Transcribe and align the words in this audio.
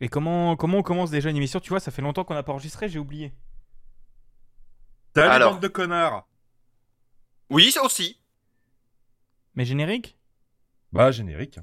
Et 0.00 0.08
comment, 0.08 0.56
comment 0.56 0.78
on 0.78 0.82
commence 0.82 1.10
déjà 1.10 1.30
une 1.30 1.36
émission 1.36 1.60
Tu 1.60 1.70
vois, 1.70 1.80
ça 1.80 1.90
fait 1.90 2.02
longtemps 2.02 2.24
qu'on 2.24 2.34
n'a 2.34 2.42
pas 2.42 2.52
enregistré, 2.52 2.88
j'ai 2.88 2.98
oublié. 2.98 3.32
Salut, 5.14 5.30
Alors. 5.30 5.52
bande 5.54 5.62
de 5.62 5.68
connards 5.68 6.28
Oui, 7.48 7.70
ça 7.70 7.82
aussi. 7.82 8.20
Mais 9.54 9.64
générique? 9.64 10.18
Bah, 10.92 11.10
générique. 11.10 11.58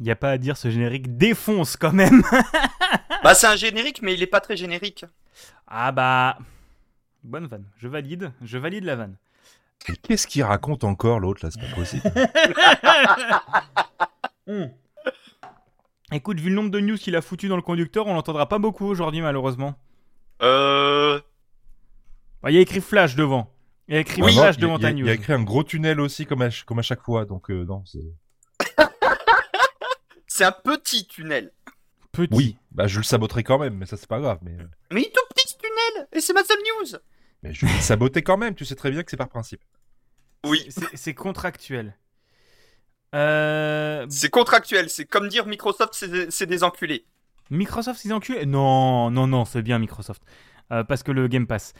Il 0.00 0.04
n'y 0.04 0.10
a 0.10 0.16
pas 0.16 0.30
à 0.30 0.38
dire, 0.38 0.56
ce 0.56 0.70
générique 0.70 1.16
défonce 1.16 1.76
quand 1.76 1.92
même. 1.92 2.22
Bah, 3.22 3.34
c'est 3.34 3.46
un 3.48 3.54
générique, 3.56 4.00
mais 4.00 4.14
il 4.14 4.22
est 4.22 4.26
pas 4.26 4.40
très 4.40 4.56
générique. 4.56 5.04
ah 5.66 5.92
bah. 5.92 6.38
Bonne 7.22 7.46
vanne. 7.48 7.66
Je 7.76 7.86
valide. 7.86 8.32
Je 8.40 8.56
valide 8.56 8.84
la 8.84 8.96
vanne. 8.96 9.16
Et 9.90 9.96
qu'est-ce 9.96 10.26
qu'il 10.26 10.42
raconte 10.42 10.84
encore 10.84 11.20
l'autre 11.20 11.44
là? 11.44 11.50
C'est 11.52 11.60
pas 11.60 11.74
possible. 11.74 12.02
Écoute, 16.12 16.40
vu 16.40 16.48
le 16.48 16.54
nombre 16.56 16.70
de 16.70 16.80
news 16.80 16.96
qu'il 16.96 17.14
a 17.14 17.20
foutu 17.22 17.48
dans 17.48 17.56
le 17.56 17.62
conducteur, 17.62 18.06
on 18.06 18.14
l'entendra 18.14 18.48
pas 18.48 18.58
beaucoup 18.58 18.86
aujourd'hui, 18.86 19.20
malheureusement. 19.20 19.74
Euh. 20.42 21.20
Bah, 22.42 22.50
Il 22.50 22.54
y 22.54 22.58
a 22.58 22.62
écrit 22.62 22.80
Flash 22.80 23.14
devant. 23.16 23.52
Il 23.86 23.94
y 23.94 23.96
a 23.98 24.00
écrit 24.00 24.22
non, 24.22 24.28
Flash 24.28 24.56
devant 24.58 24.78
il 24.78 24.82
y 24.82 24.86
a- 24.86 24.88
ta 24.88 24.92
news. 24.94 25.04
Il 25.04 25.06
y 25.06 25.10
a 25.10 25.14
écrit 25.14 25.32
un 25.34 25.42
gros 25.42 25.62
tunnel 25.62 26.00
aussi 26.00 26.24
comme 26.26 26.42
à, 26.42 26.50
ch- 26.50 26.64
comme 26.64 26.78
à 26.78 26.82
chaque 26.82 27.02
fois, 27.02 27.24
donc 27.26 27.50
euh, 27.50 27.64
non. 27.64 27.84
c'est- 30.40 30.44
C'est 30.44 30.44
un 30.44 30.52
petit 30.76 31.06
tunnel. 31.06 31.52
Petit. 32.12 32.28
Oui, 32.34 32.56
bah 32.72 32.86
je 32.88 32.98
le 32.98 33.04
saboterai 33.04 33.44
quand 33.44 33.58
même, 33.58 33.74
mais 33.74 33.86
ça 33.86 33.96
c'est 33.96 34.08
pas 34.08 34.18
grave. 34.20 34.38
Mais, 34.42 34.52
euh, 34.52 34.64
Mais 34.90 35.02
il 35.02 35.06
est 35.06 35.12
tout 35.12 35.20
petit 35.34 35.46
ce 35.48 35.54
tunnel 35.56 36.08
Et 36.12 36.20
c'est 36.20 36.32
ma 36.32 36.42
seule 36.44 36.58
news 36.58 36.98
mais 37.42 37.54
je 37.54 37.64
vais 37.64 37.72
le 37.72 37.78
saboter 37.80 38.20
quand 38.22 38.36
même. 38.36 38.54
Tu 38.54 38.64
sais 38.66 38.74
très 38.74 38.90
bien 38.90 39.02
que 39.02 39.10
c'est 39.10 39.16
par 39.16 39.28
principe. 39.30 39.62
Oui, 40.44 40.66
C'est- 40.70 40.94
C'est 40.94 41.14
contractuel. 41.14 41.96
Euh... 43.14 44.06
c'est 44.10 44.28
contractuel. 44.30 44.90
C'est 44.90 45.04
comme 45.06 45.28
dire 45.28 45.46
Microsoft, 45.46 45.94
c'est 45.94 46.08
des- 46.08 46.30
c'est 46.30 46.46
des 46.46 46.62
enculés. 46.64 47.06
Microsoft, 47.50 48.04
ils 48.04 48.12
enculés? 48.12 48.44
Non, 48.46 49.10
non, 49.10 49.26
non, 49.26 49.44
c'est 49.44 49.62
bien 49.62 49.78
Microsoft. 49.78 50.22
Euh, 50.72 50.84
parce 50.84 51.02
que 51.02 51.12
le 51.12 51.28
Game 51.28 51.46
Pass. 51.46 51.72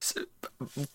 C'est- 0.00 0.26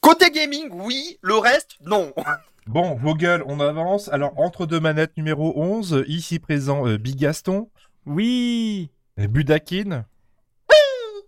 Côté 0.02 0.30
gaming, 0.32 0.70
oui. 0.72 1.18
Le 1.22 1.36
reste, 1.36 1.76
non. 1.82 2.14
Bon, 2.68 2.96
vos 2.96 3.16
gueules, 3.16 3.44
on 3.48 3.60
avance. 3.60 4.08
Alors, 4.10 4.38
entre 4.40 4.66
deux 4.66 4.80
manettes 4.80 5.18
numéro 5.18 5.54
11, 5.56 6.04
ici 6.08 6.40
présent 6.40 6.88
euh, 6.88 6.98
Big 6.98 7.16
Gaston, 7.18 7.70
Oui 8.06 8.92
Budakin 9.18 10.06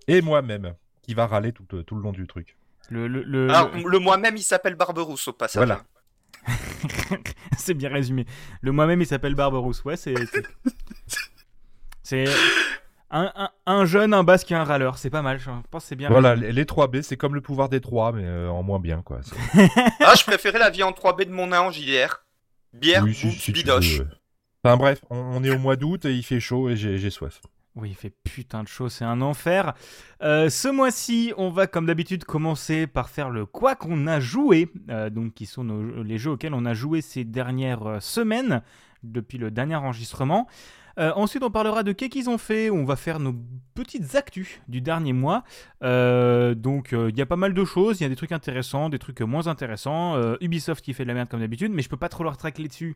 et 0.08 0.22
moi-même, 0.22 0.73
qui 1.02 1.14
va 1.14 1.28
râler 1.28 1.52
tout, 1.52 1.66
euh, 1.73 1.84
tout 1.84 1.95
le 1.95 2.02
long 2.02 2.12
du 2.12 2.28
truc. 2.28 2.58
Le, 2.90 3.08
le, 3.08 3.23
le- 3.23 3.50
Alors, 3.50 3.72
le- 3.75 3.90
le 3.90 4.00
moi-même, 4.00 4.36
il 4.38 4.44
s'appelle 4.44 4.75
Barberousse 4.75 5.28
au 5.28 5.34
passage. 5.34 5.59
Voilà. 5.66 5.84
c'est 7.58 7.73
bien 7.73 7.90
résumé. 7.90 8.25
Le 8.62 8.72
moi-même, 8.72 9.02
il 9.02 9.08
s'appelle 9.08 9.36
Barberousse. 9.36 9.84
Ouais, 9.86 9.95
c'est- 9.97 10.16
C'est. 12.03 12.25
Un, 13.16 13.31
un, 13.36 13.50
un 13.67 13.86
jeune, 13.86 14.14
un 14.14 14.23
basque 14.23 14.52
et 14.52 14.56
un 14.56 14.64
râleur. 14.64 14.97
C'est 14.97 15.09
pas 15.11 15.22
mal. 15.22 15.38
Je 15.39 15.50
pense 15.69 15.84
que 15.84 15.88
c'est 15.90 15.96
bien. 15.96 16.09
Voilà, 16.09 16.35
les, 16.35 16.51
les 16.51 16.63
3B, 16.66 17.01
c'est 17.03 17.16
comme 17.16 17.35
le 17.35 17.41
pouvoir 17.41 17.69
des 17.69 17.79
3, 17.79 18.12
mais 18.12 18.25
euh, 18.25 18.50
en 18.50 18.63
moins 18.63 18.79
bien, 18.79 19.01
quoi. 19.03 19.19
Ah, 20.00 20.13
je 20.18 20.24
préférais 20.24 20.59
la 20.59 20.69
vie 20.72 20.84
en 20.84 20.91
3B 20.91 21.25
de 21.25 21.31
mon 21.31 21.51
en 21.51 21.69
JDR. 21.72 22.25
Bière, 22.74 23.03
Oui, 23.03 23.13
si- 23.13 23.38
tu 23.38 23.51
bidoche. 23.51 24.01
Enfin 24.63 24.78
bref, 24.78 25.01
on, 25.09 25.18
on 25.18 25.44
est 25.44 25.51
au 25.51 25.59
mois 25.59 25.75
d'août 25.75 26.06
et 26.06 26.13
il 26.13 26.24
fait 26.24 26.40
chaud 26.40 26.69
et 26.69 26.75
j'ai 26.75 27.09
soif. 27.09 27.41
Oui, 27.75 27.90
il 27.90 27.96
fait 27.96 28.13
putain 28.24 28.63
de 28.63 28.68
chaud, 28.68 28.88
c'est 28.90 29.03
un 29.06 29.22
enfer. 29.22 29.74
Euh, 30.22 30.50
ce 30.50 30.68
mois-ci, 30.68 31.34
on 31.38 31.50
va 31.50 31.66
comme 31.68 31.85
d'habitude 31.88 32.24
commencer 32.24 32.85
par 32.88 33.09
faire 33.09 33.30
le 33.31 33.45
quoi 33.47 33.75
qu'on 33.75 34.06
a 34.07 34.19
joué, 34.19 34.69
euh, 34.90 35.09
donc 35.09 35.34
qui 35.34 35.45
sont 35.47 35.63
nos- 35.63 36.03
les 36.03 36.18
jeux 36.19 36.31
auxquels 36.31 36.53
on 36.53 36.66
a 36.66 36.74
joué 36.75 37.01
ces 37.01 37.24
dernières 37.24 37.97
semaines 38.00 38.62
depuis 39.03 39.38
le 39.38 39.51
dernier 39.51 39.75
enregistrement. 39.75 40.47
Euh, 41.00 41.12
ensuite, 41.16 41.44
on 41.44 41.50
parlera 41.50 41.84
de 41.84 41.92
qu'est-ce 41.92 42.09
qu'ils 42.12 42.30
ont 42.30 42.38
fait. 42.38 42.70
On 42.70 42.86
va 42.86 42.96
faire 42.96 43.20
nos 43.20 43.34
petites 43.74 44.16
actus 44.16 44.59
du 44.68 44.81
dernier 44.81 45.14
mois. 45.14 45.44
Euh, 45.84 46.54
donc, 46.56 46.94
euh, 46.94 47.09
il 47.12 47.18
y 47.18 47.22
a 47.22 47.26
pas 47.26 47.36
mal 47.36 47.54
de 47.54 47.66
choses. 47.66 48.00
Il 48.00 48.04
y 48.04 48.06
a 48.06 48.09
des 48.09 48.16
trucs 48.16 48.31
intéressants, 48.31 48.90
des 48.90 49.00
trucs 49.00 49.22
moins 49.22 49.48
intéressants. 49.48 50.16
Ubisoft 50.42 50.84
qui 50.84 50.94
fait 50.94 51.04
de 51.04 51.08
la 51.08 51.14
merde 51.16 51.30
comme 51.30 51.40
d'habitude, 51.40 51.72
mais 51.74 51.81
je 51.81 51.90
peux 51.90 51.98
pas 51.98 52.09
trop 52.09 52.24
leur 52.24 52.38
tracler 52.38 52.68
dessus 52.68 52.96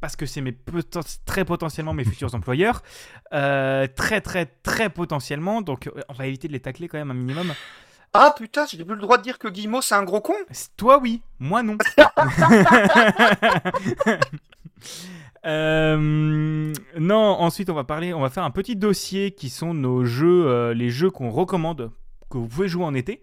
parce 0.00 0.16
que 0.16 0.26
c'est 0.26 0.40
mes 0.42 0.52
poten- 0.52 1.18
très 1.24 1.44
potentiellement 1.44 1.94
mes 1.94 2.04
futurs 2.04 2.34
employeurs. 2.34 2.82
Très 3.30 4.20
très 4.20 4.46
très 4.62 4.90
potentiellement, 4.90 5.62
donc 5.62 5.90
on 6.08 6.12
va 6.12 6.26
éviter 6.26 6.46
de 6.48 6.52
les 6.52 6.60
tacler 6.60 6.88
quand 6.88 6.98
même 6.98 7.10
un 7.10 7.14
minimum. 7.14 7.52
Ah 8.16 8.32
putain, 8.36 8.64
j'ai 8.70 8.76
plus 8.84 8.94
le 8.94 9.00
droit 9.00 9.18
de 9.18 9.24
dire 9.24 9.40
que 9.40 9.48
Guillemot 9.48 9.82
c'est 9.82 9.96
un 9.96 10.04
gros 10.04 10.20
con 10.20 10.34
C'est- 10.52 10.68
Toi 10.76 11.00
oui, 11.02 11.20
moi 11.40 11.64
non. 11.64 11.76
Euh, 15.46 16.72
non, 16.98 17.16
ensuite 17.18 17.68
on 17.70 17.74
va 17.74 17.84
parler, 17.84 18.14
on 18.14 18.20
va 18.20 18.30
faire 18.30 18.44
un 18.44 18.50
petit 18.50 18.76
dossier 18.76 19.32
qui 19.32 19.50
sont 19.50 19.74
nos 19.74 20.04
jeux, 20.04 20.46
euh, 20.46 20.74
les 20.74 20.90
jeux 20.90 21.10
qu'on 21.10 21.30
recommande, 21.30 21.90
que 22.30 22.38
vous 22.38 22.48
pouvez 22.48 22.68
jouer 22.68 22.84
en 22.84 22.94
été. 22.94 23.22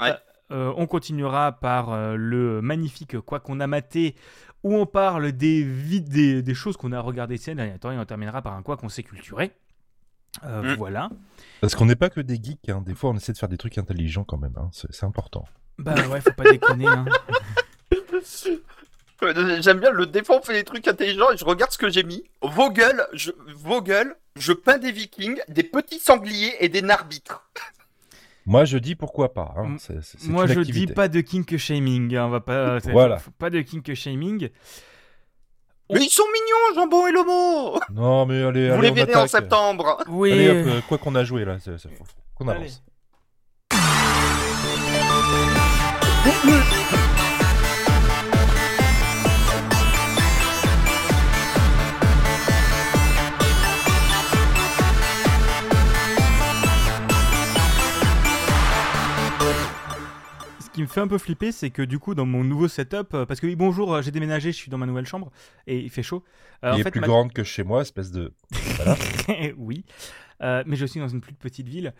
Ouais. 0.00 0.10
Euh, 0.10 0.14
euh, 0.52 0.72
on 0.76 0.86
continuera 0.86 1.50
par 1.52 1.92
euh, 1.92 2.14
le 2.16 2.62
magnifique 2.62 3.18
quoi 3.20 3.40
qu'on 3.40 3.58
a 3.58 3.66
maté, 3.66 4.14
où 4.62 4.76
on 4.76 4.86
parle 4.86 5.32
des, 5.32 5.64
vid- 5.64 6.08
des, 6.08 6.40
des 6.42 6.54
choses 6.54 6.76
qu'on 6.76 6.92
a 6.92 7.00
regardées 7.00 7.36
ces 7.36 7.54
derniers 7.56 7.78
temps, 7.80 7.90
et 7.90 7.98
on 7.98 8.04
terminera 8.04 8.42
par 8.42 8.52
un 8.54 8.62
quoi 8.62 8.76
qu'on 8.76 8.88
s'est 8.88 9.02
culturé. 9.02 9.50
Euh, 10.44 10.62
Mm. 10.74 10.76
Voilà. 10.76 11.08
Parce 11.62 11.74
qu'on 11.74 11.86
n'est 11.86 11.96
pas 11.96 12.10
que 12.10 12.20
des 12.20 12.36
geeks, 12.36 12.68
hein. 12.68 12.82
des 12.84 12.94
fois 12.94 13.10
on 13.10 13.14
essaie 13.16 13.32
de 13.32 13.38
faire 13.38 13.48
des 13.48 13.56
trucs 13.56 13.78
intelligents 13.78 14.22
quand 14.24 14.36
même, 14.38 14.52
hein. 14.56 14.68
c'est 14.70 14.92
c'est 14.92 15.06
important. 15.06 15.46
Bah 15.78 15.94
ouais, 16.10 16.20
faut 16.20 16.30
pas 16.32 16.44
déconner. 16.50 16.86
Hein. 16.86 17.06
Euh, 19.22 19.60
J'aime 19.62 19.80
bien 19.80 19.90
le 19.90 20.06
défend 20.06 20.40
fait 20.42 20.52
des 20.52 20.64
trucs 20.64 20.86
intelligents 20.88 21.30
et 21.32 21.36
je 21.36 21.44
regarde 21.44 21.72
ce 21.72 21.78
que 21.78 21.88
j'ai 21.90 22.02
mis. 22.02 22.24
Vos 22.42 22.70
gueules, 22.70 23.06
je, 23.14 23.30
vos 23.54 23.80
gueules, 23.80 24.14
je 24.36 24.52
peins 24.52 24.78
des 24.78 24.92
vikings, 24.92 25.38
des 25.48 25.62
petits 25.62 25.98
sangliers 25.98 26.54
et 26.60 26.68
des 26.68 26.82
narbitres. 26.82 27.42
Moi 28.44 28.64
je 28.64 28.78
dis 28.78 28.94
pourquoi 28.94 29.32
pas, 29.34 29.54
hein. 29.56 29.76
Moi 30.24 30.44
une 30.44 30.52
je 30.52 30.60
activité. 30.60 30.86
dis 30.86 30.92
pas 30.92 31.08
de 31.08 31.20
kink 31.20 31.56
shaming, 31.56 32.14
hein, 32.14 32.26
on 32.26 32.30
va 32.30 32.40
pas. 32.40 32.78
Voilà. 32.80 33.18
Pas 33.38 33.50
de 33.50 33.60
kink 33.62 33.92
shaming. 33.94 34.50
Mais 35.92 36.00
ils 36.00 36.10
sont 36.10 36.24
mignons, 36.32 36.74
Jambon 36.82 37.06
et 37.06 37.12
Lomo 37.12 37.78
Non 37.92 38.26
mais 38.26 38.42
allez, 38.42 38.68
Vous 38.70 38.74
allez 38.74 38.88
les 38.90 38.94
verrez 39.04 39.14
en 39.14 39.26
septembre 39.28 39.98
Oui. 40.08 40.32
Allez 40.32 40.50
hop, 40.50 40.66
euh, 40.68 40.80
quoi 40.88 40.98
qu'on 40.98 41.14
a 41.14 41.24
joué 41.24 41.44
là, 41.44 41.58
c'est- 41.60 41.76
qu'on 42.34 42.48
Allez. 42.48 42.60
avance. 42.60 42.82
Ce 46.24 47.05
qui 60.76 60.82
me 60.82 60.86
fait 60.86 61.00
un 61.00 61.08
peu 61.08 61.18
flipper, 61.18 61.50
c'est 61.52 61.70
que 61.70 61.82
du 61.82 61.98
coup, 61.98 62.14
dans 62.14 62.26
mon 62.26 62.44
nouveau 62.44 62.68
setup, 62.68 63.14
euh, 63.14 63.26
parce 63.26 63.40
que 63.40 63.46
oui, 63.46 63.56
bonjour, 63.56 63.94
euh, 63.94 64.02
j'ai 64.02 64.10
déménagé, 64.10 64.52
je 64.52 64.56
suis 64.56 64.70
dans 64.70 64.78
ma 64.78 64.86
nouvelle 64.86 65.06
chambre 65.06 65.32
et 65.66 65.78
il 65.80 65.90
fait 65.90 66.02
chaud. 66.02 66.22
Euh, 66.64 66.70
Il 66.72 66.74
en 66.74 66.78
est 66.78 66.82
fait, 66.84 66.90
plus 66.90 67.00
ma- 67.00 67.06
grande 67.06 67.32
que 67.32 67.42
chez 67.42 67.64
moi, 67.64 67.80
espèce 67.82 68.10
de... 68.12 68.32
oui, 69.58 69.84
Euh, 70.42 70.62
mais 70.66 70.76
je 70.76 70.84
suis 70.84 71.00
dans 71.00 71.08
une 71.08 71.22
plus 71.22 71.32
petite 71.32 71.66
ville. 71.66 71.94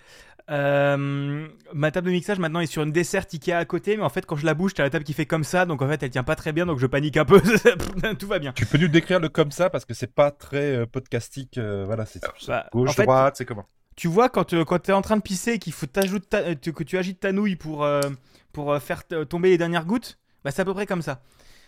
Euh, 0.50 1.48
ma 1.72 1.90
table 1.90 2.08
de 2.08 2.12
mixage 2.12 2.38
maintenant 2.38 2.60
est 2.60 2.66
sur 2.66 2.82
une 2.82 2.92
dessert 2.92 3.24
Ikea 3.32 3.52
à 3.54 3.64
côté, 3.64 3.96
mais 3.96 4.02
en 4.02 4.10
fait, 4.10 4.26
quand 4.26 4.36
je 4.36 4.44
la 4.46 4.52
bouge, 4.54 4.74
t'as 4.74 4.82
la 4.82 4.90
table 4.90 5.04
qui 5.04 5.14
fait 5.14 5.24
comme 5.26 5.42
ça, 5.42 5.64
donc 5.66 5.80
en 5.82 5.88
fait, 5.88 6.02
elle 6.02 6.10
tient 6.10 6.22
pas 6.22 6.36
très 6.36 6.52
bien, 6.52 6.66
donc 6.66 6.78
je 6.78 6.86
panique 6.86 7.16
un 7.16 7.24
peu. 7.24 7.40
Tout 8.18 8.26
va 8.28 8.38
bien. 8.38 8.52
Tu 8.52 8.66
peux 8.66 8.78
nous 8.78 8.88
décrire 8.88 9.20
le 9.20 9.28
comme 9.30 9.50
ça 9.50 9.70
parce 9.70 9.84
que 9.86 9.94
c'est 9.94 10.12
pas 10.14 10.30
très 10.30 10.86
podcastique, 10.86 11.58
voilà, 11.58 12.04
c'est 12.06 12.20
Bah, 12.46 12.66
gauche, 12.72 12.90
en 12.90 12.92
fait, 12.92 13.04
droite, 13.04 13.36
c'est 13.38 13.46
comment? 13.46 13.64
Tu 13.96 14.08
vois, 14.08 14.28
quand, 14.28 14.52
euh, 14.52 14.64
quand 14.66 14.78
tu 14.80 14.90
es 14.90 14.94
en 14.94 15.00
train 15.00 15.16
de 15.16 15.22
pisser 15.22 15.52
et 15.52 15.58
qu'il 15.58 15.72
faut 15.72 15.86
ta- 15.86 16.54
tu- 16.54 16.74
que 16.74 16.84
tu 16.84 16.98
agites 16.98 17.20
ta 17.20 17.32
nouille 17.32 17.56
pour, 17.56 17.82
euh, 17.84 18.02
pour 18.56 18.72
euh, 18.72 18.80
faire 18.80 19.06
t- 19.06 19.26
tomber 19.26 19.50
les 19.50 19.58
dernières 19.58 19.84
gouttes, 19.84 20.18
bah, 20.42 20.50
c'est 20.50 20.62
à 20.62 20.64
peu 20.64 20.72
près 20.72 20.86
comme 20.86 21.02
ça. 21.02 21.20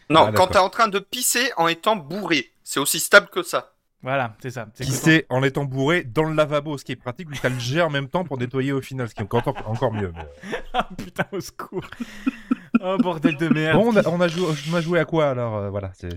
Non, 0.09 0.25
Ah, 0.29 0.33
quand 0.33 0.47
t'es 0.47 0.57
en 0.59 0.71
train 0.71 0.89
de 0.89 0.99
pisser 0.99 1.53
en 1.59 1.69
étant 1.69 1.97
bourré. 1.97 2.51
C'est 2.65 2.81
aussi 2.81 2.99
stable 2.99 3.29
que 3.29 3.43
ça. 3.43 3.75
Voilà, 4.03 4.35
c'est 4.41 4.51
ça. 4.51 4.67
Sait 4.75 5.27
en 5.29 5.43
étant 5.43 5.67
bourré 5.67 6.03
dans 6.03 6.23
le 6.25 6.35
lavabo, 6.35 6.79
ce 6.79 6.85
qui 6.87 6.93
est 6.93 6.97
pratique, 6.97 7.29
vu 7.29 7.37
que 7.37 7.43
t'as 7.43 7.51
le 7.51 7.59
jet 7.59 7.83
en 7.83 7.91
même 7.91 8.09
temps 8.09 8.25
pour 8.25 8.39
nettoyer 8.39 8.73
au 8.73 8.81
final, 8.81 9.07
ce 9.07 9.15
qui 9.15 9.21
est 9.21 9.35
encore, 9.35 9.55
encore 9.67 9.93
mieux. 9.93 10.13
mais, 10.17 10.23
euh. 10.55 10.61
Ah 10.73 10.89
putain, 10.97 11.25
au 11.33 11.41
secours. 11.41 11.85
oh 12.81 12.97
bordel 12.99 13.37
de 13.37 13.49
merde. 13.49 13.77
Bon, 13.77 13.93
on 13.93 13.97
a, 13.97 14.09
on, 14.09 14.21
a 14.23 14.29
joué, 14.29 14.47
on 14.71 14.75
a 14.75 14.81
joué 14.81 14.99
à 14.99 15.05
quoi 15.05 15.29
alors 15.29 15.57
euh, 15.57 15.69
Voilà, 15.69 15.91
c'est 15.95 16.09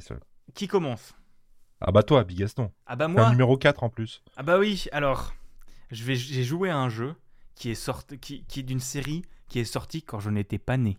qui 0.54 0.68
commence? 0.70 1.14
Ah 1.82 1.92
bah 1.92 2.04
toi, 2.04 2.24
Bigaston. 2.24 2.72
Ah 2.86 2.96
bah 2.96 3.10
moi. 3.10 3.26
un 3.26 3.32
numéro 3.32 3.58
4 3.58 3.84
en 3.84 3.90
plus. 3.90 4.24
Ah 4.38 4.44
bah 4.44 4.58
oui, 4.58 4.86
alors, 4.94 5.34
je 5.90 6.04
vais, 6.06 6.16
j'ai 6.16 6.44
joué 6.44 6.70
à 6.70 6.78
un 6.78 6.88
jeu 6.88 7.14
qui 7.56 7.72
est, 7.72 7.76
sorti, 7.76 8.18
qui, 8.20 8.44
qui 8.46 8.62
est 8.62 8.64
d'une 8.64 8.80
série 8.80 9.24
qui 9.52 9.60
est 9.60 9.66
sortie 9.66 10.02
quand 10.02 10.20
je 10.20 10.30
n'étais 10.30 10.58
pas 10.58 10.78
né. 10.78 10.98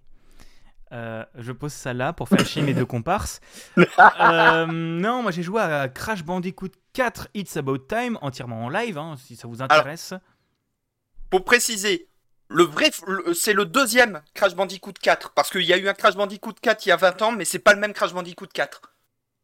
Euh, 0.92 1.24
je 1.36 1.52
pose 1.52 1.72
ça 1.72 1.94
là 1.94 2.12
pour 2.12 2.28
faire 2.28 2.46
chier 2.46 2.60
mes 2.60 2.74
deux 2.74 2.86
comparses. 2.86 3.40
Euh, 4.20 4.66
non, 4.66 5.22
moi 5.22 5.30
j'ai 5.30 5.42
joué 5.42 5.60
à 5.60 5.88
Crash 5.88 6.22
Bandicoot 6.22 6.70
4 6.92 7.28
It's 7.34 7.56
About 7.56 7.78
Time, 7.78 8.18
entièrement 8.20 8.64
en 8.64 8.68
live, 8.68 8.98
hein, 8.98 9.16
si 9.18 9.36
ça 9.36 9.48
vous 9.48 9.62
intéresse. 9.62 10.14
Pour 11.30 11.44
préciser, 11.44 12.08
le 12.48 12.64
vrai, 12.64 12.90
c'est 13.34 13.54
le 13.54 13.64
deuxième 13.64 14.22
Crash 14.34 14.54
Bandicoot 14.54 14.92
4. 15.00 15.32
Parce 15.32 15.50
qu'il 15.50 15.62
y 15.62 15.72
a 15.72 15.78
eu 15.78 15.88
un 15.88 15.94
Crash 15.94 16.14
Bandicoot 16.14 16.54
4 16.60 16.86
il 16.86 16.90
y 16.90 16.92
a 16.92 16.96
20 16.96 17.22
ans, 17.22 17.32
mais 17.32 17.44
c'est 17.44 17.58
pas 17.58 17.72
le 17.72 17.80
même 17.80 17.94
Crash 17.94 18.12
Bandicoot 18.12 18.48
4. 18.52 18.82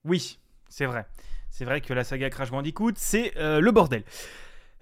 Oui, 0.04 0.38
c'est 0.68 0.86
vrai. 0.86 1.06
C'est 1.50 1.64
vrai 1.64 1.80
que 1.80 1.94
la 1.94 2.04
saga 2.04 2.28
Crash 2.30 2.50
Bandicoot, 2.50 2.92
c'est 2.96 3.36
euh, 3.38 3.60
le 3.60 3.70
bordel. 3.72 4.04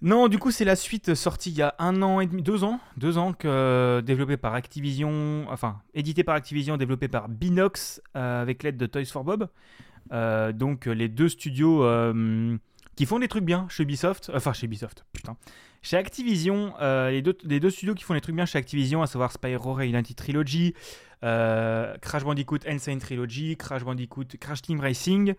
Non, 0.03 0.29
du 0.29 0.39
coup, 0.39 0.51
c'est 0.51 0.67
la 0.67 0.77
suite 0.77 1.15
sortie 1.15 1.51
il 1.51 1.57
y 1.57 1.63
a 1.63 1.75
un 1.79 2.03
an 2.03 2.21
et 2.21 2.27
demi, 2.27 2.43
deux 2.43 2.65
ans, 2.65 2.81
deux 2.99 3.17
ans, 3.17 3.33
que, 3.33 3.49
euh, 3.49 4.03
développée 4.03 4.37
par 4.37 4.53
Activision, 4.55 5.47
enfin, 5.49 5.81
édité 5.95 6.23
par 6.23 6.35
Activision, 6.35 6.77
développé 6.77 7.09
par 7.09 7.29
Binox, 7.31 8.03
euh, 8.15 8.43
avec 8.43 8.63
l'aide 8.63 8.77
de 8.77 8.87
Toys 8.87 9.07
for 9.07 9.25
Bob. 9.25 9.49
Euh, 10.13 10.53
donc, 10.53 10.85
les 10.85 11.09
deux 11.09 11.31
studios 11.31 11.83
qui 12.95 13.07
font 13.07 13.19
des 13.19 13.29
trucs 13.29 13.45
bien 13.45 13.67
chez 13.71 13.85
Ubisoft, 13.85 14.31
enfin, 14.35 14.53
chez 14.53 14.67
Ubisoft, 14.67 15.05
putain. 15.13 15.37
Chez 15.81 15.97
Activision, 15.97 16.75
les, 16.81 17.23
deux, 17.23 17.37
les 17.45 17.61
deux 17.61 17.71
studios 17.71 17.95
qui 17.95 18.05
font 18.05 18.15
des 18.15 18.21
trucs 18.21 18.35
bien 18.35 18.47
chez 18.47 18.59
Activision, 18.59 19.03
à 19.03 19.07
savoir 19.07 19.33
Spyro 19.33 19.73
Reignited 19.73 20.17
Trilogy, 20.17 20.75
euh, 21.25 21.97
Crash 22.03 22.25
Bandicoot 22.25 22.59
Insane 22.67 22.99
Trilogy, 22.99 23.57
Crash 23.57 23.83
Bandicoot 23.85 24.27
Crash 24.41 24.63
Team 24.63 24.81
Racing. 24.81 25.35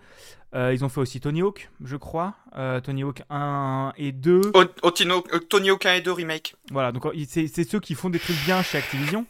Euh, 0.56 0.74
ils 0.74 0.84
ont 0.84 0.90
fait 0.90 1.00
aussi 1.02 1.20
Tony 1.20 1.42
Hawk, 1.42 1.70
je 1.84 1.96
crois. 1.98 2.36
Euh, 2.58 2.80
Tony 2.82 3.04
Hawk 3.04 3.22
1 3.30 3.94
et 3.98 4.12
2. 4.12 4.52
O- 4.54 4.64
Otino- 4.88 5.24
euh, 5.34 5.40
Tony 5.40 5.70
Hawk 5.70 5.86
1 5.86 5.94
et 5.96 6.02
2 6.02 6.12
remake. 6.12 6.56
Voilà, 6.72 6.92
donc 6.92 7.04
c'est 7.28 7.48
ceux 7.70 7.80
qui 7.80 7.94
font 7.96 8.10
des 8.10 8.20
trucs 8.20 8.38
bien 8.46 8.62
chez 8.64 8.78
Activision 8.78 9.26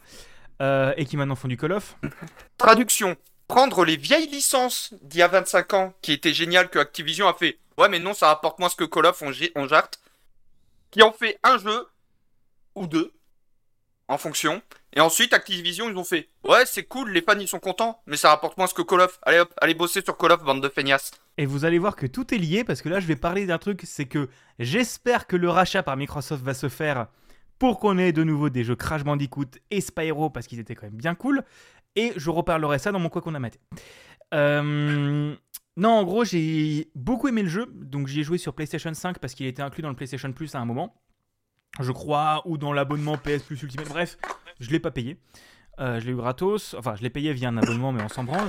et 0.60 1.04
qui 1.06 1.16
maintenant 1.16 1.36
font 1.36 1.48
du 1.48 1.56
Call 1.56 1.72
of. 1.72 1.96
Traduction. 2.56 3.16
Prendre 3.46 3.84
les 3.84 3.96
vieilles 3.96 4.28
licences 4.28 4.92
d'il 5.02 5.20
y 5.20 5.22
a 5.22 5.28
25 5.28 5.72
ans, 5.74 5.94
qui 6.02 6.12
étaient 6.12 6.34
géniales, 6.34 6.68
que 6.68 6.78
Activision 6.78 7.28
a 7.28 7.32
fait. 7.34 7.58
Ouais, 7.78 7.88
mais 7.88 7.98
non, 7.98 8.12
ça 8.12 8.26
rapporte 8.26 8.58
moins 8.58 8.68
ce 8.68 8.76
que 8.76 8.84
Call 8.84 9.06
of, 9.06 9.22
on, 9.22 9.30
on 9.54 9.66
jarte. 9.66 10.00
Qui 10.90 11.02
ont 11.02 11.12
fait 11.12 11.38
un 11.44 11.58
jeu, 11.58 11.86
ou 12.74 12.86
deux, 12.86 13.12
en 14.08 14.18
fonction. 14.18 14.62
Et 14.94 15.00
ensuite, 15.00 15.32
Activision, 15.32 15.88
ils 15.88 15.96
ont 15.96 16.04
fait. 16.04 16.28
Ouais, 16.44 16.64
c'est 16.66 16.84
cool, 16.84 17.10
les 17.12 17.22
fans, 17.22 17.38
ils 17.38 17.46
sont 17.48 17.60
contents, 17.60 18.00
mais 18.06 18.16
ça 18.16 18.30
rapporte 18.30 18.56
moins 18.56 18.66
que 18.66 18.82
Call 18.82 19.02
of. 19.02 19.18
Allez 19.22 19.38
hop, 19.38 19.52
allez 19.60 19.74
bosser 19.74 20.02
sur 20.02 20.16
Call 20.16 20.32
of, 20.32 20.42
bande 20.42 20.62
de 20.62 20.68
feignasses. 20.68 21.12
Et 21.36 21.46
vous 21.46 21.64
allez 21.64 21.78
voir 21.78 21.94
que 21.94 22.06
tout 22.06 22.34
est 22.34 22.38
lié 22.38 22.64
parce 22.64 22.82
que 22.82 22.88
là 22.88 22.98
je 22.98 23.06
vais 23.06 23.14
parler 23.14 23.46
d'un 23.46 23.58
truc, 23.58 23.82
c'est 23.84 24.06
que 24.06 24.28
j'espère 24.58 25.28
que 25.28 25.36
le 25.36 25.48
rachat 25.48 25.84
par 25.84 25.96
Microsoft 25.96 26.42
va 26.42 26.52
se 26.52 26.68
faire 26.68 27.06
pour 27.60 27.78
qu'on 27.78 27.96
ait 27.96 28.12
de 28.12 28.24
nouveau 28.24 28.50
des 28.50 28.64
jeux 28.64 28.74
Crash 28.74 29.04
Bandicoot 29.04 29.46
et 29.70 29.80
Spyro 29.80 30.30
parce 30.30 30.48
qu'ils 30.48 30.58
étaient 30.58 30.74
quand 30.74 30.86
même 30.86 30.96
bien 30.96 31.14
cool. 31.14 31.44
Et 31.94 32.12
je 32.16 32.30
reparlerai 32.30 32.78
ça 32.78 32.90
dans 32.90 32.98
mon 32.98 33.08
quoi 33.08 33.22
qu'on 33.22 33.34
a 33.34 33.38
maté. 33.38 33.60
Euh, 34.34 35.34
Non, 35.76 35.90
en 35.90 36.04
gros, 36.04 36.24
j'ai 36.24 36.90
beaucoup 36.96 37.28
aimé 37.28 37.42
le 37.42 37.48
jeu, 37.48 37.66
donc 37.72 38.08
j'y 38.08 38.20
ai 38.20 38.22
joué 38.24 38.36
sur 38.36 38.52
PlayStation 38.52 38.92
5 38.92 39.20
parce 39.20 39.34
qu'il 39.34 39.46
était 39.46 39.62
inclus 39.62 39.82
dans 39.82 39.90
le 39.90 39.96
PlayStation 39.96 40.32
Plus 40.32 40.54
à 40.56 40.58
un 40.58 40.64
moment, 40.64 41.00
je 41.80 41.92
crois, 41.92 42.42
ou 42.44 42.58
dans 42.58 42.72
l'abonnement 42.72 43.16
PS 43.16 43.42
Plus 43.42 43.62
Ultimate. 43.62 43.88
Bref, 43.88 44.18
je 44.60 44.70
l'ai 44.70 44.80
pas 44.80 44.90
payé. 44.90 45.18
Euh, 45.80 46.00
je 46.00 46.06
l'ai 46.06 46.12
eu 46.12 46.16
gratos, 46.16 46.74
enfin 46.76 46.96
je 46.96 47.02
l'ai 47.02 47.10
payé 47.10 47.32
via 47.32 47.48
un 47.48 47.56
abonnement, 47.56 47.92
mais 47.92 48.02
on 48.02 48.08
s'en 48.08 48.24
branle. 48.24 48.48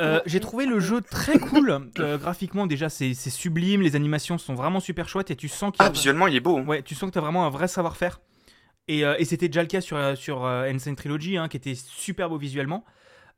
Euh, 0.00 0.20
j'ai 0.26 0.38
trouvé 0.40 0.66
le 0.66 0.80
jeu 0.80 1.00
très 1.00 1.38
cool. 1.38 1.88
Euh, 1.98 2.18
graphiquement, 2.18 2.66
déjà, 2.66 2.90
c'est 2.90 3.14
sublime. 3.14 3.80
Les 3.80 3.96
animations 3.96 4.36
sont 4.36 4.54
vraiment 4.54 4.80
super 4.80 5.08
chouettes 5.08 5.30
et 5.30 5.36
tu 5.36 5.48
sens 5.48 5.72
qu'il 5.72 5.82
Ah, 5.82 5.88
visuellement, 5.88 6.26
il 6.26 6.36
est 6.36 6.40
beau. 6.40 6.58
hein. 6.58 6.64
Ouais, 6.66 6.82
tu 6.82 6.94
sens 6.94 7.08
que 7.08 7.12
tu 7.14 7.18
as 7.18 7.22
vraiment 7.22 7.46
un 7.46 7.50
vrai 7.50 7.68
savoir-faire. 7.68 8.20
Et, 8.88 9.00
et 9.00 9.24
c'était 9.24 9.48
déjà 9.48 9.62
le 9.62 9.68
cas 9.68 9.80
sur, 9.80 9.98
sur 10.16 10.44
Insane 10.46 10.94
Trilogy, 10.94 11.38
hein, 11.38 11.48
qui 11.48 11.56
était 11.56 11.74
super 11.74 12.28
beau 12.28 12.36
visuellement. 12.36 12.84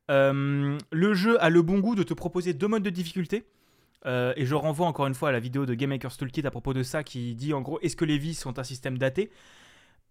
Le 0.08 1.14
jeu 1.14 1.42
a 1.42 1.50
le 1.50 1.62
bon 1.62 1.78
goût 1.78 1.94
de 1.94 2.02
te 2.02 2.14
proposer 2.14 2.52
deux 2.52 2.66
modes 2.68 2.82
de 2.82 2.90
difficulté. 2.90 3.44
Euh, 4.06 4.32
et 4.36 4.46
je 4.46 4.54
renvoie 4.54 4.86
encore 4.86 5.06
une 5.06 5.14
fois 5.14 5.30
à 5.30 5.32
la 5.32 5.40
vidéo 5.40 5.66
de 5.66 5.74
Game 5.74 5.90
Maker's 5.90 6.16
Toolkit 6.16 6.46
à 6.46 6.50
propos 6.50 6.72
de 6.72 6.82
ça 6.82 7.02
qui 7.02 7.34
dit 7.34 7.52
en 7.52 7.60
gros 7.60 7.80
est-ce 7.80 7.96
que 7.96 8.04
les 8.04 8.18
vies 8.18 8.34
sont 8.34 8.58
un 8.58 8.64
système 8.64 8.96
daté? 8.96 9.30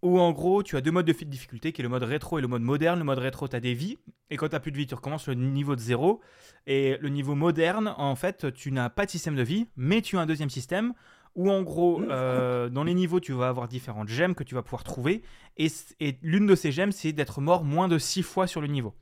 Ou 0.01 0.19
en 0.19 0.31
gros 0.31 0.61
tu 0.61 0.75
as 0.75 0.81
deux 0.81 0.91
modes 0.91 1.05
de 1.05 1.13
difficulté 1.13 1.71
qui 1.71 1.81
est 1.81 1.83
le 1.83 1.89
mode 1.89 2.03
rétro 2.03 2.37
et 2.37 2.41
le 2.41 2.47
mode 2.47 2.61
moderne. 2.61 2.99
Le 2.99 3.05
mode 3.05 3.19
rétro 3.19 3.47
tu 3.47 3.55
as 3.55 3.59
des 3.59 3.73
vies 3.73 3.97
et 4.29 4.37
quand 4.37 4.49
tu 4.49 4.59
plus 4.59 4.71
de 4.71 4.77
vie 4.77 4.87
tu 4.87 4.95
recommences 4.95 5.27
le 5.27 5.35
niveau 5.35 5.75
de 5.75 5.81
zéro. 5.81 6.21
Et 6.65 6.97
le 6.99 7.09
niveau 7.09 7.35
moderne 7.35 7.93
en 7.97 8.15
fait 8.15 8.53
tu 8.53 8.71
n'as 8.71 8.89
pas 8.89 9.05
de 9.05 9.11
système 9.11 9.35
de 9.35 9.43
vie 9.43 9.67
mais 9.77 10.01
tu 10.01 10.17
as 10.17 10.21
un 10.21 10.25
deuxième 10.25 10.49
système 10.49 10.93
où 11.37 11.51
en 11.51 11.61
gros, 11.61 12.01
euh, 12.01 12.67
dans 12.67 12.83
les 12.83 12.95
niveaux, 12.95 13.19
tu 13.19 13.31
vas 13.31 13.47
avoir 13.47 13.67
différentes 13.67 14.09
gemmes 14.09 14.33
que 14.33 14.43
tu 14.43 14.55
vas 14.55 14.63
pouvoir 14.63 14.83
trouver. 14.83 15.21
Et, 15.57 15.67
et 15.99 16.17
l'une 16.23 16.47
de 16.47 16.55
ces 16.55 16.71
gemmes, 16.71 16.91
c'est 16.91 17.13
d'être 17.13 17.41
mort 17.41 17.63
moins 17.63 17.87
de 17.87 17.99
6 17.99 18.23
fois 18.23 18.47
sur 18.47 18.59
le 18.59 18.65
niveau. 18.65 18.95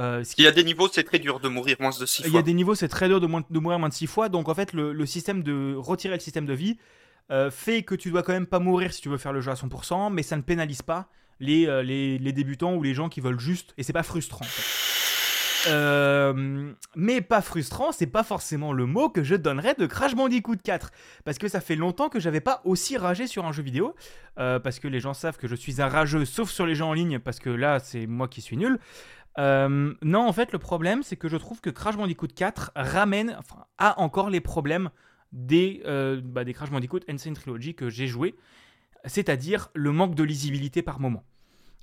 Euh, 0.00 0.24
ce 0.24 0.34
qui- 0.34 0.42
Il 0.42 0.44
y 0.44 0.48
a 0.48 0.52
des 0.52 0.64
niveaux, 0.64 0.88
c'est 0.90 1.04
très 1.04 1.18
dur 1.18 1.38
de 1.40 1.48
mourir 1.48 1.76
moins 1.78 1.90
de 1.90 2.06
6 2.06 2.22
il 2.24 2.28
y 2.28 2.30
fois. 2.30 2.40
a 2.40 2.42
des 2.42 2.54
niveaux, 2.54 2.74
c'est 2.74 2.88
très 2.88 3.06
dur 3.08 3.20
de, 3.20 3.26
moins- 3.26 3.44
de 3.48 3.58
mourir 3.58 3.78
moins 3.78 3.88
de 3.90 3.94
6 3.94 4.06
fois. 4.06 4.28
Donc 4.28 4.48
en 4.48 4.54
fait, 4.54 4.72
le, 4.72 4.92
le 4.92 5.06
système 5.06 5.42
de 5.42 5.74
retirer 5.76 6.14
le 6.14 6.20
système 6.20 6.46
de 6.46 6.54
vie 6.54 6.78
euh, 7.30 7.50
fait 7.50 7.82
que 7.82 7.94
tu 7.94 8.10
dois 8.10 8.22
quand 8.24 8.32
même 8.32 8.46
pas 8.46 8.58
mourir 8.58 8.92
si 8.92 9.00
tu 9.02 9.08
veux 9.08 9.18
faire 9.18 9.32
le 9.32 9.40
jeu 9.40 9.50
à 9.52 9.54
100%, 9.54 10.10
mais 10.10 10.22
ça 10.24 10.36
ne 10.36 10.42
pénalise 10.42 10.82
pas 10.82 11.08
les, 11.38 11.66
euh, 11.68 11.82
les, 11.82 12.18
les 12.18 12.32
débutants 12.32 12.74
ou 12.74 12.82
les 12.82 12.94
gens 12.94 13.08
qui 13.08 13.20
veulent 13.20 13.38
juste. 13.38 13.72
Et 13.78 13.82
c'est 13.84 13.92
pas 13.92 14.02
frustrant. 14.02 14.44
en 14.44 14.48
fait. 14.48 14.90
Mais 16.96 17.20
pas 17.20 17.42
frustrant, 17.42 17.92
c'est 17.92 18.06
pas 18.06 18.22
forcément 18.24 18.72
le 18.72 18.86
mot 18.86 19.08
que 19.10 19.22
je 19.22 19.34
donnerais 19.34 19.74
de 19.78 19.86
Crash 19.86 20.14
Bandicoot 20.14 20.56
4. 20.62 20.90
Parce 21.24 21.38
que 21.38 21.48
ça 21.48 21.60
fait 21.60 21.76
longtemps 21.76 22.08
que 22.08 22.18
j'avais 22.20 22.40
pas 22.40 22.62
aussi 22.64 22.96
ragé 22.96 23.26
sur 23.26 23.44
un 23.44 23.52
jeu 23.52 23.62
vidéo. 23.62 23.94
Parce 24.36 24.78
que 24.78 24.88
les 24.88 25.00
gens 25.00 25.12
savent 25.14 25.36
que 25.36 25.46
je 25.48 25.54
suis 25.54 25.82
un 25.82 25.88
rageux, 25.88 26.24
sauf 26.24 26.50
sur 26.50 26.64
les 26.66 26.74
jeux 26.74 26.84
en 26.84 26.94
ligne, 26.94 27.18
parce 27.18 27.38
que 27.38 27.50
là, 27.50 27.78
c'est 27.78 28.06
moi 28.06 28.26
qui 28.28 28.40
suis 28.40 28.56
nul. 28.56 28.78
Euh, 29.38 29.94
non, 30.02 30.26
en 30.26 30.32
fait, 30.32 30.52
le 30.52 30.58
problème, 30.58 31.02
c'est 31.02 31.16
que 31.16 31.28
je 31.28 31.36
trouve 31.36 31.60
que 31.60 31.70
Crash 31.70 31.96
Bandicoot 31.96 32.28
4 32.34 32.72
ramène, 32.74 33.36
enfin, 33.38 33.64
a 33.78 33.98
encore 34.00 34.28
les 34.30 34.40
problèmes 34.40 34.90
des, 35.32 35.82
euh, 35.86 36.20
bah, 36.22 36.44
des 36.44 36.52
Crash 36.52 36.70
Bandicoot 36.70 37.00
Insane 37.08 37.34
Trilogy 37.34 37.74
que 37.74 37.88
j'ai 37.88 38.06
joué, 38.06 38.34
c'est-à-dire 39.04 39.70
le 39.74 39.92
manque 39.92 40.14
de 40.14 40.24
lisibilité 40.24 40.82
par 40.82 41.00
moment. 41.00 41.24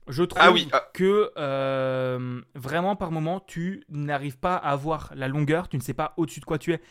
Je 0.08 0.24
trouve 0.24 0.42
Ah 0.44 0.52
oui, 0.52 0.68
ah. 0.72 0.90
que 0.94 1.32
euh, 1.38 2.42
vraiment 2.56 2.96
par 2.96 3.12
moment, 3.12 3.40
tu 3.42 3.84
n'arrives 3.90 4.38
pas 4.38 4.56
à 4.56 4.72
avoir 4.72 5.12
la 5.16 5.28
longueur, 5.28 5.68
tu 5.68 5.78
ne 5.78 5.82
sais 5.82 5.94
pas 5.94 6.14
au-dessus 6.18 6.40
de 6.40 6.46
quoi 6.46 6.58
tu 6.58 6.74
es. 6.74 6.82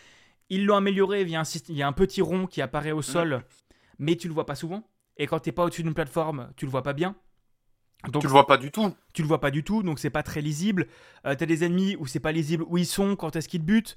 Ils 0.51 0.65
l'ont 0.67 0.77
amélioré, 0.77 1.23
il 1.23 1.31
y, 1.31 1.37
a 1.37 1.41
un, 1.41 1.45
syst- 1.45 1.67
il 1.71 1.77
y 1.77 1.83
a 1.83 1.87
un 1.89 1.93
petit 1.93 2.21
rond 2.23 2.47
qui 2.47 2.61
apparaît 2.63 2.93
au 2.93 3.03
sol, 3.03 3.43
mais 3.99 4.17
tu 4.17 4.29
le 4.29 4.35
vois 4.35 4.47
pas 4.47 4.55
souvent. 4.55 4.89
Et 5.17 5.27
quand 5.27 5.41
tu 5.41 5.49
n'es 5.49 5.53
pas 5.53 5.65
au-dessus 5.65 5.83
d'une 5.83 5.95
plateforme, 5.95 6.51
tu 6.57 6.67
le 6.67 6.71
vois 6.71 6.83
pas 6.83 6.93
bien. 6.93 7.17
Donc 8.13 8.23
Tu 8.23 8.27
le 8.27 8.33
vois 8.33 8.47
pas 8.47 8.57
du 8.57 8.71
tout. 8.71 8.95
tu 9.13 9.23
le 9.23 9.29
vois 9.29 9.41
pas 9.41 9.51
du 9.51 9.63
tout, 9.65 9.83
donc 9.83 9.99
c'est 9.99 10.11
pas 10.11 10.23
très 10.23 10.41
lisible. 10.41 10.87
Euh, 11.27 11.35
t'as 11.35 11.47
des 11.47 11.65
ennemis 11.65 11.97
où 11.99 12.07
c'est 12.07 12.21
pas 12.21 12.33
lisible 12.33 12.65
où 12.69 12.79
ils 12.79 12.87
sont, 12.87 13.17
quand 13.17 13.37
est-ce 13.37 13.49
qu'ils 13.49 13.61
te 13.61 13.67
butent. 13.67 13.97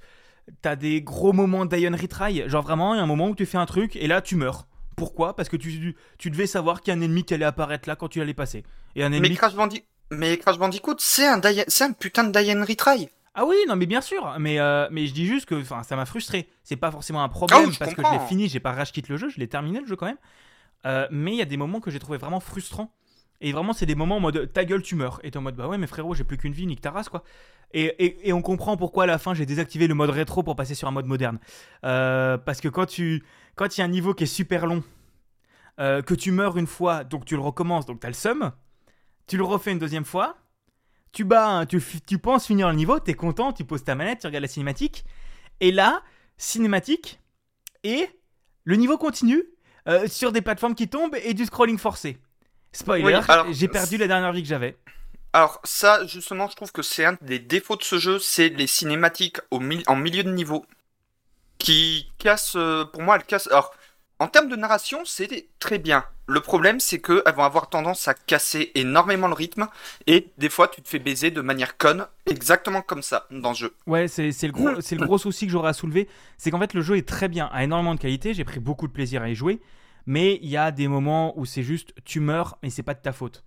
T'as 0.62 0.76
des 0.76 1.02
gros 1.02 1.32
moments 1.34 1.66
d'Ion 1.66 1.92
Retry, 1.96 2.50
genre 2.50 2.64
vraiment, 2.64 2.96
il 2.96 2.98
y 2.98 3.00
a 3.00 3.04
un 3.04 3.08
moment 3.08 3.28
où 3.28 3.36
tu 3.36 3.46
fais 3.46 3.58
un 3.60 3.66
truc 3.68 3.96
et 3.96 4.08
là 4.08 4.22
tu 4.22 4.36
meurs. 4.36 4.68
Pourquoi? 4.96 5.36
Parce 5.36 5.48
que 5.48 5.56
tu, 5.58 5.96
tu 6.18 6.30
devais 6.32 6.48
savoir 6.48 6.82
qu'il 6.82 6.92
y 6.94 6.96
a 6.96 7.00
un 7.00 7.02
ennemi 7.02 7.24
qui 7.24 7.34
allait 7.34 7.46
apparaître 7.46 7.88
là 7.88 7.96
quand 7.96 8.08
tu 8.10 8.20
allais 8.20 8.34
passer. 8.34 8.64
Et 8.96 9.04
un 9.04 9.10
Mais 9.10 9.18
ennemi. 9.18 9.36
Crash, 9.36 9.54
Bandi- 9.56 9.84
mais 10.12 10.38
Crash 10.38 10.58
Bandicoot, 10.58 10.96
c'est 10.98 11.28
un, 11.28 11.40
c'est 11.68 11.84
un 11.84 11.92
putain 11.94 12.24
de 12.24 12.32
Diane 12.32 12.64
Retry. 12.64 13.10
Ah 13.36 13.46
oui, 13.46 13.56
non 13.68 13.76
mais 13.76 13.86
bien 13.86 14.02
sûr, 14.02 14.36
mais, 14.40 14.60
euh, 14.60 14.88
mais 14.92 15.06
je 15.06 15.14
dis 15.14 15.26
juste 15.28 15.46
que 15.46 15.64
ça 15.64 15.96
m'a 15.96 16.06
frustré. 16.06 16.50
C'est 16.64 16.76
pas 16.76 16.92
forcément 16.92 17.24
un 17.24 17.30
problème 17.30 17.60
Ah 17.64 17.68
oui, 17.70 17.76
parce 17.78 17.94
que 17.94 18.02
je 18.04 18.12
l'ai 18.12 18.28
fini, 18.28 18.50
j'ai 18.50 18.60
pas 18.60 18.72
rage 18.74 18.92
quitte 18.92 19.08
le 19.08 19.18
jeu, 19.18 19.30
je 19.30 19.40
l'ai 19.40 19.48
terminé 19.48 19.80
le 19.80 19.86
jeu 19.86 19.96
quand 19.96 20.08
même. 20.08 20.18
Euh, 20.86 21.08
mais 21.12 21.32
il 21.34 21.38
y 21.38 21.42
a 21.42 21.46
des 21.46 21.56
moments 21.58 21.80
que 21.80 21.92
j'ai 21.92 22.00
trouvé 22.00 22.18
vraiment 22.18 22.40
frustrants. 22.40 22.92
Et 23.42 23.52
vraiment, 23.52 23.74
c'est 23.74 23.86
des 23.86 23.96
moments 23.96 24.18
en 24.18 24.20
mode 24.20 24.52
ta 24.52 24.66
gueule, 24.66 24.82
tu 24.82 24.96
meurs. 24.96 25.20
Et 25.24 25.32
t'es 25.32 25.38
en 25.38 25.42
mode 25.42 25.56
bah 25.56 25.68
ouais, 25.68 25.78
mais 25.78 25.88
frérot, 25.88 26.14
j'ai 26.14 26.24
plus 26.24 26.38
qu'une 26.38 26.54
vie, 26.54 26.68
nique 26.68 26.82
ta 26.82 26.92
race 26.92 27.10
quoi. 27.10 27.24
Et, 27.72 28.28
et, 28.28 28.34
on 28.34 28.42
comprend 28.42 28.78
pourquoi 28.78 29.04
à 29.04 29.06
la 29.08 29.20
fin 29.20 29.36
j'ai 29.36 29.46
désactivé 29.46 29.86
le 29.86 29.94
mode 29.94 30.10
rétro 30.10 30.42
pour 30.42 30.56
passer 30.56 30.74
sur 30.74 30.88
un 30.88 30.92
mode 30.92 31.06
moderne. 31.06 31.38
Euh, 31.86 32.38
parce 32.38 32.62
que 32.62 32.68
quand 32.68 32.88
tu 32.88 33.24
quand 33.56 33.78
il 33.78 33.82
y 33.82 33.84
a 33.84 33.86
un 33.86 33.90
niveau 33.90 34.14
qui 34.16 34.24
est 34.24 34.28
super 34.28 34.66
long, 34.66 34.84
euh, 35.80 36.02
que 36.02 36.16
tu 36.16 36.32
meurs 36.32 36.58
une 36.58 36.68
fois, 36.68 37.04
donc 37.04 37.26
tu 37.26 37.36
le 37.36 37.42
recommences, 37.42 37.86
donc 37.86 38.00
t'as 38.00 38.08
le 38.08 38.14
seum, 38.14 38.52
tu 39.28 39.38
le 39.38 39.44
refais 39.44 39.72
une 39.72 39.80
deuxième 39.80 40.06
fois, 40.06 40.38
tu 41.12 41.24
bats, 41.24 41.66
tu, 41.68 41.82
tu 42.08 42.18
penses 42.18 42.48
finir 42.48 42.70
le 42.70 42.76
niveau, 42.76 43.00
t'es 43.00 43.14
content, 43.14 43.54
tu 43.54 43.64
poses 43.64 43.84
ta 43.84 43.96
manette, 43.96 44.22
tu 44.22 44.28
regardes 44.28 44.42
la 44.42 44.48
cinématique, 44.48 45.06
et 45.60 45.72
là, 45.72 46.02
cinématique, 46.38 47.20
et 47.84 48.10
le 48.64 48.76
niveau 48.76 48.98
continue 48.98 49.44
euh, 49.88 50.08
sur 50.08 50.32
des 50.32 50.42
plateformes 50.42 50.76
qui 50.76 50.88
tombent 50.88 51.16
et 51.24 51.34
du 51.34 51.46
scrolling 51.46 51.78
forcé. 51.78 52.18
Spoiler, 52.72 53.06
Oui, 53.06 53.14
alors, 53.28 53.48
j'ai 53.52 53.68
perdu 53.68 53.98
la 53.98 54.08
dernière 54.08 54.32
vie 54.32 54.44
que 54.44 54.48
j'avais. 54.48 54.78
Alors 55.34 55.60
ça, 55.64 56.06
justement, 56.08 56.48
je 56.50 56.56
trouve 56.56 56.72
que 56.72 56.82
c'est 56.82 57.06
un 57.06 57.18
des 57.22 57.40
défauts 57.40 57.76
de 57.76 57.84
ce 57.84 58.00
jeu, 58.00 58.20
c'est 58.20 58.50
les 58.50 58.68
cinématiques 58.68 59.38
au 59.52 59.60
en 59.88 59.96
milieu 59.96 60.24
de 60.24 60.32
niveau 60.32 60.66
qui 61.58 62.10
cassent, 62.18 62.56
euh, 62.56 62.86
pour 62.86 63.02
moi, 63.02 63.16
elles 63.18 63.24
cassent. 63.26 63.48
Alors, 63.48 63.74
En 64.22 64.28
termes 64.28 64.50
de 64.50 64.58
narration, 64.58 65.06
c'est 65.06 65.48
très 65.60 65.78
bien. 65.80 66.04
Le 66.28 66.42
problème, 66.42 66.82
c'est 66.82 67.00
qu'elles 67.00 67.34
vont 67.36 67.44
avoir 67.46 67.70
tendance 67.70 68.10
à 68.10 68.14
casser 68.14 68.72
énormément 68.76 69.28
le 69.30 69.34
rythme 69.34 69.68
et 70.08 70.28
des 70.38 70.50
fois, 70.50 70.68
tu 70.68 70.82
te 70.82 70.90
fais 70.90 71.00
baiser 71.00 71.32
de 71.32 71.40
manière 71.40 71.78
conne, 71.78 72.06
exactement 72.26 72.82
comme 72.82 73.02
ça 73.02 73.28
dans 73.32 73.52
le 73.52 73.56
jeu. 73.56 73.74
Ouais, 73.88 74.10
c'est 74.10 74.30
le, 74.44 74.52
gros- 74.52 74.82
c'est 74.82 74.96
le 74.98 75.06
gros 75.06 75.18
souci 75.18 75.46
que 75.46 75.52
j'aurais 75.54 75.70
à 75.70 75.74
soulever. 75.74 76.10
C'est 76.38 76.52
qu'en 76.52 76.60
fait, 76.60 76.74
le 76.74 76.82
jeu 76.82 76.98
est 76.98 77.08
très 77.08 77.30
bien, 77.30 77.50
a 77.54 77.64
énormément 77.64 77.96
de 77.96 78.00
qualité. 78.00 78.34
J'ai 78.34 78.44
pris 78.44 78.60
beaucoup 78.60 78.88
de 78.88 78.94
plaisir 78.94 79.22
à 79.22 79.30
y 79.30 79.36
jouer. 79.36 79.62
Mais 80.10 80.40
il 80.42 80.50
y 80.50 80.58
a 80.58 80.72
des 80.72 80.88
moments 80.88 81.38
où 81.38 81.46
c'est 81.46 81.62
juste 81.62 81.94
tu 82.04 82.20
meurs, 82.20 82.58
mais 82.64 82.72
c'est 82.72 82.82
pas 82.82 82.96
de 82.96 83.00
ta 83.00 83.12
faute. 83.12 83.44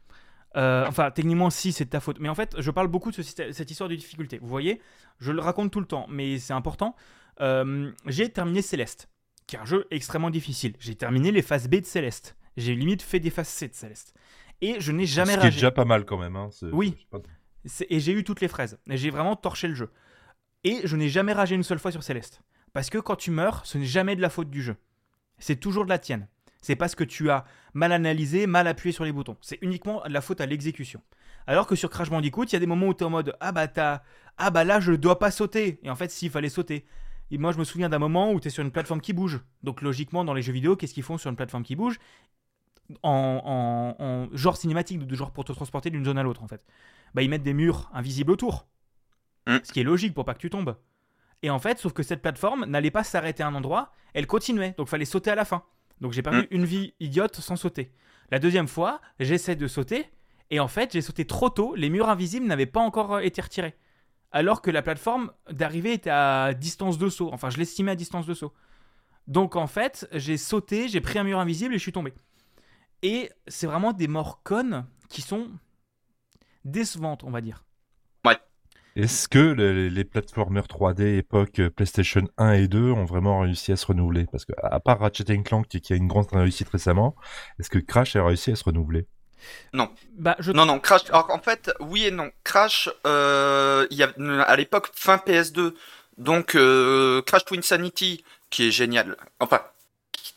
Euh, 0.55 0.85
enfin, 0.87 1.11
techniquement, 1.11 1.51
si, 1.51 1.73
c'est 1.73 1.87
de 1.87 1.91
ta 1.91 1.99
faute. 1.99 2.21
Mais 2.21 2.29
en 2.29 2.37
fait, 2.37 2.55
je 2.61 2.71
parle 2.71 2.87
beaucoup 2.87 3.11
de 3.11 3.17
ce 3.21 3.23
cette 3.53 3.69
histoire 3.69 3.89
de 3.91 3.97
difficulté. 3.97 4.39
Vous 4.41 4.47
voyez, 4.47 4.81
je 5.19 5.33
le 5.33 5.41
raconte 5.41 5.73
tout 5.73 5.81
le 5.81 5.87
temps, 5.87 6.07
mais 6.09 6.39
c'est 6.39 6.53
important. 6.53 6.95
Euh, 7.41 7.91
j'ai 8.07 8.29
terminé 8.29 8.63
Céleste, 8.63 9.09
qui 9.49 9.57
est 9.57 9.59
un 9.59 9.65
jeu 9.65 9.89
extrêmement 9.91 10.31
difficile. 10.31 10.75
J'ai 10.79 10.95
terminé 10.95 11.33
les 11.33 11.43
phases 11.43 11.67
B 11.69 11.81
de 11.81 11.85
Céleste. 11.85 12.37
J'ai 12.57 12.77
limite 12.77 13.03
fait 13.03 13.19
des 13.19 13.31
phases 13.31 13.49
C 13.49 13.67
de 13.67 13.75
Céleste. 13.75 14.15
Et 14.61 14.77
je 14.79 14.93
n'ai 14.93 15.05
jamais 15.07 15.33
Ce 15.33 15.39
qui 15.39 15.41
est 15.41 15.43
ragé. 15.47 15.57
déjà 15.57 15.71
pas 15.73 15.85
mal 15.85 16.05
quand 16.05 16.19
même. 16.19 16.37
Hein. 16.37 16.51
Oui. 16.71 17.09
pas- 17.11 17.19
Et 17.91 17.99
j'ai 17.99 18.13
eu 18.13 18.23
toutes 18.23 18.41
les 18.41 18.47
fraises. 18.47 18.79
Et 18.89 18.97
J'ai 18.97 19.11
vraiment 19.11 19.35
torché 19.35 19.67
le 19.67 19.75
jeu. 19.75 19.91
Et 20.63 20.83
je 20.85 20.95
n'ai 20.95 21.09
jamais 21.09 21.33
ragé 21.33 21.57
une 21.57 21.65
seule 21.65 21.81
fois 21.81 21.91
sur 21.91 22.05
Céleste. 22.05 22.41
Parce 22.73 22.89
que 22.89 22.99
quand 22.99 23.17
tu 23.17 23.33
meurs, 23.33 23.67
ce 23.67 23.79
n'est 23.79 23.85
jamais 23.85 24.15
de 24.15 24.21
la 24.21 24.31
faute 24.31 24.49
du 24.51 24.63
jeu. 24.63 24.77
C'est 25.39 25.57
toujours 25.57 25.85
de 25.85 25.89
la 25.91 25.99
tienne. 25.99 26.29
C'est 26.63 26.77
parce 26.77 26.95
que 26.95 27.05
tu 27.05 27.31
as 27.31 27.45
mal 27.75 27.93
analysé, 27.93 28.47
mal 28.47 28.67
appuyé 28.67 28.93
sur 28.93 29.05
les 29.05 29.13
boutons. 29.13 29.37
C'est 29.43 29.59
uniquement 29.63 30.03
de 30.07 30.13
la 30.13 30.21
faute 30.23 30.41
à 30.41 30.47
l'exécution. 30.47 31.03
Alors 31.47 31.67
que 31.67 31.75
sur 31.75 31.91
Crash 31.91 32.09
Bandicoot, 32.09 32.45
il 32.45 32.53
y 32.53 32.57
a 32.57 32.61
des 32.61 32.67
moments 32.67 32.87
où 32.87 32.95
tu 32.95 33.03
es 33.03 33.07
en 33.07 33.11
mode 33.11 33.37
Ah 33.41 33.53
bah 33.53 33.69
t'as... 33.69 34.03
Ah 34.39 34.51
bah 34.51 34.65
là 34.65 34.81
je 34.81 34.93
dois 34.93 35.19
pas 35.19 35.31
sauter. 35.31 35.79
Et 35.83 35.91
en 35.91 35.97
fait, 35.97 36.11
s'il 36.11 36.31
fallait 36.31 36.49
sauter. 36.49 36.87
Et 37.31 37.39
moi 37.39 37.53
je 37.53 37.59
me 37.59 37.65
souviens 37.65 37.89
d'un 37.89 37.99
moment 37.99 38.33
où 38.33 38.41
tu 38.41 38.49
es 38.49 38.51
sur 38.51 38.63
une 38.63 38.71
plateforme 38.71 39.01
qui 39.01 39.13
bouge. 39.13 39.41
Donc 39.63 39.83
logiquement, 39.83 40.25
dans 40.25 40.35
les 40.35 40.43
jeux 40.43 40.53
vidéo, 40.53 40.77
qu'est-ce 40.77 40.95
qu'ils 40.95 41.03
font 41.03 41.19
sur 41.19 41.29
une 41.31 41.37
plateforme 41.37 41.65
qui 41.65 41.77
bouge? 41.77 41.99
En, 43.03 43.95
en- 43.99 44.05
en 44.05 44.29
genre 44.37 44.57
cinématique, 44.57 45.07
de 45.07 45.15
genre 45.17 45.33
pour 45.33 45.45
te 45.45 45.53
transporter 45.53 45.91
d'une 45.91 46.05
zone 46.05 46.19
à 46.19 46.23
l'autre 46.23 46.43
en 46.43 46.49
fait. 46.49 46.63
Bah 47.15 47.23
ils 47.23 47.31
mettent 47.31 47.43
des 47.43 47.55
murs 47.55 47.91
invisibles 47.93 48.31
autour. 48.33 48.67
Mm. 49.47 49.57
Ce 49.63 49.73
qui 49.73 49.81
est 49.81 49.85
logique 49.85 50.15
pour 50.15 50.25
pas 50.25 50.35
que 50.35 50.41
tu 50.41 50.51
tombes. 50.51 50.77
Et 51.43 51.51
en 51.51 51.59
fait, 51.59 51.79
sauf 51.79 51.93
que 51.93 52.03
cette 52.03 52.23
plateforme 52.23 52.67
n'allait 52.67 52.91
pas 52.91 53.03
s'arrêter 53.05 53.43
à 53.43 53.49
un 53.49 53.55
endroit, 53.55 53.93
elle 54.15 54.27
continuait, 54.27 54.75
donc 54.79 54.89
fallait 54.89 55.05
sauter 55.05 55.31
à 55.31 55.35
la 55.35 55.45
fin. 55.45 55.65
Donc 56.03 56.13
j'ai 56.13 56.21
perdu 56.21 56.41
Mm. 56.41 56.47
une 56.51 56.65
vie 56.67 56.95
idiote 57.01 57.37
sans 57.37 57.57
sauter. 57.57 57.93
La 58.31 58.39
deuxième 58.39 58.69
fois, 58.69 59.01
j'essaie 59.21 59.57
de 59.57 59.67
sauter, 59.67 60.11
et 60.51 60.61
en 60.61 60.69
fait, 60.69 60.93
j'ai 60.93 61.01
sauté 61.01 61.25
trop 61.25 61.49
tôt, 61.49 61.75
les 61.75 61.89
murs 61.89 62.11
invisibles 62.11 62.45
n'avaient 62.47 62.67
pas 62.67 62.81
encore 62.81 63.15
euh, 63.15 63.21
été 63.21 63.41
retirés. 63.41 63.75
Alors 64.33 64.61
que 64.63 64.71
la 64.71 64.83
plateforme 64.83 65.31
d'arrivée 65.51 65.93
était 65.93 66.11
à 66.11 66.53
distance 66.55 66.99
de 66.99 67.09
saut, 67.09 67.31
enfin 67.33 67.51
je 67.51 67.59
l'estimais 67.59 67.93
à 67.93 67.97
distance 67.97 68.27
de 68.27 68.35
saut. 68.35 68.53
Donc 69.29 69.57
en 69.57 69.67
fait, 69.67 70.09
j'ai 70.13 70.37
sauté, 70.37 70.89
j'ai 70.89 71.01
pris 71.01 71.19
un 71.19 71.25
mur 71.25 71.39
invisible 71.39 71.75
et 71.75 71.79
je 71.79 71.83
suis 71.83 71.93
tombé. 71.93 72.13
Et 73.03 73.31
c'est 73.47 73.67
vraiment 73.67 73.93
des 73.93 74.09
morts 74.09 74.43
connes 74.43 74.87
qui 75.09 75.23
sont 75.23 75.51
décevantes, 76.65 77.25
on 77.25 77.31
va 77.31 77.41
dire. 77.41 77.65
Est-ce 78.95 79.27
que 79.29 79.39
les, 79.39 79.89
les 79.89 80.05
platformers 80.05 80.67
3D 80.67 81.17
époque 81.17 81.59
euh, 81.61 81.71
PlayStation 81.71 82.23
1 82.37 82.53
et 82.53 82.69
2 82.69 82.91
ont 82.93 83.05
vraiment 83.07 83.41
réussi 83.41 83.73
à 83.73 83.77
se 83.77 83.87
renouveler? 83.87 84.27
Parce 84.31 84.45
que 84.45 84.53
à 84.63 84.81
part 84.81 84.99
Ratchet 85.01 85.25
Clank 85.43 85.67
qui 85.67 85.93
a 85.93 85.97
une 85.97 86.09
grande 86.09 86.27
réussite 86.31 86.69
récemment, 86.69 87.17
est-ce 87.59 87.71
que 87.71 87.79
Crash 87.79 88.17
a 88.17 88.25
réussi 88.25 88.51
à 88.51 88.57
se 88.57 88.65
renouveler? 88.65 89.07
Bah, 90.17 90.37
je 90.39 90.53
Non, 90.53 90.67
non, 90.67 90.79
Crash. 90.79 91.03
Alors, 91.09 91.31
en 91.31 91.39
fait, 91.41 91.73
oui 91.81 92.05
et 92.05 92.11
non. 92.11 92.31
Crash, 92.45 92.91
euh, 93.07 93.87
il 93.91 93.97
y 93.97 94.03
a 94.03 94.13
à 94.43 94.57
l'époque 94.57 94.91
fin 94.95 95.17
PS2, 95.17 95.75
donc 96.19 96.55
euh, 96.55 97.23
Crash 97.23 97.45
Twin 97.47 97.63
Sanity, 97.63 98.25
qui 98.51 98.69
est 98.69 98.71
génial. 98.71 99.17
Enfin, 99.41 99.63
qui- 100.13 100.35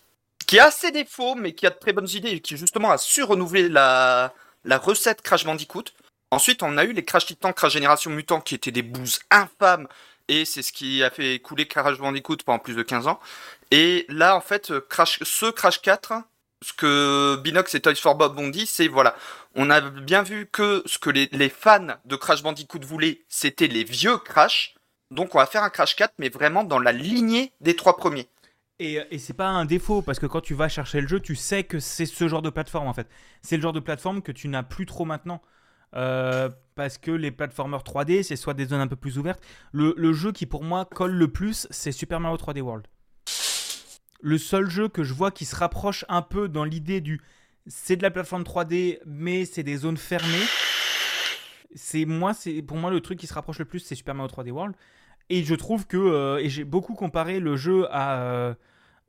qui 0.48 0.60
a 0.60 0.72
ses 0.72 0.92
défauts, 0.92 1.36
mais 1.36 1.54
qui 1.54 1.68
a 1.68 1.72
de 1.72 1.76
très 1.76 1.92
bonnes 1.94 2.10
idées, 2.10 2.30
et 2.30 2.40
qui 2.40 2.56
justement 2.58 2.90
a 2.92 2.98
su 2.98 3.22
renouveler 3.22 3.68
la 3.70 4.34
la 4.64 4.78
recette 4.80 5.22
Crash 5.22 5.46
Bandicoot. 5.46 5.84
Ensuite, 6.32 6.64
on 6.64 6.78
a 6.78 6.84
eu 6.84 6.94
les 6.94 7.06
Crash 7.06 7.26
Titan, 7.26 7.54
Crash 7.54 7.74
Génération 7.74 8.12
Mutant, 8.12 8.42
qui 8.42 8.56
étaient 8.56 8.72
des 8.72 8.82
bouses 8.82 9.20
infâmes, 9.32 9.88
et 10.28 10.46
c'est 10.46 10.62
ce 10.62 10.72
qui 10.72 11.04
a 11.04 11.10
fait 11.10 11.40
couler 11.40 11.68
Crash 11.68 11.98
Bandicoot 11.98 12.38
pendant 12.46 12.60
plus 12.60 12.76
de 12.76 12.84
15 12.84 13.08
ans. 13.08 13.20
Et 13.72 14.06
là, 14.10 14.36
en 14.36 14.42
fait, 14.42 14.74
Crash, 14.90 15.20
ce 15.24 15.46
Crash 15.52 15.82
4, 15.82 16.14
ce 16.62 16.74
que 16.74 17.36
Binox 17.38 17.76
et 17.76 17.80
Toys 17.80 17.96
for 17.96 18.16
Bob 18.16 18.38
ont 18.40 18.48
dit, 18.48 18.66
c'est 18.66 18.88
voilà, 18.88 19.16
on 19.56 19.70
a 19.70 19.82
bien 19.82 20.24
vu 20.24 20.48
que 20.52 20.82
ce 20.86 20.98
que 20.98 21.10
les, 21.10 21.30
les 21.32 21.50
fans 21.50 21.96
de 22.06 22.16
Crash 22.16 22.42
Bandicoot 22.42 22.80
voulaient, 22.84 23.22
c'était 23.30 23.68
les 23.68 23.84
vieux 23.84 24.18
Crash. 24.18 24.76
Donc 25.12 25.36
on 25.36 25.38
va 25.38 25.46
faire 25.46 25.64
un 25.64 25.70
Crash 25.70 25.96
4, 25.96 26.16
mais 26.18 26.30
vraiment 26.30 26.64
dans 26.64 26.80
la 26.80 26.92
lignée 26.92 27.52
des 27.62 27.76
trois 27.76 27.98
premiers. 27.98 28.28
Et, 28.80 29.00
et 29.12 29.20
c'est 29.20 29.34
pas 29.34 29.48
un 29.48 29.66
défaut, 29.66 30.02
parce 30.02 30.20
que 30.20 30.26
quand 30.26 30.42
tu 30.42 30.54
vas 30.54 30.68
chercher 30.68 31.00
le 31.02 31.08
jeu, 31.08 31.20
tu 31.20 31.36
sais 31.36 31.64
que 31.64 31.80
c'est 31.80 32.06
ce 32.06 32.28
genre 32.28 32.42
de 32.42 32.50
plateforme 32.50 32.88
en 32.88 32.94
fait. 32.94 33.08
C'est 33.42 33.56
le 33.56 33.62
genre 33.62 33.74
de 33.74 33.80
plateforme 33.80 34.22
que 34.22 34.32
tu 34.32 34.48
n'as 34.48 34.64
plus 34.64 34.86
trop 34.86 35.06
maintenant. 35.06 35.42
Euh, 35.96 36.50
parce 36.76 36.98
que 36.98 37.12
les 37.12 37.32
platformers 37.32 37.80
3D, 37.80 38.24
c'est 38.24 38.36
soit 38.36 38.54
des 38.54 38.66
zones 38.66 38.82
un 38.82 38.88
peu 38.88 38.96
plus 38.96 39.18
ouvertes. 39.18 39.42
Le, 39.72 40.14
jeu 40.14 40.32
qui 40.32 40.46
pour 40.46 40.64
moi 40.64 40.86
colle 40.86 41.14
le 41.14 41.30
plus, 41.30 41.68
c'est 41.70 41.92
Super 41.92 42.20
Mario 42.20 42.38
3D 42.38 42.62
World. 42.62 42.88
Le 44.22 44.38
seul 44.38 44.70
jeu 44.70 44.90
que 44.90 45.04
je 45.04 45.14
vois 45.14 45.32
qui 45.32 45.46
se 45.46 45.56
rapproche 45.56 46.04
un 46.10 46.22
peu 46.22 46.50
dans 46.50 46.64
l'idée 46.64 47.02
du 47.02 47.22
c'est 47.68 47.96
de 47.96 48.04
la 48.04 48.12
plateforme 48.12 48.44
3D, 48.44 49.00
mais 49.06 49.46
c'est 49.46 49.64
des 49.64 49.78
zones 49.78 49.98
fermées. 49.98 50.46
C'est 51.74 52.06
moi, 52.06 52.34
c'est 52.34 52.62
pour 52.62 52.78
moi 52.78 52.92
le 52.92 53.02
truc 53.02 53.20
qui 53.20 53.28
se 53.28 53.34
rapproche 53.34 53.60
le 53.60 53.66
plus, 53.66 53.80
c'est 53.80 53.96
Super 53.96 54.14
Mario 54.14 54.32
3D 54.32 54.52
World. 54.52 54.76
Et 55.30 55.44
je 55.44 55.56
trouve 55.56 55.88
que 55.88 55.98
euh, 55.98 56.38
et 56.38 56.50
j'ai 56.50 56.64
beaucoup 56.64 56.94
comparé 56.94 57.40
le 57.40 57.56
jeu 57.56 57.88
à, 57.90 58.20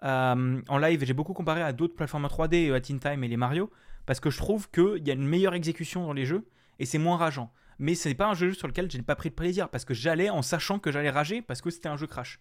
euh, 0.02 0.62
en 0.68 0.78
live, 0.78 1.04
j'ai 1.04 1.12
beaucoup 1.12 1.34
comparé 1.34 1.62
à 1.62 1.72
d'autres 1.72 1.94
plateformes 1.94 2.26
3D, 2.26 2.72
à 2.72 2.80
Teen 2.80 2.98
Time 2.98 3.22
et 3.24 3.28
les 3.28 3.36
Mario, 3.36 3.70
parce 4.06 4.20
que 4.20 4.30
je 4.30 4.38
trouve 4.38 4.70
qu'il 4.70 5.06
y 5.06 5.10
a 5.10 5.14
une 5.14 5.26
meilleure 5.26 5.54
exécution 5.54 6.06
dans 6.06 6.14
les 6.14 6.24
jeux 6.24 6.46
et 6.78 6.86
c'est 6.86 6.98
moins 6.98 7.16
rageant. 7.16 7.52
Mais 7.78 7.94
ce 7.94 8.08
n'est 8.08 8.14
pas 8.14 8.26
un 8.26 8.34
jeu 8.34 8.54
sur 8.54 8.68
lequel 8.68 8.90
j'ai 8.90 9.02
pas 9.02 9.16
pris 9.16 9.30
de 9.30 9.34
plaisir 9.34 9.68
parce 9.68 9.84
que 9.84 9.94
j'allais 9.94 10.30
en 10.30 10.42
sachant 10.42 10.78
que 10.78 10.90
j'allais 10.90 11.10
rager 11.10 11.42
parce 11.42 11.60
que 11.60 11.70
c'était 11.70 11.88
un 11.88 11.96
jeu 11.96 12.06
crash. 12.06 12.40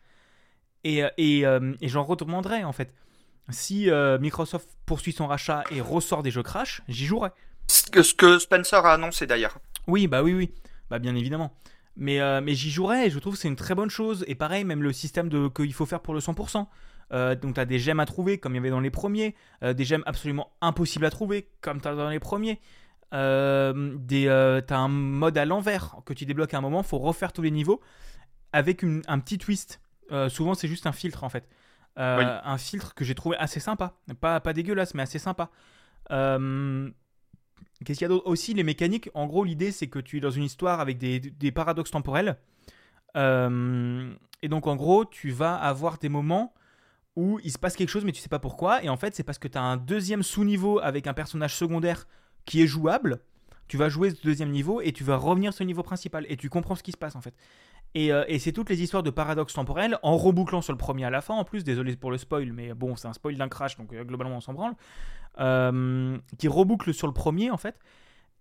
Et, 0.83 1.03
euh, 1.03 1.09
et, 1.17 1.45
euh, 1.45 1.73
et 1.81 1.87
j'en 1.89 2.03
recommanderais 2.03 2.63
en 2.63 2.71
fait. 2.71 2.93
Si 3.49 3.89
euh, 3.89 4.17
Microsoft 4.17 4.69
poursuit 4.85 5.11
son 5.11 5.27
rachat 5.27 5.63
et 5.71 5.81
ressort 5.81 6.23
des 6.23 6.31
jeux 6.31 6.41
crash, 6.43 6.81
j'y 6.87 7.05
jouerais. 7.05 7.31
Ce 7.67 7.89
que, 7.89 8.01
ce 8.01 8.13
que 8.13 8.39
Spencer 8.39 8.83
a 8.85 8.93
annoncé 8.93 9.27
d'ailleurs. 9.27 9.59
Oui, 9.87 10.07
bah 10.07 10.23
oui, 10.23 10.33
oui. 10.33 10.51
Bah 10.89 10.99
bien 10.99 11.15
évidemment. 11.15 11.53
Mais, 11.97 12.19
euh, 12.19 12.41
mais 12.41 12.53
j'y 12.55 12.71
jouerais 12.71 13.07
et 13.07 13.09
je 13.09 13.19
trouve 13.19 13.33
que 13.35 13.39
c'est 13.39 13.47
une 13.47 13.55
très 13.55 13.75
bonne 13.75 13.89
chose. 13.89 14.25
Et 14.27 14.35
pareil, 14.35 14.63
même 14.63 14.83
le 14.83 14.93
système 14.93 15.29
de, 15.29 15.47
qu'il 15.47 15.73
faut 15.73 15.85
faire 15.85 16.01
pour 16.01 16.13
le 16.13 16.19
100%. 16.19 16.67
Euh, 17.13 17.35
donc 17.35 17.55
tu 17.55 17.59
as 17.61 17.65
des 17.65 17.77
gemmes 17.77 17.99
à 17.99 18.05
trouver 18.05 18.39
comme 18.39 18.53
il 18.53 18.55
y 18.55 18.59
avait 18.59 18.71
dans 18.71 18.79
les 18.79 18.89
premiers. 18.89 19.35
euh, 19.63 19.73
des 19.73 19.85
gemmes 19.85 20.03
absolument 20.07 20.51
impossibles 20.61 21.05
à 21.05 21.11
trouver 21.11 21.47
comme 21.61 21.81
tu 21.81 21.87
as 21.87 21.95
dans 21.95 22.09
les 22.09 22.19
premiers. 22.19 22.59
Euh, 23.13 23.95
des, 23.99 24.27
euh, 24.27 24.61
t'as 24.61 24.77
un 24.77 24.87
mode 24.89 25.37
à 25.37 25.45
l'envers 25.45 25.95
que 26.05 26.13
tu 26.13 26.25
débloques 26.25 26.53
à 26.53 26.57
un 26.57 26.61
moment. 26.61 26.83
faut 26.83 26.97
refaire 26.99 27.31
tous 27.33 27.41
les 27.43 27.51
niveaux 27.51 27.79
avec 28.51 28.83
une- 28.83 29.03
un 29.07 29.19
petit 29.19 29.37
twist. 29.37 29.79
Euh, 30.11 30.27
souvent, 30.29 30.53
c'est 30.53 30.67
juste 30.67 30.87
un 30.87 30.91
filtre 30.91 31.23
en 31.23 31.29
fait. 31.29 31.47
Euh, 31.97 32.17
Oui. 32.19 32.25
Un 32.43 32.57
filtre 32.57 32.93
que 32.93 33.05
j'ai 33.05 33.15
trouvé 33.15 33.37
assez 33.37 33.59
sympa. 33.59 33.93
Pas, 34.19 34.39
pas 34.41 34.53
dégueulasse, 34.53 34.93
mais 34.95 35.03
assez 35.03 35.19
sympa. 35.19 35.49
Euh, 36.11 36.89
Qu'est-ce 37.83 37.99
qu'il 37.99 38.05
y 38.05 38.05
a 38.05 38.09
d'autre? 38.09 38.27
Aussi, 38.27 38.53
les 38.53 38.63
mécaniques, 38.63 39.09
en 39.13 39.27
gros, 39.27 39.43
l'idée 39.43 39.71
c'est 39.71 39.87
que 39.87 39.99
tu 39.99 40.17
es 40.17 40.19
dans 40.21 40.29
une 40.31 40.43
histoire 40.43 40.79
avec 40.79 40.97
des, 40.97 41.19
des 41.19 41.51
paradoxes 41.51 41.91
temporels. 41.91 42.37
Euh, 43.17 44.13
et 44.41 44.47
donc, 44.49 44.67
en 44.67 44.75
gros, 44.75 45.05
tu 45.05 45.31
vas 45.31 45.55
avoir 45.55 45.97
des 45.97 46.09
moments 46.09 46.53
où 47.15 47.39
il 47.43 47.51
se 47.51 47.57
passe 47.57 47.75
quelque 47.75 47.89
chose, 47.89 48.03
mais 48.05 48.11
tu 48.11 48.21
sais 48.21 48.29
pas 48.29 48.39
pourquoi. 48.39 48.83
Et 48.83 48.89
en 48.89 48.97
fait, 48.97 49.15
c'est 49.15 49.23
parce 49.23 49.39
que 49.39 49.47
tu 49.47 49.57
as 49.57 49.61
un 49.61 49.77
deuxième 49.77 50.23
sous-niveau 50.23 50.79
avec 50.79 51.07
un 51.07 51.13
personnage 51.13 51.55
secondaire 51.55 52.07
qui 52.45 52.61
est 52.61 52.67
jouable. 52.67 53.19
Tu 53.67 53.77
vas 53.77 53.89
jouer 53.89 54.11
ce 54.11 54.21
deuxième 54.21 54.51
niveau 54.51 54.81
et 54.81 54.91
tu 54.91 55.03
vas 55.03 55.17
revenir 55.17 55.53
sur 55.53 55.63
le 55.63 55.67
niveau 55.67 55.83
principal. 55.83 56.25
Et 56.29 56.37
tu 56.37 56.49
comprends 56.49 56.75
ce 56.75 56.83
qui 56.83 56.91
se 56.91 56.97
passe 56.97 57.15
en 57.15 57.21
fait. 57.21 57.33
Et, 57.95 58.11
euh, 58.11 58.25
et 58.27 58.39
c'est 58.39 58.51
toutes 58.51 58.69
les 58.69 58.81
histoires 58.81 59.03
de 59.03 59.09
paradoxes 59.09 59.53
temporels 59.53 59.97
en 60.03 60.17
rebouclant 60.17 60.61
sur 60.61 60.73
le 60.73 60.77
premier 60.77 61.05
à 61.05 61.09
la 61.09 61.21
fin 61.21 61.33
en 61.33 61.43
plus. 61.45 61.63
Désolé 61.63 61.95
pour 61.95 62.11
le 62.11 62.17
spoil, 62.17 62.51
mais 62.51 62.73
bon, 62.73 62.95
c'est 62.95 63.07
un 63.07 63.13
spoil 63.13 63.35
d'un 63.37 63.47
crash, 63.47 63.77
donc 63.77 63.93
euh, 63.93 64.03
globalement 64.03 64.37
on 64.37 64.41
s'en 64.41 64.53
branle. 64.53 64.73
Euh, 65.39 66.17
qui 66.37 66.47
reboucle 66.47 66.93
sur 66.93 67.07
le 67.07 67.13
premier 67.13 67.51
en 67.51 67.57
fait. 67.57 67.79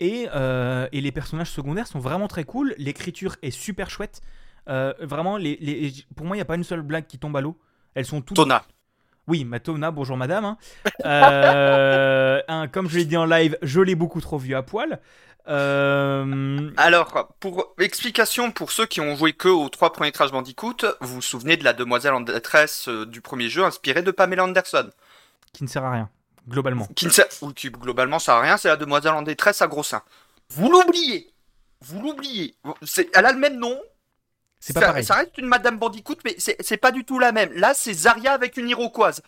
Et, 0.00 0.26
et 0.26 1.00
les 1.00 1.12
personnages 1.12 1.50
secondaires 1.50 1.86
sont 1.86 2.00
vraiment 2.00 2.26
très 2.26 2.44
cool. 2.44 2.74
L'écriture 2.78 3.36
est 3.42 3.52
super 3.52 3.90
chouette. 3.90 4.20
Vraiment, 4.66 5.38
pour 6.16 6.26
moi, 6.26 6.36
il 6.36 6.38
n'y 6.38 6.42
a 6.42 6.44
pas 6.44 6.56
une 6.56 6.64
seule 6.64 6.82
blague 6.82 7.06
qui 7.06 7.18
tombe 7.18 7.36
à 7.36 7.40
l'eau. 7.40 7.56
Elles 7.94 8.04
sont 8.04 8.20
toutes. 8.20 8.36
Tona. 8.36 8.64
Oui, 9.26 9.44
Matona, 9.44 9.90
bonjour 9.90 10.16
madame. 10.16 10.44
hein. 10.44 10.58
Euh, 11.06 12.66
comme 12.72 12.88
je 12.88 12.98
l'ai 12.98 13.04
dit 13.04 13.16
en 13.16 13.24
live, 13.24 13.56
je 13.62 13.80
l'ai 13.80 13.94
beaucoup 13.94 14.20
trop 14.20 14.38
vu 14.38 14.54
à 14.54 14.62
poil. 14.62 15.00
Euh, 15.48 16.70
Alors, 16.76 17.34
pour 17.40 17.74
explication 17.78 18.50
pour 18.50 18.70
ceux 18.70 18.86
qui 18.86 19.00
ont 19.00 19.14
joué 19.16 19.32
que 19.32 19.48
aux 19.48 19.68
trois 19.68 19.92
premiers 19.92 20.12
Crash 20.12 20.30
Bandicoot, 20.30 20.76
vous 21.00 21.16
vous 21.16 21.22
souvenez 21.22 21.56
de 21.56 21.64
la 21.64 21.72
demoiselle 21.72 22.14
en 22.14 22.20
détresse 22.20 22.88
euh, 22.88 23.04
du 23.06 23.20
premier 23.20 23.48
jeu 23.48 23.64
inspirée 23.64 24.02
de 24.02 24.10
Pamela 24.10 24.44
Anderson 24.44 24.90
qui 25.52 25.62
ne 25.64 25.68
sert 25.68 25.84
à 25.84 25.92
rien, 25.92 26.08
globalement. 26.48 26.86
qui 26.96 27.06
ne 27.06 27.10
sert, 27.10 27.26
ou 27.40 27.52
qui 27.52 27.70
globalement 27.70 28.18
sert 28.18 28.34
à 28.34 28.40
rien, 28.40 28.56
c'est 28.56 28.68
la 28.68 28.76
demoiselle 28.76 29.12
en 29.12 29.22
détresse 29.22 29.62
à 29.62 29.68
gros 29.68 29.84
seins. 29.84 30.02
Vous 30.50 30.68
l'oubliez 30.68 31.32
Vous 31.80 32.02
l'oubliez 32.02 32.56
Elle 33.14 33.24
a 33.26 33.32
le 33.32 33.38
même 33.38 33.58
nom, 33.58 33.78
C'est 34.66 34.72
pas 34.72 34.80
ça, 34.80 34.86
pareil. 34.86 35.04
ça 35.04 35.14
reste 35.16 35.36
une 35.36 35.46
Madame 35.46 35.78
Bandicoot, 35.78 36.16
mais 36.24 36.34
c'est 36.38 36.76
pas 36.78 36.90
du 36.90 37.04
tout 37.04 37.18
la 37.18 37.32
même. 37.32 37.52
Là, 37.52 37.72
c'est 37.74 37.92
Zarya 37.92 38.32
avec 38.32 38.56
une 38.56 38.68
Iroquoise. 38.68 39.20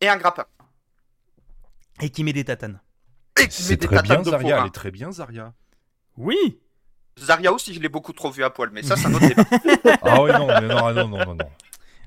et 0.00 0.08
un 0.08 0.16
grappin. 0.16 0.44
Et 2.02 2.10
qui 2.10 2.24
met 2.24 2.32
des 2.32 2.44
tatanes. 2.44 2.80
Et 3.40 3.46
qui 3.46 3.62
met 3.62 3.68
C'est 3.68 3.76
des 3.76 3.86
très 3.86 4.02
bien, 4.02 4.16
tatanes 4.16 4.24
de 4.24 4.30
Zarya. 4.30 4.60
Elle 4.62 4.66
est 4.66 4.70
très 4.70 4.90
bien, 4.90 5.12
Zarya. 5.12 5.52
Oui 6.16 6.58
Zarya 7.16 7.52
aussi, 7.52 7.72
je 7.72 7.80
l'ai 7.80 7.88
beaucoup 7.88 8.12
trop 8.12 8.32
vu 8.32 8.42
à 8.42 8.50
poil, 8.50 8.70
mais 8.72 8.82
ça, 8.82 8.96
c'est 8.96 9.06
un 9.06 9.14
autre 9.14 9.28
débat. 9.28 9.96
Ah 10.02 10.20
oui, 10.20 10.32
non, 10.32 10.46
mais 10.48 10.60
non, 10.62 10.92
non, 10.92 11.08
non, 11.08 11.18
non, 11.24 11.34
non. 11.36 11.50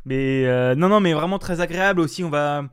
Mais 0.04 0.46
euh, 0.46 0.76
non, 0.76 0.90
non, 0.90 1.00
mais 1.00 1.14
vraiment 1.14 1.40
très 1.40 1.62
agréable 1.62 2.02
aussi. 2.02 2.24
On 2.26 2.30
va. 2.30 2.66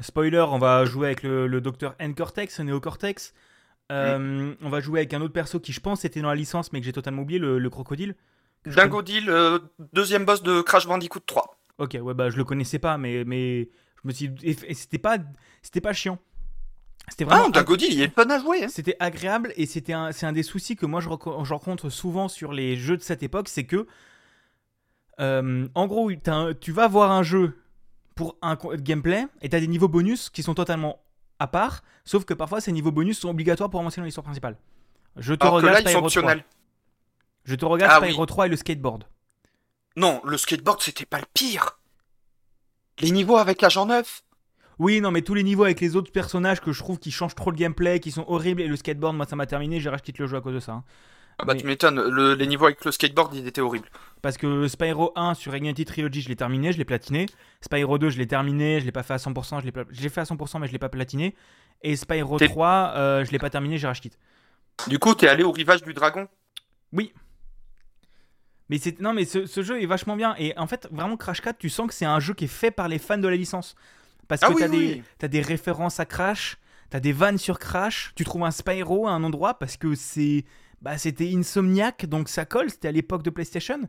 Spoiler, 0.00 0.40
on 0.48 0.58
va 0.58 0.86
jouer 0.86 1.08
avec 1.08 1.22
le, 1.22 1.46
le 1.46 1.60
docteur 1.60 1.94
N-Cortex, 1.98 2.60
Néocortex. 2.60 3.34
Euh, 3.92 4.54
On 4.62 4.70
va 4.70 4.80
jouer 4.80 5.00
avec 5.00 5.12
un 5.12 5.20
autre 5.20 5.34
perso 5.34 5.60
qui, 5.60 5.72
je 5.72 5.80
pense, 5.80 6.06
était 6.06 6.22
dans 6.22 6.28
la 6.30 6.34
licence, 6.34 6.72
mais 6.72 6.80
que 6.80 6.86
j'ai 6.86 6.92
totalement 6.94 7.22
oublié, 7.22 7.38
le, 7.38 7.58
le 7.58 7.70
crocodile. 7.70 8.16
Dingo 8.66 9.02
Deal, 9.02 9.28
euh, 9.28 9.58
deuxième 9.92 10.24
boss 10.24 10.42
de 10.42 10.60
Crash 10.62 10.86
Bandicoot 10.86 11.20
3. 11.26 11.58
Ok, 11.78 11.96
ouais, 12.00 12.14
bah 12.14 12.30
je 12.30 12.36
le 12.36 12.44
connaissais 12.44 12.78
pas, 12.78 12.96
mais, 12.98 13.24
mais 13.24 13.68
je 14.02 14.08
me 14.08 14.12
suis. 14.12 14.30
C'était 14.74 14.98
pas, 14.98 15.18
c'était 15.62 15.80
pas 15.80 15.92
chiant. 15.92 16.18
C'était 17.08 17.24
Ah, 17.28 17.34
vraiment. 17.34 17.50
Dingo 17.50 17.76
Deal, 17.76 17.92
il 17.92 18.00
est 18.02 18.14
fun 18.14 18.28
à 18.30 18.38
jouer. 18.38 18.64
hein. 18.64 18.68
C'était 18.68 18.96
agréable 19.00 19.52
et 19.56 19.66
c'était 19.66 19.92
un, 19.92 20.12
c'est 20.12 20.24
un 20.26 20.32
des 20.32 20.42
soucis 20.42 20.74
que 20.76 20.86
moi 20.86 21.00
je, 21.00 21.08
je 21.08 21.52
rencontre 21.52 21.90
souvent 21.90 22.28
sur 22.28 22.52
les 22.52 22.76
jeux 22.76 22.96
de 22.96 23.02
cette 23.02 23.22
époque, 23.22 23.48
c'est 23.48 23.64
que 23.64 23.86
euh, 25.20 25.68
en 25.74 25.86
gros 25.86 26.10
un- 26.26 26.54
tu 26.54 26.72
vas 26.72 26.88
voir 26.88 27.10
un 27.12 27.22
jeu 27.22 27.56
pour 28.14 28.36
un 28.42 28.56
gameplay 28.76 29.26
et 29.42 29.48
t'as 29.48 29.60
des 29.60 29.66
niveaux 29.68 29.88
bonus 29.88 30.30
qui 30.30 30.42
sont 30.42 30.54
totalement 30.54 31.00
à 31.38 31.46
part, 31.46 31.82
sauf 32.04 32.24
que 32.24 32.32
parfois 32.34 32.60
ces 32.60 32.72
niveaux 32.72 32.92
bonus 32.92 33.18
sont 33.18 33.28
obligatoires 33.28 33.68
pour 33.70 33.80
avancer 33.80 34.00
dans 34.00 34.04
l'histoire 34.06 34.24
principale. 34.24 34.56
Je 35.16 35.34
te 35.34 35.44
Alors 35.44 35.60
que 35.60 35.66
regarde 35.66 35.84
là, 35.84 35.90
ils 35.90 35.92
sont 35.92 36.08
Spyro 36.08 36.08
3. 36.22 36.32
optionnels. 36.32 36.44
Je 37.44 37.54
te 37.54 37.64
regarde 37.64 37.92
Ah 37.94 38.04
Spyro 38.04 38.22
oui. 38.22 38.26
3 38.26 38.46
et 38.46 38.48
le 38.48 38.56
skateboard. 38.56 39.04
Non, 39.96 40.20
le 40.24 40.36
skateboard, 40.36 40.80
c'était 40.82 41.06
pas 41.06 41.18
le 41.18 41.26
pire. 41.34 41.78
Les 43.00 43.10
niveaux 43.10 43.36
avec 43.36 43.60
l'agent 43.60 43.86
neuf? 43.86 44.22
Oui, 44.78 45.00
non, 45.00 45.10
mais 45.10 45.22
tous 45.22 45.34
les 45.34 45.42
niveaux 45.44 45.64
avec 45.64 45.80
les 45.80 45.94
autres 45.94 46.10
personnages 46.10 46.60
que 46.60 46.72
je 46.72 46.80
trouve 46.80 46.98
qui 46.98 47.10
changent 47.12 47.34
trop 47.34 47.50
le 47.50 47.56
gameplay, 47.56 48.00
qui 48.00 48.10
sont 48.10 48.24
horribles, 48.26 48.60
et 48.60 48.66
le 48.66 48.76
skateboard, 48.76 49.14
moi 49.16 49.26
ça 49.26 49.36
m'a 49.36 49.46
terminé, 49.46 49.78
j'ai 49.78 49.88
racheté 49.88 50.12
le 50.18 50.26
jeu 50.26 50.36
à 50.36 50.40
cause 50.40 50.54
de 50.54 50.60
ça. 50.60 50.72
hein. 50.72 50.84
Ah 51.38 51.44
bah 51.44 51.54
Mais- 51.54 51.60
tu 51.60 51.66
m'étonnes, 51.66 52.00
le- 52.00 52.34
les 52.34 52.46
niveaux 52.46 52.66
avec 52.66 52.84
le 52.84 52.92
skateboard, 52.92 53.34
ils 53.34 53.46
étaient 53.46 53.60
horribles. 53.60 53.88
Parce 54.22 54.36
que 54.36 54.68
Spyro 54.68 55.12
1 55.16 55.34
sur 55.34 55.54
Ignited 55.54 55.86
Trilogy, 55.86 56.22
je 56.22 56.28
l'ai 56.28 56.36
terminé, 56.36 56.72
je 56.72 56.78
l'ai 56.78 56.84
platiné. 56.84 57.26
Spyro 57.60 57.98
2, 57.98 58.08
je 58.10 58.18
l'ai 58.18 58.26
terminé, 58.28 58.78
je 58.80 58.84
l'ai 58.84 58.92
pas 58.92 59.02
fait 59.02 59.14
à 59.14 59.18
100%, 59.18 59.58
je 59.60 59.64
l'ai 59.64 59.72
pla- 59.72 59.84
fait 59.92 60.20
à 60.20 60.24
100%, 60.24 60.60
mais 60.60 60.68
je 60.68 60.72
l'ai 60.72 60.78
pas 60.78 60.88
platiné. 60.88 61.34
Et 61.82 61.96
Spyro 61.96 62.38
T'es- 62.38 62.46
3, 62.46 62.92
euh, 62.96 63.24
je 63.24 63.32
l'ai 63.32 63.40
pas 63.40 63.50
terminé, 63.50 63.78
j'ai 63.78 63.86
racheté. 63.88 64.10
Du 64.86 64.98
coup, 65.00 65.14
t'es 65.14 65.28
allé 65.28 65.42
au 65.42 65.50
rivage 65.52 65.82
du 65.82 65.92
dragon? 65.92 66.28
Mais 68.74 68.80
c'est 68.82 69.00
non, 69.00 69.12
mais 69.12 69.24
ce, 69.24 69.46
ce 69.46 69.62
jeu 69.62 69.80
est 69.80 69.86
vachement 69.86 70.16
bien. 70.16 70.34
Et 70.36 70.52
en 70.58 70.66
fait, 70.66 70.88
vraiment 70.90 71.16
Crash 71.16 71.40
4, 71.40 71.58
tu 71.58 71.68
sens 71.70 71.86
que 71.86 71.94
c'est 71.94 72.04
un 72.04 72.18
jeu 72.18 72.34
qui 72.34 72.46
est 72.46 72.48
fait 72.48 72.72
par 72.72 72.88
les 72.88 72.98
fans 72.98 73.18
de 73.18 73.28
la 73.28 73.36
licence. 73.36 73.76
Parce 74.26 74.40
que 74.40 74.46
Ah 74.46 74.50
oui, 74.50 74.56
t'as 74.58 74.68
oui, 74.68 75.02
des, 75.20 75.28
des 75.28 75.40
références 75.40 76.00
à 76.00 76.06
Crash, 76.06 76.56
t'as 76.90 76.98
des 76.98 77.12
vannes 77.12 77.38
sur 77.38 77.60
Crash, 77.60 78.10
tu 78.16 78.24
trouves 78.24 78.42
un 78.42 78.50
Spyro 78.50 79.06
à 79.06 79.12
un 79.12 79.22
endroit 79.22 79.54
parce 79.60 79.76
que 79.76 79.94
c'est, 79.94 80.44
bah, 80.82 80.98
c'était 80.98 81.30
Insomniac, 81.32 82.06
donc 82.06 82.28
ça 82.28 82.44
colle. 82.46 82.68
C'était 82.68 82.88
à 82.88 82.92
l'époque 82.92 83.22
de 83.22 83.30
PlayStation. 83.30 83.80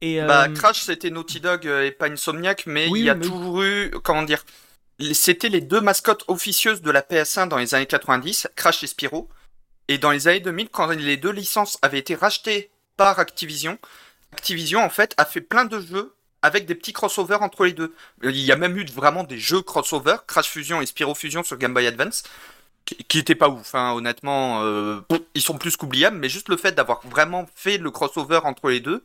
Et 0.00 0.20
Bah, 0.20 0.44
euh, 0.48 0.54
Crash, 0.54 0.82
c'était 0.82 1.10
Naughty 1.10 1.40
Dog 1.40 1.66
euh, 1.66 1.84
et 1.86 1.90
pas 1.90 2.06
Insomniac, 2.08 2.66
mais 2.66 2.86
Oui, 2.88 3.00
il 3.00 3.04
y 3.06 3.10
a 3.10 3.16
mais- 3.16 3.26
toujours 3.26 3.62
eu, 3.62 3.90
comment 4.04 4.22
dire, 4.22 4.44
c'était 5.12 5.48
les 5.48 5.60
deux 5.60 5.80
mascottes 5.80 6.24
officieuses 6.28 6.82
de 6.82 6.90
la 6.92 7.02
PS1 7.02 7.48
dans 7.48 7.56
les 7.58 7.74
années 7.74 7.86
90, 7.86 8.46
Crash 8.54 8.84
et 8.84 8.86
Spyro. 8.86 9.28
Et 9.88 9.98
dans 9.98 10.10
les 10.12 10.28
années 10.28 10.40
2000, 10.40 10.68
quand 10.68 10.86
les 10.86 11.16
deux 11.16 11.32
licences 11.32 11.78
avaient 11.82 11.98
été 11.98 12.14
rachetées 12.14 12.70
par 12.96 13.18
Activision, 13.18 13.78
Activision, 14.32 14.82
en 14.82 14.90
fait, 14.90 15.14
a 15.16 15.24
fait 15.24 15.40
plein 15.40 15.64
de 15.64 15.80
jeux 15.80 16.14
avec 16.42 16.66
des 16.66 16.74
petits 16.74 16.92
crossovers 16.92 17.42
entre 17.42 17.64
les 17.64 17.72
deux. 17.72 17.94
Il 18.22 18.36
y 18.38 18.52
a 18.52 18.56
même 18.56 18.76
eu 18.78 18.84
vraiment 18.86 19.24
des 19.24 19.38
jeux 19.38 19.60
crossover, 19.62 20.16
Crash 20.26 20.48
Fusion 20.48 20.80
et 20.80 20.86
Spyro 20.86 21.14
Fusion 21.14 21.42
sur 21.42 21.58
Game 21.58 21.74
Boy 21.74 21.86
Advance, 21.86 22.22
qui, 22.86 22.96
qui 22.96 23.18
étaient 23.18 23.34
pas 23.34 23.48
ouf, 23.48 23.74
hein, 23.74 23.92
honnêtement. 23.92 24.62
euh, 24.62 25.00
ils 25.34 25.42
sont 25.42 25.58
plus 25.58 25.76
qu'oubliables, 25.76 26.16
mais 26.16 26.28
juste 26.28 26.48
le 26.48 26.56
fait 26.56 26.72
d'avoir 26.72 27.06
vraiment 27.06 27.46
fait 27.54 27.76
le 27.76 27.90
crossover 27.90 28.40
entre 28.44 28.70
les 28.70 28.80
deux, 28.80 29.02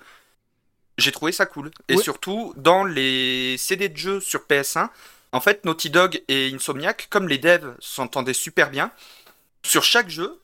j'ai 0.98 1.12
trouvé 1.12 1.34
ça 1.34 1.46
cool. 1.46 1.72
Et 1.89 1.98
surtout, 1.98 2.53
dans 2.55 2.86
les 2.86 3.58
CD 3.58 3.89
de 3.89 3.98
jeux 3.98 4.20
sur 4.22 4.46
PS1, 4.50 4.89
en 5.34 5.41
fait, 5.41 5.65
Naughty 5.65 5.89
Dog 5.89 6.24
et 6.29 6.51
Insomniac, 6.53 7.07
comme 7.09 7.27
les 7.27 7.38
devs 7.38 7.75
s'entendaient 7.79 8.33
super 8.33 8.70
bien, 8.70 8.92
sur 9.64 9.83
chaque 9.83 10.09
jeu, 10.09 10.40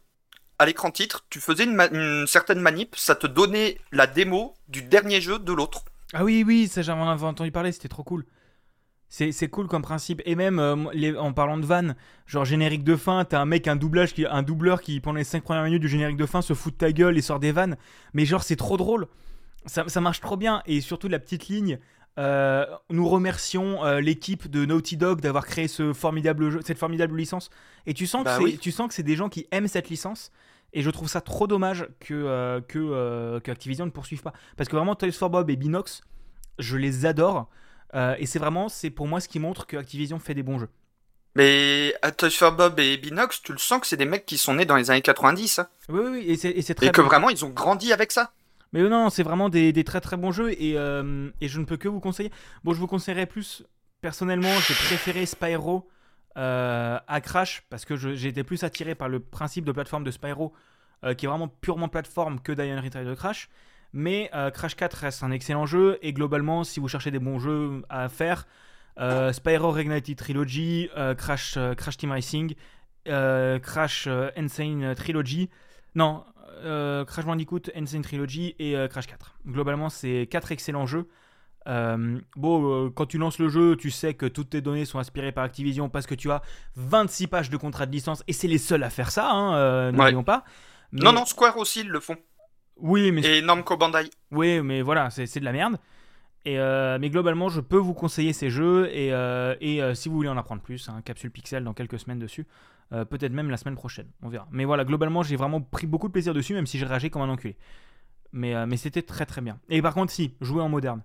à 0.61 0.65
l'écran 0.65 0.91
titre, 0.91 1.25
tu 1.29 1.39
faisais 1.39 1.63
une, 1.63 2.25
certaine 2.27 2.59
manip, 2.59 2.95
ça 2.95 3.15
te 3.15 3.25
donnait 3.27 3.79
la 3.91 4.05
démo 4.07 4.53
du 4.67 4.81
dernier 4.83 5.19
jeu 5.19 5.39
de 5.39 5.51
l'autre. 5.53 5.83
Ah 6.13 6.23
oui, 6.23 6.43
oui, 6.45 6.67
ça 6.67 6.81
j'en 6.83 7.09
avais 7.09 7.23
entendu 7.25 7.51
parler, 7.51 7.71
c'était 7.71 7.87
trop 7.87 8.03
cool. 8.03 8.25
C'est 9.09 9.49
cool 9.49 9.67
comme 9.67 9.81
principe. 9.81 10.21
Et 10.25 10.35
même 10.35 10.57
euh, 10.59 10.75
les- 10.93 11.17
en 11.17 11.33
parlant 11.33 11.57
de 11.57 11.65
vannes, 11.65 11.95
genre 12.27 12.45
générique 12.45 12.85
de 12.85 12.95
fin, 12.95 13.25
t'as 13.25 13.41
un 13.41 13.45
mec, 13.45 13.67
un 13.67 13.75
doublage, 13.75 14.13
qui, 14.13 14.25
un 14.25 14.41
doubleur 14.41 14.81
qui 14.81 15.01
pendant 15.01 15.17
les 15.17 15.25
5 15.25 15.43
premières 15.43 15.63
minutes 15.65 15.81
du 15.81 15.89
générique 15.89 16.15
de 16.15 16.25
fin 16.25 16.41
se 16.41 16.53
fout 16.53 16.71
de 16.73 16.77
ta 16.77 16.91
gueule 16.93 17.17
et 17.17 17.21
sort 17.21 17.39
des 17.39 17.51
vannes. 17.51 17.75
Mais 18.13 18.23
genre 18.25 18.41
c'est 18.43 18.55
trop 18.55 18.77
drôle. 18.77 19.07
Ça, 19.65 19.83
ça 19.87 19.99
marche 19.99 20.21
trop 20.21 20.37
bien. 20.37 20.61
Et 20.65 20.79
surtout 20.79 21.09
la 21.09 21.19
petite 21.19 21.47
ligne. 21.49 21.79
euh, 22.19 22.65
nous 22.89 23.07
remercions 23.07 23.85
euh, 23.85 23.99
l'équipe 24.01 24.49
de 24.51 24.65
Naughty 24.65 24.95
Dog 24.97 25.21
d'avoir 25.21 25.45
créé 25.45 25.67
ce 25.69 25.93
formidable 25.93 26.49
jeu, 26.49 26.59
cette 26.65 26.77
formidable 26.77 27.15
licence. 27.17 27.49
Et 27.85 27.93
tu 27.93 28.05
sens, 28.05 28.23
Bah 28.25 28.31
que 28.31 28.37
c'est- 28.37 28.43
oui. 28.43 28.57
tu 28.61 28.71
sens 28.71 28.87
que 28.89 28.93
c'est 28.93 29.01
des 29.03 29.15
gens 29.15 29.29
qui 29.29 29.47
aiment 29.51 29.67
cette 29.69 29.89
licence. 29.89 30.29
Et 30.73 30.81
je 30.81 30.89
trouve 30.89 31.09
ça 31.09 31.21
trop 31.21 31.47
dommage 31.47 31.87
que, 31.99 32.13
euh, 32.13 32.61
que, 32.61 32.79
euh, 32.79 33.39
que 33.39 33.51
Activision 33.51 33.85
ne 33.85 33.91
poursuive 33.91 34.21
pas. 34.21 34.33
Parce 34.55 34.69
que 34.69 34.75
vraiment, 34.75 34.95
Toys 34.95 35.11
for 35.11 35.29
Bob 35.29 35.49
et 35.49 35.55
Binox, 35.55 36.01
je 36.59 36.77
les 36.77 37.05
adore. 37.05 37.49
Euh, 37.93 38.15
et 38.19 38.25
c'est 38.25 38.39
vraiment, 38.39 38.69
c'est 38.69 38.89
pour 38.89 39.07
moi 39.07 39.19
ce 39.19 39.27
qui 39.27 39.39
montre 39.39 39.67
que 39.67 39.75
Activision 39.75 40.17
fait 40.19 40.33
des 40.33 40.43
bons 40.43 40.59
jeux. 40.59 40.69
Mais 41.35 41.93
à 42.01 42.11
Toys 42.11 42.29
for 42.29 42.53
Bob 42.53 42.79
et 42.79 42.97
Binox, 42.97 43.41
tu 43.41 43.51
le 43.51 43.57
sens 43.57 43.81
que 43.81 43.87
c'est 43.87 43.97
des 43.97 44.05
mecs 44.05 44.25
qui 44.25 44.37
sont 44.37 44.53
nés 44.53 44.65
dans 44.65 44.75
les 44.77 44.91
années 44.91 45.01
90, 45.01 45.59
hein, 45.59 45.67
Oui, 45.89 45.99
oui, 46.03 46.09
oui, 46.11 46.25
et 46.27 46.35
c'est, 46.61 46.73
très 46.73 46.87
et 46.87 46.91
que 46.91 47.01
bon. 47.01 47.07
vraiment 47.07 47.29
ils 47.29 47.43
ont 47.45 47.49
grandi 47.49 47.91
avec 47.93 48.11
ça. 48.11 48.31
Mais 48.73 48.81
non, 48.83 49.09
c'est 49.09 49.23
vraiment 49.23 49.49
des, 49.49 49.73
des 49.73 49.83
très 49.83 49.99
très 49.99 50.15
bons 50.17 50.31
jeux 50.31 50.51
et, 50.51 50.71
et 50.71 51.47
je 51.47 51.59
ne 51.59 51.65
peux 51.65 51.77
que 51.77 51.89
vous 51.89 51.99
conseiller. 51.99 52.31
Bon, 52.63 52.73
je 52.73 52.79
vous 52.79 52.87
conseillerais 52.87 53.25
plus, 53.25 53.63
personnellement, 54.01 54.53
j'ai 54.67 54.73
préféré 54.73 55.25
Spyro 55.25 55.89
euh, 56.37 56.97
à 57.07 57.21
Crash 57.21 57.63
parce 57.69 57.83
que 57.83 57.95
j'ai 57.95 58.29
été 58.29 58.43
plus 58.43 58.63
attiré 58.63 58.95
par 58.95 59.09
le 59.09 59.19
principe 59.19 59.65
de 59.65 59.71
plateforme 59.71 60.03
de 60.03 60.11
Spyro 60.11 60.53
euh, 61.03 61.13
qui 61.13 61.25
est 61.25 61.29
vraiment 61.29 61.47
purement 61.47 61.89
plateforme 61.89 62.39
que 62.39 62.51
Diane 62.51 62.79
Retry 62.79 63.03
de 63.03 63.13
Crash. 63.13 63.49
Mais 63.93 64.29
euh, 64.33 64.49
Crash 64.49 64.75
4 64.75 64.93
reste 64.93 65.23
un 65.23 65.31
excellent 65.31 65.65
jeu 65.65 65.99
et 66.01 66.13
globalement, 66.13 66.63
si 66.63 66.79
vous 66.79 66.87
cherchez 66.87 67.11
des 67.11 67.19
bons 67.19 67.39
jeux 67.39 67.83
à 67.89 68.07
faire, 68.07 68.47
Spyro 69.31 69.71
Reignited 69.71 70.15
Trilogy, 70.15 70.89
Crash, 71.17 71.57
Crash 71.75 71.97
Team 71.97 72.11
Racing, 72.11 72.53
Crash 73.05 74.07
Insane 74.37 74.93
Trilogy, 74.95 75.49
non, 75.95 76.23
Crash 76.61 77.25
Bandicoot, 77.25 77.71
Insane 77.75 78.03
Trilogy 78.03 78.55
et 78.59 78.75
Crash 78.89 79.07
4. 79.07 79.39
Globalement, 79.47 79.89
c'est 79.89 80.27
quatre 80.29 80.51
excellents 80.51 80.85
jeux. 80.85 81.07
Euh, 81.67 82.19
bon, 82.35 82.87
euh, 82.87 82.89
quand 82.89 83.05
tu 83.05 83.17
lances 83.19 83.37
le 83.37 83.47
jeu, 83.49 83.75
tu 83.75 83.91
sais 83.91 84.13
que 84.15 84.25
toutes 84.25 84.49
tes 84.49 84.61
données 84.61 84.85
sont 84.85 84.97
aspirées 84.99 85.31
par 85.31 85.43
Activision 85.43 85.89
parce 85.89 86.07
que 86.07 86.15
tu 86.15 86.31
as 86.31 86.41
26 86.75 87.27
pages 87.27 87.49
de 87.49 87.57
contrat 87.57 87.85
de 87.85 87.91
licence 87.91 88.23
et 88.27 88.33
c'est 88.33 88.47
les 88.47 88.57
seuls 88.57 88.83
à 88.83 88.89
faire 88.89 89.11
ça, 89.11 89.29
hein, 89.31 89.55
euh, 89.55 89.91
n'oublions 89.91 90.23
pas. 90.23 90.43
Mais- 90.91 91.01
Non, 91.03 91.13
non, 91.13 91.25
Square 91.25 91.57
aussi 91.57 91.81
ils 91.81 91.89
le 91.89 91.99
font. 91.99 92.17
Oui, 92.77 93.11
mais 93.11 93.21
Et 93.37 93.41
Namco 93.43 93.77
Bandai. 93.77 94.09
oui, 94.31 94.61
mais 94.61 94.81
voilà, 94.81 95.09
c'est 95.11 95.39
de 95.39 95.45
la 95.45 95.51
merde. 95.51 95.77
Et 96.45 96.57
mais 96.57 97.09
globalement, 97.11 97.49
je 97.49 97.61
peux 97.61 97.77
vous 97.77 97.93
conseiller 97.93 98.33
ces 98.33 98.49
jeux 98.49 98.89
et, 98.91 99.09
et 99.61 99.95
si 99.95 100.09
vous 100.09 100.15
voulez 100.15 100.29
en 100.29 100.37
apprendre 100.37 100.63
plus, 100.63 100.89
un 100.89 101.01
capsule 101.03 101.29
pixel 101.29 101.63
dans 101.63 101.73
quelques 101.75 101.99
semaines 101.99 102.17
dessus, 102.17 102.47
peut-être 102.89 103.31
même 103.31 103.51
la 103.51 103.57
semaine 103.57 103.75
prochaine, 103.75 104.07
on 104.23 104.29
verra. 104.29 104.47
Mais 104.49 104.65
voilà, 104.65 104.83
globalement, 104.83 105.21
j'ai 105.21 105.35
vraiment 105.35 105.61
pris 105.61 105.85
beaucoup 105.85 106.07
de 106.07 106.11
plaisir 106.13 106.33
dessus, 106.33 106.55
même 106.55 106.65
si 106.65 106.79
j'ai 106.79 106.87
réagi 106.87 107.11
comme 107.11 107.21
un 107.21 107.29
enculé. 107.29 107.55
Mais, 108.31 108.65
mais 108.65 108.77
c'était 108.77 109.03
très 109.03 109.27
très 109.27 109.41
bien. 109.41 109.59
Et 109.69 109.83
par 109.83 109.93
contre, 109.93 110.11
si, 110.11 110.33
jouez 110.41 110.63
en 110.63 110.69
moderne. 110.69 111.03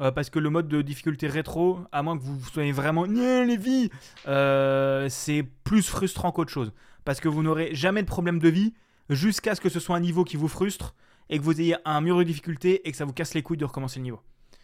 Euh, 0.00 0.10
parce 0.10 0.28
que 0.28 0.40
le 0.40 0.50
mode 0.50 0.66
de 0.66 0.82
difficulté 0.82 1.28
rétro, 1.28 1.78
à 1.92 2.02
moins 2.02 2.18
que 2.18 2.22
vous 2.24 2.40
soyez 2.52 2.72
vraiment 2.72 3.04
les 3.04 3.56
vies, 3.56 3.90
euh, 4.26 5.08
c'est 5.08 5.44
plus 5.62 5.86
frustrant 5.86 6.32
qu'autre 6.32 6.50
chose. 6.50 6.72
Parce 7.04 7.20
que 7.20 7.28
vous 7.28 7.42
n'aurez 7.42 7.74
jamais 7.74 8.02
de 8.02 8.08
problème 8.08 8.40
de 8.40 8.48
vie 8.48 8.74
jusqu'à 9.08 9.54
ce 9.54 9.60
que 9.60 9.68
ce 9.68 9.78
soit 9.78 9.94
un 9.94 10.00
niveau 10.00 10.24
qui 10.24 10.36
vous 10.36 10.48
frustre 10.48 10.94
et 11.30 11.38
que 11.38 11.44
vous 11.44 11.60
ayez 11.60 11.76
un 11.84 12.00
mur 12.00 12.18
de 12.18 12.24
difficulté 12.24 12.86
et 12.86 12.90
que 12.90 12.96
ça 12.96 13.04
vous 13.04 13.12
casse 13.12 13.34
les 13.34 13.42
couilles 13.42 13.56
de 13.56 13.64
recommencer 13.64 14.00
le 14.00 14.04
niveau. 14.04 14.20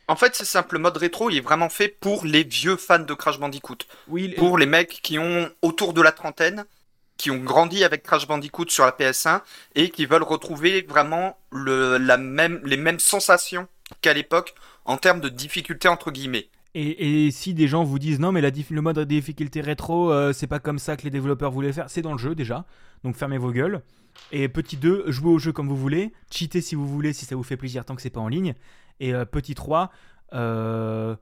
En 0.09 0.17
fait, 0.17 0.35
c'est 0.35 0.45
simple, 0.45 0.75
le 0.75 0.81
mode 0.81 0.97
rétro, 0.97 1.31
il 1.31 1.37
est 1.37 1.41
vraiment 1.41 1.69
fait 1.69 1.89
pour 1.89 2.25
les 2.25 2.43
vieux 2.43 2.77
fans 2.77 2.99
de 2.99 3.15
Crash 3.15 3.39
Bandicoot. 3.39 3.77
Oui, 4.09 4.35
Pour 4.37 4.59
les 4.59 4.67
mecs 4.67 5.01
qui 5.03 5.21
ont 5.21 5.49
autour 5.63 5.93
de 5.93 6.03
la 6.03 6.11
trentaine, 6.11 6.65
qui 7.17 7.31
ont 7.31 7.39
grandi 7.39 7.85
avec 7.85 8.03
Crash 8.03 8.27
Bandicoot 8.27 8.69
sur 8.69 8.85
la 8.85 8.91
PS1 8.91 9.43
et 9.77 9.91
qui 9.91 10.07
veulent 10.07 10.25
retrouver 10.25 10.83
vraiment 10.83 11.39
le, 11.53 11.99
la 11.99 12.17
même, 12.17 12.61
les 12.65 12.77
mêmes 12.77 12.99
sensations 12.99 13.69
qu'à 14.01 14.13
l'époque 14.13 14.55
en 14.91 14.97
termes 14.97 15.21
de 15.21 15.29
difficulté 15.29 15.89
entre 15.89 16.11
guillemets. 16.11 16.49
Et, 16.75 17.27
et 17.27 17.31
si 17.31 17.55
des 17.55 17.67
gens 17.69 17.83
vous 17.85 17.99
disent 17.99 18.21
non 18.21 18.33
mais 18.33 18.41
la 18.41 18.51
le 18.51 18.81
mode 18.81 18.97
de 18.97 19.05
difficulté 19.05 19.61
rétro 19.61 20.13
euh, 20.13 20.33
c'est 20.33 20.47
pas 20.47 20.61
comme 20.61 20.79
ça 20.79 20.97
que 20.97 21.03
les 21.03 21.11
développeurs 21.11 21.51
voulaient 21.51 21.73
faire, 21.73 21.89
c'est 21.91 22.03
dans 22.03 22.13
le 22.13 22.19
jeu 22.19 22.35
déjà, 22.35 22.65
donc 23.05 23.17
fermez 23.17 23.39
vos 23.39 23.51
gueules. 23.53 23.83
Et 24.33 24.49
petit 24.49 24.77
2, 24.77 25.05
jouez 25.07 25.31
au 25.31 25.39
jeu 25.39 25.53
comme 25.53 25.69
vous 25.69 25.77
voulez, 25.77 26.13
cheatez 26.31 26.61
si 26.61 26.75
vous 26.75 26.87
voulez 26.87 27.13
si 27.13 27.25
ça 27.25 27.37
vous 27.37 27.43
fait 27.45 27.57
plaisir 27.57 27.85
tant 27.85 27.95
que 27.97 28.03
c'est 28.03 28.11
pas 28.11 28.21
en 28.21 28.29
ligne. 28.29 28.55
Et 28.99 29.15
euh, 29.15 29.25
petit 29.25 29.55
3, 29.55 29.91
euh, 30.35 31.15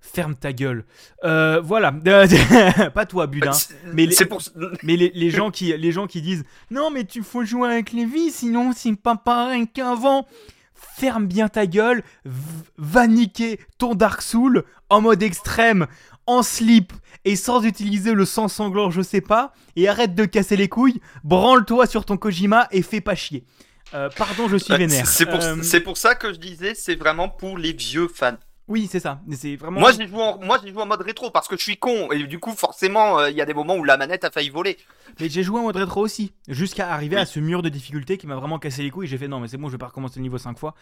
Ferme 0.00 0.34
ta 0.36 0.52
gueule. 0.52 0.84
Euh, 1.24 1.60
voilà. 1.60 1.92
pas 2.94 3.06
toi, 3.06 3.26
Budin. 3.26 3.50
Mais 3.92 4.06
les- 4.06 4.14
C'est 4.14 4.26
pour. 4.26 4.40
Mais 4.82 4.96
les, 4.96 5.10
les 5.14 5.30
gens 5.30 5.50
qui, 5.50 5.76
les 5.76 5.92
gens 5.92 6.06
qui 6.06 6.22
disent 6.22 6.44
Non, 6.70 6.90
mais 6.90 7.04
tu 7.04 7.22
faut 7.22 7.44
jouer 7.44 7.68
avec 7.70 7.92
les 7.92 8.04
vies, 8.04 8.30
sinon 8.30 8.72
c'est 8.74 8.94
pas 8.94 9.16
pareil 9.16 9.66
qu'avant. 9.72 10.26
Ferme 10.76 11.26
bien 11.26 11.48
ta 11.48 11.66
gueule, 11.66 12.02
va 12.76 13.06
niquer 13.06 13.60
ton 13.78 13.94
Dark 13.94 14.22
Soul 14.22 14.64
en 14.88 15.00
mode 15.00 15.22
extrême, 15.22 15.86
en 16.26 16.42
slip 16.42 16.92
et 17.24 17.36
sans 17.36 17.64
utiliser 17.64 18.12
le 18.12 18.24
sang 18.24 18.48
sanglant, 18.48 18.90
je 18.90 19.02
sais 19.02 19.20
pas, 19.20 19.52
et 19.74 19.88
arrête 19.88 20.14
de 20.14 20.24
casser 20.24 20.56
les 20.56 20.68
couilles, 20.68 21.00
branle-toi 21.24 21.86
sur 21.86 22.04
ton 22.04 22.16
Kojima 22.16 22.68
et 22.70 22.82
fais 22.82 23.00
pas 23.00 23.14
chier. 23.14 23.44
Euh, 23.94 24.08
pardon, 24.16 24.48
je 24.48 24.56
suis 24.56 24.72
Ouais, 24.72 24.78
vénère. 24.78 25.06
C'est 25.06 25.26
pour, 25.26 25.42
Euh, 25.42 25.56
c'est 25.62 25.80
pour 25.80 25.96
ça 25.96 26.14
que 26.14 26.32
je 26.32 26.38
disais, 26.38 26.74
c'est 26.74 26.96
vraiment 26.96 27.28
pour 27.28 27.56
les 27.56 27.72
vieux 27.72 28.08
fans. 28.08 28.36
Oui, 28.68 28.88
c'est 28.90 28.98
ça. 29.00 29.20
Mais 29.26 29.36
C'est 29.36 29.54
vraiment. 29.56 29.78
Moi, 29.80 29.92
j'ai 29.92 30.08
joué, 30.08 30.20
en, 30.22 30.38
moi, 30.38 30.58
j'ai 30.62 30.72
joué 30.72 30.82
en 30.82 30.86
mode 30.86 31.02
rétro 31.02 31.30
parce 31.30 31.46
que 31.46 31.56
je 31.56 31.62
suis 31.62 31.76
con 31.76 32.10
et 32.10 32.22
du 32.24 32.38
coup, 32.40 32.52
forcément, 32.52 33.20
euh, 33.20 33.30
il 33.30 33.36
y 33.36 33.40
a 33.40 33.44
des 33.44 33.54
moments 33.54 33.76
où 33.76 33.84
la 33.84 33.96
manette 33.96 34.24
a 34.24 34.30
failli 34.30 34.50
voler. 34.50 34.76
Mais 35.20 35.28
j'ai 35.28 35.42
joué 35.44 35.60
en 35.60 35.62
mode 35.64 35.76
rétro 35.76 36.00
aussi, 36.00 36.32
jusqu'à 36.48 36.90
arriver 36.92 37.16
Oui. 37.16 37.22
à 37.22 37.26
ce 37.26 37.38
mur 37.38 37.62
de 37.62 37.68
difficulté 37.68 38.18
qui 38.18 38.26
m'a 38.26 38.34
vraiment 38.34 38.58
cassé 38.58 38.82
les 38.82 38.90
couilles. 38.90 39.06
J'ai 39.06 39.18
fait 39.18 39.28
non, 39.28 39.38
mais 39.40 39.46
c'est 39.48 39.56
bon, 39.56 39.68
je 39.68 39.72
vais 39.72 39.78
pas 39.78 39.86
recommencer 39.86 40.16
le 40.16 40.22
niveau 40.22 40.38
5 40.38 40.58
fois. 40.58 40.74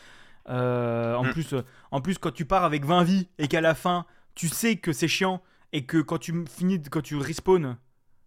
Euh, 0.48 1.14
en, 1.14 1.24
Mm. 1.24 1.30
plus, 1.32 1.52
euh, 1.54 1.62
en 1.90 2.00
plus, 2.00 2.18
quand 2.18 2.32
tu 2.32 2.44
pars 2.44 2.64
avec 2.64 2.84
20 2.84 3.02
vies 3.04 3.28
et 3.38 3.48
qu'à 3.48 3.60
la 3.60 3.74
fin, 3.74 4.06
tu 4.34 4.48
sais 4.48 4.76
que 4.76 4.92
c'est 4.92 5.08
chiant 5.08 5.42
et 5.72 5.84
que 5.84 5.98
quand 5.98 6.18
tu 6.18 6.34
finis, 6.54 6.80
quand 6.90 7.02
tu 7.02 7.16
respawn 7.16 7.76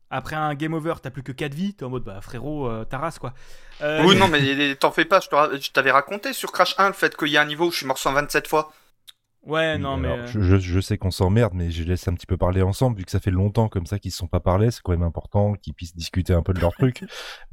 après 0.10 0.36
un 0.36 0.54
game 0.56 0.74
over, 0.74 0.96
t'as 1.02 1.10
plus 1.10 1.22
que 1.24 1.32
4 1.32 1.54
vies, 1.54 1.74
t'es 1.74 1.84
en 1.84 1.89
mode 1.89 2.04
bah 2.04 2.20
frérot, 2.22 2.67
euh, 2.70 2.86
ta 2.86 2.98
race 2.98 3.20
quoi. 3.20 3.34
Euh, 3.82 4.04
Oui, 4.06 4.15
non, 4.15 4.28
mais 4.30 4.76
t'en 4.76 4.91
fais 4.91 5.04
pas, 5.06 5.20
je 5.20 5.70
t'avais 5.72 5.91
raconté 5.91 6.32
sur 6.34 6.52
Crash 6.52 6.76
1 6.78 6.88
le 6.88 6.93
fait 6.93 7.15
qu'il 7.17 7.28
y 7.30 7.38
a 7.38 7.41
un 7.41 7.46
niveau 7.46 7.67
où 7.67 7.72
je 7.72 7.78
suis 7.78 7.86
mort 7.86 7.98
127 7.98 8.48
fois. 8.48 8.72
Ouais, 9.45 9.76
Oui, 9.76 9.82
non, 9.82 9.95
mais. 9.95 10.08
alors, 10.10 10.19
euh, 10.26 10.28
je, 10.28 10.58
je- 10.58 10.80
sais 10.82 10.97
qu'on 10.97 11.12
s'emmerde, 11.12 11.54
mais 11.56 11.71
je 11.71 11.84
laisse 11.84 12.06
un 12.10 12.13
petit 12.13 12.26
peu 12.26 12.36
parler 12.36 12.62
ensemble, 12.62 12.97
vu 12.97 13.06
que 13.06 13.12
ça 13.12 13.19
fait 13.21 13.32
longtemps 13.32 13.69
comme 13.69 13.86
ça 13.86 13.97
qu'ils 13.97 14.12
se 14.12 14.17
sont 14.17 14.28
pas 14.28 14.41
parlé, 14.41 14.71
c'est 14.71 14.82
quand 14.84 14.91
même 14.91 15.04
important 15.04 15.54
qu'ils 15.54 15.73
puissent 15.73 15.95
discuter 15.95 16.34
un 16.34 16.41
peu 16.43 16.54
de 16.54 16.60
leur 16.60 16.71
truc. 16.78 17.04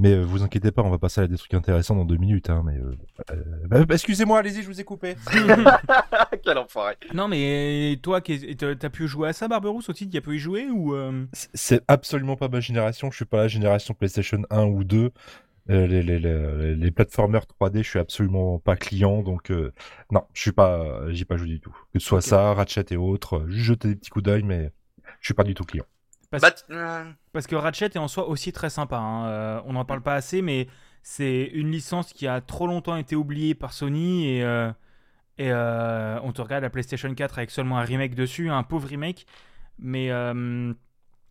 Mais 0.01 0.13
euh, 0.13 0.23
vous 0.23 0.43
inquiétez 0.43 0.73
pas, 0.73 0.83
on 0.83 0.91
va 0.91 0.99
passer 0.99 1.21
à 1.21 1.27
des 1.29 1.37
trucs 1.37 1.55
intéressants 1.55 1.95
dans 1.95 2.05
deux 2.05 2.17
minutes. 2.17 2.51
Hein, 2.51 2.63
mais 2.65 2.79
euh, 2.79 2.97
euh, 3.31 3.37
bah, 3.69 3.85
bah, 3.85 3.95
excusez-moi, 3.95 4.39
allez-y, 4.41 4.63
je 4.63 4.67
vous 4.67 4.81
ai 4.81 4.85
coupé. 4.85 5.15
Quel 6.45 6.59
enfoiré. 6.59 6.97
non, 7.15 7.29
mais 7.29 7.99
toi, 8.03 8.21
qui- 8.21 8.57
t'as 8.57 8.91
pu 8.91 9.07
jouer 9.07 9.29
à 9.29 9.33
ça, 9.33 9.47
Barberousse 9.49 9.89
aussi 9.89 10.09
Tu 10.09 10.17
as 10.17 10.21
pu 10.21 10.37
y 10.37 10.39
jouer 10.39 10.67
ou. 10.71 10.95
euh, 10.95 11.27
C'est- 11.33 11.49
C'est 11.55 11.83
absolument 11.89 12.37
pas 12.37 12.49
ma 12.49 12.61
génération. 12.61 13.11
Je 13.11 13.17
suis 13.17 13.25
pas 13.25 13.39
la 13.39 13.49
génération 13.49 13.95
PlayStation 13.95 14.43
1 14.51 14.65
ou 14.67 14.85
2. 14.85 15.11
Euh, 15.71 15.87
les, 15.87 16.03
les, 16.03 16.19
les, 16.19 16.75
les 16.77 16.91
platformers 16.91 17.45
3D, 17.59 17.83
je 17.83 17.89
suis 17.89 17.99
absolument 17.99 18.59
pas 18.59 18.77
client, 18.77 19.23
donc 19.23 19.51
euh, 19.51 19.73
non, 20.11 20.23
je 20.35 20.41
suis 20.43 20.53
pas, 20.53 21.11
j'y 21.11 21.23
ai 21.23 21.25
pas 21.25 21.39
joué 21.39 21.49
du 21.49 21.61
tout. 21.61 21.75
Que 21.93 21.99
ce 21.99 22.07
soit 22.07 22.21
ça, 22.21 22.53
Ratchet 22.53 22.85
et 22.91 22.97
autres, 22.97 23.39
euh, 23.39 23.49
juste 23.49 23.65
jeter 23.69 23.89
des 23.89 23.97
petits 23.97 24.11
coups 24.11 24.25
d'œil, 24.25 24.43
mais 24.43 24.73
je 25.21 25.27
suis 25.29 25.35
pas 25.35 25.45
du 25.45 25.55
tout 25.55 25.65
client. 25.65 25.87
Parce- 26.31 26.43
Bah, 26.69 27.05
Parce 27.33 27.47
que 27.47 27.57
Ratchet 27.57 27.87
est 27.87 27.97
en 27.99 28.09
soi 28.09 28.29
aussi 28.29 28.53
très 28.53 28.69
sympa. 28.69 28.99
hein. 28.99 29.29
Euh, 29.29 29.61
on 29.65 29.73
n'en 29.73 29.85
parle 29.87 30.03
pas 30.03 30.15
assez, 30.15 30.43
mais 30.43 30.67
c'est 31.03 31.45
une 31.55 31.71
licence 31.71 32.13
qui 32.13 32.27
a 32.27 32.41
trop 32.43 32.67
longtemps 32.67 32.97
été 32.97 33.17
oubliée 33.17 33.55
par 33.55 33.73
Sony 33.73 34.29
et, 34.29 34.43
euh, 34.45 34.71
et 35.39 35.51
euh, 35.51 36.19
on 36.25 36.33
te 36.33 36.43
regarde 36.43 36.63
la 36.63 36.71
PlayStation 36.71 37.15
4 37.15 37.39
avec 37.39 37.51
seulement 37.51 37.79
un 37.79 37.85
remake 37.85 38.15
dessus, 38.15 38.51
un 38.51 38.63
pauvre 38.65 38.89
remake. 38.89 39.25
Mais, 39.79 40.11
euh, 40.11 40.73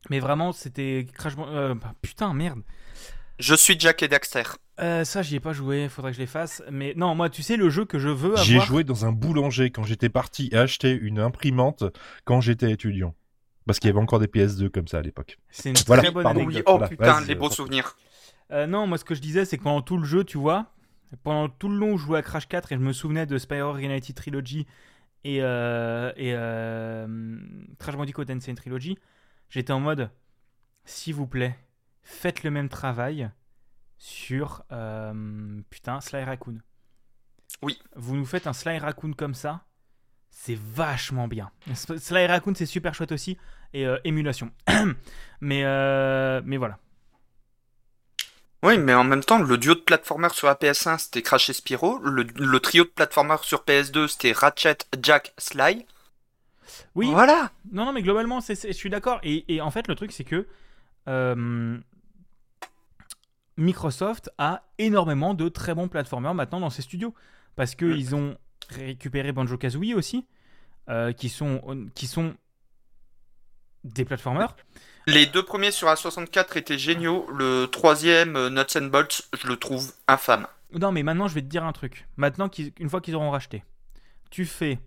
mais 0.09 0.19
vraiment, 0.19 0.51
c'était 0.53 1.05
Crash 1.13 1.35
Ban- 1.35 1.47
euh, 1.49 1.75
bah, 1.75 1.93
putain, 2.01 2.33
merde. 2.33 2.61
Je 3.39 3.55
suis 3.55 3.79
Jack 3.79 4.03
et 4.03 4.07
Daxter. 4.07 4.43
Euh, 4.79 5.03
ça, 5.03 5.21
j'y 5.21 5.35
ai 5.35 5.39
pas 5.39 5.53
joué, 5.53 5.87
faudrait 5.89 6.11
que 6.11 6.15
je 6.17 6.21
les 6.21 6.27
fasse. 6.27 6.63
Mais 6.71 6.93
non, 6.95 7.13
moi, 7.15 7.29
tu 7.29 7.43
sais, 7.43 7.57
le 7.57 7.69
jeu 7.69 7.85
que 7.85 7.99
je 7.99 8.09
veux 8.09 8.31
avoir. 8.31 8.43
J'ai 8.43 8.59
joué 8.59 8.83
dans 8.83 9.05
un 9.05 9.11
boulanger 9.11 9.69
quand 9.69 9.83
j'étais 9.83 10.09
parti 10.09 10.49
et 10.51 10.57
acheté 10.57 10.91
une 10.91 11.19
imprimante 11.19 11.83
quand 12.25 12.41
j'étais 12.41 12.71
étudiant. 12.71 13.15
Parce 13.65 13.79
qu'il 13.79 13.87
y 13.87 13.91
avait 13.91 14.01
encore 14.01 14.19
des 14.19 14.27
PS2 14.27 14.69
comme 14.69 14.87
ça 14.87 14.97
à 14.97 15.01
l'époque. 15.01 15.37
C'est 15.49 15.69
une 15.69 15.75
Voilà, 15.87 16.03
très 16.03 16.11
bonne 16.11 16.23
pardon. 16.23 16.41
anecdote. 16.41 16.57
Oui, 16.57 16.63
oh 16.67 16.77
Voilà, 16.77 16.87
putain, 16.89 17.21
les 17.21 17.35
beaux 17.35 17.47
euh, 17.47 17.51
souvenirs. 17.51 17.95
Euh, 18.51 18.67
non, 18.67 18.87
moi 18.87 18.97
ce 18.97 19.05
que 19.05 19.15
je 19.15 19.21
disais, 19.21 19.45
c'est 19.45 19.57
que 19.57 19.63
pendant 19.63 19.81
tout 19.81 19.97
le 19.97 20.03
jeu, 20.03 20.23
tu 20.23 20.37
vois, 20.37 20.73
pendant 21.23 21.47
tout 21.47 21.69
le 21.69 21.77
long, 21.77 21.97
je 21.97 22.03
jouais 22.05 22.19
à 22.19 22.21
Crash 22.21 22.47
4 22.47 22.71
et 22.73 22.75
je 22.75 22.81
me 22.81 22.91
souvenais 22.91 23.25
de 23.25 23.37
Spyro 23.37 23.71
Reality 23.71 24.13
Trilogy 24.13 24.67
et, 25.23 25.37
euh, 25.41 26.11
et 26.17 26.33
euh, 26.33 27.37
Crash 27.79 27.95
Bandicoot 27.95 28.25
Insane 28.29 28.55
Trilogy. 28.55 28.97
J'étais 29.49 29.71
en 29.71 29.79
mode, 29.79 30.09
s'il 30.83 31.15
vous 31.15 31.27
plaît, 31.27 31.55
faites 32.03 32.43
le 32.43 32.51
même 32.51 32.69
travail 32.69 33.29
sur 33.97 34.63
euh, 34.71 35.61
putain 35.69 36.01
Sly 36.01 36.23
Raccoon. 36.23 36.57
Oui. 37.61 37.79
Vous 37.95 38.15
nous 38.15 38.25
faites 38.25 38.47
un 38.47 38.53
Sly 38.53 38.77
Raccoon 38.77 39.13
comme 39.13 39.33
ça, 39.33 39.63
c'est 40.29 40.57
vachement 40.57 41.27
bien. 41.27 41.51
Sly 41.73 42.25
Raccoon, 42.25 42.53
c'est 42.55 42.65
super 42.65 42.93
chouette 42.93 43.11
aussi 43.11 43.37
et 43.73 43.85
euh, 43.87 43.97
émulation. 44.03 44.51
mais 45.41 45.63
euh, 45.63 46.41
mais 46.43 46.57
voilà. 46.57 46.77
Oui, 48.61 48.77
mais 48.77 48.93
en 48.93 49.03
même 49.03 49.23
temps, 49.23 49.39
le 49.39 49.57
duo 49.57 49.75
de 49.75 49.81
platformers 49.81 50.33
sur 50.33 50.47
la 50.47 50.55
PS1, 50.55 50.97
c'était 50.97 51.21
Crash 51.21 51.49
et 51.49 51.53
Spyro. 51.53 51.99
Le, 51.99 52.23
le 52.23 52.59
trio 52.59 52.85
de 52.85 52.89
platformers 52.89 53.43
sur 53.43 53.63
PS2, 53.63 54.07
c'était 54.07 54.31
Ratchet, 54.31 54.77
Jack, 55.01 55.33
Sly. 55.37 55.85
Oui. 56.95 57.09
Voilà. 57.11 57.51
Non, 57.73 57.85
non, 57.85 57.91
mais 57.91 58.01
globalement, 58.01 58.39
c'est, 58.39 58.55
je 58.55 58.71
suis 58.71 58.89
d'accord. 58.89 59.19
Et, 59.23 59.43
et 59.53 59.59
en 59.59 59.69
fait, 59.69 59.89
le 59.89 59.95
truc, 59.95 60.13
c'est 60.13 60.23
que 60.23 60.47
Microsoft 63.57 64.29
a 64.37 64.63
énormément 64.77 65.33
de 65.33 65.49
très 65.49 65.73
bons 65.75 65.87
platformers 65.87 66.33
maintenant 66.33 66.59
dans 66.59 66.69
ses 66.69 66.81
studios. 66.81 67.13
Parce 67.55 67.75
qu'ils 67.75 68.15
ont 68.15 68.35
récupéré 68.69 69.31
Banjo 69.31 69.57
Kazooie 69.57 69.93
aussi, 69.95 70.25
euh, 70.89 71.11
qui, 71.11 71.29
sont, 71.29 71.61
qui 71.93 72.07
sont 72.07 72.33
des 73.83 74.05
platformers. 74.05 74.55
Les 75.05 75.25
deux 75.25 75.43
premiers 75.43 75.71
sur 75.71 75.87
A64 75.89 76.57
étaient 76.57 76.77
géniaux. 76.77 77.27
Le 77.31 77.65
troisième, 77.65 78.35
euh, 78.35 78.49
Nuts 78.49 78.77
and 78.77 78.87
Bolts, 78.87 79.23
je 79.39 79.47
le 79.47 79.57
trouve 79.57 79.91
infâme. 80.07 80.47
Non, 80.73 80.91
mais 80.91 81.03
maintenant, 81.03 81.27
je 81.27 81.35
vais 81.35 81.41
te 81.41 81.47
dire 81.47 81.63
un 81.65 81.73
truc. 81.73 82.07
Maintenant, 82.17 82.49
une 82.79 82.89
fois 82.89 83.01
qu'ils 83.01 83.15
auront 83.15 83.29
racheté, 83.29 83.63
tu 84.31 84.45
fais. 84.45 84.79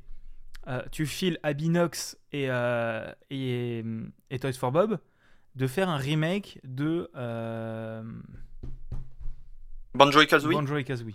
euh, 0.67 0.83
tu 0.91 1.07
files 1.07 1.39
à 1.45 1.53
Binox 1.53 2.17
et, 2.33 2.47
euh, 2.51 3.09
et, 3.31 3.85
et 4.31 4.39
Toys 4.41 4.55
for 4.55 4.73
Bob 4.73 4.99
de 5.55 5.67
faire 5.69 5.89
un 5.89 5.97
remake 5.99 6.59
de 6.65 7.09
Banjo 9.97 10.21
et 10.21 10.27
Kazooie. 10.27 10.55
Banjo 10.55 10.77
et 10.77 10.85
Kazooie. 10.85 11.15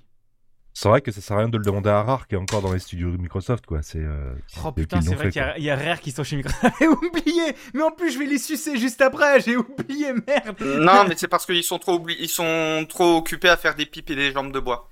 C'est 0.74 0.88
vrai 0.88 1.02
que 1.02 1.12
ça 1.12 1.20
sert 1.20 1.36
à 1.36 1.40
rien 1.42 1.50
de 1.50 1.58
le 1.58 1.64
demander 1.66 1.90
à 1.90 2.02
Rare 2.02 2.28
qui 2.28 2.36
est 2.36 2.38
encore 2.38 2.62
dans 2.62 2.72
les 2.72 2.80
studios 2.80 3.12
de 3.12 3.18
Microsoft, 3.18 3.66
quoi. 3.66 3.82
C'est. 3.82 4.00
euh, 4.00 4.34
Oh 4.64 4.72
putain, 4.72 5.02
c'est 5.02 5.16
vrai 5.16 5.30
qu'il 5.30 5.42
y, 5.42 5.44
a- 5.44 5.58
il 5.58 5.64
y 5.66 5.70
a 5.70 5.76
Rare 5.76 6.00
qui 6.00 6.12
sont 6.12 6.24
chez 6.24 6.38
Microsoft. 6.38 6.74
J'ai 6.80 6.88
oublié 6.88 7.54
Mais 7.74 7.84
en 7.84 7.92
plus, 7.92 8.12
je 8.14 8.18
vais 8.20 8.26
les 8.26 8.38
sucer 8.38 8.78
juste 8.78 9.02
après 9.02 9.42
J'ai 9.42 9.58
oublié, 9.58 10.14
merde 10.14 10.62
Non, 10.62 11.04
mais 11.10 11.16
c'est 11.18 11.28
parce 11.28 11.46
qu'ils 11.46 11.64
sont 11.64 11.78
trop 11.78 12.00
oubli- 12.00 12.16
ils 12.20 12.30
sont 12.30 12.86
trop 12.88 13.18
occupés 13.18 13.50
à 13.50 13.58
faire 13.58 13.76
des 13.76 13.86
pipes 13.86 14.10
et 14.12 14.16
des 14.16 14.32
jambes 14.32 14.54
de 14.54 14.60
bois. 14.62 14.90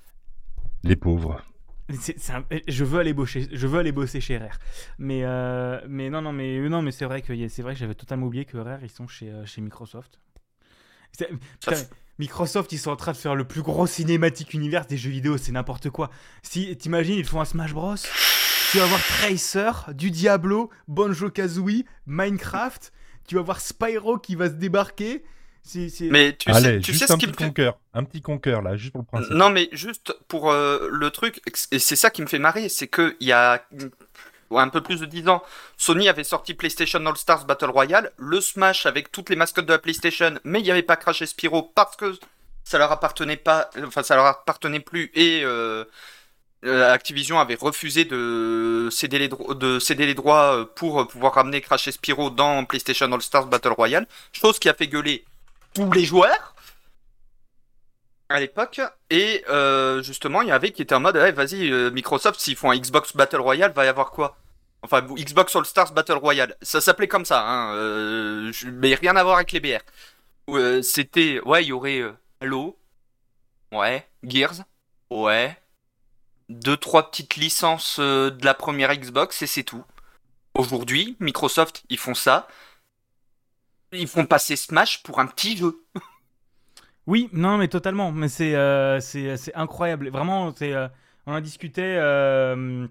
Les 0.84 0.98
pauvres. 0.98 1.42
Un- 1.90 2.44
Je 2.68 2.84
veux 2.84 3.00
aller 3.00 3.14
bosser, 3.14 3.48
je 3.52 3.66
veux 3.66 3.80
aller 3.80 3.92
bosser 3.94 4.20
chez 4.22 4.38
Rare. 4.38 4.60
Mais, 5.00 5.22
euh, 5.24 5.80
mais 5.88 6.10
non, 6.10 6.22
non, 6.22 6.34
mais, 6.34 6.60
non, 6.70 6.82
mais 6.82 6.92
c'est 6.92 7.06
vrai 7.06 7.22
que, 7.22 7.34
c'est 7.48 7.62
vrai 7.64 7.74
que 7.74 7.80
j'avais 7.80 7.96
totalement 7.96 8.28
oublié 8.28 8.44
que 8.46 8.58
Rare, 8.58 8.80
ils 8.84 8.92
sont 8.92 9.08
chez, 9.08 9.30
euh, 9.32 9.46
chez 9.46 9.62
Microsoft. 9.62 10.20
Putain, 11.18 11.76
Microsoft, 12.20 12.72
ils 12.74 12.78
sont 12.78 12.92
en 12.92 12.96
train 12.96 13.14
de 13.14 13.18
faire 13.18 13.34
le 13.36 13.46
plus 13.46 13.62
gros 13.62 13.88
cinématique 13.88 14.54
univers 14.54 14.86
des 14.86 14.98
jeux 14.98 15.10
vidéo, 15.10 15.38
c'est 15.38 15.52
n'importe 15.52 15.90
quoi. 15.90 16.10
Si 16.44 16.76
t'imagines, 16.78 17.16
ils 17.16 17.26
font 17.26 17.42
un 17.42 17.46
Smash 17.46 17.74
Bros. 17.74 17.96
Tu 18.72 18.78
vas 18.78 18.86
voir 18.86 19.02
Tracer, 19.02 19.72
du 19.94 20.12
Diablo, 20.12 20.70
Banjo 20.88 21.30
Kazooie, 21.32 21.86
Minecraft. 22.06 22.92
Tu 23.28 23.36
vas 23.36 23.42
voir 23.42 23.60
Spyro 23.62 24.18
qui 24.20 24.36
va 24.36 24.48
se 24.48 24.54
débarquer. 24.54 25.24
C'est, 25.64 25.90
c'est- 25.90 26.10
Mais 26.10 26.36
tu 26.36 26.50
Allez, 26.52 26.64
sais, 26.64 26.80
tu 26.80 26.92
juste 26.92 27.00
sais 27.00 27.08
ce 27.08 27.14
un 27.14 27.18
qui 27.18 27.26
petit 27.28 27.44
me 27.46 27.52
fait... 27.54 27.72
Un 27.94 28.04
petit 28.04 28.22
conqueur, 28.22 28.62
là, 28.62 28.76
juste 28.78 28.92
pour 28.94 29.02
le 29.02 29.08
principe. 29.08 29.32
Non, 29.34 29.50
mais 29.50 29.70
juste 29.72 30.14
pour 30.28 30.52
euh, 30.52 30.88
le 30.92 31.10
truc, 31.12 31.42
et 31.72 31.80
c'est 31.80 31.96
ça 31.96 32.10
qui 32.10 32.22
me 32.22 32.28
fait 32.28 32.40
marrer, 32.40 32.70
c'est 32.70 32.88
que 32.88 33.16
il 33.20 33.28
y 33.28 33.32
a 33.32 33.66
un 34.58 34.70
peu 34.70 34.82
plus 34.82 35.00
de 35.00 35.06
10 35.06 35.30
ans, 35.30 35.44
Sony 35.78 36.10
avait 36.10 36.24
sorti 36.24 36.54
PlayStation 36.54 37.06
All 37.06 37.18
Stars 37.18 37.46
Battle 37.46 37.70
Royale, 37.70 38.12
le 38.18 38.42
Smash 38.42 38.86
avec 38.86 39.12
toutes 39.12 39.30
les 39.30 39.36
mascottes 39.36 39.66
de 39.66 39.74
la 39.74 39.80
PlayStation, 39.80 40.36
mais 40.44 40.60
il 40.60 40.64
n'y 40.64 40.72
avait 40.72 40.82
pas 40.82 40.96
Crash 40.96 41.22
et 41.22 41.26
Spyro 41.26 41.64
parce 41.64 41.96
que 41.96 42.18
ça 42.64 42.78
leur 42.78 42.92
appartenait 42.92 43.38
pas, 43.38 43.70
enfin 43.86 44.04
ça 44.04 44.16
leur 44.16 44.26
appartenait 44.26 44.80
plus 44.80 45.12
et 45.14 45.42
euh, 45.44 45.86
euh, 46.66 46.92
Activision 46.92 47.40
avait 47.40 47.56
refusé 47.56 48.06
de 48.06 48.90
céder 48.92 49.20
les, 49.20 49.30
de 49.30 49.80
céder 49.80 50.06
les 50.06 50.14
droits 50.14 50.56
euh, 50.56 50.66
pour 50.66 51.08
pouvoir 51.08 51.34
ramener 51.36 51.62
Crash 51.62 51.88
et 51.88 51.92
Spyro 51.92 52.30
dans 52.30 52.66
PlayStation 52.66 53.12
All 53.12 53.22
Stars 53.22 53.46
Battle 53.46 53.70
Royale, 53.70 54.08
chose 54.34 54.60
qui 54.60 54.70
a 54.70 54.74
fait 54.74 54.88
gueuler 54.88 55.26
tous 55.74 55.92
les 55.92 56.04
joueurs 56.04 56.56
à 58.30 58.40
l'époque 58.40 58.82
et 59.10 59.44
euh, 59.50 60.02
justement 60.02 60.42
il 60.42 60.50
y 60.50 60.52
avait 60.52 60.72
qui 60.72 60.82
était 60.82 60.96
en 60.96 61.00
mode 61.00 61.18
ouais, 61.18 61.32
vas-y 61.32 61.72
euh, 61.72 61.92
Microsoft 61.92 62.40
s'ils 62.40 62.56
font 62.56 62.72
un 62.72 62.78
Xbox 62.78 63.16
Battle 63.16 63.42
Royale 63.42 63.74
va 63.74 63.86
y 63.86 63.88
avoir 63.88 64.12
quoi? 64.12 64.38
Enfin 64.82 65.02
Xbox 65.02 65.56
All 65.56 65.66
Stars 65.66 65.94
Battle 65.94 66.14
Royale 66.14 66.56
ça 66.62 66.82
s'appelait 66.82 67.08
comme 67.08 67.26
ça 67.26 67.44
hein, 67.46 67.76
euh, 67.76 68.52
mais 68.66 68.94
rien 68.96 69.16
à 69.16 69.24
voir 69.24 69.38
avec 69.38 69.52
les 69.52 69.60
BR 69.60 69.82
Euh, 70.50 70.82
c'était 70.82 71.42
ouais 71.46 71.64
il 71.64 71.68
y 71.68 71.72
aurait 71.74 72.04
Halo 72.42 72.78
ouais 73.72 74.08
Gears 74.24 74.64
ouais 75.10 75.58
deux 76.50 76.78
trois 76.78 77.10
petites 77.12 77.36
licences 77.36 78.00
de 78.00 78.46
la 78.46 78.54
première 78.54 78.96
Xbox 78.96 79.42
et 79.42 79.48
c'est 79.48 79.64
tout 79.64 79.84
Aujourd'hui, 80.56 81.16
Microsoft, 81.20 81.84
ils 81.90 81.98
font 81.98 82.14
ça. 82.14 82.48
Ils 83.92 84.08
font 84.08 84.26
passer 84.26 84.56
Smash 84.56 85.04
pour 85.04 85.20
un 85.20 85.28
petit 85.28 85.56
jeu. 85.58 85.84
Oui, 87.10 87.28
non, 87.34 87.58
mais 87.58 87.68
totalement. 87.68 88.12
Mais 88.12 88.28
c'est 88.30 88.54
euh, 88.56 89.00
c'est 89.00 89.36
c'est 89.36 89.54
incroyable. 89.56 90.10
Vraiment, 90.10 90.54
c'est 90.56 90.74
euh, 90.74 90.88
on 91.26 91.34
en 91.34 91.42
discutait 91.42 91.96
euh, 91.98 92.88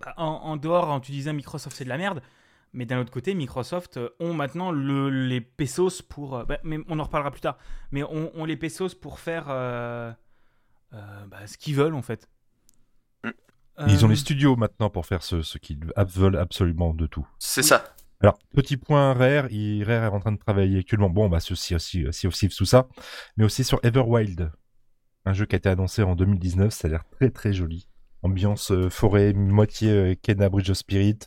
bah, 0.00 0.14
en, 0.16 0.24
en 0.26 0.56
dehors. 0.56 1.00
Tu 1.00 1.10
disais 1.10 1.32
Microsoft 1.32 1.76
c'est 1.76 1.82
de 1.84 1.88
la 1.88 1.98
merde. 1.98 2.22
Mais 2.72 2.86
d'un 2.86 3.00
autre 3.00 3.10
côté, 3.10 3.34
Microsoft 3.34 3.98
ont 4.20 4.32
maintenant 4.32 4.70
le- 4.70 5.10
les 5.10 5.40
pesos 5.40 6.00
pour. 6.00 6.36
euh, 6.36 6.44
bah, 6.44 6.58
mais 6.62 6.78
on 6.88 7.00
en 7.00 7.02
reparlera 7.02 7.32
plus 7.32 7.40
tard. 7.40 7.58
Mais 7.90 8.04
on, 8.04 8.30
on 8.36 8.44
les 8.44 8.56
pesos 8.56 8.94
pour 8.94 9.18
faire 9.18 9.46
euh, 9.48 10.12
euh, 10.92 11.26
bah, 11.26 11.44
ce 11.48 11.58
qu'ils 11.58 11.74
veulent 11.74 11.96
en 11.96 12.02
fait. 12.02 12.28
Mm. 13.24 13.30
Ils 13.88 14.04
ont 14.04 14.08
les 14.08 14.14
studios 14.16 14.54
maintenant 14.54 14.90
pour 14.90 15.06
faire 15.06 15.24
ce, 15.24 15.42
ce 15.42 15.58
qu'ils 15.58 15.80
veulent 16.06 16.36
absolument 16.36 16.94
de 16.94 17.06
tout. 17.08 17.26
C'est 17.40 17.62
ça. 17.64 17.82
Alors, 18.20 18.38
petit 18.54 18.76
point 18.76 19.14
Rare, 19.14 19.50
il, 19.50 19.82
Rare 19.84 20.04
est 20.04 20.08
en 20.08 20.20
train 20.20 20.32
de 20.32 20.38
travailler 20.38 20.80
actuellement, 20.80 21.08
bon, 21.08 21.28
bah, 21.28 21.40
c'est 21.40 21.52
aussi, 21.52 21.74
aussi, 21.74 22.26
aussi, 22.26 22.48
tout 22.48 22.64
ça, 22.66 22.88
mais 23.36 23.44
aussi 23.44 23.64
sur 23.64 23.80
Everwild, 23.82 24.52
un 25.24 25.32
jeu 25.32 25.46
qui 25.46 25.56
a 25.56 25.58
été 25.58 25.68
annoncé 25.68 26.02
en 26.02 26.14
2019, 26.14 26.72
ça 26.72 26.88
a 26.88 26.90
l'air 26.90 27.04
très 27.10 27.30
très 27.30 27.52
joli. 27.52 27.88
Ambiance 28.22 28.72
euh, 28.72 28.90
forêt, 28.90 29.32
moitié 29.32 29.90
euh, 29.90 30.48
Bridge 30.50 30.70
of 30.70 30.76
Spirit, 30.76 31.18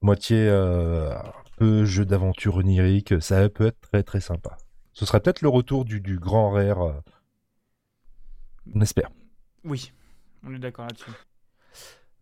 moitié 0.00 0.48
euh, 0.48 1.12
un 1.12 1.32
peu 1.56 1.84
jeu 1.84 2.04
d'aventure 2.04 2.56
onirique, 2.56 3.20
ça 3.20 3.48
peut 3.48 3.66
être 3.66 3.80
très 3.80 4.02
très 4.02 4.20
sympa. 4.20 4.56
Ce 4.92 5.06
sera 5.06 5.20
peut-être 5.20 5.42
le 5.42 5.48
retour 5.48 5.84
du, 5.84 6.00
du 6.00 6.18
grand 6.18 6.50
Rare, 6.50 6.82
euh, 6.82 6.92
on 8.74 8.80
espère. 8.80 9.10
Oui, 9.64 9.92
on 10.44 10.54
est 10.54 10.58
d'accord 10.58 10.86
là-dessus. 10.86 11.10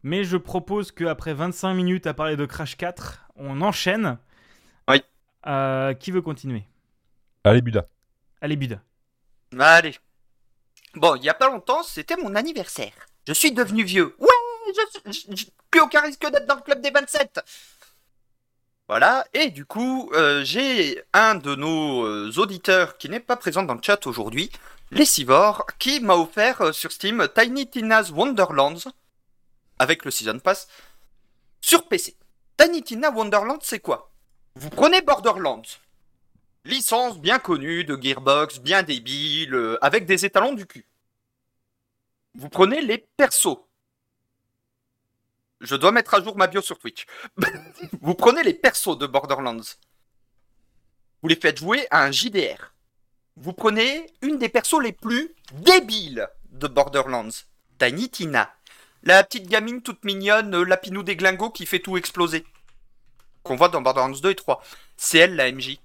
Mais 0.03 0.25
je 0.25 0.37
propose 0.37 0.93
qu'après 0.93 1.35
25 1.35 1.75
minutes 1.75 2.07
à 2.07 2.15
parler 2.15 2.37
de 2.37 2.47
Crash 2.47 2.77
4, 2.77 3.28
on 3.39 3.61
enchaîne. 3.61 4.19
Oui. 4.89 5.03
Euh, 5.47 5.95
qui 5.95 6.11
veut 6.11 6.23
continuer? 6.23 6.65
Allez, 7.45 7.63
Buda. 7.63 7.87
Allez, 8.41 8.57
Bud. 8.57 8.81
Allez. 9.59 9.97
Bon, 10.95 11.15
il 11.17 11.25
y 11.25 11.29
a 11.29 11.35
pas 11.35 11.49
longtemps, 11.49 11.83
c'était 11.83 12.17
mon 12.17 12.35
anniversaire. 12.35 12.93
Je 13.27 13.33
suis 13.33 13.53
devenu 13.53 13.85
vieux. 13.85 14.15
Ouais, 14.19 14.29
je 14.69 15.13
suis... 15.13 15.31
je- 15.31 15.37
je- 15.37 15.47
Plus 15.71 15.81
aucun 15.81 16.01
risque 16.01 16.23
d'être 16.31 16.47
dans 16.47 16.55
le 16.57 16.63
club 16.63 16.81
des 16.81 16.91
27. 16.91 17.41
Voilà, 18.89 19.27
et 19.35 19.51
du 19.51 19.67
coup, 19.67 20.11
euh, 20.15 20.43
j'ai 20.45 21.03
un 21.13 21.35
de 21.35 21.55
nos 21.55 22.05
euh, 22.07 22.33
auditeurs 22.39 22.97
qui 22.97 23.11
n'est 23.11 23.21
pas 23.21 23.37
présent 23.37 23.63
dans 23.63 23.75
le 23.75 23.83
chat 23.83 24.07
aujourd'hui, 24.07 24.51
Lessivor, 24.91 25.67
qui 25.79 26.01
m'a 26.01 26.15
offert 26.15 26.63
euh, 26.63 26.73
sur 26.73 26.91
Steam 26.91 27.29
Tiny 27.35 27.69
Tina's 27.69 28.11
Wonderlands, 28.11 28.79
avec 29.79 30.07
le 30.07 30.11
Season 30.11 30.39
Pass, 30.39 30.69
sur 31.61 31.87
PC. 31.87 32.17
Tiny 32.59 32.83
Tina 32.83 33.11
Wonderlands, 33.11 33.61
c'est 33.63 33.79
quoi? 33.79 34.11
Vous 34.57 34.69
prenez 34.69 35.01
Borderlands, 35.01 35.63
licence 36.65 37.17
bien 37.17 37.39
connue 37.39 37.85
de 37.85 37.97
Gearbox, 37.97 38.59
bien 38.59 38.83
débile, 38.83 39.55
euh, 39.55 39.79
avec 39.81 40.07
des 40.07 40.25
étalons 40.25 40.55
du 40.55 40.67
cul. 40.67 40.85
Vous 42.35 42.49
prenez 42.49 42.83
les 42.83 42.99
persos. 42.99 43.59
Je 45.61 45.77
dois 45.77 45.93
mettre 45.93 46.15
à 46.15 46.21
jour 46.21 46.37
ma 46.37 46.49
bio 46.49 46.61
sur 46.61 46.81
Twitch. 46.81 47.07
Vous 48.01 48.15
prenez 48.15 48.43
les 48.43 48.55
persos 48.55 48.99
de 48.99 49.07
Borderlands. 49.07 49.77
Vous 51.23 51.29
les 51.29 51.37
faites 51.37 51.59
jouer 51.59 51.87
à 51.93 52.05
un 52.05 52.11
JDR. 52.11 52.75
Vous 53.37 53.53
prenez 53.53 54.13
une 54.21 54.39
des 54.39 54.49
persos 54.49 54.81
les 54.83 54.93
plus 54.93 55.33
débiles 55.53 56.29
de 56.51 56.67
Borderlands, 56.67 57.29
Tiny 57.79 58.09
Tina. 58.09 58.53
La 59.03 59.23
petite 59.25 59.49
gamine 59.49 59.83
toute 59.83 60.05
mignonne, 60.05 60.55
euh, 60.55 60.65
lapinou 60.65 61.03
des 61.03 61.17
glingos 61.17 61.51
qui 61.51 61.67
fait 61.67 61.79
tout 61.81 61.97
exploser. 61.97 62.45
Qu'on 63.43 63.57
voit 63.57 63.69
dans 63.69 63.81
Borderlands 63.83 64.19
2 64.21 64.31
et 64.31 64.35
3. 64.35 64.63
C'est 64.97 65.19
elle 65.19 65.37
la 65.37 65.51
MJ. 65.51 65.79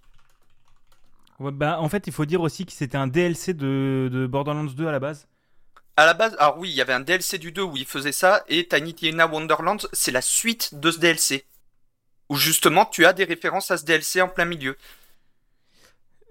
Ouais, 1.40 1.52
bah, 1.52 1.80
en 1.80 1.90
fait, 1.90 2.08
il 2.08 2.14
faut 2.14 2.26
dire 2.26 2.42
aussi 2.42 2.66
que 2.66 2.72
c'était 2.72 2.98
un 2.98 3.08
DLC 3.08 3.54
de, 3.54 4.10
de 4.12 4.28
Borderlands 4.28 4.64
2 4.66 4.88
à 4.88 4.92
la 4.92 5.00
base. 5.00 5.28
À 5.96 6.06
la 6.06 6.14
base, 6.16 6.36
alors 6.40 6.58
oui, 6.58 6.70
il 6.70 6.76
y 6.76 6.82
avait 6.82 6.94
un 6.94 7.00
DLC 7.02 7.38
du 7.38 7.52
2 7.52 7.62
où 7.62 7.78
il 7.78 7.86
faisait 7.86 8.12
ça, 8.12 8.44
et 8.48 8.68
Tiny 8.68 8.96
Tina 8.96 9.28
Wonderland, 9.28 9.88
c'est 9.94 10.12
la 10.12 10.22
suite 10.22 10.74
de 10.76 10.90
ce 10.90 11.00
DLC. 11.00 11.46
Où 12.30 12.36
justement, 12.36 12.86
tu 12.86 13.06
as 13.06 13.14
des 13.14 13.26
références 13.26 13.70
à 13.70 13.78
ce 13.78 13.86
DLC 13.86 14.22
en 14.22 14.28
plein 14.28 14.46
milieu. 14.46 14.76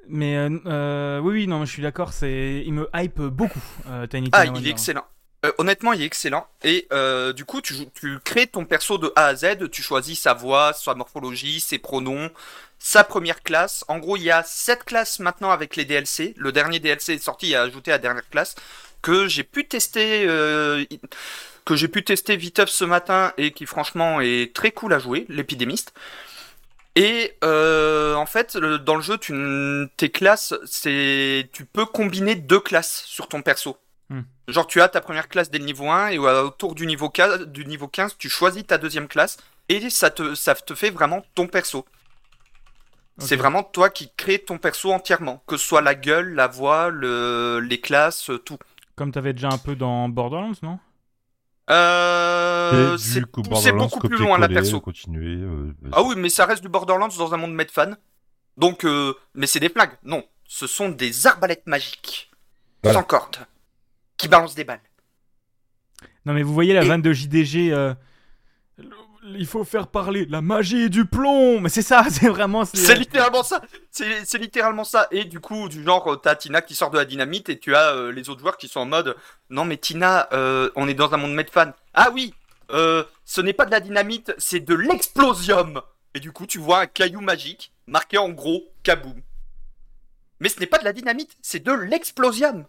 Mais 0.09 0.37
euh, 0.37 0.51
euh, 0.67 1.21
oui, 1.21 1.33
oui, 1.35 1.47
non, 1.47 1.65
je 1.65 1.71
suis 1.71 1.83
d'accord. 1.83 2.13
C'est, 2.13 2.63
il 2.67 2.73
me 2.73 2.89
hype 2.95 3.21
beaucoup. 3.21 3.63
euh, 3.87 4.07
Tiny 4.09 4.31
Ah, 4.33 4.45
Tina 4.45 4.59
il 4.59 4.67
est 4.67 4.71
excellent. 4.71 5.05
Euh, 5.45 5.53
honnêtement, 5.59 5.93
il 5.93 6.03
est 6.03 6.07
excellent. 6.07 6.47
Et 6.63 6.87
euh, 6.93 7.33
du 7.33 7.45
coup, 7.45 7.61
tu, 7.61 7.75
tu 7.95 8.19
crées 8.21 8.47
ton 8.47 8.65
perso 8.65 8.99
de 8.99 9.13
A 9.17 9.27
à 9.27 9.35
Z, 9.35 9.71
tu 9.71 9.83
choisis 9.83 10.21
sa 10.21 10.35
voix, 10.35 10.73
sa 10.73 10.95
morphologie, 10.95 11.61
ses 11.61 11.79
pronoms, 11.79 12.31
sa 12.79 13.05
première 13.05 13.43
classe. 13.43 13.85
En 13.89 13.99
gros, 13.99 14.17
il 14.17 14.23
y 14.23 14.31
a 14.31 14.43
7 14.45 14.85
classes 14.85 15.19
maintenant 15.19 15.51
avec 15.51 15.77
les 15.77 15.85
DLC. 15.85 16.35
Le 16.37 16.53
dernier 16.53 16.79
DLC 16.81 17.15
est 17.15 17.19
sorti, 17.19 17.49
il 17.49 17.57
a 17.57 17.63
ajouté 17.63 17.91
la 17.91 17.99
dernière 17.99 18.29
classe 18.29 18.55
que 19.03 19.27
j'ai 19.27 19.43
pu 19.45 19.67
tester 19.67 20.25
euh, 20.27 20.85
que 21.65 21.77
j'ai 21.77 21.89
pu 21.89 22.05
tester 22.05 22.37
viteuf 22.37 22.71
ce 22.71 22.85
matin 22.85 23.33
et 23.37 23.53
qui 23.53 23.67
franchement 23.67 24.21
est 24.21 24.55
très 24.55 24.73
cool 24.73 24.93
à 24.95 24.99
jouer, 24.99 25.27
l'épidémiste. 25.29 25.93
Et 26.95 27.37
euh, 27.43 28.15
en 28.15 28.27
fait, 28.27 28.57
dans 28.57 28.97
le 28.97 29.03
jeu, 29.03 29.17
tu, 29.19 29.33
tes 29.97 30.11
classes, 30.11 30.55
c'est, 30.67 31.49
tu 31.53 31.65
peux 31.65 31.87
combiner 31.87 32.35
deux 32.35 32.61
classes 32.61 33.05
sur 33.07 33.29
ton 33.29 33.43
perso. 33.43 33.79
Hmm. 34.11 34.23
Genre, 34.49 34.67
tu 34.67 34.81
as 34.81 34.89
ta 34.89 35.01
première 35.01 35.29
classe 35.29 35.51
dès 35.51 35.59
le 35.59 35.65
niveau 35.65 35.89
1 35.91 36.09
et 36.09 36.19
autour 36.19 36.75
du 36.75 36.87
niveau, 36.87 37.09
15, 37.09 37.47
du 37.49 37.65
niveau 37.65 37.89
15, 37.89 38.17
tu 38.19 38.29
choisis 38.29 38.67
ta 38.67 38.79
deuxième 38.79 39.09
classe 39.09 39.39
et 39.69 39.91
ça 39.91 40.11
te, 40.11 40.35
ça 40.35 40.55
te 40.55 40.75
fait 40.75 40.91
vraiment 40.91 41.25
ton 41.35 41.47
perso. 41.47 41.85
C'est 43.19 43.37
vraiment 43.37 43.63
toi 43.63 43.91
qui 43.91 44.11
crée 44.17 44.39
ton 44.39 44.59
perso 44.59 44.91
entièrement, 44.93 45.43
que 45.47 45.57
ce 45.57 45.67
soit 45.67 45.83
la 45.83 45.95
gueule, 45.95 46.35
la 46.35 46.49
voix, 46.49 46.89
le, 46.89 47.61
les 47.61 47.81
classes, 47.81 48.31
tout. 48.45 48.59
Comme 48.97 49.13
t'avais 49.13 49.33
déjà 49.33 49.49
un 49.49 49.59
peu 49.59 49.77
dans 49.77 50.09
Borderlands, 50.09 50.53
non? 50.63 50.79
Euh, 51.71 52.97
c'est 52.99 53.21
beaucoup 53.73 54.01
plus 54.01 54.19
loin 54.19 54.39
la 54.39 54.49
perso. 54.49 54.81
Continuer, 54.81 55.37
euh, 55.37 55.73
Ah 55.93 56.03
oui, 56.03 56.15
mais 56.17 56.29
ça 56.29 56.47
reste 56.47 56.63
du 56.63 56.69
Borderlands 56.69 57.09
dans 57.09 57.35
un 57.35 57.37
monde 57.37 57.55
Medfan. 57.55 57.93
Donc, 58.57 58.85
euh, 58.85 59.15
mais 59.35 59.47
c'est 59.47 59.61
des 59.61 59.69
flingues. 59.69 59.97
Non, 60.03 60.25
ce 60.47 60.67
sont 60.67 60.89
des 60.89 61.27
arbalètes 61.27 61.67
magiques. 61.67 62.31
Voilà. 62.83 62.99
Sans 62.99 63.05
corde. 63.05 63.37
Qui 64.23 64.29
balancent 64.29 64.55
des 64.55 64.65
balles. 64.65 64.81
Non, 66.25 66.33
mais 66.33 66.43
vous 66.43 66.55
voyez 66.55 66.73
la 66.75 66.83
Et- 66.85 66.89
vanne 66.89 67.03
de 67.03 67.13
JDG. 67.13 67.73
euh, 67.73 67.95
Il 69.25 69.47
faut 69.47 69.63
faire 69.65 69.87
parler 69.87 70.27
la 70.27 70.43
magie 70.43 70.91
du 70.91 71.05
plomb. 71.05 71.61
Mais 71.61 71.69
c'est 71.69 71.83
ça, 71.83 72.05
c'est 72.11 72.29
vraiment. 72.29 72.65
C'est 72.65 72.95
littéralement 72.97 73.43
ça. 73.43 73.61
C'est 73.91 74.39
littéralement 74.39 74.85
ça. 74.85 75.07
Et 75.13 75.25
du 75.25 75.39
coup, 75.41 75.69
du 75.69 75.83
genre, 75.85 76.13
euh, 76.13 76.17
t'as 76.17 76.35
Tina 76.37 76.61
qui 76.63 76.75
sort 76.75 76.91
de 76.91 76.99
la 76.99 77.05
dynamite 77.05 77.49
et 77.49 77.59
tu 77.59 77.75
as 77.75 77.95
euh, 77.95 78.11
les 78.13 78.29
autres 78.31 78.41
joueurs 78.41 78.57
qui 78.57 78.67
sont 78.69 78.81
en 78.81 78.87
mode 78.87 79.17
Non, 79.51 79.65
mais 79.65 79.77
Tina, 79.77 80.29
euh, 80.33 80.71
on 80.77 80.89
est 80.89 80.95
dans 80.95 81.13
un 81.15 81.17
monde 81.19 81.35
Medfan. 81.35 81.73
Ah 81.95 82.11
oui, 82.13 82.35
euh, 82.71 83.05
ce 83.25 83.41
n'est 83.41 83.53
pas 83.53 83.65
de 83.65 83.71
la 83.71 83.81
dynamite, 83.81 84.35
c'est 84.39 84.61
de 84.61 84.75
l'explosium. 84.75 85.81
Et 86.15 86.21
du 86.21 86.33
coup, 86.33 86.47
tu 86.47 86.59
vois 86.59 86.81
un 86.81 86.87
caillou 86.87 87.21
magique 87.21 87.73
marqué 87.87 88.19
en 88.19 88.29
gros 88.31 88.65
Kaboom. 88.83 89.21
Mais 90.41 90.49
ce 90.49 90.59
n'est 90.59 90.67
pas 90.67 90.79
de 90.79 90.85
la 90.85 90.93
dynamite, 90.93 91.37
c'est 91.43 91.63
de 91.63 91.73
l'explosium. 91.73 92.65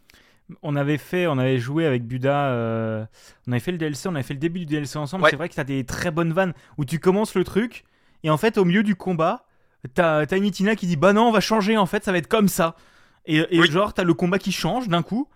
On 0.61 0.75
avait 0.75 0.97
fait, 0.97 1.25
on 1.27 1.37
avait 1.37 1.57
joué 1.57 1.85
avec 1.85 2.05
Buda, 2.05 2.47
euh, 2.51 3.05
on 3.47 3.51
avait 3.53 3.59
fait 3.61 3.71
le 3.71 3.77
DLC, 3.77 4.07
on 4.09 4.15
avait 4.15 4.23
fait 4.23 4.33
le 4.33 4.39
début 4.39 4.59
du 4.59 4.65
DLC 4.65 4.97
ensemble. 4.97 5.23
Ouais. 5.23 5.29
C'est 5.29 5.35
vrai 5.37 5.49
que 5.49 5.55
t'as 5.55 5.63
des 5.63 5.85
très 5.85 6.11
bonnes 6.11 6.33
vannes 6.33 6.53
où 6.77 6.85
tu 6.85 6.99
commences 6.99 7.33
le 7.35 7.43
truc 7.43 7.83
et 8.23 8.29
en 8.29 8.37
fait 8.37 8.57
au 8.57 8.65
milieu 8.65 8.83
du 8.83 8.95
combat, 8.95 9.45
t'as 9.93 10.25
t'as 10.25 10.39
Nitina 10.39 10.75
qui 10.75 10.85
dit 10.85 10.97
bah 10.97 11.13
non 11.13 11.29
on 11.29 11.31
va 11.31 11.39
changer 11.39 11.77
en 11.77 11.85
fait 11.85 12.03
ça 12.03 12.11
va 12.11 12.17
être 12.17 12.27
comme 12.27 12.49
ça 12.49 12.75
et, 13.25 13.37
et 13.37 13.59
Oui. 13.61 13.71
genre 13.71 13.93
t'as 13.93 14.03
le 14.03 14.13
combat 14.13 14.37
qui 14.39 14.51
change 14.51 14.89
d'un 14.89 15.01
coup. 15.01 15.29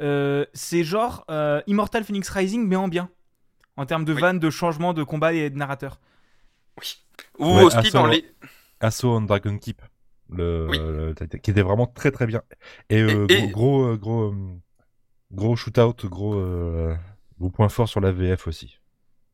Euh, 0.00 0.44
c'est 0.52 0.84
genre 0.84 1.24
euh, 1.30 1.60
Immortal 1.66 2.04
Phoenix 2.04 2.28
Rising 2.28 2.66
mais 2.66 2.76
en 2.76 2.88
bien 2.88 3.08
en 3.76 3.86
termes 3.86 4.04
de 4.04 4.12
Oui. 4.12 4.20
vannes, 4.20 4.38
de 4.38 4.50
changement 4.50 4.92
de 4.92 5.02
combat 5.02 5.32
et 5.32 5.48
de 5.48 5.56
narrateur. 5.56 5.98
Ou 7.38 7.56
Ouais, 7.56 7.62
aussi 7.62 7.90
dans 7.90 8.06
les. 8.06 8.24
Assaut 8.80 9.12
on 9.16 9.20
Dragon 9.22 9.56
Keep, 9.58 9.80
le, 10.32 10.66
Oui. 10.70 10.78
le- 10.78 11.14
qui 11.38 11.50
était 11.50 11.62
vraiment 11.62 11.86
très 11.86 12.10
très 12.10 12.26
bien. 12.26 12.42
Et, 12.90 13.00
euh, 13.00 13.26
Et- 13.28 13.34
et- 13.44 13.48
gros 13.48 13.50
gros 13.50 13.84
euh, 13.86 13.96
gros, 13.96 14.22
euh, 14.32 14.34
gros 15.32 15.56
shootout, 15.56 15.94
gros 16.08 16.34
euh, 16.34 16.94
gros 17.38 17.50
point 17.50 17.68
fort 17.68 17.88
sur 17.88 18.00
la 18.00 18.12
VF 18.12 18.46
aussi. 18.46 18.78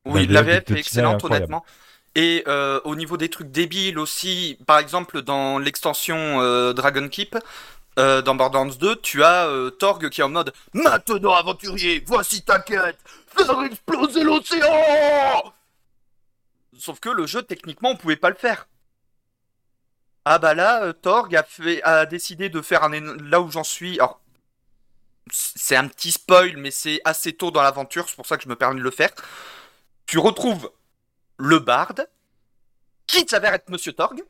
Oui, 0.06 0.26
La 0.26 0.42
VF 0.42 0.70
est 0.70 0.78
excellente, 0.78 1.24
honnêtement. 1.24 1.64
Et 2.14 2.42
euh, 2.48 2.80
au 2.84 2.96
niveau 2.96 3.16
des 3.16 3.28
trucs 3.28 3.50
débiles 3.50 3.98
aussi, 3.98 4.58
par 4.66 4.78
exemple 4.78 5.22
dans 5.22 5.58
l'extension 5.58 6.72
Dragon 6.72 7.08
Keep, 7.08 7.37
euh, 7.98 8.22
dans 8.22 8.34
Borderlands 8.34 8.74
2, 8.80 8.96
tu 8.96 9.22
as 9.24 9.46
euh, 9.48 9.70
Torg 9.70 10.08
qui 10.08 10.20
est 10.20 10.24
en 10.24 10.28
mode 10.28 10.52
Maintenant 10.72 11.34
aventurier, 11.34 12.02
voici 12.06 12.42
ta 12.42 12.61
quête, 12.61 12.98
faire 13.37 13.62
exploser 13.64 14.22
l'océan 14.24 15.52
Sauf 16.78 17.00
que 17.00 17.08
le 17.08 17.26
jeu, 17.26 17.42
techniquement, 17.42 17.90
on 17.90 17.96
pouvait 17.96 18.16
pas 18.16 18.30
le 18.30 18.37
faire. 18.37 18.68
Ah 20.30 20.38
bah 20.38 20.52
là, 20.52 20.84
euh, 20.84 20.92
Torg 20.92 21.34
a, 21.34 21.42
fait, 21.42 21.82
a 21.84 22.04
décidé 22.04 22.50
de 22.50 22.60
faire 22.60 22.84
un... 22.84 22.90
Là 23.30 23.40
où 23.40 23.50
j'en 23.50 23.64
suis... 23.64 23.94
Alors, 23.98 24.20
c'est 25.32 25.74
un 25.74 25.88
petit 25.88 26.10
spoil, 26.10 26.58
mais 26.58 26.70
c'est 26.70 27.00
assez 27.06 27.32
tôt 27.32 27.50
dans 27.50 27.62
l'aventure, 27.62 28.06
c'est 28.10 28.14
pour 28.14 28.26
ça 28.26 28.36
que 28.36 28.42
je 28.42 28.48
me 28.50 28.54
permets 28.54 28.78
de 28.78 28.84
le 28.84 28.90
faire. 28.90 29.08
Tu 30.04 30.18
retrouves 30.18 30.70
le 31.38 31.60
barde, 31.60 32.06
qui 33.06 33.26
s'avère 33.26 33.54
être 33.54 33.70
Monsieur 33.70 33.94
Torg, 33.94 34.22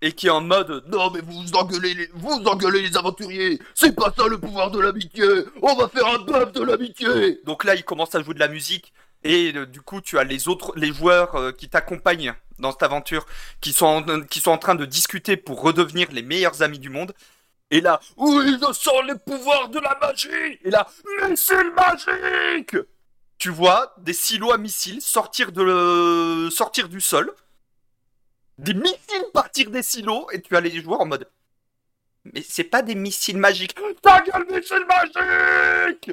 et 0.00 0.12
qui 0.12 0.28
est 0.28 0.30
en 0.30 0.42
mode 0.42 0.84
Non, 0.86 1.10
mais 1.10 1.22
vous 1.22 1.56
engueulez 1.56 2.08
vous 2.14 2.44
engueulez 2.46 2.80
les 2.80 2.96
aventuriers, 2.96 3.58
c'est 3.74 3.96
pas 3.96 4.14
ça 4.16 4.28
le 4.28 4.38
pouvoir 4.38 4.70
de 4.70 4.78
l'amitié, 4.78 5.24
on 5.60 5.74
va 5.74 5.88
faire 5.88 6.06
un 6.06 6.20
buff 6.20 6.52
de 6.52 6.62
l'amitié 6.62 7.40
Donc 7.44 7.64
là, 7.64 7.74
il 7.74 7.82
commence 7.82 8.14
à 8.14 8.22
jouer 8.22 8.34
de 8.34 8.38
la 8.38 8.46
musique, 8.46 8.92
et 9.22 9.52
euh, 9.54 9.66
du 9.66 9.80
coup, 9.80 10.00
tu 10.00 10.18
as 10.18 10.24
les 10.24 10.48
autres, 10.48 10.72
les 10.76 10.92
joueurs 10.92 11.34
euh, 11.34 11.52
qui 11.52 11.68
t'accompagnent 11.68 12.34
dans 12.58 12.72
cette 12.72 12.82
aventure, 12.82 13.26
qui 13.60 13.72
sont, 13.72 13.86
en, 13.86 14.22
qui 14.22 14.40
sont 14.40 14.50
en 14.50 14.58
train 14.58 14.74
de 14.74 14.84
discuter 14.84 15.36
pour 15.36 15.62
redevenir 15.62 16.08
les 16.12 16.22
meilleurs 16.22 16.62
amis 16.62 16.78
du 16.78 16.90
monde. 16.90 17.14
Et 17.70 17.80
là, 17.80 18.00
oui, 18.16 18.56
je 18.60 18.72
sens 18.72 19.02
les 19.06 19.14
pouvoirs 19.14 19.68
de 19.68 19.78
la 19.78 19.96
magie? 20.00 20.58
Et 20.64 20.70
là, 20.70 20.88
missile 21.28 21.72
magique 21.76 22.76
Tu 23.38 23.50
vois 23.50 23.94
des 23.98 24.12
silos 24.12 24.52
à 24.52 24.58
missiles 24.58 25.00
sortir, 25.00 25.52
de, 25.52 26.48
sortir 26.50 26.88
du 26.88 27.00
sol, 27.00 27.32
des 28.58 28.74
missiles 28.74 29.24
partir 29.32 29.70
des 29.70 29.82
silos, 29.82 30.28
et 30.32 30.42
tu 30.42 30.56
as 30.56 30.60
les 30.60 30.80
joueurs 30.80 31.00
en 31.00 31.06
mode... 31.06 31.28
Mais 32.24 32.42
c'est 32.46 32.64
pas 32.64 32.82
des 32.82 32.94
missiles 32.94 33.38
magiques. 33.38 33.74
Ta 34.02 34.20
gueule, 34.20 34.46
missile 34.50 34.84
magique 34.86 36.10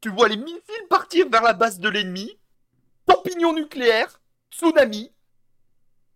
Tu 0.00 0.10
vois 0.10 0.28
les 0.28 0.36
missiles 0.36 0.86
partir 0.88 1.28
vers 1.28 1.42
la 1.42 1.54
base 1.54 1.80
de 1.80 1.88
l'ennemi, 1.88 2.38
champignon 3.08 3.52
nucléaire, 3.52 4.20
tsunami, 4.52 5.10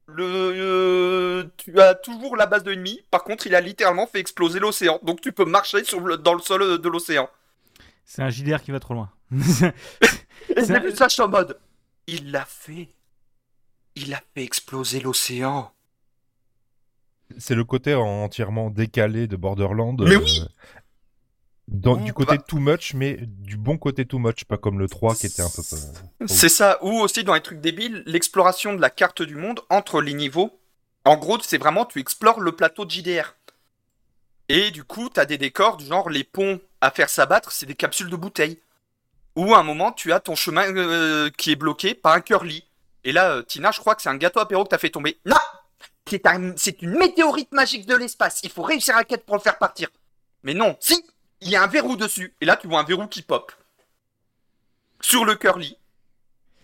le, 0.06 0.24
euh, 0.24 1.44
tu 1.56 1.80
as 1.80 1.94
toujours 1.94 2.36
la 2.36 2.46
base 2.46 2.64
de 2.64 2.70
l'ennemi. 2.70 3.00
Par 3.10 3.24
contre, 3.24 3.46
il 3.46 3.54
a 3.54 3.60
littéralement 3.60 4.06
fait 4.06 4.20
exploser 4.20 4.60
l'océan. 4.60 5.00
Donc 5.02 5.20
tu 5.20 5.32
peux 5.32 5.44
marcher 5.44 5.84
sur 5.84 6.00
le, 6.00 6.16
dans 6.16 6.34
le 6.34 6.40
sol 6.40 6.80
de 6.80 6.88
l'océan. 6.88 7.28
C'est 8.04 8.22
un 8.22 8.30
JDR 8.30 8.62
qui 8.62 8.70
va 8.72 8.80
trop 8.80 8.94
loin. 8.94 9.10
Et 9.32 10.64
j'ai 10.66 10.80
vu 10.80 10.94
ça, 10.94 11.08
je 11.08 11.14
suis 11.14 11.22
en 11.22 11.28
mode. 11.28 11.58
Il 12.06 12.30
l'a 12.30 12.44
fait. 12.44 12.88
Il 13.94 14.12
a 14.12 14.20
fait 14.34 14.42
exploser 14.42 15.00
l'océan. 15.00 15.72
C'est 17.38 17.54
le 17.54 17.64
côté 17.64 17.94
entièrement 17.94 18.70
décalé 18.70 19.26
de 19.26 19.36
Borderland. 19.36 20.02
Mais 20.02 20.16
oui 20.16 20.42
dans, 21.68 21.96
du 21.96 22.12
côté 22.12 22.38
too 22.38 22.58
much, 22.58 22.94
mais 22.94 23.18
du 23.20 23.56
bon 23.56 23.78
côté 23.78 24.04
too 24.04 24.18
much, 24.18 24.44
pas 24.44 24.58
comme 24.58 24.78
le 24.78 24.88
3 24.88 25.14
qui 25.14 25.26
était 25.26 25.42
un 25.42 25.48
peu. 25.50 25.62
C'est 26.26 26.48
ça, 26.48 26.78
ou 26.82 26.90
aussi 27.00 27.24
dans 27.24 27.34
les 27.34 27.40
trucs 27.40 27.60
débiles, 27.60 28.02
l'exploration 28.06 28.74
de 28.74 28.80
la 28.80 28.90
carte 28.90 29.22
du 29.22 29.36
monde 29.36 29.60
entre 29.70 30.00
les 30.00 30.14
niveaux. 30.14 30.58
En 31.04 31.16
gros, 31.16 31.38
c'est 31.40 31.58
vraiment, 31.58 31.84
tu 31.86 31.98
explores 32.00 32.40
le 32.40 32.52
plateau 32.52 32.84
de 32.84 32.90
JDR. 32.90 33.34
Et 34.48 34.70
du 34.70 34.84
coup, 34.84 35.08
t'as 35.08 35.24
des 35.24 35.38
décors 35.38 35.76
du 35.76 35.86
genre 35.86 36.10
les 36.10 36.24
ponts 36.24 36.60
à 36.80 36.90
faire 36.90 37.08
s'abattre, 37.08 37.52
c'est 37.52 37.66
des 37.66 37.74
capsules 37.74 38.10
de 38.10 38.16
bouteilles. 38.16 38.60
Ou 39.36 39.54
à 39.54 39.58
un 39.60 39.62
moment, 39.62 39.92
tu 39.92 40.12
as 40.12 40.20
ton 40.20 40.34
chemin 40.34 40.64
euh, 40.76 41.30
qui 41.38 41.52
est 41.52 41.56
bloqué 41.56 41.94
par 41.94 42.12
un 42.12 42.20
curly. 42.20 42.64
Et 43.04 43.12
là, 43.12 43.30
euh, 43.36 43.42
Tina, 43.42 43.70
je 43.72 43.80
crois 43.80 43.94
que 43.94 44.02
c'est 44.02 44.10
un 44.10 44.16
gâteau 44.16 44.40
apéro 44.40 44.64
que 44.64 44.68
t'as 44.68 44.78
fait 44.78 44.90
tomber. 44.90 45.18
Non 45.24 45.36
C'est 46.08 46.26
un- 46.26 46.52
c'est 46.56 46.82
une 46.82 46.98
météorite 46.98 47.52
magique 47.52 47.86
de 47.86 47.94
l'espace. 47.96 48.40
Il 48.42 48.50
faut 48.50 48.62
réussir 48.62 48.94
la 48.96 49.04
quête 49.04 49.24
pour 49.24 49.36
le 49.36 49.40
faire 49.40 49.56
partir. 49.58 49.88
Mais 50.42 50.52
non, 50.54 50.76
si 50.80 51.02
Il 51.42 51.50
y 51.50 51.56
a 51.56 51.62
un 51.62 51.66
verrou 51.66 51.96
dessus. 51.96 52.34
Et 52.40 52.44
là, 52.44 52.56
tu 52.56 52.66
vois 52.68 52.80
un 52.80 52.84
verrou 52.84 53.06
qui 53.06 53.22
pop. 53.22 53.52
Sur 55.00 55.24
le 55.24 55.34
curly. 55.34 55.76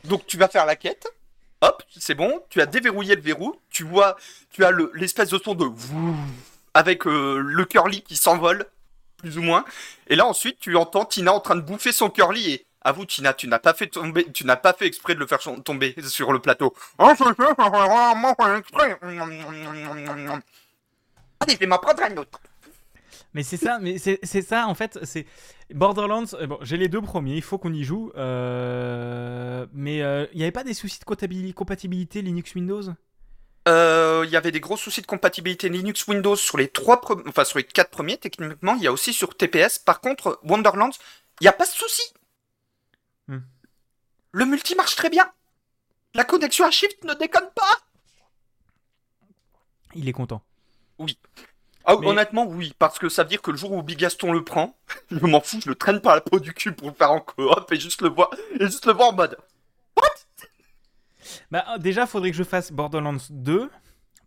Donc 0.05 0.27
tu 0.27 0.37
vas 0.37 0.49
faire 0.49 0.65
la 0.67 0.77
quête. 0.77 1.09
Hop, 1.61 1.83
c'est 1.99 2.15
bon. 2.15 2.43
Tu 2.51 2.61
as 2.61 2.67
déverrouillé 2.67 3.17
le 3.17 3.21
verrou. 3.21 3.61
Tu 3.71 3.83
vois, 3.83 4.17
tu 4.51 4.65
as 4.65 4.71
le- 4.71 4.93
l'espèce 4.95 5.31
de 5.31 5.39
son 5.39 5.55
de 5.55 5.67
avec 6.75 7.07
euh, 7.07 7.39
le 7.39 7.65
curly 7.65 8.03
qui 8.03 8.15
s'envole, 8.17 8.65
plus 9.17 9.39
ou 9.39 9.43
moins. 9.43 9.65
Et 10.07 10.15
là 10.15 10.27
ensuite, 10.27 10.61
tu 10.61 10.77
entends 10.77 11.05
Tina 11.05 11.33
en 11.33 11.41
train 11.41 11.57
de 11.57 11.61
bouffer 11.63 11.91
son 11.91 12.11
curly 12.11 12.53
et 12.53 12.67
avoue 12.83 13.05
Tina, 13.07 13.35
tu 13.35 13.49
n'as 13.49 13.59
pas 13.59 13.75
fait 13.75 13.89
tomber, 13.89 14.31
tu 14.33 14.47
n'as 14.47 14.55
pas 14.57 14.73
fait 14.73 14.87
exprès 14.87 15.15
de 15.17 15.19
le 15.19 15.27
faire 15.27 15.41
tomber 15.65 15.97
sur 16.07 16.33
le 16.33 16.39
plateau. 16.39 16.73
Exprès. 18.59 18.97
Allez, 21.41 21.55
je 21.55 21.59
vais 21.59 21.67
m'en 21.67 21.79
prendre 21.79 22.03
un 22.05 22.17
autre. 22.19 22.39
Mais 23.35 23.43
c'est 23.43 23.57
ça, 23.59 23.79
mais 23.79 23.99
c'est 23.99 24.43
ça 24.43 24.67
en 24.69 24.75
fait. 24.75 24.99
C'est 25.05 25.27
Borderlands. 25.75 26.25
euh, 26.35 26.47
Bon, 26.47 26.59
j'ai 26.63 26.77
les 26.77 26.89
deux 26.89 27.03
premiers. 27.03 27.37
Il 27.37 27.43
faut 27.43 27.59
qu'on 27.59 27.73
y 27.73 27.85
joue. 27.85 28.11
euh, 28.17 29.67
mais 29.73 30.03
euh, 30.03 30.27
il 30.33 30.39
n'y 30.39 30.43
avait 30.45 30.51
pas 30.53 30.65
des 30.65 30.75
soucis 30.75 30.99
de 30.99 31.05
compatibil- 31.05 31.53
compatibilité 31.55 32.23
Linux 32.23 32.55
Windows? 32.55 32.83
Euh, 33.69 34.23
Il 34.27 34.31
y 34.31 34.37
avait 34.37 34.51
des 34.51 34.61
gros 34.61 34.79
soucis 34.79 35.03
de 35.03 35.07
compatibilité 35.07 35.69
Linux 35.69 36.07
Windows 36.07 36.37
sur 36.37 36.57
les 36.57 36.69
trois, 36.69 37.01
enfin 37.29 37.45
sur 37.45 37.59
les 37.59 37.65
quatre 37.65 37.91
premiers 37.91 38.17
techniquement. 38.17 38.75
Il 38.77 38.83
y 38.83 38.87
a 38.87 38.93
aussi 38.93 39.13
sur 39.13 39.37
TPS. 39.37 39.79
Par 39.79 40.01
contre, 40.01 40.41
Wonderlands, 40.43 40.91
il 41.41 41.45
n'y 41.45 41.49
a 41.49 41.53
pas 41.53 41.67
de 41.67 41.71
souci. 41.71 42.03
Hmm. 43.29 43.41
Le 44.33 44.47
multi 44.47 44.75
marche 44.75 44.97
très 44.97 45.11
bien. 45.11 45.31
La 46.15 46.25
connexion 46.25 46.65
à 46.65 46.71
Shift 46.71 47.05
ne 47.05 47.13
déconne 47.13 47.51
pas. 47.55 47.77
Il 49.95 50.09
est 50.09 50.13
content. 50.13 50.43
Ah, 51.91 51.97
Mais- 52.01 52.07
Honnêtement, 52.09 52.47
oui, 52.47 52.75
parce 52.79 52.99
que 52.99 53.09
ça 53.09 53.23
veut 53.23 53.31
dire 53.31 53.41
que 53.41 53.51
le 53.51 53.57
jour 53.57 53.73
où 53.73 53.83
Bigaston 53.83 54.33
le 54.33 54.45
prend, 54.45 54.77
je 55.11 55.25
m'en 55.27 55.41
fous, 55.41 55.61
je 55.65 55.69
le 55.71 55.75
traîne 55.75 56.01
par 56.01 56.15
la 56.15 56.21
peau 56.21 56.39
du 56.39 56.53
cul 56.53 56.73
pour 56.73 56.89
le 56.89 56.95
faire 56.95 57.11
en 57.13 57.21
coop 57.21 57.73
et 57.73 57.81
juste 57.81 58.03
le 58.03 58.11
voir, 58.11 58.31
et 58.61 58.67
juste 58.67 58.85
le 58.87 58.93
voir 58.93 59.09
en 59.09 59.13
mode. 59.15 59.39
Bah, 61.51 61.65
euh, 61.75 61.79
déjà, 61.79 62.07
faudrait 62.07 62.31
que 62.31 62.37
je 62.37 62.43
fasse 62.45 62.73
Borderlands 62.73 63.17
2, 63.31 63.71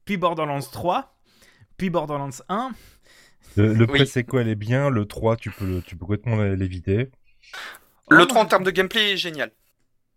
puis 0.05 0.17
Borderlands 0.17 0.59
3, 0.59 1.15
puis 1.77 1.89
Borderlands 1.89 2.29
1. 2.49 2.71
Le, 3.57 3.73
le 3.73 3.79
Oui. 3.85 3.87
pré-sequel 3.99 4.47
est 4.47 4.55
bien, 4.55 4.89
le 4.89 5.05
3, 5.05 5.35
tu 5.35 5.51
peux, 5.51 5.65
le- 5.65 5.81
tu 5.81 5.95
peux 5.95 6.05
complètement 6.05 6.37
l'éviter. 6.37 7.09
Le 8.09 8.21
Oh, 8.21 8.25
3 8.25 8.41
en 8.41 8.45
termes 8.45 8.63
de 8.63 8.71
gameplay 8.71 9.13
est 9.13 9.17
génial. 9.17 9.51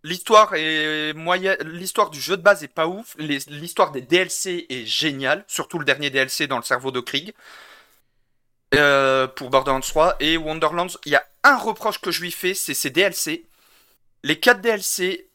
L'histoire 0.04 0.52
est 0.54 1.14
moyenne, 1.14 1.56
l'histoire 1.62 2.10
du 2.10 2.20
jeu 2.20 2.36
de 2.36 2.42
base 2.42 2.62
est 2.62 2.68
pas 2.68 2.86
ouf, 2.86 3.16
l'histoire 3.18 3.90
des 3.90 4.02
DLC 4.02 4.66
est 4.68 4.84
géniale, 4.84 5.46
surtout 5.48 5.78
le 5.78 5.86
dernier 5.86 6.10
DLC 6.10 6.46
dans 6.46 6.58
le 6.58 6.62
cerveau 6.62 6.90
de 6.90 7.00
Krieg. 7.00 7.32
Euh, 8.74 9.26
pour 9.26 9.48
Borderlands 9.48 9.80
3 9.80 10.16
et 10.20 10.36
Wonderlands, 10.36 10.88
il 11.06 11.12
y 11.12 11.16
a 11.16 11.24
un 11.42 11.56
reproche 11.56 12.02
que 12.02 12.10
je 12.10 12.20
lui 12.20 12.32
fais, 12.32 12.52
c'est 12.52 12.74
ses 12.74 12.90
DLC. 12.90 13.46
Les 14.24 14.38
4 14.38 14.60
DLC, 14.60 15.30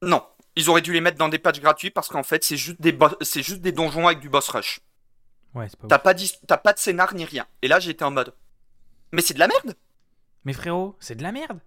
non, 0.00 0.24
ils 0.56 0.70
auraient 0.70 0.80
dû 0.80 0.94
les 0.94 1.02
mettre 1.02 1.18
dans 1.18 1.28
des 1.28 1.38
patchs 1.38 1.60
gratuits 1.60 1.90
parce 1.90 2.08
qu'en 2.08 2.22
fait 2.22 2.42
c'est 2.44 2.56
juste 2.56 2.80
des 2.80 2.96
c'est 3.20 3.42
juste 3.42 3.60
des 3.60 3.72
donjons 3.72 4.06
avec 4.06 4.20
du 4.20 4.30
boss 4.30 4.48
rush. 4.48 4.80
Ouais, 5.54 5.66
c'est 5.68 5.78
pas 5.78 5.86
T'as 5.86 5.98
pas 5.98 6.56
pas 6.56 6.72
de 6.72 6.78
scénar 6.78 7.14
ni 7.14 7.26
rien. 7.26 7.46
Et 7.60 7.68
là 7.68 7.78
j'étais 7.78 8.04
en 8.04 8.10
mode, 8.10 8.32
mais 9.12 9.20
c'est 9.20 9.34
de 9.34 9.38
la 9.38 9.48
merde. 9.48 9.76
Mais 10.44 10.54
frérot, 10.54 10.96
c'est 10.98 11.14
de 11.16 11.22
la 11.22 11.32
merde. 11.32 11.60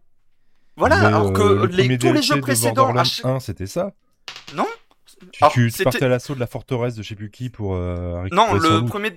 Voilà, 0.77 0.99
Mais, 0.99 1.05
alors 1.07 1.33
que 1.33 1.65
les, 1.65 1.97
tous 1.97 2.13
les 2.13 2.21
jeux 2.21 2.35
de 2.35 2.41
précédents, 2.41 2.93
chaque- 3.03 3.25
1, 3.25 3.39
c'était 3.39 3.67
ça. 3.67 3.91
Non 4.55 4.65
Tu, 5.31 5.43
Alors, 5.43 5.53
tu- 5.53 5.71
partais 5.83 6.03
à 6.05 6.07
l'assaut 6.07 6.33
de 6.35 6.39
la 6.39 6.47
forteresse 6.47 6.95
de 6.95 7.03
je 7.03 7.09
sais 7.09 7.15
plus 7.15 7.29
qui 7.29 7.49
pour 7.49 7.75
euh, 7.75 8.25
Non, 8.31 8.53
le 8.53 8.85
premier. 8.85 9.15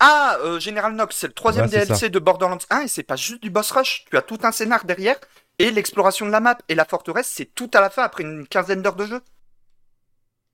Ah, 0.00 0.36
euh, 0.42 0.60
General 0.60 0.94
Nox, 0.94 1.16
c'est 1.16 1.28
le 1.28 1.32
troisième 1.32 1.66
DLC 1.66 2.10
de 2.10 2.18
Borderlands 2.18 2.58
1 2.70 2.80
et 2.82 2.88
c'est 2.88 3.02
pas 3.02 3.16
juste 3.16 3.42
du 3.42 3.48
boss 3.50 3.70
rush. 3.70 4.04
Tu 4.10 4.16
as 4.16 4.22
tout 4.22 4.38
un 4.42 4.52
scénar 4.52 4.84
derrière 4.84 5.16
et 5.58 5.70
l'exploration 5.70 6.26
de 6.26 6.30
la 6.30 6.40
map 6.40 6.58
et 6.68 6.74
la 6.74 6.84
forteresse, 6.84 7.28
c'est 7.32 7.54
tout 7.54 7.70
à 7.74 7.80
la 7.80 7.88
fin 7.88 8.02
après 8.02 8.22
une 8.24 8.46
quinzaine 8.46 8.82
d'heures 8.82 8.96
de 8.96 9.06
jeu. 9.06 9.20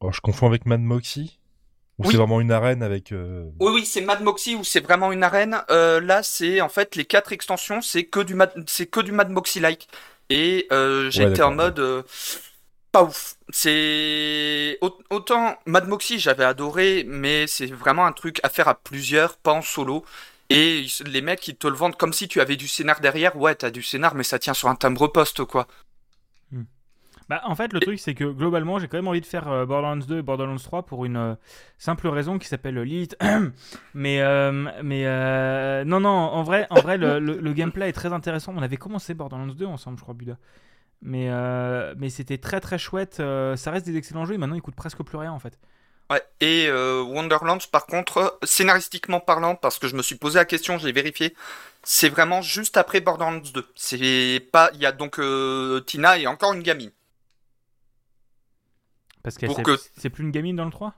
Oh, 0.01 0.13
je 0.13 0.21
confonds 0.21 0.47
avec 0.47 0.67
Mad 0.67 0.81
Moxie 0.81 1.38
Ou 1.99 2.05
Oui. 2.07 2.11
c'est 2.13 2.17
vraiment 2.17 2.41
une 2.41 2.53
arène 2.53 2.83
avec. 2.83 3.13
euh, 3.13 3.51
Oui, 3.61 3.73
oui, 3.75 3.87
c'est 3.87 4.01
Mad 4.03 4.23
Moxie 4.23 4.55
où 4.55 4.63
c'est 4.65 4.81
vraiment 4.81 5.11
une 5.13 5.23
arène. 5.25 5.63
Euh, 5.71 6.01
là, 6.01 6.23
c'est 6.23 6.61
en 6.61 6.69
fait 6.69 6.95
les 6.97 7.05
quatre 7.05 7.33
extensions, 7.33 7.83
c'est 7.83 8.05
que 8.05 8.21
du 8.21 8.35
Mad, 8.35 8.53
c'est 8.69 8.87
que 8.87 9.01
du 9.01 9.11
Mad 9.13 9.31
Moxie 9.31 9.61
like. 9.61 9.89
Et 10.31 10.67
euh, 10.73 11.05
Ouais, 11.05 11.11
j'étais 11.11 11.43
en 11.43 11.53
mode 11.53 12.05
pas 12.93 13.03
ouf. 13.05 13.37
C'est 13.51 14.79
au- 14.81 14.99
autant 15.11 15.57
Mad 15.67 15.87
Moxie 15.89 16.19
j'avais 16.19 16.45
adoré, 16.45 17.05
mais 17.07 17.47
c'est 17.47 17.67
vraiment 17.67 18.07
un 18.07 18.13
truc 18.13 18.41
à 18.43 18.49
faire 18.49 18.69
à 18.69 18.75
plusieurs, 18.75 19.37
pas 19.37 19.53
en 19.53 19.63
solo. 19.63 20.05
Et 20.51 20.87
les 21.07 21.21
mecs 21.21 21.47
ils 21.49 21.57
te 21.57 21.67
le 21.67 21.75
vendent 21.75 21.97
comme 21.97 22.13
si 22.15 22.29
tu 22.29 22.41
avais 22.41 22.57
du 22.57 22.69
scénar 22.69 23.01
derrière. 23.01 23.37
Ouais, 23.37 23.55
t'as 23.55 23.71
du 23.71 23.83
scénar, 23.83 24.15
mais 24.15 24.25
ça 24.25 24.39
tient 24.39 24.55
sur 24.55 24.69
un 24.69 24.77
timbre 24.77 25.09
poste 25.09 25.45
quoi. 25.45 25.67
Bah, 27.29 27.43
en 27.45 27.55
fait, 27.55 27.75
le 27.75 27.81
truc, 27.81 27.99
c'est 27.99 28.15
que 28.15 28.25
globalement, 28.25 28.79
j'ai 28.79 28.89
quand 28.89 28.97
même 28.97 29.09
envie 29.09 29.21
de 29.21 29.27
faire 29.27 29.49
euh, 29.49 29.67
Borderlands 29.67 29.97
2 29.97 30.19
et 30.19 30.23
Borderlands 30.23 30.57
3 30.57 30.85
pour 30.87 31.05
une 31.05 31.17
euh, 31.19 31.35
simple 31.77 32.09
raison 32.09 32.39
qui 32.39 32.49
s'appelle 32.49 32.79
Lilith. 32.79 33.17
mais, 33.95 34.23
euh, 34.23 34.71
mais 34.83 35.85
non, 35.85 36.01
non, 36.01 36.09
en 36.09 36.43
vrai, 36.43 36.67
en 36.71 36.81
vrai 36.81 36.97
le, 36.97 37.53
gameplay 37.53 37.91
est 37.91 37.93
très 37.93 38.13
intéressant. 38.13 38.55
On 38.57 38.63
avait 38.63 38.79
commencé 38.79 39.13
Borderlands 39.13 39.47
2 39.47 39.67
ensemble, 39.67 39.99
je 39.99 40.03
crois, 40.03 40.15
Buda. 40.15 40.39
Mais, 41.03 41.29
mais 41.97 42.09
c'était 42.09 42.39
très 42.39 42.61
très 42.61 42.79
chouette. 42.79 43.17
ça 43.17 43.71
reste 43.71 43.87
des 43.87 43.97
excellents 43.97 44.25
jeux 44.25 44.35
et 44.35 44.39
maintenant, 44.39 44.57
ils 44.57 44.63
coûtent 44.63 44.75
presque 44.75 45.03
plus 45.03 45.19
rien 45.19 45.33
en 45.33 45.39
fait. 45.39 45.59
Ouais. 46.11 46.23
Et 46.41 46.71
Wonderlands, 46.71 47.59
par 47.71 47.87
contre, 47.87 48.39
scénaristiquement 48.43 49.21
parlant, 49.21 49.55
parce 49.55 49.79
que 49.79 49.87
je 49.87 49.97
me 49.97 50.03
suis 50.03 50.17
posé 50.17 50.39
la 50.39 50.45
question, 50.47 50.79
j'ai 50.79 50.93
vérifié, 50.93 51.35
c'est 51.83 52.09
vraiment 52.09 52.41
juste 52.41 52.79
après 52.79 53.01
Borderlands 53.01 53.43
2. 53.53 53.67
C'est 53.77 54.49
pas, 54.51 54.71
il 54.75 54.81
y 54.81 54.87
a 54.87 54.93
donc 54.93 55.21
Tina 55.87 56.19
et 56.19 56.27
encore 56.27 56.55
une 56.55 56.63
gamine. 56.63 56.91
Parce 59.23 59.37
que 59.37 59.47
Pour 59.47 59.57
c'est 59.57 59.63
que- 59.63 59.79
c'est 59.97 60.11
plus 60.11 60.25
une 60.25 60.31
gamine 60.31 60.57
dans 60.57 60.65
le 60.65 60.71
3 60.71 60.95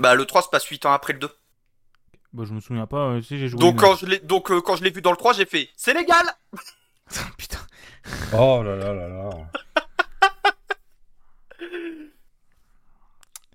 Bah 0.00 0.14
le 0.16 0.24
3 0.26 0.42
se 0.42 0.48
passe 0.48 0.64
8 0.66 0.86
ans 0.86 0.92
après 0.92 1.12
le 1.12 1.20
2. 1.20 1.30
Bah, 2.32 2.42
je 2.46 2.52
me 2.52 2.60
souviens 2.60 2.86
pas. 2.86 3.10
euh, 3.10 3.22
si 3.22 3.38
j'ai 3.38 3.46
joué. 3.48 3.60
Donc 3.60 3.74
une- 3.74 3.80
quand 3.80 3.94
je 3.96 4.06
l'ai 4.06 4.18
donc 4.18 4.50
euh, 4.50 4.60
quand 4.60 4.74
je 4.76 4.82
l'ai 4.82 4.90
vu 4.90 5.00
dans 5.02 5.12
le 5.12 5.16
3, 5.16 5.32
j'ai 5.34 5.46
fait 5.46 5.68
c'est 5.76 5.94
légal. 5.94 6.26
Putain. 7.38 7.58
Oh 8.32 8.62
là 8.64 8.74
là 8.76 8.92
là 8.92 9.08
là. 9.08 9.30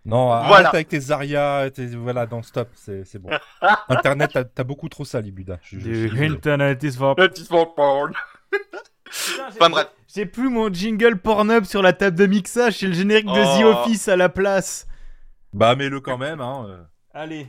Non, 0.06 0.26
Voilà. 0.28 0.70
arrête 0.70 0.74
avec 0.74 0.88
tes 0.88 1.12
Arias, 1.12 1.70
tes... 1.72 1.88
voilà, 1.88 2.26
non, 2.26 2.42
stop, 2.42 2.70
c'est 2.74 3.04
c'est 3.04 3.20
bon. 3.20 3.30
Internet, 3.90 4.32
t'as- 4.56 4.64
beaucoup 4.64 4.88
trop 4.90 5.04
ça, 5.06 5.20
Libuda. 5.22 5.60
Je- 5.62 5.78
je- 5.80 6.24
internet 6.24 6.82
is 6.84 6.94
for... 6.94 7.16
Porn. 7.76 8.14
J'ai- 9.12 9.42
Enfin, 9.42 9.70
bref. 9.70 9.88
J'ai 10.14 10.26
plus 10.26 10.50
mon 10.50 10.72
jingle 10.74 11.18
Pornhub 11.18 11.66
sur 11.66 11.82
la 11.82 11.94
table 11.94 12.18
de 12.18 12.26
mixage, 12.26 12.78
c'est 12.80 12.88
le 12.88 12.94
générique 12.94 13.26
de 13.28 13.32
The 13.60 13.64
Oh. 13.64 13.68
Office 13.84 14.08
à 14.08 14.16
la 14.16 14.30
place. 14.30 14.88
Bah, 15.54 15.76
mets-le 15.76 16.00
quand 16.02 16.18
même, 16.18 16.42
hein. 16.42 16.66
euh. 16.68 16.84
Allez. 17.14 17.48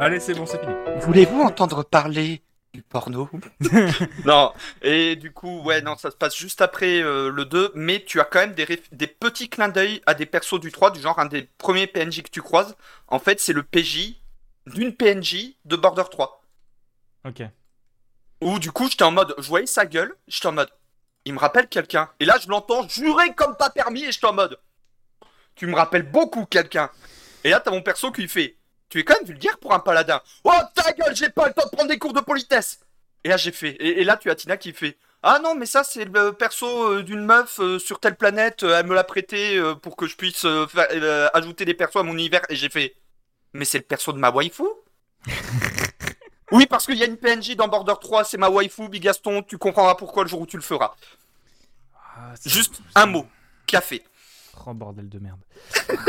Allez, 0.00 0.20
c'est 0.20 0.34
bon, 0.34 0.46
c'est 0.46 0.58
fini. 0.60 0.72
Voulez-vous 1.00 1.40
entendre 1.42 1.82
parler 1.84 2.42
du 2.72 2.82
porno? 2.82 3.28
Non, 4.24 4.52
et 4.82 5.16
du 5.16 5.32
coup, 5.32 5.60
ouais, 5.62 5.82
non, 5.82 5.96
ça 5.96 6.10
se 6.10 6.16
passe 6.16 6.36
juste 6.36 6.62
après 6.62 7.02
euh, 7.02 7.30
le 7.30 7.44
2, 7.44 7.72
mais 7.74 8.02
tu 8.06 8.20
as 8.20 8.24
quand 8.24 8.38
même 8.40 8.54
des, 8.54 8.66
des 8.92 9.06
petits 9.06 9.48
clins 9.50 9.68
d'œil 9.68 10.00
à 10.06 10.14
des 10.14 10.24
persos 10.26 10.58
du 10.60 10.72
3, 10.72 10.90
du 10.92 11.00
genre 11.00 11.18
un 11.18 11.26
des 11.26 11.48
premiers 11.58 11.86
PNJ 11.86 12.22
que 12.22 12.30
tu 12.30 12.40
croises. 12.40 12.76
En 13.08 13.18
fait, 13.18 13.40
c'est 13.40 13.52
le 13.52 13.62
PJ 13.62 14.16
d'une 14.66 14.94
PNJ 14.94 15.56
de 15.66 15.76
Border 15.76 16.04
3. 16.10 16.42
Ok. 17.28 17.42
Où 18.40 18.58
du 18.58 18.72
coup, 18.72 18.88
j'étais 18.88 19.04
en 19.04 19.10
mode, 19.10 19.34
je 19.38 19.48
voyais 19.48 19.66
sa 19.66 19.84
gueule, 19.84 20.14
j'étais 20.26 20.46
en 20.46 20.52
mode, 20.52 20.70
il 21.24 21.34
me 21.34 21.38
rappelle 21.38 21.68
quelqu'un. 21.68 22.10
Et 22.20 22.24
là, 22.24 22.38
je 22.42 22.48
l'entends 22.48 22.88
jurer 22.88 23.34
comme 23.34 23.56
pas 23.56 23.70
permis, 23.70 24.04
et 24.04 24.12
j'étais 24.12 24.26
en 24.26 24.32
mode, 24.32 24.58
tu 25.54 25.66
me 25.66 25.74
rappelles 25.74 26.10
beaucoup 26.10 26.46
quelqu'un. 26.46 26.90
Et 27.44 27.50
là, 27.50 27.60
t'as 27.60 27.70
mon 27.70 27.82
perso 27.82 28.10
qui 28.12 28.28
fait, 28.28 28.56
tu 28.88 28.98
es 28.98 29.04
quand 29.04 29.14
même 29.14 29.26
vulgaire 29.26 29.58
pour 29.58 29.72
un 29.74 29.78
paladin. 29.78 30.20
Oh 30.44 30.52
ta 30.74 30.92
gueule, 30.92 31.14
j'ai 31.14 31.28
pas 31.28 31.48
le 31.48 31.54
temps 31.54 31.64
de 31.64 31.70
prendre 31.70 31.90
des 31.90 31.98
cours 31.98 32.12
de 32.12 32.20
politesse. 32.20 32.80
Et 33.24 33.28
là, 33.28 33.36
j'ai 33.36 33.52
fait, 33.52 33.76
et, 33.80 34.04
là, 34.04 34.16
tu 34.16 34.30
as 34.30 34.34
Tina 34.34 34.56
qui 34.56 34.72
fait, 34.72 34.96
ah 35.22 35.38
non, 35.42 35.54
mais 35.54 35.66
ça, 35.66 35.84
c'est 35.84 36.06
le 36.06 36.32
perso 36.32 36.94
euh, 36.94 37.02
d'une 37.02 37.24
meuf 37.24 37.60
euh, 37.60 37.78
sur 37.78 38.00
telle 38.00 38.16
planète, 38.16 38.62
euh, 38.62 38.78
elle 38.78 38.86
me 38.86 38.94
l'a 38.94 39.04
prêté 39.04 39.60
pour 39.82 39.96
que 39.96 40.06
je 40.06 40.16
puisse 40.16 40.46
ajouter 41.34 41.66
des 41.66 41.74
persos 41.74 41.96
à 41.96 42.02
mon 42.02 42.14
univers. 42.14 42.40
Et 42.48 42.56
j'ai 42.56 42.70
fait, 42.70 42.96
mais 43.52 43.66
c'est 43.66 43.78
le 43.78 43.84
perso 43.84 44.12
de 44.12 44.18
ma 44.18 44.30
waifu 44.30 44.64
Oui, 46.52 46.66
parce 46.66 46.86
qu'il 46.86 46.96
y 46.98 47.02
a 47.02 47.06
une 47.06 47.16
PNJ 47.16 47.54
dans 47.56 47.68
Border 47.68 47.94
3, 48.00 48.24
c'est 48.24 48.36
ma 48.38 48.48
waifu, 48.50 48.88
Bigaston, 48.88 49.42
tu 49.42 49.56
comprendras 49.58 49.94
pourquoi 49.94 50.24
le 50.24 50.28
jour 50.28 50.40
où 50.40 50.46
tu 50.46 50.56
le 50.56 50.62
feras. 50.62 50.94
Ah, 51.94 52.34
Juste 52.44 52.80
un 52.94 53.06
mot, 53.06 53.26
café. 53.66 54.04
Oh 54.66 54.74
bordel 54.74 55.08
de 55.08 55.18
merde. 55.18 55.40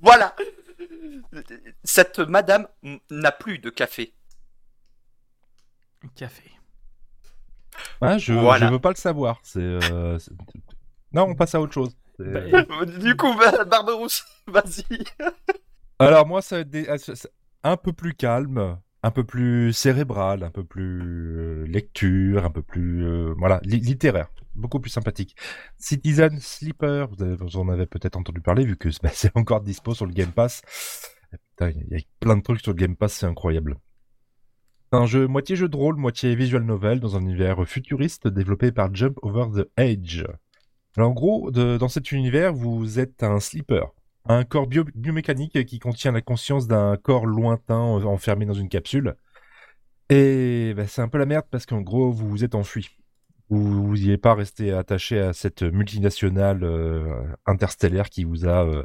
Voilà. 0.00 0.34
Cette 1.84 2.18
madame 2.20 2.66
n'a 3.10 3.32
plus 3.32 3.58
de 3.58 3.70
café. 3.70 4.14
Café. 6.14 6.50
Ah, 8.00 8.16
je, 8.18 8.32
Voilà. 8.32 8.66
je 8.66 8.72
veux 8.72 8.78
pas 8.78 8.90
le 8.90 8.94
savoir. 8.96 9.38
C'est. 9.42 9.60
euh, 9.60 10.18
non, 11.12 11.24
on 11.24 11.34
passe 11.34 11.54
à 11.54 11.60
autre 11.60 11.74
chose. 11.74 11.94
Bah, 12.18 12.40
Du 12.86 13.16
coup, 13.16 13.34
bah, 13.34 13.64
Barberousse, 13.64 14.24
vas-y. 14.46 14.84
Alors 16.00 16.26
moi, 16.26 16.40
ça 16.40 16.56
va 16.56 16.62
être 16.62 17.12
ah, 17.62 17.72
un 17.72 17.76
peu 17.76 17.92
plus 17.92 18.14
calme, 18.14 18.78
un 19.02 19.10
peu 19.10 19.22
plus 19.24 19.72
cérébral, 19.74 20.42
un 20.42 20.50
peu 20.50 20.64
plus 20.64 21.02
euh, 21.02 21.66
lecture, 21.66 22.44
un 22.44 22.50
peu 22.50 22.62
plus 22.62 23.04
euh, 23.06 23.34
voilà 23.36 23.60
li- 23.64 23.80
littéraire, 23.80 24.30
beaucoup 24.54 24.80
plus 24.80 24.90
sympathique. 24.90 25.36
Citizen 25.78 26.38
Sleeper, 26.40 27.08
vous, 27.10 27.56
en 27.56 27.68
avez 27.68 27.86
peut-être 27.86 28.16
entendu 28.16 28.40
parler 28.40 28.64
vu 28.64 28.76
que 28.76 28.88
bah, 29.02 29.10
c'est 29.12 29.36
encore 29.36 29.60
dispo 29.60 29.94
sur 29.94 30.06
le 30.06 30.12
Game 30.12 30.32
Pass. 30.32 30.62
Putain, 31.30 31.70
Il 31.70 31.98
y 31.98 32.00
a 32.00 32.04
plein 32.18 32.36
de 32.36 32.42
trucs 32.42 32.60
sur 32.60 32.72
le 32.72 32.76
Game 32.78 32.96
Pass, 32.96 33.12
c'est 33.12 33.26
incroyable. 33.26 33.76
Un 34.92 35.06
jeu 35.06 35.26
moitié 35.28 35.54
jeu 35.54 35.68
de 35.68 35.76
rôle, 35.76 35.96
moitié 35.96 36.34
visual 36.34 36.64
novel 36.64 36.98
dans 36.98 37.16
un 37.16 37.20
univers 37.20 37.64
futuriste 37.68 38.26
développé 38.26 38.72
par 38.72 38.92
Jump 38.94 39.18
Over 39.22 39.62
the 39.62 39.70
Edge. 39.76 40.24
Alors 40.96 41.10
en 41.10 41.12
gros, 41.12 41.50
dans 41.52 41.88
cet 41.88 42.10
univers, 42.10 42.52
vous 42.52 42.98
êtes 42.98 43.22
un 43.22 43.38
sleeper, 43.38 43.92
un 44.26 44.44
corps 44.44 44.66
bio- 44.66 44.84
biomécanique 44.94 45.64
qui 45.64 45.78
contient 45.78 46.12
la 46.12 46.20
conscience 46.20 46.66
d'un 46.66 46.96
corps 46.96 47.26
lointain 47.26 47.98
euh, 47.98 48.04
enfermé 48.04 48.46
dans 48.46 48.54
une 48.54 48.68
capsule. 48.68 49.16
Et 50.08 50.74
bah, 50.76 50.86
c'est 50.86 51.02
un 51.02 51.08
peu 51.08 51.18
la 51.18 51.26
merde 51.26 51.46
parce 51.50 51.66
qu'en 51.66 51.80
gros, 51.80 52.10
vous 52.10 52.28
vous 52.28 52.44
êtes 52.44 52.54
enfui. 52.54 52.88
Vous 53.48 53.94
n'y 53.96 54.12
êtes 54.12 54.20
pas 54.20 54.34
resté 54.34 54.72
attaché 54.72 55.18
à 55.18 55.32
cette 55.32 55.62
multinationale 55.62 56.62
euh, 56.62 57.24
interstellaire 57.46 58.08
qui 58.08 58.22
vous 58.24 58.46
a 58.46 58.64
euh, 58.64 58.84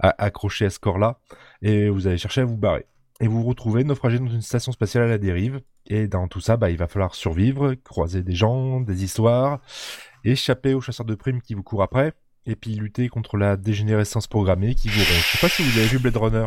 a- 0.00 0.24
accroché 0.24 0.64
à 0.66 0.70
ce 0.70 0.78
corps-là. 0.78 1.20
Et 1.62 1.88
vous 1.88 2.06
avez 2.06 2.18
cherché 2.18 2.40
à 2.40 2.44
vous 2.44 2.56
barrer. 2.56 2.86
Et 3.20 3.28
vous 3.28 3.42
vous 3.42 3.48
retrouvez 3.48 3.84
naufragé 3.84 4.18
dans 4.18 4.26
une 4.26 4.40
station 4.42 4.72
spatiale 4.72 5.04
à 5.04 5.08
la 5.08 5.18
dérive. 5.18 5.60
Et 5.86 6.08
dans 6.08 6.26
tout 6.26 6.40
ça, 6.40 6.56
bah, 6.56 6.70
il 6.70 6.76
va 6.76 6.88
falloir 6.88 7.14
survivre, 7.14 7.74
croiser 7.74 8.22
des 8.22 8.34
gens, 8.34 8.80
des 8.80 9.04
histoires, 9.04 9.60
échapper 10.24 10.74
aux 10.74 10.80
chasseurs 10.80 11.06
de 11.06 11.14
primes 11.14 11.40
qui 11.40 11.54
vous 11.54 11.62
courent 11.62 11.82
après, 11.82 12.12
et 12.46 12.56
puis 12.56 12.74
lutter 12.74 13.08
contre 13.08 13.36
la 13.36 13.56
dégénérescence 13.56 14.26
programmée 14.26 14.74
qui 14.74 14.88
vous 14.88 14.98
ronge. 15.00 15.26
Je 15.32 15.36
sais 15.36 15.38
pas 15.38 15.48
si 15.48 15.62
vous 15.62 15.78
avez 15.78 15.86
vu 15.88 15.98
Blade 15.98 16.16
Runner. 16.16 16.46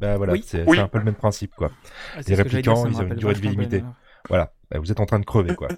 Bah 0.00 0.16
voilà, 0.16 0.32
Oui. 0.34 0.42
c'est 0.46 0.64
Oui. 0.66 0.78
un 0.78 0.88
peu 0.88 0.98
le 0.98 1.04
même 1.04 1.14
principe, 1.14 1.54
quoi. 1.54 1.70
Ah, 2.16 2.20
Les 2.26 2.34
réplicants, 2.34 2.86
ils 2.86 2.96
ont 2.96 3.02
une 3.06 3.14
durée 3.14 3.34
de 3.34 3.40
vie 3.40 3.48
limitée. 3.50 3.82
Voilà, 4.28 4.52
Bah, 4.70 4.78
vous 4.78 4.90
êtes 4.92 5.00
en 5.00 5.06
train 5.06 5.18
de 5.18 5.24
crever, 5.24 5.54
quoi. 5.54 5.68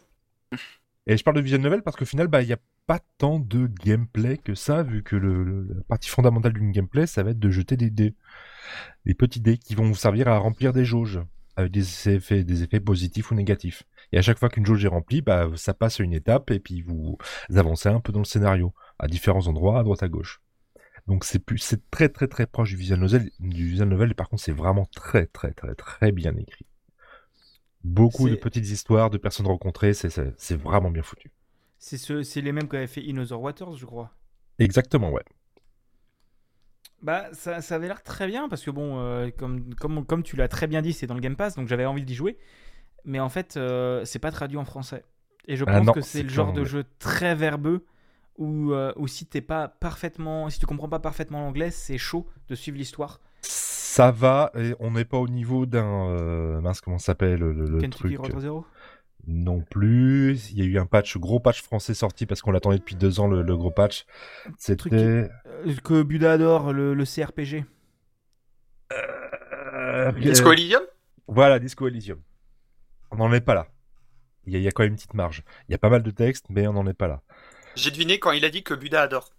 Et 1.07 1.17
je 1.17 1.25
parle 1.25 1.37
de 1.37 1.41
visual 1.43 1.61
novel 1.61 1.83
parce 1.83 1.97
qu'au 1.97 2.05
final, 2.05 2.29
bah, 2.29 2.43
il 2.43 2.47
n'y 2.47 2.53
a 2.53 2.59
pas 2.87 3.01
tant 3.19 3.39
de 3.41 3.67
gameplay 3.85 4.37
que 4.39 4.55
ça, 4.55 4.83
vu 4.85 5.03
que 5.03 5.17
le, 5.17 5.43
le- 5.43 5.67
la 5.77 5.83
partie 5.85 6.09
fondamentale 6.09 6.53
d'une 6.53 6.71
gameplay, 6.71 7.07
ça 7.07 7.23
va 7.23 7.31
être 7.31 7.39
de 7.41 7.51
jeter 7.51 7.77
des 7.77 7.91
dés. 7.91 8.15
Des 9.07 9.15
petits 9.15 9.41
dés 9.41 9.59
qui 9.59 9.75
vont 9.75 9.85
vous 9.87 9.95
servir 9.97 10.29
à 10.29 10.39
remplir 10.39 10.73
des 10.73 10.85
jauges, 10.85 11.21
avec 11.57 11.73
des 11.73 12.09
effets, 12.09 12.45
des 12.45 12.63
effets 12.63 12.79
positifs 12.81 13.31
ou 13.33 13.35
négatifs. 13.35 13.83
Et 14.13 14.19
à 14.19 14.23
chaque 14.23 14.39
fois 14.39 14.49
qu'une 14.49 14.65
jauge 14.67 14.85
est 14.85 14.89
remplie, 14.89 15.23
bah, 15.23 15.49
ça 15.57 15.75
passe 15.75 15.99
à 16.01 16.05
une 16.05 16.13
étape 16.13 16.51
et 16.53 16.61
puis 16.61 16.83
vous 16.83 17.19
avancez 17.55 17.89
un 17.89 17.99
peu 18.01 18.13
dans 18.13 18.21
le 18.21 18.25
scénario, 18.25 18.73
à 19.03 19.09
différents 19.09 19.48
endroits, 19.48 19.80
à 19.80 19.84
droite 19.84 20.05
à 20.05 20.09
gauche. 20.09 20.42
Donc 21.09 21.24
c'est 21.24 21.40
plus, 21.40 21.59
c'est 21.59 21.90
très 21.90 22.09
très 22.11 22.28
très 22.28 22.46
proche 22.46 22.70
du 22.70 22.76
visual 22.76 23.00
novel, 23.00 23.30
du 23.40 23.68
visual 23.70 23.88
novel, 23.88 24.12
et 24.12 24.14
par 24.14 24.28
contre 24.30 24.42
c'est 24.44 24.53
vraiment 24.53 24.86
très 24.94 25.26
très 25.26 25.53
très 25.53 25.74
très 25.76 26.12
bien 26.12 26.36
écrit. 26.36 26.66
Beaucoup 27.84 28.28
de 28.28 28.34
petites 28.34 28.70
histoires, 28.70 29.09
de 29.09 29.18
personnes 29.18 29.46
rencontrées, 29.46 29.94
c'est- 29.94 30.57
vraiment 30.57 30.90
bien 30.90 31.05
foutu. 31.05 31.30
C'est 31.78 31.98
ce, 31.98 32.22
c'est 32.22 32.40
les 32.40 32.50
mêmes 32.50 32.66
qu'avait 32.66 32.86
fait 32.86 33.05
In 33.07 33.18
Other 33.18 33.38
Waters, 33.38 33.76
je 33.76 33.84
crois. 33.84 34.11
Exactement, 34.59 35.11
ouais. 35.11 35.24
Bah, 37.03 37.28
ça, 37.32 37.61
ça 37.62 37.74
avait 37.74 37.88
l'air 37.88 38.03
très 38.03 38.28
bien 38.28 38.48
parce 38.48 38.62
que 38.62 38.70
bon, 38.70 38.98
euh, 39.00 39.30
comme, 39.36 39.74
comme, 39.74 40.07
comme 40.07 40.22
tu 40.22 40.36
l'as 40.36 40.46
très 40.48 40.68
bien 40.68 40.82
dit, 40.82 40.92
c'est 40.92 41.07
dans 41.09 41.14
le 41.14 41.20
Game 41.20 41.34
Pass, 41.36 41.57
donc 41.57 41.66
j'avais 41.68 41.84
envie 41.84 42.05
d'y 42.05 42.14
jouer. 42.14 42.38
Mais 43.05 43.20
en 43.20 43.28
fait, 43.30 43.57
euh, 43.57 44.05
c'est 44.05 44.18
pas 44.20 44.32
traduit 44.32 44.59
en 44.59 44.64
français. 44.66 45.05
Et 45.48 45.57
je 45.57 45.64
Ah 45.66 45.80
pense 45.80 45.80
non, 45.80 45.94
que 45.94 46.03
c'est 46.03 46.22
le 46.24 46.30
genre 46.30 46.53
en 46.53 46.55
de 46.55 46.64
jeu 46.64 46.84
très 47.00 47.34
verbeux 47.34 47.86
où, 48.39 48.72
euh, 48.72 48.93
où 48.97 49.07
si 49.07 49.26
t'es 49.26 49.41
pas 49.41 49.68
parfaitement, 49.68 50.51
si 50.51 50.59
tu 50.59 50.66
comprends 50.66 50.89
pas 50.89 50.99
parfaitement 50.99 51.41
l'anglais, 51.41 51.70
c'est 51.70 51.99
chaud 51.99 52.26
de 52.49 52.55
suivre 52.55 52.78
l'histoire. 52.78 53.20
Ça 53.43 54.11
va, 54.11 54.51
et 54.55 54.74
on 54.80 54.93
n'est 54.93 55.05
pas 55.05 55.18
au 55.18 55.28
niveau 55.28 55.66
d'un... 55.66 56.09
euh, 56.09 56.61
mince, 56.61 56.80
comment 56.80 56.99
ça 56.99 57.07
s'appelle 57.07 57.41
le, 57.41 57.53
le 57.53 57.91
truc? 57.91 58.16
Road 58.16 58.39
Zero? 58.41 58.66
Non 59.26 59.61
plus. 59.61 60.51
Il 60.51 60.59
y 60.59 60.62
a 60.62 60.64
eu 60.64 60.78
un 60.78 60.87
patch, 60.87 61.16
gros 61.18 61.41
patch 61.41 61.62
français 61.62 61.95
sorti 61.95 62.26
parce 62.26 62.43
qu'on 62.43 62.53
l'attendait 62.53 62.78
depuis 62.78 62.97
deux 62.97 63.20
ans, 63.20 63.28
le, 63.28 63.43
le 63.43 63.57
gros 63.57 63.70
patch. 63.70 64.07
Truc 64.43 64.55
C'était... 64.59 64.97
Euh, 64.97 65.28
que 65.85 66.03
Buda 66.03 66.33
adore, 66.33 66.72
le, 66.72 66.95
le 66.95 67.05
CRPG. 67.05 67.64
Euh, 68.93 70.11
Disco 70.12 70.53
Elysium? 70.53 70.83
Voilà, 71.28 71.59
Disco 71.59 71.87
Elysium. 71.87 72.20
On 73.11 73.16
n'en 73.16 73.33
est 73.33 73.41
pas 73.41 73.55
là. 73.55 73.68
Il 74.47 74.57
y, 74.57 74.61
y 74.61 74.66
a 74.66 74.70
quand 74.72 74.83
même 74.83 74.93
une 74.93 74.97
petite 74.97 75.14
marge. 75.14 75.45
Il 75.68 75.72
y 75.72 75.74
a 75.74 75.78
pas 75.78 75.91
mal 75.91 76.03
de 76.03 76.11
textes, 76.11 76.47
mais 76.49 76.66
on 76.66 76.72
n'en 76.72 76.87
est 76.87 76.95
pas 76.95 77.09
là. 77.09 77.22
J'ai 77.77 77.91
deviné 77.91 78.18
quand 78.18 78.33
il 78.33 78.45
a 78.45 78.51
dit 78.51 78.62
que 78.62 78.75
Buda 78.75 79.03
adore. 79.03 79.31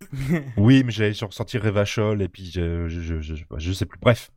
Oui, 0.56 0.84
mais 0.84 0.92
j'avais 0.92 1.10
ressorti 1.10 1.58
Revachol 1.58 2.22
et 2.22 2.28
puis 2.28 2.50
je, 2.50 2.88
je, 2.88 3.00
je, 3.00 3.34
je, 3.56 3.72
sais 3.72 3.86
plus. 3.86 3.98
Bref. 4.00 4.30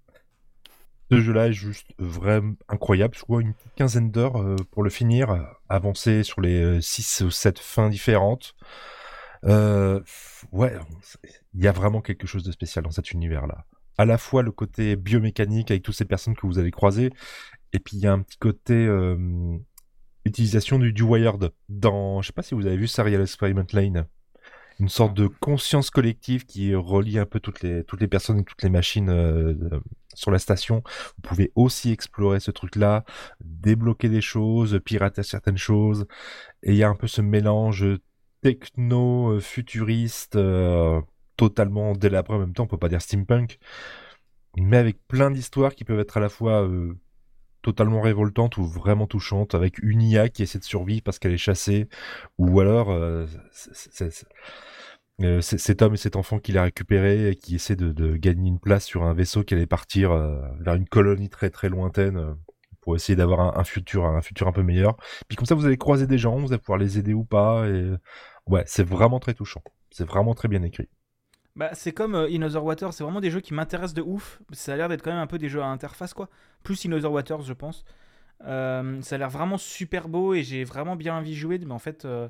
Ce 1.12 1.20
jeu-là 1.20 1.49
est 1.49 1.54
juste 1.54 1.88
vraiment 1.99 2.56
incroyable. 2.70 3.16
Je 3.16 3.22
crois 3.22 3.41
une 3.41 3.54
quinzaine 3.76 4.12
d'heures 4.12 4.41
euh, 4.41 4.56
pour 4.72 4.82
le 4.82 4.89
finir. 4.89 5.45
Avancer 5.68 6.24
sur 6.24 6.39
les 6.39 6.82
6 6.82 7.24
ou 7.26 7.32
7 7.32 7.60
fins 7.60 7.89
différentes. 7.89 8.56
Euh, 9.45 10.02
ouais, 10.52 10.74
il 11.54 11.62
y 11.64 11.68
a 11.68 11.72
vraiment 11.72 12.02
quelque 12.02 12.28
chose 12.28 12.43
de 12.43 12.52
spécial 12.52 12.84
dans 12.84 12.91
cet 12.91 13.12
univers-là. 13.12 13.66
À 13.97 14.06
la 14.06 14.18
fois 14.18 14.43
le 14.43 14.52
côté 14.52 14.95
biomécanique 14.95 15.72
avec 15.72 15.84
toutes 15.84 15.95
ces 15.95 16.06
personnes 16.06 16.36
que 16.36 16.45
vous 16.47 16.60
allez 16.60 16.72
croiser, 16.72 17.12
et 17.74 17.80
puis 17.80 17.97
il 17.97 18.04
y 18.04 18.08
a 18.08 18.14
un 18.14 18.22
petit 18.22 18.38
côté 18.38 18.74
euh, 18.74 19.58
utilisation 20.26 20.80
du, 20.80 20.93
du 20.93 21.03
wired 21.03 21.51
dans, 21.69 22.22
je 22.22 22.28
sais 22.28 22.34
pas 22.34 22.43
si 22.43 22.55
vous 22.55 22.65
avez 22.65 22.78
vu 22.78 22.88
Serial 22.88 23.22
Experiment 23.22 23.65
Lane, 23.74 24.07
une 24.80 24.89
sorte 24.89 25.13
de 25.13 25.28
conscience 25.28 25.89
collective 25.89 26.45
qui 26.45 26.74
relie 26.74 27.19
un 27.19 27.26
peu 27.26 27.39
toutes 27.39 27.61
les 27.61 27.84
toutes 27.84 28.01
les 28.01 28.07
personnes 28.07 28.39
et 28.39 28.43
toutes 28.43 28.63
les 28.63 28.69
machines 28.69 29.09
euh, 29.09 29.53
euh, 29.72 29.80
sur 30.15 30.32
la 30.32 30.39
station. 30.39 30.82
Vous 31.17 31.22
pouvez 31.22 31.51
aussi 31.55 31.91
explorer 31.91 32.39
ce 32.39 32.51
truc-là, 32.51 33.05
débloquer 33.43 34.09
des 34.09 34.22
choses, 34.22 34.80
pirater 34.84 35.24
certaines 35.24 35.57
choses, 35.57 36.07
et 36.63 36.72
il 36.72 36.78
y 36.78 36.84
a 36.84 36.89
un 36.89 36.95
peu 36.95 37.07
ce 37.07 37.22
mélange 37.22 37.86
techno 38.41 39.34
euh, 39.34 39.39
futuriste 39.39 40.38
totalement 41.38 41.93
délabré 41.93 42.36
en 42.36 42.39
même 42.39 42.53
temps. 42.53 42.63
On 42.63 42.67
peut 42.67 42.78
pas 42.78 42.89
dire 42.89 43.01
steampunk, 43.01 43.59
mais 44.57 44.78
avec 44.78 44.97
plein 45.07 45.32
d'histoires 45.32 45.76
qui 45.76 45.84
peuvent 45.84 45.99
être 45.99 46.17
à 46.17 46.22
la 46.22 46.30
fois 46.30 46.67
totalement 47.62 48.01
révoltante 48.01 48.57
ou 48.57 48.66
vraiment 48.66 49.07
touchante 49.07 49.55
avec 49.55 49.80
une 49.80 50.01
IA 50.01 50.30
qui 50.30 50.43
essaie 50.43 50.59
de 50.59 50.64
survivre 50.64 51.03
parce 51.03 51.20
qu'elle 51.20 51.34
est 51.34 51.38
chassée 51.38 51.88
ou 52.38 52.59
alors 52.59 52.91
euh, 52.91 53.26
euh, 55.22 55.41
cet 55.41 55.82
homme 55.82 55.93
et 55.93 55.97
cet 55.97 56.16
enfant 56.16 56.39
qu'il 56.39 56.57
a 56.57 56.64
récupéré 56.64 57.30
et 57.30 57.36
qui 57.36 57.55
essaie 57.55 57.76
de, 57.76 58.16
gagner 58.18 58.49
une 58.49 58.59
place 58.59 58.86
sur 58.86 59.03
un 59.03 59.14
vaisseau 59.14 59.43
qui 59.43 59.53
allait 59.53 59.68
partir 59.68 60.12
vers 60.59 60.76
une 60.76 60.88
colonie 60.88 61.30
très 61.30 61.49
très 61.49 61.70
lointaine 61.70 62.36
pour 62.82 62.95
essayer 62.95 63.16
d'avoir 63.16 63.57
un, 63.57 63.64
futur 63.64 64.05
un 64.05 64.22
futur 64.22 64.47
un 64.47 64.51
peu 64.51 64.64
meilleur. 64.64 64.97
Puis 65.28 65.36
comme 65.36 65.45
ça 65.45 65.55
vous 65.55 65.66
allez 65.66 65.78
croiser 65.78 66.07
des 66.07 66.18
gens, 66.18 66.38
vous 66.38 66.51
allez 66.51 66.62
pouvoir 66.62 66.80
les 66.80 66.97
aider 66.97 67.14
ou 67.14 67.24
pas 67.24 67.68
et 67.68 67.91
ouais, 68.47 68.64
c'est 68.66 68.84
vraiment 68.84 69.20
très 69.20 69.34
touchant. 69.34 69.62
C'est 69.91 70.05
vraiment 70.05 70.34
très 70.34 70.47
bien 70.47 70.64
écrit. 70.64 70.89
Bah, 71.56 71.72
c'est 71.74 71.91
comme 71.91 72.16
euh, 72.16 72.30
In 72.32 72.47
Waters, 72.47 72.93
c'est 72.93 73.04
vraiment 73.04 73.20
des 73.20 73.30
jeux 73.30 73.41
qui 73.41 73.54
m'intéressent 73.54 73.93
de 73.93 74.02
ouf. 74.02 74.41
Ça 74.54 74.74
a 74.74 74.78
l'air 74.78 74.89
d'être 74.89 75.02
quand 75.02 75.12
même 75.12 75.20
un 75.20 75.28
peu 75.28 75.38
des 75.38 75.49
jeux 75.49 75.62
à 75.62 75.66
interface, 75.66 76.14
quoi. 76.14 76.30
Plus 76.64 76.86
In 76.86 76.91
Other 76.93 77.12
Waters, 77.12 77.41
je 77.41 77.54
pense. 77.54 77.84
Euh, 78.45 79.02
ça 79.02 79.16
a 79.16 79.18
l'air 79.18 79.30
vraiment 79.30 79.58
super 79.58 80.08
beau 80.08 80.34
et 80.34 80.43
j'ai 80.43 80.64
vraiment 80.64 80.95
bien 80.95 81.16
envie 81.16 81.32
de 81.32 81.36
jouer. 81.36 81.60
Mais 81.60 81.74
en 81.74 81.80
fait, 81.80 82.06
euh, 82.06 82.30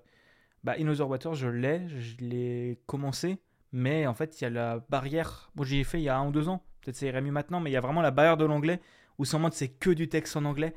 bah, 0.63 0.75
In 0.79 0.87
Waters, 0.87 1.35
je 1.35 1.47
l'ai, 1.47 1.87
je 1.87 2.17
l'ai 2.17 2.79
commencé. 2.87 3.39
Mais 3.73 4.07
en 4.07 4.13
fait, 4.13 4.41
il 4.41 4.43
y 4.43 4.47
a 4.47 4.49
la 4.49 4.79
barrière. 4.89 5.51
Bon, 5.55 5.63
j'y 5.63 5.79
ai 5.79 5.83
fait 5.83 5.99
il 5.99 6.03
y 6.03 6.09
a 6.09 6.17
un 6.17 6.27
ou 6.27 6.31
deux 6.31 6.49
ans. 6.49 6.63
Peut-être 6.81 6.95
ça 6.95 7.05
irait 7.05 7.21
mieux 7.21 7.31
maintenant, 7.31 7.59
mais 7.59 7.69
il 7.69 7.73
y 7.73 7.77
a 7.77 7.81
vraiment 7.81 8.01
la 8.01 8.11
barrière 8.11 8.37
de 8.37 8.45
l'anglais 8.45 8.81
où 9.19 9.25
sans 9.25 9.37
mode 9.37 9.53
c'est 9.53 9.67
que 9.67 9.91
du 9.91 10.09
texte 10.09 10.35
en 10.35 10.45
anglais 10.45 10.73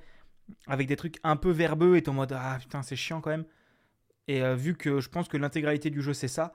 avec 0.66 0.86
des 0.86 0.96
trucs 0.96 1.18
un 1.24 1.36
peu 1.36 1.50
verbeux 1.50 1.96
et 1.96 2.02
ton 2.02 2.12
mode 2.12 2.32
ah 2.38 2.58
putain, 2.60 2.82
c'est 2.82 2.94
chiant 2.94 3.22
quand 3.22 3.30
même. 3.30 3.46
Et 4.28 4.42
vu 4.54 4.74
que 4.74 5.00
je 5.00 5.08
pense 5.08 5.28
que 5.28 5.38
l'intégralité 5.38 5.88
du 5.88 6.02
jeu 6.02 6.12
c'est 6.12 6.28
ça, 6.28 6.54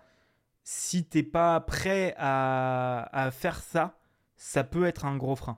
si 0.71 1.03
t'es 1.03 1.23
pas 1.23 1.59
prêt 1.61 2.13
à, 2.15 3.29
faire 3.31 3.59
ça, 3.59 3.97
ça 4.35 4.63
peut 4.63 4.85
être 4.85 5.03
un 5.03 5.17
gros 5.17 5.35
frein. 5.35 5.57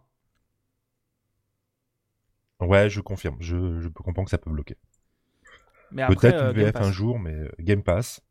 Ouais, 2.61 2.89
je 2.89 3.01
confirme. 3.01 3.35
Je, 3.41 3.81
je 3.81 3.89
peux 3.89 4.05
comprendre 4.05 4.27
que 4.27 4.31
ça 4.31 4.37
peut 4.37 4.49
bloquer. 4.49 4.77
Peut-être 5.93 6.41
une 6.41 6.61
euh, 6.61 6.71
VF 6.71 6.77
un 6.77 6.93
jour, 6.93 7.19
mais 7.19 7.33
euh, 7.33 7.51
Game 7.59 7.83
Pass. 7.83 8.21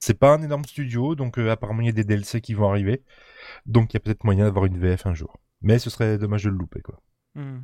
C'est 0.00 0.18
pas 0.18 0.34
un 0.34 0.42
énorme 0.42 0.64
studio, 0.64 1.14
donc 1.14 1.38
euh, 1.38 1.52
apparemment 1.52 1.82
il 1.82 1.86
y 1.86 1.90
a 1.90 1.92
des 1.92 2.02
DLC 2.02 2.40
qui 2.40 2.54
vont 2.54 2.68
arriver. 2.68 3.04
Donc 3.66 3.92
il 3.92 3.94
y 3.94 3.98
a 3.98 4.00
peut-être 4.00 4.24
moyen 4.24 4.46
d'avoir 4.46 4.64
une 4.64 4.78
VF 4.78 5.06
un 5.06 5.14
jour. 5.14 5.38
Mais 5.60 5.78
ce 5.78 5.88
serait 5.88 6.18
dommage 6.18 6.42
de 6.42 6.50
le 6.50 6.56
louper, 6.56 6.80
quoi. 6.80 7.00
Hmm. 7.36 7.60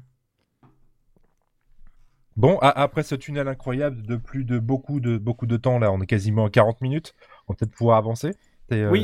Bon, 2.36 2.56
après 2.60 3.02
ce 3.02 3.16
tunnel 3.16 3.48
incroyable 3.48 4.00
de 4.02 4.14
plus 4.14 4.44
de 4.44 4.60
beaucoup 4.60 5.00
de 5.00 5.18
beaucoup 5.18 5.46
de 5.46 5.56
temps, 5.56 5.80
là, 5.80 5.90
on 5.90 6.00
est 6.00 6.06
quasiment 6.06 6.44
à 6.44 6.50
40 6.50 6.82
minutes. 6.82 7.16
On 7.48 7.54
va 7.54 7.56
peut-être 7.56 7.72
pouvoir 7.72 7.96
avancer. 7.96 8.34
Euh, 8.72 8.90
oui. 8.90 9.02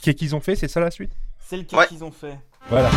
Qu'est-ce 0.00 0.16
qu'ils 0.16 0.36
ont 0.36 0.40
fait? 0.40 0.54
C'est 0.54 0.68
ça 0.68 0.78
la 0.78 0.92
suite? 0.92 1.10
C'est 1.40 1.56
le 1.56 1.64
cas 1.64 1.86
qu'ils 1.86 2.04
ont 2.04 2.12
fait. 2.12 2.38
Voilà. 2.68 2.90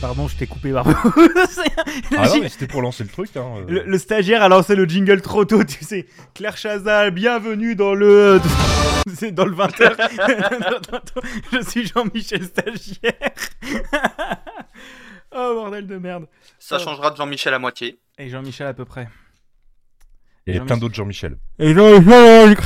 Pardon, 0.00 0.26
je 0.26 0.36
t'ai 0.36 0.48
coupé, 0.48 0.72
Barbeau. 0.72 0.90
ah 2.16 2.26
non, 2.26 2.40
mais 2.40 2.48
c'était 2.48 2.66
pour 2.66 2.82
lancer 2.82 3.04
le 3.04 3.10
truc. 3.10 3.30
Hein, 3.36 3.64
euh. 3.68 3.84
le, 3.86 3.98
stagiaire 3.98 4.42
a 4.42 4.48
lancé 4.48 4.74
le 4.74 4.84
jingle 4.84 5.20
trop 5.22 5.44
tôt, 5.44 5.62
tu 5.62 5.84
sais. 5.84 6.06
Claire 6.34 6.56
Chazal, 6.56 7.12
bienvenue 7.12 7.76
dans 7.76 7.94
le. 7.94 8.40
C'est 9.14 9.30
dans 9.32 9.44
le 9.44 9.54
20h. 9.54 9.94
je 11.52 11.70
suis 11.70 11.86
Jean-Michel 11.86 12.44
Stagiaire. 12.44 13.12
Oh 15.34 15.54
bordel 15.54 15.86
de 15.86 15.98
merde. 15.98 16.26
Ça 16.58 16.78
changera 16.78 17.10
de 17.10 17.16
Jean-Michel 17.16 17.54
à 17.54 17.58
moitié. 17.58 17.98
Et 18.18 18.28
Jean-Michel 18.28 18.66
à 18.66 18.74
peu 18.74 18.84
près. 18.84 19.08
Et 20.46 20.58
plein 20.60 20.76
d'autres 20.76 20.94
Jean-Michel. 20.94 21.38
Et 21.58 21.74
Jean-Michel 21.74 22.56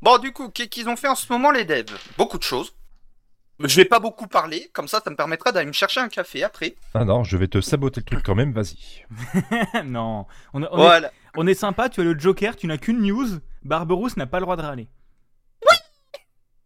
Bon, 0.00 0.18
du 0.18 0.32
coup, 0.32 0.48
qu'est-ce 0.48 0.68
qu'ils 0.68 0.88
ont 0.88 0.96
fait 0.96 1.08
en 1.08 1.14
ce 1.14 1.30
moment, 1.32 1.50
les 1.50 1.64
devs? 1.64 1.98
Beaucoup 2.16 2.38
de 2.38 2.42
choses. 2.44 2.74
Je 3.60 3.74
vais 3.74 3.84
pas 3.84 3.98
beaucoup 3.98 4.28
parler, 4.28 4.70
comme 4.72 4.86
ça, 4.86 5.00
ça 5.02 5.10
me 5.10 5.16
permettra 5.16 5.50
d'aller 5.50 5.66
me 5.66 5.72
chercher 5.72 5.98
un 5.98 6.08
café 6.08 6.44
après. 6.44 6.76
Ah 6.94 7.04
non, 7.04 7.24
je 7.24 7.36
vais 7.36 7.48
te 7.48 7.60
saboter 7.60 8.00
le 8.00 8.04
truc 8.04 8.20
quand 8.24 8.36
même, 8.36 8.52
vas-y. 8.52 9.04
non, 9.84 10.26
on, 10.52 10.62
est, 10.62 11.10
on, 11.34 11.46
est, 11.46 11.54
sympa, 11.54 11.88
tu 11.88 12.00
as 12.00 12.04
le 12.04 12.16
Joker, 12.16 12.54
tu 12.54 12.68
n'as 12.68 12.78
qu'une 12.78 13.02
news, 13.02 13.26
Barberousse 13.64 14.16
n'a 14.16 14.26
pas 14.26 14.38
le 14.38 14.44
droit 14.44 14.56
de 14.56 14.62
râler. 14.62 14.88
Oui 15.68 15.76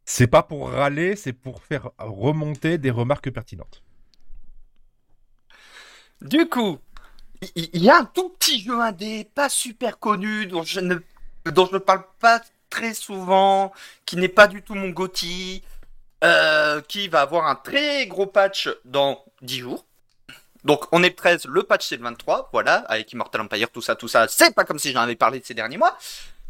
C'est 0.05 0.27
pas 0.27 0.43
pour 0.43 0.69
râler, 0.69 1.17
c'est 1.17 1.33
pour 1.33 1.63
faire 1.63 1.89
remonter 1.99 2.77
des 2.77 2.91
remarques 2.91 3.31
pertinentes. 3.31 3.83
Du 6.23 6.49
coup, 6.49 6.79
il 7.57 7.83
y, 7.83 7.91
a 7.91 7.99
un 7.99 8.05
tout 8.05 8.29
petit 8.29 8.63
jeu 8.63 8.81
indé, 8.81 9.29
pas 9.35 9.49
super 9.49 9.99
connu, 9.99 10.47
dont 10.47 10.63
je 10.63 10.79
ne, 10.79 10.95
dont 11.47 11.67
je 11.67 11.73
ne 11.73 11.79
parle 11.79 12.05
pas 12.21 12.41
très 12.71 12.95
souvent, 12.95 13.73
qui 14.07 14.17
n'est 14.17 14.29
pas 14.29 14.47
du 14.47 14.63
tout 14.63 14.75
mon 14.75 14.91
Gotti, 14.91 15.65
euh, 16.23 16.81
qui 16.83 17.09
va 17.09 17.23
avoir 17.23 17.49
un 17.49 17.57
très 17.57 18.07
gros 18.07 18.27
patch 18.27 18.69
dans 18.85 19.25
10 19.43 19.59
jours. 19.59 19.85
Donc 20.63 20.85
on 20.93 21.03
est 21.03 21.17
13, 21.17 21.47
le 21.47 21.65
patch 21.65 21.89
c'est 21.89 21.97
le 21.97 22.05
23, 22.05 22.51
voilà, 22.53 22.77
avec 22.89 23.13
Immortal 23.13 23.41
Empire, 23.41 23.71
tout 23.71 23.83
ça, 23.83 23.97
tout 23.97 24.07
ça. 24.07 24.29
C'est 24.29 24.55
pas 24.55 24.65
comme 24.65 24.79
si 24.79 24.93
j'en 24.93 25.01
avais 25.01 25.17
parlé 25.17 25.43
ces 25.45 25.55
derniers 25.55 25.79
mois. 25.79 25.99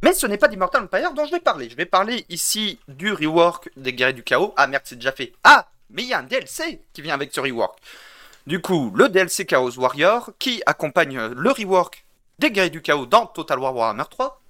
Mais 0.02 0.12
ce 0.12 0.26
n'est 0.26 0.36
pas 0.36 0.48
d'Immortal 0.48 0.82
Empire 0.82 1.14
dont 1.14 1.24
je 1.24 1.30
vais 1.30 1.40
parler. 1.40 1.70
Je 1.70 1.76
vais 1.76 1.86
parler 1.86 2.26
ici 2.28 2.78
du 2.88 3.10
rework 3.10 3.70
des 3.78 3.94
guerriers 3.94 4.12
du 4.12 4.22
chaos. 4.22 4.52
Ah 4.58 4.66
merde, 4.66 4.82
c'est 4.84 4.96
déjà 4.96 5.12
fait. 5.12 5.32
Ah, 5.44 5.66
mais 5.88 6.02
il 6.02 6.08
y 6.08 6.12
a 6.12 6.18
un 6.18 6.24
DLC 6.24 6.82
qui 6.92 7.00
vient 7.00 7.14
avec 7.14 7.32
ce 7.32 7.40
rework. 7.40 7.78
Du 8.46 8.60
coup, 8.60 8.92
le 8.94 9.08
DLC 9.08 9.46
Chaos 9.46 9.78
Warrior 9.78 10.30
qui 10.38 10.62
accompagne 10.66 11.18
le 11.18 11.50
rework 11.50 12.04
des 12.38 12.50
guerriers 12.50 12.70
du 12.70 12.82
chaos 12.82 13.06
dans 13.06 13.26
Total 13.26 13.58
War 13.58 13.74
Warhammer 13.74 14.04
3 14.10 14.40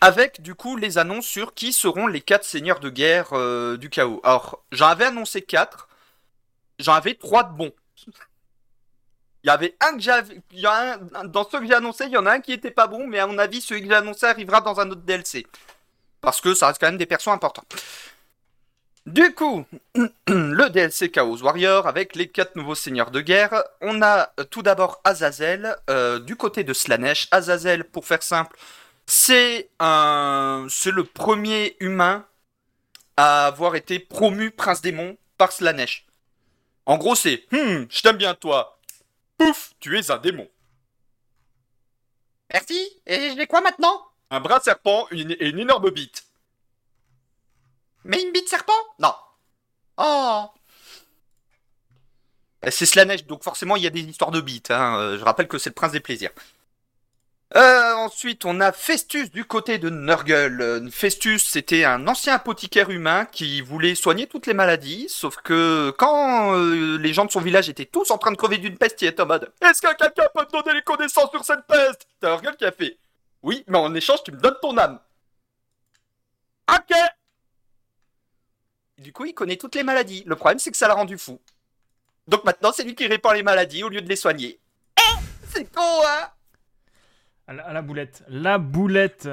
avec 0.00 0.42
du 0.42 0.56
coup 0.56 0.76
les 0.76 0.98
annonces 0.98 1.26
sur 1.26 1.54
qui 1.54 1.72
seront 1.72 2.08
les 2.08 2.20
quatre 2.20 2.44
seigneurs 2.44 2.80
de 2.80 2.90
guerre 2.90 3.28
euh, 3.34 3.76
du 3.76 3.88
chaos. 3.88 4.20
Alors, 4.24 4.64
j'en 4.72 4.88
avais 4.88 5.04
annoncé 5.04 5.42
quatre, 5.42 5.88
j'en 6.80 6.94
avais 6.94 7.14
trois 7.14 7.44
de 7.44 7.52
bons. 7.52 7.72
Il 9.44 9.46
y 9.46 9.50
avait 9.50 9.76
un 9.80 9.94
que 9.94 10.00
j'avais, 10.00 10.40
dans 11.26 11.48
ceux 11.48 11.60
que 11.60 11.66
j'ai 11.66 11.74
annoncé, 11.74 12.06
il 12.06 12.12
y 12.12 12.16
en 12.16 12.26
a 12.26 12.32
un 12.32 12.40
qui 12.40 12.52
était 12.52 12.72
pas 12.72 12.88
bon, 12.88 13.06
mais 13.06 13.20
à 13.20 13.28
mon 13.28 13.38
avis, 13.38 13.60
celui 13.60 13.82
que 13.82 13.88
j'ai 13.88 13.94
annoncé 13.94 14.26
arrivera 14.26 14.60
dans 14.60 14.80
un 14.80 14.90
autre 14.90 15.02
DLC. 15.02 15.46
Parce 16.20 16.40
que 16.40 16.54
ça 16.54 16.68
reste 16.68 16.80
quand 16.80 16.86
même 16.86 16.96
des 16.96 17.06
persos 17.06 17.28
importants. 17.28 17.64
Du 19.06 19.34
coup, 19.34 19.64
le 20.28 20.68
DLC 20.68 21.10
Chaos 21.10 21.42
Warrior 21.42 21.86
avec 21.86 22.14
les 22.14 22.28
quatre 22.28 22.54
nouveaux 22.56 22.76
seigneurs 22.76 23.10
de 23.10 23.20
guerre. 23.20 23.64
On 23.80 24.00
a 24.00 24.32
tout 24.50 24.62
d'abord 24.62 25.00
Azazel 25.04 25.76
euh, 25.90 26.20
du 26.20 26.36
côté 26.36 26.62
de 26.62 26.72
Slanesh. 26.72 27.26
Azazel, 27.32 27.84
pour 27.84 28.06
faire 28.06 28.22
simple, 28.22 28.56
c'est 29.06 29.70
un, 29.80 30.66
c'est 30.70 30.92
le 30.92 31.04
premier 31.04 31.76
humain 31.80 32.26
à 33.16 33.46
avoir 33.46 33.74
été 33.74 33.98
promu 33.98 34.50
prince 34.50 34.82
démon 34.82 35.16
par 35.36 35.52
Slanesh. 35.52 36.06
En 36.86 36.96
gros, 36.96 37.14
c'est 37.14 37.44
Hum, 37.52 37.86
je 37.90 38.02
t'aime 38.02 38.16
bien 38.16 38.34
toi. 38.34 38.78
Pouf, 39.36 39.72
tu 39.80 39.98
es 39.98 40.10
un 40.10 40.18
démon. 40.18 40.48
Merci. 42.52 42.88
Et 43.06 43.32
j'ai 43.36 43.46
quoi 43.46 43.60
maintenant? 43.60 44.06
Un 44.30 44.40
bras 44.40 44.60
serpent 44.60 45.06
et 45.10 45.20
une, 45.20 45.58
énorme 45.58 45.90
bite. 45.90 46.24
Mais 48.04 48.22
une 48.22 48.32
bite 48.32 48.48
serpent? 48.48 48.72
Non. 48.98 49.14
Oh. 49.96 50.46
C'est 52.70 52.86
Slanesh, 52.86 53.26
donc 53.26 53.42
forcément 53.42 53.76
il 53.76 53.82
y 53.82 53.86
a 53.86 53.90
des 53.90 54.02
histoires 54.02 54.30
de 54.30 54.40
bites. 54.40 54.70
Hein. 54.70 54.96
Euh, 54.98 55.18
je 55.18 55.24
rappelle 55.24 55.48
que 55.48 55.58
c'est 55.58 55.70
le 55.70 55.74
prince 55.74 55.92
des 55.92 56.00
plaisirs. 56.00 56.30
Euh, 57.54 57.92
ensuite, 57.96 58.46
on 58.46 58.60
a 58.60 58.72
Festus 58.72 59.30
du 59.30 59.44
côté 59.44 59.76
de 59.76 59.90
Nurgle. 59.90 60.62
Euh, 60.62 60.90
Festus, 60.90 61.46
c'était 61.46 61.84
un 61.84 62.06
ancien 62.08 62.34
apothicaire 62.34 62.88
humain 62.88 63.26
qui 63.26 63.60
voulait 63.60 63.94
soigner 63.94 64.26
toutes 64.26 64.46
les 64.46 64.54
maladies, 64.54 65.06
sauf 65.10 65.36
que 65.36 65.90
quand 65.98 66.54
les 66.54 67.12
gens 67.12 67.26
de 67.26 67.30
son 67.30 67.40
village 67.40 67.68
étaient 67.68 67.84
tous 67.84 68.10
en 68.10 68.16
train 68.16 68.30
de 68.30 68.36
crever 68.36 68.58
d'une 68.58 68.78
peste, 68.78 69.02
il 69.02 69.08
était 69.08 69.22
en 69.22 69.26
mode 69.26 69.52
Est-ce 69.60 69.82
que 69.82 69.94
quelqu'un 69.96 70.28
peut 70.34 70.46
te 70.46 70.52
donner 70.52 70.76
les 70.76 70.82
connaissances 70.82 71.30
sur 71.30 71.44
cette 71.44 71.66
peste? 71.66 72.06
T'as 72.20 72.30
Nurgle 72.30 72.56
qui 72.56 72.64
a 72.64 72.72
fait 72.72 72.96
Oui, 73.42 73.64
mais 73.66 73.78
en 73.78 73.94
échange, 73.94 74.22
tu 74.24 74.32
me 74.32 74.38
donnes 74.38 74.56
ton 74.62 74.78
âme. 74.78 74.98
Ok 76.70 76.96
Du 79.02 79.12
coup, 79.12 79.24
il 79.26 79.34
connaît 79.34 79.56
toutes 79.56 79.74
les 79.74 79.82
maladies. 79.82 80.22
Le 80.26 80.36
problème, 80.36 80.58
c'est 80.58 80.70
que 80.70 80.76
ça 80.76 80.88
l'a 80.88 80.94
rendu 80.94 81.18
fou. 81.18 81.40
Donc 82.28 82.44
maintenant, 82.44 82.72
c'est 82.72 82.84
lui 82.84 82.94
qui 82.94 83.06
répand 83.06 83.34
les 83.34 83.42
maladies 83.42 83.82
au 83.82 83.88
lieu 83.88 84.00
de 84.00 84.08
les 84.08 84.16
soigner. 84.16 84.60
Eh 84.98 85.18
C'est 85.52 85.70
con, 85.72 85.82
hein 86.06 86.28
à 87.48 87.72
la, 87.72 87.82
boulette. 87.82 88.22
La 88.28 88.56
boulette. 88.58 89.28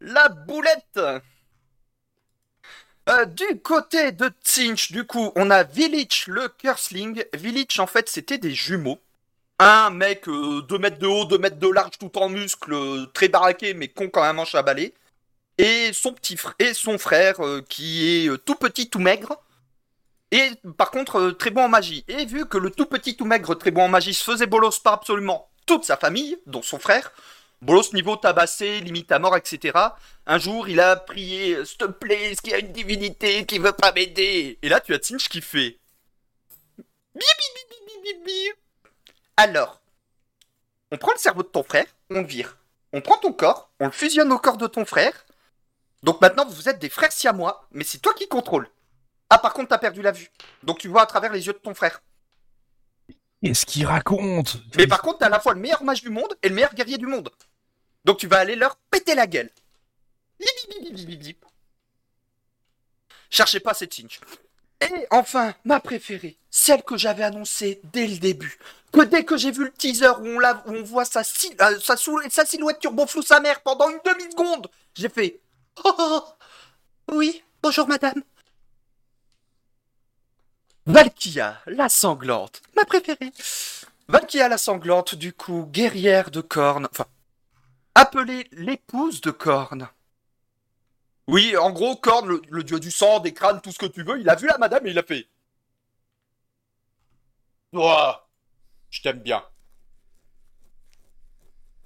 La 0.00 0.28
boulette. 0.28 1.00
Euh, 3.08 3.24
du 3.26 3.60
côté 3.62 4.12
de 4.12 4.30
Tsinch, 4.42 4.90
du 4.90 5.04
coup, 5.04 5.32
on 5.36 5.50
a 5.50 5.62
Village 5.62 6.26
le 6.28 6.48
Cursling. 6.48 7.22
Village, 7.34 7.78
en 7.78 7.86
fait, 7.86 8.08
c'était 8.08 8.38
des 8.38 8.52
jumeaux. 8.52 9.00
Un 9.58 9.90
mec 9.90 10.24
2 10.26 10.32
euh, 10.32 10.78
mètres 10.78 10.98
de 10.98 11.06
haut, 11.06 11.24
2 11.24 11.38
mètres 11.38 11.58
de 11.58 11.68
large, 11.68 11.98
tout 11.98 12.16
en 12.18 12.28
muscles, 12.28 12.72
euh, 12.74 13.06
très 13.12 13.28
baraqué, 13.28 13.74
mais 13.74 13.88
con 13.88 14.08
quand 14.08 14.22
même 14.22 14.38
en 14.38 14.44
chabalé. 14.44 14.94
Et 15.62 15.92
son 15.92 16.12
petit 16.12 16.36
et 16.58 16.74
son 16.74 16.98
frère, 16.98 17.36
qui 17.68 18.26
est 18.26 18.44
tout 18.44 18.56
petit, 18.56 18.90
tout 18.90 18.98
maigre. 18.98 19.40
Et 20.30 20.50
par 20.76 20.90
contre, 20.90 21.30
très 21.30 21.50
bon 21.50 21.62
en 21.62 21.68
magie. 21.68 22.04
Et 22.08 22.26
vu 22.26 22.46
que 22.46 22.58
le 22.58 22.70
tout 22.70 22.86
petit, 22.86 23.16
tout 23.16 23.24
maigre, 23.24 23.54
très 23.54 23.70
bon 23.70 23.84
en 23.84 23.88
magie 23.88 24.12
se 24.12 24.24
faisait 24.24 24.46
bolos 24.46 24.80
par 24.82 24.94
absolument 24.94 25.48
toute 25.64 25.84
sa 25.84 25.96
famille, 25.96 26.36
dont 26.46 26.62
son 26.62 26.78
frère, 26.78 27.12
Bolos 27.62 27.92
niveau 27.92 28.16
tabassé, 28.16 28.80
limite 28.80 29.12
à 29.12 29.20
mort, 29.20 29.36
etc. 29.36 29.78
Un 30.26 30.38
jour, 30.40 30.68
il 30.68 30.80
a 30.80 30.96
prié, 30.96 31.64
s'il 31.64 31.78
te 31.78 31.84
plaît, 31.84 32.32
est-ce 32.32 32.42
qu'il 32.42 32.50
y 32.50 32.56
a 32.56 32.58
une 32.58 32.72
divinité 32.72 33.46
qui 33.46 33.60
veut 33.60 33.72
pas 33.72 33.92
m'aider? 33.92 34.58
Et 34.62 34.68
là, 34.68 34.80
tu 34.80 34.92
as 34.92 34.98
Tsinch 34.98 35.28
qui 35.28 35.40
fait. 35.40 35.78
Alors, 39.36 39.80
on 40.90 40.98
prend 40.98 41.12
le 41.12 41.18
cerveau 41.18 41.44
de 41.44 41.48
ton 41.48 41.62
frère, 41.62 41.86
on 42.10 42.22
le 42.22 42.26
vire. 42.26 42.56
On 42.92 43.00
prend 43.00 43.16
ton 43.18 43.32
corps, 43.32 43.70
on 43.78 43.86
le 43.86 43.92
fusionne 43.92 44.32
au 44.32 44.38
corps 44.38 44.56
de 44.56 44.66
ton 44.66 44.84
frère. 44.84 45.24
Donc 46.02 46.20
maintenant, 46.20 46.44
vous 46.46 46.68
êtes 46.68 46.78
des 46.78 46.88
frères 46.88 47.12
siamois, 47.12 47.66
mais 47.70 47.84
c'est 47.84 47.98
toi 47.98 48.12
qui 48.14 48.28
contrôle. 48.28 48.68
Ah, 49.30 49.38
par 49.38 49.54
contre, 49.54 49.68
t'as 49.68 49.78
perdu 49.78 50.02
la 50.02 50.12
vue. 50.12 50.30
Donc 50.62 50.78
tu 50.78 50.88
vois 50.88 51.02
à 51.02 51.06
travers 51.06 51.32
les 51.32 51.46
yeux 51.46 51.52
de 51.52 51.58
ton 51.58 51.74
frère. 51.74 52.02
Qu'est-ce 53.42 53.66
qu'il 53.66 53.86
raconte? 53.86 54.56
Mais 54.76 54.86
par 54.86 55.02
contre, 55.02 55.18
t'as 55.18 55.26
à 55.26 55.30
la 55.30 55.40
fois 55.40 55.54
le 55.54 55.60
meilleur 55.60 55.82
mage 55.82 56.02
du 56.02 56.10
monde 56.10 56.36
et 56.42 56.48
le 56.48 56.54
meilleur 56.54 56.74
guerrier 56.74 56.98
du 56.98 57.06
monde. 57.06 57.30
Donc 58.04 58.18
tu 58.18 58.26
vas 58.26 58.38
aller 58.38 58.56
leur 58.56 58.76
péter 58.90 59.14
la 59.14 59.26
gueule. 59.26 59.50
Bip, 60.38 60.48
bip, 60.68 60.82
bip, 60.82 60.94
bip, 60.94 61.06
bip, 61.06 61.20
bip. 61.20 61.44
Cherchez 63.30 63.60
pas 63.60 63.74
cette 63.74 63.94
cinch. 63.94 64.20
Et 64.80 65.06
enfin, 65.10 65.54
ma 65.64 65.78
préférée, 65.80 66.36
celle 66.50 66.82
que 66.82 66.96
j'avais 66.96 67.22
annoncée 67.22 67.80
dès 67.92 68.06
le 68.06 68.18
début. 68.18 68.58
Que 68.92 69.02
dès 69.04 69.24
que 69.24 69.36
j'ai 69.36 69.52
vu 69.52 69.64
le 69.64 69.72
teaser 69.72 70.08
où 70.20 70.26
on, 70.26 70.38
la, 70.40 70.62
où 70.66 70.72
on 70.72 70.82
voit 70.82 71.04
sa, 71.04 71.22
si- 71.24 71.54
euh, 71.60 71.78
sa, 71.80 71.96
sou- 71.96 72.20
sa 72.28 72.44
silhouette 72.44 72.80
turbo 72.80 73.06
flou 73.06 73.22
sa 73.22 73.40
mère 73.40 73.62
pendant 73.62 73.88
une 73.88 74.00
demi-seconde, 74.04 74.68
j'ai 74.94 75.08
fait 75.08 75.40
Oh, 75.76 75.94
oh, 75.98 76.22
oh. 77.08 77.14
Oui, 77.14 77.42
bonjour 77.62 77.88
madame. 77.88 78.22
Valkia, 80.86 81.60
la 81.66 81.88
sanglante, 81.88 82.62
ma 82.76 82.84
préférée. 82.84 83.32
Valkia 84.08 84.48
la 84.48 84.58
sanglante, 84.58 85.14
du 85.14 85.32
coup, 85.32 85.66
guerrière 85.70 86.30
de 86.30 86.40
cornes, 86.40 86.88
enfin, 86.90 87.06
appelée 87.94 88.48
l'épouse 88.52 89.20
de 89.20 89.30
cornes. 89.30 89.88
Oui, 91.28 91.56
en 91.56 91.70
gros, 91.70 91.96
Korn, 91.96 92.28
le, 92.28 92.42
le 92.50 92.64
dieu 92.64 92.80
du 92.80 92.90
sang, 92.90 93.20
des 93.20 93.32
crânes, 93.32 93.60
tout 93.60 93.72
ce 93.72 93.78
que 93.78 93.86
tu 93.86 94.02
veux, 94.02 94.20
il 94.20 94.28
a 94.28 94.34
vu 94.34 94.46
la 94.46 94.58
madame 94.58 94.86
et 94.86 94.90
il 94.90 94.98
a 94.98 95.02
fait. 95.02 95.28
Ouah, 97.72 98.28
je 98.90 99.02
t'aime 99.02 99.20
bien. 99.20 99.42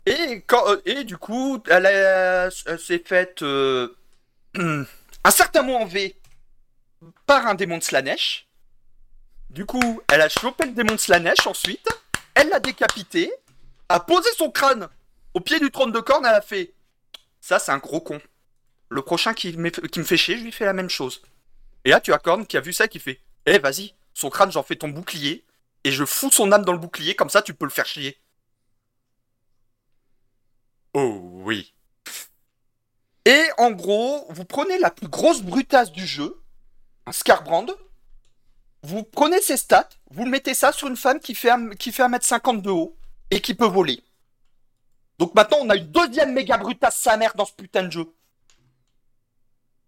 Euh, 0.09 0.80
et 0.84 1.04
du 1.04 1.16
coup, 1.16 1.62
elle, 1.68 1.86
elle 1.86 2.78
s'est 2.78 3.02
faite 3.04 3.42
euh, 3.42 3.96
un 4.54 5.30
certain 5.30 5.62
mot 5.62 5.74
en 5.74 5.84
V 5.84 6.16
par 7.26 7.46
un 7.46 7.54
démon 7.54 7.78
de 7.78 7.82
Slanesh. 7.82 8.46
Du 9.50 9.64
coup, 9.66 10.00
elle 10.12 10.20
a 10.20 10.28
chopé 10.28 10.66
le 10.66 10.72
démon 10.72 10.94
de 10.94 11.00
Slanesh 11.00 11.46
ensuite, 11.46 11.88
elle 12.34 12.48
l'a 12.48 12.61
décapité, 12.61 13.32
a 13.88 14.00
posé 14.00 14.28
son 14.36 14.50
crâne 14.50 14.88
au 15.34 15.40
pied 15.40 15.61
du 15.61 15.70
trône 15.70 15.92
de 15.92 16.00
corne, 16.00 16.24
elle 16.24 16.34
a 16.34 16.40
fait 16.40 16.72
Ça, 17.40 17.59
c'est 17.59 17.70
un 17.70 17.78
gros 17.78 18.00
con. 18.00 18.20
Le 18.88 19.02
prochain 19.02 19.34
qui, 19.34 19.57
me 19.57 19.70
fait 19.70 20.16
chier, 20.16 20.38
je 20.38 20.44
lui 20.44 20.52
fais 20.52 20.64
la 20.64 20.72
même 20.72 20.88
chose. 20.88 21.20
Et 21.84 21.90
là, 21.90 22.00
tu 22.00 22.12
as 22.12 22.18
Korn 22.18 22.46
qui 22.46 22.57
a 22.57 22.61
vu 22.61 22.72
ça 22.72 22.88
qui 22.88 23.00
fait 23.00 23.20
Eh, 23.44 23.59
vas-y, 23.59 23.94
son 24.14 24.30
crâne, 24.30 24.50
j'en 24.50 24.62
fais 24.62 24.76
ton 24.76 24.88
bouclier, 24.88 25.44
et 25.84 25.92
je 25.92 26.04
fous 26.04 26.30
son 26.30 26.52
âme 26.52 26.64
dans 26.64 26.72
le 26.72 26.78
bouclier, 26.78 27.14
comme 27.14 27.28
ça, 27.28 27.42
tu 27.42 27.52
peux 27.52 27.66
le 27.66 27.70
faire 27.70 27.84
chier. 27.84 28.18
Oh 30.99 31.20
oui. 31.44 31.74
Et 33.26 33.44
en 33.59 33.70
gros, 33.70 34.24
vous 34.30 34.47
prenez 34.47 34.78
la 34.78 34.90
plus 34.90 35.09
grosse 35.09 35.42
brutasse 35.42 35.92
du 35.92 36.07
jeu, 36.07 36.40
un 37.05 37.12
Scarbrand, 37.12 37.66
vous 38.82 39.03
prenez 39.03 39.42
ses 39.42 39.59
stats, 39.59 39.90
vous 40.11 40.24
le 40.24 40.30
mettez 40.30 40.55
ça 40.55 40.72
sur 40.72 40.88
une 40.88 40.97
femme 40.97 41.20
qui 41.20 41.34
fait, 41.34 41.53
qui 41.78 41.92
fait 41.92 42.03
1m50 42.03 42.62
de 42.62 42.70
haut 42.70 42.97
et 43.30 43.42
qui 43.42 43.53
peut 43.53 43.66
voler. 43.66 44.03
Donc 45.18 45.34
maintenant, 45.34 45.59
on 45.61 45.68
a 45.68 45.76
une 45.76 45.90
deuxième 45.90 46.32
méga 46.32 46.57
brutasse 46.57 46.97
sa 46.99 47.18
mère 47.18 47.34
dans 47.34 47.44
ce 47.44 47.53
putain 47.53 47.82
de 47.82 47.90
jeu. 47.92 48.07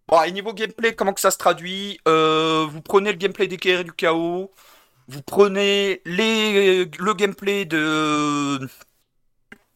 Bon, 0.09 0.23
et 0.25 0.31
niveau 0.31 0.53
gameplay, 0.53 0.95
comment 0.95 1.15
que 1.15 1.23
ça 1.23 1.31
se 1.31 1.39
traduit? 1.39 1.99
Euh, 2.07 2.67
Vous 2.71 2.83
prenez 2.83 3.13
le 3.13 3.17
gameplay 3.19 3.47
des 3.47 3.57
guerriers 3.57 3.85
du 3.85 3.93
chaos, 3.95 4.53
vous 5.07 5.23
prenez 5.23 6.03
les, 6.05 6.85
le 6.85 7.15
gameplay 7.15 7.65
de 7.65 8.69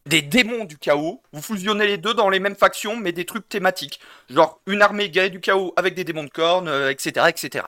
des 0.05 0.21
démons 0.21 0.65
du 0.65 0.77
chaos, 0.77 1.21
vous 1.31 1.41
fusionnez 1.41 1.87
les 1.87 1.97
deux 1.97 2.13
dans 2.13 2.29
les 2.29 2.39
mêmes 2.39 2.55
factions, 2.55 2.97
mais 2.97 3.11
des 3.11 3.25
trucs 3.25 3.47
thématiques. 3.47 3.99
Genre 4.29 4.59
une 4.67 4.81
armée 4.81 5.09
guerrier 5.09 5.29
du 5.29 5.39
chaos 5.39 5.73
avec 5.77 5.95
des 5.95 6.03
démons 6.03 6.23
de 6.25 6.29
cornes, 6.29 6.67
euh, 6.67 6.89
etc., 6.91 7.27
etc. 7.29 7.65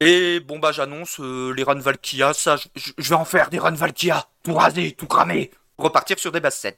Et 0.00 0.40
bon 0.40 0.58
bah 0.58 0.72
j'annonce 0.72 1.20
euh, 1.20 1.52
les 1.52 1.62
runs 1.62 1.80
Valkia, 1.80 2.34
ça 2.34 2.56
je, 2.56 2.92
vais 2.98 3.14
en 3.14 3.24
faire 3.24 3.48
des 3.48 3.58
runs 3.58 3.74
Valkia, 3.74 4.28
tout 4.42 4.54
raser, 4.54 4.92
tout 4.92 5.06
cramer, 5.06 5.50
repartir 5.78 6.18
sur 6.18 6.32
des 6.32 6.40
basses 6.40 6.58
scènes. 6.58 6.74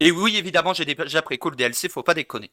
Et 0.00 0.10
oui 0.10 0.36
évidemment 0.36 0.74
j'ai 0.74 0.84
déjà 0.84 1.22
préco 1.22 1.48
le 1.48 1.56
DLC, 1.56 1.88
faut 1.88 2.02
pas 2.02 2.14
déconner. 2.14 2.50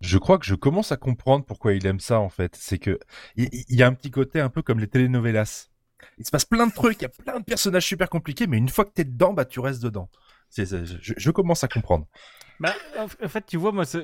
Je 0.00 0.18
crois 0.18 0.38
que 0.38 0.44
je 0.44 0.54
commence 0.54 0.92
à 0.92 0.96
comprendre 0.96 1.44
pourquoi 1.44 1.72
il 1.74 1.86
aime 1.86 2.00
ça 2.00 2.18
en 2.20 2.28
fait. 2.28 2.56
C'est 2.56 2.78
que 2.78 2.98
il 3.36 3.48
y, 3.68 3.82
a 3.82 3.86
un 3.86 3.94
petit 3.94 4.10
côté 4.10 4.40
un 4.40 4.50
peu 4.50 4.62
comme 4.62 4.80
les 4.80 4.88
telenovelas. 4.88 5.68
Il 6.18 6.24
se 6.26 6.30
passe 6.30 6.44
plein 6.44 6.66
de 6.66 6.72
trucs, 6.72 6.98
il 7.00 7.02
y 7.02 7.06
a 7.06 7.08
plein 7.08 7.38
de 7.40 7.44
personnages 7.44 7.86
super 7.86 8.08
compliqués, 8.08 8.46
mais 8.46 8.58
une 8.58 8.68
fois 8.68 8.84
que 8.84 8.90
t'es 8.90 9.04
dedans, 9.04 9.32
bah 9.32 9.44
tu 9.44 9.60
restes 9.60 9.82
dedans. 9.82 10.08
Je, 10.56 10.64
je 11.16 11.30
commence 11.30 11.64
à 11.64 11.68
comprendre. 11.68 12.06
Bah, 12.60 12.72
en 12.98 13.28
fait, 13.28 13.44
tu 13.46 13.56
vois, 13.56 13.72
moi, 13.72 13.84
je, 13.84 14.00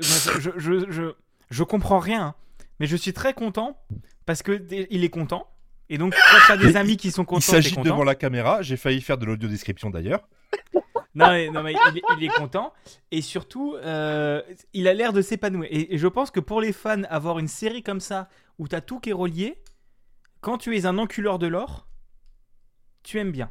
je, 0.56 0.90
je, 0.90 1.12
je 1.50 1.62
comprends 1.62 1.98
rien, 1.98 2.22
hein. 2.26 2.34
mais 2.80 2.86
je 2.86 2.96
suis 2.96 3.12
très 3.12 3.32
content 3.34 3.78
parce 4.26 4.42
que 4.42 4.60
il 4.90 5.04
est 5.04 5.08
content. 5.10 5.48
Et 5.88 5.98
donc, 5.98 6.14
quand 6.14 6.38
t'as 6.48 6.56
des 6.56 6.72
Mais 6.72 6.76
amis 6.76 6.96
qui 6.96 7.10
sont 7.10 7.22
Il 7.22 7.26
contents, 7.26 7.40
t'es 7.40 7.62
s'agit 7.62 7.76
devant 7.76 8.04
la 8.04 8.14
caméra. 8.14 8.62
J'ai 8.62 8.76
failli 8.76 9.00
faire 9.02 9.18
de 9.18 9.26
l'audio 9.26 9.48
description 9.48 9.90
d'ailleurs. 9.90 10.26
Non, 11.14 11.28
mais, 11.30 11.50
non, 11.50 11.62
mais 11.62 11.72
il, 11.74 11.98
est- 11.98 12.02
il 12.18 12.24
est 12.24 12.28
content. 12.28 12.72
Et 13.10 13.20
surtout, 13.20 13.74
euh, 13.76 14.40
il 14.72 14.88
a 14.88 14.94
l'air 14.94 15.12
de 15.12 15.20
s'épanouir. 15.20 15.68
Et, 15.70 15.94
et 15.94 15.98
je 15.98 16.06
pense 16.08 16.30
que 16.30 16.40
pour 16.40 16.60
les 16.62 16.72
fans, 16.72 17.02
avoir 17.10 17.38
une 17.38 17.48
série 17.48 17.82
comme 17.82 18.00
ça, 18.00 18.30
où 18.58 18.66
t'as 18.68 18.80
tout 18.80 18.98
qui 19.00 19.10
est 19.10 19.14
relié, 19.14 19.61
quand 20.42 20.58
tu 20.58 20.76
es 20.76 20.84
un 20.84 20.98
enculeur 20.98 21.38
de 21.38 21.46
l'or, 21.46 21.86
tu 23.02 23.18
aimes 23.18 23.32
bien. 23.32 23.48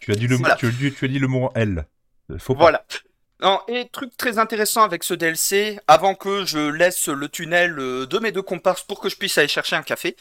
Tu 0.00 0.12
as 0.12 0.14
dit 0.14 0.28
le, 0.28 0.36
Voilà. 0.36 0.54
tu, 0.54 0.66
as 0.66 0.70
dit, 0.70 0.92
tu 0.92 1.04
as 1.04 1.08
dit 1.08 1.18
le 1.18 1.26
mot 1.26 1.46
en 1.46 1.52
L. 1.54 1.86
Euh, 2.30 2.38
Faut 2.38 2.54
pas. 2.54 2.60
Voilà. 2.60 2.84
Non, 3.40 3.60
et 3.68 3.88
truc 3.88 4.16
très 4.16 4.38
intéressant 4.38 4.82
avec 4.82 5.04
ce 5.04 5.12
DLC, 5.12 5.78
avant 5.88 6.14
que 6.14 6.46
je 6.46 6.58
laisse 6.58 7.08
le 7.08 7.28
tunnel 7.28 7.78
euh, 7.78 8.06
de 8.06 8.18
mes 8.18 8.32
deux 8.32 8.42
comparses 8.42 8.82
pour 8.82 9.00
que 9.00 9.08
je 9.08 9.16
puisse 9.16 9.36
aller 9.36 9.48
chercher 9.48 9.76
un 9.76 9.82
café, 9.82 10.16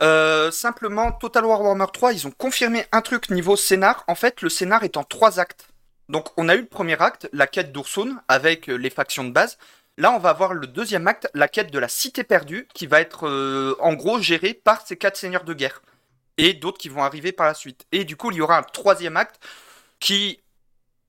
euh, 0.00 0.50
simplement, 0.50 1.12
Total 1.12 1.44
War 1.44 1.60
Warhammer 1.60 1.86
3, 1.92 2.12
ils 2.12 2.26
ont 2.26 2.32
confirmé 2.32 2.86
un 2.92 3.02
truc 3.02 3.30
niveau 3.30 3.56
scénar. 3.56 4.04
En 4.08 4.14
fait, 4.14 4.42
le 4.42 4.48
scénar 4.48 4.82
est 4.84 4.96
en 4.96 5.04
trois 5.04 5.38
actes. 5.38 5.68
Donc, 6.08 6.28
on 6.36 6.48
a 6.48 6.54
eu 6.54 6.60
le 6.60 6.66
premier 6.66 7.00
acte, 7.00 7.28
la 7.32 7.46
quête 7.46 7.72
d'Ursun, 7.72 8.20
avec 8.28 8.68
les 8.68 8.90
factions 8.90 9.24
de 9.24 9.30
base. 9.30 9.58
Là, 9.98 10.12
on 10.12 10.18
va 10.18 10.30
avoir 10.30 10.52
le 10.52 10.66
deuxième 10.66 11.06
acte, 11.08 11.28
la 11.34 11.48
quête 11.48 11.72
de 11.72 11.78
la 11.78 11.88
cité 11.88 12.22
perdue, 12.22 12.68
qui 12.74 12.86
va 12.86 13.00
être 13.00 13.26
euh, 13.28 13.76
en 13.80 13.94
gros 13.94 14.20
gérée 14.20 14.52
par 14.54 14.86
ces 14.86 14.96
quatre 14.96 15.16
seigneurs 15.16 15.44
de 15.44 15.54
guerre. 15.54 15.80
Et 16.38 16.52
d'autres 16.52 16.76
qui 16.78 16.90
vont 16.90 17.02
arriver 17.02 17.32
par 17.32 17.46
la 17.46 17.54
suite. 17.54 17.86
Et 17.92 18.04
du 18.04 18.16
coup, 18.16 18.30
il 18.30 18.36
y 18.36 18.40
aura 18.42 18.58
un 18.58 18.62
troisième 18.62 19.16
acte 19.16 19.42
qui, 20.00 20.40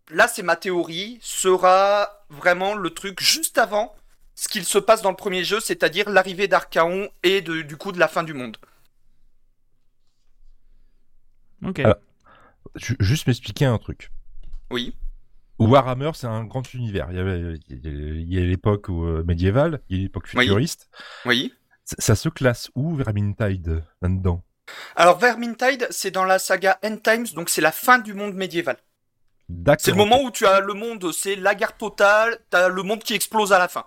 là 0.10 0.30
c'est 0.30 0.44
ma 0.44 0.56
théorie, 0.56 1.20
sera 1.22 2.24
vraiment 2.30 2.76
le 2.76 2.90
truc 2.92 3.20
juste 3.22 3.58
avant 3.58 3.94
ce 4.36 4.48
qu'il 4.48 4.64
se 4.64 4.78
passe 4.78 5.02
dans 5.02 5.10
le 5.10 5.16
premier 5.18 5.44
jeu, 5.44 5.60
c'est-à-dire 5.60 6.10
l'arrivée 6.10 6.48
d'Archaon 6.48 7.10
et 7.24 7.42
de- 7.42 7.62
du 7.64 7.76
coup 7.76 7.92
de 7.92 8.00
la 8.00 8.08
fin 8.08 8.24
du 8.24 8.34
monde. 8.34 8.56
Ok. 11.66 11.82
Ju- 12.76 12.98
Juste 13.00 13.28
m'expliquer 13.28 13.66
un 13.66 13.78
truc. 13.78 14.12
Oui. 14.70 14.96
Warhammer, 15.60 16.12
c'est 16.14 16.28
un 16.28 16.44
grand 16.44 16.74
univers. 16.74 17.08
Il 17.12 17.18
y 17.18 17.20
avait, 17.20 17.60
il 17.70 18.34
y 18.34 18.38
a 18.38 18.42
l'époque 18.42 18.90
euh, 18.90 19.24
médiévale, 19.24 19.82
il 19.90 19.98
y 19.98 20.00
a 20.02 20.04
l'époque 20.04 20.28
Oui. 20.36 20.46
futuriste. 20.46 20.90
Oui. 21.26 21.54
Ça, 21.84 21.96
ça 22.00 22.16
se 22.16 22.30
classe 22.30 22.70
où 22.76 22.96
Vermintide 22.96 23.84
là-dedans? 24.02 24.44
Alors 24.96 25.18
Vermintide, 25.18 25.88
c'est 25.90 26.12
dans 26.12 26.26
la 26.26 26.40
saga 26.40 26.78
End 26.84 26.98
Times, 26.98 27.28
donc 27.34 27.50
c'est 27.50 27.62
la 27.62 27.72
fin 27.72 28.00
du 28.00 28.14
monde 28.14 28.36
médiéval. 28.36 28.78
D'accord. 29.50 29.84
C'est 29.84 29.92
le 29.92 29.98
moment 29.98 30.22
où 30.22 30.30
tu 30.30 30.46
as 30.46 30.60
le 30.60 30.74
monde, 30.74 31.12
c'est 31.14 31.38
la 31.38 31.56
guerre 31.56 31.78
totale, 31.78 32.38
t'as 32.50 32.68
le 32.68 32.84
monde 32.84 33.02
qui 33.02 33.14
explose 33.14 33.54
à 33.54 33.60
la 33.60 33.70
fin. 33.70 33.86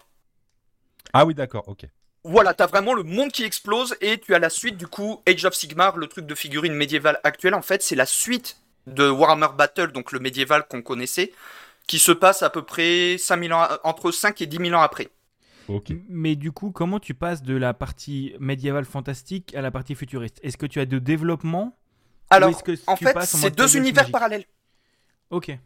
Ah 1.12 1.26
oui, 1.26 1.34
d'accord, 1.34 1.68
ok. 1.68 1.84
Voilà, 2.24 2.54
t'as 2.54 2.66
vraiment 2.66 2.94
le 2.94 3.02
monde 3.02 3.30
qui 3.32 3.44
explose 3.44 3.96
et 4.00 4.18
tu 4.18 4.34
as 4.34 4.38
la 4.38 4.50
suite 4.50 4.76
du 4.76 4.86
coup 4.86 5.22
Age 5.26 5.44
of 5.44 5.54
Sigmar, 5.54 5.96
le 5.96 6.06
truc 6.06 6.26
de 6.26 6.34
figurine 6.34 6.74
médiévale 6.74 7.18
actuelle. 7.24 7.54
En 7.54 7.62
fait, 7.62 7.82
c'est 7.82 7.96
la 7.96 8.06
suite 8.06 8.59
de 8.86 9.08
Warhammer 9.08 9.48
Battle, 9.56 9.92
donc 9.92 10.12
le 10.12 10.20
médiéval 10.20 10.66
qu'on 10.68 10.82
connaissait, 10.82 11.32
qui 11.86 11.98
se 11.98 12.12
passe 12.12 12.42
à 12.42 12.50
peu 12.50 12.62
près 12.62 13.16
5000 13.18 13.52
ans, 13.52 13.66
entre 13.84 14.10
5 14.10 14.40
et 14.42 14.46
10 14.46 14.56
000 14.68 14.78
ans 14.78 14.82
après. 14.82 15.10
Mais 16.08 16.36
du 16.36 16.52
coup, 16.52 16.72
comment 16.72 16.98
tu 16.98 17.14
passes 17.14 17.42
de 17.42 17.56
la 17.56 17.74
partie 17.74 18.34
médiévale 18.40 18.84
fantastique 18.84 19.54
à 19.54 19.60
la 19.60 19.70
partie 19.70 19.94
futuriste? 19.94 20.40
Est-ce 20.42 20.56
que 20.56 20.66
tu 20.66 20.80
as 20.80 20.86
de 20.86 20.98
développement? 20.98 21.76
Alors, 22.28 22.62
que 22.62 22.72
en 22.86 22.96
tu 22.96 23.04
fait, 23.04 23.20
c'est 23.22 23.54
deux 23.54 23.76
univers 23.76 24.10
parallèles. 24.10 24.44
Ok. 25.30 25.56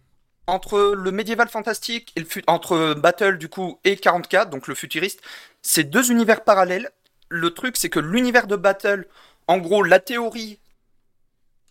Entre 0.47 0.95
le 0.95 1.11
médiéval 1.11 1.49
fantastique 1.49 2.13
et 2.17 2.21
le 2.21 2.27
entre 2.49 2.95
Battle 2.95 3.39
du 3.39 3.49
coup 3.49 3.79
et 3.85 3.97
44, 3.97 4.51
donc 4.51 4.69
le 4.69 4.75
futuriste, 4.75 5.23
c'est 5.63 5.85
deux 5.85 6.11
univers 6.11 6.45
parallèles. 6.45 6.91
Le 7.31 7.51
truc, 7.51 7.79
c'est 7.79 7.89
que 7.89 8.01
l'univers 8.01 8.47
de 8.47 8.57
Battle, 8.57 9.07
en 9.49 9.57
gros, 9.57 9.83
la 9.83 10.01
théorie 10.01 10.59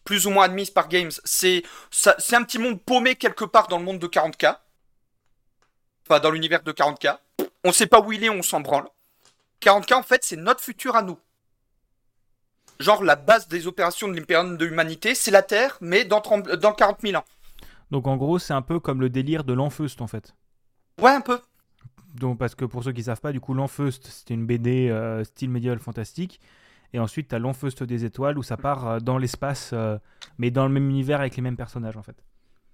plus 0.03 0.25
ou 0.25 0.29
moins 0.29 0.45
admise 0.45 0.69
par 0.69 0.87
Games. 0.87 1.11
C'est 1.23 1.63
un 1.91 2.43
petit 2.43 2.59
monde 2.59 2.81
paumé 2.81 3.15
quelque 3.15 3.45
part 3.45 3.67
dans 3.67 3.77
le 3.77 3.83
monde 3.83 3.99
de 3.99 4.07
40K. 4.07 4.57
Enfin, 6.07 6.19
dans 6.19 6.31
l'univers 6.31 6.63
de 6.63 6.71
40K. 6.71 7.17
On 7.63 7.71
sait 7.71 7.87
pas 7.87 8.01
où 8.01 8.11
il 8.11 8.23
est, 8.23 8.29
on 8.29 8.41
s'en 8.41 8.59
branle. 8.59 8.87
40K, 9.61 9.93
en 9.95 10.03
fait, 10.03 10.23
c'est 10.23 10.35
notre 10.35 10.61
futur 10.61 10.95
à 10.95 11.01
nous. 11.01 11.17
Genre, 12.79 13.03
la 13.03 13.15
base 13.15 13.47
des 13.47 13.67
opérations 13.67 14.07
de 14.07 14.15
l'impérium 14.15 14.57
de 14.57 14.65
l'humanité, 14.65 15.15
c'est 15.15 15.31
la 15.31 15.43
Terre, 15.43 15.77
mais 15.79 16.03
dans, 16.03 16.19
30 16.19 16.49
dans 16.55 16.73
40 16.73 17.01
000 17.01 17.15
ans. 17.15 17.25
Donc 17.91 18.07
en 18.07 18.17
gros, 18.17 18.39
c'est 18.39 18.53
un 18.53 18.63
peu 18.63 18.79
comme 18.79 18.99
le 18.99 19.09
délire 19.09 19.43
de 19.43 19.53
l'Enfeust 19.53 20.01
en 20.01 20.07
fait. 20.07 20.33
Ouais, 20.99 21.11
un 21.11 21.21
peu. 21.21 21.39
Donc, 22.13 22.37
parce 22.37 22.55
que 22.55 22.65
pour 22.65 22.83
ceux 22.83 22.91
qui 22.91 23.03
savent 23.03 23.21
pas, 23.21 23.31
du 23.31 23.39
coup, 23.39 23.53
l'Enfeust, 23.53 24.07
c'était 24.07 24.33
une 24.33 24.45
BD 24.45 24.89
euh, 24.89 25.23
style 25.23 25.49
médiéval 25.49 25.79
fantastique. 25.79 26.39
Et 26.93 26.99
ensuite, 26.99 27.29
tu 27.29 27.35
as 27.35 27.39
l'Enfeust 27.39 27.83
des 27.83 28.05
étoiles 28.05 28.37
où 28.37 28.43
ça 28.43 28.55
part 28.57 28.87
euh, 28.87 28.99
dans 28.99 29.17
l'espace, 29.17 29.71
euh, 29.73 29.97
mais 30.37 30.51
dans 30.51 30.67
le 30.67 30.71
même 30.73 30.89
univers 30.89 31.19
avec 31.19 31.35
les 31.35 31.41
mêmes 31.41 31.57
personnages 31.57 31.97
en 31.97 32.03
fait. 32.03 32.15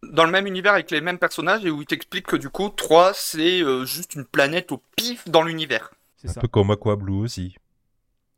Dans 0.03 0.25
le 0.25 0.31
même 0.31 0.45
univers 0.47 0.73
avec 0.73 0.91
les 0.91 1.01
mêmes 1.01 1.19
personnages, 1.19 1.65
et 1.65 1.71
où 1.71 1.81
il 1.81 1.85
t'explique 1.85 2.25
que 2.27 2.35
du 2.35 2.49
coup, 2.49 2.69
3, 2.69 3.13
c'est 3.13 3.61
euh, 3.61 3.85
juste 3.85 4.15
une 4.15 4.25
planète 4.25 4.71
au 4.71 4.81
pif 4.95 5.27
dans 5.27 5.43
l'univers. 5.43 5.91
C'est 6.17 6.29
Un 6.29 6.33
ça. 6.33 6.41
peu 6.41 6.47
comme 6.47 6.69
Aqua 6.71 6.95
Blue 6.95 7.13
aussi. 7.21 7.55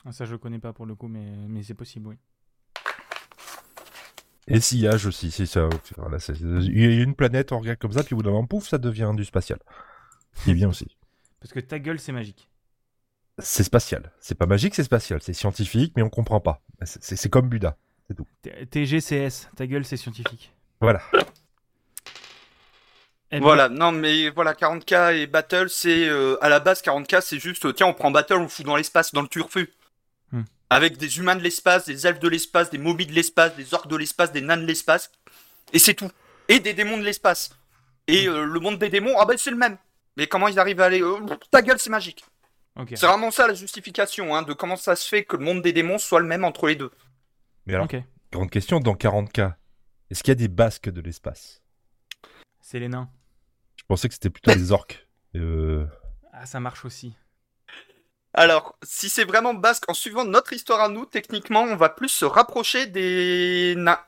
Ah, 0.05 0.11
Ça, 0.11 0.25
je 0.25 0.35
connais 0.35 0.59
pas 0.59 0.73
pour 0.73 0.85
le 0.85 0.95
coup, 0.95 1.07
mais, 1.07 1.25
mais 1.47 1.61
c'est 1.63 1.73
possible, 1.75 2.07
oui. 2.07 2.15
Et 4.47 4.59
Sillage 4.59 5.05
aussi, 5.05 5.31
c'est 5.31 5.45
ça. 5.45 5.69
Voilà, 5.97 6.19
c'est- 6.19 6.39
il 6.39 6.79
y 6.79 6.99
a 6.99 7.03
une 7.03 7.15
planète, 7.15 7.51
on 7.51 7.59
regarde 7.59 7.77
comme 7.79 7.91
ça, 7.91 8.03
puis 8.03 8.13
au 8.13 8.17
bout 8.17 8.23
d'un 8.23 8.31
moment, 8.31 8.47
pouf, 8.47 8.67
ça 8.67 8.77
devient 8.77 9.11
du 9.15 9.23
spatial. 9.23 9.59
Qui 10.43 10.51
est 10.51 10.55
bien 10.55 10.69
aussi. 10.69 10.97
Parce 11.39 11.53
que 11.53 11.59
ta 11.59 11.79
gueule, 11.79 11.99
c'est 11.99 12.11
magique. 12.11 12.49
C'est 13.39 13.63
spatial. 13.63 14.11
C'est 14.19 14.35
pas 14.37 14.45
magique, 14.45 14.75
c'est 14.75 14.83
spatial. 14.83 15.21
C'est 15.21 15.33
scientifique, 15.33 15.93
mais 15.95 16.03
on 16.03 16.09
comprend 16.09 16.39
pas. 16.39 16.61
C'est- 16.83 17.03
C'est 17.03 17.15
c'est 17.15 17.29
comme 17.29 17.49
Buda. 17.49 17.77
T- 18.41 18.65
TGCS, 18.67 19.47
ta 19.55 19.65
gueule, 19.67 19.85
c'est 19.85 19.95
scientifique. 19.97 20.51
Voilà. 20.81 21.01
Eh 23.33 23.37
bien, 23.37 23.39
Voilà, 23.39 23.69
non 23.69 23.93
mais 23.93 24.29
voilà, 24.29 24.53
40k 24.53 25.13
et 25.15 25.27
Battle, 25.27 25.69
c'est 25.69 26.09
euh, 26.09 26.35
à 26.43 26.49
la 26.49 26.59
base 26.59 26.81
40k, 26.81 27.21
c'est 27.21 27.39
juste 27.39 27.63
euh, 27.65 27.71
tiens, 27.71 27.87
on 27.87 27.93
prend 27.93 28.11
Battle, 28.11 28.33
on 28.33 28.41
le 28.41 28.47
fout 28.49 28.65
dans 28.65 28.75
l'espace, 28.75 29.13
dans 29.13 29.21
le 29.21 29.29
turfu. 29.29 29.69
Hmm. 30.33 30.41
Avec 30.69 30.97
des 30.97 31.17
humains 31.17 31.37
de 31.37 31.41
l'espace, 31.43 31.85
des 31.85 32.05
elfes 32.05 32.19
de 32.19 32.27
l'espace, 32.27 32.69
des 32.69 32.77
mobiles 32.77 33.07
de 33.07 33.13
l'espace, 33.13 33.55
des 33.55 33.73
orques 33.73 33.87
de 33.87 33.95
l'espace, 33.95 34.33
des 34.33 34.41
nains 34.41 34.57
de 34.57 34.65
l'espace, 34.65 35.09
et 35.71 35.79
c'est 35.79 35.93
tout. 35.93 36.11
Et 36.49 36.59
des 36.59 36.73
démons 36.73 36.97
de 36.97 37.03
l'espace. 37.03 37.51
Et 38.07 38.27
euh, 38.27 38.43
le 38.43 38.59
monde 38.59 38.77
des 38.77 38.89
démons, 38.89 39.15
ah 39.17 39.25
ben 39.25 39.37
c'est 39.37 39.51
le 39.51 39.55
même. 39.57 39.77
Mais 40.17 40.27
comment 40.27 40.49
ils 40.49 40.59
arrivent 40.59 40.81
à 40.81 40.85
aller 40.85 41.01
euh, 41.01 41.19
Ta 41.51 41.61
gueule, 41.61 41.79
c'est 41.79 41.89
magique. 41.89 42.25
C'est 42.95 43.05
vraiment 43.05 43.31
ça 43.31 43.47
la 43.47 43.53
justification 43.53 44.35
hein, 44.35 44.43
de 44.43 44.53
comment 44.53 44.75
ça 44.75 44.95
se 44.95 45.07
fait 45.07 45.23
que 45.23 45.35
le 45.37 45.43
monde 45.43 45.61
des 45.61 45.73
démons 45.73 45.97
soit 45.97 46.19
le 46.19 46.25
même 46.25 46.43
entre 46.43 46.67
les 46.67 46.75
deux. 46.75 46.91
Mais 47.65 47.75
alors, 47.75 47.87
grande 48.31 48.49
question, 48.49 48.79
dans 48.79 48.93
40K, 48.95 49.53
est-ce 50.09 50.23
qu'il 50.23 50.31
y 50.31 50.33
a 50.33 50.35
des 50.35 50.47
basques 50.47 50.89
de 50.89 51.01
l'espace? 51.01 51.61
C'est 52.61 52.79
les 52.79 52.87
nains. 52.87 53.09
Je 53.75 53.83
pensais 53.87 54.07
que 54.07 54.13
c'était 54.13 54.29
plutôt 54.29 54.51
des 54.55 54.71
orques. 54.71 55.07
Euh, 55.35 55.85
Ah, 56.31 56.45
ça 56.45 56.59
marche 56.59 56.85
aussi. 56.85 57.13
Alors, 58.33 58.77
si 58.81 59.09
c'est 59.09 59.25
vraiment 59.25 59.53
basque, 59.53 59.89
en 59.89 59.93
suivant 59.93 60.23
notre 60.23 60.53
histoire 60.53 60.79
à 60.79 60.87
nous, 60.87 61.05
techniquement, 61.05 61.63
on 61.63 61.75
va 61.75 61.89
plus 61.89 62.07
se 62.07 62.23
rapprocher 62.23 62.87
des 62.87 63.73
nains. 63.75 63.99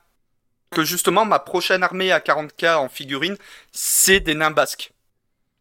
Que 0.70 0.82
justement, 0.82 1.26
ma 1.26 1.38
prochaine 1.38 1.82
armée 1.82 2.10
à 2.10 2.20
40k 2.20 2.76
en 2.76 2.88
figurine, 2.88 3.36
c'est 3.70 4.20
des 4.20 4.34
nains 4.34 4.50
basques. 4.50 4.93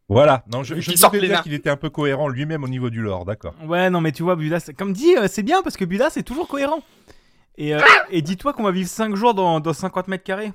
Voilà. 0.09 0.43
Non, 0.51 0.63
je, 0.63 0.75
je 0.79 0.91
nains. 1.29 1.41
qu'il 1.41 1.53
était 1.53 1.69
un 1.69 1.77
peu 1.77 1.89
cohérent 1.89 2.27
lui-même 2.27 2.63
au 2.63 2.67
niveau 2.67 2.89
du 2.89 3.01
lore, 3.01 3.25
d'accord. 3.25 3.53
Ouais, 3.65 3.89
non, 3.89 4.01
mais 4.01 4.11
tu 4.11 4.23
vois, 4.23 4.35
Buda, 4.35 4.59
c'est- 4.59 4.73
comme 4.73 4.93
dit, 4.93 5.15
euh, 5.17 5.27
c'est 5.29 5.43
bien 5.43 5.61
parce 5.63 5.77
que 5.77 5.85
Buda, 5.85 6.09
c'est 6.09 6.23
toujours 6.23 6.47
cohérent. 6.47 6.81
Et, 7.57 7.73
euh, 7.75 7.81
et 8.09 8.21
dis-toi 8.21 8.53
qu'on 8.53 8.63
va 8.63 8.71
vivre 8.71 8.89
5 8.89 9.15
jours 9.15 9.33
dans, 9.33 9.59
dans 9.59 9.73
50 9.73 10.07
mètres 10.07 10.23
carrés. 10.23 10.51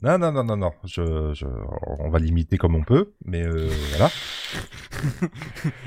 Non, 0.00 0.18
non, 0.18 0.32
non, 0.32 0.42
non, 0.42 0.56
non. 0.56 0.70
Je, 0.84 1.32
je, 1.34 1.44
on 2.00 2.08
va 2.08 2.18
limiter 2.18 2.56
comme 2.56 2.74
on 2.74 2.82
peut, 2.82 3.12
mais 3.24 3.42
euh, 3.42 3.68
voilà. 3.90 4.10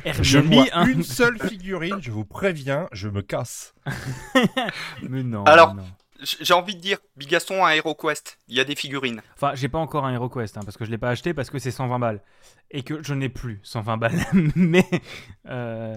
Je 0.22 0.38
vois 0.40 0.66
hein. 0.74 0.86
une 0.88 1.04
seule 1.04 1.40
figurine, 1.40 1.98
je 2.02 2.12
vous 2.12 2.24
préviens, 2.26 2.88
je 2.92 3.10
me 3.10 3.22
casse. 3.22 3.74
Mais 5.10 5.24
non. 5.24 5.44
Alors- 5.46 5.74
mais 5.76 5.82
non. 5.82 5.88
J'ai 6.22 6.54
envie 6.54 6.76
de 6.76 6.82
dire, 6.82 7.00
Bigaston 7.18 7.66
à 7.66 7.76
HeroQuest, 7.76 8.40
il 8.48 8.56
y 8.56 8.60
a 8.60 8.64
des 8.64 8.76
figurines. 8.76 9.22
Enfin, 9.36 9.54
j'ai 9.54 9.68
pas 9.68 9.80
encore 9.80 10.06
un 10.06 10.14
HeroQuest 10.14 10.58
hein, 10.58 10.62
parce 10.64 10.78
que 10.78 10.86
je 10.86 10.92
l'ai 10.92 10.98
pas 10.98 11.10
acheté 11.10 11.34
parce 11.34 11.50
que 11.50 11.60
c'est 11.60 11.72
120 11.72 12.00
balles 12.00 12.22
et 12.72 12.84
que 12.84 13.04
je 13.04 13.14
n'ai 13.14 13.28
plus 13.30 13.60
120 13.64 13.98
balles. 13.98 14.26
mais 14.56 14.86
euh, 15.48 15.96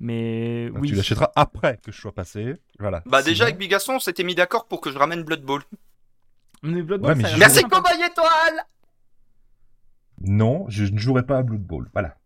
mais 0.00 0.68
oui. 0.74 0.88
Tu 0.88 0.94
l'achèteras 0.96 1.30
après 1.36 1.78
que 1.84 1.92
je 1.92 2.00
sois 2.00 2.12
passé. 2.12 2.56
Voilà. 2.80 3.02
Bah 3.06 3.22
déjà, 3.22 3.44
avec 3.44 3.56
Bigaston, 3.56 3.94
on 3.94 4.00
s'était 4.00 4.24
mis 4.24 4.34
d'accord 4.34 4.66
pour 4.66 4.80
que 4.80 4.90
je 4.90 4.98
ramène 4.98 5.22
Blood 5.22 5.42
Bowl. 5.42 5.62
Mais 6.62 6.82
Blood 6.82 7.04
Ouais, 7.04 7.14
Merci. 7.14 7.62
Cowboy 7.62 8.02
Étoile 8.04 8.64
Non, 10.20 10.66
je 10.68 10.84
ne 10.84 10.98
jouerai 10.98 11.24
pas 11.24 11.38
à 11.38 11.42
Blood 11.42 11.62
Bowl. 11.62 11.88
Voilà. 11.92 12.16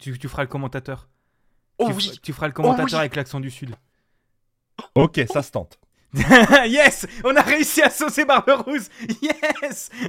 Tu, 0.00 0.18
tu 0.18 0.28
feras 0.28 0.42
le 0.42 0.48
commentateur. 0.48 1.08
Oh 1.78 1.86
tu, 1.88 1.92
oui 1.94 2.04
feras- 2.04 2.16
tu 2.22 2.32
feras 2.32 2.46
le 2.48 2.52
commentateur 2.52 2.86
oui. 2.98 3.00
avec 3.00 3.16
l'accent 3.16 3.40
du 3.40 3.50
sud. 3.50 3.74
Ok, 4.94 5.20
ça 5.32 5.42
se 5.42 5.50
tente. 5.50 5.79
yes, 6.66 7.06
on 7.24 7.36
a 7.36 7.42
réussi 7.42 7.82
à 7.82 7.90
saucer 7.90 8.24
Barberousse. 8.24 8.88
Yes. 9.22 9.90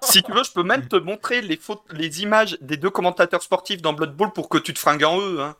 Si 0.00 0.22
tu 0.22 0.32
veux, 0.32 0.42
je 0.42 0.52
peux 0.52 0.62
même 0.62 0.86
te 0.88 0.96
montrer 0.96 1.42
les, 1.42 2.22
images 2.22 2.56
des 2.60 2.76
deux 2.76 2.88
commentateurs 2.90 3.42
sportifs 3.42 3.82
dans 3.82 3.92
Blood 3.92 4.16
Bowl 4.16 4.32
pour 4.32 4.48
que 4.48 4.56
tu 4.56 4.72
te 4.72 4.78
fringues 4.78 5.04
en 5.04 5.20
eux. 5.20 5.40
Hein. 5.40 5.56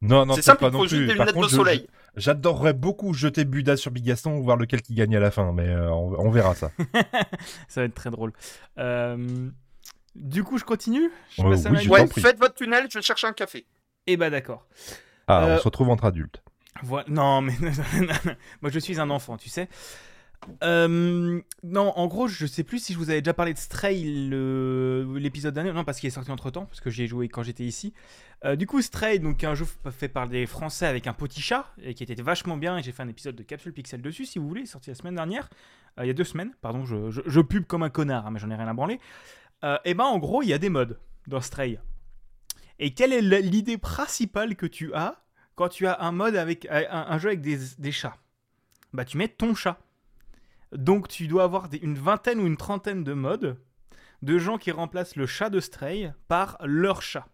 Non, 0.00 0.26
non, 0.26 0.34
C'est 0.34 0.42
simple, 0.42 0.60
pas 0.60 0.68
il 0.68 0.72
non 0.72 0.78
faut 0.80 0.86
juste 0.86 1.02
plus. 1.02 1.06
des 1.06 1.14
Par 1.14 1.26
lunettes 1.26 1.34
contre, 1.36 1.48
de 1.50 1.54
soleil. 1.54 1.86
J'adorerais 2.16 2.72
beaucoup 2.72 3.14
jeter 3.14 3.44
Buda 3.44 3.76
sur 3.76 3.90
Bigaston 3.92 4.32
ou 4.36 4.42
voir 4.42 4.56
lequel 4.56 4.82
qui 4.82 4.94
gagne 4.94 5.14
à 5.16 5.20
la 5.20 5.30
fin, 5.30 5.52
mais 5.52 5.68
euh, 5.68 5.90
on, 5.90 6.14
on 6.18 6.30
verra 6.30 6.54
ça. 6.54 6.72
Ça 7.68 7.82
va 7.82 7.84
être 7.84 7.94
très 7.94 8.10
drôle. 8.10 8.32
Euh, 8.78 9.48
du 10.14 10.42
coup, 10.42 10.58
je 10.58 10.64
continue? 10.64 11.10
Je 11.38 11.42
oui, 11.42 11.50
ma 11.70 11.80
je 11.80 11.88
Ouais, 11.88 12.06
faites 12.08 12.38
votre 12.38 12.54
tunnel, 12.54 12.88
je 12.90 12.98
vais 12.98 13.02
chercher 13.02 13.28
un 13.28 13.32
café. 13.32 13.66
Eh 14.06 14.16
bah 14.16 14.30
d'accord. 14.30 14.66
Ah, 15.28 15.44
Euh, 15.44 15.54
on 15.54 15.58
se 15.58 15.64
retrouve 15.64 15.88
entre 15.88 16.04
adultes. 16.04 16.42
Voilà. 16.82 17.04
Non, 17.08 17.42
mais 17.42 17.54
moi 18.62 18.70
je 18.70 18.78
suis 18.78 18.98
un 18.98 19.10
enfant, 19.10 19.36
tu 19.36 19.48
sais. 19.48 19.68
Euh, 20.62 21.40
non, 21.62 21.92
en 21.96 22.06
gros, 22.06 22.26
je 22.28 22.46
sais 22.46 22.64
plus 22.64 22.82
si 22.82 22.92
je 22.92 22.98
vous 22.98 23.10
avais 23.10 23.20
déjà 23.22 23.34
parlé 23.34 23.52
de 23.52 23.58
Stray 23.58 24.02
l'épisode 24.02 25.54
dernier. 25.54 25.72
Non, 25.72 25.84
parce 25.84 26.00
qu'il 26.00 26.08
est 26.08 26.10
sorti 26.10 26.30
entre 26.30 26.50
temps, 26.50 26.66
parce 26.66 26.80
que 26.80 26.90
j'y 26.90 27.02
ai 27.02 27.06
joué 27.06 27.28
quand 27.28 27.42
j'étais 27.42 27.64
ici. 27.64 27.92
Euh, 28.44 28.56
du 28.56 28.66
coup, 28.66 28.82
Stray, 28.82 29.20
donc 29.20 29.44
un 29.44 29.54
jeu 29.54 29.66
fait 29.90 30.08
par 30.08 30.28
des 30.28 30.46
Français 30.46 30.86
avec 30.86 31.06
un 31.06 31.12
petit 31.12 31.40
chat 31.40 31.72
et 31.82 31.94
qui 31.94 32.02
était 32.02 32.20
vachement 32.20 32.56
bien. 32.56 32.78
Et 32.78 32.82
j'ai 32.82 32.92
fait 32.92 33.02
un 33.02 33.08
épisode 33.08 33.36
de 33.36 33.42
Capsule 33.42 33.72
Pixel 33.72 34.02
dessus, 34.02 34.26
si 34.26 34.38
vous 34.38 34.48
voulez, 34.48 34.66
sorti 34.66 34.90
la 34.90 34.96
semaine 34.96 35.14
dernière. 35.14 35.48
Euh, 35.98 36.04
il 36.04 36.08
y 36.08 36.10
a 36.10 36.14
deux 36.14 36.24
semaines, 36.24 36.52
pardon, 36.60 36.84
je, 36.84 37.10
je, 37.10 37.40
pub 37.40 37.64
comme 37.66 37.82
un 37.82 37.90
connard, 37.90 38.26
hein, 38.26 38.30
mais 38.32 38.38
j'en 38.38 38.50
ai 38.50 38.56
rien 38.56 38.68
à 38.68 38.74
branler. 38.74 38.98
Et 39.84 39.94
ben, 39.94 40.04
en 40.04 40.18
gros, 40.18 40.42
il 40.42 40.48
y 40.48 40.52
a 40.52 40.58
des 40.58 40.70
modes 40.70 40.98
dans 41.28 41.40
Stray. 41.40 41.78
Et 42.80 42.94
quelle 42.94 43.12
est 43.12 43.20
l'idée 43.20 43.78
principale 43.78 44.56
que 44.56 44.66
tu 44.66 44.92
as 44.92 45.21
quand 45.62 45.68
tu 45.68 45.86
as 45.86 46.00
un 46.02 46.12
mode 46.12 46.34
avec 46.36 46.66
un, 46.70 46.84
un 46.90 47.18
jeu 47.18 47.28
avec 47.28 47.40
des, 47.40 47.58
des 47.78 47.92
chats 47.92 48.16
Bah, 48.92 49.04
tu 49.04 49.16
mets 49.16 49.28
ton 49.28 49.54
chat. 49.54 49.78
Donc, 50.72 51.06
tu 51.08 51.28
dois 51.28 51.44
avoir 51.44 51.68
des- 51.68 51.78
une 51.78 51.94
vingtaine 51.96 52.40
ou 52.40 52.46
une 52.46 52.56
trentaine 52.56 53.04
de 53.04 53.12
modes 53.12 53.56
de 54.22 54.38
gens 54.38 54.58
qui 54.58 54.70
remplacent 54.70 55.16
le 55.16 55.26
chat 55.26 55.50
de 55.50 55.60
Stray 55.60 56.12
par 56.28 56.56
leur 56.64 57.02
chat. 57.02 57.26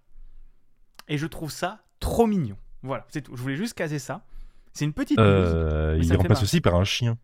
Et 1.09 1.17
je 1.19 1.27
trouve 1.27 1.51
ça 1.51 1.85
trop 2.01 2.27
mignon. 2.27 2.57
Voilà, 2.83 3.07
c'est 3.09 3.23
tout. 3.23 3.35
Je 3.37 3.41
voulais 3.43 3.57
juste 3.57 3.75
caser 3.75 3.99
ça. 3.99 4.25
C'est 4.73 4.85
une 4.85 4.93
petite. 4.93 5.19
Euh, 5.19 5.99
il 6.03 6.17
remplace 6.17 6.43
aussi 6.43 6.61
par 6.61 6.75
un 6.75 6.85
chien. 6.85 7.17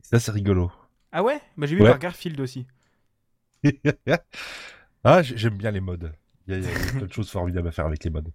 Ça, 0.00 0.18
c'est 0.18 0.32
rigolo. 0.32 0.70
Ah 1.12 1.22
ouais? 1.22 1.40
Bah, 1.56 1.66
j'ai 1.66 1.76
vu 1.76 1.82
Ouais. 1.82 1.90
par 1.90 1.98
Garfield 1.98 2.40
aussi. 2.40 2.66
ah, 5.04 5.22
j'ai- 5.22 5.36
j'aime 5.36 5.56
bien 5.56 5.70
les 5.70 5.80
modes. 5.80 6.12
Il 6.46 6.54
y 6.54 6.56
a, 6.56 6.58
il 6.58 6.64
y 6.64 6.68
a 6.68 6.92
plein 6.92 7.06
de 7.06 7.12
choses 7.12 7.30
formidables 7.30 7.68
à 7.68 7.72
faire 7.72 7.86
avec 7.86 8.02
les 8.04 8.10
modes. 8.10 8.32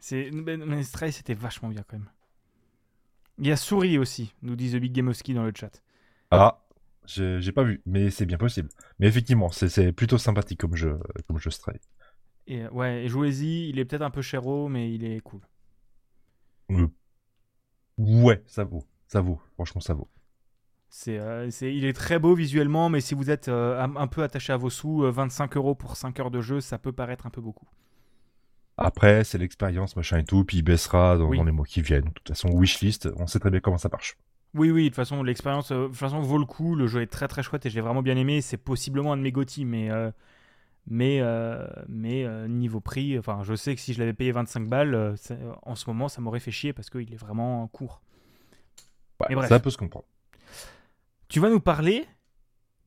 C'est... 0.00 0.30
Mais, 0.32 0.82
Stray, 0.82 1.12
c'était 1.12 1.34
vachement 1.34 1.68
bien 1.68 1.84
quand 1.86 1.96
même. 1.98 2.10
Il 3.38 3.46
y 3.48 3.50
a 3.50 3.56
Souris 3.56 3.98
aussi, 3.98 4.32
nous 4.42 4.54
dit 4.54 4.70
The 4.70 4.76
Big 4.76 4.92
Gameowski 4.92 5.34
dans 5.34 5.42
le 5.42 5.52
chat. 5.52 5.82
Ah, 6.30 6.60
j'ai 7.06 7.52
pas 7.52 7.64
vu, 7.64 7.82
mais 7.86 8.10
c'est 8.10 8.26
bien 8.26 8.38
possible. 8.38 8.68
Mais 8.98 9.06
effectivement, 9.08 9.50
c'est- 9.50 9.92
plutôt 9.92 10.18
sympathique 10.18 10.60
comme 10.60 10.76
jeu, 10.76 10.98
comme 11.26 11.38
jeu 11.38 11.50
Stray. 11.50 11.78
Et 12.46 12.64
euh, 12.64 12.70
ouais, 12.70 13.04
et 13.04 13.08
jouez-y, 13.08 13.70
il 13.70 13.78
est 13.78 13.84
peut-être 13.86 14.02
un 14.02 14.10
peu 14.10 14.20
chéro, 14.22 14.68
mais 14.68 14.92
il 14.92 15.04
est 15.04 15.20
cool. 15.20 15.40
Euh, 16.70 16.88
Ouais, 17.98 18.42
ça 18.48 18.64
vaut. 18.64 18.84
Ça 19.06 19.20
vaut. 19.20 19.40
Franchement, 19.54 19.80
ça 19.80 19.94
vaut. 19.94 20.10
C'est, 20.90 21.18
euh, 21.18 21.48
il 21.62 21.84
est 21.86 21.92
très 21.94 22.18
beau 22.18 22.34
visuellement, 22.34 22.88
mais 22.90 23.00
si 23.00 23.14
vous 23.14 23.30
êtes 23.30 23.48
euh, 23.48 23.80
un, 23.82 23.96
un 23.96 24.06
peu 24.08 24.22
attaché 24.22 24.52
à 24.52 24.56
vos 24.56 24.70
sous, 24.70 25.04
euh, 25.04 25.10
25 25.10 25.56
euros 25.56 25.74
pour 25.74 25.96
5 25.96 26.18
heures 26.20 26.30
de 26.30 26.40
jeu, 26.42 26.60
ça 26.60 26.78
peut 26.78 26.92
paraître 26.92 27.26
un 27.26 27.30
peu 27.30 27.40
beaucoup. 27.40 27.66
Après, 28.80 29.24
c'est 29.24 29.38
l'expérience, 29.38 29.94
machin 29.96 30.18
et 30.18 30.24
tout, 30.24 30.44
puis 30.44 30.58
il 30.58 30.62
baissera 30.62 31.16
dans, 31.18 31.26
Oui. 31.28 31.36
dans 31.36 31.44
les 31.44 31.52
mois 31.52 31.66
qui 31.66 31.82
viennent. 31.82 32.04
De 32.06 32.10
toute 32.10 32.28
façon, 32.28 32.48
wishlist, 32.52 33.08
on 33.16 33.26
sait 33.26 33.38
très 33.38 33.50
bien 33.50 33.60
comment 33.60 33.78
ça 33.78 33.88
marche. 33.90 34.16
Oui, 34.54 34.70
oui, 34.70 34.84
de 34.84 34.88
toute 34.88 34.96
façon, 34.96 35.22
l'expérience 35.22 35.70
euh, 35.70 35.88
façon, 35.92 36.20
vaut 36.20 36.38
le 36.38 36.44
coup. 36.46 36.74
Le 36.74 36.86
jeu 36.88 37.02
est 37.02 37.06
très 37.06 37.28
très 37.28 37.42
chouette 37.42 37.66
et 37.66 37.70
j'ai 37.70 37.80
vraiment 37.80 38.02
bien 38.02 38.16
aimé. 38.16 38.40
C'est 38.40 38.56
possiblement 38.56 39.12
un 39.12 39.16
de 39.16 39.22
mes 39.22 39.30
GOTY, 39.32 39.64
mais, 39.64 39.90
euh, 39.90 40.10
mais, 40.88 41.18
euh, 41.20 41.66
mais 41.88 42.24
euh, 42.24 42.48
niveau 42.48 42.80
prix, 42.80 43.16
enfin, 43.18 43.40
je 43.44 43.54
sais 43.54 43.74
que 43.76 43.80
si 43.80 43.92
je 43.92 43.98
l'avais 44.00 44.12
payé 44.14 44.32
25 44.32 44.66
balles, 44.66 45.14
en 45.62 45.74
ce 45.76 45.88
moment, 45.88 46.08
ça 46.08 46.20
m'aurait 46.20 46.40
fait 46.40 46.50
chier 46.50 46.72
parce 46.72 46.90
qu'il 46.90 47.12
est 47.12 47.16
vraiment 47.16 47.68
court. 47.68 48.00
Ouais, 49.20 49.26
Mais 49.28 49.34
bref. 49.36 49.48
ça 49.50 49.60
peut 49.60 49.70
se 49.70 49.76
comprendre. 49.76 50.06
Tu 51.28 51.38
vas 51.38 51.50
nous 51.50 51.60
parler 51.60 52.06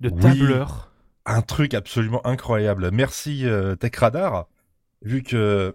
de 0.02 0.10
Oui. 0.10 0.20
tableur. 0.22 0.92
Un 1.26 1.42
truc 1.42 1.74
absolument 1.76 2.26
incroyable. 2.28 2.90
Merci 2.92 3.46
euh, 3.48 3.76
Tech 3.76 3.96
Radar, 3.96 4.48
vu 5.02 5.24
que 5.24 5.74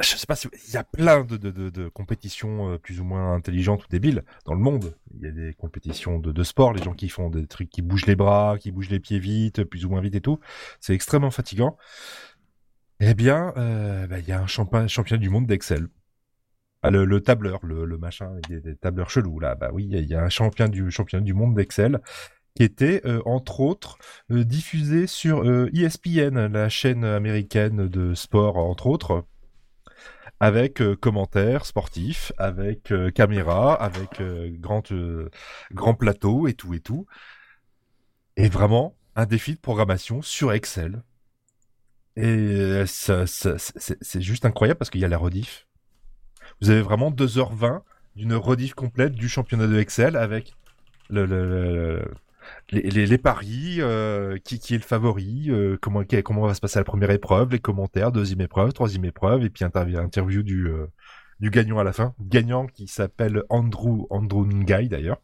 je 0.00 0.16
sais 0.16 0.26
pas 0.26 0.34
si 0.34 0.48
il 0.68 0.74
y 0.74 0.76
a 0.76 0.84
plein 0.84 1.24
de, 1.24 1.88
compétitions 1.88 2.72
euh, 2.72 2.78
plus 2.78 3.00
ou 3.00 3.04
moins 3.04 3.34
intelligentes 3.34 3.84
ou 3.84 3.88
débiles 3.88 4.24
dans 4.44 4.54
le 4.54 4.60
monde. 4.60 4.96
Il 5.14 5.22
y 5.22 5.26
a 5.26 5.30
des 5.30 5.54
compétitions 5.54 6.18
de, 6.18 6.42
sport, 6.42 6.72
les 6.72 6.82
gens 6.82 6.94
qui 6.94 7.08
font 7.08 7.30
des 7.30 7.46
trucs 7.46 7.70
qui 7.70 7.82
bougent 7.82 8.06
les 8.06 8.16
bras, 8.16 8.58
qui 8.58 8.72
bougent 8.72 8.90
les 8.90 9.00
pieds 9.00 9.20
vite, 9.20 9.62
plus 9.64 9.84
ou 9.84 9.90
moins 9.90 10.00
vite 10.00 10.16
et 10.16 10.20
tout. 10.20 10.40
C'est 10.80 10.94
extrêmement 10.94 11.30
fatigant. 11.30 11.76
Eh 13.00 13.14
bien, 13.14 13.52
euh, 13.56 14.06
bah, 14.06 14.18
il 14.18 14.26
y 14.26 14.32
a 14.32 14.40
un 14.40 14.46
champion- 14.46 14.88
championnat 14.88 15.20
du 15.20 15.28
monde 15.30 15.46
d'Excel. 15.46 15.88
Ah, 16.82 16.90
le, 16.90 17.04
le 17.04 17.20
tableur, 17.20 17.60
le, 17.64 17.96
machin, 17.96 18.30
des, 18.48 18.76
tableurs 18.76 19.10
chelous 19.10 19.40
là. 19.40 19.54
Bah 19.54 19.70
oui, 19.72 19.88
il 19.90 20.04
y 20.06 20.14
a- 20.14 20.22
un 20.22 20.28
champion 20.28 20.68
du 20.68 20.90
championnat 20.90 21.24
du 21.24 21.34
monde 21.34 21.54
d'Excel 21.54 22.00
qui 22.54 22.62
était 22.62 23.00
euh, 23.06 23.20
entre 23.26 23.60
autres 23.60 23.98
diffusé 24.30 25.06
sur 25.06 25.44
ESPN, 25.72 26.46
la 26.46 26.68
chaîne 26.68 27.04
américaine 27.04 27.88
de 27.88 28.14
sport 28.14 28.58
entre 28.58 28.86
autres, 28.86 29.24
avec 30.40 30.80
euh, 30.82 30.96
commentaires 30.96 31.66
sportifs, 31.66 32.32
avec 32.38 32.92
euh, 32.92 33.10
caméra, 33.10 33.74
avec 33.74 34.20
grand 34.60 34.92
euh, 34.92 35.30
grand 35.72 35.94
plateau 35.94 36.46
et 36.48 36.54
tout 36.54 36.74
et 36.74 36.80
tout. 36.80 37.06
Et 38.36 38.48
vraiment 38.48 38.96
un 39.16 39.26
défi 39.26 39.54
de 39.54 39.60
programmation 39.60 40.22
sur 40.22 40.52
Excel. 40.52 41.02
Et 42.16 42.84
c'est 42.86 44.20
juste 44.20 44.44
incroyable 44.44 44.78
parce 44.78 44.90
qu'il 44.90 45.00
y 45.00 45.04
a 45.04 45.08
la 45.08 45.18
rediff. 45.18 45.66
Vous 46.60 46.70
avez 46.70 46.82
vraiment 46.82 47.10
2h20 47.10 47.82
d'une 48.16 48.34
rediff 48.34 48.74
complète 48.74 49.14
du 49.14 49.28
championnat 49.28 49.66
de 49.66 49.78
Excel 49.78 50.16
avec 50.16 50.54
le- 51.10 51.24
les, 52.70 52.82
les- 52.82 53.06
les 53.06 53.18
paris, 53.18 53.76
euh, 53.80 54.38
qui, 54.44 54.58
qui 54.58 54.74
est 54.74 54.78
le 54.78 54.82
favori, 54.82 55.46
euh, 55.50 55.76
comment, 55.80 56.02
comment 56.24 56.46
va 56.46 56.54
se 56.54 56.60
passer 56.60 56.78
la 56.78 56.84
première 56.84 57.10
épreuve, 57.10 57.50
les 57.52 57.58
commentaires, 57.58 58.12
deuxième 58.12 58.40
épreuve, 58.40 58.72
troisième 58.72 59.04
épreuve, 59.04 59.44
et 59.44 59.50
puis 59.50 59.64
interview, 59.64 59.98
interview 59.98 60.42
du, 60.42 60.66
euh, 60.68 60.86
du 61.40 61.50
gagnant 61.50 61.78
à 61.78 61.84
la 61.84 61.92
fin. 61.92 62.14
Gagnant 62.20 62.66
qui 62.66 62.86
s'appelle 62.86 63.42
Andrew, 63.50 64.06
Andrew 64.10 64.46
Ngai 64.46 64.88
d'ailleurs. 64.88 65.20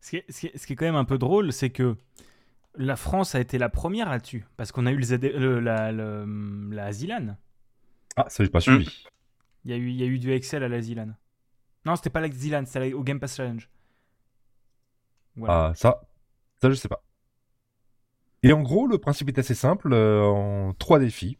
Ce 0.00 0.10
qui, 0.10 0.16
est, 0.16 0.24
ce 0.30 0.40
qui 0.40 0.46
est- 0.46 0.56
ce 0.58 0.66
qui 0.66 0.72
est 0.72 0.76
quand 0.76 0.86
même 0.86 0.94
un 0.96 1.04
peu 1.04 1.18
drôle, 1.18 1.52
c'est 1.52 1.70
que 1.70 1.96
la 2.76 2.96
France 2.96 3.34
a 3.34 3.40
été 3.40 3.58
la 3.58 3.68
première 3.68 4.08
là-dessus. 4.08 4.44
Parce 4.56 4.70
qu'on 4.72 4.86
a 4.86 4.92
eu 4.92 4.96
le 4.96 5.02
ZD 5.02 5.32
le- 5.36 5.60
la, 5.60 5.90
le- 5.92 6.68
la 6.70 6.92
Zilan. 6.92 7.36
Ah, 8.16 8.26
ça 8.28 8.44
j'ai 8.44 8.50
pas 8.50 8.60
suivi. 8.60 9.04
Il 9.64 9.70
y, 9.72 9.74
a 9.74 9.76
eu, 9.76 9.88
il 9.90 9.96
y 9.96 10.02
a 10.02 10.06
eu 10.06 10.18
du 10.18 10.32
Excel 10.32 10.62
à 10.62 10.68
la 10.68 10.80
Zilan. 10.80 11.08
Non, 11.84 11.96
c'était 11.96 12.10
pas 12.10 12.20
la 12.20 12.30
Zilan, 12.30 12.64
c'était 12.66 12.92
au 12.92 13.02
Game 13.02 13.18
Pass 13.20 13.36
Challenge. 13.36 13.68
Ah, 15.46 15.72
ça, 15.76 16.00
ça 16.60 16.70
je 16.70 16.74
sais 16.74 16.88
pas. 16.88 17.02
Et 18.42 18.52
en 18.52 18.62
gros, 18.62 18.86
le 18.86 18.98
principe 18.98 19.28
est 19.28 19.38
assez 19.38 19.54
simple, 19.54 19.90
euh, 19.92 20.72
trois 20.78 20.98
défis 20.98 21.38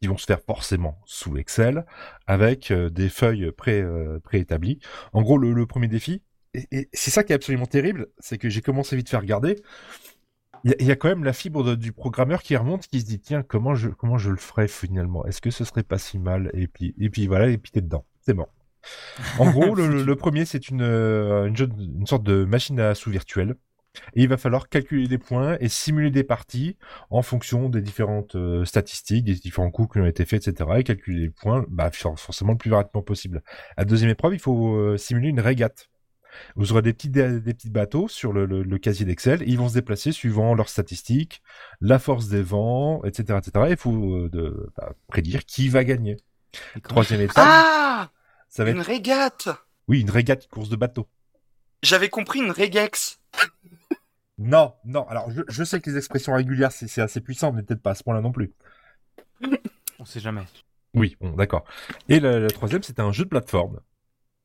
qui 0.00 0.08
vont 0.08 0.18
se 0.18 0.26
faire 0.26 0.40
forcément 0.40 1.00
sous 1.06 1.36
Excel 1.38 1.86
avec 2.26 2.70
euh, 2.70 2.90
des 2.90 3.08
feuilles 3.08 3.50
pré, 3.52 3.80
euh, 3.80 4.20
préétablies. 4.20 4.78
En 5.12 5.22
gros, 5.22 5.38
le, 5.38 5.66
premier 5.66 5.88
défi, 5.88 6.22
et, 6.54 6.88
c'est 6.92 7.10
ça 7.10 7.24
qui 7.24 7.32
est 7.32 7.36
absolument 7.36 7.66
terrible, 7.66 8.08
c'est 8.18 8.36
que 8.38 8.50
j'ai 8.50 8.60
commencé 8.60 8.96
vite 8.96 9.08
fait 9.08 9.16
regarder. 9.16 9.56
Il 10.64 10.86
y, 10.86 10.90
a- 10.90 10.96
quand 10.96 11.08
même 11.08 11.24
la 11.24 11.34
fibre 11.34 11.74
du 11.74 11.92
programmeur 11.92 12.42
qui 12.42 12.56
remonte, 12.56 12.86
qui 12.86 13.00
se 13.00 13.04
dit 13.04 13.20
tiens 13.20 13.42
comment 13.42 13.74
je 13.74 13.90
comment 13.90 14.16
je 14.16 14.30
le 14.30 14.38
ferais 14.38 14.66
finalement? 14.68 15.24
Est-ce 15.26 15.42
que 15.42 15.50
ce 15.50 15.64
serait 15.64 15.82
pas 15.82 15.98
si 15.98 16.18
mal? 16.18 16.50
Et 16.54 16.68
puis 16.68 16.94
et 16.98 17.10
puis 17.10 17.26
voilà 17.26 17.48
et 17.48 17.58
puis 17.58 17.70
t'es 17.70 17.82
dedans, 17.82 18.06
c'est 18.22 18.32
bon. 18.32 18.46
En 19.38 19.50
gros, 19.50 19.74
le, 19.74 20.14
premier 20.16 20.44
c'est 20.44 20.68
une 20.68 20.82
euh, 20.82 21.46
une, 21.46 21.56
jeu- 21.56 21.68
une 21.78 22.06
sorte 22.06 22.22
de 22.24 22.44
machine 22.44 22.78
à 22.80 22.94
sous 22.94 23.10
virtuelle. 23.10 23.54
Et 24.16 24.22
il 24.22 24.28
va 24.28 24.36
falloir 24.36 24.68
calculer 24.68 25.06
des 25.06 25.18
points 25.18 25.56
et 25.60 25.68
simuler 25.68 26.10
des 26.10 26.24
parties 26.24 26.76
en 27.10 27.22
fonction 27.22 27.68
des 27.68 27.80
différentes 27.80 28.34
euh, 28.34 28.64
statistiques, 28.64 29.24
des 29.24 29.34
différents 29.36 29.70
coups 29.70 29.92
qui 29.92 30.00
ont 30.00 30.06
été 30.06 30.24
faits, 30.24 30.48
etc. 30.48 30.68
Et 30.78 30.82
calculer 30.82 31.20
les 31.20 31.30
points, 31.30 31.64
bah, 31.68 31.90
for- 31.92 32.18
forcément 32.18 32.52
le 32.52 32.58
plus 32.58 32.72
rapidement 32.72 33.02
possible. 33.02 33.42
À 33.76 33.82
la 33.82 33.84
deuxième 33.84 34.10
épreuve, 34.10 34.34
il 34.34 34.40
faut 34.40 34.74
euh, 34.74 34.96
simuler 34.96 35.28
une 35.28 35.38
régate. 35.38 35.90
Vous 36.56 36.72
aurez 36.72 36.82
des 36.82 36.92
petits, 36.92 37.08
des, 37.08 37.38
des 37.40 37.54
petits 37.54 37.70
bateaux 37.70 38.08
sur 38.08 38.32
le, 38.32 38.46
le- 38.46 38.64
le 38.64 38.78
casier 38.78 39.06
d'Excel 39.06 39.42
et 39.42 39.46
ils 39.46 39.58
vont 39.58 39.68
se 39.68 39.74
déplacer 39.74 40.10
suivant 40.10 40.54
leurs 40.54 40.68
statistiques, 40.70 41.40
la 41.80 42.00
force 42.00 42.26
des 42.26 42.42
vents, 42.42 43.00
etc. 43.04 43.38
etc. 43.38 43.66
Et 43.68 43.70
il 43.70 43.76
faut 43.76 43.92
euh, 44.16 44.28
de, 44.28 44.72
bah, 44.76 44.92
prédire 45.06 45.44
qui 45.46 45.68
va 45.68 45.84
gagner. 45.84 46.16
Troisième 46.82 47.20
étape, 47.20 47.36
Ah 47.46 48.10
ça 48.54 48.62
va 48.62 48.70
Une 48.70 48.78
être... 48.80 48.86
régate 48.86 49.48
Oui, 49.88 50.00
une 50.00 50.10
régate, 50.10 50.44
une 50.44 50.50
course 50.50 50.68
de 50.68 50.76
bateau. 50.76 51.08
J'avais 51.82 52.08
compris 52.08 52.38
une 52.38 52.50
régex. 52.50 53.20
Non, 54.36 54.74
non. 54.84 55.06
Alors, 55.06 55.30
je, 55.30 55.42
je 55.46 55.62
sais 55.62 55.80
que 55.80 55.88
les 55.88 55.96
expressions 55.96 56.34
régulières, 56.34 56.72
c'est 56.72 56.88
c'est 56.88 57.00
assez 57.00 57.20
puissant, 57.20 57.52
mais 57.52 57.62
peut-être 57.62 57.80
pas 57.80 57.92
à 57.92 57.94
ce 57.94 58.02
point-là 58.02 58.20
non 58.20 58.32
plus. 58.32 58.52
On 60.00 60.04
sait 60.04 60.18
jamais. 60.18 60.42
Oui, 60.92 61.16
bon, 61.20 61.30
d'accord. 61.36 61.64
Et 62.08 62.18
la, 62.18 62.40
la 62.40 62.50
troisième, 62.50 62.82
c'était 62.82 63.00
un 63.00 63.12
jeu 63.12 63.22
de 63.24 63.28
plateforme. 63.28 63.78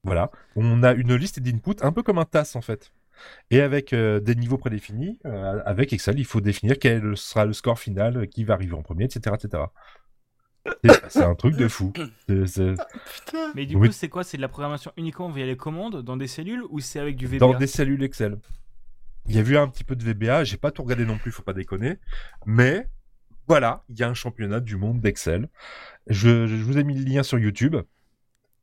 Voilà. 0.03 0.29
On 0.55 0.83
a 0.83 0.93
une 0.93 1.15
liste 1.15 1.39
d'inputs, 1.39 1.81
un 1.81 1.91
peu 1.91 2.03
comme 2.03 2.19
un 2.19 2.25
TAS 2.25 2.51
en 2.53 2.61
fait. 2.61 2.91
Et 3.49 3.61
avec 3.61 3.91
euh, 3.93 4.19
des 4.19 4.35
niveaux 4.35 4.59
prédéfinis, 4.59 5.19
euh, 5.25 5.59
avec 5.65 5.91
Excel, 5.91 6.19
il 6.19 6.25
faut 6.25 6.39
définir 6.39 6.77
quel 6.79 7.17
sera 7.17 7.45
le 7.45 7.53
score 7.53 7.79
final, 7.79 8.17
euh, 8.17 8.25
qui 8.27 8.43
va 8.43 8.53
arriver 8.53 8.73
en 8.73 8.83
premier, 8.83 9.05
etc. 9.05 9.35
etc. 9.41 9.63
C'est- 11.09 11.23
un 11.23 11.35
truc 11.35 11.55
de 11.55 11.67
fou. 11.67 11.91
Putain. 12.27 12.75
Mais 13.55 13.65
du 13.65 13.75
Oui. 13.75 13.87
coup, 13.87 13.93
c'est 13.93 14.09
quoi? 14.09 14.23
C'est 14.23 14.37
de 14.37 14.41
la 14.41 14.47
programmation 14.49 14.91
uniquement 14.97 15.29
via 15.29 15.45
les 15.45 15.57
commandes 15.57 16.01
dans 16.03 16.17
des 16.17 16.27
cellules 16.27 16.63
ou 16.69 16.79
c'est 16.79 16.99
avec 16.99 17.15
du 17.15 17.27
VBA 17.27 17.39
Dans 17.39 17.57
des 17.57 17.67
cellules 17.67 18.03
Excel. 18.03 18.37
Il 19.27 19.35
y 19.35 19.39
a 19.39 19.41
eu 19.41 19.57
un 19.57 19.67
petit 19.67 19.83
peu 19.83 19.95
de 19.95 20.03
VBA, 20.03 20.43
j'ai 20.43 20.57
pas 20.57 20.71
tout 20.71 20.83
regardé 20.83 21.05
non 21.05 21.17
plus, 21.17 21.31
faut 21.31 21.43
pas 21.43 21.53
déconner. 21.53 21.97
Mais 22.45 22.87
voilà, 23.47 23.83
il 23.89 23.99
y 23.99 24.03
a 24.03 24.09
un 24.09 24.13
championnat 24.13 24.59
du 24.59 24.75
monde 24.75 25.01
d'Excel. 25.01 25.49
Je, 26.07 26.47
je 26.47 26.55
vous 26.55 26.77
ai 26.77 26.83
mis 26.83 26.95
le 26.97 27.03
lien 27.09 27.23
sur 27.23 27.37
YouTube. 27.39 27.75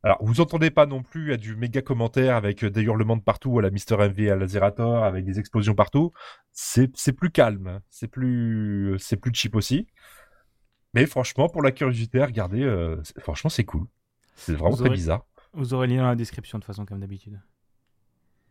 Alors, 0.03 0.17
vous 0.23 0.39
entendez 0.41 0.69
pas 0.69 0.85
non 0.85 1.03
plus 1.03 1.33
à 1.33 1.37
du 1.37 1.55
méga 1.55 1.81
commentaire 1.81 2.35
avec 2.35 2.63
euh, 2.63 2.69
des 2.69 2.81
hurlements 2.83 3.17
de 3.17 3.21
partout 3.23 3.57
à 3.59 3.61
la 3.61 3.71
Mister 3.71 3.95
MV 3.97 4.29
à 4.31 4.35
la 4.35 4.47
Zerator, 4.47 5.03
avec 5.03 5.25
des 5.25 5.39
explosions 5.39 5.73
partout. 5.75 6.13
C'est 6.53 6.87
plus 7.13 7.31
calme, 7.31 7.67
hein. 7.67 7.81
c'est 7.89 8.07
plus 8.07 8.95
c'est 8.99 9.17
plus 9.17 9.31
cheap 9.33 9.55
aussi. 9.55 9.87
Mais 11.01 11.05
franchement, 11.05 11.47
pour 11.49 11.61
la 11.61 11.71
curiosité, 11.71 12.23
regardez, 12.23 12.63
euh, 12.63 13.01
franchement, 13.19 13.49
c'est 13.49 13.63
cool. 13.65 13.85
C'est 14.35 14.53
vraiment 14.53 14.69
Vous 14.71 14.77
très 14.77 14.87
aurez- 14.87 14.95
bizarre. 14.95 15.25
Vous 15.53 15.73
aurez 15.73 15.87
le 15.87 15.95
lien 15.95 16.01
dans 16.03 16.09
la 16.09 16.15
description 16.15 16.59
de 16.59 16.63
façon, 16.63 16.85
comme 16.85 16.99
d'habitude. 16.99 17.39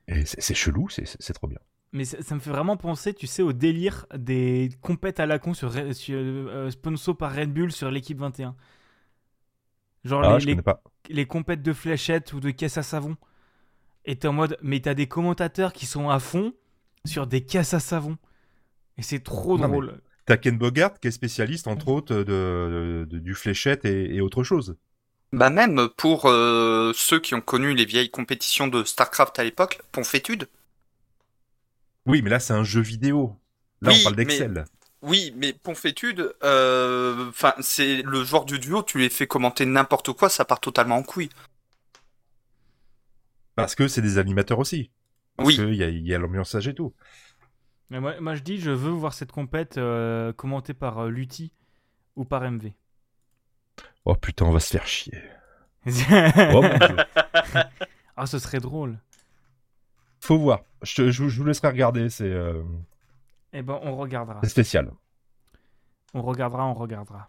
Et 0.09 0.25
c'est 0.25 0.55
chelou, 0.55 0.89
c'est- 0.89 1.33
trop 1.33 1.47
bien. 1.49 1.59
Mais 1.93 2.05
ça, 2.05 2.21
ça 2.23 2.35
me 2.35 2.41
fait 2.41 2.51
vraiment 2.51 2.77
penser, 2.77 3.15
tu 3.15 3.27
sais, 3.27 3.43
au 3.43 3.53
délire 3.53 4.07
des 4.17 4.71
compètes 4.83 5.19
à 5.21 5.27
la 5.27 5.39
con 5.39 5.55
sur, 5.55 5.73
euh, 5.77 6.71
sponsor 6.71 7.17
par 7.17 7.35
Red 7.35 7.53
Bull 7.53 7.73
sur 7.73 7.91
l'équipe 7.91 8.19
21. 8.19 8.55
Genre 10.05 10.23
Ah, 10.25 10.39
les, 10.39 10.55
les, 10.55 10.63
les 11.11 11.27
compètes 11.27 11.63
de 11.63 11.73
fléchettes 11.73 12.33
ou 12.33 12.41
de 12.41 12.51
caisses 12.51 12.79
à 12.79 12.83
savon. 12.83 13.17
Et 14.05 14.17
t'es 14.17 14.29
en 14.29 14.33
mode, 14.33 14.57
mais 14.63 14.79
t'as 14.81 14.95
des 14.95 15.09
commentateurs 15.09 15.73
qui 15.73 15.87
sont 15.87 16.09
à 16.11 16.21
fond 16.21 16.53
sur 17.05 17.27
des 17.27 17.45
caisses 17.45 17.75
à 17.75 17.81
savon. 17.81 18.17
Et 18.99 19.03
c'est 19.03 19.21
trop 19.21 19.59
Non, 19.59 19.67
drôle. 19.69 20.01
T'as 20.27 20.37
Ken 20.37 20.59
Bogart 20.59 20.99
qui 21.01 21.09
est 21.09 21.13
spécialiste 21.13 21.69
entre 21.69 21.89
autres 21.89 22.15
de, 22.25 23.07
du 23.11 23.35
fléchette 23.35 23.85
et, 23.85 24.17
et 24.17 24.21
autre 24.21 24.43
chose. 24.43 24.77
Bah 25.33 25.51
même 25.51 25.89
pour 25.97 26.27
euh, 26.27 26.93
ceux 26.95 27.21
qui 27.21 27.35
ont 27.35 27.41
connu 27.41 27.75
les 27.75 27.85
vieilles 27.85 28.11
compétitions 28.11 28.67
de 28.69 28.85
StarCraft 28.85 29.39
à 29.39 29.45
l'époque, 29.45 29.81
Ponfétude. 29.93 30.49
Oui, 32.07 32.23
mais 32.23 32.31
là 32.31 32.41
c'est 32.41 32.53
un 32.55 32.65
jeu 32.65 32.81
vidéo. 32.81 33.37
Là 33.83 33.91
Oui, 33.93 33.99
on 34.01 34.05
parle 34.05 34.17
mais- 34.17 34.25
d'Excel. 34.25 34.65
Oui, 35.03 35.33
mais 35.37 35.53
Ponfétude, 35.53 36.35
euh, 36.43 37.31
c'est 37.61 38.03
le 38.03 38.25
genre 38.25 38.45
du 38.47 38.59
duo, 38.59 38.83
tu 38.83 38.99
les 38.99 39.11
fais 39.11 39.27
commenter 39.27 39.65
n'importe 39.67 40.13
quoi, 40.13 40.29
ça 40.29 40.45
part 40.45 40.59
totalement 40.59 40.97
en 40.97 41.03
couille. 41.03 41.29
Parce 43.55 43.75
que 43.75 43.89
c'est 43.89 44.03
des 44.03 44.19
animateurs 44.19 44.59
aussi. 44.59 44.91
Parce 45.37 45.49
Oui. 45.49 45.57
qu'il 45.57 45.75
y 45.75 45.83
a, 45.85 45.89
il 45.89 46.15
a 46.15 46.19
l'ambiançage 46.19 46.67
et 46.69 46.75
tout. 46.75 46.95
Mais 47.91 48.01
moi, 48.01 48.21
moi, 48.21 48.35
je 48.35 48.43
dis, 48.43 48.59
je 48.59 48.71
veux 48.71 48.91
voir 48.91 49.13
cette 49.13 49.33
compète 49.33 49.79
euh, 49.79 50.33
commentée 50.33 50.75
par 50.75 50.99
euh, 50.99 51.09
Lutti 51.11 51.53
ou 52.17 52.25
par 52.25 52.43
MV. 52.43 52.73
Oh 54.05 54.15
putain, 54.15 54.45
on 54.47 54.53
va 54.53 54.61
se 54.61 54.71
faire 54.71 54.87
chier. 54.87 55.21
Oh 55.87 56.63
mon 56.63 56.79
dieu. 56.79 56.97
ah, 58.17 58.27
ce 58.27 58.39
serait 58.39 58.59
drôle. 58.59 58.99
Faut 60.21 60.39
voir. 60.39 60.61
Je, 60.83 61.11
je, 61.11 61.23
vous- 61.23 61.29
je 61.29 61.39
vous 61.39 61.45
laisserai 61.47 61.69
regarder, 61.69 62.09
c'est 62.11 62.25
euh, 62.31 62.63
Eh 63.53 63.63
ben, 63.63 63.79
on 63.83 63.97
regardera. 63.97 64.41
c'est 64.43 64.49
spécial. 64.49 64.91
On 66.15 66.23
regardera, 66.23 66.67
on 66.67 66.75
regardera. 66.75 67.29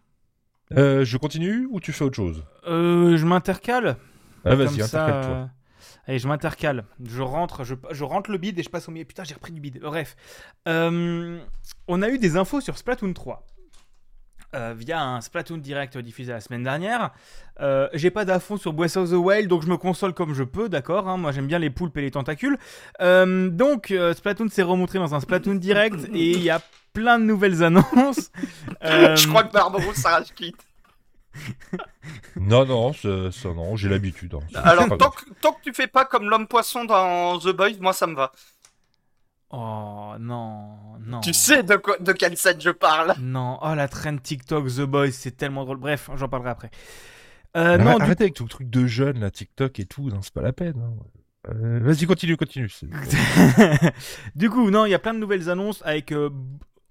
Euh, 0.73 1.05
je 1.05 1.17
continue 1.17 1.67
ou 1.69 1.79
tu 1.79 1.91
fais 1.93 2.03
autre 2.03 2.15
chose? 2.15 2.43
Euh, 2.67 3.15
je 3.17 3.25
m'intercale. 3.25 3.97
Ah 4.43 4.55
vas-y, 4.55 4.81
intercale-toi. 4.81 5.49
Allez, 6.07 6.19
je 6.19 6.27
m'intercale. 6.27 6.85
Je 7.05 7.21
rentre, 7.21 7.63
je, 7.63 7.75
je 7.91 8.03
rentre 8.03 8.31
le 8.31 8.37
bide 8.37 8.57
et 8.57 8.63
je 8.63 8.69
passe 8.69 8.87
au 8.87 8.91
milieu. 8.91 9.05
Putain, 9.05 9.23
j'ai 9.23 9.33
repris 9.33 9.51
du 9.51 9.59
bide. 9.59 9.79
Bref. 9.81 10.15
Euh, 10.67 11.39
on 11.87 12.01
a 12.01 12.09
eu 12.09 12.17
des 12.17 12.37
infos 12.37 12.61
sur 12.61 12.77
Splatoon 12.77 13.13
3. 13.13 13.45
euh, 14.55 14.73
via 14.77 15.01
un 15.01 15.19
Splatoon 15.19 15.57
direct 15.57 15.97
diffusé 15.97 16.31
la 16.31 16.39
semaine 16.39 16.63
dernière. 16.63 17.11
Euh, 17.59 17.89
j'ai 17.93 18.09
pas 18.11 18.23
d'affond 18.23 18.55
sur 18.57 18.71
Breath 18.71 18.95
of 18.95 19.09
the 19.09 19.13
Wild, 19.13 19.49
donc 19.49 19.63
je 19.63 19.67
me 19.67 19.75
console 19.77 20.13
comme 20.13 20.33
je 20.33 20.43
peux, 20.43 20.69
d'accord 20.69 21.09
hein. 21.09 21.17
Moi 21.17 21.33
j'aime 21.33 21.47
bien 21.47 21.59
les 21.59 21.69
poulpes 21.69 21.97
et 21.97 22.01
les 22.01 22.11
tentacules. 22.11 22.57
Euh, 23.01 23.49
donc 23.49 23.93
Splatoon 24.15 24.47
s'est 24.49 24.63
remontré 24.63 24.99
dans 24.99 25.13
un 25.13 25.19
Splatoon 25.19 25.55
direct 25.55 26.05
et 26.13 26.31
il 26.31 26.41
y 26.41 26.49
a 26.49 26.61
plein 26.93 27.19
de 27.19 27.25
nouvelles 27.25 27.61
annonces. 27.63 28.31
je 28.81 29.27
crois 29.27 29.43
que 29.43 29.51
Barbaros 29.51 29.93
s'arrache 29.93 30.33
quitte. 30.33 30.66
non, 32.35 32.65
non, 32.65 32.93
ça, 32.93 33.09
non, 33.45 33.75
j'ai 33.75 33.89
l'habitude. 33.89 34.35
Hein. 34.35 34.61
Alors, 34.63 34.97
tant 34.97 35.09
que, 35.09 35.25
tant 35.41 35.53
que 35.53 35.61
tu 35.63 35.73
fais 35.73 35.87
pas 35.87 36.05
comme 36.05 36.29
l'homme 36.29 36.47
poisson 36.47 36.85
dans 36.85 37.39
The 37.39 37.49
Boys, 37.49 37.77
moi 37.79 37.93
ça 37.93 38.07
me 38.07 38.15
va. 38.15 38.31
Oh 39.49 40.13
non, 40.19 40.97
non. 41.05 41.21
Tu 41.21 41.33
sais 41.33 41.63
de, 41.63 41.75
quoi, 41.77 41.97
de 41.99 42.11
quelle 42.11 42.35
scène 42.35 42.59
je 42.59 42.69
parle 42.69 43.15
Non, 43.19 43.59
oh 43.61 43.75
la 43.75 43.87
trend 43.87 44.17
TikTok, 44.17 44.67
The 44.67 44.81
Boys, 44.81 45.11
c'est 45.11 45.37
tellement 45.37 45.63
drôle. 45.63 45.77
Bref, 45.77 46.09
j'en 46.15 46.27
parlerai 46.27 46.49
après. 46.49 46.71
Euh, 47.55 47.77
non, 47.77 47.97
arrêtez 47.97 48.25
avec 48.25 48.33
tout 48.33 48.43
le 48.43 48.49
truc 48.49 48.69
de 48.69 48.85
jeunes, 48.85 49.19
la 49.19 49.31
TikTok 49.31 49.79
et 49.79 49.85
tout, 49.85 50.11
c'est 50.21 50.33
pas 50.33 50.41
la 50.41 50.53
peine. 50.53 50.79
Hein. 50.79 50.93
Euh, 51.49 51.79
vas-y, 51.81 52.05
continue, 52.05 52.35
continue. 52.35 52.69
du 54.35 54.49
coup, 54.49 54.69
non, 54.69 54.85
il 54.85 54.91
y 54.91 54.93
a 54.93 54.99
plein 54.99 55.13
de 55.13 55.19
nouvelles 55.19 55.49
annonces 55.49 55.81
avec 55.85 56.11
euh, 56.11 56.29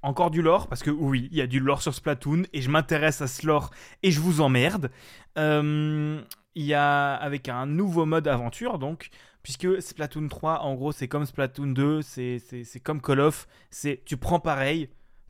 encore 0.02 0.30
du 0.30 0.42
lore, 0.42 0.68
parce 0.68 0.82
que 0.82 0.90
oui, 0.90 1.28
il 1.32 1.38
y 1.38 1.40
a 1.40 1.46
du 1.46 1.60
lore 1.60 1.82
sur 1.82 1.94
Splatoon, 1.94 2.44
et 2.52 2.60
je 2.60 2.70
m'intéresse 2.70 3.22
à 3.22 3.26
ce 3.26 3.46
lore, 3.46 3.70
et 4.02 4.10
je 4.10 4.20
vous 4.20 4.40
emmerde. 4.40 4.90
Il 5.36 6.64
y 6.64 6.72
a 6.72 7.14
avec 7.14 7.50
un 7.50 7.66
nouveau 7.66 8.06
mode 8.06 8.26
aventure, 8.28 8.78
donc 8.78 9.10
puisque 9.42 9.80
Splatoon 9.80 10.26
3, 10.26 10.62
en 10.62 10.74
gros, 10.74 10.90
c'est 10.90 11.06
comme 11.06 11.26
Splatoon 11.26 11.68
2, 11.68 12.02
c'est 12.02 12.40
comme 12.82 13.00
Call 13.00 13.20
of, 13.20 13.46
c'est 13.70 14.02
tu 14.04 14.16
prends 14.16 14.40
pareil, 14.40 14.88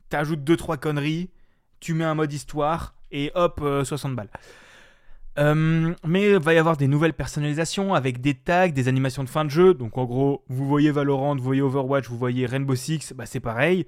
t'ajoutes 0.09 0.39
2-3 0.39 0.79
conneries, 0.79 1.29
tu 1.79 1.93
mets 1.93 2.05
un 2.05 2.15
mode 2.15 2.33
histoire, 2.33 2.95
et 3.11 3.31
hop, 3.35 3.59
60 3.59 4.11
euh, 4.11 4.15
balles. 4.15 4.29
Euh, 5.37 5.93
mais 6.03 6.31
il 6.31 6.39
va 6.39 6.53
y 6.53 6.57
avoir 6.57 6.77
des 6.77 6.87
nouvelles 6.87 7.13
personnalisations 7.13 7.93
avec 7.93 8.21
des 8.21 8.33
tags, 8.33 8.69
des 8.69 8.87
animations 8.87 9.23
de 9.23 9.29
fin 9.29 9.45
de 9.45 9.51
jeu. 9.51 9.73
Donc 9.73 9.97
en 9.97 10.05
gros, 10.05 10.43
vous 10.47 10.67
voyez 10.67 10.89
Valorant, 10.91 11.35
vous 11.35 11.43
voyez 11.43 11.61
Overwatch, 11.61 12.09
vous 12.09 12.17
voyez 12.17 12.47
Rainbow 12.47 12.73
Six, 12.73 13.13
bah 13.13 13.25
c'est 13.27 13.39
pareil. 13.39 13.85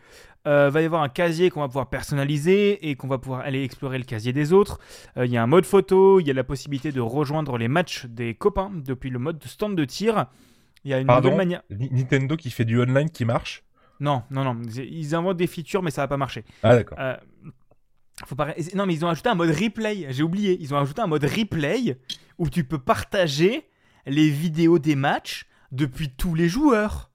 Euh, 0.48 0.70
va 0.70 0.82
y 0.82 0.86
avoir 0.86 1.04
un 1.04 1.10
casier 1.10 1.50
qu'on 1.50 1.60
va 1.60 1.68
pouvoir 1.68 1.90
personnaliser 1.90 2.90
et 2.90 2.96
qu'on 2.96 3.10
va 3.10 3.18
pouvoir 3.18 3.42
aller 3.42 3.62
explorer 3.62 3.98
le 3.98 4.06
casier 4.06 4.32
des 4.32 4.54
autres. 4.54 4.80
Euh, 5.18 5.26
il 5.26 5.32
y 5.32 5.38
a 5.38 5.44
un 5.44 5.48
mode 5.48 5.66
photo, 5.66 6.22
il 6.22 6.28
y 6.28 6.32
a 6.32 6.34
la 6.34 6.46
possibilité 6.46 6.94
de 6.94 7.02
rejoindre 7.02 7.58
les 7.58 7.68
matchs 7.68 8.06
des 8.06 8.36
copains 8.36 8.72
depuis 8.74 9.10
le 9.10 9.20
mode 9.20 9.44
stand 9.44 9.76
de 9.76 9.84
tir. 9.84 10.28
Il 10.86 10.92
y 10.92 10.94
a 10.94 11.00
une 11.00 11.08
nouvelle 11.08 11.36
manière. 11.36 11.62
Nintendo 11.70 12.38
qui 12.38 12.52
fait 12.52 12.64
du 12.64 12.80
online 12.80 13.10
qui 13.10 13.26
marche? 13.26 13.66
Non, 14.00 14.24
non, 14.32 14.46
non. 14.46 14.62
Ils 14.78 15.14
inventent 15.14 15.36
des 15.36 15.48
features, 15.48 15.84
mais 15.84 15.92
ça 15.92 16.04
va 16.04 16.08
pas 16.08 16.16
marcher. 16.16 16.46
Ah 16.64 16.74
d'accord. 16.74 16.98
Euh, 17.02 17.18
faut 18.26 18.36
pas... 18.36 18.56
Non, 18.76 18.86
mais 18.86 18.94
ils 18.94 19.04
ont 19.04 19.10
ajouté 19.10 19.28
un 19.28 19.36
mode 19.36 19.50
replay. 19.50 20.08
J'ai 20.10 20.24
oublié. 20.24 20.58
Ils 20.62 20.74
ont 20.74 20.78
ajouté 20.78 21.02
un 21.02 21.08
mode 21.08 21.26
replay 21.26 21.98
où 22.38 22.50
tu 22.50 22.64
peux 22.64 22.80
partager 22.80 23.68
les 24.06 24.30
vidéos 24.30 24.80
des 24.80 24.96
matchs 24.96 25.48
depuis 25.74 26.10
tous 26.10 26.34
les 26.34 26.48
joueurs. 26.48 27.12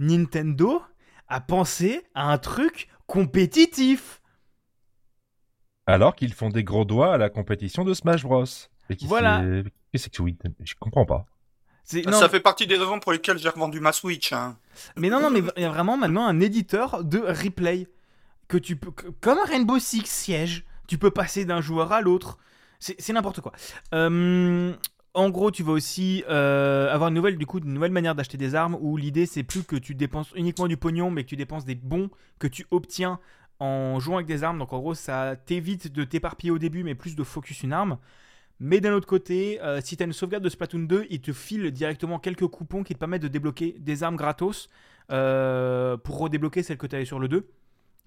Nintendo 0.00 0.82
a 1.28 1.40
pensé 1.40 2.02
à 2.14 2.30
un 2.32 2.38
truc 2.38 2.88
compétitif. 3.06 4.20
Alors 5.86 6.16
qu'ils 6.16 6.34
font 6.34 6.48
des 6.48 6.64
gros 6.64 6.84
doigts 6.84 7.14
à 7.14 7.18
la 7.18 7.30
compétition 7.30 7.84
de 7.84 7.94
Smash 7.94 8.24
Bros. 8.24 8.44
Et 8.90 8.96
voilà. 9.02 9.42
Qu'est-ce 9.92 10.08
que 10.08 10.22
Je 10.64 10.74
comprends 10.78 11.06
pas. 11.06 11.26
Ça 11.84 12.28
fait 12.28 12.40
partie 12.40 12.66
des 12.66 12.76
raisons 12.76 12.98
pour 12.98 13.12
lesquelles 13.12 13.38
j'ai 13.38 13.48
revendu 13.48 13.78
ma 13.80 13.92
Switch. 13.92 14.32
Hein. 14.32 14.58
Mais 14.96 15.08
non, 15.08 15.20
non, 15.20 15.30
mais 15.30 15.42
il 15.56 15.62
y 15.62 15.66
a 15.66 15.70
vraiment 15.70 15.96
maintenant 15.96 16.26
un 16.26 16.40
éditeur 16.40 17.04
de 17.04 17.18
replay 17.18 17.86
que 18.48 18.56
tu 18.56 18.76
peux, 18.76 18.90
comme 19.20 19.38
un 19.38 19.44
Rainbow 19.44 19.78
Six 19.78 20.06
siège, 20.06 20.64
tu 20.88 20.98
peux 20.98 21.10
passer 21.10 21.44
d'un 21.44 21.60
joueur 21.60 21.92
à 21.92 22.00
l'autre. 22.00 22.38
C'est 22.78 23.12
n'importe 23.12 23.40
quoi. 23.40 23.52
Euh, 23.94 24.74
en 25.16 25.30
gros, 25.30 25.50
tu 25.50 25.62
vas 25.62 25.72
aussi 25.72 26.22
euh, 26.28 26.92
avoir 26.92 27.08
une 27.08 27.14
nouvelle, 27.14 27.44
coup, 27.46 27.58
une 27.58 27.72
nouvelle 27.72 27.90
manière 27.90 28.14
d'acheter 28.14 28.36
des 28.36 28.54
armes 28.54 28.76
où 28.80 28.96
l'idée 28.96 29.26
c'est 29.26 29.42
plus 29.42 29.64
que 29.64 29.76
tu 29.76 29.94
dépenses 29.94 30.30
uniquement 30.36 30.68
du 30.68 30.76
pognon, 30.76 31.10
mais 31.10 31.24
que 31.24 31.28
tu 31.28 31.36
dépenses 31.36 31.64
des 31.64 31.74
bons 31.74 32.10
que 32.38 32.46
tu 32.46 32.66
obtiens 32.70 33.18
en 33.58 33.98
jouant 33.98 34.16
avec 34.16 34.26
des 34.26 34.44
armes. 34.44 34.58
Donc 34.58 34.72
en 34.72 34.78
gros, 34.78 34.94
ça 34.94 35.34
t'évite 35.36 35.92
de 35.92 36.04
t'éparpiller 36.04 36.50
au 36.50 36.58
début, 36.58 36.84
mais 36.84 36.94
plus 36.94 37.16
de 37.16 37.24
focus 37.24 37.62
une 37.62 37.72
arme. 37.72 37.98
Mais 38.60 38.80
d'un 38.80 38.92
autre 38.92 39.06
côté, 39.06 39.60
euh, 39.62 39.80
si 39.82 39.96
tu 39.96 40.02
as 40.02 40.06
une 40.06 40.12
sauvegarde 40.12 40.44
de 40.44 40.48
Splatoon 40.48 40.80
2, 40.80 41.06
il 41.10 41.20
te 41.20 41.32
file 41.32 41.70
directement 41.70 42.18
quelques 42.18 42.46
coupons 42.46 42.82
qui 42.82 42.94
te 42.94 42.98
permettent 42.98 43.22
de 43.22 43.28
débloquer 43.28 43.74
des 43.78 44.02
armes 44.02 44.16
gratos 44.16 44.68
pour 45.08 46.18
redébloquer 46.18 46.62
celles 46.62 46.78
que 46.78 46.86
tu 46.86 46.96
avais 46.96 47.04
sur 47.04 47.18
le 47.18 47.28
2. 47.28 47.48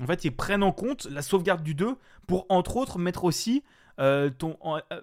En 0.01 0.05
fait, 0.05 0.25
ils 0.25 0.35
prennent 0.35 0.63
en 0.63 0.71
compte 0.71 1.07
la 1.09 1.21
sauvegarde 1.21 1.63
du 1.63 1.75
2 1.75 1.95
pour, 2.27 2.45
entre 2.49 2.77
autres, 2.77 2.99
mettre 2.99 3.23
aussi 3.23 3.63
euh, 3.99 4.29
ton, 4.29 4.57
euh, 4.65 5.01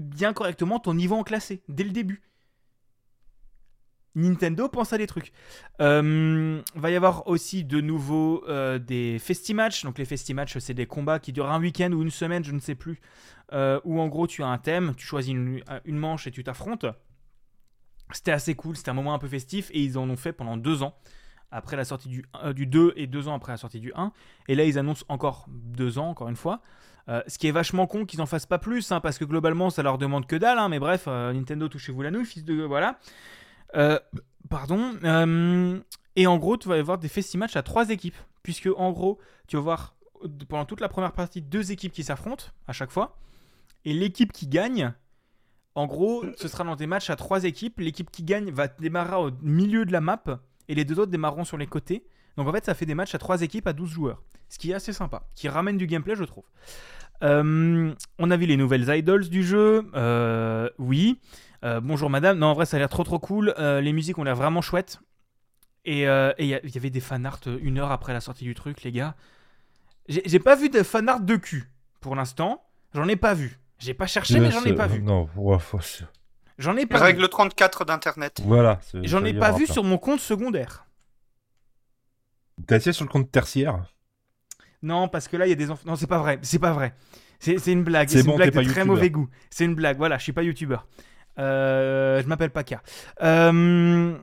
bien 0.00 0.32
correctement 0.32 0.80
ton 0.80 0.94
niveau 0.94 1.16
en 1.16 1.24
classé 1.24 1.62
dès 1.68 1.84
le 1.84 1.90
début. 1.90 2.22
Nintendo 4.16 4.68
pense 4.68 4.92
à 4.92 4.98
des 4.98 5.06
trucs. 5.06 5.32
Euh, 5.80 6.60
va 6.74 6.90
y 6.90 6.96
avoir 6.96 7.28
aussi 7.28 7.62
de 7.62 7.80
nouveau 7.80 8.44
euh, 8.48 8.78
des 8.78 9.20
festi-matchs. 9.20 9.84
Donc 9.84 9.98
les 9.98 10.04
festi-matchs, 10.04 10.58
c'est 10.58 10.74
des 10.74 10.86
combats 10.86 11.20
qui 11.20 11.32
durent 11.32 11.50
un 11.50 11.60
week-end 11.60 11.92
ou 11.92 12.02
une 12.02 12.10
semaine, 12.10 12.42
je 12.42 12.52
ne 12.52 12.58
sais 12.58 12.74
plus. 12.74 13.00
où 13.52 14.00
en 14.00 14.08
gros, 14.08 14.26
tu 14.26 14.42
as 14.42 14.48
un 14.48 14.58
thème, 14.58 14.94
tu 14.96 15.06
choisis 15.06 15.32
une, 15.32 15.62
une 15.84 15.96
manche 15.96 16.26
et 16.26 16.32
tu 16.32 16.42
t'affrontes. 16.42 16.86
C'était 18.12 18.32
assez 18.32 18.54
cool, 18.54 18.76
c'était 18.76 18.90
un 18.90 18.94
moment 18.94 19.14
un 19.14 19.18
peu 19.18 19.28
festif 19.28 19.70
et 19.72 19.80
ils 19.80 19.96
en 19.96 20.08
ont 20.10 20.16
fait 20.16 20.32
pendant 20.32 20.56
deux 20.56 20.82
ans 20.82 20.94
après 21.50 21.76
la 21.76 21.84
sortie 21.84 22.08
du, 22.08 22.24
euh, 22.42 22.52
du 22.52 22.66
2 22.66 22.94
et 22.96 23.06
deux 23.06 23.28
ans 23.28 23.34
après 23.34 23.52
la 23.52 23.56
sortie 23.56 23.80
du 23.80 23.92
1. 23.94 24.12
Et 24.48 24.54
là, 24.54 24.64
ils 24.64 24.78
annoncent 24.78 25.04
encore 25.08 25.46
deux 25.48 25.98
ans, 25.98 26.08
encore 26.08 26.28
une 26.28 26.36
fois. 26.36 26.60
Euh, 27.10 27.22
ce 27.26 27.38
qui 27.38 27.48
est 27.48 27.52
vachement 27.52 27.86
con 27.86 28.06
qu'ils 28.06 28.22
en 28.22 28.26
fassent 28.26 28.46
pas 28.46 28.58
plus, 28.58 28.92
hein, 28.92 29.00
parce 29.00 29.18
que 29.18 29.24
globalement, 29.24 29.68
ça 29.70 29.82
leur 29.82 29.98
demande 29.98 30.26
que 30.26 30.36
dalle. 30.36 30.58
Hein, 30.58 30.68
mais 30.68 30.78
bref, 30.78 31.04
euh, 31.08 31.32
Nintendo, 31.32 31.68
touchez-vous 31.68 32.02
la 32.02 32.10
nouille, 32.10 32.24
fils 32.24 32.44
de. 32.44 32.62
Voilà. 32.62 32.98
pardon. 34.48 34.94
et 36.16 36.26
en 36.26 36.38
gros, 36.38 36.56
tu 36.56 36.68
vas 36.68 36.76
avoir 36.76 36.98
des 36.98 37.08
festi-matchs 37.08 37.56
à 37.56 37.62
trois 37.62 37.90
équipes. 37.90 38.16
Puisque, 38.42 38.68
en 38.76 38.92
gros, 38.92 39.18
tu 39.48 39.56
vas 39.56 39.62
voir 39.62 39.96
pendant 40.48 40.64
toute 40.64 40.80
la 40.80 40.88
première 40.88 41.12
partie 41.12 41.42
deux 41.42 41.72
équipes 41.72 41.92
qui 41.92 42.04
s'affrontent 42.04 42.46
à 42.66 42.72
chaque 42.72 42.90
fois. 42.90 43.18
Et 43.84 43.92
l'équipe 43.92 44.32
qui 44.32 44.46
gagne, 44.46 44.92
en 45.74 45.86
gros, 45.86 46.24
ce 46.36 46.48
sera 46.48 46.64
dans 46.64 46.76
des 46.76 46.86
matchs 46.86 47.10
à 47.10 47.16
trois 47.16 47.44
équipes. 47.44 47.80
L'équipe 47.80 48.10
qui 48.10 48.22
gagne 48.22 48.50
va 48.50 48.68
démarrer 48.68 49.16
au 49.16 49.30
milieu 49.42 49.84
de 49.84 49.92
la 49.92 50.00
map 50.00 50.22
et 50.68 50.74
les 50.74 50.84
deux 50.84 50.98
autres 50.98 51.10
démarreront 51.10 51.44
sur 51.44 51.56
les 51.56 51.66
côtés. 51.66 52.04
Donc 52.36 52.48
en 52.48 52.52
fait, 52.52 52.64
ça 52.64 52.74
fait 52.74 52.86
des 52.86 52.94
matchs 52.94 53.14
à 53.14 53.18
3 53.18 53.42
équipes 53.42 53.66
à 53.66 53.72
12 53.72 53.90
joueurs. 53.90 54.22
Ce 54.48 54.58
qui 54.58 54.72
est 54.72 54.74
assez 54.74 54.92
sympa, 54.92 55.22
qui 55.34 55.48
ramène 55.48 55.76
du 55.76 55.86
gameplay, 55.86 56.16
je 56.16 56.24
trouve. 56.24 56.44
Euh, 57.22 57.94
on 58.18 58.30
a 58.30 58.36
vu 58.36 58.46
les 58.46 58.56
nouvelles 58.56 58.88
idols 58.88 59.28
du 59.28 59.44
jeu. 59.44 59.88
Euh, 59.94 60.68
oui. 60.78 61.20
Euh, 61.64 61.80
bonjour 61.80 62.10
madame. 62.10 62.38
Non, 62.38 62.48
en 62.48 62.54
vrai, 62.54 62.66
ça 62.66 62.76
a 62.76 62.80
l'air 62.80 62.88
trop 62.88 63.04
trop 63.04 63.18
cool. 63.18 63.54
les 63.58 63.92
musiques 63.92 64.18
ont 64.18 64.24
l'air 64.24 64.36
vraiment 64.36 64.62
chouettes. 64.62 65.00
Et 65.84 66.02
il 66.02 66.46
y, 66.46 66.54
avait 66.54 66.90
des 66.90 67.00
fanarts 67.00 67.40
une 67.46 67.78
heure 67.78 67.92
après 67.92 68.12
la 68.12 68.20
sortie 68.20 68.44
du 68.44 68.54
truc, 68.54 68.82
les 68.82 68.92
gars. 68.92 69.14
J'ai 70.08 70.40
pas 70.40 70.56
vu 70.56 70.68
de 70.68 70.82
fanart 70.82 71.20
de 71.20 71.36
cul 71.36 71.70
pour 72.00 72.16
l'instant. 72.16 72.64
J'en 72.94 73.06
ai 73.06 73.16
pas 73.16 73.34
vu. 73.34 73.60
J'ai 73.78 73.94
pas 73.94 74.06
cherché, 74.06 74.40
mais 74.40 74.50
j'en 74.50 74.64
ai 74.64 74.74
pas 74.74 74.86
vu. 74.86 75.02
Non, 75.02 75.28
J'en 76.58 76.76
ai 76.76 76.84
pas 76.84 76.98
Règle 76.98 77.26
34 77.26 77.86
d'internet. 77.86 78.42
Voilà. 78.44 78.80
J'en 79.02 79.24
ai 79.24 79.32
pas 79.32 79.52
vu 79.52 79.66
sur 79.66 79.84
mon 79.84 79.98
compte 79.98 80.20
secondaire. 80.20 80.86
T'as 82.66 82.76
essayé 82.76 82.92
sur 82.92 83.04
le 83.04 83.10
compte 83.10 83.30
tertiaire? 83.30 83.84
Non, 84.82 85.08
parce 85.08 85.28
que 85.28 85.36
là, 85.36 85.46
il 85.46 85.50
y 85.50 85.52
a 85.52 85.56
des 85.56 85.70
enfants. 85.70 85.84
Non, 85.86 85.96
c'est 85.96 86.06
pas 86.06 86.18
vrai. 86.18 86.38
C'est 86.42 86.58
pas 86.58 86.72
vrai. 86.72 86.94
C'est 87.38 87.54
une 87.66 87.84
blague. 87.84 88.08
C'est 88.08 88.20
une 88.20 88.36
blague 88.36 88.52
de 88.52 88.62
très 88.62 88.84
mauvais 88.84 89.10
goût. 89.10 89.28
C'est 89.50 89.64
une 89.64 89.74
blague. 89.74 89.96
Voilà, 89.96 90.18
je 90.18 90.22
suis 90.22 90.32
pas 90.32 90.42
youtubeur. 90.42 90.86
Euh, 91.38 92.22
je 92.22 92.26
m'appelle 92.26 92.50
Paca. 92.50 92.82
Euh, 93.22 94.16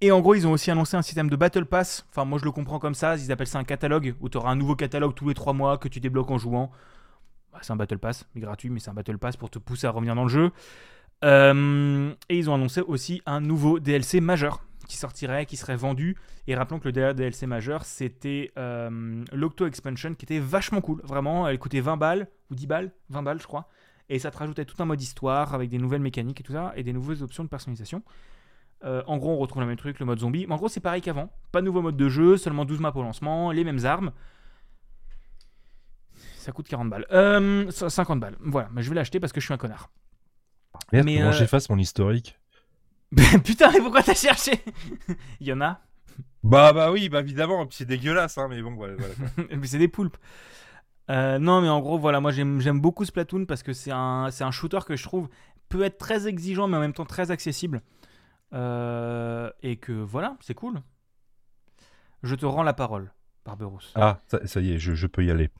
et 0.00 0.10
en 0.10 0.20
gros, 0.20 0.34
ils 0.34 0.46
ont 0.46 0.52
aussi 0.52 0.70
annoncé 0.70 0.96
un 0.96 1.02
système 1.02 1.28
de 1.28 1.36
Battle 1.36 1.66
Pass. 1.66 2.06
Enfin, 2.10 2.24
moi, 2.24 2.38
je 2.38 2.44
le 2.44 2.52
comprends 2.52 2.78
comme 2.78 2.94
ça. 2.94 3.16
Ils 3.16 3.32
appellent 3.32 3.46
ça 3.46 3.58
un 3.58 3.64
catalogue 3.64 4.14
où 4.20 4.28
tu 4.28 4.38
auras 4.38 4.50
un 4.50 4.56
nouveau 4.56 4.76
catalogue 4.76 5.14
tous 5.14 5.28
les 5.28 5.34
3 5.34 5.52
mois 5.52 5.78
que 5.78 5.88
tu 5.88 6.00
débloques 6.00 6.30
en 6.30 6.38
jouant. 6.38 6.70
Bah, 7.52 7.58
c'est 7.62 7.72
un 7.72 7.76
Battle 7.76 7.98
Pass, 7.98 8.26
mais 8.34 8.40
gratuit, 8.40 8.70
mais 8.70 8.80
c'est 8.80 8.90
un 8.90 8.94
Battle 8.94 9.18
Pass 9.18 9.36
pour 9.36 9.50
te 9.50 9.58
pousser 9.58 9.86
à 9.86 9.90
revenir 9.90 10.14
dans 10.14 10.24
le 10.24 10.28
jeu. 10.28 10.50
Euh, 11.24 12.12
et 12.28 12.36
ils 12.36 12.50
ont 12.50 12.54
annoncé 12.54 12.80
aussi 12.80 13.22
un 13.24 13.40
nouveau 13.40 13.78
DLC 13.78 14.20
majeur 14.20 14.62
qui 14.84 14.96
sortirait, 14.96 15.46
qui 15.46 15.56
serait 15.56 15.76
vendu. 15.76 16.16
Et 16.46 16.54
rappelons 16.54 16.78
que 16.78 16.88
le 16.88 17.14
DLC 17.14 17.46
majeur, 17.46 17.84
c'était 17.84 18.52
euh, 18.58 19.24
l'Octo 19.32 19.66
Expansion, 19.66 20.14
qui 20.14 20.24
était 20.24 20.38
vachement 20.38 20.80
cool. 20.80 21.00
Vraiment, 21.02 21.48
elle 21.48 21.58
coûtait 21.58 21.80
20 21.80 21.96
balles, 21.96 22.28
ou 22.50 22.54
10 22.54 22.66
balles, 22.66 22.92
20 23.10 23.22
balles 23.22 23.40
je 23.40 23.46
crois. 23.46 23.68
Et 24.08 24.18
ça 24.18 24.30
te 24.30 24.36
rajoutait 24.36 24.64
tout 24.64 24.76
un 24.82 24.84
mode 24.84 25.00
histoire, 25.00 25.54
avec 25.54 25.70
des 25.70 25.78
nouvelles 25.78 26.02
mécaniques 26.02 26.40
et 26.40 26.44
tout 26.44 26.52
ça, 26.52 26.72
et 26.76 26.82
des 26.82 26.92
nouvelles 26.92 27.22
options 27.22 27.44
de 27.44 27.48
personnalisation. 27.48 28.02
Euh, 28.84 29.02
en 29.06 29.16
gros, 29.16 29.32
on 29.32 29.38
retrouve 29.38 29.62
le 29.62 29.68
même 29.68 29.76
truc, 29.76 29.98
le 29.98 30.06
mode 30.06 30.18
zombie. 30.18 30.46
Mais 30.46 30.54
en 30.54 30.58
gros, 30.58 30.68
c'est 30.68 30.80
pareil 30.80 31.00
qu'avant. 31.00 31.30
Pas 31.52 31.60
de 31.60 31.66
nouveau 31.66 31.80
mode 31.80 31.96
de 31.96 32.08
jeu, 32.08 32.36
seulement 32.36 32.64
12 32.64 32.80
maps 32.80 32.92
au 32.94 33.02
lancement, 33.02 33.50
les 33.50 33.64
mêmes 33.64 33.84
armes. 33.84 34.12
Ça 36.36 36.52
coûte 36.52 36.68
40 36.68 36.90
balles. 36.90 37.06
50 37.70 38.20
balles. 38.20 38.36
Voilà, 38.40 38.68
mais 38.72 38.82
je 38.82 38.90
vais 38.90 38.94
l'acheter 38.94 39.20
parce 39.20 39.32
que 39.32 39.40
je 39.40 39.46
suis 39.46 39.54
un 39.54 39.58
connard. 39.58 39.90
Merde, 40.92 41.06
mais 41.06 41.16
comment 41.16 41.28
euh, 41.28 41.32
j'efface 41.32 41.70
mon 41.70 41.78
historique? 41.78 42.38
Putain, 43.44 43.70
mais 43.72 43.80
pourquoi 43.80 44.02
t'as 44.02 44.14
cherché? 44.14 44.52
Il 45.40 45.46
y 45.46 45.52
en 45.52 45.60
a? 45.60 45.80
Bah 46.42 46.72
bah 46.72 46.92
oui, 46.92 47.08
bah 47.08 47.20
évidemment, 47.20 47.66
c'est 47.70 47.86
dégueulasse, 47.86 48.36
hein, 48.38 48.48
mais 48.48 48.60
bon, 48.60 48.74
voilà. 48.74 48.94
mais 49.50 49.66
c'est 49.66 49.78
des 49.78 49.88
poulpes. 49.88 50.16
Euh, 51.10 51.38
non, 51.38 51.60
mais 51.60 51.68
en 51.68 51.80
gros, 51.80 51.98
voilà, 51.98 52.20
moi 52.20 52.32
j'aime 52.32 52.80
beaucoup 52.80 53.04
Splatoon 53.04 53.44
parce 53.46 53.62
que 53.62 53.72
c'est 53.72 53.90
un, 53.90 54.28
un 54.38 54.50
shooter 54.50 54.80
que 54.86 54.96
je 54.96 55.02
trouve 55.02 55.28
peut 55.68 55.82
être 55.82 55.98
très 55.98 56.28
exigeant, 56.28 56.68
mais 56.68 56.76
en 56.76 56.80
même 56.80 56.92
temps 56.92 57.04
très 57.04 57.30
accessible. 57.30 57.82
Euh, 58.52 59.50
et 59.62 59.76
que 59.76 59.92
voilà, 59.92 60.36
c'est 60.40 60.54
cool. 60.54 60.80
Je 62.22 62.34
te 62.34 62.46
rends 62.46 62.62
la 62.62 62.72
parole, 62.72 63.12
Barberousse. 63.44 63.92
Ah, 63.96 64.20
ça, 64.26 64.46
ça 64.46 64.60
y 64.60 64.72
est, 64.72 64.78
je, 64.78 64.94
je 64.94 65.06
peux 65.06 65.24
y 65.24 65.30
aller. 65.30 65.50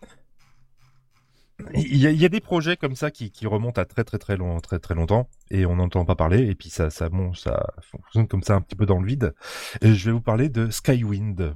Il 1.75 1.97
y, 1.97 2.07
a, 2.07 2.11
il 2.11 2.21
y 2.21 2.25
a 2.25 2.29
des 2.29 2.41
projets 2.41 2.77
comme 2.77 2.97
ça 2.97 3.13
qui, 3.13 3.31
qui 3.31 3.47
remontent 3.47 3.81
à 3.81 3.85
très 3.85 4.03
très 4.03 4.19
très 4.19 4.37
long, 4.37 4.59
très 4.61 4.81
très 4.81 4.95
longtemps 4.95 5.29
et 5.51 5.67
on 5.67 5.77
n'entend 5.77 6.05
pas 6.05 6.17
parler 6.17 6.49
et 6.49 6.55
puis 6.57 6.69
ça 6.69 6.91
ça 6.91 7.09
bon 7.09 7.33
ça 7.33 7.67
fonctionne 7.81 8.27
comme 8.27 8.43
ça 8.43 8.55
un 8.57 8.61
petit 8.61 8.75
peu 8.75 8.87
dans 8.87 8.99
le 9.01 9.07
vide. 9.07 9.35
Et 9.81 9.95
je 9.95 10.07
vais 10.07 10.13
vous 10.13 10.21
parler 10.21 10.49
de 10.49 10.69
Skywind. 10.71 11.55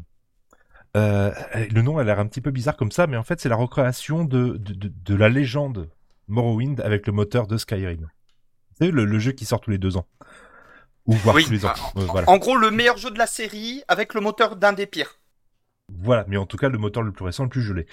Euh, 0.97 1.33
le 1.71 1.83
nom 1.83 1.99
a 1.99 2.05
l'air 2.05 2.19
un 2.21 2.27
petit 2.27 2.41
peu 2.41 2.51
bizarre 2.53 2.77
comme 2.77 2.93
ça, 2.93 3.07
mais 3.09 3.17
en 3.17 3.25
fait 3.25 3.41
c'est 3.41 3.49
la 3.49 3.57
recréation 3.57 4.25
de, 4.25 4.57
de, 4.57 4.73
de, 4.73 4.93
de 5.05 5.15
la 5.17 5.29
légende 5.29 5.91
Morrowind 6.29 6.81
avec 6.81 7.07
le 7.07 7.13
moteur 7.13 7.47
de 7.47 7.57
Skyrim. 7.57 8.09
C'est 8.81 8.91
le, 8.93 9.05
le 9.05 9.19
jeu 9.19 9.33
qui 9.33 9.45
sort 9.45 9.61
tous 9.61 9.71
les 9.71 9.79
deux 9.79 9.97
ans 9.97 10.07
ou 11.07 11.15
voire 11.15 11.35
Oui. 11.37 11.45
tous 11.45 11.51
les 11.53 11.65
ans. 11.67 11.73
Euh, 11.97 12.05
voilà. 12.05 12.29
En 12.31 12.39
gros, 12.39 12.57
le 12.57 12.71
meilleur 12.71 12.99
jeu 12.99 13.11
de 13.11 13.19
la 13.19 13.27
série 13.27 13.83
avec 13.89 14.15
le 14.15 14.21
moteur 14.21 14.57
d'un 14.57 14.73
des 14.75 14.87
pires. 14.87 15.18
Voilà, 15.93 16.25
mais 16.29 16.37
en 16.37 16.47
tout 16.47 16.57
cas 16.57 16.69
le 16.69 16.79
moteur 16.79 17.03
le 17.03 17.13
plus 17.13 17.25
récent, 17.25 17.45
le 17.45 17.49
plus 17.49 17.63
joli. 17.63 17.85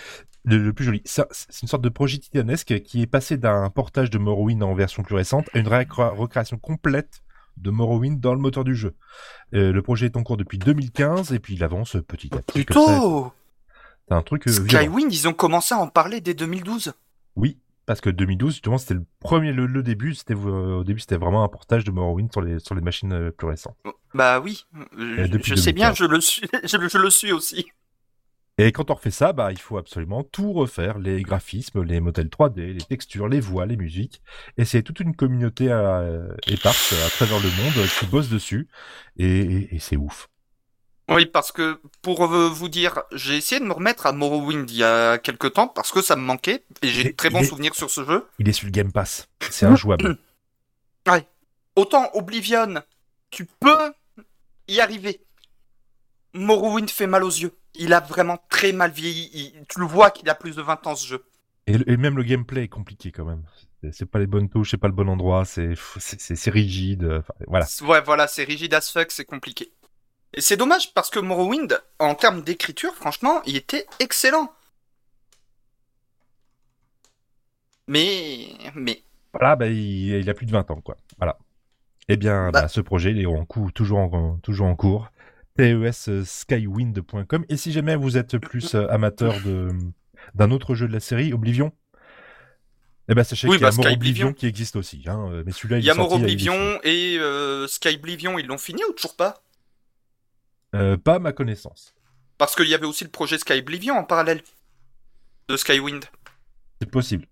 Le, 0.43 0.57
le 0.57 0.73
plus 0.73 0.85
joli. 0.85 1.01
C'est 1.05 1.61
une 1.61 1.67
sorte 1.67 1.83
de 1.83 1.89
projet 1.89 2.17
titanesque 2.17 2.81
qui 2.81 3.01
est 3.01 3.07
passé 3.07 3.37
d'un 3.37 3.69
portage 3.69 4.09
de 4.09 4.17
Morrowind 4.17 4.61
en 4.63 4.73
version 4.73 5.03
plus 5.03 5.15
récente 5.15 5.49
à 5.53 5.59
une 5.59 5.67
recréation 5.67 6.57
complète 6.57 7.21
de 7.57 7.71
Morrowind 7.71 8.19
dans 8.19 8.33
le 8.33 8.39
moteur 8.39 8.63
du 8.63 8.75
jeu. 8.75 8.95
Euh, 9.53 9.71
le 9.71 9.81
projet 9.81 10.07
est 10.07 10.17
en 10.17 10.23
cours 10.23 10.37
depuis 10.37 10.57
2015 10.57 11.31
et 11.33 11.39
puis 11.39 11.55
il 11.55 11.63
avance 11.63 11.97
petit 12.07 12.33
à 12.35 12.41
petit. 12.41 12.65
comme 12.65 12.83
ça. 12.83 12.83
Plutôt 12.83 13.33
C'est 14.07 14.13
un 14.13 14.21
truc 14.21 14.47
euh. 14.47 14.51
Skywind, 14.51 15.13
ils 15.13 15.27
ont 15.27 15.33
commencé 15.33 15.73
à 15.73 15.77
en 15.77 15.87
parler 15.87 16.21
dès 16.21 16.33
2012. 16.33 16.93
Oui, 17.37 17.57
parce 17.85 18.01
que 18.01 18.09
2012 18.09 18.53
justement 18.53 18.77
c'était 18.77 18.95
le 18.95 19.05
premier, 19.19 19.53
le, 19.53 19.65
le 19.67 19.83
début, 19.83 20.13
c'était 20.15 20.35
euh, 20.35 20.79
au 20.79 20.83
début 20.83 20.99
c'était 20.99 21.17
vraiment 21.17 21.43
un 21.43 21.47
portage 21.47 21.85
de 21.85 21.91
Morrowind 21.91 22.31
sur 22.31 22.41
les 22.41 22.59
sur 22.59 22.75
les 22.75 22.81
machines 22.81 23.31
plus 23.31 23.47
récentes. 23.47 23.77
Bah 24.13 24.39
oui, 24.39 24.65
je, 24.97 25.55
sais 25.55 25.73
bien, 25.73 25.91
2015. 25.91 25.97
je 25.97 26.05
le 26.05 26.21
suis, 26.21 26.47
je 26.63 26.97
le 26.97 27.09
suis 27.09 27.31
aussi. 27.31 27.65
Et 28.57 28.71
quand 28.71 28.89
on 28.89 28.93
refait 28.93 29.11
ça, 29.11 29.33
bah, 29.33 29.51
il 29.51 29.59
faut 29.59 29.77
absolument 29.77 30.23
tout 30.23 30.53
refaire, 30.53 30.97
les 30.97 31.21
graphismes, 31.23 31.83
les 31.83 31.99
modèles 31.99 32.29
3D, 32.29 32.71
les 32.73 32.81
textures, 32.81 33.27
les 33.27 33.41
voix, 33.41 33.65
les 33.65 33.75
musiques. 33.75 34.21
Et 34.57 34.63
c'est 34.63 34.81
toute 34.81 35.01
une 35.01 35.13
communauté 35.13 35.69
euh, 35.69 36.25
éparse 36.47 36.93
à 37.05 37.09
travers 37.09 37.39
le 37.41 37.49
monde 37.49 37.85
qui 37.99 38.05
bosse 38.05 38.29
dessus. 38.29 38.69
Et, 39.17 39.25
et- 39.39 39.75
et 39.75 39.79
c'est 39.79 39.97
ouf. 39.97 40.29
Oui, 41.09 41.25
parce 41.25 41.51
que 41.51 41.81
pour 42.01 42.23
euh, 42.33 42.47
vous 42.47 42.69
dire, 42.69 43.03
j'ai 43.11 43.35
essayé 43.35 43.59
de 43.59 43.65
me 43.65 43.73
remettre 43.73 44.05
à 44.07 44.13
Morrowind 44.13 44.71
il 44.71 44.77
y 44.77 44.83
a 44.83 45.17
quelques 45.19 45.53
temps 45.53 45.67
parce 45.67 45.91
que 45.91 46.01
ça 46.01 46.15
me 46.15 46.21
manquait 46.23 46.63
et 46.81 46.87
j'ai 46.87 47.03
de 47.03 47.09
très 47.15 47.29
bons 47.29 47.41
est- 47.41 47.45
souvenirs 47.45 47.75
sur 47.75 47.91
ce 47.91 48.03
jeu. 48.05 48.25
Il 48.39 48.47
est 48.49 48.53
sur 48.53 48.65
le 48.65 48.71
Game 48.71 48.91
Pass. 48.91 49.27
C'est 49.51 49.65
injouable. 49.67 50.17
Autant 51.75 52.09
Oblivion, 52.13 52.81
tu 53.29 53.45
peux 53.59 53.91
y 54.69 54.79
arriver. 54.79 55.19
Morrowind 56.35 56.89
fait 56.89 57.07
mal 57.07 57.23
aux 57.23 57.29
yeux. 57.29 57.53
Il 57.75 57.93
a 57.93 57.99
vraiment 57.99 58.37
très 58.49 58.71
mal 58.71 58.91
vieilli. 58.91 59.29
Il- 59.33 59.65
tu 59.67 59.79
le 59.79 59.85
vois 59.85 60.11
qu'il 60.11 60.29
a 60.29 60.35
plus 60.35 60.55
de 60.55 60.61
20 60.61 60.85
ans 60.87 60.95
ce 60.95 61.07
jeu. 61.07 61.25
et, 61.67 61.97
même 61.97 62.15
le 62.17 62.23
gameplay 62.23 62.63
est 62.65 62.67
compliqué 62.67 63.11
quand 63.11 63.25
même. 63.25 63.43
C'est- 63.91 64.05
pas 64.05 64.19
les 64.19 64.27
bonnes 64.27 64.49
touches, 64.49 64.71
c'est 64.71 64.77
pas 64.77 64.87
le 64.87 64.93
bon 64.93 65.09
endroit, 65.09 65.45
c'est 65.45 65.73
rigide. 66.51 67.03
euh, 67.03 67.19
enfin, 67.19 67.33
voilà. 67.47 67.65
Ouais, 67.81 68.01
voilà, 68.01 68.27
c'est 68.27 68.43
rigide 68.43 68.73
as 68.73 68.91
fuck, 68.91 69.11
c'est 69.11 69.25
compliqué. 69.25 69.71
Et 70.33 70.41
c'est 70.41 70.57
dommage 70.57 70.93
parce 70.93 71.09
que 71.09 71.19
Morrowind, 71.19 71.81
en 71.99 72.13
termes 72.15 72.41
d'écriture, 72.43 72.93
franchement, 72.95 73.41
il 73.45 73.55
était 73.55 73.87
excellent. 73.99 74.51
Mais, 77.87 78.47
mais, 78.75 79.01
Voilà, 79.33 79.55
bah, 79.55 79.67
il, 79.67 80.07
il 80.15 80.29
a 80.29 80.33
plus 80.33 80.45
de 80.45 80.51
20 80.51 80.69
ans, 80.71 80.81
quoi. 80.81 80.97
Voilà. 81.17 81.37
Eh 82.07 82.17
bien, 82.17 82.51
Bah. 82.51 82.61
bah, 82.63 82.67
ce 82.67 82.81
projet, 82.81 83.11
il 83.11 83.19
est 83.21 83.25
en 83.25 83.45
cours, 83.45 83.71
toujours 83.73 83.99
en, 83.99 84.37
toujours 84.37 84.67
en 84.67 84.75
cours. 84.75 85.11
teskywind.com. 85.57 87.45
Et 87.49 87.57
si 87.57 87.71
jamais 87.71 87.95
vous 87.95 88.17
êtes 88.17 88.37
plus 88.37 88.75
euh, 88.75 88.87
amateur 88.89 89.41
de 89.41 89.69
d'un 90.33 90.49
autre 90.51 90.73
jeu 90.75 90.87
de 90.87 90.93
la 90.93 90.99
série, 90.99 91.33
Oblivion, 91.33 91.71
eh 93.07 93.13
ben 93.13 93.23
sachez 93.23 93.47
Oui, 93.47 93.57
qu'il 93.57 93.63
y 93.63 93.65
a 93.65 93.69
bah, 93.69 93.71
Sky 93.71 93.81
Oblivion 93.93 94.27
Oblivion. 94.27 94.33
qui 94.33 94.47
existe 94.47 94.75
aussi. 94.75 95.03
Hein. 95.07 95.29
euh, 95.31 95.43
Mais 95.45 95.51
celui-là, 95.51 95.77
il, 95.77 95.81
il 95.81 95.85
y 95.85 95.89
a 95.89 95.93
a 95.93 95.95
Morrowind 95.95 96.79
et 96.83 97.17
euh, 97.19 97.67
Skyblivion, 97.67 98.39
ils 98.39 98.47
l'ont 98.47 98.57
fini 98.57 98.81
ou 98.89 98.93
toujours 98.93 99.15
pas? 99.15 99.43
Euh, 100.75 100.97
pas 100.97 101.15
à 101.15 101.19
ma 101.19 101.31
connaissance. 101.31 101.93
Parce 102.37 102.55
qu'il 102.55 102.67
y 102.67 102.73
avait 102.73 102.87
aussi 102.87 103.03
le 103.03 103.11
projet 103.11 103.37
Skyblivion 103.37 103.95
en 103.95 104.03
parallèle 104.03 104.41
de 105.47 105.55
Skywind. 105.55 106.03
C'est 106.81 106.89
possible. 106.89 107.27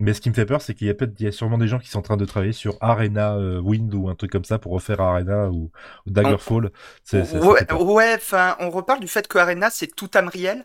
Mais 0.00 0.14
ce 0.14 0.20
qui 0.22 0.30
me 0.30 0.34
fait 0.34 0.46
peur, 0.46 0.62
c'est 0.62 0.74
qu'il 0.74 0.86
y 0.86 0.90
a 0.90 0.94
peut-être, 0.94 1.12
il 1.20 1.26
y 1.26 1.28
a 1.28 1.32
sûrement 1.32 1.58
des 1.58 1.68
gens 1.68 1.78
qui 1.78 1.88
sont 1.88 1.98
en 1.98 2.02
train 2.02 2.16
de 2.16 2.24
travailler 2.24 2.52
sur 2.54 2.76
Arena 2.80 3.34
euh, 3.36 3.60
Wind 3.60 3.92
ou 3.94 4.08
un 4.08 4.14
truc 4.14 4.32
comme 4.32 4.44
ça 4.44 4.58
pour 4.58 4.72
refaire 4.72 5.00
Arena 5.00 5.48
ou, 5.50 5.70
ou 6.06 6.10
Daggerfall. 6.10 6.70
C'est- 7.04 7.24
c'est- 7.26 7.38
ça 7.38 7.46
Ouais, 7.46 7.70
ouais, 7.72 8.14
enfin, 8.16 8.56
on 8.60 8.70
reparle 8.70 9.00
du 9.00 9.08
fait 9.08 9.28
que 9.28 9.38
Arena 9.38 9.68
c'est 9.70 9.94
tout 9.94 10.10
Amriel. 10.14 10.64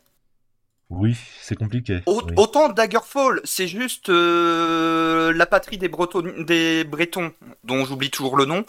Oui, 0.90 1.18
c'est 1.42 1.56
compliqué. 1.56 2.02
Au- 2.06 2.22
oui. 2.24 2.34
Autant 2.38 2.70
Daggerfall, 2.70 3.42
c'est 3.44 3.68
juste 3.68 4.08
euh, 4.10 5.34
la 5.34 5.46
patrie 5.48 5.78
des, 5.78 5.90
Breton... 5.90 6.24
des 6.44 6.84
Bretons, 6.84 7.34
dont 7.64 7.84
j'oublie 7.86 8.12
toujours 8.12 8.38
le 8.38 8.46
nom. 8.46 8.64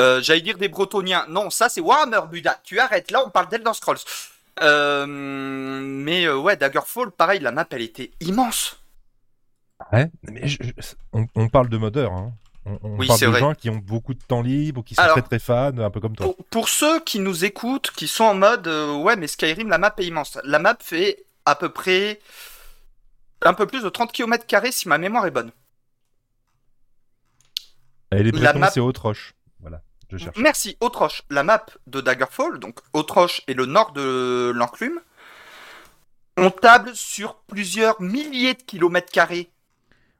Euh, 0.00 0.20
J'allais 0.22 0.40
dire 0.40 0.58
des 0.58 0.68
Bretoniens. 0.68 1.26
Non, 1.28 1.48
ça 1.50 1.68
c'est 1.68 1.80
Warhammer, 1.80 2.22
Buda. 2.30 2.58
Tu 2.64 2.78
arrêtes, 2.80 3.10
là 3.10 3.22
on 3.24 3.30
parle 3.30 3.48
d'Elder 3.48 3.72
Scrolls. 3.74 3.98
Euh, 4.62 5.06
mais 5.06 6.28
ouais, 6.28 6.56
Daggerfall, 6.56 7.10
pareil, 7.10 7.40
la 7.40 7.52
map 7.52 7.66
elle 7.70 7.82
était 7.82 8.10
immense. 8.20 8.80
Ouais, 9.92 10.10
mais 10.22 10.46
je- 10.48 10.62
je- 10.62 10.94
on, 11.12 11.26
on 11.34 11.48
parle 11.48 11.68
de 11.68 11.76
modeurs, 11.76 12.12
hein. 12.12 12.32
On, 12.64 12.78
on 12.82 12.98
Oui, 12.98 13.06
parle 13.06 13.20
de 13.20 13.26
vrai. 13.26 13.38
gens 13.40 13.54
qui 13.54 13.70
ont 13.70 13.76
beaucoup 13.76 14.14
de 14.14 14.22
temps 14.22 14.42
libre, 14.42 14.82
qui 14.82 14.94
sont 14.96 15.02
Alors- 15.02 15.16
très 15.18 15.22
très 15.22 15.38
fans, 15.38 15.76
un 15.78 15.90
peu 15.90 16.00
comme 16.00 16.16
toi. 16.16 16.26
Pour, 16.26 16.36
pour 16.46 16.68
ceux 16.68 16.98
qui 17.00 17.20
nous 17.20 17.44
écoutent, 17.44 17.90
qui 17.92 18.08
sont 18.08 18.24
en 18.24 18.34
mode 18.34 18.66
euh, 18.66 18.96
ouais, 18.96 19.14
mais 19.16 19.26
Skyrim, 19.28 19.68
la 19.68 19.78
map 19.78 19.94
est 19.98 20.04
immense. 20.06 20.38
La 20.44 20.58
map 20.58 20.76
fait 20.80 21.24
à 21.44 21.54
peu 21.54 21.68
près 21.68 22.18
un 23.42 23.54
peu 23.54 23.66
plus 23.66 23.82
de 23.84 23.88
30 23.88 24.10
km 24.12 24.44
si 24.72 24.88
ma 24.88 24.98
mémoire 24.98 25.26
est 25.26 25.30
bonne. 25.30 25.52
Et 28.12 28.22
les 28.22 28.32
Bretons, 28.32 28.58
map- 28.58 28.70
c'est 28.70 28.80
Haute-Roche. 28.80 29.34
Voilà, 29.60 29.82
je 30.10 30.16
cherche. 30.16 30.36
Merci, 30.38 30.76
Autroche. 30.80 31.22
La 31.30 31.42
map 31.44 31.64
de 31.86 32.00
Daggerfall, 32.00 32.58
donc 32.58 32.78
Autroche 32.92 33.42
et 33.46 33.54
le 33.54 33.66
nord 33.66 33.92
de 33.92 34.52
l'enclume, 34.54 35.00
on 36.36 36.50
table 36.50 36.90
sur 36.94 37.36
plusieurs 37.46 38.00
milliers 38.00 38.54
de 38.54 38.62
kilomètres 38.62 39.12
carrés. 39.12 39.50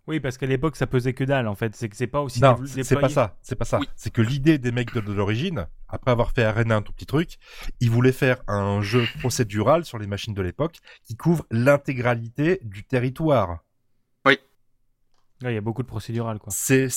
Oui, 0.08 0.20
parce 0.20 0.38
qu'à 0.38 0.46
l'époque, 0.46 0.76
ça 0.76 0.86
pesait 0.86 1.14
que 1.14 1.24
dalle, 1.24 1.48
en 1.48 1.56
fait. 1.56 1.74
C'est 1.74 1.88
que 1.88 1.96
c'est 1.96 2.06
pas 2.06 2.20
aussi 2.20 2.40
Non, 2.40 2.56
c'est 2.64 2.98
pas 3.00 3.08
ça, 3.08 3.36
c'est 3.42 3.56
pas 3.56 3.64
ça. 3.64 3.80
Oui. 3.80 3.88
C'est 3.96 4.12
que 4.12 4.22
l'idée 4.22 4.56
des 4.58 4.70
mecs 4.70 4.94
de, 4.94 5.00
de 5.00 5.12
l'origine, 5.12 5.66
après 5.88 6.12
avoir 6.12 6.30
fait 6.30 6.44
Arena 6.44 6.76
un 6.76 6.82
tout 6.82 6.92
petit 6.92 7.06
truc, 7.06 7.38
ils 7.80 7.90
voulaient 7.90 8.12
faire 8.12 8.36
un 8.46 8.82
jeu 8.82 9.04
procédural 9.18 9.84
sur 9.84 9.98
les 9.98 10.06
machines 10.06 10.32
de 10.34 10.42
l'époque 10.42 10.76
qui 11.04 11.16
couvre 11.16 11.44
l'intégralité 11.50 12.60
du 12.62 12.84
territoire. 12.84 13.58
Ouais, 14.24 14.38
Il 15.42 15.50
y 15.52 15.56
a 15.56 15.60
beaucoup 15.60 15.82
de 15.82 15.88
procédural, 15.88 16.38
quoi. 16.38 16.52
C'est 16.52 16.88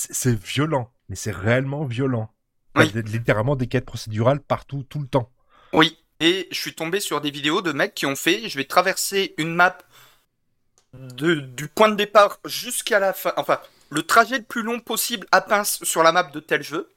violent, 0.46 0.92
mais 1.10 1.16
c'est 1.16 1.32
réellement 1.32 1.86
violent. 1.86 2.30
T'as 2.76 2.84
Oui. 2.86 2.92
des- 2.92 3.02
littéralement 3.02 3.56
des 3.56 3.66
quêtes 3.68 3.86
procédurales 3.86 4.40
partout, 4.40 4.84
tout 4.84 5.00
le 5.00 5.08
temps. 5.08 5.32
Oui, 5.74 5.98
et 6.20 6.48
je 6.52 6.58
suis 6.60 6.74
tombé 6.76 7.00
sur 7.00 7.22
des 7.22 7.32
vidéos 7.32 7.62
de 7.64 7.72
mecs 7.72 7.96
qui 7.96 8.06
ont 8.06 8.16
fait 8.16 8.48
je 8.48 8.58
vais 8.58 8.66
traverser 8.66 9.34
une 9.40 9.56
map 9.56 9.78
de, 10.94 11.36
du 11.36 11.68
point 11.68 11.90
de 11.90 11.96
départ 11.96 12.40
jusqu'à 12.46 13.00
la 13.00 13.14
fin. 13.14 13.34
Enfin, 13.38 13.60
le 13.90 14.04
trajet 14.04 14.38
le 14.38 14.44
plus 14.44 14.62
long 14.62 14.80
possible 14.80 15.28
à 15.32 15.42
pince 15.42 15.84
sur 15.84 16.04
la 16.04 16.12
map 16.12 16.24
de 16.24 16.40
tel 16.40 16.64
jeu. 16.64 16.90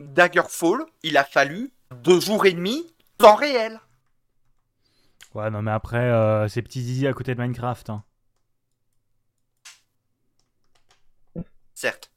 Daggerfall, 0.00 0.84
il 1.02 1.16
a 1.16 1.24
fallu 1.24 1.72
deux 2.02 2.20
jours 2.20 2.46
et 2.46 2.52
demi, 2.52 2.92
temps 3.18 3.36
réel. 3.36 3.80
Ouais, 5.34 5.50
non, 5.50 5.62
mais 5.62 5.70
après, 5.70 6.10
euh, 6.10 6.48
c'est 6.48 6.62
petit 6.62 6.82
zizi 6.82 7.06
à 7.06 7.12
côté 7.12 7.34
de 7.34 7.40
Minecraft. 7.40 7.90
hein. 7.90 8.04
Certes. 11.74 12.10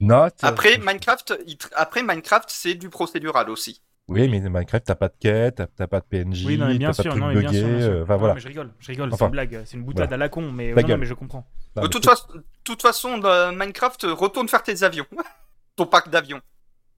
Note. 0.00 0.34
Après, 0.42 0.78
Minecraft, 0.78 1.34
il 1.46 1.56
après 1.74 2.02
Minecraft, 2.02 2.48
c'est 2.50 2.74
du 2.74 2.88
procédural 2.88 3.50
aussi. 3.50 3.82
Oui, 4.08 4.28
mais 4.28 4.40
Minecraft, 4.40 4.84
t'as 4.84 4.94
pas 4.96 5.08
de 5.08 5.14
quête, 5.18 5.62
t'as- 5.76 5.86
pas 5.86 6.00
de 6.00 6.04
PNJ, 6.04 6.44
Oui, 6.44 6.58
non, 6.58 6.66
mais 6.66 6.76
bien 6.76 6.90
t'as 6.90 6.96
pas 6.96 7.02
de 7.02 7.02
sûr, 7.02 7.10
trucs 7.12 7.22
non, 7.22 7.28
mais 7.28 7.40
bien 7.40 7.48
buggés, 7.50 7.60
sûr, 7.60 7.68
bien 7.68 7.80
sûr. 7.80 7.90
euh, 7.90 8.02
enfin 8.02 8.12
Non, 8.14 8.18
voilà. 8.18 8.34
mais 8.34 8.40
je 8.40 8.48
rigole, 8.48 8.74
je 8.78 8.86
rigole, 8.88 9.08
c'est 9.10 9.14
Enfin, 9.14 9.24
une 9.26 9.30
blague, 9.32 9.62
c'est 9.64 9.76
une 9.76 9.84
boutade 9.84 10.08
voilà. 10.08 10.14
à 10.14 10.26
la 10.26 10.28
con, 10.28 10.50
mais, 10.52 10.70
Ta 10.70 10.74
ouais, 10.76 10.82
non, 10.82 10.88
gueule. 10.88 11.00
mais 11.00 11.06
je 11.06 11.14
comprends. 11.14 11.46
Non, 11.76 11.82
de 11.82 11.86
mais 11.86 11.90
toute, 11.90 12.02
tout- 12.02 12.08
façon, 12.10 12.26
toute 12.64 12.82
façon, 12.82 13.18
dans 13.18 13.52
Minecraft, 13.56 14.06
retourne 14.10 14.48
faire 14.48 14.62
tes 14.62 14.82
avions. 14.82 15.06
Ton 15.76 15.86
parc 15.86 16.08
d'avions. 16.10 16.40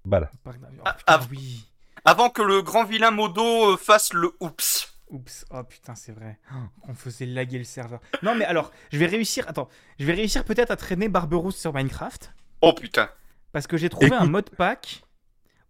Voilà. 0.04 0.30
Oh, 0.46 0.50
Ah, 0.84 0.94
putain, 0.94 1.02
ah. 1.06 1.20
oui. 1.30 1.64
Avant 2.04 2.28
que 2.30 2.42
le 2.42 2.60
grand 2.62 2.84
vilain 2.84 3.10
Modo 3.12 3.72
euh, 3.72 3.76
fasse 3.76 4.12
le 4.12 4.32
oups. 4.40 4.90
Oups, 5.10 5.44
oh 5.50 5.62
putain, 5.62 5.94
c'est 5.94 6.12
vrai. 6.12 6.38
Oh, 6.52 6.56
On 6.88 6.94
faisait 6.94 7.26
laguer 7.26 7.58
le 7.58 7.64
serveur. 7.64 8.00
Non, 8.22 8.34
mais 8.34 8.44
alors, 8.46 8.72
je 8.90 8.98
vais 8.98 9.06
réussir. 9.06 9.44
Attends, 9.48 9.68
je 10.00 10.04
vais 10.06 10.14
réussir 10.14 10.44
peut-être 10.44 10.70
à 10.70 10.76
traîner 10.76 11.08
Barberousse 11.08 11.56
sur 11.56 11.72
Minecraft. 11.72 12.32
Oh 12.62 12.72
putain. 12.72 13.08
Parce 13.52 13.66
que 13.66 13.76
j'ai 13.76 13.88
trouvé 13.90 14.06
Écoute. 14.06 14.18
un 14.20 14.26
mode 14.26 14.50
pack 14.50 15.02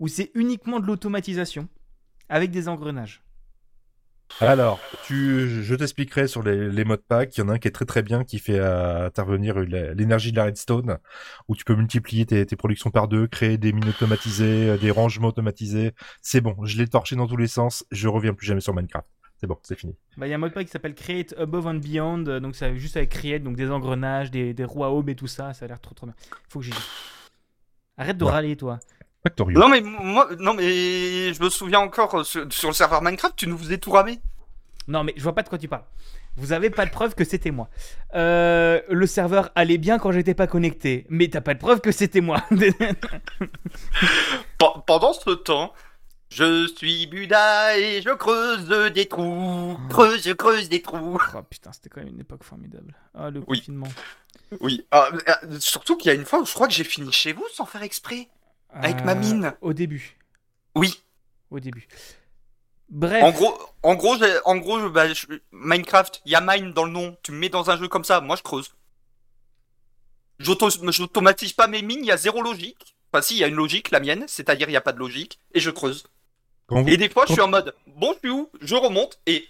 où 0.00 0.08
c'est 0.08 0.30
uniquement 0.34 0.80
de 0.80 0.86
l'automatisation 0.86 1.68
avec 2.28 2.50
des 2.50 2.68
engrenages. 2.68 3.22
Alors, 4.40 4.80
tu, 5.06 5.62
je 5.62 5.74
t'expliquerai 5.74 6.26
sur 6.26 6.42
les, 6.42 6.68
les 6.68 6.84
modes 6.84 7.02
pack. 7.06 7.36
Il 7.36 7.40
y 7.40 7.42
en 7.44 7.48
a 7.50 7.52
un 7.52 7.58
qui 7.58 7.68
est 7.68 7.70
très 7.70 7.84
très 7.84 8.02
bien, 8.02 8.24
qui 8.24 8.38
fait 8.40 8.58
euh, 8.58 9.06
intervenir 9.06 9.60
l'énergie 9.60 10.32
de 10.32 10.36
la 10.36 10.44
redstone, 10.44 10.98
où 11.46 11.54
tu 11.54 11.64
peux 11.64 11.76
multiplier 11.76 12.26
tes, 12.26 12.44
tes 12.44 12.56
productions 12.56 12.90
par 12.90 13.06
deux, 13.06 13.28
créer 13.28 13.58
des 13.58 13.72
mines 13.72 13.88
automatisées, 13.88 14.70
euh, 14.70 14.76
des 14.76 14.90
rangements 14.90 15.28
automatisés. 15.28 15.92
C'est 16.20 16.40
bon, 16.40 16.56
je 16.64 16.78
l'ai 16.78 16.88
torché 16.88 17.14
dans 17.14 17.28
tous 17.28 17.36
les 17.36 17.46
sens. 17.46 17.84
Je 17.92 18.08
reviens 18.08 18.34
plus 18.34 18.46
jamais 18.46 18.60
sur 18.60 18.74
Minecraft. 18.74 19.06
C'est 19.40 19.46
bon, 19.46 19.56
c'est 19.62 19.78
fini. 19.78 19.94
Bah, 20.16 20.26
il 20.26 20.30
y 20.30 20.32
a 20.32 20.36
un 20.36 20.38
mode 20.38 20.52
pack 20.52 20.66
qui 20.66 20.72
s'appelle 20.72 20.94
Create 20.94 21.34
Above 21.38 21.66
and 21.66 21.74
Beyond, 21.74 22.24
euh, 22.26 22.40
donc 22.40 22.56
c'est 22.56 22.76
juste 22.76 22.96
avec 22.96 23.10
Create, 23.10 23.42
donc 23.42 23.56
des 23.56 23.70
engrenages, 23.70 24.30
des, 24.30 24.52
des 24.52 24.64
roues 24.64 24.84
à 24.84 25.10
et 25.10 25.14
tout 25.14 25.26
ça, 25.28 25.52
ça 25.54 25.64
a 25.64 25.68
l'air 25.68 25.80
trop 25.80 25.94
trop 25.94 26.06
bien. 26.06 26.14
Faut 26.48 26.58
que 26.58 26.64
j'y. 26.64 26.72
Arrête 27.96 28.18
de 28.18 28.24
Ouais. 28.24 28.30
râler, 28.30 28.56
toi. 28.56 28.80
Factorio. 29.24 29.58
Non 29.58 29.68
mais 29.68 29.80
moi, 29.80 30.28
non 30.38 30.54
mais 30.54 31.32
je 31.34 31.42
me 31.42 31.48
souviens 31.50 31.80
encore 31.80 32.14
euh, 32.20 32.24
sur, 32.24 32.46
sur 32.52 32.68
le 32.68 32.74
serveur 32.74 33.02
Minecraft, 33.02 33.34
tu 33.36 33.46
nous 33.46 33.58
faisais 33.58 33.78
tout 33.78 33.90
ramer. 33.90 34.20
Non, 34.86 35.02
mais 35.02 35.14
je 35.16 35.22
vois 35.22 35.34
pas 35.34 35.42
de 35.42 35.48
quoi 35.48 35.56
tu 35.58 35.66
parles. 35.66 35.84
Vous 36.36 36.52
avez 36.52 36.68
pas 36.68 36.84
de 36.84 36.90
preuve 36.90 37.14
que 37.14 37.24
c'était 37.24 37.50
moi. 37.52 37.70
Euh, 38.14 38.80
le 38.90 39.06
serveur 39.06 39.50
allait 39.54 39.78
bien 39.78 39.98
quand 39.98 40.12
j'étais 40.12 40.34
pas 40.34 40.46
connecté, 40.46 41.06
mais 41.08 41.28
t'as 41.28 41.40
pas 41.40 41.54
de 41.54 41.58
preuve 41.58 41.80
que 41.80 41.90
c'était 41.92 42.20
moi. 42.20 42.42
Pe- 44.58 44.80
pendant 44.86 45.12
ce 45.12 45.30
temps, 45.30 45.72
je 46.30 46.66
suis 46.76 47.06
Buda 47.06 47.78
et 47.78 48.02
je 48.02 48.10
creuse 48.10 48.68
des 48.92 49.06
trous, 49.06 49.78
creuse, 49.88 50.22
je 50.24 50.32
creuse 50.32 50.68
des 50.68 50.82
trous. 50.82 51.18
oh 51.34 51.42
putain, 51.48 51.72
c'était 51.72 51.88
quand 51.88 52.00
même 52.00 52.12
une 52.12 52.20
époque 52.20 52.42
formidable. 52.44 52.94
Ah, 53.14 53.30
le 53.30 53.40
Oui. 53.46 53.60
confinement. 53.60 53.88
Oui, 54.60 54.84
ah, 54.90 55.08
euh, 55.28 55.58
surtout 55.60 55.96
qu'il 55.96 56.08
y 56.08 56.10
a 56.10 56.14
une 56.14 56.24
fois 56.26 56.40
où 56.40 56.46
je 56.46 56.52
crois 56.52 56.66
que 56.68 56.74
j'ai 56.74 56.84
fini 56.84 57.10
chez 57.12 57.32
vous 57.32 57.46
sans 57.54 57.64
faire 57.66 57.82
exprès. 57.82 58.28
Avec 58.74 59.04
ma 59.04 59.12
Euh, 59.12 59.14
mine. 59.16 59.54
Au 59.60 59.72
début. 59.72 60.16
Oui. 60.74 61.00
Au 61.50 61.60
début. 61.60 61.86
Bref. 62.90 63.22
En 63.22 63.30
gros, 63.32 63.58
en 63.82 63.94
gros, 63.94 64.16
en 64.44 64.56
gros, 64.56 64.90
bah, 64.90 65.12
je- 65.12 65.26
Minecraft, 65.52 66.20
il 66.26 66.32
y 66.32 66.34
a 66.34 66.40
mine 66.40 66.72
dans 66.72 66.84
le 66.84 66.90
nom. 66.90 67.16
Tu 67.22 67.32
me 67.32 67.38
mets 67.38 67.48
dans 67.48 67.70
un 67.70 67.76
jeu 67.76 67.88
comme 67.88 68.04
ça, 68.04 68.20
moi 68.20 68.36
je 68.36 68.42
creuse. 68.42 68.72
J'auto- 70.38 70.68
J'automatise 70.90 71.52
pas 71.52 71.66
mes 71.68 71.82
mines, 71.82 72.00
il 72.00 72.06
y 72.06 72.12
a 72.12 72.16
zéro 72.16 72.42
logique. 72.42 72.96
Enfin, 73.12 73.22
si, 73.22 73.34
il 73.34 73.38
y 73.38 73.44
a 73.44 73.46
une 73.46 73.54
logique, 73.54 73.90
la 73.90 74.00
mienne, 74.00 74.24
c'est-à-dire 74.26 74.68
il 74.68 74.72
y 74.72 74.76
a 74.76 74.80
pas 74.80 74.92
de 74.92 74.98
logique, 74.98 75.38
et 75.54 75.60
je 75.60 75.70
creuse. 75.70 76.04
Vous- 76.68 76.88
Et 76.88 76.96
des 76.96 77.08
fois, 77.08 77.24
je 77.26 77.32
suis 77.32 77.42
en 77.42 77.48
mode, 77.48 77.74
bon, 77.86 78.12
je 78.14 78.18
suis 78.18 78.30
où? 78.30 78.50
Je 78.60 78.74
remonte, 78.74 79.20
et. 79.26 79.46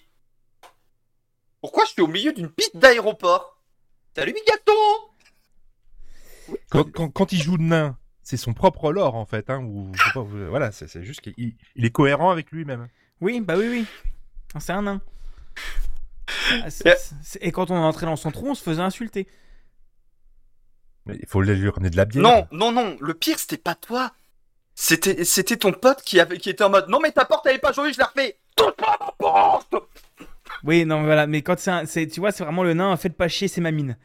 Pourquoi 1.62 1.84
je 1.86 1.92
suis 1.92 2.02
au 2.02 2.06
milieu 2.06 2.32
d'une 2.32 2.50
piste 2.50 2.76
d'aéroport? 2.76 3.58
Salut, 4.14 4.34
Migato 4.34 4.72
quand, 6.68 6.92
quand, 6.92 7.08
quand 7.08 7.32
il 7.32 7.42
joue 7.42 7.56
de 7.56 7.62
nain, 7.62 7.96
c'est 8.24 8.36
son 8.36 8.52
propre 8.54 8.90
lore 8.92 9.14
en 9.14 9.24
fait. 9.26 9.48
Hein, 9.50 9.64
voilà, 10.16 10.72
c'est 10.72 10.88
c'est 10.88 11.04
juste 11.04 11.20
qu'il 11.20 11.34
il 11.76 11.84
est 11.84 11.90
cohérent 11.90 12.30
avec 12.30 12.50
lui-même. 12.50 12.88
Oui, 13.20 13.40
bah 13.40 13.54
oui, 13.56 13.68
oui. 13.68 13.86
Ah, 14.54 14.60
C'est 14.60 14.72
un 14.72 14.82
nain. 14.82 15.00
Ah, 16.62 16.70
c'est- 16.70 16.84
Yeah. 16.84 16.96
c'est- 17.22 17.38
Et 17.42 17.52
quand 17.52 17.70
on 17.70 17.76
est 17.76 17.78
entré 17.84 18.06
dans 18.06 18.16
son 18.16 18.30
trou, 18.32 18.48
on 18.48 18.54
se 18.54 18.62
faisait 18.62 18.82
insulter. 18.82 19.28
Mais 21.06 21.16
il 21.20 21.28
faut 21.28 21.40
lui 21.42 21.68
ramener 21.68 21.90
de 21.90 21.96
la 21.96 22.06
bière. 22.06 22.22
Non, 22.22 22.46
non, 22.50 22.72
non, 22.72 22.96
le 23.00 23.14
pire, 23.14 23.38
c'était 23.38 23.58
pas 23.58 23.74
toi. 23.74 24.12
C'était 24.74 25.24
c'était 25.24 25.56
ton 25.56 25.72
pote 25.72 26.02
qui, 26.02 26.18
avait, 26.18 26.38
qui 26.38 26.50
était 26.50 26.64
en 26.64 26.70
mode, 26.70 26.88
non, 26.88 26.98
mais 27.00 27.12
ta 27.12 27.24
porte, 27.24 27.46
elle 27.46 27.56
est 27.56 27.60
pas 27.60 27.72
jolie, 27.72 27.92
je 27.92 27.98
la 28.00 28.06
refais. 28.06 28.38
Touche 28.56 28.72
pas 28.76 28.96
ma 29.00 29.12
porte 29.18 29.74
Oui, 30.64 30.84
non, 30.86 31.02
voilà. 31.04 31.26
Mais 31.26 31.42
quand 31.42 31.58
c'est, 31.58 31.70
un- 31.70 31.86
c'est, 31.86 32.06
tu 32.08 32.20
vois, 32.20 32.32
c'est 32.32 32.42
vraiment 32.42 32.64
le 32.64 32.72
nain. 32.74 32.96
Faites 32.96 33.16
pas 33.16 33.28
chier, 33.28 33.48
c'est 33.48 33.60
ma 33.60 33.70
mine. 33.70 33.96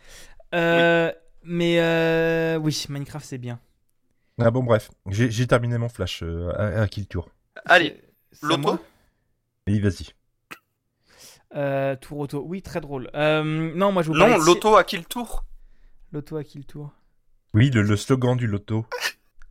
Euh, 0.54 1.12
Mais 1.44 1.80
euh, 1.80 2.58
oui, 2.58 2.86
Minecraft, 2.90 3.26
c'est 3.26 3.38
bien. 3.38 3.60
Ah 4.40 4.52
bon, 4.52 4.64
bref, 4.64 4.90
j'ai 5.10 5.48
terminé 5.48 5.78
mon 5.78 5.90
flash 5.90 6.24
euh, 6.24 6.50
à, 6.56 6.82
à 6.82 6.88
Kill 6.88 7.08
Tour. 7.08 7.30
Allez, 7.66 8.02
l'auto 8.42 8.80
Oui, 9.68 9.80
vas-y. 9.80 10.08
Euh, 11.56 11.96
tour 11.96 12.20
auto. 12.20 12.44
Oui, 12.46 12.62
très 12.62 12.80
drôle. 12.80 13.10
Euh, 13.16 13.74
non, 13.76 13.92
moi 13.92 14.04
je 14.04 14.10
vous 14.10 14.14
Non, 14.16 14.38
l'auto 14.38 14.76
à 14.76 14.84
qui 14.84 14.98
le 14.98 15.04
tour 15.04 15.44
L'auto 16.12 16.38
à 16.38 16.44
qui 16.44 16.58
le 16.60 16.64
tour 16.64 16.94
Oui, 17.54 17.70
le, 17.72 17.82
le 17.82 17.96
slogan 17.98 18.36
du 18.38 18.48
loto. 18.48 18.86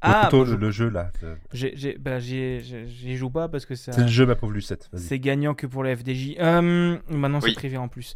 Ah, 0.00 0.28
Loto, 0.32 0.44
le, 0.44 0.52
je- 0.52 0.56
le 0.56 0.70
jeu 0.70 0.88
là. 0.90 1.10
j'ai, 1.52 1.72
j'ai, 1.74 1.98
bah, 1.98 2.20
j'ai, 2.20 2.60
j'ai- 2.62 2.86
j'y 2.86 3.16
joue 3.16 3.30
pas 3.30 3.48
parce 3.48 3.66
que 3.66 3.74
ça, 3.74 3.90
C'est 3.90 4.02
le 4.02 4.06
jeu, 4.06 4.26
ma 4.26 4.36
pauvre 4.36 4.52
Lucette. 4.52 4.88
C'est 4.94 5.18
gagnant 5.18 5.54
que 5.56 5.66
pour 5.66 5.82
la 5.82 5.96
FDJ. 5.96 6.36
Euh, 6.38 6.96
maintenant, 7.08 7.40
c'est 7.40 7.48
Oui. 7.48 7.54
privé 7.54 7.78
en 7.78 7.88
plus. 7.88 8.14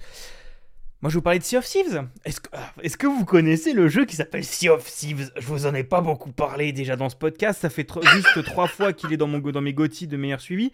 Moi, 1.02 1.10
je 1.10 1.16
vous 1.16 1.22
parlais 1.22 1.40
de 1.40 1.44
Sea 1.44 1.56
of 1.56 1.66
Thieves. 1.66 2.06
Est-ce 2.24 2.40
que, 2.40 2.48
ah, 2.52 2.72
est-ce 2.80 2.96
que 2.96 3.08
vous 3.08 3.24
connaissez 3.24 3.72
le 3.72 3.88
jeu 3.88 4.04
qui 4.04 4.14
s'appelle 4.14 4.44
Sea 4.44 4.68
of 4.68 4.84
Thieves? 4.88 5.32
Je 5.36 5.46
vous 5.46 5.66
en 5.66 5.74
ai 5.74 5.82
pas 5.82 6.00
beaucoup 6.00 6.30
parlé 6.30 6.72
déjà 6.72 6.94
dans 6.94 7.08
ce 7.08 7.16
podcast. 7.16 7.60
Ça 7.60 7.70
fait 7.70 7.86
juste 8.12 8.42
trois 8.44 8.68
fois 8.68 8.92
qu'il 8.92 9.12
est 9.12 9.16
dans, 9.16 9.26
mon, 9.26 9.40
dans 9.40 9.60
mes 9.60 9.74
GOTY 9.74 10.06
de 10.06 10.16
meilleur 10.16 10.40
suivi. 10.40 10.70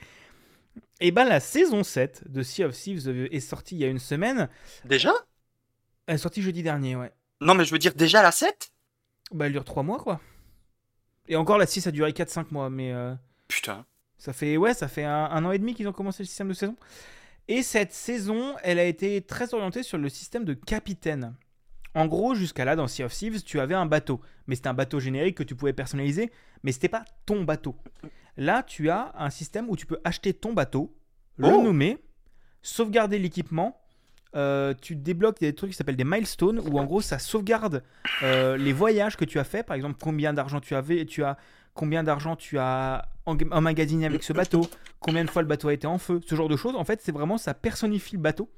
Et 1.01 1.13
ben, 1.13 1.25
la 1.25 1.41
saison 1.41 1.83
7 1.83 2.31
de 2.31 2.43
Sea 2.43 2.65
of 2.65 2.75
Thieves 2.75 3.09
euh, 3.09 3.35
est 3.35 3.41
sortie 3.41 3.77
il 3.77 3.79
y 3.79 3.85
a 3.85 3.89
une 3.89 3.99
semaine. 3.99 4.51
Déjà? 4.85 5.13
Elle 6.07 6.17
est 6.17 6.19
sortie 6.19 6.43
jeudi 6.43 6.63
dernier, 6.63 6.95
ouais. 6.95 7.11
Non, 7.41 7.55
mais 7.55 7.65
je 7.65 7.73
veux 7.73 7.79
dire, 7.79 7.95
déjà 7.95 8.23
la 8.23 8.31
7 8.31 8.71
Bah, 9.33 9.47
elle 9.47 9.53
dure 9.53 9.65
3 9.65 9.83
mois, 9.83 9.99
quoi. 9.99 10.21
Et 11.27 11.37
encore, 11.37 11.57
la 11.57 11.67
6 11.67 11.87
a 11.87 11.91
duré 11.91 12.13
4-5 12.13 12.49
mois, 12.51 12.69
mais 12.69 12.93
euh, 12.93 13.15
Putain. 13.49 13.87
ça 14.19 14.35
fait, 14.35 14.59
ouais, 14.59 14.75
ça 14.75 14.89
fait 14.89 15.05
un, 15.05 15.25
un 15.25 15.45
an 15.47 15.53
et 15.53 15.59
demi 15.59 15.75
qu'ils 15.75 15.89
ont 15.89 15.93
commencé 15.93 16.23
le 16.23 16.27
système 16.27 16.49
de 16.49 16.55
saison. 16.55 16.77
Et 17.49 17.63
cette 17.63 17.93
saison, 17.93 18.55
elle 18.63 18.79
a 18.79 18.85
été 18.85 19.23
très 19.23 19.55
orientée 19.55 19.83
sur 19.83 19.99
le 19.99 20.09
système 20.09 20.45
de 20.45 20.55
capitaine. 20.55 21.35
En 21.95 22.07
gros, 22.07 22.35
jusqu'à 22.35 22.65
là, 22.67 22.77
dans 22.77 22.87
Sea 22.87 23.05
of 23.05 23.13
Thieves, 23.15 23.43
tu 23.43 23.59
avais 23.59 23.75
un 23.75 23.87
bateau. 23.87 24.21
Mais 24.47 24.55
c'était 24.55 24.69
un 24.69 24.75
bateau 24.75 25.01
générique 25.01 25.37
que 25.39 25.43
tu 25.43 25.55
pouvais 25.55 25.73
personnaliser, 25.73 26.31
mais 26.63 26.73
c'était 26.73 26.89
pas 26.89 27.05
ton 27.27 27.45
bateau. 27.45 27.75
Là, 28.37 28.63
tu 28.63 28.91
as 28.91 29.13
un 29.19 29.31
système 29.31 29.69
où 29.71 29.77
tu 29.77 29.87
peux 29.87 29.99
acheter 30.05 30.33
ton 30.35 30.53
bateau, 30.53 30.95
le 31.39 31.49
Oh. 31.49 31.63
nommer, 31.63 31.99
sauvegarder 32.63 33.19
l'équipement. 33.19 33.81
euh, 34.37 34.75
tu 34.83 34.95
débloques 34.95 35.41
des 35.41 35.55
trucs 35.55 35.71
qui 35.71 35.77
s'appellent 35.77 35.97
des 35.97 36.05
milestones 36.05 36.61
où 36.61 36.79
en 36.79 36.85
gros 36.85 37.01
ça 37.01 37.19
sauvegarde 37.19 37.83
euh, 38.23 38.59
les 38.59 38.75
voyages 38.75 39.17
que 39.17 39.25
tu 39.25 39.39
as 39.39 39.45
fait 39.45 39.63
par 39.63 39.75
exemple 39.75 39.97
combien 39.99 40.35
d'argent 40.35 40.61
tu 40.61 40.75
avais 40.75 41.07
tu 41.07 41.25
as 41.25 41.39
combien 41.73 42.03
d'argent 42.03 42.37
tu 42.37 42.59
as 42.59 43.09
emmagasiné 43.51 44.07
avec 44.07 44.23
ce 44.23 44.33
bateau 44.33 44.63
combien 45.01 45.25
de 45.25 45.31
fois 45.31 45.43
le 45.43 45.49
bateau 45.49 45.69
a 45.69 45.73
été 45.73 45.87
en 45.87 45.99
feu 45.99 46.21
ce 46.25 46.35
genre 46.35 46.49
de 46.49 46.57
choses 46.57 46.75
en 46.75 46.85
fait 46.85 47.01
c'est 47.03 47.13
vraiment 47.13 47.39
ça 47.39 47.55
personnifie 47.55 48.17
le 48.17 48.23
bateau 48.23 48.51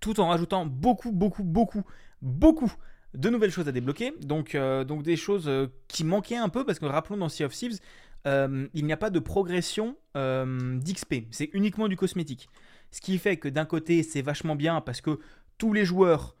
tout 0.00 0.20
en 0.20 0.28
rajoutant 0.28 0.66
beaucoup 0.66 1.12
beaucoup 1.12 1.44
beaucoup 1.44 1.84
beaucoup 2.22 2.72
de 3.14 3.30
nouvelles 3.30 3.50
choses 3.50 3.68
à 3.68 3.72
débloquer 3.72 4.12
donc 4.20 4.54
euh, 4.54 4.84
donc 4.84 5.02
des 5.02 5.16
choses 5.16 5.48
euh, 5.48 5.68
qui 5.88 6.04
manquaient 6.04 6.36
un 6.36 6.48
peu 6.48 6.64
parce 6.64 6.78
que 6.78 6.86
rappelons 6.86 7.16
dans 7.16 7.28
Sea 7.28 7.44
of 7.44 7.52
Thieves 7.52 7.78
euh, 8.26 8.66
il 8.74 8.84
n'y 8.84 8.92
a 8.92 8.96
pas 8.96 9.10
de 9.10 9.18
progression 9.18 9.96
d'XP 10.14 11.26
c'est 11.30 11.50
uniquement 11.52 11.88
du 11.88 11.96
cosmétique 11.96 12.48
ce 12.90 13.00
qui 13.00 13.18
fait 13.18 13.36
que 13.36 13.48
d'un 13.48 13.64
côté, 13.64 14.02
c'est 14.02 14.22
vachement 14.22 14.56
bien 14.56 14.80
parce 14.80 15.00
que 15.00 15.18
tous 15.58 15.72
les 15.72 15.84
joueurs 15.84 16.36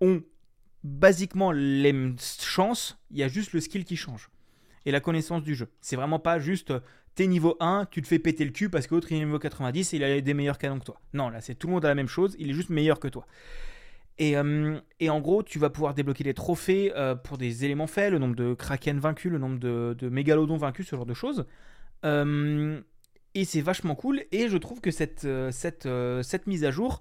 ont 0.00 0.22
basiquement 0.82 1.52
les 1.52 1.92
mêmes 1.92 2.16
chances, 2.18 2.98
il 3.10 3.18
y 3.18 3.22
a 3.22 3.28
juste 3.28 3.52
le 3.52 3.60
skill 3.60 3.84
qui 3.84 3.96
change. 3.96 4.30
Et 4.84 4.90
la 4.90 5.00
connaissance 5.00 5.42
du 5.42 5.54
jeu. 5.54 5.68
C'est 5.80 5.96
vraiment 5.96 6.18
pas 6.18 6.38
juste 6.38 6.72
euh, 6.72 6.80
t'es 7.14 7.26
niveau 7.26 7.56
1, 7.60 7.86
tu 7.90 8.02
te 8.02 8.08
fais 8.08 8.18
péter 8.18 8.44
le 8.44 8.50
cul 8.50 8.70
parce 8.70 8.86
que 8.86 8.94
l'autre 8.94 9.12
est 9.12 9.16
niveau 9.16 9.38
90 9.38 9.92
et 9.92 9.96
il 9.96 10.04
a 10.04 10.20
des 10.20 10.34
meilleurs 10.34 10.58
canons 10.58 10.78
que 10.78 10.84
toi. 10.84 11.00
Non, 11.12 11.28
là 11.28 11.40
c'est 11.40 11.54
tout 11.54 11.66
le 11.66 11.74
monde 11.74 11.84
a 11.84 11.88
la 11.88 11.94
même 11.94 12.08
chose, 12.08 12.34
il 12.38 12.50
est 12.50 12.54
juste 12.54 12.70
meilleur 12.70 12.98
que 12.98 13.08
toi. 13.08 13.26
Et, 14.18 14.36
euh, 14.36 14.78
et 15.00 15.10
en 15.10 15.20
gros, 15.20 15.42
tu 15.42 15.58
vas 15.58 15.70
pouvoir 15.70 15.94
débloquer 15.94 16.24
des 16.24 16.34
trophées 16.34 16.92
euh, 16.96 17.14
pour 17.14 17.38
des 17.38 17.64
éléments 17.64 17.86
faits, 17.86 18.12
le 18.12 18.18
nombre 18.18 18.36
de 18.36 18.54
kraken 18.54 18.98
vaincus, 18.98 19.32
le 19.32 19.38
nombre 19.38 19.58
de, 19.58 20.08
mégalodons 20.08 20.58
vaincus, 20.58 20.86
ce 20.86 20.96
genre 20.96 21.06
de 21.06 21.14
choses. 21.14 21.46
Et 23.34 23.44
c'est 23.46 23.62
vachement 23.62 23.94
cool. 23.94 24.22
Et 24.30 24.48
je 24.48 24.56
trouve 24.58 24.80
que 24.80 24.90
cette, 24.90 25.26
cette, 25.50 25.88
cette 26.22 26.46
mise 26.46 26.64
à 26.64 26.70
jour, 26.70 27.00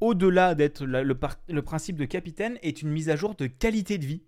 au-delà 0.00 0.54
d'être 0.54 0.84
le 0.84 1.62
principe 1.62 1.96
de 1.96 2.04
capitaine, 2.04 2.58
est 2.62 2.82
une 2.82 2.90
mise 2.90 3.08
à 3.08 3.16
jour 3.16 3.34
de 3.34 3.46
qualité 3.46 3.96
de 3.96 4.04
vie. 4.04 4.22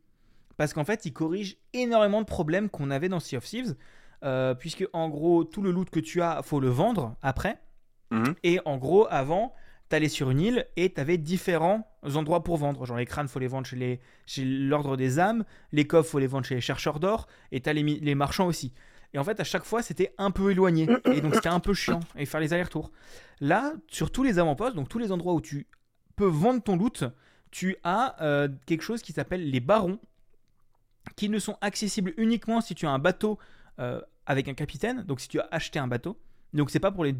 Parce 0.56 0.72
qu'en 0.72 0.84
fait, 0.84 1.04
il 1.04 1.12
corrige 1.12 1.56
énormément 1.72 2.20
de 2.20 2.26
problèmes 2.26 2.68
qu'on 2.70 2.90
avait 2.90 3.08
dans 3.08 3.20
Sea 3.20 3.36
of 3.36 3.44
Thieves. 3.44 3.74
euh, 4.24 4.54
puisque 4.54 4.88
en 4.94 5.10
gros, 5.10 5.44
tout 5.44 5.60
le 5.60 5.70
loot 5.70 5.90
que 5.90 6.00
tu 6.00 6.22
as, 6.22 6.42
faut 6.42 6.58
le 6.58 6.68
vendre 6.70 7.14
après. 7.20 7.60
Mhm. 8.10 8.34
Et 8.44 8.60
en 8.64 8.78
gros, 8.78 9.06
avant, 9.10 9.52
t'allais 9.90 10.08
sur 10.08 10.30
une 10.30 10.40
île 10.40 10.66
et 10.76 10.88
t'avais 10.88 11.18
différents 11.18 11.86
endroits 12.14 12.42
pour 12.42 12.56
vendre. 12.56 12.86
Genre 12.86 12.96
les 12.96 13.04
crânes, 13.04 13.28
faut 13.28 13.38
les 13.38 13.46
vendre 13.46 13.66
chez 13.66 13.76
les- 13.76 14.00
chez 14.24 14.42
l'ordre 14.44 14.96
des 14.96 15.18
âmes, 15.18 15.44
les 15.70 15.86
coffres, 15.86 16.10
faut 16.12 16.18
les 16.18 16.26
vendre 16.26 16.46
chez 16.46 16.54
les 16.54 16.62
chercheurs 16.62 16.98
d'or, 16.98 17.26
et 17.52 17.60
t'as 17.60 17.74
les, 17.74 17.82
les 17.82 18.14
marchands 18.14 18.46
aussi. 18.46 18.72
Et 19.12 19.18
en 19.18 19.24
fait, 19.24 19.38
à 19.38 19.44
chaque 19.44 19.64
fois, 19.64 19.82
c'était 19.82 20.14
un 20.16 20.30
peu 20.30 20.50
éloigné. 20.50 20.88
Et 21.12 21.20
donc, 21.20 21.34
c'était 21.34 21.48
un 21.50 21.60
peu 21.60 21.74
chiant. 21.74 22.00
Et 22.16 22.24
faire 22.24 22.40
les 22.40 22.54
allers-retours. 22.54 22.90
Là, 23.40 23.74
sur 23.88 24.10
tous 24.10 24.22
les 24.22 24.38
avant-postes, 24.38 24.74
donc 24.76 24.88
tous 24.88 24.98
les 24.98 25.12
endroits 25.12 25.34
où 25.34 25.40
tu 25.42 25.66
peux 26.16 26.26
vendre 26.26 26.62
ton 26.62 26.74
loot, 26.76 27.04
tu 27.50 27.76
as 27.84 28.16
euh, 28.22 28.48
quelque 28.64 28.82
chose 28.82 29.02
qui 29.02 29.12
s'appelle 29.12 29.48
les 29.50 29.60
barons, 29.60 29.98
qui 31.14 31.28
ne 31.28 31.38
sont 31.38 31.56
accessibles 31.60 32.12
uniquement 32.16 32.60
si 32.60 32.74
tu 32.74 32.86
as 32.86 32.90
un 32.90 32.98
bateau 32.98 33.38
euh, 33.78 34.00
avec 34.26 34.48
un 34.48 34.54
capitaine. 34.54 35.02
Donc, 35.04 35.20
si 35.20 35.28
tu 35.28 35.40
as 35.40 35.48
acheté 35.50 35.78
un 35.78 35.86
bateau. 35.86 36.18
Donc, 36.52 36.70
c'est 36.70 36.80
pas 36.80 36.90
pour 36.90 37.04
les, 37.04 37.12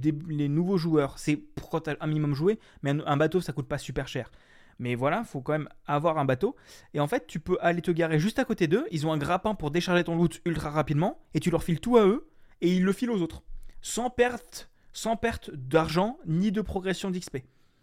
nouveaux 0.48 0.78
joueurs. 0.78 1.18
C'est 1.18 1.36
pour 1.36 1.70
quand 1.70 1.80
t'as 1.80 1.94
un 2.00 2.06
minimum 2.06 2.34
joué. 2.34 2.58
Mais 2.82 2.90
un, 2.90 3.00
un 3.06 3.16
bateau, 3.16 3.40
ça 3.40 3.52
coûte 3.52 3.68
pas 3.68 3.78
super 3.78 4.08
cher. 4.08 4.30
Mais 4.78 4.94
voilà, 4.94 5.24
faut 5.24 5.40
quand 5.40 5.52
même 5.52 5.68
avoir 5.86 6.18
un 6.18 6.24
bateau. 6.24 6.56
Et 6.92 7.00
en 7.00 7.06
fait, 7.06 7.26
tu 7.26 7.40
peux 7.40 7.56
aller 7.60 7.80
te 7.80 7.90
garer 7.90 8.18
juste 8.18 8.38
à 8.38 8.44
côté 8.44 8.66
d'eux. 8.66 8.86
Ils 8.90 9.06
ont 9.06 9.12
un 9.12 9.18
grappin 9.18 9.54
pour 9.54 9.70
décharger 9.70 10.04
ton 10.04 10.16
loot 10.16 10.40
ultra 10.44 10.70
rapidement. 10.70 11.18
Et 11.34 11.40
tu 11.40 11.50
leur 11.50 11.62
files 11.62 11.80
tout 11.80 11.96
à 11.96 12.06
eux. 12.06 12.28
Et 12.60 12.74
ils 12.74 12.84
le 12.84 12.92
filent 12.92 13.10
aux 13.10 13.22
autres. 13.22 13.42
Sans 13.80 14.10
perte, 14.10 14.70
sans 14.92 15.16
perte 15.16 15.50
d'argent 15.52 16.18
ni 16.26 16.52
de 16.52 16.60
progression 16.60 17.10
d'XP. 17.10 17.38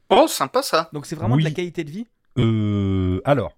Oh, 0.09 0.27
sympa 0.27 0.61
ça. 0.61 0.89
Donc 0.93 1.05
c'est 1.05 1.15
vraiment 1.15 1.37
de 1.37 1.43
la 1.43 1.51
qualité 1.51 1.83
de 1.83 1.91
vie. 1.91 2.07
Euh, 2.37 3.21
alors, 3.25 3.55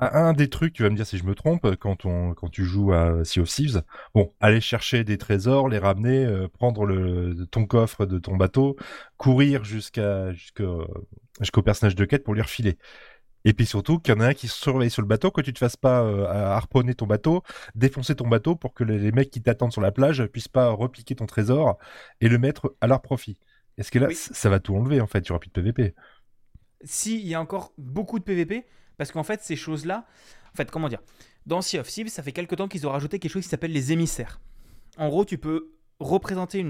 un 0.00 0.32
des 0.32 0.48
trucs, 0.48 0.74
tu 0.74 0.82
vas 0.84 0.90
me 0.90 0.96
dire 0.96 1.06
si 1.06 1.18
je 1.18 1.24
me 1.24 1.34
trompe, 1.34 1.74
quand, 1.76 2.04
on, 2.04 2.32
quand 2.34 2.48
tu 2.48 2.64
joues 2.64 2.92
à 2.92 3.24
Sea 3.24 3.40
of 3.40 3.48
Thieves, 3.48 3.82
bon, 4.14 4.32
aller 4.40 4.60
chercher 4.60 5.02
des 5.04 5.18
trésors, 5.18 5.68
les 5.68 5.78
ramener, 5.78 6.24
euh, 6.24 6.48
prendre 6.48 6.86
le, 6.86 7.46
ton 7.50 7.66
coffre 7.66 8.06
de 8.06 8.18
ton 8.18 8.36
bateau, 8.36 8.76
courir 9.16 9.64
jusqu'à 9.64 10.32
jusqu'au 10.32 10.86
jusqu'au 11.40 11.62
personnage 11.62 11.96
de 11.96 12.04
quête 12.04 12.24
pour 12.24 12.34
lui 12.34 12.42
refiler. 12.42 12.78
Et 13.44 13.54
puis 13.54 13.66
surtout 13.66 13.98
qu'il 14.00 14.14
y 14.14 14.16
en 14.16 14.20
a 14.20 14.28
un 14.28 14.34
qui 14.34 14.48
surveille 14.48 14.90
sur 14.90 15.02
le 15.02 15.08
bateau, 15.08 15.30
que 15.30 15.40
tu 15.40 15.52
te 15.52 15.58
fasses 15.58 15.76
pas 15.76 16.02
euh, 16.02 16.26
harponner 16.26 16.94
ton 16.94 17.06
bateau, 17.06 17.42
défoncer 17.74 18.14
ton 18.16 18.28
bateau 18.28 18.56
pour 18.56 18.74
que 18.74 18.84
les, 18.84 18.98
les 18.98 19.12
mecs 19.12 19.30
qui 19.30 19.42
t'attendent 19.42 19.72
sur 19.72 19.80
la 19.80 19.92
plage 19.92 20.24
puissent 20.26 20.48
pas 20.48 20.70
repliquer 20.70 21.14
ton 21.16 21.26
trésor 21.26 21.78
et 22.20 22.28
le 22.28 22.38
mettre 22.38 22.74
à 22.80 22.86
leur 22.86 23.00
profit. 23.02 23.38
Est-ce 23.78 23.90
que 23.90 23.98
là, 23.98 24.08
Oui. 24.08 24.14
ça 24.14 24.50
va 24.50 24.60
tout 24.60 24.74
enlever 24.76 25.00
en 25.00 25.06
fait, 25.06 25.22
tu 25.22 25.32
auras 25.32 25.38
plus 25.40 25.48
de 25.48 25.52
PVP. 25.54 25.94
Si, 26.84 27.18
il 27.20 27.26
y 27.26 27.34
a 27.34 27.40
encore 27.40 27.72
beaucoup 27.76 28.18
de 28.18 28.24
PVP, 28.24 28.66
parce 28.98 29.10
qu'en 29.10 29.22
fait, 29.22 29.40
ces 29.40 29.56
choses-là, 29.56 30.06
en 30.52 30.56
fait, 30.56 30.70
comment 30.70 30.88
dire, 30.88 31.00
dans 31.46 31.62
Sea 31.62 31.78
of 31.78 31.88
Thieves, 31.88 32.08
ça 32.08 32.22
fait 32.22 32.32
quelque 32.32 32.54
temps 32.54 32.68
qu'ils 32.68 32.86
ont 32.86 32.90
rajouté 32.90 33.18
quelque 33.18 33.32
chose 33.32 33.44
qui 33.44 33.48
s'appelle 33.48 33.72
les 33.72 33.92
émissaires. 33.92 34.40
En 34.98 35.08
gros, 35.08 35.24
tu 35.24 35.38
peux 35.38 35.56
euh, 35.56 36.00
représenter 36.00 36.62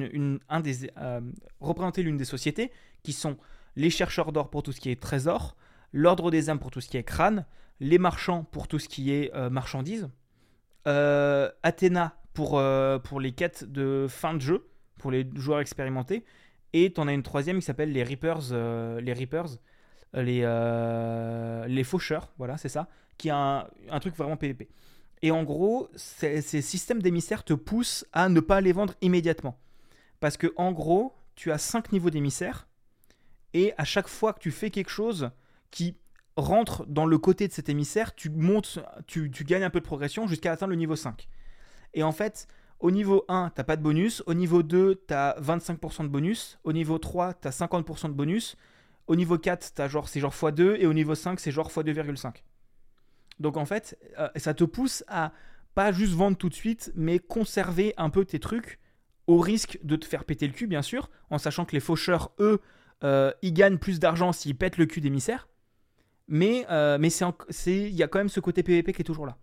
l'une 2.03 2.17
des 2.17 2.25
sociétés 2.25 2.71
qui 3.03 3.13
sont 3.13 3.37
les 3.77 3.91
chercheurs 3.91 4.33
d'or 4.33 4.51
pour 4.51 4.63
tout 4.63 4.73
ce 4.73 4.81
qui 4.81 4.91
est 4.91 5.01
trésor, 5.01 5.57
l'ordre 5.93 6.31
des 6.31 6.51
âmes 6.51 6.59
pour 6.59 6.71
tout 6.71 6.81
ce 6.81 6.89
qui 6.89 6.97
est 6.97 7.05
crâne, 7.05 7.47
les 7.81 7.99
marchands 7.99 8.45
pour 8.45 8.69
tout 8.69 8.79
ce 8.79 8.89
qui 8.89 9.13
est 9.13 9.35
euh, 9.35 9.51
marchandises, 9.51 10.09
euh, 10.87 11.51
Athéna 11.63 12.17
pour, 12.35 12.59
euh, 12.59 12.99
pour 12.99 13.21
les 13.21 13.33
quêtes 13.33 13.65
de 13.65 14.07
fin 14.09 14.35
de 14.35 14.41
jeu, 14.41 14.69
pour 14.99 15.11
les 15.11 15.29
joueurs 15.35 15.61
expérimentés, 15.61 16.25
et 16.73 16.93
tu 16.93 17.01
en 17.01 17.09
as 17.09 17.13
une 17.13 17.23
troisième 17.23 17.61
qui 17.61 17.65
s'appelle 17.65 17.93
les 17.93 18.03
Reapers, 18.03 18.53
les 19.01 19.13
Reapers, 19.13 19.59
les, 20.14 20.40
euh, 20.44 21.66
les 21.66 21.85
faucheurs, 21.85 22.32
voilà, 22.39 22.56
c'est 22.56 22.68
ça, 22.68 22.89
qui 23.16 23.30
a 23.30 23.68
un, 23.90 24.01
truc 24.01 24.16
vraiment 24.16 24.36
PVP. 24.36 24.68
Et 25.22 25.30
en 25.30 25.43
gros, 25.43 25.89
ces, 25.97 26.40
ces 26.43 26.62
systèmes 26.62 27.02
d'émissaires 27.02 27.44
te 27.44 27.55
poussent 27.55 28.06
à 28.12 28.28
ne 28.28 28.40
pas 28.40 28.60
les 28.60 28.72
vendre 28.72 28.94
immédiatement. 29.01 29.59
Parce 30.20 30.36
que 30.36 30.52
en 30.56 30.72
gros, 30.72 31.14
tu 31.35 31.52
as 31.52 31.59
5 31.59 31.93
niveaux 31.93 32.10
d'émissaires, 32.10 32.68
et 33.55 33.72
à 33.78 33.85
chaque 33.85 34.09
fois 34.09 34.32
que 34.32 34.40
tu 34.40 34.51
fais 34.51 34.70
quelque 34.70 34.90
chose 34.90 35.30
qui 35.70 35.97
rentre 36.36 36.86
dans 36.86 37.06
le 37.06 37.18
côté 37.18 37.48
de 37.48 37.52
cet 37.52 37.68
émissaire, 37.68 38.14
tu 38.14 38.30
montes, 38.30 38.78
tu, 39.06 39.30
tu 39.30 39.44
gagnes 39.44 39.64
un 39.64 39.70
peu 39.70 39.80
de 39.80 39.85
progression 39.85 40.26
jusqu'à 40.26 40.52
atteindre 40.52 40.70
le 40.70 40.76
niveau 40.76 40.97
5. 40.97 41.28
Et 41.94 42.02
en 42.02 42.12
fait, 42.12 42.47
au 42.80 42.90
niveau 42.90 43.24
1, 43.28 43.51
t'as 43.55 43.64
pas 43.64 43.76
de 43.76 43.82
bonus. 43.82 44.22
Au 44.26 44.35
niveau 44.35 44.62
2, 44.62 45.02
t'as 45.06 45.39
25% 45.40 46.05
de 46.05 46.09
bonus. 46.09 46.59
Au 46.64 46.72
niveau 46.72 46.98
3, 46.98 47.35
t'as 47.35 47.51
50% 47.51 48.09
de 48.09 48.12
bonus. 48.12 48.56
Au 49.09 49.16
niveau 49.16 49.39
4, 49.39 49.72
t'as 49.74 49.89
genre, 49.89 50.09
c'est 50.09 50.20
genre 50.20 50.35
x2. 50.35 50.76
Et 50.78 50.86
au 50.86 50.93
niveau 50.94 51.14
5, 51.14 51.40
c'est 51.40 51.51
genre 51.51 51.70
x2,5. 51.70 52.43
Donc 53.40 53.56
en 53.56 53.64
fait, 53.64 53.98
euh, 54.18 54.28
ça 54.36 54.55
te 54.55 54.64
pousse 54.64 55.02
à 55.09 55.32
pas 55.74 55.93
juste 55.93 56.12
vendre 56.12 56.36
tout 56.36 56.48
de 56.48 56.55
suite, 56.55 56.93
mais 56.94 57.18
conserver 57.18 57.94
un 57.97 58.10
peu 58.10 58.24
tes 58.24 58.39
trucs 58.39 58.78
au 59.26 59.39
risque 59.39 59.78
de 59.82 59.97
te 59.97 60.06
faire 60.06 60.24
péter 60.24 60.47
le 60.47 60.52
cul, 60.52 60.66
bien 60.66 60.82
sûr, 60.82 61.10
en 61.30 61.39
sachant 61.39 61.64
que 61.64 61.72
les 61.72 61.80
faucheurs, 61.80 62.32
eux, 62.40 62.60
euh, 63.05 63.32
ils 63.43 63.52
gagnent 63.52 63.78
plus 63.78 64.01
d'argent 64.01 64.32
s'ils 64.32 64.56
pètent 64.56 64.78
le 64.78 64.86
cul 64.86 65.01
d'émissaires. 65.01 65.48
Mais 66.26 66.66
euh, 66.70 66.98
mais 66.98 67.09
il 67.09 67.94
y 67.94 68.02
a 68.02 68.09
quand 68.09 68.18
même 68.18 68.28
ce 68.28 68.40
côté 68.40 68.62
PVP 68.62 68.93
qui 68.93 69.02
est 69.02 69.05
toujours 69.05 69.26
là. 69.26 69.39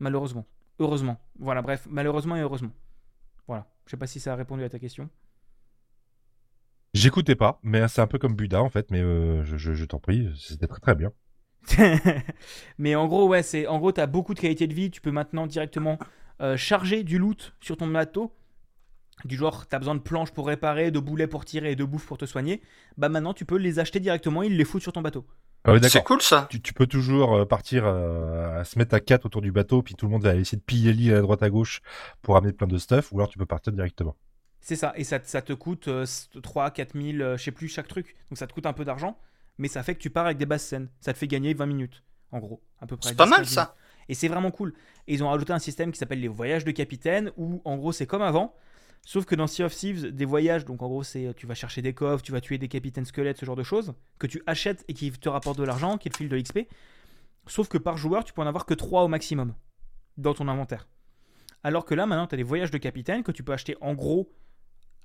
Malheureusement. 0.00 0.46
Heureusement. 0.78 1.20
Voilà, 1.38 1.62
bref, 1.62 1.86
malheureusement 1.88 2.36
et 2.36 2.40
heureusement. 2.40 2.72
Voilà. 3.46 3.66
Je 3.86 3.92
sais 3.92 3.96
pas 3.96 4.06
si 4.06 4.18
ça 4.18 4.32
a 4.32 4.36
répondu 4.36 4.64
à 4.64 4.68
ta 4.68 4.78
question. 4.78 5.08
J'écoutais 6.96 7.34
pas, 7.34 7.60
mais 7.62 7.86
c'est 7.88 8.00
un 8.00 8.06
peu 8.06 8.18
comme 8.18 8.34
Buda 8.34 8.62
en 8.62 8.70
fait, 8.70 8.90
mais 8.90 9.00
euh, 9.00 9.44
je, 9.44 9.56
je, 9.56 9.74
je 9.74 9.84
t'en 9.84 9.98
prie, 9.98 10.30
c'était 10.38 10.66
très 10.66 10.80
très 10.80 10.94
bien. 10.94 11.12
Mais 12.78 12.94
en 12.94 13.06
gros, 13.06 13.28
ouais, 13.28 13.42
c'est 13.42 13.66
en 13.66 13.78
gros, 13.78 13.92
t'as 13.92 14.06
beaucoup 14.06 14.34
de 14.34 14.40
qualité 14.40 14.66
de 14.66 14.74
vie. 14.74 14.90
Tu 14.90 15.00
peux 15.00 15.10
maintenant 15.10 15.46
directement 15.46 15.98
euh, 16.40 16.56
charger 16.56 17.02
du 17.02 17.18
loot 17.18 17.54
sur 17.60 17.76
ton 17.76 17.86
bateau. 17.86 18.32
Du 19.24 19.36
genre, 19.36 19.66
t'as 19.66 19.78
besoin 19.78 19.94
de 19.94 20.00
planches 20.00 20.30
pour 20.30 20.46
réparer, 20.46 20.90
de 20.90 21.00
boulets 21.00 21.26
pour 21.26 21.44
tirer 21.44 21.72
et 21.72 21.76
de 21.76 21.84
bouffe 21.84 22.06
pour 22.06 22.18
te 22.18 22.24
soigner. 22.26 22.62
Bah 22.98 23.08
maintenant, 23.08 23.34
tu 23.34 23.44
peux 23.44 23.56
les 23.56 23.78
acheter 23.78 23.98
directement. 23.98 24.42
Ils 24.42 24.56
les 24.56 24.64
foutent 24.64 24.82
sur 24.82 24.92
ton 24.92 25.02
bateau. 25.02 25.26
Ah 25.64 25.72
ouais, 25.72 25.82
C'est 25.82 26.04
cool 26.04 26.22
ça. 26.22 26.46
Tu, 26.50 26.60
tu 26.60 26.72
peux 26.72 26.86
toujours 26.86 27.34
euh, 27.34 27.44
partir 27.44 27.84
euh, 27.86 28.60
à 28.60 28.64
se 28.64 28.78
mettre 28.78 28.94
à 28.94 29.00
quatre 29.00 29.26
autour 29.26 29.42
du 29.42 29.50
bateau, 29.50 29.82
puis 29.82 29.94
tout 29.94 30.06
le 30.06 30.12
monde 30.12 30.22
va 30.22 30.36
essayer 30.36 30.58
de 30.58 30.62
piller 30.62 30.92
l'île 30.92 31.14
à 31.14 31.20
droite 31.20 31.42
à 31.42 31.50
gauche 31.50 31.80
pour 32.22 32.36
amener 32.36 32.52
plein 32.52 32.68
de 32.68 32.78
stuff, 32.78 33.12
ou 33.12 33.16
alors 33.18 33.28
tu 33.28 33.38
peux 33.38 33.46
partir 33.46 33.72
directement. 33.72 34.16
C'est 34.66 34.74
ça. 34.74 34.92
Et 34.96 35.04
ça, 35.04 35.20
ça 35.22 35.42
te 35.42 35.52
coûte 35.52 35.86
euh, 35.86 36.04
3, 36.42 36.72
4 36.72 37.00
000, 37.00 37.18
euh, 37.20 37.36
je 37.36 37.44
sais 37.44 37.52
plus, 37.52 37.68
chaque 37.68 37.86
truc. 37.86 38.16
Donc 38.28 38.36
ça 38.36 38.48
te 38.48 38.52
coûte 38.52 38.66
un 38.66 38.72
peu 38.72 38.84
d'argent. 38.84 39.16
Mais 39.58 39.68
ça 39.68 39.84
fait 39.84 39.94
que 39.94 40.00
tu 40.00 40.10
pars 40.10 40.24
avec 40.24 40.38
des 40.38 40.44
basses 40.44 40.64
scènes. 40.64 40.88
Ça 41.00 41.12
te 41.12 41.18
fait 41.18 41.28
gagner 41.28 41.54
20 41.54 41.66
minutes, 41.66 42.02
en 42.32 42.40
gros. 42.40 42.60
À 42.80 42.86
peu 42.88 42.96
près. 42.96 43.10
C'est 43.10 43.14
pas 43.14 43.26
10, 43.26 43.30
mal 43.30 43.40
15 43.42 43.48
ça. 43.48 43.76
Et 44.08 44.14
c'est 44.14 44.26
vraiment 44.26 44.50
cool. 44.50 44.74
Et 45.06 45.14
ils 45.14 45.22
ont 45.22 45.28
rajouté 45.28 45.52
un 45.52 45.60
système 45.60 45.92
qui 45.92 46.00
s'appelle 46.00 46.18
les 46.18 46.26
voyages 46.26 46.64
de 46.64 46.72
capitaine, 46.72 47.30
où 47.36 47.62
en 47.64 47.76
gros 47.76 47.92
c'est 47.92 48.08
comme 48.08 48.22
avant, 48.22 48.56
sauf 49.04 49.24
que 49.24 49.36
dans 49.36 49.46
Sea 49.46 49.62
of 49.62 49.72
Thieves, 49.72 50.10
des 50.10 50.24
voyages, 50.24 50.64
donc 50.64 50.82
en 50.82 50.88
gros 50.88 51.04
c'est 51.04 51.32
tu 51.36 51.46
vas 51.46 51.54
chercher 51.54 51.80
des 51.80 51.94
coffres, 51.94 52.24
tu 52.24 52.32
vas 52.32 52.40
tuer 52.40 52.58
des 52.58 52.66
capitaines 52.66 53.04
squelettes, 53.04 53.38
ce 53.38 53.46
genre 53.46 53.54
de 53.54 53.62
choses, 53.62 53.94
que 54.18 54.26
tu 54.26 54.42
achètes 54.48 54.84
et 54.88 54.94
qui 54.94 55.12
te 55.12 55.28
rapportent 55.28 55.58
de 55.58 55.64
l'argent, 55.64 55.96
qui 55.96 56.10
te 56.10 56.16
filent 56.16 56.28
de 56.28 56.36
l'XP. 56.36 56.68
Sauf 57.46 57.68
que 57.68 57.78
par 57.78 57.96
joueur, 57.96 58.24
tu 58.24 58.32
peux 58.32 58.42
en 58.42 58.46
avoir 58.48 58.66
que 58.66 58.74
3 58.74 59.04
au 59.04 59.08
maximum 59.08 59.54
dans 60.16 60.34
ton 60.34 60.48
inventaire. 60.48 60.88
Alors 61.62 61.84
que 61.84 61.94
là 61.94 62.06
maintenant, 62.06 62.26
tu 62.26 62.34
as 62.34 62.38
des 62.38 62.42
voyages 62.42 62.72
de 62.72 62.78
capitaine 62.78 63.22
que 63.22 63.30
tu 63.30 63.44
peux 63.44 63.52
acheter 63.52 63.76
en 63.80 63.94
gros 63.94 64.28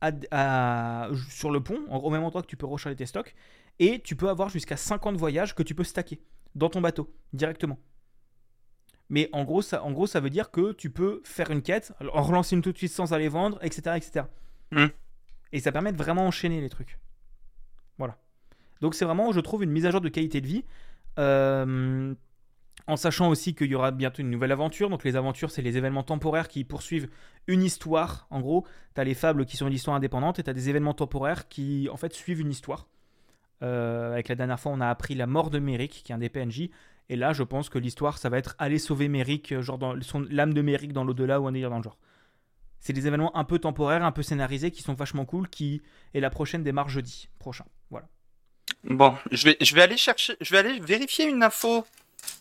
à- 0.01 0.11
à- 0.31 1.09
sur 1.29 1.51
le 1.51 1.61
pont, 1.61 1.79
au 1.89 2.09
même 2.09 2.23
endroit 2.23 2.41
que 2.41 2.47
tu 2.47 2.57
peux 2.57 2.65
recharger 2.65 2.95
tes 2.95 3.05
stocks, 3.05 3.33
et 3.79 3.99
tu 4.01 4.15
peux 4.15 4.29
avoir 4.29 4.49
jusqu'à 4.49 4.77
50 4.77 5.17
voyages 5.17 5.55
que 5.55 5.63
tu 5.63 5.75
peux 5.75 5.83
stacker 5.83 6.19
dans 6.55 6.69
ton 6.69 6.81
bateau 6.81 7.13
directement. 7.33 7.79
Mais 9.09 9.29
en 9.33 9.43
gros, 9.43 9.61
ça, 9.61 9.83
en 9.83 9.91
gros, 9.91 10.07
ça 10.07 10.19
veut 10.19 10.29
dire 10.29 10.51
que 10.51 10.71
tu 10.71 10.89
peux 10.89 11.21
faire 11.25 11.51
une 11.51 11.61
quête, 11.61 11.93
en 12.13 12.21
relancer 12.21 12.55
une 12.55 12.61
tout 12.61 12.71
de 12.71 12.77
suite 12.77 12.91
sans 12.91 13.13
aller 13.13 13.27
vendre, 13.27 13.59
etc. 13.61 13.97
etc. 13.97 14.25
Hmm. 14.71 14.87
Et 15.51 15.59
ça 15.59 15.71
permet 15.71 15.91
de 15.91 15.97
vraiment 15.97 16.25
enchaîner 16.25 16.61
les 16.61 16.69
trucs. 16.69 16.97
Voilà. 17.97 18.17
Donc 18.79 18.95
c'est 18.95 19.03
vraiment, 19.05 19.31
je 19.33 19.39
trouve, 19.41 19.63
une 19.63 19.71
mise 19.71 19.85
à 19.85 19.91
jour 19.91 19.99
de 19.99 20.09
qualité 20.09 20.39
de 20.39 20.47
vie. 20.47 20.63
Euh, 21.19 22.15
en 22.87 22.95
sachant 22.95 23.29
aussi 23.29 23.53
qu'il 23.53 23.67
y 23.67 23.75
aura 23.75 23.91
bientôt 23.91 24.21
une 24.21 24.29
nouvelle 24.29 24.51
aventure. 24.51 24.89
Donc 24.89 25.03
les 25.03 25.15
aventures, 25.15 25.51
c'est 25.51 25.61
les 25.61 25.77
événements 25.77 26.03
temporaires 26.03 26.47
qui 26.47 26.63
poursuivent 26.63 27.09
une 27.47 27.63
histoire. 27.63 28.27
En 28.29 28.41
gros, 28.41 28.65
tu 28.95 29.01
as 29.01 29.03
les 29.03 29.13
fables 29.13 29.45
qui 29.45 29.57
sont 29.57 29.67
une 29.67 29.73
histoire 29.73 29.95
indépendante 29.95 30.39
et 30.39 30.43
tu 30.43 30.49
as 30.49 30.53
des 30.53 30.69
événements 30.69 30.93
temporaires 30.93 31.47
qui, 31.47 31.89
en 31.91 31.97
fait, 31.97 32.13
suivent 32.13 32.41
une 32.41 32.51
histoire. 32.51 32.87
Euh, 33.63 34.13
avec 34.13 34.27
la 34.27 34.35
dernière 34.35 34.59
fois, 34.59 34.71
on 34.71 34.81
a 34.81 34.87
appris 34.87 35.15
la 35.15 35.27
mort 35.27 35.49
de 35.49 35.59
Merrick, 35.59 36.01
qui 36.03 36.11
est 36.11 36.15
un 36.15 36.19
des 36.19 36.29
PNJ. 36.29 36.69
Et 37.09 37.15
là, 37.15 37.33
je 37.33 37.43
pense 37.43 37.69
que 37.69 37.77
l'histoire, 37.77 38.17
ça 38.17 38.29
va 38.29 38.37
être 38.37 38.55
aller 38.57 38.79
sauver 38.79 39.07
Merrick, 39.07 39.51
euh, 39.51 39.61
genre 39.61 39.77
dans 39.77 39.95
l'âme 40.29 40.53
de 40.53 40.61
Merrick 40.61 40.93
dans 40.93 41.03
l'au-delà 41.03 41.39
ou 41.39 41.47
un 41.47 41.51
délire 41.51 41.69
dans 41.69 41.77
le 41.77 41.83
genre. 41.83 41.97
C'est 42.79 42.93
des 42.93 43.05
événements 43.05 43.35
un 43.37 43.43
peu 43.43 43.59
temporaires, 43.59 44.03
un 44.03 44.11
peu 44.11 44.23
scénarisés, 44.23 44.71
qui 44.71 44.81
sont 44.81 44.93
vachement 44.93 45.25
cool, 45.25 45.47
qui 45.47 45.83
est 46.15 46.19
la 46.19 46.31
prochaine 46.31 46.63
démarre 46.63 46.89
jeudi 46.89 47.29
prochain. 47.37 47.65
Voilà. 47.91 48.07
Bon, 48.83 49.15
je 49.31 49.45
vais, 49.45 49.57
je 49.61 49.75
vais 49.75 49.83
aller 49.83 49.97
chercher, 49.97 50.35
je 50.41 50.49
vais 50.51 50.57
aller 50.57 50.79
vérifier 50.79 51.29
une 51.29 51.43
info 51.43 51.85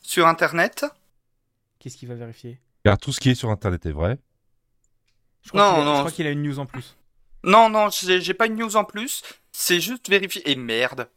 sur 0.03 0.27
internet. 0.27 0.85
Qu'est-ce 1.79 1.97
qu'il 1.97 2.09
va 2.09 2.15
vérifier? 2.15 2.61
Car 2.85 2.99
tout 2.99 3.13
ce 3.13 3.21
qui 3.21 3.31
est 3.31 3.35
sur 3.35 3.51
internet 3.51 3.85
est 3.87 3.93
vrai. 3.93 4.19
Je 5.43 5.51
crois 5.51 5.63
Non, 5.63 5.71
qu'il 5.75 5.81
a- 5.83 5.85
non. 5.85 5.95
Je 5.95 5.99
crois 6.01 6.11
qu'il 6.13 6.27
a 6.27 6.31
une 6.31 6.43
news 6.43 6.59
en 6.59 6.67
plus. 6.67 6.97
Non, 7.43 7.71
non, 7.71 7.89
j'ai 7.91 8.21
j'ai 8.21 8.35
pas 8.35 8.47
une 8.47 8.57
news 8.57 8.77
en 8.77 8.85
plus. 8.85 9.23
C'est 9.53 9.81
juste 9.81 10.09
vérifier. 10.09 10.49
Et 10.51 10.57
merde. 10.57 11.09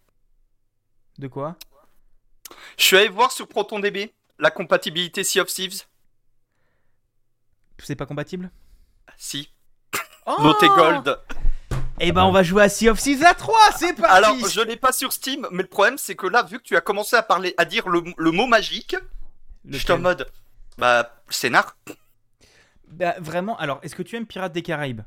De 1.17 1.27
quoi? 1.27 1.57
Je 2.77 2.83
suis 2.83 2.97
allé 2.97 3.09
voir 3.09 3.31
sur 3.31 3.47
ProtonDB 3.47 4.13
la 4.39 4.51
compatibilité 4.51 5.23
Sea 5.23 5.41
of 5.41 5.47
Thieves. 5.47 5.83
C'est 7.79 7.95
pas 7.95 8.05
compatible? 8.05 8.51
Si. 9.17 9.51
oh 10.25 10.37
Noté 10.41 10.67
Gold. 10.67 11.19
Eh 12.05 12.11
ben, 12.11 12.25
on 12.25 12.31
va 12.31 12.43
jouer 12.43 12.63
à 12.63 12.69
Sea 12.69 12.89
of 12.89 12.99
Thieves 12.99 13.23
à 13.23 13.33
3, 13.33 13.55
c'est 13.77 13.93
parti 13.93 14.13
Alors, 14.13 14.35
je 14.49 14.59
l'ai 14.59 14.75
pas 14.75 14.91
sur 14.91 15.13
Steam, 15.13 15.47
mais 15.51 15.63
le 15.63 15.69
problème 15.69 15.97
c'est 15.97 16.15
que 16.15 16.27
là, 16.27 16.43
vu 16.43 16.57
que 16.57 16.63
tu 16.63 16.75
as 16.75 16.81
commencé 16.81 17.15
à 17.15 17.23
parler, 17.23 17.53
à 17.57 17.63
dire 17.63 17.87
le, 17.87 18.03
le 18.17 18.31
mot 18.31 18.45
magique, 18.45 18.97
je 19.65 19.77
suis 19.77 19.91
en 19.93 19.99
mode, 19.99 20.29
bah, 20.77 21.15
scénar. 21.29 21.77
Bah, 22.89 23.15
vraiment, 23.19 23.57
alors, 23.57 23.79
est-ce 23.83 23.95
que 23.95 24.03
tu 24.03 24.17
aimes 24.17 24.25
Pirates 24.25 24.51
des 24.51 24.63
Caraïbes? 24.63 25.03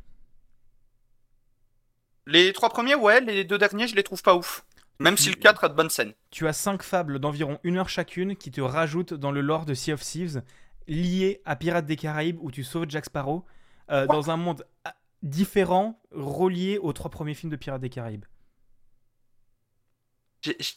Les 2.24 2.55
trois 2.55 2.70
premiers, 2.70 2.94
ouais, 2.94 3.20
les 3.20 3.44
deux 3.44 3.59
derniers, 3.59 3.89
je 3.89 3.94
les 3.94 4.02
trouve 4.02 4.23
pas 4.23 4.35
ouf. 4.35 4.64
Même 4.98 5.18
si 5.18 5.28
le 5.28 5.36
4 5.36 5.64
a 5.64 5.68
de 5.68 5.74
bonnes 5.74 5.90
scènes. 5.90 6.14
Tu 6.31 6.48
as 6.48 6.55
5 6.55 6.82
fables 6.82 7.18
d'environ 7.18 7.59
une 7.62 7.77
heure 7.77 7.90
chacune 7.90 8.36
qui 8.36 8.51
te 8.51 8.62
rajoutent 8.62 9.12
dans 9.12 9.32
le 9.32 9.43
lore 9.43 9.66
de 9.66 9.74
Sea 9.74 9.93
of 9.93 10.01
Thieves, 10.01 10.43
liées 10.89 11.43
à 11.44 11.56
Pirates 11.56 11.85
des 11.85 11.97
Caraïbes 11.97 12.39
où 12.40 12.51
tu 12.51 12.64
sauves 12.64 12.86
Jack 12.89 13.05
Sparrow, 13.05 13.44
euh, 13.90 14.06
dans 14.06 14.31
un 14.31 14.39
monde 14.39 14.64
différent, 15.27 16.01
relié 16.12 16.78
aux 16.78 16.93
trois 16.93 17.11
premiers 17.11 17.35
films 17.35 17.51
de 17.51 17.57
Pirates 17.57 17.81
des 17.81 17.90
Caraïbes. 17.90 18.24
J'ai 20.43 20.57
j'ai- 20.61 20.74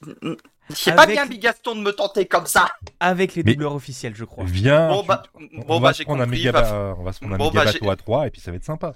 j'ai 0.69 0.93
pas 0.93 1.05
bien 1.05 1.25
mis 1.25 1.37
Gaston 1.37 1.75
de 1.75 1.81
me 1.81 1.91
tenter 1.91 2.25
comme 2.27 2.45
ça. 2.47 2.69
Avec 2.99 3.35
les 3.35 3.43
Mais- 3.43 3.53
doubleurs 3.53 3.75
officiels, 3.75 4.15
je 4.15 4.23
crois. 4.25 4.43
Viens, 4.45 4.89
Bon 4.89 5.03
bah, 5.03 5.23
on, 5.35 5.39
bon 5.41 5.47
on 5.67 5.79
bah 5.79 5.89
va 5.89 5.93
se 5.93 6.03
prendre 6.03 6.21
un 6.21 6.25
compris. 6.25 6.39
méga, 6.39 6.51
va- 6.51 6.61
ba- 6.61 6.95
on 6.97 7.03
va 7.03 7.13
se 7.13 7.19
prendre 7.19 7.35
un 7.35 7.37
Bon, 7.37 7.45
méga 7.51 7.65
bah, 7.81 7.91
à 7.91 7.95
3 7.95 8.27
et 8.27 8.31
puis 8.31 8.41
ça 8.41 8.51
va 8.51 8.57
être 8.57 8.63
sympa. 8.65 8.95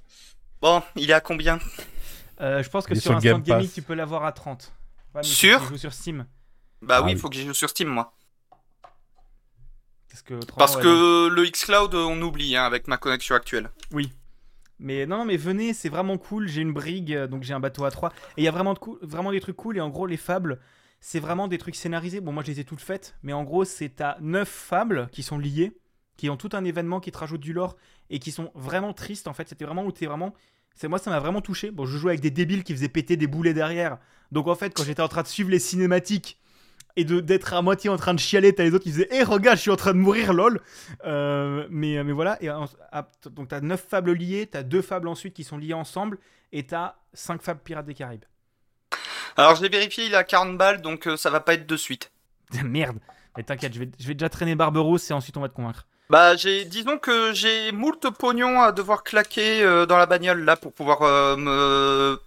Bon, 0.62 0.82
il 0.96 1.10
est 1.10 1.14
à 1.14 1.22
combien? 1.22 1.60
Euh, 2.42 2.64
je 2.64 2.70
pense 2.70 2.86
que 2.88 2.94
Il 2.94 3.02
sur 3.02 3.12
sur 3.12 3.18
Instant 3.18 3.30
Game 3.30 3.44
Gaming, 3.44 3.70
tu 3.70 3.82
peux 3.82 3.94
l'avoir 3.94 4.24
à 4.26 4.32
30. 4.32 4.74
Ouais, 5.14 5.22
mais 5.24 5.68
joues 5.68 5.78
sur 5.78 5.94
Steam. 5.94 6.26
Bah 6.82 6.96
Ah 6.98 7.04
oui, 7.04 7.12
il 7.12 7.16
oui. 7.16 7.22
faut 7.22 7.30
que 7.30 7.36
j'y 7.36 7.46
joue 7.46 7.54
sur 7.54 7.70
Steam, 7.70 7.90
moi. 7.90 8.14
Parce 10.10 10.22
que, 10.24 10.34
autrement, 10.36 10.58
Parce 10.58 10.76
ouais, 10.78 10.82
que 10.84 11.28
le 11.28 11.46
xCloud, 11.50 11.94
on 11.96 12.22
oublie 12.22 12.56
hein, 12.56 12.64
avec 12.66 12.88
ma 12.88 12.98
connexion 12.98 13.36
actuelle. 13.36 13.70
Oui. 13.92 14.12
Mais 14.84 15.06
non, 15.06 15.20
non, 15.20 15.26
mais 15.26 15.38
venez, 15.38 15.74
c'est 15.74 15.88
vraiment 15.88 16.18
cool. 16.18 16.50
J'ai 16.50 16.62
une 16.62 16.74
brigue, 16.74 17.14
euh, 17.14 17.26
donc 17.26 17.44
j'ai 17.44 17.54
un 17.54 17.62
bateau 17.62 17.86
à 17.86 17.92
3. 17.92 18.10
Et 18.10 18.42
il 18.42 18.44
y 18.44 18.50
a 18.50 18.52
vraiment, 18.52 18.74
de 18.74 18.80
vraiment 19.02 19.32
des 19.32 19.40
trucs 19.40 19.56
cool. 19.56 19.78
Et 19.78 19.82
en 19.82 19.90
gros, 19.90 20.06
les 20.06 20.18
fables, 20.18 20.60
c'est 21.00 21.22
vraiment 21.22 21.48
des 21.48 21.58
trucs 21.58 21.76
scénarisés. 21.76 22.20
Bon, 22.20 22.34
moi, 22.34 22.44
je 22.44 22.52
les 22.52 22.60
ai 22.60 22.64
toutes 22.66 22.82
faites. 22.82 23.16
Mais 23.24 23.32
en 23.32 23.44
gros, 23.44 23.64
c'est 23.64 24.02
à 24.02 24.18
9 24.20 24.48
fables 24.48 25.08
qui 25.14 25.24
sont 25.24 25.40
liées, 25.40 25.72
qui 26.18 26.30
ont 26.30 26.36
tout 26.36 26.50
un 26.52 26.66
événement 26.66 27.00
qui 27.00 27.14
te 27.14 27.18
rajoute 27.18 27.40
du 27.40 27.54
lore 27.54 27.78
et 28.10 28.20
qui 28.20 28.32
sont 28.32 28.52
vraiment 28.56 28.92
tristes. 28.92 29.30
En 29.30 29.34
fait, 29.34 29.48
c'était 29.48 29.64
vraiment 29.64 29.86
où 29.86 29.92
t'es 29.94 30.06
vraiment. 30.06 30.34
C'est 30.76 30.90
moi, 30.90 31.00
ça 31.00 31.10
m'a 31.10 31.20
vraiment 31.20 31.40
touché. 31.40 31.72
Bon, 31.72 31.86
je 31.86 31.98
jouais 31.98 32.12
avec 32.12 32.22
des 32.22 32.32
débiles 32.32 32.66
qui 32.66 32.74
faisaient 32.74 32.90
péter 32.90 33.16
des 33.16 33.28
boulets 33.28 33.54
derrière. 33.54 34.00
Donc 34.34 34.48
en 34.48 34.56
fait, 34.56 34.72
quand 34.76 34.84
j'étais 34.84 35.02
en 35.02 35.08
train 35.08 35.22
de 35.22 35.28
suivre 35.28 35.50
les 35.50 35.60
cinématiques 35.60 36.40
et 36.96 37.06
de 37.06 37.20
d'être 37.20 37.54
à 37.54 37.62
moitié 37.62 37.90
en 37.90 37.98
train 37.98 38.14
de 38.14 38.20
chialer, 38.20 38.54
t'as 38.54 38.64
les 38.64 38.74
autres 38.74 38.84
qui 38.84 38.92
disaient 38.92 39.08
Eh, 39.12 39.24
regarde, 39.24 39.58
je 39.58 39.62
suis 39.64 39.72
en 39.72 39.76
train 39.76 39.94
de 39.94 39.98
mourir, 40.00 40.34
lol 40.34 40.62
Euh, 41.06 41.66
mais, 41.70 42.04
mais 42.04 42.12
voilà, 42.14 42.38
et 42.42 42.50
en- 42.50 42.66
donc 43.32 43.48
t'as 43.50 43.62
9 43.62 43.84
fables 43.90 44.14
liées, 44.14 44.48
t'as 44.52 44.64
deux 44.64 44.82
fables 44.82 45.08
ensuite 45.08 45.34
qui 45.34 45.44
sont 45.44 45.58
liées 45.58 45.74
ensemble, 45.74 46.18
et 46.52 46.66
t'as 46.68 46.96
5 47.14 47.42
fables 47.42 47.62
Pirates 47.64 47.86
des 47.86 47.94
Caraïbes. 47.96 48.26
Alors 49.38 49.56
j'ai 49.56 49.70
vérifié, 49.70 50.06
il 50.06 50.16
a 50.16 50.24
40 50.24 50.58
balles, 50.58 50.82
donc 50.82 51.08
euh, 51.08 51.18
ça 51.18 51.30
va 51.30 51.40
pas 51.40 51.56
être 51.56 51.66
de 51.66 51.78
suite. 51.78 52.12
Merde 52.64 53.00
Mais 53.36 53.44
t'inquiète, 53.44 53.74
je 53.74 53.80
vais, 53.80 53.90
je 54.00 54.08
vais 54.08 54.14
déjà 54.14 54.30
traîner 54.30 54.54
Barberousse 54.56 55.10
et 55.10 55.14
ensuite 55.14 55.36
on 55.38 55.42
va 55.42 55.50
te 55.50 55.56
convaincre. 55.56 55.88
Bah 56.10 56.36
j'ai, 56.36 56.66
disons 56.66 57.00
que 57.00 57.34
j'ai 57.34 57.72
moult 57.72 58.06
pognon 58.20 58.62
à 58.62 58.72
devoir 58.72 59.04
claquer 59.04 59.64
euh, 59.64 59.86
dans 59.88 59.98
la 59.98 60.06
bagnole 60.06 60.44
là 60.44 60.56
pour 60.58 60.74
pouvoir 60.74 61.02
euh, 61.02 61.36
me, 61.38 62.20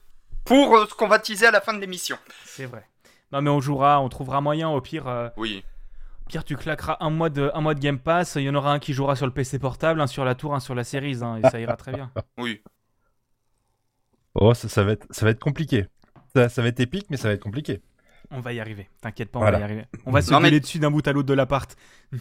pour 0.44 0.76
euh, 0.76 0.86
ce 0.88 0.94
qu'on 0.94 1.06
va 1.06 1.20
teaser 1.20 1.46
à 1.46 1.50
la 1.52 1.60
fin 1.60 1.74
de 1.74 1.78
l'émission. 1.78 2.18
C'est 2.44 2.64
vrai. 2.66 2.88
Non 3.32 3.42
mais 3.42 3.50
on 3.50 3.60
jouera, 3.60 4.00
on 4.00 4.08
trouvera 4.08 4.40
moyen, 4.40 4.68
au 4.68 4.80
pire, 4.80 5.08
euh, 5.08 5.28
Oui. 5.36 5.64
au 6.24 6.28
pire 6.28 6.44
tu 6.44 6.56
claqueras 6.56 6.96
un 7.00 7.10
mois, 7.10 7.28
de, 7.30 7.50
un 7.54 7.60
mois 7.60 7.74
de 7.74 7.80
Game 7.80 7.98
Pass, 7.98 8.36
il 8.36 8.42
y 8.42 8.50
en 8.50 8.54
aura 8.54 8.72
un 8.72 8.78
qui 8.78 8.92
jouera 8.92 9.16
sur 9.16 9.26
le 9.26 9.32
PC 9.32 9.58
portable, 9.58 10.00
un 10.00 10.06
sur 10.06 10.24
la 10.24 10.34
tour, 10.34 10.54
un 10.54 10.60
sur 10.60 10.74
la 10.74 10.84
série, 10.84 11.18
hein, 11.22 11.40
et 11.42 11.48
ça 11.50 11.58
ira 11.60 11.76
très 11.76 11.92
bien. 11.92 12.10
Oui. 12.38 12.62
Oh, 14.34 14.52
ça, 14.54 14.68
ça 14.68 14.84
va 14.84 14.92
être, 14.92 15.06
ça 15.10 15.24
va 15.24 15.30
être 15.30 15.40
compliqué. 15.40 15.86
Ça, 16.34 16.48
ça 16.48 16.60
va 16.62 16.68
être 16.68 16.80
épique, 16.80 17.06
mais 17.10 17.16
ça 17.16 17.28
va 17.28 17.34
être 17.34 17.42
compliqué. 17.42 17.80
On 18.30 18.40
va 18.40 18.52
y 18.52 18.60
arriver, 18.60 18.90
t'inquiète 19.00 19.30
pas, 19.30 19.38
on 19.38 19.42
Voilà. 19.42 19.58
va 19.58 19.62
y 19.62 19.64
arriver. 19.64 19.84
On 20.04 20.10
va 20.12 20.20
se 20.20 20.30
Non, 20.30 20.40
mais- 20.40 20.50
dessus 20.60 20.78
d'un 20.78 20.90
bout 20.90 21.06
à 21.06 21.12
l'autre 21.12 21.28
de 21.28 21.34
l'appart. 21.34 21.76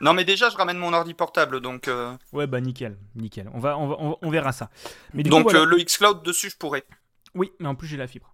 Non 0.00 0.12
mais 0.12 0.24
déjà 0.24 0.50
je 0.50 0.56
ramène 0.56 0.76
mon 0.76 0.92
ordi 0.92 1.14
portable, 1.14 1.60
donc 1.60 1.86
euh, 1.86 2.14
Ouais 2.32 2.48
bah 2.48 2.60
nickel, 2.60 2.98
nickel. 3.14 3.48
On, 3.54 3.60
va, 3.60 3.78
on, 3.78 3.86
va- 3.86 3.96
on- 4.00 4.18
on 4.20 4.28
verra 4.30 4.50
ça. 4.50 4.68
Mais 5.14 5.22
du 5.22 5.30
donc 5.30 5.44
coup, 5.44 5.50
voilà. 5.50 5.60
euh, 5.60 5.66
le 5.66 5.76
xCloud 5.82 6.22
dessus 6.24 6.50
je 6.50 6.56
pourrais. 6.56 6.82
Oui, 7.36 7.52
mais 7.60 7.68
en 7.68 7.76
plus 7.76 7.86
j'ai 7.86 7.96
la 7.96 8.08
fibre. 8.08 8.33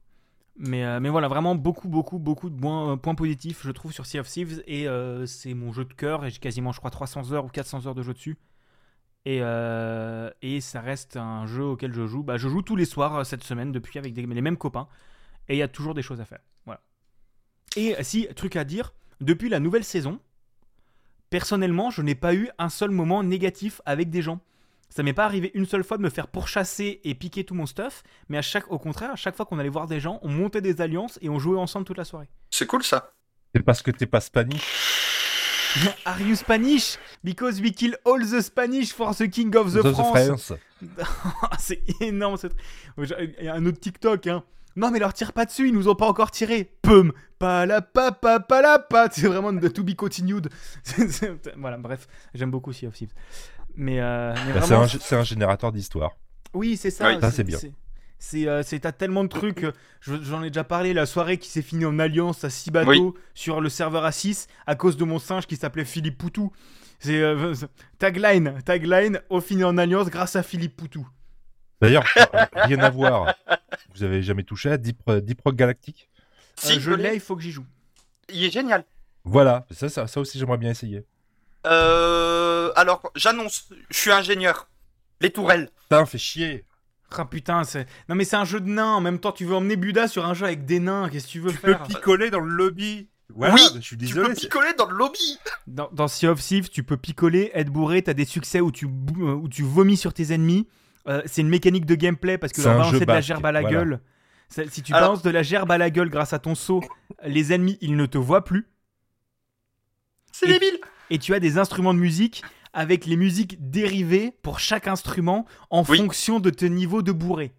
Mais, 0.62 0.84
euh, 0.84 1.00
mais 1.00 1.08
voilà, 1.08 1.26
vraiment 1.28 1.54
beaucoup, 1.54 1.88
beaucoup, 1.88 2.18
beaucoup 2.18 2.50
de 2.50 2.60
points, 2.60 2.92
euh, 2.92 2.96
points 2.96 3.14
positifs, 3.14 3.62
je 3.64 3.70
trouve, 3.70 3.92
sur 3.92 4.04
Sea 4.04 4.18
of 4.18 4.28
Thieves. 4.28 4.62
Et 4.66 4.86
euh, 4.86 5.24
c'est 5.24 5.54
mon 5.54 5.72
jeu 5.72 5.86
de 5.86 5.94
cœur. 5.94 6.26
Et 6.26 6.30
j'ai 6.30 6.38
quasiment, 6.38 6.70
je 6.70 6.78
crois, 6.78 6.90
300 6.90 7.32
heures 7.32 7.46
ou 7.46 7.48
400 7.48 7.86
heures 7.86 7.94
de 7.94 8.02
jeu 8.02 8.12
dessus. 8.12 8.36
Et, 9.24 9.42
et 10.42 10.60
ça 10.60 10.80
reste 10.80 11.16
un 11.16 11.46
jeu 11.46 11.64
auquel 11.64 11.92
je 11.92 12.06
joue. 12.06 12.22
Bah, 12.22 12.36
je 12.38 12.48
joue 12.48 12.62
tous 12.62 12.76
les 12.76 12.86
soirs 12.86 13.24
cette 13.26 13.42
semaine 13.42 13.70
depuis 13.70 13.98
avec 13.98 14.16
les 14.16 14.26
mêmes 14.26 14.56
copains. 14.56 14.88
Et 15.48 15.54
il 15.54 15.58
y 15.58 15.62
a 15.62 15.68
toujours 15.68 15.94
des 15.94 16.02
choses 16.02 16.20
à 16.20 16.24
faire. 16.24 16.40
Et 17.76 17.94
si, 18.02 18.26
truc 18.34 18.56
à 18.56 18.64
dire, 18.64 18.94
depuis 19.20 19.48
la 19.48 19.60
nouvelle 19.60 19.84
saison, 19.84 20.18
personnellement, 21.28 21.90
je 21.90 22.02
n'ai 22.02 22.14
pas 22.16 22.34
eu 22.34 22.48
un 22.58 22.68
seul 22.68 22.90
moment 22.90 23.22
négatif 23.22 23.80
avec 23.84 24.10
des 24.10 24.22
gens. 24.22 24.40
Ça 24.90 25.02
m'est 25.02 25.12
pas 25.12 25.24
arrivé 25.24 25.50
une 25.54 25.66
seule 25.66 25.84
fois 25.84 25.96
de 25.96 26.02
me 26.02 26.10
faire 26.10 26.26
pourchasser 26.26 27.00
et 27.04 27.14
piquer 27.14 27.44
tout 27.44 27.54
mon 27.54 27.66
stuff, 27.66 28.02
mais 28.28 28.36
à 28.36 28.42
chaque, 28.42 28.70
au 28.70 28.78
contraire, 28.78 29.12
à 29.12 29.16
chaque 29.16 29.36
fois 29.36 29.46
qu'on 29.46 29.58
allait 29.58 29.68
voir 29.68 29.86
des 29.86 30.00
gens, 30.00 30.18
on 30.22 30.28
montait 30.28 30.60
des 30.60 30.80
alliances 30.80 31.18
et 31.22 31.28
on 31.28 31.38
jouait 31.38 31.58
ensemble 31.58 31.86
toute 31.86 31.98
la 31.98 32.04
soirée. 32.04 32.28
C'est 32.50 32.66
cool 32.66 32.82
ça. 32.82 33.12
C'est 33.54 33.62
parce 33.62 33.82
que 33.82 33.90
t'es 33.90 34.06
pas 34.06 34.20
Spanish. 34.20 34.62
Are 36.04 36.20
you 36.20 36.34
Spanish? 36.34 36.98
Because 37.22 37.60
we 37.60 37.72
kill 37.72 37.96
all 38.04 38.20
the 38.20 38.40
Spanish 38.40 38.92
for 38.92 39.14
the 39.14 39.28
king 39.30 39.54
of 39.56 39.72
the 39.72 39.82
The 39.82 39.92
France. 39.92 40.26
France. 40.26 40.52
C'est 41.60 41.82
énorme. 42.00 42.36
ce 42.36 42.48
truc. 42.48 42.60
Il 43.38 43.44
y 43.44 43.48
a 43.48 43.54
un 43.54 43.64
autre 43.66 43.78
TikTok, 43.78 44.26
hein. 44.26 44.42
Non, 44.76 44.90
mais 44.90 44.98
leur 44.98 45.12
tire 45.12 45.32
pas 45.32 45.44
dessus, 45.44 45.68
ils 45.68 45.74
nous 45.74 45.88
ont 45.88 45.94
pas 45.94 46.06
encore 46.06 46.30
tiré. 46.30 46.72
Pum, 46.82 47.12
pas 47.38 47.66
la 47.66 47.82
pa 47.82 48.12
pa 48.12 48.40
pa 48.40 48.62
la 48.62 48.78
pa. 48.78 49.08
C'est 49.10 49.26
vraiment 49.26 49.52
de 49.52 49.68
to 49.68 49.82
be 49.82 49.94
continued. 49.94 50.48
Voilà, 51.56 51.76
bref, 51.76 52.06
j'aime 52.34 52.50
beaucoup 52.50 52.72
Sea 52.72 52.86
of 52.86 52.94
Thieves. 52.94 53.12
Mais, 53.80 53.98
euh, 53.98 54.34
mais 54.46 54.52
Bah, 54.52 54.60
c'est 54.60 54.68
vraiment, 54.74 54.82
un, 54.82 54.88
c'est 54.88 55.16
un 55.16 55.24
générateur 55.24 55.72
d'histoire. 55.72 56.10
Oui, 56.52 56.76
c'est 56.76 56.90
ça. 56.90 57.08
Oui. 57.08 57.18
Ça, 57.20 57.30
c'est 57.30 57.44
bien. 57.44 57.58
C'est, 58.18 58.46
euh, 58.46 58.62
c'est- 58.62 58.80
t'as 58.80 58.92
tellement 58.92 59.24
de 59.24 59.30
trucs. 59.30 59.64
euh, 59.64 59.72
je- 60.02 60.22
J'en 60.22 60.42
ai 60.42 60.50
déjà 60.50 60.64
parlé. 60.64 60.92
La 60.92 61.06
soirée 61.06 61.38
qui 61.38 61.48
s'est 61.48 61.62
finie 61.62 61.86
en 61.86 61.98
alliance 61.98 62.44
à 62.44 62.50
6 62.50 62.70
bateaux 62.70 63.16
sur 63.32 63.62
le 63.62 63.70
serveur 63.70 64.04
à 64.04 64.12
6 64.12 64.48
à 64.66 64.74
cause 64.74 64.98
de 64.98 65.04
mon 65.04 65.18
singe 65.18 65.46
qui 65.46 65.56
s'appelait 65.56 65.86
Philippe 65.86 66.18
Poutou. 66.18 66.52
C'est 66.98 67.18
euh, 67.18 67.54
tagline, 67.98 68.58
tagline, 68.66 69.22
au 69.30 69.40
fini 69.40 69.64
en 69.64 69.78
alliance 69.78 70.10
grâce 70.10 70.36
à 70.36 70.42
Philippe 70.42 70.76
Poutou. 70.76 71.08
D'ailleurs, 71.80 72.04
rien 72.52 72.80
à 72.80 72.90
voir. 72.90 73.34
Vous 73.94 74.02
avez 74.02 74.22
jamais 74.22 74.42
touché 74.42 74.70
à 74.70 74.76
Deep, 74.76 75.10
Deep 75.10 75.40
Rock 75.42 75.56
Galactic 75.56 76.10
Euh, 76.66 76.78
je 76.78 76.90
l'ai, 76.92 77.14
il 77.14 77.20
faut 77.20 77.34
que 77.36 77.42
j'y 77.42 77.52
joue. 77.52 77.64
Il 78.28 78.44
est 78.44 78.50
génial. 78.50 78.84
Voilà, 79.24 79.66
ça, 79.70 79.88
ça, 79.88 80.06
ça 80.06 80.20
aussi 80.20 80.38
j'aimerais 80.38 80.58
bien 80.58 80.70
essayer. 80.70 81.06
Euh, 81.66 82.72
alors 82.76 83.10
j'annonce, 83.14 83.68
je 83.90 83.96
suis 83.98 84.10
ingénieur. 84.12 84.68
Les 85.20 85.30
tourelles. 85.30 85.70
Putain, 85.82 86.06
fait 86.06 86.18
chier. 86.18 86.64
Ah 87.16 87.24
putain, 87.24 87.64
c'est. 87.64 87.86
Non 88.08 88.14
mais 88.14 88.24
c'est 88.24 88.36
un 88.36 88.44
jeu 88.44 88.60
de 88.60 88.68
nains. 88.68 88.94
En 88.94 89.00
même 89.00 89.18
temps, 89.18 89.32
tu 89.32 89.44
veux 89.44 89.54
emmener 89.54 89.76
Buda 89.76 90.08
sur 90.08 90.24
un 90.24 90.32
jeu 90.34 90.46
avec 90.46 90.64
des 90.64 90.80
nains. 90.80 91.08
Qu'est-ce 91.10 91.26
que 91.26 91.32
tu 91.32 91.40
veux 91.40 91.50
Tu 91.52 91.58
peux 91.58 91.76
picoler 91.88 92.30
dans 92.30 92.40
le 92.40 92.50
lobby. 92.54 93.08
Voilà, 93.34 93.54
Oui, 93.54 93.60
je 93.76 93.80
suis 93.80 93.96
Tu 93.96 94.06
désolé. 94.06 94.28
peux 94.28 94.34
c'est- 94.34 94.40
picoler 94.42 94.72
dans 94.78 94.86
le 94.86 94.96
lobby. 94.96 95.38
Dans, 95.66 95.88
dans 95.92 96.08
Sea 96.08 96.26
of 96.28 96.40
Thieves, 96.40 96.68
tu 96.68 96.82
peux 96.82 96.96
picoler, 96.96 97.50
être 97.54 97.70
bourré, 97.70 98.02
t'as 98.02 98.12
des 98.14 98.24
succès 98.24 98.60
où 98.60 98.72
tu, 98.72 98.86
euh, 98.86 99.34
où 99.34 99.48
tu 99.48 99.62
vomis 99.62 99.96
sur 99.96 100.12
tes 100.14 100.32
ennemis. 100.32 100.66
Euh, 101.08 101.22
c'est 101.26 101.40
une 101.42 101.48
mécanique 101.48 101.86
de 101.86 101.94
gameplay 101.94 102.38
parce 102.38 102.52
que 102.52 102.60
balancer 102.62 103.00
de 103.00 103.04
la 103.04 103.20
gerbe 103.20 103.44
à 103.46 103.52
la 103.52 103.60
voilà. 103.60 103.76
gueule. 103.76 104.00
Si 104.68 104.82
tu 104.82 104.92
Alors- 104.92 105.10
balances 105.10 105.22
de 105.22 105.30
la 105.30 105.42
gerbe 105.44 105.70
à 105.70 105.78
la 105.78 105.90
gueule 105.90 106.10
grâce 106.10 106.32
à 106.32 106.38
ton 106.40 106.54
saut, 106.56 106.82
les 107.24 107.52
ennemis 107.52 107.78
ils 107.80 107.94
ne 107.96 108.06
te 108.06 108.18
voient 108.18 108.44
plus. 108.44 108.68
C'est 110.32 110.46
Et- 110.48 110.52
débile. 110.58 110.78
Et 111.10 111.18
tu 111.18 111.34
as 111.34 111.40
des 111.40 111.58
instruments 111.58 111.94
de 111.94 111.98
musique 111.98 112.42
avec 112.72 113.04
les 113.04 113.16
musiques 113.16 113.56
dérivées 113.70 114.32
pour 114.42 114.60
chaque 114.60 114.86
instrument 114.86 115.44
en 115.70 115.82
Oui. 115.84 115.98
fonction 115.98 116.38
de 116.40 116.50
tes 116.50 116.70
niveaux 116.70 117.02
de 117.02 117.12
bourré. 117.12 117.52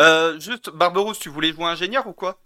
Euh, 0.00 0.38
juste, 0.40 0.70
Barberousse, 0.70 1.18
tu 1.18 1.28
voulais 1.28 1.52
jouer 1.52 1.64
ingénieur 1.66 2.06
ou 2.06 2.12
quoi? 2.12 2.40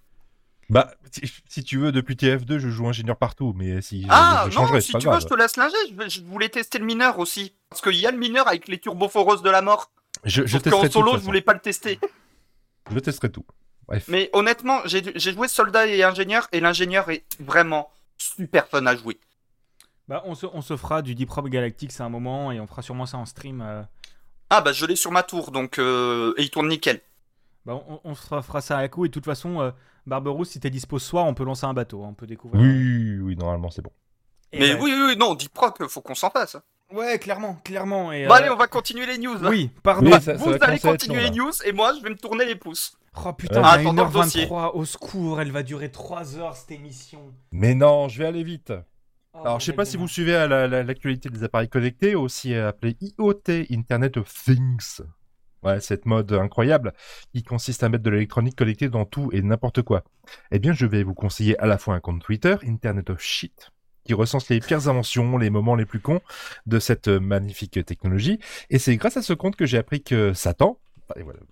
Bah, 0.69 0.93
si, 1.13 1.33
si 1.49 1.63
tu 1.63 1.79
veux, 1.79 1.93
depuis 1.93 2.17
TF2, 2.17 2.59
je 2.59 2.69
joue 2.69 2.89
ingénieur 2.89 3.17
partout, 3.17 3.55
mais 3.57 3.81
si 3.81 4.03
je- 4.03 4.09
Ah 4.11 4.47
je, 4.49 4.55
changerai, 4.55 4.75
non, 4.79 4.81
si 4.81 4.93
pas 4.93 4.99
tu 4.99 5.07
grave. 5.07 5.17
veux, 5.17 5.21
je 5.23 5.27
te 5.29 5.35
laisse 5.35 5.57
linger. 5.57 5.77
Je, 5.89 6.09
je 6.09 6.21
voulais 6.23 6.49
tester 6.49 6.79
le 6.79 6.85
mineur 6.85 7.19
aussi. 7.21 7.55
Parce 7.71 7.81
qu'il 7.81 7.95
y 7.97 8.07
a 8.07 8.11
le 8.11 8.19
mineur 8.19 8.49
avec 8.49 8.67
les 8.69 8.79
turboforeuses 8.79 9.43
de 9.43 9.51
la 9.51 9.63
mort. 9.63 9.91
Je, 10.25 10.45
je 10.45 10.59
Sauf 10.59 10.63
tout, 10.65 10.83
de 10.83 10.89
solo, 10.93 11.11
toute 11.13 11.21
je 11.21 11.25
voulais 11.25 11.41
pas 11.41 11.55
le 11.55 11.61
tester. 11.61 12.01
Je 12.93 12.99
testerai 12.99 13.31
tout. 13.31 13.47
Bref. 13.87 14.07
Mais 14.09 14.29
honnêtement, 14.33 14.81
j'ai 14.87 15.03
j'ai 15.15 15.33
joué 15.33 15.47
soldat 15.47 15.87
et 15.87 16.03
ingénieur, 16.03 16.49
et 16.51 16.59
l'ingénieur 16.59 17.09
est 17.11 17.25
vraiment 17.39 17.89
super 18.19 18.67
fun 18.67 18.85
à 18.87 18.97
jouer. 18.97 19.19
Bah, 20.09 20.23
on, 20.25 20.35
se, 20.35 20.47
on 20.53 20.63
se 20.63 20.77
fera 20.77 21.03
du 21.03 21.15
Deep 21.15 21.31
Rock 21.31 21.49
Galactic, 21.49 21.91
c'est 21.93 22.03
un 22.03 22.09
moment, 22.09 22.53
et 22.53 22.61
on 22.61 22.67
fera 22.67 22.83
sûrement 22.83 23.07
ça 23.07 23.19
en 23.19 23.27
stream. 23.27 23.61
euh. 23.61 23.83
Ah 24.51 24.61
bah 24.61 24.73
je 24.73 24.87
l'ai 24.87 24.95
sur 24.95 25.11
ma 25.11 25.25
tour, 25.25 25.51
donc 25.51 25.79
euh, 25.81 26.33
et 26.37 26.43
il 26.43 26.51
tourne 26.51 26.69
nickel. 26.69 27.01
Bah, 27.65 27.83
on, 27.89 28.01
on 28.05 28.15
fera, 28.15 28.43
fera 28.43 28.61
ça 28.61 28.79
à 28.79 28.87
coup, 28.89 29.05
et 29.05 29.09
de 29.09 29.13
toute 29.13 29.25
façon, 29.25 29.61
euh, 29.61 29.71
Barberousse, 30.07 30.51
si 30.51 30.61
t'es 30.61 30.71
dispo 30.71 31.01
ce 31.01 31.09
soir, 31.09 31.25
on 31.27 31.35
peut 31.35 31.43
lancer 31.45 31.67
un 31.67 31.75
bateau, 31.75 32.05
hein, 32.05 32.09
on 32.11 32.15
peut 32.15 32.29
découvrir. 32.29 32.61
Oui, 32.63 33.19
oui, 33.19 33.37
normalement 33.37 33.71
c'est 33.71 33.83
bon. 33.83 33.91
Et 34.53 34.61
Mais 34.61 34.75
ouais. 34.75 34.81
oui, 34.81 34.93
oui, 34.95 35.03
oui, 35.09 35.17
non, 35.17 35.35
Deep 35.35 35.57
Rock, 35.59 35.85
faut 35.89 36.01
qu'on 36.01 36.15
s'en 36.15 36.31
fasse. 36.31 36.57
Ouais, 36.93 37.19
clairement, 37.19 37.57
clairement. 37.65 38.13
Et, 38.13 38.27
Bon 38.29 38.33
euh, 38.35 38.37
allez, 38.37 38.51
on 38.51 38.57
va 38.57 38.69
continuer 38.69 39.07
les 39.07 39.19
news. 39.19 39.35
hein. 39.45 39.49
Oui, 39.51 39.71
pardon. 39.83 40.07
Oui, 40.07 40.13
ça- 40.13 40.21
ça 40.21 40.35
Vous 40.35 40.45
va 40.45 40.51
allez 40.53 40.59
commencer 40.79 40.87
à 40.89 40.93
être 40.93 41.01
continuer 41.01 41.25
long, 41.25 41.31
les 41.33 41.37
là. 41.37 41.45
news, 41.45 41.53
et 41.65 41.73
moi, 41.73 41.93
je 41.99 42.03
vais 42.05 42.11
me 42.11 42.17
tourner 42.17 42.45
les 42.45 42.55
pouces. 42.55 42.97
Oh 43.25 43.33
putain, 43.33 43.57
Ah, 43.57 43.61
on 43.61 43.65
a 43.65 43.81
attends, 43.81 43.95
dans 43.95 44.05
le 44.07 44.13
dossier. 44.13 44.47
1h23, 44.47 44.71
au 44.77 44.85
secours, 44.85 45.41
elle 45.41 45.51
va 45.51 45.65
durer 45.65 45.91
3 45.91 46.37
heures 46.37 46.55
cette 46.55 46.71
émission. 46.71 47.35
Mais 47.51 47.75
non, 47.75 48.07
je 48.09 48.19
vais 48.21 48.27
aller 48.27 48.45
vite. 48.45 48.73
Oh, 49.39 49.41
Alors, 49.45 49.61
je 49.61 49.67
sais 49.67 49.73
pas 49.73 49.85
si 49.85 49.97
vous 49.97 50.05
merde. 50.05 50.11
suivez 50.13 50.35
à 50.35 50.47
la- 50.49 50.67
la- 50.69 50.83
l'actualité 50.83 51.29
des 51.29 51.43
appareils 51.45 51.69
connectés, 51.69 52.15
aussi 52.15 52.55
appelé 52.55 52.97
IoT, 53.01 53.67
Internet 53.71 54.17
of 54.17 54.33
Things. 54.33 55.01
Ouais, 55.63 55.81
cette 55.81 56.07
mode 56.07 56.33
incroyable 56.33 56.93
qui 57.35 57.43
consiste 57.43 57.83
à 57.83 57.89
mettre 57.89 58.05
de 58.05 58.11
l'électronique 58.11 58.57
connectée 58.57 58.89
dans 58.89 59.05
tout 59.05 59.31
et 59.33 59.43
n'importe 59.43 59.83
quoi. 59.83 60.05
Eh 60.53 60.59
bien, 60.59 60.73
je 60.73 60.87
vais 60.87 61.03
vous 61.03 61.15
conseiller 61.15 61.59
à 61.59 61.67
la 61.67 61.77
fois 61.79 61.95
un 61.95 62.01
compte 62.01 62.23
Twitter, 62.23 62.57
Internet 62.67 63.11
of 63.11 63.21
Shit, 63.21 63.71
qui 64.05 64.15
recense 64.15 64.49
les 64.49 64.61
pires 64.61 64.89
inventions, 64.89 65.39
les 65.39 65.51
moments 65.51 65.75
les 65.75 65.87
plus 65.87 66.01
cons 66.01 66.21
de 66.67 66.79
cette 66.79 67.09
magnifique 67.09 67.85
technologie. 67.85 68.39
Et 68.71 68.79
c'est 68.79 68.97
grâce 68.97 69.17
à 69.17 69.23
ce 69.23 69.33
compte 69.33 69.57
que 69.57 69.67
j'ai 69.67 69.79
appris 69.79 70.03
que 70.03 70.33
Satan, 70.35 70.79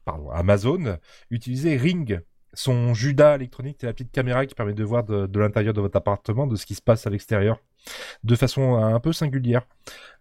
pardon, 0.05 0.31
Amazon, 0.31 0.98
utilisait 1.31 1.77
Ring, 1.77 2.20
son 2.52 2.94
Judas 2.94 3.35
électronique, 3.35 3.78
c'est 3.81 3.86
la 3.86 3.93
petite 3.94 4.12
caméra 4.12 4.47
qui 4.47 4.55
permet 4.55 4.74
de 4.74 4.85
voir 4.85 5.02
de, 5.02 5.27
de 5.27 5.40
l'intérieur 5.40 5.74
de 5.74 5.81
votre 5.81 5.97
appartement, 5.97 6.47
de 6.47 6.55
ce 6.55 6.66
qui 6.66 6.77
se 6.77 6.82
passe 6.82 7.05
à 7.06 7.11
l'extérieur. 7.11 7.59
De 8.24 8.36
façon 8.36 8.77
un 8.77 9.01
peu 9.01 9.12
singulière. 9.12 9.66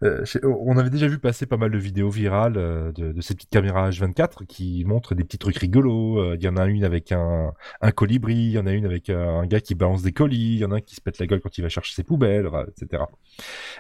Euh, 0.03 0.25
on 0.43 0.77
avait 0.77 0.89
déjà 0.89 1.07
vu 1.07 1.17
passer 1.17 1.45
pas 1.45 1.57
mal 1.57 1.71
de 1.71 1.77
vidéos 1.77 2.09
virales 2.09 2.57
euh, 2.57 2.91
de, 2.91 3.19
ces 3.21 3.35
petites 3.35 3.49
caméras 3.49 3.89
H24 3.89 4.45
qui 4.45 4.83
montrent 4.85 5.15
des 5.15 5.23
petits 5.23 5.37
trucs 5.37 5.57
rigolos. 5.57 6.19
Euh, 6.19 6.35
il 6.37 6.43
y 6.43 6.47
en 6.47 6.57
a 6.57 6.65
une 6.65 6.83
avec 6.83 7.11
un, 7.11 7.53
colibri, 7.95 8.35
il 8.35 8.51
y 8.51 8.59
en 8.59 8.65
a 8.65 8.71
une 8.71 8.85
avec 8.85 9.09
un 9.09 9.45
gars 9.45 9.61
qui 9.61 9.75
balance 9.75 10.03
des 10.03 10.11
colis, 10.11 10.55
il 10.55 10.59
y 10.59 10.65
en 10.65 10.71
a 10.71 10.77
un 10.77 10.81
qui 10.81 10.95
se 10.95 11.01
pète 11.01 11.19
la 11.19 11.27
gueule 11.27 11.41
quand 11.41 11.57
il 11.57 11.61
va 11.61 11.69
chercher 11.69 11.93
ses 11.95 12.03
poubelles, 12.03 12.49
etc. 12.67 13.03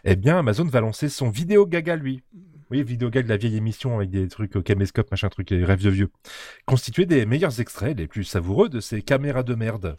Eh 0.05 0.15
bien, 0.15 0.39
Amazon 0.39 0.65
va 0.65 0.81
lancer 0.81 1.09
son 1.09 1.29
vidéo 1.29 1.65
gaga 1.65 1.95
lui. 1.95 2.23
Oui, 2.71 2.83
vidéo 2.83 3.09
gag 3.09 3.25
de 3.25 3.29
la 3.29 3.37
vieille 3.37 3.57
émission 3.57 3.97
avec 3.97 4.09
des 4.09 4.27
trucs 4.27 4.55
au 4.55 4.61
caméscope, 4.61 5.11
machin 5.11 5.29
truc, 5.29 5.49
les 5.49 5.65
rêves 5.65 5.83
de 5.83 5.89
vieux. 5.89 6.09
Constitué 6.65 7.05
des 7.05 7.25
meilleurs 7.25 7.59
extraits, 7.59 7.97
les 7.97 8.07
plus 8.07 8.23
savoureux 8.23 8.69
de 8.69 8.79
ces 8.79 9.01
caméras 9.01 9.43
de 9.43 9.55
merde. 9.55 9.97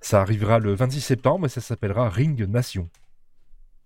Ça 0.00 0.20
arrivera 0.20 0.58
le 0.58 0.74
26 0.74 1.00
septembre 1.00 1.46
et 1.46 1.48
ça 1.48 1.60
s'appellera 1.60 2.10
Ring 2.10 2.46
Nation. 2.46 2.88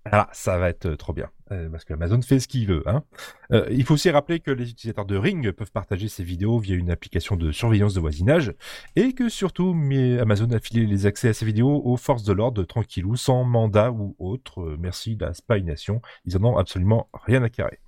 Ah, 0.06 0.28
ça 0.32 0.56
va 0.56 0.70
être 0.70 0.86
euh, 0.86 0.96
trop 0.96 1.12
bien, 1.12 1.28
euh, 1.52 1.68
parce 1.68 1.84
que 1.84 1.92
Amazon 1.92 2.22
fait 2.22 2.40
ce 2.40 2.48
qu'il 2.48 2.66
veut. 2.66 2.82
Hein. 2.86 3.04
Euh, 3.52 3.66
il 3.70 3.84
faut 3.84 3.94
aussi 3.94 4.08
rappeler 4.10 4.40
que 4.40 4.50
les 4.50 4.70
utilisateurs 4.70 5.04
de 5.04 5.16
Ring 5.16 5.52
peuvent 5.52 5.70
partager 5.70 6.08
ces 6.08 6.24
vidéos 6.24 6.58
via 6.58 6.74
une 6.74 6.90
application 6.90 7.36
de 7.36 7.52
surveillance 7.52 7.92
de 7.92 8.00
voisinage, 8.00 8.54
et 8.96 9.12
que 9.12 9.28
surtout 9.28 9.76
Amazon 10.20 10.50
a 10.52 10.58
filé 10.58 10.86
les 10.86 11.04
accès 11.04 11.28
à 11.28 11.34
ces 11.34 11.44
vidéos 11.44 11.82
aux 11.84 11.98
forces 11.98 12.24
de 12.24 12.32
l'ordre 12.32 12.64
tranquillou, 12.64 13.16
sans 13.16 13.44
mandat 13.44 13.90
ou 13.90 14.16
autre. 14.18 14.76
merci 14.78 15.18
la 15.20 15.34
Spy 15.34 15.62
Nation, 15.62 16.00
ils 16.24 16.36
en 16.38 16.44
ont 16.44 16.56
absolument 16.56 17.10
rien 17.12 17.42
à 17.42 17.50
carrer. 17.50 17.80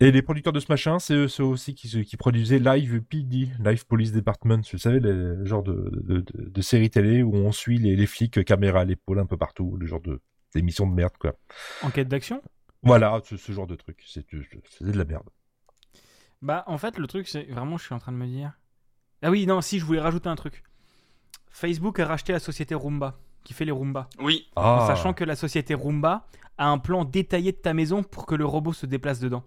Et 0.00 0.10
les 0.10 0.20
producteurs 0.20 0.52
de 0.52 0.60
ce 0.60 0.66
machin, 0.68 0.98
c'est 0.98 1.14
eux 1.14 1.44
aussi 1.44 1.74
qui, 1.74 2.16
produisaient 2.18 2.58
Live 2.58 3.00
PD, 3.00 3.48
Live 3.64 3.86
Police 3.86 4.12
Department, 4.12 4.60
vous 4.70 4.78
savez, 4.78 5.00
le 5.00 5.42
genre 5.46 5.62
de, 5.62 6.60
série 6.60 6.90
télé 6.90 7.22
où 7.22 7.34
on 7.34 7.52
suit 7.52 7.78
les, 7.78 7.96
les 7.96 8.06
flics 8.06 8.44
caméra 8.44 8.80
à 8.80 8.84
l'épaule 8.84 9.20
un 9.20 9.26
peu 9.26 9.38
partout, 9.38 9.76
le 9.78 9.86
genre 9.86 10.02
de 10.02 10.20
d'émission 10.54 10.86
de 10.86 10.94
merde, 10.94 11.16
quoi. 11.18 11.34
Enquête 11.82 12.08
d'action? 12.08 12.42
Voilà, 12.82 13.20
ce, 13.24 13.52
genre 13.52 13.66
de 13.66 13.76
truc, 13.76 14.02
c'est 14.06 14.26
de 14.32 14.98
la 14.98 15.04
merde. 15.04 15.28
Bah, 16.42 16.64
en 16.66 16.76
fait, 16.76 16.98
le 16.98 17.06
truc, 17.06 17.28
c'est 17.28 17.44
vraiment, 17.44 17.78
je 17.78 17.84
suis 17.84 17.94
en 17.94 17.98
train 17.98 18.12
de 18.12 18.18
me 18.18 18.26
dire. 18.26 18.52
Ah 19.22 19.30
oui, 19.30 19.46
non, 19.46 19.62
si, 19.62 19.78
je 19.78 19.84
voulais 19.84 20.00
rajouter 20.00 20.28
un 20.28 20.36
truc. 20.36 20.62
Facebook 21.48 21.98
a 21.98 22.06
racheté 22.06 22.32
la 22.32 22.40
société 22.40 22.74
Roomba, 22.74 23.18
qui 23.42 23.54
fait 23.54 23.64
les 23.64 23.72
Roomba. 23.72 24.10
Oui. 24.18 24.50
En 24.54 24.80
ah. 24.80 24.84
sachant 24.86 25.14
que 25.14 25.24
la 25.24 25.36
société 25.36 25.72
Roomba 25.72 26.26
a 26.58 26.66
un 26.66 26.78
plan 26.78 27.04
détaillé 27.04 27.52
de 27.52 27.56
ta 27.56 27.72
maison 27.72 28.02
pour 28.02 28.26
que 28.26 28.34
le 28.34 28.44
robot 28.44 28.72
se 28.72 28.86
déplace 28.86 29.20
dedans. 29.20 29.44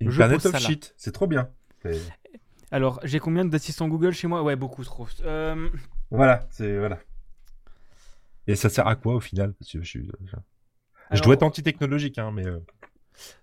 Une 0.00 0.10
planète 0.10 0.44
of 0.46 0.58
shit, 0.58 0.94
c'est 0.96 1.12
trop 1.12 1.28
bien. 1.28 1.48
Alors, 2.72 2.98
j'ai 3.04 3.20
combien 3.20 3.44
d'assistants 3.44 3.86
Google 3.86 4.12
chez 4.12 4.26
moi? 4.26 4.42
Ouais, 4.42 4.56
beaucoup 4.56 4.82
trop. 4.82 5.06
Euh, 5.24 5.68
voilà, 6.10 6.46
c'est 6.50 6.78
voilà. 6.78 6.98
Et 8.46 8.56
ça 8.56 8.68
sert 8.68 8.86
à 8.86 8.96
quoi 8.96 9.14
au 9.14 9.20
final? 9.20 9.54
Je, 9.66 9.80
je, 9.82 11.22
dois 11.22 11.34
être 11.34 11.42
anti-technologique, 11.42 12.18
hein, 12.18 12.30
mais. 12.32 12.46
Euh. 12.46 12.58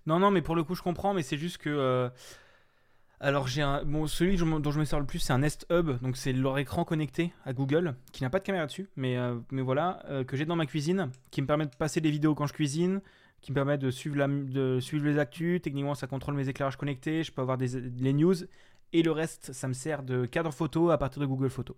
Non, 0.06 0.18
non, 0.18 0.30
mais 0.30 0.42
pour 0.42 0.56
le 0.56 0.64
coup, 0.64 0.74
je 0.74 0.82
comprends, 0.82 1.14
mais 1.14 1.22
c'est 1.22 1.38
juste 1.38 1.58
que. 1.58 1.70
Euh, 1.70 2.08
alors, 3.18 3.48
j'ai 3.48 3.62
un. 3.62 3.84
Bon, 3.84 4.06
celui 4.06 4.36
dont 4.36 4.70
je 4.70 4.78
me 4.78 4.84
sers 4.84 5.00
le 5.00 5.06
plus, 5.06 5.18
c'est 5.18 5.32
un 5.32 5.38
Nest 5.38 5.66
Hub, 5.70 6.00
donc 6.00 6.16
c'est 6.16 6.32
leur 6.32 6.58
écran 6.58 6.84
connecté 6.84 7.32
à 7.44 7.52
Google, 7.52 7.94
qui 8.12 8.22
n'a 8.22 8.30
pas 8.30 8.38
de 8.38 8.44
caméra 8.44 8.66
dessus, 8.66 8.88
mais, 8.96 9.16
mais 9.50 9.62
voilà, 9.62 10.02
que 10.26 10.36
j'ai 10.36 10.46
dans 10.46 10.56
ma 10.56 10.66
cuisine, 10.66 11.10
qui 11.30 11.42
me 11.42 11.46
permet 11.46 11.66
de 11.66 11.76
passer 11.76 12.00
des 12.00 12.10
vidéos 12.10 12.34
quand 12.34 12.46
je 12.46 12.54
cuisine, 12.54 13.02
qui 13.40 13.52
me 13.52 13.54
permet 13.54 13.78
de 13.78 13.90
suivre, 13.90 14.16
la, 14.16 14.28
de 14.28 14.80
suivre 14.80 15.06
les 15.06 15.18
actus. 15.18 15.60
Techniquement, 15.62 15.94
ça 15.94 16.06
contrôle 16.06 16.34
mes 16.34 16.48
éclairages 16.48 16.76
connectés. 16.76 17.22
Je 17.22 17.32
peux 17.32 17.42
avoir 17.42 17.58
des, 17.58 17.80
les 17.80 18.12
news. 18.12 18.34
Et 18.92 19.02
le 19.02 19.12
reste, 19.12 19.52
ça 19.52 19.68
me 19.68 19.72
sert 19.72 20.02
de 20.02 20.26
cadre 20.26 20.52
photo 20.52 20.90
à 20.90 20.98
partir 20.98 21.20
de 21.20 21.26
Google 21.26 21.50
Photos. 21.50 21.76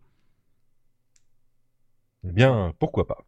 Eh 2.25 2.33
bien, 2.33 2.73
pourquoi 2.79 3.07
pas 3.07 3.25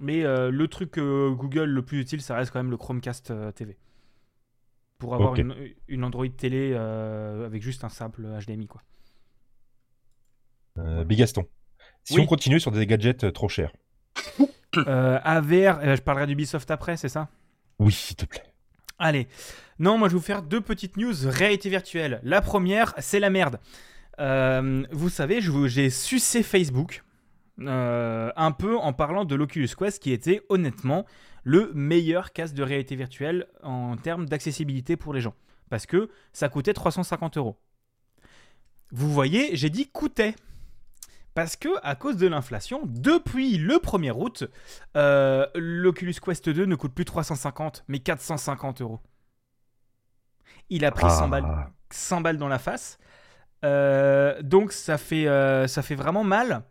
Mais 0.00 0.24
euh, 0.24 0.50
le 0.50 0.68
truc 0.68 0.98
Google 0.98 1.64
le 1.64 1.82
plus 1.82 2.00
utile, 2.00 2.20
ça 2.20 2.36
reste 2.36 2.52
quand 2.52 2.58
même 2.58 2.70
le 2.70 2.76
Chromecast 2.76 3.30
euh, 3.30 3.52
TV. 3.52 3.76
Pour 4.98 5.14
avoir 5.14 5.34
une, 5.34 6.04
Android 6.04 6.28
télé 6.28 6.72
euh, 6.74 7.46
avec 7.46 7.60
juste 7.62 7.82
un 7.82 7.88
simple 7.88 8.26
HDMI. 8.46 8.68
Quoi. 8.68 8.82
Bigaston. 11.04 11.44
Si 12.04 12.20
on 12.20 12.26
continue 12.26 12.60
sur 12.60 12.70
des 12.70 12.86
gadgets 12.86 13.32
trop 13.32 13.48
chers. 13.48 13.72
AVR, 14.76 15.96
je 15.96 16.00
parlerai 16.00 16.26
d'Ubisoft 16.26 16.70
après, 16.70 16.96
c'est 16.96 17.08
ça? 17.08 17.28
Oui, 17.78 17.92
s'il 17.92 18.16
te 18.16 18.24
plaît. 18.24 18.44
Allez. 18.98 19.26
Non, 19.80 19.98
moi 19.98 20.08
je 20.08 20.12
vais 20.12 20.18
vous 20.18 20.24
faire 20.24 20.42
deux 20.42 20.60
petites 20.60 20.96
news 20.96 21.12
réalité 21.24 21.68
virtuelle. 21.68 22.20
La 22.22 22.40
première, 22.40 22.94
c'est 22.98 23.18
la 23.18 23.30
merde. 23.30 23.58
Euh, 24.20 24.84
vous 24.92 25.08
savez, 25.08 25.40
j'ai 25.40 25.90
sucé 25.90 26.42
Facebook 26.44 27.02
euh, 27.60 28.32
un 28.34 28.52
peu 28.52 28.78
en 28.78 28.92
parlant 28.92 29.24
de 29.24 29.34
l'Oculus 29.34 29.68
Quest 29.76 30.02
qui 30.02 30.12
était 30.12 30.42
honnêtement 30.48 31.04
le 31.44 31.70
meilleur 31.74 32.32
casque 32.32 32.54
de 32.54 32.62
réalité 32.62 32.96
virtuelle 32.96 33.46
en 33.62 33.96
termes 33.96 34.26
d'accessibilité 34.26 34.96
pour 34.96 35.12
les 35.12 35.20
gens. 35.20 35.34
Parce 35.68 35.86
que 35.86 36.08
ça 36.32 36.48
coûtait 36.48 36.72
350 36.72 37.36
euros. 37.36 37.58
Vous 38.90 39.10
voyez, 39.10 39.54
j'ai 39.56 39.70
dit 39.70 39.88
coûtait. 39.88 40.34
Parce 41.34 41.56
que, 41.56 41.68
à 41.82 41.94
cause 41.94 42.18
de 42.18 42.26
l'inflation, 42.26 42.82
depuis 42.84 43.56
le 43.56 43.76
1er 43.76 44.12
août, 44.12 44.44
euh, 44.96 45.46
l'Oculus 45.54 46.14
Quest 46.22 46.50
2 46.50 46.66
ne 46.66 46.74
coûte 46.74 46.92
plus 46.92 47.06
350, 47.06 47.84
mais 47.88 48.00
450 48.00 48.82
euros. 48.82 49.00
Il 50.68 50.84
a 50.84 50.90
pris 50.90 51.10
100, 51.10 51.28
balles, 51.28 51.68
100 51.90 52.20
balles 52.20 52.36
dans 52.36 52.48
la 52.48 52.58
face. 52.58 52.98
Euh, 53.64 54.42
donc, 54.42 54.72
ça 54.72 54.98
fait, 54.98 55.24
ça 55.68 55.82
fait 55.82 55.94
vraiment 55.94 56.24
mal. 56.24 56.64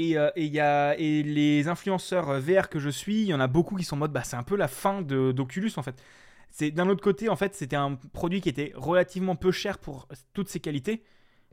Et, 0.00 0.16
et, 0.36 0.46
y 0.46 0.60
a, 0.60 0.96
et 0.98 1.22
les 1.22 1.68
influenceurs 1.68 2.40
VR 2.40 2.68
que 2.68 2.78
je 2.78 2.88
suis, 2.88 3.22
il 3.22 3.26
y 3.26 3.34
en 3.34 3.40
a 3.40 3.48
beaucoup 3.48 3.76
qui 3.76 3.84
sont 3.84 3.96
en 3.96 3.98
mode 3.98 4.12
bah, 4.12 4.24
c'est 4.24 4.36
un 4.36 4.42
peu 4.42 4.56
la 4.56 4.68
fin 4.68 5.02
d'Oculus 5.02 5.72
en 5.76 5.82
fait. 5.82 6.02
C'est 6.50 6.70
D'un 6.70 6.88
autre 6.88 7.02
côté, 7.02 7.28
en 7.28 7.36
fait, 7.36 7.54
c'était 7.54 7.76
un 7.76 7.96
produit 8.12 8.40
qui 8.40 8.48
était 8.48 8.72
relativement 8.74 9.36
peu 9.36 9.52
cher 9.52 9.78
pour 9.78 10.08
toutes 10.32 10.48
ses 10.48 10.58
qualités. 10.58 11.02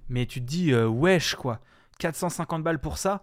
Mais 0.09 0.25
tu 0.25 0.39
te 0.39 0.45
dis, 0.45 0.73
wesh 0.73 1.35
quoi. 1.35 1.59
450 1.99 2.63
balles 2.63 2.79
pour 2.79 2.97
ça, 2.97 3.21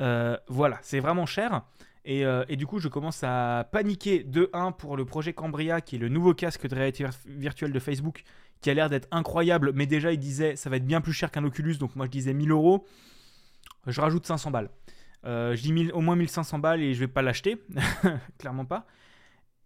euh, 0.00 0.36
voilà, 0.48 0.78
c'est 0.82 1.00
vraiment 1.00 1.26
cher. 1.26 1.62
Euh, 2.06 2.44
et, 2.48 2.56
du 2.56 2.66
coup, 2.66 2.78
je 2.78 2.88
commence 2.88 3.22
à 3.22 3.68
paniquer 3.72 4.24
de 4.24 4.50
1 4.52 4.72
pour 4.72 4.96
le 4.96 5.04
projet 5.04 5.32
Cambria, 5.32 5.80
qui 5.80 5.96
est 5.96 5.98
le 5.98 6.08
nouveau 6.08 6.34
casque 6.34 6.66
de 6.66 6.74
réalité 6.74 7.06
virtuelle 7.26 7.72
de 7.72 7.78
Facebook, 7.78 8.24
qui 8.60 8.70
a 8.70 8.74
l'air 8.74 8.90
d'être 8.90 9.08
incroyable, 9.10 9.72
mais 9.74 9.86
déjà, 9.86 10.12
il 10.12 10.18
disait 10.18 10.56
ça 10.56 10.70
va 10.70 10.76
être 10.76 10.86
bien 10.86 11.00
plus 11.00 11.12
cher 11.12 11.30
qu'un 11.30 11.44
Oculus, 11.44 11.76
donc 11.76 11.96
moi 11.96 12.06
je 12.06 12.10
disais 12.10 12.34
1000 12.34 12.50
euros. 12.50 12.86
Je 13.86 14.00
rajoute 14.00 14.26
500 14.26 14.50
balles. 14.50 14.70
Euh, 15.24 15.56
je 15.56 15.62
dis 15.62 15.90
au 15.92 16.00
moins 16.00 16.16
1500 16.16 16.58
balles 16.58 16.82
et 16.82 16.94
je 16.94 17.00
vais 17.00 17.08
pas 17.08 17.22
l'acheter, 17.22 17.62
clairement 18.38 18.64
pas. 18.64 18.86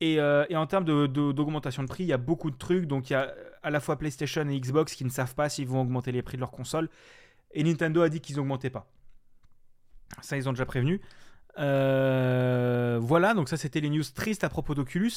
Et, 0.00 0.20
en 0.20 0.66
termes 0.66 0.84
d'augmentation 0.84 1.82
de, 1.82 1.88
prix, 1.88 2.04
il 2.04 2.08
y 2.08 2.12
a 2.12 2.18
beaucoup 2.18 2.50
de 2.50 2.56
trucs. 2.56 2.86
Donc 2.86 3.10
il 3.10 3.14
y 3.14 3.16
a 3.16 3.34
à 3.62 3.70
la 3.70 3.80
fois 3.80 3.98
PlayStation 3.98 4.48
et 4.48 4.60
Xbox 4.60 4.94
qui 4.94 5.04
ne 5.04 5.10
savent 5.10 5.34
pas 5.34 5.48
s'ils 5.48 5.66
vont 5.66 5.80
augmenter 5.80 6.12
les 6.12 6.22
prix 6.22 6.36
de 6.36 6.40
leurs 6.40 6.52
consoles. 6.52 6.88
Et 7.52 7.64
Nintendo 7.64 8.02
a 8.02 8.08
dit 8.08 8.20
qu'ils 8.20 8.36
n'augmentaient 8.36 8.70
pas. 8.70 8.90
Ça, 10.20 10.36
ils 10.36 10.48
ont 10.48 10.52
déjà 10.52 10.66
prévenu. 10.66 11.00
Euh, 11.58 12.98
voilà, 13.00 13.34
donc 13.34 13.48
ça, 13.48 13.56
c'était 13.56 13.80
les 13.80 13.90
news 13.90 14.04
tristes 14.14 14.44
à 14.44 14.48
propos 14.48 14.74
d'Oculus. 14.74 15.12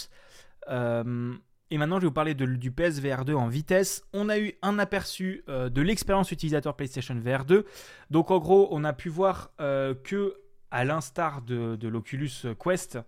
Euh, 1.71 1.75
et 1.75 1.77
maintenant, 1.77 1.97
je 1.97 2.01
vais 2.01 2.07
vous 2.07 2.13
parler 2.13 2.33
de, 2.33 2.45
du 2.45 2.71
PSVR 2.71 3.25
2 3.25 3.33
en 3.33 3.47
vitesse. 3.47 4.03
On 4.13 4.29
a 4.29 4.37
eu 4.37 4.53
un 4.61 4.79
aperçu 4.79 5.43
euh, 5.49 5.69
de 5.69 5.81
l'expérience 5.81 6.31
utilisateur 6.31 6.75
PlayStation 6.75 7.15
VR 7.15 7.45
2. 7.45 7.65
Donc, 8.09 8.31
en 8.31 8.39
gros, 8.39 8.67
on 8.71 8.83
a 8.83 8.93
pu 8.93 9.09
voir 9.09 9.51
que, 9.57 10.35
à 10.71 10.85
l'instar 10.85 11.41
de, 11.41 11.75
de 11.75 11.87
l'Oculus 11.87 12.31
Quest, 12.63 12.99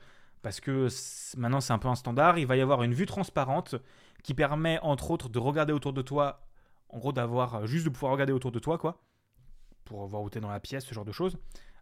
parce 0.41 0.59
que 0.59 0.87
maintenant 1.37 1.61
c'est 1.61 1.71
un 1.71 1.77
peu 1.77 1.87
un 1.87 1.95
standard, 1.95 2.37
il 2.37 2.45
va 2.45 2.57
y 2.57 2.61
avoir 2.61 2.83
une 2.83 2.93
vue 2.93 3.05
transparente 3.05 3.75
qui 4.23 4.33
permet, 4.33 4.79
entre 4.81 5.11
autres, 5.11 5.29
de 5.29 5.39
regarder 5.39 5.71
autour 5.71 5.93
de 5.93 6.01
toi. 6.01 6.41
En 6.89 6.99
gros, 6.99 7.13
d'avoir 7.13 7.65
juste 7.65 7.85
de 7.85 7.89
pouvoir 7.89 8.11
regarder 8.11 8.33
autour 8.33 8.51
de 8.51 8.59
toi, 8.59 8.77
quoi 8.77 9.01
pour 9.85 10.05
voir 10.07 10.21
où 10.23 10.29
tu 10.29 10.37
es 10.37 10.41
dans 10.41 10.49
la 10.49 10.59
pièce, 10.59 10.85
ce 10.85 10.93
genre 10.93 11.05
de 11.05 11.11
choses. 11.11 11.37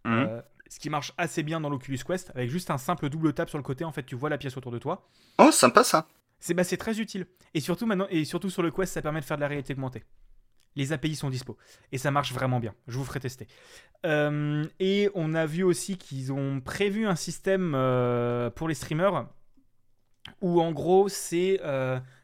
Mhm. 0.06 0.14
Euh, 0.14 0.42
ce 0.70 0.80
qui 0.80 0.90
marche 0.90 1.14
assez 1.18 1.44
bien 1.44 1.60
dans 1.60 1.70
l'Oculus 1.70 2.00
Quest, 2.06 2.32
avec 2.36 2.50
juste 2.50 2.70
un 2.72 2.78
simple 2.78 3.10
double 3.10 3.34
tap 3.34 3.50
sur 3.50 3.58
le 3.58 3.64
côté, 3.64 3.84
en 3.84 3.92
fait, 3.92 4.04
tu 4.04 4.16
vois 4.16 4.30
la 4.30 4.38
pièce 4.38 4.56
autour 4.58 4.72
de 4.72 4.80
toi. 4.80 5.08
Oh, 5.38 5.52
sympa 5.52 5.84
ça. 5.84 6.08
C'est 6.42 6.54
bah, 6.54 6.66
très 6.66 7.00
utile. 7.00 7.28
Et 7.54 7.62
surtout, 7.62 7.86
maintenant, 7.86 8.08
et 8.10 8.26
surtout 8.26 8.50
sur 8.50 8.64
le 8.64 8.72
Quest, 8.72 8.94
ça 8.94 9.02
permet 9.02 9.22
de 9.22 9.26
faire 9.26 9.38
de 9.38 9.42
la 9.42 9.48
réalité 9.48 9.74
augmentée. 9.74 10.04
Les 10.76 10.92
API 10.92 11.16
sont 11.16 11.30
dispo. 11.30 11.58
Et 11.92 11.98
ça 11.98 12.12
marche 12.12 12.34
vraiment 12.34 12.60
bien. 12.60 12.74
Je 12.88 12.98
vous 12.98 13.06
ferai 13.06 13.20
tester. 13.20 13.48
Euh, 14.06 14.66
et 14.80 15.10
on 15.16 15.34
a 15.34 15.46
vu 15.46 15.64
aussi 15.64 15.98
qu'ils 15.98 16.34
ont 16.34 16.60
prévu 16.60 17.06
un 17.06 17.16
système 17.16 17.74
euh, 17.76 18.50
pour 18.50 18.68
les 18.68 18.76
streamers 18.76 19.28
où 20.40 20.62
en 20.62 20.72
gros 20.72 21.10
c'est 21.10 21.60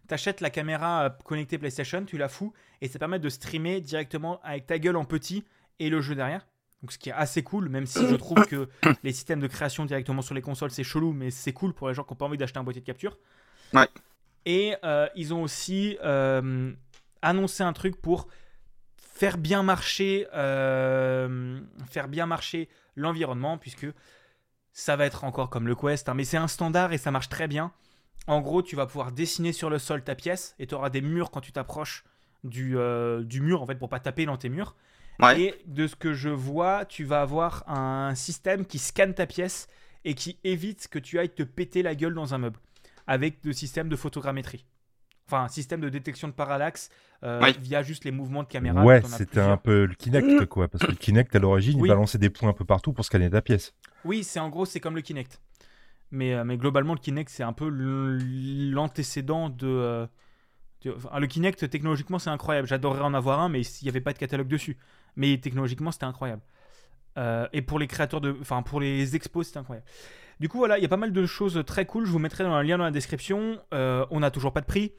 t'achètes 0.07 0.39
la 0.39 0.49
caméra 0.49 1.17
connectée 1.25 1.57
PlayStation, 1.57 2.05
tu 2.05 2.17
la 2.17 2.29
fous 2.29 2.53
et 2.81 2.87
ça 2.87 2.99
permet 2.99 3.19
de 3.19 3.29
streamer 3.29 3.81
directement 3.81 4.39
avec 4.43 4.65
ta 4.65 4.79
gueule 4.79 4.95
en 4.95 5.05
petit 5.05 5.43
et 5.79 5.89
le 5.89 6.01
jeu 6.01 6.15
derrière. 6.15 6.47
Donc, 6.81 6.91
ce 6.91 6.97
qui 6.97 7.09
est 7.09 7.13
assez 7.13 7.43
cool, 7.43 7.69
même 7.69 7.87
si 7.87 8.07
je 8.07 8.15
trouve 8.15 8.45
que 8.45 8.69
les 9.03 9.11
systèmes 9.11 9.39
de 9.39 9.47
création 9.47 9.85
directement 9.85 10.21
sur 10.21 10.35
les 10.35 10.41
consoles, 10.41 10.71
c'est 10.71 10.83
chelou, 10.83 11.11
mais 11.11 11.31
c'est 11.31 11.53
cool 11.53 11.73
pour 11.73 11.87
les 11.87 11.93
gens 11.93 12.03
qui 12.03 12.13
n'ont 12.13 12.17
pas 12.17 12.25
envie 12.25 12.37
d'acheter 12.37 12.59
un 12.59 12.63
boîtier 12.63 12.81
de 12.81 12.85
capture. 12.85 13.17
Ouais. 13.73 13.87
Et 14.47 14.77
euh, 14.85 15.09
ils 15.13 15.33
ont 15.33 15.43
aussi 15.43 15.97
euh, 16.05 16.71
annoncé 17.21 17.63
un 17.63 17.73
truc 17.73 18.01
pour 18.01 18.29
faire 18.95 19.37
bien 19.37 19.61
marcher, 19.61 20.25
euh, 20.33 21.59
faire 21.89 22.07
bien 22.07 22.25
marcher 22.25 22.69
l'environnement, 22.95 23.57
puisque 23.57 23.87
ça 24.71 24.95
va 24.95 25.05
être 25.05 25.25
encore 25.25 25.49
comme 25.49 25.67
le 25.67 25.75
Quest, 25.75 26.07
hein, 26.07 26.13
mais 26.13 26.23
c'est 26.23 26.37
un 26.37 26.47
standard 26.47 26.93
et 26.93 26.97
ça 26.97 27.11
marche 27.11 27.27
très 27.27 27.49
bien. 27.49 27.73
En 28.27 28.39
gros, 28.39 28.61
tu 28.61 28.77
vas 28.77 28.85
pouvoir 28.85 29.11
dessiner 29.11 29.51
sur 29.51 29.69
le 29.69 29.79
sol 29.79 30.01
ta 30.01 30.15
pièce 30.15 30.55
et 30.59 30.67
tu 30.67 30.75
auras 30.75 30.89
des 30.89 31.01
murs 31.01 31.29
quand 31.29 31.41
tu 31.41 31.51
t'approches 31.51 32.05
du, 32.45 32.77
du 33.25 33.41
mur, 33.41 33.61
en 33.61 33.65
fait, 33.65 33.75
pour 33.75 33.89
pas 33.89 33.99
taper 33.99 34.25
dans 34.25 34.37
tes 34.37 34.47
murs. 34.47 34.77
Ouais. 35.19 35.41
Et 35.41 35.55
de 35.65 35.87
ce 35.87 35.97
que 35.97 36.13
je 36.13 36.29
vois, 36.29 36.85
tu 36.85 37.03
vas 37.03 37.21
avoir 37.21 37.67
un 37.67 38.15
système 38.15 38.65
qui 38.65 38.79
scanne 38.79 39.13
ta 39.13 39.25
pièce 39.25 39.67
et 40.05 40.13
qui 40.13 40.39
évite 40.45 40.87
que 40.87 40.99
tu 40.99 41.19
ailles 41.19 41.33
te 41.33 41.43
péter 41.43 41.83
la 41.83 41.95
gueule 41.95 42.13
dans 42.13 42.33
un 42.33 42.37
meuble 42.37 42.59
avec 43.07 43.39
le 43.43 43.53
système 43.53 43.89
de 43.89 43.95
photogrammétrie. 43.95 44.65
Enfin, 45.27 45.43
un 45.43 45.47
système 45.49 45.81
de 45.81 45.89
détection 45.89 46.27
de 46.29 46.33
parallaxe 46.33 46.89
euh, 47.23 47.41
via 47.59 47.81
juste 47.83 48.05
les 48.05 48.11
mouvements 48.11 48.43
de 48.43 48.47
caméra. 48.47 48.83
Ouais, 48.85 49.01
c'était 49.03 49.41
un 49.41 49.57
peu 49.57 49.85
le 49.85 49.93
Kinect, 49.93 50.45
quoi. 50.45 50.69
Parce 50.69 50.85
que 50.85 50.91
le 50.91 50.95
Kinect, 50.97 51.35
à 51.35 51.39
l'origine, 51.39 51.81
Oui. 51.81 51.87
il 51.87 51.91
balançait 51.91 52.17
des 52.17 52.29
points 52.29 52.49
un 52.49 52.53
peu 52.53 52.63
partout 52.63 52.93
pour 52.93 53.03
scanner 53.03 53.29
ta 53.29 53.41
pièce. 53.41 53.73
Oui, 54.05 54.23
c'est 54.23 54.39
en 54.39 54.47
gros, 54.49 54.63
c'est 54.65 54.79
comme 54.79 54.95
le 54.95 55.01
Kinect. 55.01 55.41
Mais, 56.11 56.33
euh, 56.33 56.45
mais 56.45 56.55
globalement, 56.57 56.93
le 56.93 56.99
Kinect, 56.99 57.29
c'est 57.29 57.43
un 57.43 57.51
peu 57.51 57.67
l'antécédent 57.67 59.49
de, 59.49 59.67
euh, 59.67 60.07
de- 60.83 60.93
enfin, 60.95 61.19
le 61.19 61.27
Kinect, 61.27 61.69
technologiquement, 61.69 62.19
c'est 62.19 62.29
incroyable. 62.29 62.67
J'adorerais 62.67 63.01
en 63.03 63.13
avoir 63.13 63.39
un, 63.41 63.49
mais 63.49 63.63
s'il 63.63 63.85
n'y 63.85 63.89
avait 63.89 64.01
pas 64.01 64.13
de 64.13 64.17
catalogue 64.19 64.47
dessus. 64.47 64.77
Mais 65.15 65.37
technologiquement, 65.39 65.91
c'était 65.91 66.05
incroyable. 66.05 66.41
Euh, 67.17 67.47
et 67.51 67.61
pour 67.61 67.79
les 67.79 67.87
créateurs 67.87 68.21
de. 68.21 68.37
Enfin, 68.39 68.61
pour 68.61 68.79
les 68.79 69.15
expos, 69.15 69.47
c'était 69.47 69.57
incroyable. 69.59 69.87
Du 70.39 70.49
coup, 70.49 70.59
voilà, 70.59 70.77
il 70.77 70.81
y 70.81 70.85
a 70.85 70.89
pas 70.89 70.97
mal 70.97 71.13
de 71.13 71.25
choses 71.25 71.63
très 71.65 71.85
cool. 71.85 72.05
Je 72.05 72.11
vous 72.11 72.19
mettrai 72.19 72.43
dans 72.43 72.53
un 72.53 72.63
lien 72.63 72.77
dans 72.77 72.83
la 72.83 72.91
description. 72.91 73.59
Euh, 73.73 74.05
on 74.11 74.19
n'a 74.19 74.31
toujours 74.31 74.53
pas 74.53 74.61
de 74.61 74.65
prix. 74.65 74.93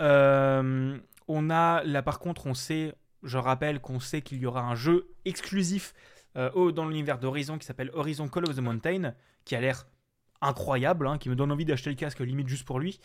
Euh, 0.00 0.96
on 1.28 1.50
a, 1.50 1.82
là 1.84 2.02
par 2.02 2.18
contre, 2.18 2.46
on 2.46 2.54
sait, 2.54 2.94
je 3.22 3.38
rappelle 3.38 3.80
qu'on 3.80 4.00
sait 4.00 4.22
qu'il 4.22 4.38
y 4.38 4.46
aura 4.46 4.62
un 4.62 4.74
jeu 4.74 5.08
exclusif 5.24 5.94
euh, 6.36 6.72
dans 6.72 6.86
l'univers 6.88 7.18
d'Horizon 7.18 7.58
qui 7.58 7.66
s'appelle 7.66 7.90
Horizon 7.94 8.28
Call 8.28 8.48
of 8.48 8.56
the 8.56 8.60
Mountain, 8.60 9.14
qui 9.44 9.56
a 9.56 9.60
l'air 9.60 9.86
incroyable, 10.40 11.06
hein, 11.06 11.18
qui 11.18 11.28
me 11.28 11.36
donne 11.36 11.50
envie 11.52 11.64
d'acheter 11.64 11.90
le 11.90 11.96
casque 11.96 12.20
limite 12.20 12.48
juste 12.48 12.64
pour 12.64 12.78
lui. 12.78 13.00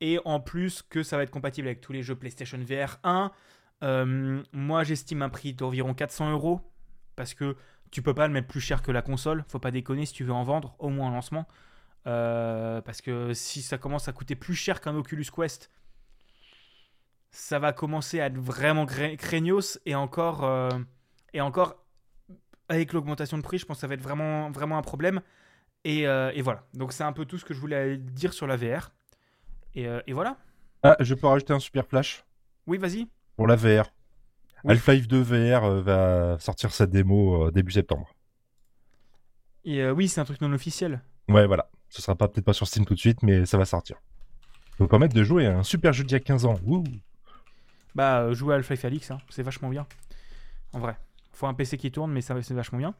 Et 0.00 0.18
en 0.24 0.40
plus 0.40 0.82
que 0.82 1.02
ça 1.02 1.16
va 1.16 1.24
être 1.24 1.30
compatible 1.30 1.68
avec 1.68 1.80
tous 1.80 1.92
les 1.92 2.02
jeux 2.02 2.14
PlayStation 2.14 2.58
VR 2.58 2.98
1. 3.04 3.30
Euh, 3.84 4.42
moi 4.52 4.82
j'estime 4.82 5.22
un 5.22 5.28
prix 5.28 5.54
d'environ 5.54 5.94
400 5.94 6.32
euros 6.32 6.60
parce 7.14 7.34
que 7.34 7.56
tu 7.90 8.02
peux 8.02 8.14
pas 8.14 8.26
le 8.26 8.32
mettre 8.32 8.48
plus 8.48 8.60
cher 8.60 8.82
que 8.82 8.90
la 8.90 9.02
console. 9.02 9.44
Faut 9.48 9.58
pas 9.58 9.70
déconner 9.70 10.06
si 10.06 10.12
tu 10.12 10.24
veux 10.24 10.32
en 10.32 10.44
vendre, 10.44 10.74
au 10.78 10.88
moins 10.88 11.08
en 11.08 11.10
lancement. 11.10 11.46
Euh, 12.06 12.80
parce 12.80 13.00
que 13.00 13.34
si 13.34 13.62
ça 13.62 13.78
commence 13.78 14.08
à 14.08 14.12
coûter 14.12 14.34
plus 14.34 14.54
cher 14.54 14.80
qu'un 14.80 14.94
Oculus 14.94 15.26
Quest, 15.34 15.70
ça 17.30 17.58
va 17.58 17.72
commencer 17.72 18.20
à 18.20 18.26
être 18.26 18.38
vraiment 18.38 18.86
craignos 18.86 19.78
et 19.84 19.94
encore, 19.94 20.44
euh, 20.44 20.70
et 21.34 21.40
encore 21.40 21.84
avec 22.68 22.92
l'augmentation 22.92 23.36
de 23.36 23.42
prix, 23.42 23.58
je 23.58 23.66
pense 23.66 23.78
que 23.78 23.80
ça 23.82 23.86
va 23.86 23.94
être 23.94 24.02
vraiment, 24.02 24.50
vraiment 24.50 24.78
un 24.78 24.82
problème. 24.82 25.20
Et, 25.84 26.06
euh, 26.06 26.30
et 26.34 26.42
voilà. 26.42 26.64
Donc 26.74 26.92
c'est 26.92 27.04
un 27.04 27.12
peu 27.12 27.24
tout 27.24 27.38
ce 27.38 27.44
que 27.44 27.54
je 27.54 27.60
voulais 27.60 27.98
dire 27.98 28.32
sur 28.32 28.46
la 28.46 28.56
VR. 28.56 28.90
Et, 29.74 29.86
et 30.06 30.12
voilà. 30.12 30.38
Ah, 30.82 30.96
je 31.00 31.14
peux 31.14 31.26
rajouter 31.26 31.52
un 31.52 31.60
super 31.60 31.86
flash? 31.86 32.24
Oui, 32.66 32.78
vas-y. 32.78 33.06
pour 33.36 33.46
la 33.46 33.56
VR. 33.56 33.90
Oui. 34.64 34.72
Half-Life 34.72 35.08
2 35.08 35.20
VR 35.22 35.64
euh, 35.64 35.82
va 35.82 36.38
sortir 36.40 36.72
sa 36.72 36.86
démo 36.86 37.46
euh, 37.46 37.50
début 37.50 37.72
septembre. 37.72 38.14
Et 39.64 39.82
euh, 39.82 39.92
oui, 39.92 40.08
c'est 40.08 40.20
un 40.20 40.24
truc 40.24 40.40
non 40.40 40.52
officiel. 40.52 41.00
Ouais, 41.28 41.46
voilà. 41.46 41.68
Ce 41.90 42.02
sera 42.02 42.14
pas 42.16 42.28
peut-être 42.28 42.44
pas 42.44 42.52
sur 42.52 42.66
Steam 42.66 42.84
tout 42.84 42.94
de 42.94 42.98
suite, 42.98 43.22
mais 43.22 43.46
ça 43.46 43.58
va 43.58 43.64
sortir. 43.64 43.96
Ça 43.96 44.76
va 44.80 44.84
vous 44.84 44.88
permettre 44.88 45.14
de 45.14 45.22
jouer 45.24 45.46
à 45.46 45.58
un 45.58 45.62
super 45.62 45.92
jeu 45.92 46.04
d'il 46.04 46.12
y 46.12 46.16
a 46.16 46.20
15 46.20 46.44
ans. 46.44 46.58
Bah, 47.94 48.32
jouer 48.32 48.54
à 48.54 48.56
Half-Life 48.58 48.84
Alix, 48.84 49.10
hein, 49.10 49.18
c'est 49.28 49.42
vachement 49.42 49.68
bien. 49.68 49.86
En 50.72 50.78
vrai. 50.78 50.96
Faut 51.32 51.46
un 51.46 51.54
PC 51.54 51.76
qui 51.76 51.90
tourne, 51.90 52.12
mais 52.12 52.20
ça 52.20 52.40
c'est 52.42 52.54
vachement 52.54 52.78
bien. 52.78 52.94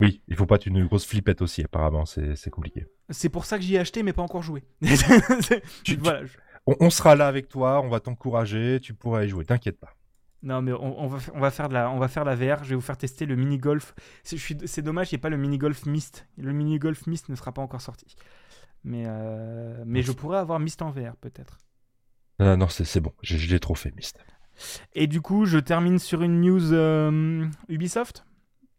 Oui, 0.00 0.22
il 0.28 0.36
faut 0.36 0.46
pas 0.46 0.56
une 0.64 0.86
grosse 0.86 1.04
flippette 1.06 1.42
aussi, 1.42 1.62
apparemment, 1.62 2.06
c'est 2.06 2.34
c'est 2.34 2.48
compliqué. 2.50 2.86
C'est 3.10 3.28
pour 3.28 3.44
ça 3.44 3.58
que 3.58 3.64
j'y 3.64 3.74
ai 3.74 3.78
acheté, 3.78 4.02
mais 4.02 4.14
pas 4.14 4.22
encore 4.22 4.42
joué. 4.42 4.64
Tu- 5.84 5.96
voilà. 5.96 6.24
je- 6.24 6.38
On, 6.66 6.74
on 6.80 6.90
sera 6.90 7.14
là 7.16 7.28
avec 7.28 7.48
toi, 7.48 7.82
on 7.82 7.88
va 7.88 8.00
t'encourager, 8.00 8.80
tu 8.80 8.94
pourras 8.94 9.24
y 9.24 9.28
jouer, 9.28 9.44
t'inquiète 9.44 9.78
pas. 9.78 9.94
Non, 10.42 10.62
mais 10.62 10.72
on, 10.72 11.02
on 11.02 11.06
va, 11.06 11.18
on, 11.34 11.40
va 11.40 11.50
faire 11.50 11.68
de 11.68 11.74
la, 11.74 11.90
on 11.90 11.98
va 11.98 12.08
faire 12.08 12.24
de 12.24 12.30
la 12.30 12.36
VR. 12.36 12.64
Je 12.64 12.70
vais 12.70 12.74
vous 12.74 12.80
faire 12.80 12.96
tester 12.96 13.26
le 13.26 13.36
mini-golf. 13.36 13.94
C'est 14.22 14.82
dommage, 14.82 15.12
il 15.12 15.16
n'y 15.16 15.20
a 15.20 15.22
pas 15.22 15.28
le 15.28 15.36
mini-golf 15.36 15.86
Mist. 15.86 16.26
Le 16.38 16.52
mini-golf 16.52 17.06
Mist 17.06 17.28
ne 17.28 17.34
sera 17.34 17.52
pas 17.52 17.62
encore 17.62 17.82
sorti. 17.82 18.16
Mais, 18.84 19.04
euh, 19.06 19.82
mais 19.86 20.02
je 20.02 20.12
pourrais 20.12 20.38
avoir 20.38 20.58
Mist 20.58 20.80
en 20.82 20.90
VR, 20.90 21.16
peut-être. 21.20 21.58
Ah, 22.38 22.56
non, 22.56 22.68
c'est 22.68 23.00
bon, 23.00 23.12
j'ai 23.22 23.36
je 23.36 23.50
l'ai 23.50 23.60
trop 23.60 23.74
fait, 23.74 23.94
Myst. 23.94 24.18
Et 24.94 25.06
du 25.06 25.20
coup, 25.20 25.44
je 25.44 25.58
termine 25.58 25.98
sur 25.98 26.22
une 26.22 26.40
news 26.40 26.72
euh, 26.72 27.46
Ubisoft. 27.68 28.24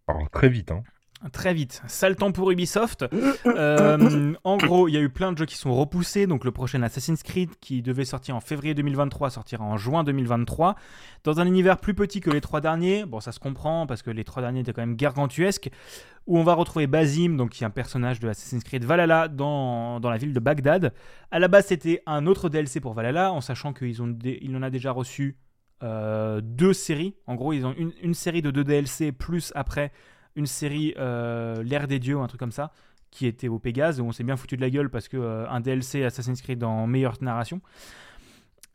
Alors, 0.08 0.30
très 0.32 0.50
vite, 0.50 0.72
hein. 0.72 0.84
Très 1.32 1.54
vite, 1.54 1.84
sale 1.86 2.16
temps 2.16 2.32
pour 2.32 2.52
Ubisoft. 2.52 3.06
Euh, 3.46 4.34
en 4.44 4.58
gros, 4.58 4.88
il 4.88 4.94
y 4.94 4.98
a 4.98 5.02
eu 5.02 5.10
plein 5.10 5.32
de 5.32 5.38
jeux 5.38 5.46
qui 5.46 5.58
sont 5.58 5.74
repoussés. 5.74 6.26
Donc, 6.26 6.46
le 6.46 6.52
prochain 6.52 6.82
Assassin's 6.84 7.22
Creed, 7.22 7.50
qui 7.60 7.82
devait 7.82 8.06
sortir 8.06 8.36
en 8.36 8.40
février 8.40 8.74
2023, 8.74 9.30
sortira 9.30 9.64
en 9.64 9.78
juin 9.78 10.04
2023. 10.04 10.76
Dans 11.24 11.40
un 11.40 11.48
univers 11.48 11.78
plus 11.78 11.94
petit 11.94 12.22
que 12.22 12.30
les 12.30 12.40
trois 12.40 12.62
derniers. 12.62 13.06
Bon, 13.06 13.20
ça 13.20 13.32
se 13.32 13.40
comprend 13.40 13.88
parce 13.88 14.04
que 14.04 14.10
les 14.10 14.24
trois 14.24 14.42
derniers 14.42 14.62
étaient 14.62 14.74
quand 14.74 14.82
même 14.82 14.96
gargantuesques. 14.96 15.70
Où 16.28 16.38
on 16.38 16.44
va 16.44 16.54
retrouver 16.54 16.88
Basim, 16.88 17.36
donc 17.36 17.50
qui 17.52 17.64
est 17.64 17.68
un 17.68 17.72
personnage 17.72 18.20
de 18.20 18.30
Assassin's 18.30 18.64
Creed 18.64 18.86
Valhalla 18.86 19.28
dans, 19.28 20.00
dans 20.00 20.10
la 20.10 20.18
ville 20.18 20.34
de 20.34 20.40
Bagdad. 20.40 20.94
À 21.32 21.40
la 21.40 21.48
base, 21.48 21.68
c'était 21.68 22.04
un 22.06 22.26
autre 22.28 22.48
DLC 22.48 22.80
pour 22.80 22.94
Valhalla, 22.94 23.34
en 23.34 23.42
sachant 23.42 23.74
qu'il 23.74 24.00
en 24.02 24.62
a 24.62 24.70
déjà 24.70 24.92
reçu 24.92 25.38
euh, 25.84 26.42
deux 26.44 26.74
séries. 26.74 27.16
En 27.28 27.36
gros, 27.36 27.54
ils 27.54 27.66
ont 27.66 27.74
une, 27.78 27.92
une 28.02 28.14
série 28.14 28.42
de 28.42 28.52
deux 28.52 28.64
DLC 28.64 29.12
plus 29.12 29.52
après 29.56 29.92
une 30.36 30.46
série 30.46 30.94
euh, 30.98 31.64
L'ère 31.64 31.88
des 31.88 32.00
dieux, 32.00 32.18
un 32.18 32.28
truc 32.28 32.40
comme 32.40 32.52
ça, 32.52 32.72
qui 33.10 33.28
était 33.28 33.48
au 33.48 33.60
Pégase, 33.60 34.00
où 34.00 34.06
on 34.06 34.12
s'est 34.12 34.24
bien 34.24 34.38
foutu 34.38 34.56
de 34.56 34.62
la 34.62 34.70
gueule 34.70 34.90
parce 34.90 35.08
que 35.08 35.18
euh, 35.18 35.50
un 35.50 35.60
DLC 35.60 36.04
Assassin's 36.04 36.42
Creed 36.42 36.64
en 36.64 36.88
meilleure 36.88 37.18
narration. 37.22 37.62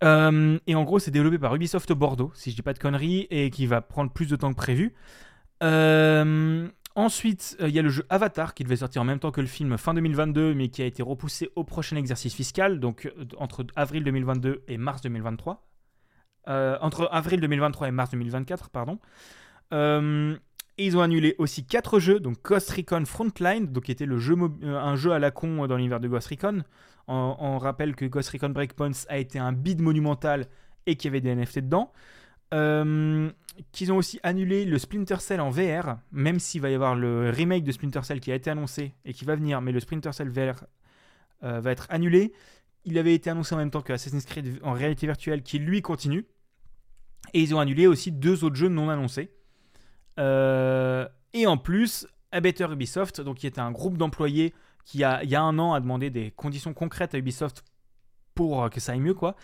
Euh, 0.05 0.59
et 0.67 0.75
en 0.75 0.85
gros, 0.85 0.99
c'est 0.99 1.11
développé 1.11 1.39
par 1.39 1.55
Ubisoft 1.55 1.93
Bordeaux, 1.93 2.31
si 2.35 2.51
je 2.51 2.57
dis 2.57 2.63
pas 2.63 2.75
de 2.75 2.79
conneries, 2.79 3.27
et 3.31 3.51
qui 3.51 3.67
va 3.67 3.81
prendre 3.81 4.11
plus 4.13 4.27
de 4.27 4.37
temps 4.37 4.51
que 4.51 4.57
prévu. 4.57 4.95
Ensuite, 6.99 7.59
il 7.61 7.69
y 7.69 7.79
a 7.79 7.83
le 7.83 7.91
jeu 7.91 8.07
Avatar 8.09 8.55
qui 8.55 8.65
devait 8.65 8.77
sortir 8.77 9.03
en 9.03 9.05
même 9.05 9.19
temps 9.19 9.31
que 9.31 9.43
le 9.43 9.47
film 9.47 9.77
fin 9.77 9.93
2022, 9.93 10.55
mais 10.55 10.69
qui 10.69 10.81
a 10.81 10.87
été 10.87 11.03
repoussé 11.03 11.51
au 11.55 11.63
prochain 11.63 11.97
exercice 11.97 12.35
fiscal, 12.35 12.81
donc 12.81 13.13
entre 13.37 13.67
avril 13.77 14.03
2022 14.03 14.65
et 14.67 14.79
mars 14.79 15.03
2023. 15.03 15.67
Euh, 16.49 16.79
entre 16.81 17.09
avril 17.11 17.41
2023 17.41 17.89
et 17.89 17.91
mars 17.91 18.11
2024, 18.11 18.71
pardon. 18.71 18.99
Euh, 19.73 20.37
et 20.79 20.87
ils 20.87 20.97
ont 20.97 21.01
annulé 21.01 21.35
aussi 21.39 21.65
4 21.65 21.99
jeux, 21.99 22.21
donc 22.21 22.43
Ghost 22.45 22.71
Recon 22.71 23.05
Frontline, 23.07 23.67
donc 23.67 23.85
qui 23.85 23.93
était 23.93 24.07
le 24.07 24.19
jeu 24.19 24.37
euh, 24.63 24.79
un 24.79 24.97
jeu 24.97 25.13
à 25.13 25.19
la 25.19 25.31
con 25.31 25.65
euh, 25.65 25.67
dans 25.67 25.77
l'univers 25.77 26.01
de 26.01 26.09
Ghost 26.09 26.29
Recon. 26.29 26.63
On, 27.09 27.59
rappelle 27.59 27.95
que 27.95 28.05
Ghost 28.05 28.31
Recon 28.31 28.49
Breakpoints 28.49 29.07
a 29.09 29.19
été 29.19 29.39
un 29.39 29.53
bid 29.53 29.81
monumental 29.81 30.49
et 30.87 30.97
qu'il 30.97 31.09
y 31.09 31.11
avait 31.13 31.21
des 31.21 31.35
NFT 31.35 31.61
dedans. 31.61 31.93
Euh, 32.53 33.31
qu'ils 33.71 33.93
ont 33.93 33.97
aussi 33.97 34.19
annulé 34.25 34.65
le 34.65 34.77
Splinter 34.77 35.21
Cell 35.21 35.41
en 35.41 35.51
VR, 35.51 35.99
même 36.11 36.41
s'il 36.41 36.61
va 36.61 36.69
y 36.69 36.75
avoir 36.75 36.97
le 36.97 37.31
remake 37.31 37.63
de 37.63 37.71
Splinter 37.71 38.03
Cell 38.03 38.19
qui 38.19 38.33
a 38.33 38.35
été 38.35 38.51
annoncé 38.51 38.93
et 39.05 39.13
qui 39.13 39.25
va 39.25 39.37
venir, 39.37 39.61
mais 39.63 39.71
le 39.71 39.79
Splinter 39.79 40.13
Cell 40.13 40.29
VR 40.29 40.65
va 41.43 41.71
être 41.71 41.87
annulé. 41.91 42.33
Il 42.85 42.99
avait 42.99 43.15
été 43.15 43.31
annoncé 43.31 43.55
en 43.55 43.59
même 43.59 43.71
temps 43.71 43.83
que 43.83 43.93
Assassin's 43.93 44.25
Creed 44.27 44.59
en 44.63 44.73
réalité 44.73 45.07
virtuelle 45.07 45.43
qui 45.43 45.61
lui 45.61 45.81
continue. 45.83 46.27
Et 47.35 47.41
ils 47.41 47.55
ont 47.55 47.61
annulé 47.61 47.87
aussi 47.87 48.11
deux 48.11 48.43
autres 48.43 48.57
jeux 48.57 48.69
non 48.69 48.91
annoncés. 48.91 49.31
Euh, 50.19 51.07
et 51.33 51.47
en 51.47 51.57
plus, 51.57 52.07
A 52.33 52.41
Better 52.41 52.67
Ubisoft, 52.71 53.21
donc 53.21 53.39
qui 53.39 53.47
était 53.47 53.61
un 53.61 53.71
groupe 53.71 53.97
d'employés 53.97 54.55
qui 54.85 55.05
a, 55.05 55.23
il 55.25 55.31
y 55.31 55.35
a 55.35 55.43
un 55.43 55.59
an 55.59 55.75
a 55.75 55.81
demandé 55.81 56.11
des 56.11 56.31
conditions 56.31 56.73
concrètes 56.73 57.15
à 57.15 57.19
Ubisoft 57.19 57.65
pour 58.35 58.65
euh, 58.65 58.69
que 58.69 58.81
ça 58.81 58.93
aille 58.93 59.01
mieux, 59.01 59.15
quoi, 59.15 59.37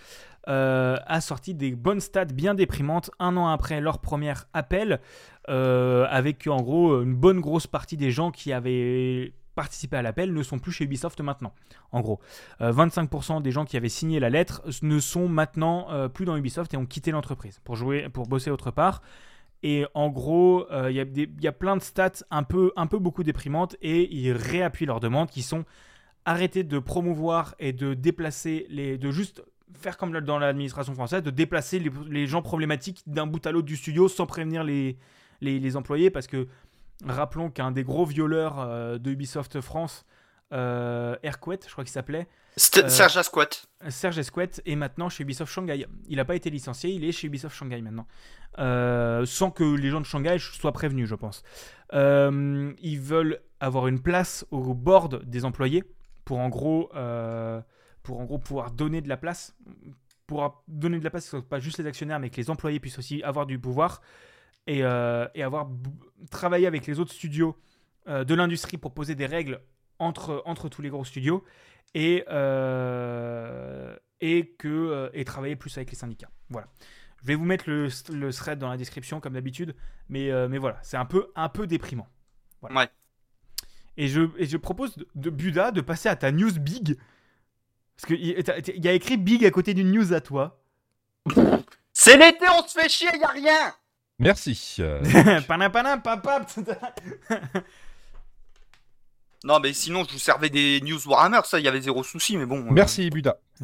euh, 0.48 0.96
a 1.06 1.20
sorti 1.20 1.54
des 1.54 1.72
bonnes 1.72 2.00
stats 2.00 2.26
bien 2.26 2.54
déprimantes 2.54 3.10
un 3.18 3.36
an 3.36 3.48
après 3.48 3.80
leur 3.80 3.98
premier 4.00 4.34
appel, 4.52 5.00
avec 5.48 6.46
en 6.46 6.60
gros 6.60 7.02
une 7.02 7.14
bonne 7.14 7.40
grosse 7.40 7.66
partie 7.66 7.96
des 7.96 8.10
gens 8.10 8.30
qui 8.30 8.52
avaient 8.52 9.32
participé 9.54 9.96
à 9.96 10.02
l'appel 10.02 10.32
ne 10.32 10.42
sont 10.42 10.58
plus 10.58 10.72
chez 10.72 10.84
Ubisoft 10.84 11.20
maintenant. 11.20 11.52
En 11.90 12.00
gros, 12.00 12.20
Euh, 12.60 12.72
25% 12.72 13.42
des 13.42 13.50
gens 13.50 13.64
qui 13.64 13.76
avaient 13.76 13.88
signé 13.88 14.18
la 14.18 14.30
lettre 14.30 14.62
ne 14.82 14.98
sont 14.98 15.28
maintenant 15.28 16.08
plus 16.08 16.24
dans 16.24 16.36
Ubisoft 16.36 16.72
et 16.74 16.76
ont 16.76 16.86
quitté 16.86 17.10
l'entreprise 17.10 17.60
pour 17.64 17.76
jouer, 17.76 18.08
pour 18.08 18.26
bosser 18.26 18.50
autre 18.50 18.70
part. 18.70 19.02
Et 19.62 19.86
en 19.94 20.10
gros, 20.10 20.66
euh, 20.72 20.90
il 20.90 20.96
y, 20.96 21.00
a 21.00 21.04
des- 21.04 21.30
il 21.36 21.42
y 21.42 21.48
a 21.48 21.52
plein 21.52 21.76
de 21.76 21.82
stats 21.82 22.24
un 22.30 22.42
peu, 22.42 22.72
un 22.76 22.86
peu 22.86 22.98
beaucoup 22.98 23.22
déprimantes 23.22 23.76
et 23.80 24.12
ils 24.14 24.32
réappuient 24.32 24.86
leurs 24.86 25.00
demandes 25.00 25.28
qui 25.28 25.42
sont 25.42 25.64
arrêter 26.24 26.62
de 26.64 26.78
promouvoir 26.78 27.54
et 27.58 27.72
de 27.72 27.94
déplacer 27.94 28.66
les, 28.70 28.98
de 28.98 29.10
juste 29.10 29.42
faire 29.74 29.96
comme 29.96 30.18
dans 30.20 30.38
l'administration 30.38 30.94
française, 30.94 31.22
de 31.22 31.30
déplacer 31.30 31.82
les, 32.08 32.26
gens 32.26 32.42
problématiques 32.42 33.02
d'un 33.06 33.26
bout 33.26 33.44
à 33.46 33.52
l'autre 33.52 33.66
du 33.66 33.76
studio 33.76 34.08
sans 34.08 34.26
prévenir 34.26 34.62
les, 34.62 34.96
les, 35.40 35.76
employés. 35.76 36.10
Parce 36.10 36.26
que 36.26 36.46
rappelons 37.04 37.50
qu'un 37.50 37.72
des 37.72 37.82
gros 37.82 38.04
violeurs 38.04 38.60
euh, 38.60 38.98
de 38.98 39.10
Ubisoft 39.10 39.60
France 39.60 40.04
euh, 40.52 41.16
je 41.24 41.30
crois 41.38 41.56
qu'il 41.56 41.88
s'appelait, 41.88 42.28
Euh, 42.58 42.88
Serge 42.88 43.16
Asquat. 43.16 43.48
Serge 43.88 44.18
Esquet, 44.18 44.50
est 44.66 44.76
maintenant 44.76 45.08
chez 45.08 45.22
Ubisoft 45.22 45.52
Shanghai. 45.52 45.86
Il 46.08 46.16
n'a 46.16 46.24
pas 46.24 46.36
été 46.36 46.50
licencié, 46.50 46.90
il 46.90 47.04
est 47.04 47.12
chez 47.12 47.26
Ubisoft 47.26 47.56
Shanghai 47.56 47.80
maintenant. 47.80 48.06
Euh, 48.58 49.24
sans 49.24 49.50
que 49.50 49.64
les 49.64 49.90
gens 49.90 50.00
de 50.00 50.06
Shanghai 50.06 50.36
soient 50.38 50.72
prévenus, 50.72 51.08
je 51.08 51.14
pense. 51.14 51.42
Euh, 51.94 52.72
ils 52.80 53.00
veulent 53.00 53.40
avoir 53.60 53.86
une 53.88 54.00
place 54.00 54.46
au 54.50 54.74
board 54.74 55.24
des 55.24 55.44
employés 55.44 55.84
pour 56.24 56.38
en 56.38 56.48
gros, 56.48 56.90
euh, 56.94 57.60
pour 58.02 58.20
en 58.20 58.24
gros 58.24 58.38
pouvoir 58.38 58.70
donner 58.70 59.00
de 59.00 59.08
la 59.08 59.16
place. 59.16 59.56
Pour 60.26 60.62
donner 60.68 60.98
de 60.98 61.04
la 61.04 61.10
place, 61.10 61.24
que 61.24 61.30
ce 61.30 61.36
soit 61.38 61.48
pas 61.48 61.58
juste 61.58 61.78
les 61.78 61.86
actionnaires, 61.86 62.20
mais 62.20 62.30
que 62.30 62.36
les 62.36 62.50
employés 62.50 62.80
puissent 62.80 62.98
aussi 62.98 63.22
avoir 63.22 63.46
du 63.46 63.58
pouvoir 63.58 64.00
et, 64.66 64.78
et 64.78 65.42
avoir 65.42 65.68
travaillé 66.30 66.66
avec 66.66 66.86
les 66.86 67.00
autres 67.00 67.12
studios 67.12 67.56
de 68.06 68.34
l'industrie 68.34 68.78
pour 68.78 68.94
poser 68.94 69.14
des 69.14 69.26
règles 69.26 69.60
entre, 69.98 70.42
entre 70.46 70.68
tous 70.68 70.80
les 70.80 70.88
gros 70.88 71.04
studios 71.04 71.44
et, 71.94 72.24
euh, 72.28 73.96
et, 74.20 74.54
que, 74.58 74.68
euh, 74.68 75.10
et 75.12 75.24
travailler 75.24 75.56
plus 75.56 75.76
avec 75.76 75.90
les 75.90 75.96
syndicats. 75.96 76.30
Voilà. 76.50 76.68
Je 77.22 77.26
vais 77.26 77.34
vous 77.34 77.44
mettre 77.44 77.68
le, 77.68 77.88
le 78.12 78.32
thread 78.32 78.58
dans 78.58 78.68
la 78.68 78.76
description 78.76 79.20
comme 79.20 79.34
d'habitude, 79.34 79.74
mais, 80.08 80.30
euh, 80.30 80.48
mais 80.48 80.58
voilà, 80.58 80.78
c'est 80.82 80.96
un 80.96 81.04
peu, 81.04 81.28
un 81.36 81.48
peu 81.48 81.66
déprimant. 81.66 82.08
Voilà. 82.60 82.76
Ouais. 82.76 82.88
Et 83.96 84.08
je, 84.08 84.22
et 84.38 84.46
je 84.46 84.56
propose 84.56 84.96
de, 84.96 85.06
de 85.14 85.30
Buda 85.30 85.70
de 85.70 85.80
passer 85.80 86.08
à 86.08 86.16
ta 86.16 86.32
news 86.32 86.52
big. 86.58 86.98
Parce 87.96 88.06
qu'il 88.06 88.24
y 88.24 88.88
a 88.88 88.92
écrit 88.92 89.16
big 89.16 89.44
à 89.44 89.50
côté 89.50 89.74
d'une 89.74 89.92
news 89.92 90.12
à 90.12 90.20
toi. 90.20 90.60
C'est 91.92 92.16
l'été, 92.16 92.46
on 92.48 92.66
se 92.66 92.80
fait 92.80 92.88
chier, 92.88 93.10
y 93.16 93.22
a 93.22 93.28
rien. 93.28 93.74
Merci. 94.18 94.76
euh, 94.80 95.40
Panin, 95.46 95.70
panin, 95.70 95.98
papa. 95.98 96.46
Non, 99.44 99.58
mais 99.60 99.72
sinon, 99.72 100.04
je 100.04 100.12
vous 100.12 100.18
servais 100.18 100.50
des 100.50 100.80
news 100.82 101.00
Warhammer, 101.06 101.40
ça, 101.44 101.58
il 101.58 101.64
y 101.64 101.68
avait 101.68 101.80
zéro 101.80 102.02
souci, 102.04 102.36
mais 102.36 102.46
bon. 102.46 102.58
euh, 102.60 102.70
Merci 102.70 103.10
Buda. 103.10 103.38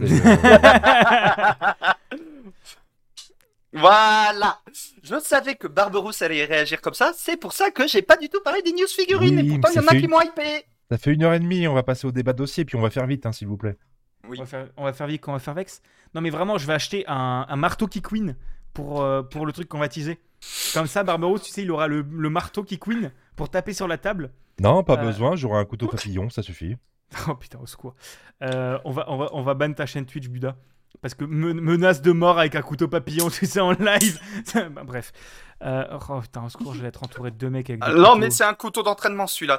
Voilà. 3.73 4.59
Je 5.03 5.21
savais 5.21 5.55
que 5.55 5.67
Barberousse 5.67 6.23
allait 6.23 6.45
réagir 6.47 6.81
comme 6.81 6.95
ça, 6.95 7.13
c'est 7.15 7.37
pour 7.37 7.53
ça 7.53 7.71
que 7.71 7.87
j'ai 7.87 8.03
pas 8.03 8.17
du 8.17 8.29
tout 8.29 8.41
parlé 8.43 8.63
des 8.63 8.73
news 8.73 8.87
figurines, 8.89 9.41
Oui, 9.41 9.47
et 9.47 9.51
pourtant, 9.51 9.69
il 9.73 9.77
y 9.77 9.79
en 9.79 9.87
a 9.87 9.91
fait 9.91 9.99
qui 9.99 10.05
une- 10.05 10.11
m'ont 10.11 10.21
hypé. 10.23 10.65
ça 10.91 10.97
fait 10.99 11.13
une 11.13 11.23
heure 11.23 11.35
et 11.35 11.39
demie, 11.39 11.69
on 11.69 11.75
va 11.75 11.83
passer 11.83 12.07
au 12.07 12.11
débat 12.13 12.33
de 12.33 12.39
dossier, 12.39 12.65
puis 12.65 12.77
on 12.77 12.81
va 12.81 12.91
faire 12.91 13.07
vite, 13.07 13.27
hein, 13.27 13.33
s'il 13.33 13.47
vous 13.47 13.59
plaît. 13.59 13.77
Oui. 14.29 14.39
On 14.39 14.43
va 14.43 14.47
faire, 14.47 14.69
on 14.79 14.85
va 14.85 14.93
faire 14.93 15.07
vite, 15.07 15.23
on 15.29 15.33
va 15.33 15.39
faire 15.39 15.55
vex. 15.55 15.83
Non, 16.15 16.23
mais 16.23 16.31
vraiment, 16.31 16.57
je 16.59 16.67
vais 16.67 16.73
acheter 16.73 17.05
un, 17.09 17.47
un 17.49 17.57
marteau 17.57 17.87
qui 17.87 18.01
queen 18.03 18.37
pour, 18.73 19.03
euh, 19.03 19.23
pour 19.23 19.45
le 19.47 19.53
truc 19.53 19.69
qu'on 19.69 19.79
va 19.79 19.89
teaser. 19.89 20.19
Comme 20.73 20.87
ça, 20.87 21.05
Barberousse, 21.05 21.43
tu 21.43 21.51
sais, 21.53 21.63
il 21.63 21.71
aura 21.71 21.89
le, 21.89 22.05
le 22.11 22.31
marteau 22.31 22.63
qui 22.65 22.79
queen 22.79 23.13
pour 23.37 23.51
taper 23.51 23.75
sur 23.75 23.87
la 23.87 23.99
table. 23.99 24.31
Non, 24.61 24.83
pas 24.83 24.95
Euh. 24.95 25.05
besoin, 25.05 25.37
j'aurai 25.37 25.59
un 25.59 25.65
couteau 25.65 25.87
papillon, 25.89 26.31
ça 26.31 26.43
suffit. 26.43 26.77
Oh 27.29 27.35
putain, 27.35 27.59
au 27.59 27.67
secours. 27.67 27.95
Euh, 28.43 28.79
on, 28.85 28.91
va, 28.91 29.07
on, 29.11 29.17
va, 29.17 29.29
on 29.33 29.43
va 29.43 29.55
ban 29.55 29.73
ta 29.73 29.87
chaîne 29.87 30.05
Twitch, 30.05 30.29
Buda. 30.29 30.57
Parce 31.01 31.15
que 31.15 31.25
me- 31.25 31.55
menace 31.55 32.03
de 32.03 32.13
mort 32.13 32.39
avec 32.39 32.55
un 32.55 32.63
couteau 32.63 32.87
papillon, 32.89 33.31
tu 33.31 33.47
sais, 33.47 33.61
en 33.61 33.73
live. 33.73 34.21
Bah, 34.73 34.83
bref. 34.85 35.13
Euh, 35.63 35.85
oh 36.11 36.21
putain, 36.21 36.45
au 36.45 36.49
secours, 36.49 36.75
je 36.75 36.83
vais 36.83 36.89
être 36.89 37.03
entouré 37.03 37.31
de 37.31 37.37
deux 37.37 37.51
mecs 37.51 37.71
avec 37.71 37.83
des 37.83 37.89
non, 37.93 37.97
couteaux. 37.97 38.17
mais 38.17 38.31
c'est 38.31 38.45
un 38.45 38.55
couteau 38.55 38.83
d'entraînement, 38.83 39.27
celui-là. 39.27 39.59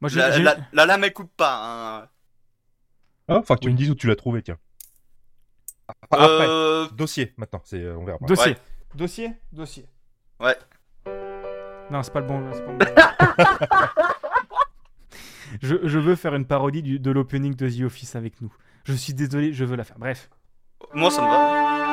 Moi, 0.00 0.10
La, 0.14 0.30
j'ai- 0.32 0.42
la- 0.42 0.56
la 0.72 0.86
lame, 0.86 1.04
elle 1.04 1.12
coupe 1.12 1.30
pas. 1.36 2.00
hein. 2.02 2.08
Ah, 3.28 3.42
faut 3.44 3.54
que 3.54 3.60
tu 3.60 3.66
Oui. 3.68 3.72
me 3.74 3.78
dises 3.78 3.90
où 3.90 3.94
tu 3.94 4.06
l'as 4.08 4.16
trouvé, 4.16 4.42
tiens. 4.42 4.58
Après, 6.10 6.18
Euh, 6.48 6.88
dossier, 6.92 7.34
maintenant, 7.36 7.60
c'est, 7.64 7.88
on 7.90 8.04
verra. 8.04 8.18
Dossier. 8.22 8.52
Ouais. 8.52 8.58
Dossier? 8.94 9.32
Dossier. 9.52 9.86
Ouais. 10.40 10.56
Non, 11.90 12.02
c'est 12.02 12.12
pas 12.12 12.20
le 12.20 12.26
bon. 12.26 12.42
c'est 12.52 12.64
pas 12.64 12.72
le 12.72 12.78
bon. 12.78 14.06
Je, 15.60 15.98
veux 15.98 16.16
faire 16.16 16.34
une 16.34 16.46
parodie 16.46 16.82
de 16.82 17.10
l'opening 17.10 17.54
de 17.54 17.68
The 17.68 17.82
Office 17.82 18.16
avec 18.16 18.40
nous. 18.40 18.52
Je 18.84 18.94
suis 18.94 19.14
désolé, 19.14 19.52
je 19.52 19.64
veux 19.64 19.76
la 19.76 19.84
faire. 19.84 19.98
Bref. 19.98 20.30
moi, 20.94 21.10
ça 21.10 21.22
me 21.22 21.26
va. 21.26 21.89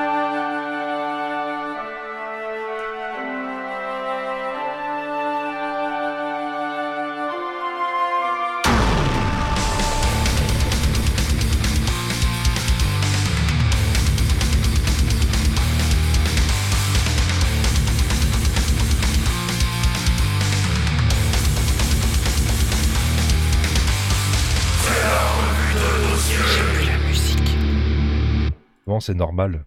C'est 29.07 29.13
normal. 29.13 29.65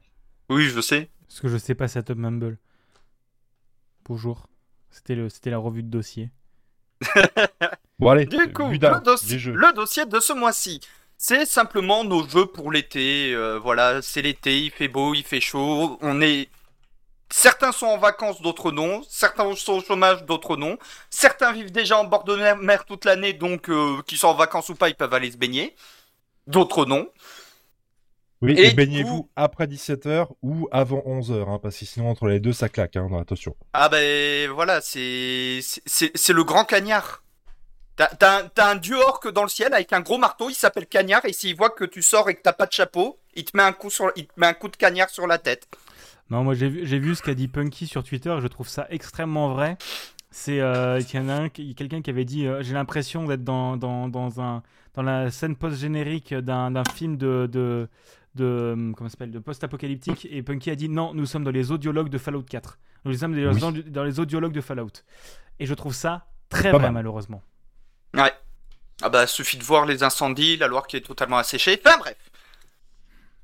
Oui, 0.50 0.64
je 0.68 0.80
sais. 0.80 1.08
Ce 1.28 1.40
que 1.40 1.48
je 1.48 1.56
sais 1.56 1.74
pas, 1.74 1.88
c'est 1.88 2.02
Top 2.02 2.18
Mumble. 2.18 2.58
Bonjour. 4.04 4.46
C'était 4.90 5.14
le, 5.14 5.28
c'était 5.28 5.50
la 5.50 5.58
revue 5.58 5.82
de 5.82 5.88
dossier. 5.88 6.30
Bon, 7.98 8.08
allez, 8.08 8.24
Du 8.24 8.50
coup, 8.54 8.66
Buda, 8.66 8.94
le, 8.94 9.00
dossier, 9.02 9.32
les 9.34 9.38
jeux. 9.38 9.52
le 9.52 9.74
dossier 9.74 10.06
de 10.06 10.20
ce 10.20 10.32
mois-ci, 10.32 10.80
c'est 11.18 11.44
simplement 11.44 12.02
nos 12.02 12.26
jeux 12.26 12.46
pour 12.46 12.72
l'été. 12.72 13.34
euh, 13.34 13.58
voilà, 13.58 14.00
c'est 14.00 14.22
l'été, 14.22 14.58
il 14.62 14.70
fait 14.70 14.88
beau, 14.88 15.12
il 15.14 15.22
fait 15.22 15.40
chaud. 15.40 15.98
On 16.00 16.22
est. 16.22 16.48
Certains 17.28 17.72
sont 17.72 17.86
en 17.86 17.98
vacances, 17.98 18.40
d'autres 18.40 18.72
non. 18.72 19.02
Certains 19.08 19.54
sont 19.54 19.74
au 19.74 19.80
chômage, 19.82 20.24
d'autres 20.24 20.56
non. 20.56 20.78
Certains 21.10 21.52
vivent 21.52 21.72
déjà 21.72 21.98
en 21.98 22.04
bord 22.04 22.24
de 22.24 22.36
mer- 22.36 22.56
mer 22.56 22.86
toute 22.86 23.04
l'année, 23.04 23.34
donc 23.34 23.68
euh, 23.68 24.00
qu'ils 24.06 24.16
soient 24.16 24.30
en 24.30 24.34
vacances 24.34 24.70
ou 24.70 24.74
pas, 24.74 24.88
ils 24.88 24.94
peuvent 24.96 25.12
aller 25.14 25.30
se 25.30 25.36
baigner. 25.36 25.76
D'autres 26.46 26.86
non. 26.86 27.06
Oui, 28.42 28.54
Et 28.56 28.72
baignez-vous 28.72 29.22
coup- 29.24 29.30
après 29.36 29.66
17h 29.66 30.28
ou 30.42 30.66
avant 30.72 31.02
11h, 31.04 31.46
hein, 31.48 31.58
parce 31.62 31.78
que 31.78 31.84
sinon, 31.84 32.08
entre 32.08 32.26
les 32.26 32.40
deux, 32.40 32.52
ça 32.54 32.68
claque, 32.70 32.96
hein, 32.96 33.08
attention. 33.20 33.54
Ah 33.74 33.88
ben 33.90 34.50
voilà, 34.50 34.80
c'est 34.80 35.60
c'est- 35.62 35.82
c'est 35.84 36.10
c'est 36.14 36.32
le 36.32 36.42
grand 36.44 36.64
cagnard. 36.64 37.22
T'as 37.96 38.38
un, 38.38 38.48
t'as 38.48 38.70
un 38.70 38.76
dieu 38.76 38.96
orque 38.96 39.30
dans 39.30 39.42
le 39.42 39.50
ciel 39.50 39.74
avec 39.74 39.92
un 39.92 40.00
gros 40.00 40.16
marteau, 40.16 40.48
il 40.48 40.54
s'appelle 40.54 40.86
cagnard 40.86 41.22
et 41.26 41.34
s'il 41.34 41.54
voit 41.54 41.68
que 41.68 41.84
tu 41.84 42.00
sors 42.00 42.30
et 42.30 42.34
que 42.34 42.40
t'as 42.40 42.54
pas 42.54 42.64
de 42.64 42.72
chapeau, 42.72 43.18
il 43.34 43.44
te 43.44 43.54
met 43.54 43.62
un 43.62 43.72
coup 43.72 43.90
sur 43.90 44.10
il 44.16 44.26
te 44.26 44.32
met 44.38 44.46
un 44.46 44.54
coup 44.54 44.68
de 44.68 44.76
cagnard 44.76 45.10
sur 45.10 45.26
la 45.26 45.36
tête. 45.36 45.68
Non, 46.30 46.42
moi 46.42 46.54
j'ai 46.54 46.70
vu, 46.70 46.86
j'ai 46.86 46.98
vu 46.98 47.14
ce 47.14 47.20
qu'a 47.22 47.34
dit 47.34 47.46
Punky 47.48 47.86
sur 47.86 48.02
Twitter 48.02 48.30
et 48.38 48.40
je 48.40 48.46
trouve 48.46 48.68
ça 48.68 48.86
extrêmement 48.88 49.52
vrai. 49.52 49.76
C'est 50.30 50.60
euh, 50.60 51.02
qu'il 51.02 51.20
y 51.20 51.22
en 51.22 51.28
a 51.28 51.34
un, 51.34 51.48
qui- 51.50 51.74
quelqu'un 51.74 52.00
qui 52.00 52.08
avait 52.08 52.24
dit 52.24 52.46
euh, 52.46 52.62
J'ai 52.62 52.72
l'impression 52.72 53.24
d'être 53.26 53.44
dans, 53.44 53.76
dans, 53.76 54.08
dans, 54.08 54.40
un, 54.40 54.62
dans 54.94 55.02
la 55.02 55.30
scène 55.30 55.56
post-générique 55.56 56.32
d'un, 56.32 56.70
d'un 56.70 56.84
film 56.94 57.18
de. 57.18 57.46
de 57.52 57.86
de 58.36 58.44
euh, 58.44 58.92
comment 58.96 59.10
s'appelle 59.10 59.30
de 59.32 59.38
post-apocalyptique 59.40 60.26
et 60.30 60.42
Punky 60.42 60.70
a 60.70 60.74
dit 60.76 60.88
non 60.88 61.12
nous 61.14 61.26
sommes 61.26 61.42
dans 61.44 61.50
les 61.50 61.72
audiologues 61.72 62.08
de 62.10 62.18
Fallout 62.18 62.42
4 62.44 62.78
nous 63.04 63.14
sommes 63.14 63.34
dans, 63.34 63.52
Oui. 63.52 63.60
dans- 63.60 63.90
dans 63.90 64.04
les 64.04 64.20
audiologues 64.20 64.52
de 64.52 64.60
Fallout 64.60 64.90
et 65.58 65.66
je 65.66 65.74
trouve 65.74 65.94
ça 65.94 66.26
très 66.48 66.70
Pas 66.70 66.78
vrai 66.78 66.86
mal. 66.86 66.92
malheureusement 66.94 67.42
Ouais. 68.14 68.32
Ah 69.02 69.08
bah 69.08 69.26
suffit 69.26 69.56
de 69.56 69.62
voir 69.64 69.86
les 69.86 70.02
incendies, 70.02 70.56
la 70.58 70.66
Loire 70.68 70.86
qui 70.86 70.96
est 70.96 71.00
totalement 71.00 71.38
asséchée. 71.38 71.80
Enfin 71.84 71.96
bref. 71.98 72.16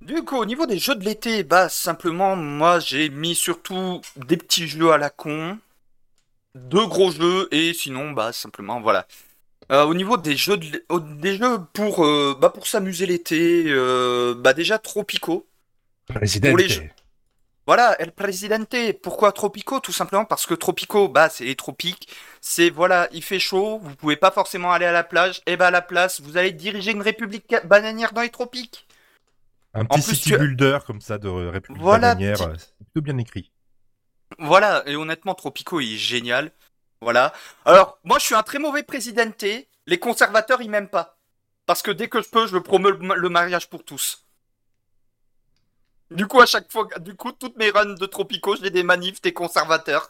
Du 0.03 0.23
coup, 0.25 0.37
au 0.37 0.45
niveau 0.45 0.67
des 0.67 0.79
jeux 0.79 0.95
de 0.95 1.05
l'été, 1.05 1.43
bah 1.43 1.69
simplement 1.69 2.37
moi 2.37 2.79
j'ai 2.81 3.09
mis 3.09 3.35
surtout 3.35 4.01
des 4.17 4.37
petits 4.37 4.69
jeux 4.69 4.93
à 4.93 4.99
la 4.99 5.09
con, 5.11 5.59
deux 6.55 6.87
gros 6.87 7.11
jeux 7.11 7.49
et 7.53 7.73
sinon 7.73 8.13
bah 8.13 8.33
simplement 8.33 8.81
voilà. 8.81 9.07
Euh, 9.73 9.85
au 9.85 9.95
niveau 9.95 10.17
des 10.17 10.37
jeux 10.37 10.57
de 10.57 10.85
des 11.21 11.37
jeux 11.39 11.59
pour 11.73 12.05
euh, 12.05 12.37
bah 12.41 12.51
pour 12.51 12.67
s'amuser 12.69 13.07
l'été, 13.07 13.65
euh, 13.67 14.35
bah 14.37 14.53
déjà 14.55 14.79
Tropico. 14.79 15.47
Président. 16.07 16.55
les 16.55 16.69
jeux- 16.69 16.89
Voilà, 17.67 18.01
El 18.01 18.13
Presidente. 18.13 18.77
Pourquoi 19.03 19.33
Tropico? 19.33 19.81
Tout 19.81 19.91
simplement 19.93 20.25
parce 20.25 20.47
que 20.47 20.55
Tropico, 20.55 21.09
bah, 21.09 21.29
c'est 21.29 21.45
les 21.45 21.57
tropiques. 21.57 22.09
C'est, 22.41 22.71
voilà, 22.71 23.09
il 23.11 23.25
fait 23.25 23.41
chaud, 23.41 23.81
vous 23.83 23.97
pouvez 23.97 24.15
pas 24.15 24.31
forcément 24.31 24.71
aller 24.71 24.87
à 24.87 24.93
la 24.93 25.03
plage. 25.03 25.43
Et 25.47 25.57
bah, 25.57 25.67
à 25.67 25.71
la 25.73 25.83
place, 25.83 26.21
vous 26.21 26.37
allez 26.37 26.53
diriger 26.53 26.93
une 26.93 27.03
république 27.03 27.53
bananière 27.65 28.13
dans 28.13 28.21
les 28.23 28.29
tropiques. 28.31 28.87
Un 29.75 29.85
petit 29.85 30.01
plus, 30.01 30.15
city 30.15 30.31
tu- 30.31 30.39
builder 30.39 30.79
comme 30.87 31.01
ça 31.01 31.19
de 31.19 31.29
République 31.29 31.83
Voilà, 31.83 32.15
bananière, 32.15 32.37
petit- 32.53 32.61
c'est 32.79 32.85
plutôt 32.87 33.01
bien 33.03 33.19
écrit. 33.19 33.51
Voilà, 34.39 34.85
et 34.87 34.95
honnêtement, 34.95 35.35
Tropico, 35.35 35.81
il 35.81 35.95
est 35.95 35.99
génial. 35.99 36.53
Voilà. 37.01 37.32
Alors, 37.64 37.98
moi, 38.05 38.18
je 38.18 38.24
suis 38.24 38.35
un 38.35 38.43
très 38.43 38.59
mauvais 38.59 38.82
Presidente. 38.82 39.44
Les 39.86 39.98
conservateurs, 39.98 40.62
ils 40.62 40.70
m'aiment 40.70 40.89
pas. 40.89 41.18
Parce 41.66 41.82
que 41.82 41.90
dès 41.90 42.09
que 42.09 42.23
je 42.23 42.28
peux, 42.28 42.47
je 42.47 42.59
promeux 42.59 42.93
le 42.93 42.98
ma- 42.98 43.14
le 43.16 43.28
mariage 43.28 43.68
pour 43.68 43.85
tous. 43.85 44.24
Du 46.10 46.27
coup, 46.27 46.40
à 46.40 46.47
chaque 46.47 46.70
fois, 46.70 46.89
du 47.01 47.14
coup, 47.16 47.32
toutes 47.32 47.56
mes 47.56 47.70
runs 47.70 47.94
de 47.94 48.06
Tropico, 48.06 48.55
j'ai 48.56 48.70
des 48.70 48.85
manifs 48.85 49.20
des 49.20 49.32
conservateurs. 49.32 50.09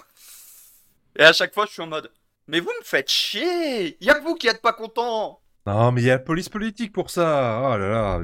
Et 1.19 1.23
à 1.23 1.33
chaque 1.33 1.55
fois, 1.55 1.65
je 1.67 1.73
suis 1.73 1.83
en 1.83 1.87
mode, 1.87 2.11
mais 2.47 2.61
vous 2.61 2.71
me 2.79 2.85
faites 2.85 3.11
chier 3.11 3.97
Y'a 4.05 4.15
que 4.15 4.23
vous 4.23 4.35
qui 4.35 4.49
êtes 4.49 4.61
pas 4.61 4.75
content 4.75 5.41
Non, 5.65 5.93
mais 5.93 6.03
il 6.03 6.07
y 6.07 6.11
a 6.11 6.15
la 6.15 6.19
police 6.19 6.51
politique 6.51 6.93
pour 6.93 7.09
ça. 7.09 7.63
Oh 7.65 7.77
là 7.79 7.89
là. 7.89 8.21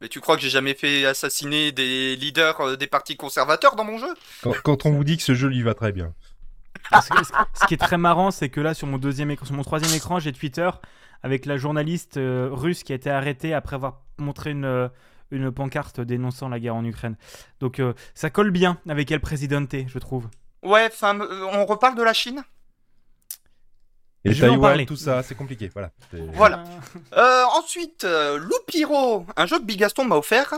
Mais 0.00 0.08
tu 0.08 0.20
crois 0.20 0.36
que 0.36 0.42
j'ai 0.42 0.48
jamais 0.48 0.72
fait 0.74 1.04
assassiner 1.04 1.72
des 1.72 2.16
leaders 2.16 2.58
euh, 2.62 2.76
des 2.76 2.86
partis 2.86 3.18
conservateurs 3.18 3.76
dans 3.76 3.84
mon 3.84 3.98
jeu? 3.98 4.14
Quand, 4.42 4.54
quand 4.64 4.86
on 4.86 4.92
vous 4.92 5.04
dit 5.04 5.18
que 5.18 5.22
ce 5.22 5.34
jeu 5.34 5.48
lui 5.48 5.62
va 5.62 5.74
très 5.74 5.92
bien. 5.92 6.14
Parce 6.90 7.08
que 7.08 7.22
ce, 7.24 7.32
ce 7.60 7.66
qui 7.66 7.74
est 7.74 7.78
très 7.78 7.98
marrant, 7.98 8.30
c'est 8.30 8.48
que 8.48 8.60
là, 8.60 8.74
sur 8.74 8.86
mon 8.86 8.98
deuxième 8.98 9.30
écran, 9.30 9.46
sur 9.46 9.54
mon 9.54 9.62
troisième 9.62 9.94
écran, 9.94 10.18
j'ai 10.18 10.32
Twitter 10.32 10.70
avec 11.22 11.46
la 11.46 11.56
journaliste 11.56 12.16
euh, 12.16 12.48
russe 12.50 12.82
qui 12.82 12.92
a 12.92 12.94
été 12.94 13.10
arrêtée 13.10 13.52
après 13.54 13.76
avoir 13.76 14.00
montré 14.18 14.50
une, 14.52 14.64
euh, 14.64 14.88
une 15.30 15.50
pancarte 15.52 16.00
dénonçant 16.00 16.48
la 16.48 16.58
guerre 16.58 16.74
en 16.76 16.84
Ukraine. 16.84 17.16
Donc 17.60 17.78
euh, 17.78 17.92
ça 18.14 18.30
colle 18.30 18.50
bien 18.50 18.78
avec 18.88 19.10
El 19.10 19.20
Presidente, 19.20 19.74
je 19.86 19.98
trouve. 19.98 20.28
Ouais, 20.62 20.88
enfin, 20.90 21.18
on 21.52 21.66
reparle 21.66 21.94
de 21.96 22.02
la 22.02 22.12
Chine? 22.12 22.42
Et 24.24 24.32
Je 24.34 24.40
vais 24.42 24.48
en 24.48 24.52
Taïwan, 24.52 24.70
parler. 24.70 24.86
tout 24.86 24.96
ça, 24.96 25.22
c'est 25.22 25.34
compliqué. 25.34 25.70
Voilà. 26.34 26.64
Euh, 27.16 27.44
ensuite, 27.54 28.04
euh, 28.04 28.36
Loupiro, 28.38 29.24
un 29.36 29.46
jeu 29.46 29.58
que 29.58 29.64
Bigaston 29.64 30.04
m'a 30.04 30.16
offert 30.16 30.52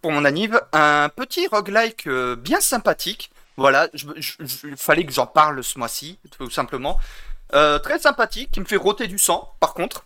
pour 0.00 0.12
mon 0.12 0.24
anniv, 0.24 0.60
un 0.72 1.08
petit 1.08 1.46
roguelike 1.48 2.06
euh, 2.06 2.36
bien 2.36 2.60
sympathique. 2.60 3.32
Voilà, 3.56 3.88
il 3.94 4.76
fallait 4.76 5.04
que 5.04 5.12
j'en 5.12 5.26
parle 5.26 5.62
ce 5.62 5.78
mois-ci, 5.78 6.18
tout 6.36 6.50
simplement. 6.50 6.98
Euh, 7.54 7.78
très 7.78 7.98
sympathique, 7.98 8.50
qui 8.50 8.60
me 8.60 8.64
fait 8.64 8.76
roter 8.76 9.06
du 9.06 9.18
sang, 9.18 9.54
par 9.60 9.74
contre. 9.74 10.04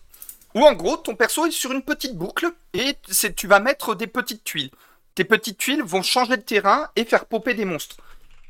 Où 0.55 0.65
en 0.65 0.73
gros, 0.73 0.97
ton 0.97 1.15
perso 1.15 1.47
est 1.47 1.51
sur 1.51 1.73
une 1.73 1.83
petite 1.83 2.16
boucle 2.16 2.51
et 2.73 2.97
tu 3.37 3.47
vas 3.47 3.61
mettre 3.61 3.95
des 3.95 4.07
petites 4.07 4.45
tuiles. 4.45 4.70
Tes 5.15 5.25
petites 5.25 5.59
tuiles 5.59 5.83
vont 5.83 6.03
changer 6.03 6.37
de 6.37 6.43
terrain 6.43 6.89
et 6.97 7.05
faire 7.05 7.27
popper 7.27 7.55
des 7.55 7.65
monstres. 7.65 7.97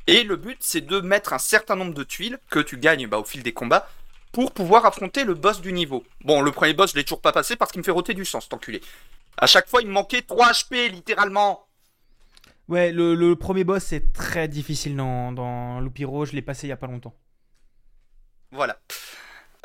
Et 0.07 0.23
le 0.23 0.37
but, 0.37 0.57
c'est 0.59 0.81
de 0.81 1.01
mettre 1.01 1.33
un 1.33 1.39
certain 1.39 1.75
nombre 1.75 1.93
de 1.93 2.03
tuiles 2.03 2.39
que 2.49 2.59
tu 2.59 2.77
gagnes 2.77 3.07
bah, 3.07 3.17
au 3.17 3.23
fil 3.23 3.43
des 3.43 3.53
combats 3.53 3.87
pour 4.31 4.51
pouvoir 4.51 4.85
affronter 4.85 5.23
le 5.23 5.33
boss 5.33 5.61
du 5.61 5.73
niveau. 5.73 6.03
Bon, 6.23 6.41
le 6.41 6.51
premier 6.51 6.73
boss, 6.73 6.91
je 6.91 6.95
l'ai 6.95 7.03
toujours 7.03 7.21
pas 7.21 7.31
passé 7.31 7.55
parce 7.55 7.71
qu'il 7.71 7.79
me 7.79 7.83
fait 7.83 7.91
roter 7.91 8.13
du 8.13 8.25
sang, 8.25 8.41
cet 8.41 8.53
enculé. 8.53 8.81
À 9.37 9.47
chaque 9.47 9.67
fois, 9.69 9.81
il 9.81 9.87
me 9.87 9.93
manquait 9.93 10.21
3 10.21 10.51
HP, 10.51 10.89
littéralement. 10.89 11.65
Ouais, 12.69 12.91
le, 12.91 13.15
le 13.15 13.35
premier 13.35 13.63
boss 13.65 13.91
est 13.93 14.13
très 14.13 14.47
difficile 14.47 14.95
dans, 14.95 15.31
dans 15.31 15.79
Loupiro, 15.81 16.25
je 16.25 16.33
l'ai 16.33 16.41
passé 16.41 16.67
il 16.67 16.69
y 16.69 16.73
a 16.73 16.77
pas 16.77 16.87
longtemps. 16.87 17.15
Voilà. 18.51 18.79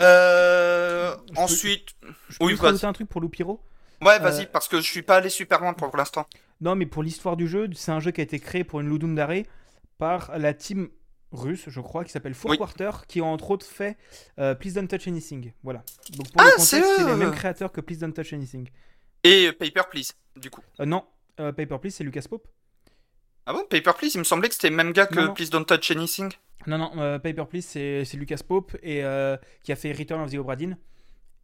Euh, 0.00 1.14
Je 1.28 1.32
peux- 1.34 1.40
ensuite, 1.40 1.88
Je 2.28 2.38
peux 2.38 2.44
Oui, 2.46 2.54
rajouter 2.54 2.86
un 2.86 2.92
truc 2.92 3.08
pour 3.08 3.20
Loupiro 3.20 3.60
ouais, 4.02 4.18
vas-y, 4.18 4.44
Euh, 4.44 4.48
parce 4.52 4.68
que 4.68 4.78
je 4.80 4.90
suis 4.90 5.02
pas 5.02 5.16
allé 5.16 5.28
super 5.28 5.60
loin 5.60 5.72
pour 5.74 5.94
l'instant. 5.96 6.26
Non, 6.60 6.74
mais 6.74 6.86
pour 6.86 7.02
l'histoire 7.02 7.36
du 7.36 7.46
jeu, 7.46 7.68
c'est 7.74 7.92
un 7.92 8.00
jeu 8.00 8.10
qui 8.10 8.20
a 8.20 8.24
été 8.24 8.38
créé 8.40 8.64
pour 8.64 8.80
une 8.80 8.88
Ludum 8.88 9.14
Dare 9.14 9.42
par 9.98 10.36
la 10.38 10.54
team 10.54 10.88
russe, 11.32 11.64
je 11.68 11.80
crois, 11.80 12.04
qui 12.04 12.10
s'appelle 12.12 12.34
Four 12.34 12.52
Oui. 12.52 12.58
Quarter, 12.58 12.90
qui 13.08 13.20
a 13.20 13.24
entre 13.24 13.50
autres 13.50 13.66
fait 13.66 13.96
euh, 14.38 14.54
Please 14.54 14.72
Don't 14.74 14.88
Touch 14.88 15.06
Anything. 15.08 15.52
Voilà. 15.62 15.82
Donc 16.16 16.30
pour 16.32 16.40
Ah, 16.42 16.44
le 16.46 16.50
c'est 16.62 16.80
contexte, 16.80 16.96
c'est 16.96 17.02
eux 17.02 17.06
les 17.08 17.16
mêmes 17.16 17.32
créateurs 17.34 17.70
que 17.72 17.80
Please 17.80 17.98
Don't 17.98 18.12
Touch 18.12 18.32
Anything. 18.32 18.68
Et 19.24 19.46
euh, 19.48 19.52
Paper 19.52 19.82
Please, 19.90 20.12
du 20.36 20.50
coup. 20.50 20.62
Euh, 20.80 20.86
non, 20.86 21.04
euh, 21.40 21.52
Paper 21.52 21.78
Please, 21.80 21.90
c'est 21.92 22.04
Lucas 22.04 22.22
Pope. 22.28 22.46
Ah 23.46 23.52
bon, 23.52 23.64
Paper 23.68 23.92
Please, 23.98 24.10
il 24.14 24.18
me 24.18 24.24
semblait 24.24 24.48
que 24.48 24.54
c'était 24.54 24.70
le 24.70 24.76
même 24.76 24.92
gars 24.92 25.06
que 25.06 25.16
Non, 25.16 25.26
non. 25.26 25.34
Please 25.34 25.50
Don't 25.50 25.64
Touch 25.66 25.90
Anything. 25.90 26.32
Non, 26.66 26.78
non, 26.78 26.92
euh, 26.98 27.18
Paper 27.18 27.44
Please, 27.48 27.62
c'est 27.62 28.04
c'est 28.04 28.16
Lucas 28.16 28.38
Pope 28.46 28.74
et, 28.82 29.04
euh, 29.04 29.36
qui 29.62 29.72
a 29.72 29.76
fait 29.76 29.92
Return 29.92 30.20
of 30.22 30.30
the 30.30 30.36
Obra 30.36 30.56
Dinn. 30.56 30.78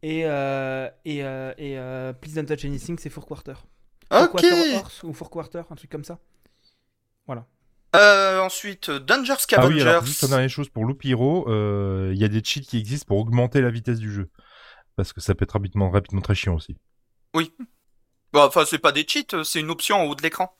Et, 0.03 0.25
euh, 0.25 0.89
et, 1.05 1.23
euh, 1.23 1.53
et 1.59 1.77
euh, 1.77 2.11
Please 2.13 2.33
Don't 2.33 2.45
Touch 2.47 2.65
Anything, 2.65 2.97
c'est 2.97 3.09
Four 3.11 3.27
Quarter. 3.27 3.53
Four 4.11 4.23
Ok. 4.23 4.31
Quarter 4.31 4.75
Horse 4.77 5.03
ou 5.03 5.13
Four 5.13 5.29
Quarter, 5.29 5.61
un 5.69 5.75
truc 5.75 5.91
comme 5.91 6.03
ça. 6.03 6.19
Euh, 7.93 8.39
ensuite, 8.39 8.89
Danger 8.89 9.33
Ah 9.33 9.35
oui, 9.35 9.41
Scavengers. 9.41 9.81
alors 9.81 10.05
juste 10.05 10.21
une 10.23 10.29
dernière 10.29 10.49
chose 10.49 10.69
pour 10.69 10.85
Loupiro, 10.85 11.45
euh, 11.49 12.11
il 12.13 12.19
y 12.19 12.23
a 12.23 12.29
des 12.29 12.41
cheats 12.41 12.61
qui 12.61 12.77
existent 12.77 13.05
pour 13.05 13.17
augmenter 13.17 13.59
la 13.59 13.69
vitesse 13.69 13.99
du 13.99 14.09
jeu. 14.11 14.29
Parce 14.95 15.11
que 15.11 15.19
ça 15.19 15.35
peut 15.35 15.43
être 15.43 15.51
rapidement, 15.51 15.89
rapidement 15.89 16.21
très 16.21 16.33
chiant 16.35 16.55
aussi. 16.55 16.77
Bah, 18.33 18.47
enfin, 18.47 18.63
c'est 18.65 18.77
pas 18.79 18.93
des 18.93 19.05
cheats, 19.05 19.43
c'est 19.43 19.59
une 19.59 19.69
option 19.69 19.97
en 19.97 20.03
haut 20.05 20.15
de 20.15 20.21
l'écran. 20.21 20.55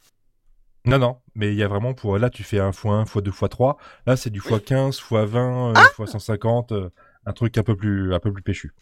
Non, 0.85 0.97
non, 0.97 1.19
mais 1.35 1.49
il 1.53 1.57
y 1.57 1.63
a 1.63 1.67
vraiment 1.67 1.93
pour. 1.93 2.17
Là, 2.17 2.29
tu 2.29 2.43
fais 2.43 2.59
1 2.59 2.69
x 2.69 2.85
1, 2.85 3.03
x 3.05 3.17
2, 3.17 3.29
x 3.31 3.43
3. 3.49 3.77
Là, 4.07 4.15
c'est 4.17 4.29
du 4.31 4.41
Oui. 4.41 4.53
x 4.55 4.65
15, 4.65 4.95
x 4.97 5.07
20, 5.11 5.69
euh, 5.69 5.73
Ah 5.75 5.85
x 5.99 6.11
150. 6.11 6.71
euh, 6.71 6.89
un 7.25 7.33
truc 7.33 7.57
un 7.59 7.63
peu 7.63 7.75
plus, 7.75 8.13
un 8.15 8.19
peu 8.19 8.33
plus 8.33 8.41
péchu. 8.41 8.73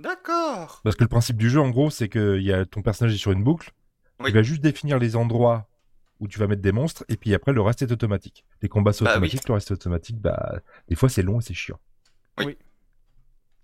D'accord. 0.00 0.80
Parce 0.82 0.96
que 0.96 1.04
le 1.04 1.08
principe 1.08 1.36
du 1.36 1.48
jeu, 1.48 1.60
en 1.60 1.70
gros, 1.70 1.90
c'est 1.90 2.08
que 2.08 2.36
il 2.38 2.44
y 2.44 2.52
a, 2.52 2.64
ton 2.66 2.82
personnage 2.82 3.14
est 3.14 3.18
sur 3.18 3.30
une 3.32 3.44
boucle. 3.44 3.70
Oui. 4.20 4.30
Tu 4.30 4.34
vas 4.36 4.42
juste 4.42 4.62
définir 4.62 4.98
les 4.98 5.14
endroits 5.14 5.68
où 6.18 6.26
tu 6.26 6.40
vas 6.40 6.48
mettre 6.48 6.62
des 6.62 6.72
monstres, 6.72 7.04
et 7.08 7.16
puis 7.16 7.32
après, 7.34 7.52
le 7.52 7.60
reste 7.60 7.82
est 7.82 7.92
automatique. 7.92 8.44
Les 8.62 8.68
combats 8.68 8.92
sont 8.92 9.04
Bah 9.04 9.12
automatiques, 9.12 9.46
le 9.46 9.54
reste 9.54 9.70
est 9.70 9.74
automatique. 9.74 10.20
Bah, 10.20 10.56
des 10.88 10.96
fois, 10.96 11.08
c'est 11.08 11.22
long 11.22 11.38
et 11.38 11.42
c'est 11.42 11.54
chiant. 11.54 11.78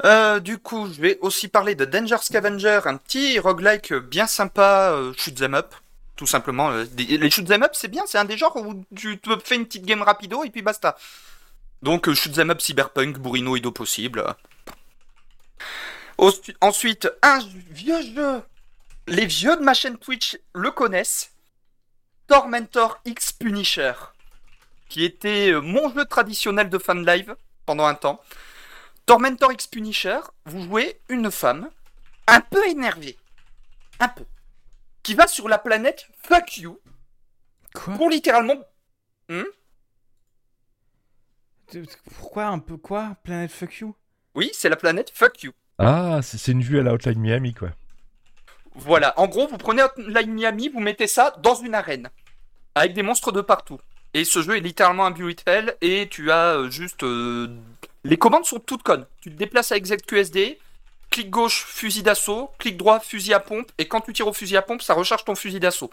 Euh, 0.04 0.40
du 0.40 0.58
coup, 0.58 0.86
je 0.92 1.00
vais 1.00 1.18
aussi 1.20 1.48
parler 1.48 1.74
de 1.74 1.84
Danger 1.84 2.16
Scavenger, 2.20 2.80
un 2.84 2.96
petit 2.96 3.38
roguelike 3.38 3.92
bien 3.94 4.26
sympa, 4.26 4.90
euh, 4.92 5.12
shoot 5.16 5.40
'em 5.42 5.54
up, 5.54 5.74
tout 6.16 6.26
simplement. 6.26 6.70
euh, 6.70 6.84
les 6.96 7.30
shoot 7.30 7.50
'em 7.50 7.62
up, 7.62 7.72
c'est 7.74 7.88
bien, 7.88 8.02
c'est 8.06 8.18
un 8.18 8.24
des 8.24 8.36
genres 8.36 8.56
où 8.56 8.84
tu 8.94 9.18
te 9.18 9.30
fais 9.44 9.56
une 9.56 9.66
petite 9.66 9.84
game 9.84 10.02
rapido 10.02 10.44
et 10.44 10.50
puis 10.50 10.62
basta. 10.62 10.96
Donc, 11.82 12.08
euh, 12.08 12.14
shoot 12.14 12.38
'em 12.38 12.50
up 12.50 12.60
cyberpunk, 12.60 13.18
bourrino 13.18 13.56
ido 13.56 13.72
possible. 13.72 14.24
Ensuite, 16.60 17.10
un 17.22 17.40
vieux 17.70 18.02
jeu. 18.14 18.42
Les 19.06 19.26
vieux 19.26 19.56
de 19.56 19.62
ma 19.62 19.74
chaîne 19.74 19.98
Twitch 19.98 20.38
le 20.54 20.70
connaissent. 20.70 21.32
Tormentor 22.26 23.00
X 23.04 23.32
Punisher, 23.32 23.92
qui 24.88 25.04
était 25.04 25.50
euh, 25.52 25.60
mon 25.60 25.92
jeu 25.92 26.06
traditionnel 26.06 26.70
de 26.70 26.78
fan 26.78 27.04
live 27.04 27.36
pendant 27.66 27.84
un 27.84 27.94
temps. 27.94 28.18
Tormentor 29.04 29.52
X 29.52 29.66
Punisher, 29.66 30.20
vous 30.46 30.64
jouez 30.64 30.98
une 31.10 31.30
femme 31.30 31.68
un 32.26 32.40
peu 32.40 32.66
énervée, 32.66 33.18
un 34.00 34.08
peu, 34.08 34.24
qui 35.04 35.14
va 35.14 35.28
sur 35.28 35.48
la 35.48 35.58
planète 35.58 36.08
Fuck 36.24 36.56
You 36.58 36.80
Quoi 37.74 37.94
pour 37.94 38.10
littéralement. 38.10 38.56
Pourquoi 42.16 42.46
un 42.46 42.58
peu 42.58 42.76
quoi 42.76 43.16
Planet 43.22 43.50
Fuck 43.50 43.78
You? 43.78 43.94
Oui, 44.34 44.50
c'est 44.52 44.68
la 44.68 44.76
planète 44.76 45.10
Fuck 45.14 45.44
You. 45.44 45.52
Ah, 45.78 46.20
c'est 46.22 46.38
c'est 46.38 46.52
une 46.52 46.62
vue 46.62 46.78
à 46.78 46.82
la 46.82 46.92
Hotline 46.92 47.18
Miami, 47.18 47.54
quoi. 47.54 47.70
Voilà, 48.74 49.18
en 49.18 49.28
gros, 49.28 49.46
vous 49.46 49.58
prenez 49.58 49.82
Hotline 49.82 50.32
Miami, 50.32 50.68
vous 50.68 50.80
mettez 50.80 51.06
ça 51.06 51.32
dans 51.42 51.54
une 51.54 51.74
arène 51.74 52.10
avec 52.74 52.92
des 52.92 53.02
monstres 53.02 53.30
de 53.32 53.40
partout. 53.40 53.78
Et 54.14 54.24
ce 54.24 54.42
jeu 54.42 54.56
est 54.56 54.60
littéralement 54.60 55.06
un 55.06 55.10
bullet 55.10 55.36
hell 55.46 55.76
et 55.80 56.08
tu 56.08 56.30
as 56.30 56.56
euh, 56.56 56.70
juste 56.70 57.02
euh, 57.02 57.48
les 58.04 58.16
commandes 58.16 58.44
sont 58.44 58.60
toutes 58.60 58.82
connes. 58.82 59.06
Tu 59.20 59.30
te 59.30 59.36
déplaces 59.36 59.72
avec 59.72 59.86
ZQSD, 59.86 60.58
clic 61.14 61.30
gauche 61.30 61.64
fusil 61.64 62.02
d'assaut, 62.02 62.50
clic 62.58 62.76
droit 62.76 63.00
fusil 63.00 63.32
à 63.34 63.40
pompe 63.40 63.70
et 63.78 63.88
quand 63.88 64.02
tu 64.02 64.12
tires 64.12 64.26
au 64.28 64.34
fusil 64.34 64.56
à 64.58 64.62
pompe, 64.62 64.82
ça 64.82 64.94
recharge 64.94 65.24
ton 65.24 65.34
fusil 65.34 65.60
d'assaut. 65.60 65.90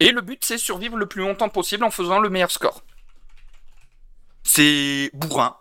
Et 0.00 0.10
le 0.10 0.22
but 0.22 0.44
c'est 0.44 0.58
survivre 0.58 0.96
le 0.96 1.06
plus 1.06 1.20
longtemps 1.22 1.48
possible 1.48 1.84
en 1.84 1.92
faisant 1.92 2.18
le 2.18 2.30
meilleur 2.30 2.50
score. 2.50 2.82
C'est 4.42 5.10
bourrin, 5.14 5.56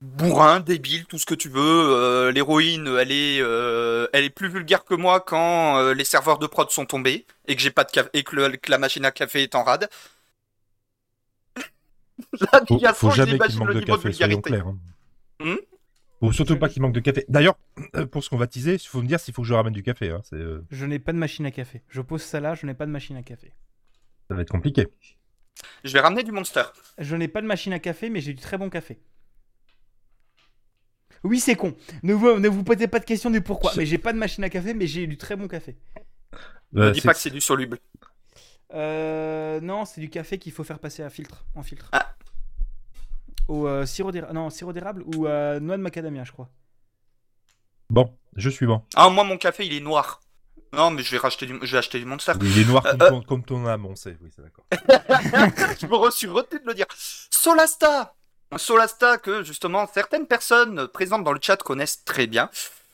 bourrin, 0.00 0.60
débile, 0.60 1.06
tout 1.06 1.18
ce 1.18 1.26
que 1.26 1.34
tu 1.34 1.48
veux. 1.48 1.60
Euh, 1.62 2.30
L'héroïne, 2.32 2.86
elle 3.00 3.12
est, 3.12 3.40
euh, 3.40 4.06
elle 4.12 4.24
est 4.24 4.30
plus 4.30 4.48
vulgaire 4.48 4.84
que 4.84 4.94
moi 4.94 5.20
quand 5.20 5.78
euh, 5.78 5.94
les 5.94 6.04
serveurs 6.04 6.38
de 6.38 6.46
prod 6.46 6.70
sont 6.70 6.86
tombés 6.86 7.26
et 7.46 7.56
que 7.56 7.62
j'ai 7.62 7.70
pas 7.70 7.84
de 7.84 7.90
et 8.12 8.22
que, 8.24 8.36
le- 8.36 8.56
que 8.56 8.70
la 8.70 8.78
machine 8.78 9.04
à 9.04 9.10
café 9.10 9.42
est 9.42 9.54
en 9.54 9.64
rade. 9.64 9.88
Là, 12.40 12.62
Faut, 12.68 12.78
faut 12.92 13.10
jamais 13.10 13.40
qu'il 13.40 13.56
manque 13.56 13.68
le 13.68 13.74
de 13.74 13.80
niveau 13.80 13.96
café, 13.96 14.12
soyons 14.12 14.40
vulgarité. 14.40 14.42
clairs. 14.42 14.66
hein. 14.68 14.78
Hmm? 15.40 15.56
Faut 16.20 16.32
surtout 16.32 16.58
pas 16.58 16.68
qu'il 16.68 16.82
manque 16.82 16.94
de 16.94 17.00
café. 17.00 17.24
D'ailleurs, 17.28 17.58
euh, 17.94 18.06
pour 18.06 18.24
ce 18.24 18.30
qu'on 18.30 18.36
va 18.38 18.46
teaser, 18.46 18.74
il 18.74 18.78
faut 18.80 19.02
me 19.02 19.06
dire 19.08 19.20
s'il 19.20 19.34
faut 19.34 19.42
que 19.42 19.48
je 19.48 19.54
ramène 19.54 19.72
du 19.72 19.82
café. 19.82 20.10
Hein. 20.10 20.22
euh, 20.32 20.62
Je 20.70 20.86
n'ai 20.86 20.98
pas 20.98 21.12
de 21.12 21.18
machine 21.18 21.44
à 21.46 21.50
café. 21.50 21.82
Je 21.88 22.00
pose 22.00 22.22
ça 22.22 22.40
là, 22.40 22.54
je 22.54 22.64
n'ai 22.66 22.74
pas 22.74 22.86
de 22.86 22.90
machine 22.90 23.16
à 23.16 23.22
café. 23.22 23.52
ça 24.28 24.34
va 24.34 24.42
être 24.42 24.50
compliqué. 24.50 24.86
Je 25.84 25.92
vais 25.92 26.00
ramener 26.00 26.22
du 26.22 26.32
monster. 26.32 26.64
Je 26.98 27.16
n'ai 27.16 27.28
pas 27.28 27.40
de 27.42 27.46
machine 27.46 27.72
à 27.72 27.78
café, 27.78 28.10
mais 28.10 28.20
j'ai 28.20 28.34
du 28.34 28.40
très 28.42 28.58
bon 28.58 28.68
café. 28.70 28.98
Oui, 31.24 31.40
c'est 31.40 31.56
con. 31.56 31.74
Ne 32.02 32.12
vous, 32.14 32.38
ne 32.38 32.48
vous 32.48 32.62
posez 32.62 32.86
pas 32.88 32.98
de 33.00 33.04
questions 33.04 33.30
du 33.30 33.40
pourquoi. 33.40 33.72
Mais 33.76 33.86
j'ai 33.86 33.98
pas 33.98 34.12
de 34.12 34.18
machine 34.18 34.44
à 34.44 34.50
café, 34.50 34.74
mais 34.74 34.86
j'ai 34.86 35.06
du 35.06 35.16
très 35.16 35.34
bon 35.36 35.48
café. 35.48 35.76
Ne 36.72 36.82
Euh, 36.82 36.90
dis 36.92 37.00
c'est- 37.00 37.06
pas 37.08 37.14
que 37.14 37.20
c'est 37.20 37.30
du 37.30 37.40
soluble. 37.40 37.78
Euh, 38.74 39.60
non, 39.60 39.84
c'est 39.84 40.00
du 40.00 40.10
café 40.10 40.38
qu'il 40.38 40.52
faut 40.52 40.64
faire 40.64 40.78
passer 40.78 41.02
à 41.02 41.08
filtre, 41.10 41.46
en 41.54 41.62
filtre. 41.62 41.88
Ah. 41.92 42.14
Au 43.48 43.66
euh, 43.66 43.86
sirop 43.86 44.10
d'érable, 44.12 44.34
non, 44.34 44.50
sirop 44.50 44.72
d'érable 44.72 45.04
ou 45.14 45.26
euh, 45.26 45.60
noix 45.60 45.76
de 45.76 45.82
macadamia, 45.82 46.24
je 46.24 46.32
crois. 46.32 46.48
Bon, 47.88 48.12
je 48.34 48.50
suis 48.50 48.66
bon. 48.66 48.82
Ah, 48.94 49.08
moi, 49.08 49.24
mon 49.24 49.38
café, 49.38 49.64
il 49.66 49.72
est 49.72 49.80
noir. 49.80 50.20
Non, 50.72 50.90
mais 50.90 51.02
je 51.02 51.10
vais 51.10 51.18
racheter 51.18 51.46
du, 51.46 51.58
je 51.62 51.72
vais 51.72 51.78
acheter 51.78 51.98
du 51.98 52.04
monster. 52.04 52.32
Il 52.42 52.58
est 52.58 52.64
noir 52.64 52.82
comme, 52.82 53.02
Euh, 53.02 53.08
ton, 53.08 53.22
comme 53.22 53.44
ton 53.44 53.66
âme, 53.66 53.86
on 53.86 53.94
sait. 53.94 54.16
Oui, 54.20 54.30
c'est 54.34 54.42
d'accord. 54.42 54.64
je 55.80 55.86
me 55.86 56.10
suis 56.10 56.26
retenu 56.26 56.60
de 56.60 56.66
le 56.66 56.74
dire. 56.74 56.86
Solasta 57.30 58.14
Solasta 58.56 59.18
que 59.18 59.42
justement 59.42 59.86
certaines 59.92 60.26
personnes 60.26 60.86
présentes 60.88 61.24
dans 61.24 61.32
le 61.32 61.40
chat 61.40 61.56
connaissent 61.56 62.04
très 62.04 62.26
bien. 62.26 62.50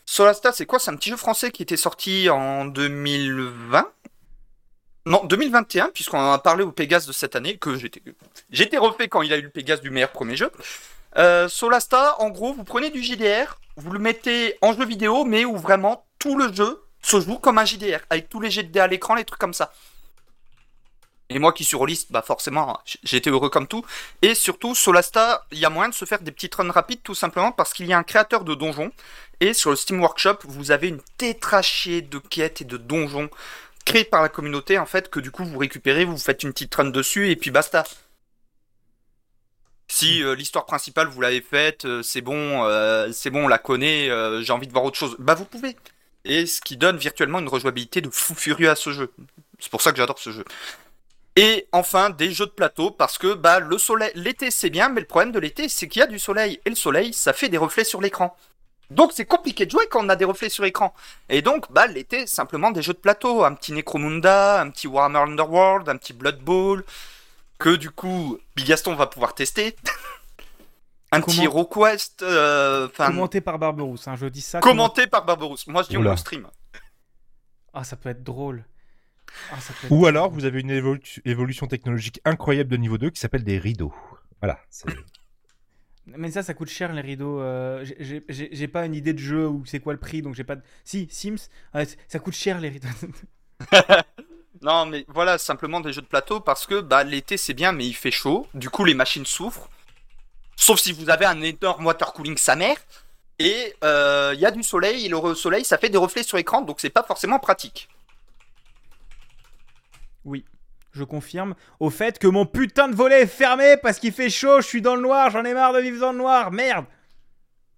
Solasta, 0.06 0.52
c'est 0.52 0.66
quoi? 0.66 0.78
C'est 0.78 0.90
un 0.90 0.96
petit 0.96 1.10
jeu 1.10 1.16
français 1.16 1.50
qui 1.50 1.62
était 1.62 1.76
sorti 1.76 2.28
en 2.28 2.66
2020 2.66 3.90
Non, 5.04 5.24
2021, 5.24 5.88
puisqu'on 5.88 6.18
en 6.18 6.32
a 6.32 6.38
parlé 6.38 6.62
au 6.62 6.70
Pégase 6.70 7.06
de 7.06 7.12
cette 7.12 7.34
année, 7.34 7.56
que 7.58 7.76
j'étais 8.50 8.78
refait 8.78 9.08
quand 9.08 9.22
il 9.22 9.32
a 9.32 9.36
eu 9.36 9.42
le 9.42 9.50
Pégase 9.50 9.80
du 9.80 9.90
meilleur 9.90 10.12
premier 10.12 10.36
jeu. 10.36 10.50
Euh, 11.16 11.48
Solasta, 11.48 12.20
en 12.20 12.30
gros, 12.30 12.52
vous 12.54 12.64
prenez 12.64 12.90
du 12.90 13.02
JDR, 13.02 13.58
vous 13.76 13.90
le 13.90 13.98
mettez 13.98 14.56
en 14.62 14.72
jeu 14.74 14.86
vidéo, 14.86 15.24
mais 15.24 15.44
où 15.44 15.56
vraiment 15.56 16.06
tout 16.18 16.38
le 16.38 16.52
jeu 16.52 16.82
se 17.02 17.20
joue 17.20 17.38
comme 17.38 17.58
un 17.58 17.64
JDR, 17.64 17.98
avec 18.10 18.28
tous 18.28 18.40
les 18.40 18.50
jets 18.50 18.78
à 18.78 18.86
l'écran, 18.86 19.16
les 19.16 19.24
trucs 19.24 19.40
comme 19.40 19.54
ça. 19.54 19.72
Et 21.28 21.38
moi 21.38 21.52
qui 21.52 21.64
suis 21.64 21.76
rôliste, 21.76 22.12
bah 22.12 22.22
forcément, 22.22 22.78
j'étais 23.02 23.30
heureux 23.30 23.48
comme 23.48 23.66
tout. 23.66 23.84
Et 24.20 24.34
surtout, 24.34 24.74
Solasta, 24.74 25.46
il 25.50 25.58
y 25.58 25.64
a 25.64 25.70
moyen 25.70 25.88
de 25.88 25.94
se 25.94 26.04
faire 26.04 26.20
des 26.20 26.30
petites 26.30 26.54
runs 26.54 26.70
rapides 26.70 27.02
tout 27.02 27.14
simplement 27.14 27.52
parce 27.52 27.72
qu'il 27.72 27.86
y 27.86 27.92
a 27.92 27.98
un 27.98 28.02
créateur 28.02 28.44
de 28.44 28.54
donjons. 28.54 28.92
Et 29.40 29.54
sur 29.54 29.70
le 29.70 29.76
Steam 29.76 30.00
Workshop, 30.00 30.38
vous 30.44 30.70
avez 30.70 30.88
une 30.88 31.00
tétrachée 31.16 32.02
de 32.02 32.18
quêtes 32.18 32.60
et 32.60 32.64
de 32.64 32.76
donjons 32.76 33.30
créés 33.84 34.04
par 34.04 34.22
la 34.22 34.28
communauté 34.28 34.78
en 34.78 34.86
fait 34.86 35.10
que 35.10 35.20
du 35.20 35.30
coup 35.30 35.44
vous 35.44 35.58
récupérez, 35.58 36.04
vous 36.04 36.18
faites 36.18 36.42
une 36.42 36.52
petite 36.52 36.74
run 36.74 36.86
dessus 36.86 37.30
et 37.30 37.36
puis 37.36 37.50
basta. 37.50 37.84
Si 39.88 40.22
euh, 40.22 40.34
l'histoire 40.34 40.64
principale 40.64 41.08
vous 41.08 41.20
l'avez 41.20 41.42
faite, 41.42 41.84
euh, 41.84 42.02
c'est 42.02 42.22
bon, 42.22 42.64
euh, 42.64 43.10
c'est 43.12 43.30
bon, 43.30 43.44
on 43.44 43.48
la 43.48 43.58
connaît, 43.58 44.08
j'ai 44.42 44.52
envie 44.52 44.66
de 44.66 44.72
voir 44.72 44.84
autre 44.84 44.96
chose, 44.96 45.16
bah 45.18 45.34
vous 45.34 45.44
pouvez. 45.44 45.76
Et 46.24 46.46
ce 46.46 46.60
qui 46.60 46.76
donne 46.76 46.96
virtuellement 46.96 47.40
une 47.40 47.48
rejouabilité 47.48 48.00
de 48.00 48.08
fou 48.08 48.34
furieux 48.34 48.70
à 48.70 48.76
ce 48.76 48.90
jeu. 48.90 49.12
C'est 49.58 49.70
pour 49.70 49.82
ça 49.82 49.92
que 49.92 49.98
j'adore 49.98 50.18
ce 50.18 50.30
jeu. 50.30 50.44
Et 51.36 51.66
enfin 51.72 52.10
des 52.10 52.30
jeux 52.30 52.46
de 52.46 52.50
plateau 52.50 52.90
parce 52.90 53.18
que 53.18 53.34
bah 53.34 53.60
le 53.60 53.78
soleil, 53.78 54.12
l'été 54.14 54.50
c'est 54.50 54.70
bien, 54.70 54.88
mais 54.88 55.00
le 55.00 55.06
problème 55.06 55.32
de 55.32 55.38
l'été 55.38 55.68
c'est 55.68 55.88
qu'il 55.88 56.00
y 56.00 56.02
a 56.02 56.06
du 56.06 56.18
soleil 56.18 56.60
et 56.64 56.70
le 56.70 56.76
soleil 56.76 57.12
ça 57.12 57.32
fait 57.32 57.48
des 57.48 57.58
reflets 57.58 57.84
sur 57.84 58.00
l'écran. 58.00 58.36
Donc 58.92 59.12
c'est 59.12 59.24
compliqué 59.24 59.66
de 59.66 59.70
jouer 59.70 59.86
quand 59.90 60.04
on 60.04 60.08
a 60.08 60.16
des 60.16 60.24
reflets 60.24 60.48
sur 60.48 60.64
écran. 60.64 60.94
Et 61.28 61.42
donc 61.42 61.70
bah 61.72 61.86
l'été 61.86 62.26
simplement 62.26 62.70
des 62.70 62.82
jeux 62.82 62.92
de 62.92 62.98
plateau, 62.98 63.44
un 63.44 63.54
petit 63.54 63.72
Necromunda, 63.72 64.60
un 64.60 64.70
petit 64.70 64.86
Warhammer 64.86 65.18
Underworld, 65.30 65.88
un 65.88 65.96
petit 65.96 66.12
Blood 66.12 66.40
Bowl 66.40 66.84
que 67.58 67.76
du 67.76 67.90
coup 67.90 68.38
Bigaston 68.56 68.94
va 68.94 69.06
pouvoir 69.06 69.34
tester. 69.34 69.76
un 71.12 71.20
petit 71.20 71.44
HeroQuest, 71.44 72.22
euh, 72.22 72.88
Commenté 72.88 73.40
par 73.40 73.58
Barberousse, 73.58 74.08
hein, 74.08 74.16
je 74.16 74.26
dis 74.26 74.40
ça. 74.40 74.60
commenté 74.60 75.06
par 75.06 75.24
Barbarousse. 75.24 75.66
Moi 75.66 75.82
je 75.82 75.88
dis 75.88 75.96
on 75.96 76.16
stream. 76.16 76.48
Ah, 77.74 77.84
ça 77.84 77.96
peut 77.96 78.10
être 78.10 78.22
drôle. 78.22 78.64
Ah, 79.50 79.60
ça 79.60 79.72
peut 79.72 79.86
être 79.86 79.92
Ou 79.92 79.96
drôle. 79.96 80.08
alors, 80.08 80.30
vous 80.30 80.44
avez 80.44 80.60
une 80.60 80.70
évolu- 80.70 81.20
évolution 81.24 81.66
technologique 81.66 82.20
incroyable 82.26 82.68
de 82.70 82.76
niveau 82.76 82.98
2 82.98 83.08
qui 83.10 83.18
s'appelle 83.20 83.44
des 83.44 83.58
rideaux. 83.58 83.94
Voilà. 84.40 84.58
Mais 86.06 86.30
ça, 86.32 86.42
ça 86.42 86.52
coûte 86.54 86.68
cher 86.68 86.92
les 86.92 87.00
rideaux. 87.00 87.40
euh, 87.40 87.84
j'ai- 88.28 88.68
pas 88.68 88.84
une 88.86 88.94
idée 88.94 89.12
de 89.12 89.18
jeu 89.18 89.46
ou 89.48 89.64
c'est 89.66 89.78
quoi 89.80 89.92
le 89.92 90.00
prix, 90.00 90.20
donc 90.22 90.34
j'ai 90.34 90.44
pas. 90.44 90.56
Si, 90.84 91.06
Sims, 91.10 91.36
c- 91.38 91.96
ça 92.08 92.18
coûte 92.18 92.34
cher 92.34 92.60
les 92.60 92.68
rideaux. 92.70 92.88
Non, 94.62 94.86
mais 94.86 95.04
voilà, 95.08 95.38
simplement 95.38 95.80
des 95.80 95.92
jeux 95.92 96.02
de 96.02 96.06
plateau 96.06 96.38
parce 96.40 96.66
que 96.66 96.80
bah, 96.80 97.02
l'été 97.04 97.36
c'est 97.36 97.54
bien, 97.54 97.72
mais 97.72 97.86
il 97.86 97.94
fait 97.94 98.10
chaud. 98.12 98.46
Du 98.54 98.70
coup, 98.70 98.84
les 98.84 98.94
machines 98.94 99.26
souffrent. 99.26 99.68
Sauf 100.56 100.80
si 100.80 100.92
vous 100.92 101.10
avez 101.10 101.26
un 101.26 101.40
énorme 101.42 101.86
water 101.86 102.12
cooling 102.12 102.36
sa 102.36 102.56
mère. 102.56 102.76
Et 103.38 103.74
euh, 103.84 104.32
il 104.34 104.40
y 104.40 104.46
a 104.46 104.50
du 104.52 104.62
soleil, 104.62 105.06
et 105.06 105.08
le 105.08 105.34
soleil 105.34 105.64
ça 105.64 105.78
fait 105.78 105.88
des 105.88 105.98
reflets 105.98 106.22
sur 106.22 106.38
écran, 106.38 106.62
donc 106.62 106.80
c'est 106.80 106.90
pas 106.90 107.02
forcément 107.02 107.38
pratique. 107.40 107.88
Je 110.92 111.04
confirme. 111.04 111.54
Au 111.80 111.90
fait 111.90 112.18
que 112.18 112.26
mon 112.26 112.46
putain 112.46 112.88
de 112.88 112.94
volet 112.94 113.22
est 113.22 113.26
fermé 113.26 113.76
parce 113.82 113.98
qu'il 113.98 114.12
fait 114.12 114.30
chaud, 114.30 114.60
je 114.60 114.66
suis 114.66 114.82
dans 114.82 114.94
le 114.96 115.02
noir, 115.02 115.30
j'en 115.30 115.44
ai 115.44 115.54
marre 115.54 115.72
de 115.72 115.80
vivre 115.80 116.00
dans 116.00 116.12
le 116.12 116.18
noir, 116.18 116.52
merde 116.52 116.84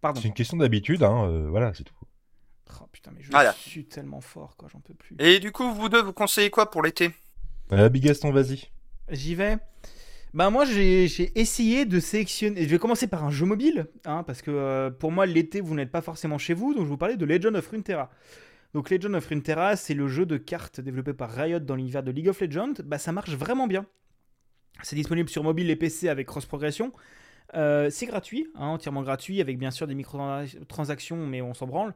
Pardon. 0.00 0.20
C'est 0.20 0.28
une 0.28 0.34
question 0.34 0.56
d'habitude, 0.58 1.02
hein, 1.02 1.26
euh, 1.28 1.46
voilà, 1.48 1.72
c'est 1.74 1.84
tout. 1.84 1.94
Oh, 2.80 2.86
putain, 2.92 3.10
mais 3.14 3.22
je 3.22 3.30
Voilà. 3.30 3.52
suis 3.52 3.86
tellement 3.86 4.20
fort, 4.20 4.56
quoi, 4.56 4.68
j'en 4.70 4.80
peux 4.80 4.92
plus. 4.94 5.16
Et 5.18 5.38
du 5.40 5.50
coup, 5.52 5.72
vous 5.72 5.88
deux, 5.88 6.02
vous 6.02 6.12
conseillez 6.12 6.50
quoi 6.50 6.70
pour 6.70 6.82
l'été? 6.82 7.10
Euh, 7.72 7.88
Bigaston, 7.88 8.30
vas-y. 8.30 8.68
J'y 9.10 9.34
vais. 9.34 9.56
Bah 10.34 10.50
moi 10.50 10.64
j'ai 10.64 11.06
j'ai 11.06 11.30
essayé 11.38 11.84
de 11.84 12.00
sélectionner. 12.00 12.64
Je 12.64 12.68
vais 12.68 12.78
commencer 12.80 13.06
par 13.06 13.22
un 13.24 13.30
jeu 13.30 13.46
mobile, 13.46 13.86
hein, 14.04 14.24
parce 14.24 14.42
que 14.42 14.50
euh, 14.50 14.90
pour 14.90 15.12
moi 15.12 15.26
l'été 15.26 15.60
vous 15.60 15.76
n'êtes 15.76 15.92
pas 15.92 16.02
forcément 16.02 16.38
chez 16.38 16.54
vous, 16.54 16.70
donc 16.74 16.80
je 16.80 16.86
vais 16.86 16.90
vous 16.90 16.96
parler 16.96 17.16
de 17.16 17.24
Legend 17.24 17.54
of 17.54 17.68
Runeterra. 17.68 18.10
Donc 18.74 18.90
Legend 18.90 19.14
of 19.14 19.26
Runeterra 19.26 19.76
c'est 19.76 19.94
le 19.94 20.08
jeu 20.08 20.26
de 20.26 20.36
cartes 20.36 20.80
développé 20.80 21.14
par 21.14 21.30
Riot 21.30 21.60
dans 21.60 21.76
l'univers 21.76 22.02
de 22.02 22.10
League 22.10 22.28
of 22.28 22.40
Legends. 22.40 22.74
Bah 22.84 22.98
ça 22.98 23.12
marche 23.12 23.34
vraiment 23.34 23.66
bien. 23.66 23.86
C'est 24.82 24.96
disponible 24.96 25.28
sur 25.28 25.42
mobile 25.42 25.70
et 25.70 25.76
PC 25.76 26.08
avec 26.08 26.26
cross 26.26 26.44
progression. 26.44 26.92
Euh, 27.54 27.88
c'est 27.90 28.06
gratuit, 28.06 28.48
hein, 28.56 28.66
entièrement 28.66 29.02
gratuit, 29.02 29.40
avec 29.40 29.58
bien 29.58 29.70
sûr 29.70 29.86
des 29.86 29.94
microtransactions, 29.94 31.26
mais 31.26 31.40
on 31.40 31.54
s'en 31.54 31.66
branle. 31.66 31.94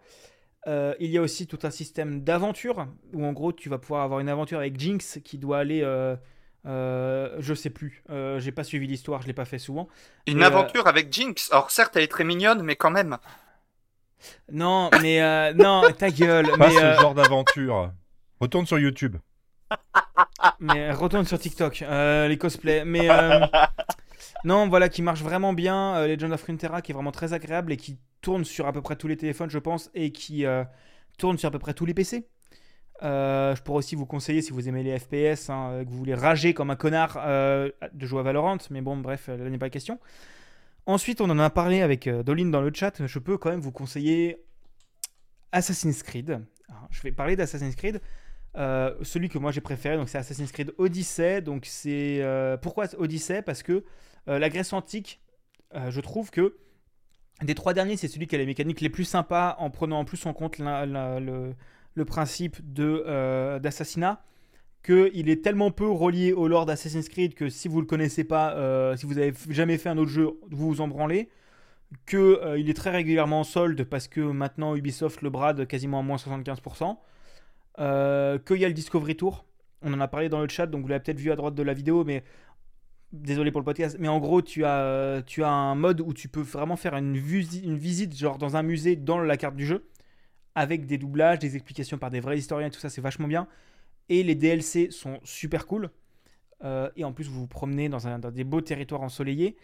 Euh, 0.67 0.95
il 1.01 1.11
y 1.11 1.19
a 1.19 1.23
aussi 1.23 1.47
tout 1.47 1.61
un 1.63 1.71
système 1.71 2.23
d'aventure 2.23 2.89
où 3.13 3.25
en 3.25 3.33
gros 3.33 3.53
tu 3.53 3.69
vas 3.69 3.79
pouvoir 3.79 4.03
avoir 4.03 4.21
une 4.21 4.29
aventure 4.29 4.59
avec 4.59 4.79
Jinx 4.79 5.21
qui 5.25 5.39
doit 5.39 5.59
aller 5.59 5.83
euh, 5.83 6.17
euh, 6.67 7.37
je 7.39 7.55
sais 7.55 7.71
plus. 7.71 8.03
J'ai 8.39 8.53
pas 8.53 8.65
suivi 8.65 8.87
l'histoire, 8.87 9.23
je 9.23 9.29
l'ai 9.29 9.33
pas 9.33 9.45
fait 9.45 9.59
souvent. 9.59 9.89
Une 10.27 10.43
aventure 10.43 10.87
avec 10.87 11.13
Jinx. 11.13 11.51
Alors 11.53 11.71
certes, 11.71 11.97
elle 11.97 12.03
est 12.03 12.09
très 12.09 12.25
mignonne, 12.25 12.63
mais 12.63 12.77
quand 12.77 12.91
même. 12.91 13.19
Non, 14.53 14.91
mais 15.03 15.23
euh, 15.23 15.53
non, 15.55 15.83
ta 15.97 16.11
gueule. 16.11 16.47
Pas 16.57 16.69
Mais, 16.69 16.75
ce 16.75 16.85
euh, 16.85 17.01
genre 17.01 17.15
d'aventure. 17.15 17.93
Retourne 18.41 18.67
sur 18.67 18.79
YouTube. 18.79 19.17
mais 20.61 20.93
retourne 20.93 21.25
sur 21.25 21.39
TikTok, 21.39 21.83
euh, 21.83 22.29
les 22.29 22.39
cosplays. 22.39 22.85
Mais 22.85 23.09
non, 24.45 24.69
voilà, 24.69 24.89
qui 24.89 25.03
marche 25.03 25.23
vraiment 25.23 25.53
bien. 25.53 26.07
Legend 26.07 26.33
of 26.33 26.43
Runeterra, 26.43 26.83
qui 26.83 26.93
est 26.93 26.95
vraiment 26.95 27.13
très 27.13 27.33
agréable 27.33 27.73
et 27.73 27.77
qui 27.77 27.99
tourne 28.21 28.45
sur 28.45 28.67
à 28.67 28.73
peu 28.73 28.81
près 28.81 28.97
tous 28.97 29.09
les 29.09 29.17
téléphones, 29.17 29.51
je 29.51 29.59
pense, 29.59 29.91
et 29.95 30.13
qui 30.13 30.45
tourne 31.19 31.39
sur 31.39 31.49
à 31.49 31.51
peu 31.51 31.59
près 31.59 31.75
tous 31.75 31.87
les 31.87 31.95
PC. 31.95 32.29
Je 33.03 33.61
pourrais 33.63 33.79
aussi 33.79 33.97
vous 33.97 34.07
conseiller, 34.07 34.43
si 34.43 34.53
vous 34.53 34.69
aimez 34.69 34.83
les 34.83 34.99
FPS, 34.99 35.51
hein, 35.51 35.83
que 35.85 35.91
vous 35.91 35.99
voulez 35.99 36.15
rager 36.15 36.55
comme 36.55 36.71
un 36.71 36.77
connard, 36.77 37.19
de 37.27 38.07
jouer 38.07 38.21
à 38.21 38.23
Valorant, 38.23 38.59
mais 38.71 38.81
bon, 38.81 38.97
bref, 38.97 39.29
là 39.29 39.37
n'est 39.37 39.59
pas 39.59 39.71
question. 39.71 39.99
Ensuite, 40.89 41.21
on 41.21 41.29
en 41.29 41.39
a 41.39 41.51
parlé 41.51 41.83
avec 41.83 42.07
euh, 42.07 42.23
Doline 42.23 42.51
dans 42.51 42.63
le 42.63 42.73
chat. 42.73 43.07
Je 43.07 43.19
peux 43.19 43.37
quand 43.37 43.51
même 43.51 43.61
vous 43.61 43.73
conseiller 43.73 44.43
Assassin's 45.53 46.03
Creed. 46.03 46.41
Je 46.89 47.03
vais 47.03 47.13
parler 47.13 47.37
d'Assassin's 47.37 47.77
Creed. 47.77 48.01
Euh, 48.57 48.95
celui 49.03 49.29
que 49.29 49.37
moi 49.37 49.53
j'ai 49.53 49.61
préféré, 49.61 49.99
donc 49.99 50.09
c'est 50.09 50.17
Assassin's 50.17 50.51
Creed 50.51 50.73
Odyssey. 50.79 51.43
Donc 51.43 51.67
c'est 51.67 52.23
euh, 52.23 52.57
pourquoi 52.57 52.87
Odyssey? 52.97 53.43
Parce 53.43 53.63
que 53.63 53.85
la 54.27 54.49
Grèce 54.49 54.73
antique, 54.75 55.21
je 55.75 56.01
trouve 56.01 56.31
que 56.31 56.57
des 57.43 57.55
trois 57.55 57.75
derniers, 57.75 57.97
c'est 57.97 58.09
celui 58.09 58.27
qui 58.27 58.35
a 58.35 58.39
les 58.39 58.47
mécaniques 58.47 58.81
les 58.83 58.91
plus 58.91 59.05
sympas 59.05 59.57
en 59.59 59.71
prenant 59.71 60.01
en 60.01 60.05
plus 60.05 60.25
en 60.27 60.35
compte 60.35 60.59
le, 60.59 61.55
le 61.95 62.05
principe 62.07 62.57
d'assassinat. 62.63 64.23
Que 64.89 65.11
il 65.13 65.29
est 65.29 65.45
tellement 65.45 65.71
peu 65.71 65.87
relié 65.87 66.33
au 66.33 66.49
lore 66.49 66.65
d'Assassin's 66.65 67.11
Creed 67.11 67.35
que 67.35 67.51
si 67.51 67.69
vous 67.69 67.83
le 67.83 67.87
connaissez 67.87 68.25
pas, 68.25 68.55
euh, 68.55 68.97
si 68.97 69.05
vous 69.05 69.19
avez 69.19 69.35
jamais 69.51 69.77
fait 69.77 69.91
un 69.91 69.99
autre 69.99 70.11
jeu, 70.11 70.31
vous 70.51 70.67
vous 70.69 70.81
en 70.81 70.89
branlez. 70.89 71.29
Que 72.07 72.41
euh, 72.43 72.57
est 72.57 72.75
très 72.75 72.89
régulièrement 72.89 73.41
en 73.41 73.45
solde 73.45 73.85
parce 73.85 74.09
que 74.09 74.23
maintenant 74.23 74.75
Ubisoft 74.77 75.21
le 75.21 75.29
brade 75.29 75.67
quasiment 75.67 75.99
à 75.99 76.03
moins 76.03 76.17
75%. 76.17 76.97
Euh, 77.81 78.39
qu'il 78.39 78.57
y 78.57 78.65
a 78.65 78.69
le 78.69 78.73
Discovery 78.73 79.15
Tour. 79.15 79.45
On 79.83 79.93
en 79.93 80.01
a 80.01 80.09
parlé 80.09 80.31
dans 80.31 80.41
le 80.41 80.49
chat, 80.49 80.67
donc 80.67 80.81
vous 80.81 80.89
l'avez 80.89 81.03
peut-être 81.03 81.21
vu 81.21 81.31
à 81.33 81.37
droite 81.37 81.55
de 81.55 81.63
la 81.63 81.75
vidéo, 81.75 82.03
mais 82.05 82.25
désolé 83.13 83.51
pour 83.53 83.61
le 83.61 83.67
podcast. 83.67 83.99
Mais 84.01 84.09
en 84.09 84.21
gros, 84.21 84.41
tu 84.41 84.65
as, 84.65 85.23
tu 85.27 85.45
as 85.45 85.51
un 85.51 85.75
mode 85.75 86.01
où 86.01 86.15
tu 86.15 86.29
peux 86.29 86.41
vraiment 86.41 86.77
faire 86.77 86.97
une, 86.97 87.15
une 87.15 87.77
visite, 87.77 88.17
genre 88.17 88.39
dans 88.39 88.57
un 88.57 88.63
musée, 88.63 88.97
dans 88.97 89.19
la 89.19 89.37
carte 89.37 89.55
du 89.55 89.67
jeu, 89.67 89.87
avec 90.55 90.87
des 90.87 90.97
doublages, 90.97 91.41
des 91.41 91.57
explications 91.57 91.99
par 91.99 92.09
des 92.09 92.21
vrais 92.21 92.39
historiens, 92.39 92.71
tout 92.71 92.81
ça, 92.81 92.89
c'est 92.89 93.03
vachement 93.03 93.29
bien. 93.29 93.49
Et 94.09 94.23
les 94.23 94.35
DLC 94.35 94.91
sont 94.91 95.21
super 95.25 95.67
cool. 95.67 95.91
Euh, 96.65 96.91
et 96.97 97.05
en 97.05 97.13
plus, 97.13 97.29
vous 97.29 97.41
vous 97.41 97.47
promenez 97.47 97.89
dans, 97.89 98.19
des 98.31 98.45
beaux 98.45 98.61
territoires 98.61 99.03
ensoleillés. 99.03 99.57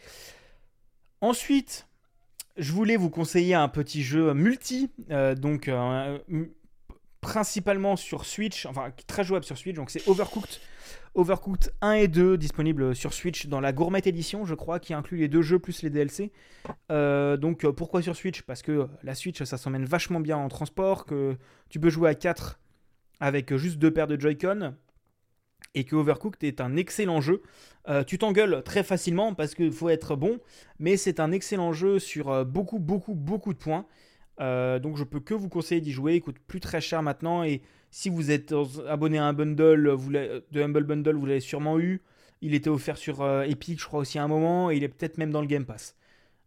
Ensuite, 1.21 1.89
je 2.57 2.73
voulais 2.73 2.97
vous 2.97 3.11
conseiller 3.11 3.55
un 3.55 3.69
petit 3.69 4.03
jeu 4.03 4.33
multi, 4.35 4.91
euh, 5.11 5.35
donc 5.35 5.69
euh, 5.69 6.19
principalement 7.21 7.97
sur 7.97 8.25
Switch, 8.25 8.67
enfin 8.67 8.93
très 9.07 9.25
jouable 9.25 9.45
sur 9.45 9.57
Switch, 9.59 9.75
donc 9.75 9.91
c'est 9.91 10.07
Overcooked. 10.07 10.61
Overcooked 11.15 11.73
1 11.81 11.93
et 11.93 12.09
2 12.09 12.37
disponibles 12.37 12.95
sur 12.95 13.15
Switch 13.15 13.47
dans 13.47 13.61
la 13.61 13.73
Gourmet 13.73 14.03
Edition, 14.05 14.45
je 14.45 14.55
crois, 14.55 14.79
qui 14.81 14.93
inclut 14.95 15.19
les 15.19 15.29
deux 15.29 15.43
jeux 15.43 15.59
plus 15.59 15.83
les 15.83 15.91
DLC. 15.91 16.33
Donc 16.91 17.67
pourquoi 17.71 18.03
sur 18.03 18.15
Switch? 18.15 18.43
Parce 18.43 18.63
que 18.63 18.89
la 19.03 19.15
Switch 19.15 19.43
ça 19.43 19.57
s'emmène 19.57 19.85
vachement 19.85 20.21
bien 20.21 20.37
en 20.37 20.49
transport, 20.49 21.07
que 21.07 21.37
tu 21.71 21.81
peux 21.81 21.89
jouer 21.89 22.11
à 22.11 22.15
4 22.15 22.59
avec 23.21 23.55
juste 23.57 23.79
deux 23.79 23.93
paires 23.93 24.07
de 24.07 24.21
Joy-Con 24.21 24.75
et 25.75 25.85
que 25.85 25.97
Overcooked 25.97 26.43
est 26.45 26.61
un 26.61 26.77
excellent 26.77 27.21
jeu. 27.21 27.43
Euh, 27.89 28.05
tu 28.05 28.19
t'engueules 28.19 28.63
très 28.65 28.83
facilement 28.83 29.35
parce 29.35 29.55
qu'il 29.55 29.73
faut 29.73 29.89
être 29.89 30.17
bon, 30.17 30.39
mais 30.79 30.97
c'est 30.97 31.21
un 31.21 31.33
excellent 31.33 31.73
jeu 31.73 31.99
sur 31.99 32.31
euh, 32.31 32.45
beaucoup, 32.45 32.79
beaucoup, 32.79 33.15
beaucoup 33.15 33.53
de 33.53 33.59
points. 33.59 33.87
Euh, 34.41 34.79
donc 34.79 34.97
je 34.97 35.05
peux 35.05 35.21
que 35.21 35.35
vous 35.35 35.49
conseiller 35.49 35.81
d'y 35.81 35.93
jouer. 35.93 36.17
Il 36.17 36.21
coûte 36.21 36.39
plus 36.47 36.61
très 36.61 36.81
cher 36.81 37.03
maintenant 37.03 37.45
et 37.45 37.63
si 37.91 38.09
vous 38.09 38.31
êtes 38.31 38.55
abonné 38.89 39.19
à 39.19 39.25
un 39.25 39.33
bundle 39.33 39.97
de 40.51 40.63
Humble 40.63 40.85
Bundle, 40.85 41.15
vous 41.15 41.27
l'avez 41.27 41.41
sûrement 41.41 41.79
eu. 41.79 42.03
Il 42.41 42.55
était 42.55 42.69
offert 42.69 42.97
sur 42.97 43.25
Epic, 43.45 43.81
je 43.81 43.87
crois 43.87 44.01
aussi 44.01 44.19
à 44.19 44.25
un 44.25 44.29
moment, 44.29 44.71
et 44.71 44.77
il 44.77 44.83
est 44.83 44.89
peut-être 44.89 45.17
même 45.17 45.31
dans 45.31 45.41
le 45.41 45.47
Game 45.47 45.65
Pass. 45.65 45.97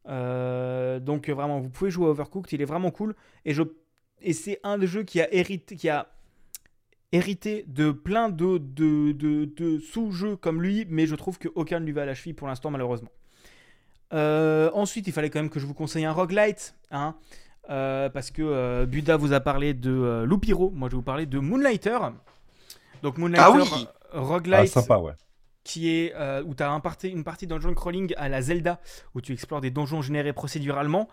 Donc 0.06 1.30
vraiment, 1.30 1.62
vous 1.62 1.70
pouvez 1.70 1.90
jouer 1.90 2.08
à 2.08 2.10
Overcooked, 2.10 2.52
il 2.52 2.62
est 2.62 2.66
vraiment 2.66 2.92
cool. 2.92 3.16
Et 3.46 4.34
c'est 4.34 4.60
un 4.64 4.78
des 4.78 4.88
jeux 4.88 5.04
qui 5.04 5.22
a 5.22 5.34
hérité, 5.34 5.78
qui 5.78 5.88
a 5.88 6.17
hérité 7.12 7.64
de 7.68 7.92
plein 7.92 8.30
de, 8.30 8.58
de, 8.58 9.12
de- 9.14 9.46
de 9.46 9.80
sous-jeux 9.80 10.36
comme 10.36 10.62
lui, 10.62 10.86
mais 10.90 11.06
je 11.08 11.16
trouve 11.16 11.40
qu'aucun 11.40 11.80
ne 11.80 11.86
lui 11.86 11.94
va 11.94 12.04
à 12.04 12.06
la 12.06 12.14
cheville 12.16 12.34
pour 12.34 12.48
l'instant, 12.48 12.70
malheureusement. 12.72 13.10
Euh, 14.14 14.70
ensuite, 14.74 15.08
il 15.08 15.14
fallait 15.14 15.30
quand 15.30 15.40
même 15.40 15.50
que 15.50 15.60
je 15.60 15.66
vous 15.66 15.74
conseille 15.74 16.06
un 16.06 16.12
roguelite, 16.14 16.76
hein, 16.92 17.16
euh, 17.70 18.10
parce 18.10 18.32
que 18.32 18.42
euh, 18.42 18.86
Buda 18.86 19.18
vous 19.18 19.34
a 19.34 19.40
parlé 19.42 19.74
de 19.74 19.92
euh, 19.92 20.26
Loupiro, 20.26 20.70
moi 20.72 20.88
je 20.90 20.94
vais 20.94 20.98
vous 20.98 21.04
parler 21.04 21.26
de 21.26 21.40
Moonlighter. 21.40 21.98
Donc 23.04 23.18
Moonlighter, 23.18 23.44
Ah 23.46 23.52
oui 23.52 23.88
roguelite, 24.14 24.56
Ah, 24.60 24.68
sympa, 24.68 24.98
ouais. 24.98 25.12
qui 25.66 25.90
est 25.90 26.14
euh, 26.16 26.42
où 26.46 26.56
tu 26.56 26.64
as 26.64 26.72
un 26.72 26.80
parti, 26.80 27.10
une 27.10 27.26
partie 27.26 27.46
dungeon 27.48 27.74
crawling 27.74 28.14
à 28.16 28.30
la 28.30 28.42
Zelda, 28.42 28.80
où 29.14 29.20
tu 29.22 29.34
explores 29.34 29.60
des 29.60 29.72
donjons 29.72 30.02
générés 30.02 30.32
procéduralement, 30.32 31.10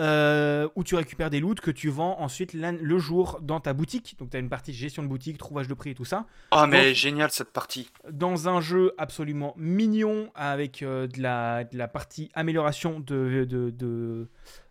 euh, 0.00 0.68
où 0.74 0.84
tu 0.84 0.94
récupères 0.94 1.28
des 1.30 1.40
loots 1.40 1.60
que 1.60 1.70
tu 1.70 1.88
vends 1.90 2.18
ensuite 2.20 2.54
le 2.54 2.98
jour 2.98 3.38
dans 3.42 3.60
ta 3.60 3.72
boutique. 3.72 4.16
Donc 4.18 4.30
tu 4.30 4.36
as 4.36 4.40
une 4.40 4.48
partie 4.48 4.72
gestion 4.72 5.02
de 5.02 5.08
boutique, 5.08 5.38
trouvage 5.38 5.68
de 5.68 5.74
prix 5.74 5.90
et 5.90 5.94
tout 5.94 6.04
ça. 6.04 6.26
Oh, 6.50 6.64
mais 6.68 6.94
génial 6.94 7.30
cette 7.30 7.52
partie. 7.52 7.90
Dans 8.10 8.48
un 8.48 8.60
jeu 8.60 8.92
absolument 8.98 9.54
mignon, 9.56 10.30
avec 10.34 10.82
euh, 10.82 11.06
de, 11.06 11.20
la, 11.20 11.64
de 11.64 11.76
la 11.76 11.88
partie 11.88 12.30
amélioration 12.34 13.00
de, 13.00 13.46
de, 13.48 13.70
de, 13.70 14.28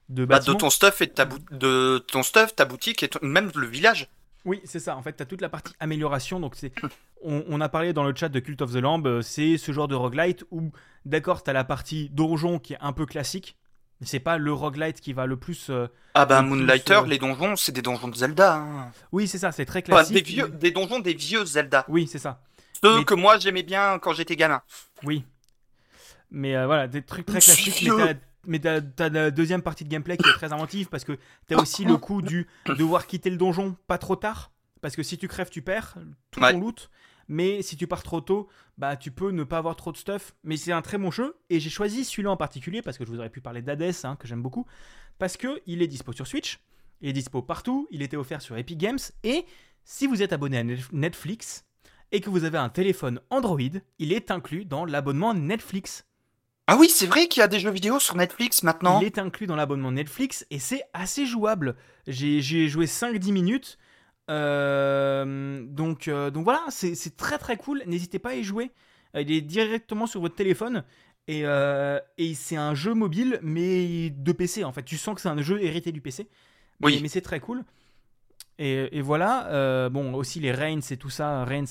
de 0.10 0.26
Bah, 0.26 0.39
de 0.39 0.53
ton 0.53 0.69
stuff 0.69 1.02
et 1.02 1.07
de 1.07 1.11
ta, 1.11 1.26
de 1.26 1.99
ton 1.99 2.23
stuff, 2.23 2.56
ta 2.56 2.65
boutique 2.65 3.03
et 3.03 3.07
ton- 3.10 3.19
même 3.26 3.52
le 3.56 3.68
village. 3.68 4.10
Oui, 4.43 4.60
c'est 4.64 4.80
ça. 4.80 4.98
En 4.98 5.03
fait, 5.03 5.15
tu 5.15 5.22
as 5.22 5.27
toute 5.27 5.41
la 5.41 5.49
partie 5.49 5.73
amélioration. 5.80 6.39
Donc, 6.39 6.56
c'est, 6.56 6.73
on, 7.23 7.43
on 7.48 7.61
a 7.61 7.69
parlé 7.69 7.93
dans 7.93 8.03
le 8.03 8.15
chat 8.15 8.27
de 8.27 8.39
Cult 8.39 8.60
of 8.64 8.73
the 8.73 8.77
Lamb. 8.77 9.06
euh, 9.06 9.22
C'est 9.22 9.57
ce 9.60 9.72
genre 9.72 9.88
de 9.88 9.93
roguelite 9.93 10.43
où, 10.49 10.72
d'accord, 11.06 11.43
tu 11.43 11.52
as 11.52 11.53
la 11.53 11.64
partie 11.64 12.10
donjon 12.10 12.57
qui 12.57 12.73
est 12.73 12.80
un 12.81 12.91
peu 12.91 13.06
classique. 13.06 13.56
Mais 14.02 14.07
c'est 14.07 14.19
pas 14.19 14.38
le 14.38 14.52
roguelite 14.52 14.99
qui 14.99 15.14
va 15.14 15.26
le 15.28 15.38
plus. 15.38 15.69
euh, 15.69 15.88
Ah 16.15 16.26
bah 16.26 16.41
plus, 16.41 16.49
Moonlighter, 16.49 16.94
euh, 17.03 17.06
les 17.06 17.19
donjons, 17.19 17.56
c'est 17.56 17.72
des 17.72 17.82
donjons 17.84 18.07
de 18.10 18.15
Zelda. 18.15 18.56
hein. 18.56 18.91
Oui, 19.11 19.28
c'est 19.28 19.38
ça. 19.38 19.52
C'est 19.52 19.65
très 19.65 19.80
Enfin, 19.88 20.03
classique. 20.03 20.15
des, 20.15 20.22
vieux, 20.23 20.49
des 20.49 20.72
donjons 20.72 20.99
des 20.99 21.14
vieux 21.14 21.45
Zelda. 21.45 21.86
Oui, 21.88 22.07
c'est 22.07 22.18
ça. 22.19 22.41
Ceux 22.84 22.98
Mais- 22.98 23.06
que 23.06 23.14
moi 23.14 23.38
j'aimais 23.38 23.61
bien 23.64 23.99
quand 23.99 24.11
j'étais 24.14 24.36
gamin. 24.36 24.61
Oui. 25.03 25.23
Mais 26.32 26.56
euh, 26.56 26.65
voilà, 26.65 26.88
des 26.88 27.02
trucs 27.03 27.26
très 27.26 27.40
classiques. 27.40 27.90
Mais 28.48 28.57
t'as 28.60 28.82
la 29.10 29.30
deuxième 29.30 29.61
partie 29.61 29.84
de 29.84 29.90
gameplay 29.90 30.18
qui 30.18 30.28
est 30.28 30.34
très 30.34 30.52
inventive 30.52 30.88
parce 30.90 31.03
que 31.03 31.15
t'as 31.48 31.57
aussi 31.61 31.86
le 31.86 31.98
coup 31.98 32.23
du 32.23 32.48
devoir 32.65 33.06
quitter 33.06 33.30
le 33.30 33.38
donjon 33.38 33.76
pas 33.88 33.99
trop 33.99 34.15
tard. 34.15 34.52
Parce 34.82 34.95
que 34.95 35.03
si 35.03 35.19
tu 35.19 35.28
crèves, 35.28 35.52
tu 35.52 35.61
perds 35.61 35.94
tout 36.32 36.40
Ouais. 36.41 36.52
ton 36.53 36.60
loot. 36.60 36.90
Mais 37.27 37.61
si 37.61 37.77
tu 37.77 37.88
pars 37.88 38.03
trop 38.03 38.22
tôt, 38.22 38.48
bah 38.77 38.95
tu 38.98 39.11
peux 39.11 39.31
ne 39.31 39.43
pas 39.43 39.57
avoir 39.57 39.76
trop 39.76 39.91
de 39.91 39.98
stuff. 39.98 40.34
Mais 40.43 40.57
c'est 40.57 40.72
un 40.72 40.81
très 40.81 40.98
bon 40.98 41.11
jeu. 41.11 41.38
Et 41.49 41.60
j'ai 41.60 41.69
choisi 41.69 42.03
celui-là 42.06 42.31
en 42.31 42.38
particulier 42.38 42.81
parce 42.81 42.98
que 42.98 43.06
je 43.06 43.11
vous 43.11 43.19
aurais 43.19 43.30
pu 43.30 43.41
parler 43.41 43.61
d'Hades, 43.61 43.93
hein, 44.03 44.15
que 44.18 44.27
j'aime 44.27 44.41
beaucoup. 44.41 44.65
Parce 45.19 45.38
que 45.38 45.61
il 45.68 45.81
est 45.81 45.88
dispo 45.88 46.11
sur 46.14 46.27
Switch. 46.27 46.60
Il 47.02 47.10
est 47.10 47.14
dispo 47.14 47.41
partout. 47.41 47.88
Il 47.91 48.02
était 48.02 48.18
offert 48.18 48.41
sur 48.41 48.57
Epic 48.57 48.77
Games. 48.77 48.99
Et 49.23 49.45
si 49.84 50.07
vous 50.07 50.22
êtes 50.22 50.34
abonné 50.34 50.57
à 50.57 50.64
Net- 50.64 50.91
Netflix 50.91 51.65
et 52.11 52.22
que 52.22 52.30
vous 52.30 52.43
avez 52.43 52.57
un 52.57 52.69
téléphone 52.69 53.19
Android, 53.30 53.60
il 53.99 54.14
est 54.14 54.31
inclus 54.31 54.65
dans 54.65 54.85
l'abonnement 54.85 55.34
Netflix. 55.34 56.06
Ah 56.68 56.77
oui, 56.77 56.89
c'est 56.89 57.07
vrai 57.07 57.27
qu'il 57.27 57.41
y 57.41 57.43
a 57.43 57.48
des 57.48 57.60
jeux 57.60 57.72
vidéo 57.72 57.99
sur 57.99 58.15
Netflix 58.15 58.64
maintenant. 58.64 58.99
Il 59.02 59.06
est 59.06 59.18
inclus 59.18 59.48
dans 59.48 59.56
l'abonnement 59.56 59.91
Netflix 59.91 60.45
et 60.52 60.60
c'est 60.60 60.84
assez 60.93 61.26
jouable. 61.26 61.76
J'ai 62.07 62.41
j'ai 62.41 62.68
joué 62.69 62.85
5-10 62.85 63.31
minutes. 63.31 63.77
Euh, 64.32 65.64
donc, 65.68 66.08
euh, 66.08 66.32
donc 66.32 66.44
voilà, 66.45 66.64
c'est 66.70 67.18
très 67.18 67.38
très 67.38 67.58
cool. 67.58 67.84
N'hésitez 67.86 68.18
pas 68.20 68.30
à 68.32 68.36
y 68.36 68.44
jouer. 68.44 68.72
Euh, 69.16 69.22
Il 69.22 69.32
est 69.32 69.41
directement 69.41 70.08
sur 70.08 70.22
votre 70.22 70.36
téléphone. 70.36 70.84
Et, 71.28 71.41
euh, 71.45 71.99
et 72.18 72.34
c'est 72.34 72.56
un 72.56 72.74
jeu 72.74 72.94
mobile, 72.94 73.40
mais 73.44 74.10
de 74.10 74.32
PC 74.32 74.64
en 74.64 74.72
fait. 74.72 74.84
Tu 74.84 74.98
sens 74.98 75.16
que 75.16 75.22
c'est 75.22 75.30
un 75.30 75.41
jeu 75.41 75.62
hérité 75.62 75.91
du 75.91 76.02
PC. 76.02 76.28
Mais, 76.80 76.88
Oui. 76.88 76.99
mais 77.02 77.08
c'est 77.10 77.22
très 77.22 77.40
cool. 77.40 77.64
Et, 78.58 78.98
et 78.98 79.02
voilà, 79.02 79.90
bon, 79.90 80.14
aussi 80.14 80.40
les 80.40 80.52
Reigns 80.52 80.82
et 80.91 80.98
tout 80.98 81.10
ça, 81.10 81.44
Reigns, 81.45 81.66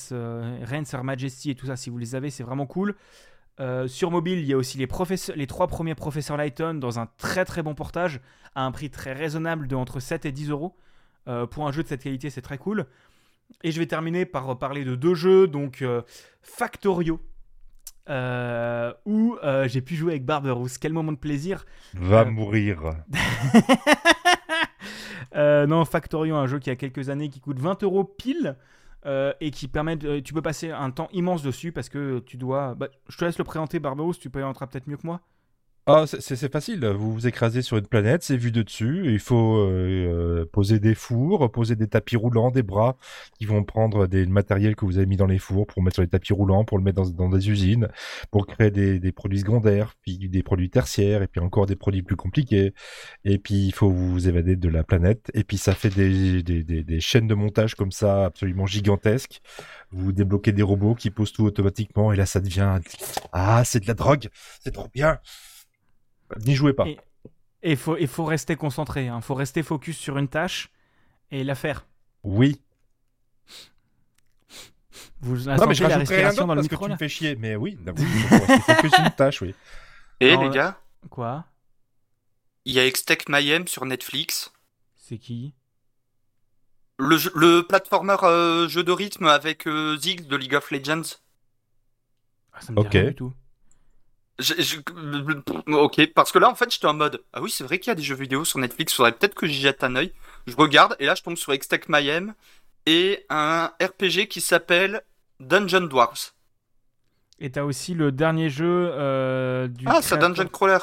Reigns, 0.63 0.85
Her 0.93 1.05
Majesty 1.05 1.51
et 1.51 1.55
tout 1.55 1.67
ça, 1.67 1.77
si 1.77 1.89
vous 1.89 1.99
les 1.99 2.15
avez, 2.17 2.31
c'est 2.31 2.43
vraiment 2.43 2.67
cool. 2.67 2.97
Sur 3.87 4.11
mobile, 4.11 4.39
il 4.41 4.47
y 4.47 4.53
a 4.53 4.57
aussi 4.57 4.77
les, 4.79 4.89
les 5.37 5.47
trois 5.47 5.67
premiers 5.69 5.95
professeurs 5.95 6.37
Lighton 6.37 6.75
dans 6.75 6.99
un 6.99 7.07
très 7.17 7.45
très 7.45 7.63
bon 7.63 7.75
portage 7.75 8.21
à 8.57 8.65
un 8.65 8.73
prix 8.73 8.91
très 8.91 9.13
raisonnable 9.13 9.69
de 9.69 9.77
entre 9.77 10.01
7 10.01 10.25
et 10.27 10.33
10 10.33 10.51
euros. 10.51 10.75
Euh, 11.29 11.47
pour 11.47 11.67
un 11.67 11.73
jeu 11.73 11.83
de 11.83 11.89
cette 11.89 12.03
qualité, 12.03 12.31
c'est 12.31 12.43
très 12.43 12.59
cool. 12.59 12.87
Et 13.63 13.73
je 13.73 13.79
vais 13.79 13.87
terminer 13.87 14.27
par 14.27 14.59
parler 14.59 14.85
de 14.85 14.95
deux 14.95 15.15
jeux, 15.15 15.47
donc 15.49 15.83
euh, 15.83 16.03
Factorio, 16.43 17.21
euh, 18.09 18.93
où 19.07 19.37
euh, 19.43 19.67
j'ai 19.69 19.81
pu 19.83 19.97
jouer 19.97 20.13
avec 20.13 20.25
Barberousse. 20.25 20.79
Quel 20.79 20.93
moment 20.93 21.13
de 21.13 21.17
plaisir! 21.19 21.65
Va 21.95 22.25
mourir. 22.25 22.93
Non, 25.37 25.85
Factorio, 25.85 26.35
un 26.37 26.47
jeu 26.47 26.59
qui 26.59 26.71
a 26.71 26.77
quelques 26.77 27.09
années, 27.09 27.29
qui 27.29 27.41
coûte 27.41 27.59
20 27.59 27.83
euros 27.85 28.05
pile. 28.05 28.57
et 29.07 29.51
qui 29.51 29.69
permet 29.69 29.97
de- 29.97 30.19
tu 30.21 30.35
peux 30.35 30.43
passer 30.43 30.71
un 30.71 30.91
temps 30.91 31.09
immense 31.13 31.43
dessus 31.43 31.73
parce 31.73 31.89
que 31.89 32.19
tu 32.21 32.37
dois 32.37 32.75
bah, 32.75 32.89
je 33.09 33.17
te 33.17 33.25
laisse 33.25 33.39
le 33.39 33.45
présenter 33.45 33.79
Barberousse 33.79 34.19
tu 34.19 34.29
peux 34.29 34.41
y 34.41 34.43
entrer 34.43 34.67
peut-être 34.67 34.87
mieux 34.89 34.99
que 34.99 35.07
moi 35.07 35.21
Ah, 35.87 36.05
c'est- 36.07 36.53
facile. 36.53 36.85
Vous 36.87 37.13
vous 37.13 37.27
écrasez 37.27 37.63
sur 37.63 37.77
une 37.77 37.87
planète, 37.87 38.23
c'est 38.23 38.37
vu 38.37 38.53
de 38.53 38.63
dessus. 38.63 39.13
Il 39.13 39.19
faut 39.19 39.57
euh, 39.59 40.43
euh, 40.43 40.47
poser 40.53 40.79
des 40.79 40.95
fours, 40.95 41.51
poser 41.51 41.75
des 41.75 41.89
tapis 41.89 42.17
roulants, 42.17 42.51
des 42.53 42.63
bras 42.63 42.97
qui 43.39 43.45
vont 43.45 43.65
prendre 43.65 44.07
des 44.07 44.25
le 44.25 44.31
matériel 44.31 44.77
que 44.77 44.85
vous 44.85 44.99
avez 44.99 45.07
mis 45.07 45.17
dans 45.17 45.27
les 45.27 45.39
fours 45.39 45.67
pour 45.67 45.83
mettre 45.83 45.95
sur 45.97 46.03
les 46.03 46.09
tapis 46.09 46.33
roulants, 46.33 46.65
pour 46.65 46.79
le 46.79 46.85
mettre 46.85 47.03
dans, 47.03 47.09
dans 47.11 47.29
des 47.29 47.51
usines, 47.51 47.89
pour 48.31 48.47
créer 48.47 48.71
des, 48.71 49.01
des 49.01 49.11
produits 49.11 49.41
secondaires, 49.41 49.95
puis 50.03 50.19
des 50.29 50.43
produits 50.45 50.71
tertiaires, 50.71 51.23
et 51.23 51.27
puis 51.27 51.41
encore 51.41 51.67
des 51.67 51.77
produits 51.77 52.03
plus 52.03 52.17
compliqués. 52.17 52.73
Et 53.25 53.39
puis 53.39 53.67
il 53.67 53.73
faut 53.75 53.91
vous 53.91 54.29
évader 54.29 54.55
de 54.57 54.69
la 54.69 54.85
planète. 54.85 55.31
Et 55.35 55.43
puis 55.45 55.57
ça 55.59 55.75
fait 55.75 55.91
des, 55.91 56.43
des, 56.43 56.63
des 56.63 57.01
chaînes 57.01 57.27
de 57.27 57.35
montage 57.35 57.75
comme 57.75 57.91
ça 57.93 58.27
absolument 58.27 58.67
gigantesques. 58.67 59.41
Vous 59.91 60.13
débloquez 60.13 60.53
des 60.53 60.63
robots 60.63 60.95
qui 60.95 61.11
posent 61.11 61.33
tout 61.33 61.45
automatiquement, 61.45 62.13
et 62.13 62.17
là 62.17 62.27
ça 62.27 62.39
devient 62.41 62.79
ah 63.33 63.63
c'est 63.65 63.81
de 63.81 63.89
la 63.89 63.95
drogue, 63.95 64.29
c'est 64.63 64.71
trop 64.73 64.89
bien. 64.95 65.19
N'y 66.45 66.55
jouez 66.55 66.73
pas. 66.73 66.87
Et- 66.87 66.99
il 67.63 67.77
faut, 67.77 67.97
il 67.99 68.09
faut 68.09 68.25
rester 68.25 68.57
concentré 68.57 69.07
il 69.07 69.23
faut 69.23 69.35
rester 69.35 69.63
focus 69.63 69.99
sur 69.99 70.17
une 70.17 70.29
tâche 70.29 70.71
et 71.31 71.45
la 71.45 71.55
faire 71.55 71.87
Oui. 72.23 72.61
vous 75.21 75.37
non, 75.41 75.67
mais 75.67 75.75
je 75.75 75.83
la 75.83 75.89
rien 75.89 75.99
respiration 75.99 76.47
dans 76.47 76.55
le 76.55 76.61
parce 76.61 76.69
que 76.69 76.75
micro 76.75 76.87
tu 76.87 76.89
là 76.89 76.95
me 76.95 76.99
fais 76.99 77.09
chier. 77.09 77.37
Mais 77.37 77.57
oui, 77.57 77.77
bah 77.79 77.93
oui, 77.95 78.03
il 78.03 78.23
faut 78.23 78.39
rester 78.47 78.75
focus 78.75 78.93
sur 78.95 79.05
une 79.05 79.11
tâche, 79.11 79.43
oui. 79.43 79.55
Et 80.21 80.31
Alors, 80.31 80.45
les 80.45 80.49
euh, 80.49 80.53
gars, 80.53 80.81
quoi? 81.11 81.45
Il 82.65 82.73
y 82.75 82.81
a 82.81 82.87
Extech 82.87 83.29
Mayhem 83.29 83.67
sur 83.67 83.85
Netflix. 83.85 84.53
c'est 84.97 85.19
qui? 85.19 85.55
Le, 86.99 87.17
le 87.35 87.63
platformer 87.63 88.17
euh, 88.23 88.69
jeu 88.69 88.83
de 88.85 88.93
rythme 88.93 89.27
avec 89.27 89.67
euh, 89.67 89.97
Ziggs 89.99 90.27
de 90.27 90.37
League 90.37 90.55
of 90.55 90.71
Legends. 90.71 91.17
Ah, 92.53 92.61
ça 92.61 92.73
me 92.73 92.81
dit 92.83 92.89
rien 92.89 93.05
du 93.05 93.15
tout 93.15 93.33
Je- 94.41 94.61
je- 94.61 95.73
Ok, 95.75 96.13
parce 96.15 96.33
que 96.33 96.39
là 96.39 96.49
en 96.51 96.55
fait 96.55 96.71
j'étais 96.73 96.87
en 96.87 96.95
mode 96.95 97.23
Ah 97.33 97.41
oui, 97.43 97.51
c'est 97.51 97.65
vrai 97.65 97.79
qu'il 97.79 97.89
y 97.89 97.93
a 97.93 97.95
des 97.95 98.03
jeux 98.03 98.15
vidéo 98.17 98.45
sur 98.45 98.59
Netflix, 98.59 98.95
faudrait 98.95 99.13
peut-être 99.13 99.35
que 99.35 99.47
j'y 99.47 99.61
jette 99.61 99.85
un 99.85 99.95
œil. 99.97 100.13
Je 100.47 100.57
regarde 100.57 100.97
et 100.99 101.07
là 101.07 101.15
je 101.15 101.23
tombe 101.23 101.37
sur 101.37 101.53
Extech 101.53 101.89
Mayhem 101.89 102.35
et 102.87 103.25
un 103.29 103.71
RPG 103.81 104.27
qui 104.29 104.41
s'appelle 104.41 105.03
Dungeon 105.39 105.83
Dwarfs. 105.83 106.35
et 107.39 107.51
t'as 107.51 107.63
aussi 107.63 107.95
le 107.95 108.13
dernier 108.13 108.51
jeu 108.51 108.91
euh, 108.93 109.69
du 109.69 109.85
Ah, 109.87 110.01
c'est 110.03 110.19
Dungeon 110.19 110.49
Crawler. 110.49 110.79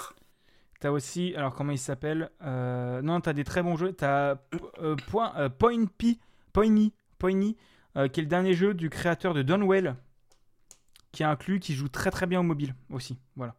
T'as 0.79 0.91
aussi, 0.91 1.33
alors 1.35 1.55
comment 1.55 1.71
il 1.71 1.79
s'appelle 1.79 2.29
Euh, 2.43 3.01
Non, 3.01 3.19
t'as 3.19 3.33
des 3.33 3.43
très 3.43 3.63
bons 3.63 3.77
jeux. 3.77 3.93
T'as 3.93 4.35
euh, 4.81 4.95
point, 5.09 5.33
euh, 5.37 5.49
Point 5.49 5.85
P, 5.97 6.19
Poiny, 6.53 6.93
Poiny, 7.17 7.57
euh, 7.95 8.07
qui 8.07 8.19
est 8.19 8.23
le 8.23 8.29
dernier 8.29 8.53
jeu 8.53 8.75
du 8.75 8.89
créateur 8.91 9.33
de 9.33 9.41
Dunwell, 9.41 9.95
qui 11.17 11.23
est 11.23 11.25
inclus, 11.25 11.59
qui 11.59 11.73
joue 11.73 11.87
très 11.87 12.11
très 12.11 12.27
bien 12.27 12.41
au 12.41 12.43
mobile 12.43 12.75
aussi. 12.91 13.17
Voilà. 13.35 13.55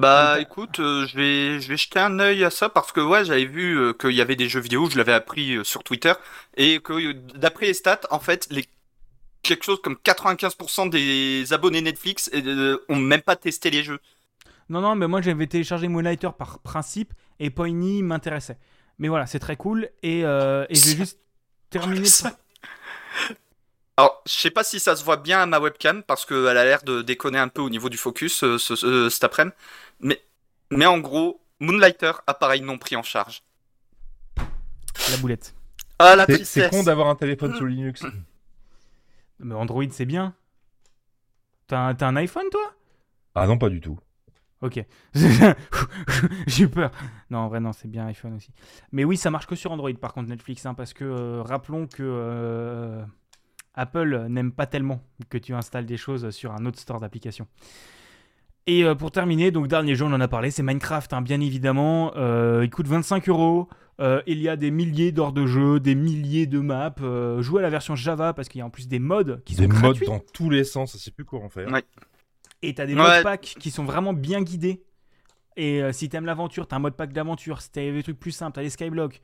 Bah 0.00 0.40
écoute, 0.40 0.80
euh, 0.80 1.06
je 1.06 1.16
vais 1.16 1.60
je 1.60 1.68
vais 1.68 1.76
jeter 1.76 2.00
un 2.00 2.18
œil 2.18 2.42
à 2.42 2.50
ça 2.50 2.68
parce 2.68 2.90
que 2.90 3.00
ouais, 3.00 3.24
j'avais 3.24 3.44
vu 3.44 3.78
euh, 3.78 3.92
qu'il 3.92 4.10
y 4.10 4.20
avait 4.20 4.34
des 4.34 4.48
jeux 4.48 4.58
vidéo, 4.58 4.90
je 4.90 4.98
l'avais 4.98 5.12
appris 5.12 5.54
euh, 5.54 5.62
sur 5.62 5.84
Twitter 5.84 6.12
et 6.56 6.80
que 6.80 7.12
d'après 7.12 7.66
les 7.66 7.74
stats, 7.74 8.00
en 8.10 8.18
fait, 8.18 8.48
les 8.50 8.64
quelque 9.44 9.64
chose 9.64 9.80
comme 9.80 9.96
95% 10.04 10.90
des 10.90 11.52
abonnés 11.52 11.80
Netflix 11.80 12.28
ont 12.88 12.96
même 12.96 13.22
pas 13.22 13.36
testé 13.36 13.70
les 13.70 13.84
jeux. 13.84 14.00
Non, 14.68 14.80
non, 14.80 14.96
mais 14.96 15.06
moi 15.06 15.20
j'avais 15.20 15.46
téléchargé 15.46 15.86
Moonlighter 15.86 16.30
par 16.36 16.58
principe 16.58 17.14
et 17.38 17.50
Poiny 17.50 18.02
m'intéressait. 18.02 18.58
Mais 18.98 19.06
voilà, 19.06 19.26
c'est 19.26 19.38
très 19.38 19.54
cool. 19.54 19.90
Et, 20.02 20.22
et 20.22 20.22
je 20.22 20.90
vais 20.90 20.96
juste 20.96 21.20
terminer. 21.70 22.08
Alors, 23.96 24.22
je 24.26 24.32
sais 24.32 24.50
pas 24.50 24.62
si 24.62 24.78
ça 24.78 24.94
se 24.94 25.04
voit 25.04 25.16
bien 25.16 25.40
à 25.40 25.46
ma 25.46 25.58
webcam 25.58 26.02
parce 26.02 26.26
qu'elle 26.26 26.46
a 26.48 26.64
l'air 26.64 26.82
de 26.82 27.00
déconner 27.02 27.38
un 27.38 27.48
peu 27.48 27.62
au 27.62 27.70
niveau 27.70 27.88
du 27.88 27.96
focus 27.96 28.44
euh, 28.44 28.58
ce- 28.58 28.76
ce- 28.76 29.08
cet 29.08 29.24
après-midi. 29.24 29.56
Mais, 30.00 30.22
mais 30.70 30.84
en 30.86 30.98
gros, 30.98 31.40
Moonlighter, 31.60 32.12
appareil 32.26 32.60
non 32.60 32.76
pris 32.76 32.96
en 32.96 33.02
charge. 33.02 33.42
La 35.10 35.16
boulette. 35.18 35.54
Ah 35.98 36.14
la 36.14 36.26
C'est- 36.26 36.34
tristesse. 36.34 36.64
C'est 36.64 36.76
con 36.76 36.82
d'avoir 36.82 37.08
un 37.08 37.14
téléphone 37.14 37.54
sous 37.56 37.64
Linux. 37.64 38.04
Mais 39.38 39.54
Android, 39.54 39.84
c'est 39.90 40.04
bien. 40.06 40.34
T'as 41.68 41.78
un, 41.88 41.94
t'as 41.94 42.06
un 42.08 42.16
iPhone, 42.16 42.48
toi? 42.50 42.72
Ah 43.34 43.46
non, 43.46 43.56
pas 43.58 43.70
du 43.70 43.80
tout. 43.80 43.98
Ok. 44.62 44.82
J'ai 46.46 46.64
eu 46.64 46.68
peur. 46.68 46.90
Non, 47.30 47.40
en 47.40 47.48
vrai, 47.48 47.60
non, 47.60 47.72
c'est 47.72 47.88
bien 47.88 48.06
iPhone 48.06 48.34
aussi. 48.34 48.50
Mais 48.92 49.04
oui, 49.04 49.16
ça 49.16 49.30
marche 49.30 49.46
que 49.46 49.54
sur 49.56 49.72
Android, 49.72 49.92
par 49.94 50.12
contre, 50.14 50.28
Netflix, 50.28 50.64
hein, 50.66 50.74
parce 50.74 50.92
que 50.94 51.04
euh, 51.04 51.42
rappelons 51.42 51.86
que 51.86 52.02
euh, 52.02 53.02
Apple 53.76 54.26
n'aime 54.28 54.52
pas 54.52 54.66
tellement 54.66 55.02
que 55.28 55.38
tu 55.38 55.54
installes 55.54 55.86
des 55.86 55.96
choses 55.96 56.30
sur 56.30 56.52
un 56.52 56.64
autre 56.66 56.78
store 56.78 56.98
d'applications. 57.00 57.46
Et 58.66 58.82
euh, 58.84 58.94
pour 58.96 59.12
terminer, 59.12 59.50
donc 59.52 59.68
dernier 59.68 59.94
jeu, 59.94 60.04
on 60.06 60.12
en 60.12 60.20
a 60.20 60.26
parlé, 60.28 60.50
c'est 60.50 60.62
Minecraft, 60.64 61.12
hein, 61.12 61.22
bien 61.22 61.40
évidemment. 61.40 62.12
Euh, 62.16 62.62
il 62.64 62.70
coûte 62.70 62.88
25 62.88 63.28
euros. 63.28 63.68
Euh, 64.00 64.20
il 64.26 64.38
y 64.40 64.48
a 64.48 64.56
des 64.56 64.70
milliers 64.70 65.12
d'heures 65.12 65.32
de 65.32 65.46
jeu, 65.46 65.78
des 65.80 65.94
milliers 65.94 66.46
de 66.46 66.58
maps. 66.58 66.92
Euh, 67.00 67.40
jouez 67.42 67.60
à 67.60 67.62
la 67.62 67.70
version 67.70 67.94
Java 67.94 68.32
parce 68.34 68.48
qu'il 68.48 68.58
y 68.58 68.62
a 68.62 68.66
en 68.66 68.70
plus 68.70 68.88
des 68.88 68.98
mods 68.98 69.38
qui 69.44 69.54
sont 69.54 69.62
Des 69.62 69.68
modes 69.68 69.80
gratuits. 69.80 70.06
dans 70.06 70.18
tous 70.18 70.50
les 70.50 70.64
sens, 70.64 70.96
sait 70.96 71.10
plus 71.12 71.24
quoi 71.24 71.40
en 71.40 71.48
faire. 71.48 71.70
Ouais. 71.70 71.84
Et 72.62 72.74
t'as 72.74 72.86
des 72.86 72.94
Ouais. 72.94 73.00
mode 73.02 73.22
packs 73.22 73.54
qui 73.58 73.70
sont 73.70 73.84
vraiment 73.84 74.12
bien 74.12 74.42
guidés. 74.42 74.82
Et 75.56 75.82
euh, 75.82 75.92
si 75.92 76.08
t'aimes 76.10 76.26
l'aventure, 76.26 76.66
t'as 76.66 76.76
un 76.76 76.80
mode 76.80 76.96
pack 76.96 77.12
d'aventure. 77.12 77.62
Si 77.62 77.70
t'as 77.70 77.90
des 77.90 78.02
trucs 78.02 78.18
plus 78.18 78.32
simples, 78.32 78.56
t'as 78.56 78.62
les 78.62 78.70
Skyblock. 78.70 79.20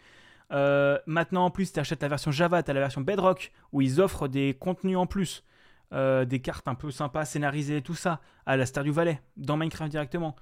Euh, 0.52 0.98
maintenant, 1.06 1.46
en 1.46 1.50
plus, 1.50 1.72
t'achètes 1.72 2.02
la 2.02 2.08
version 2.08 2.30
Java, 2.30 2.62
t'as 2.62 2.72
la 2.72 2.80
version 2.80 3.00
Bedrock, 3.00 3.52
où 3.72 3.80
ils 3.80 4.00
offrent 4.00 4.28
des 4.28 4.54
contenus 4.54 4.96
en 4.96 5.06
plus. 5.06 5.44
Euh, 5.92 6.24
des 6.24 6.40
cartes 6.40 6.68
un 6.68 6.74
peu 6.74 6.90
sympas, 6.90 7.26
scénarisées, 7.26 7.82
tout 7.82 7.94
ça, 7.94 8.20
à 8.46 8.56
la 8.56 8.64
Stardew 8.64 8.92
Valley, 8.92 9.20
dans 9.36 9.58
Minecraft 9.58 9.90
directement. 9.90 10.36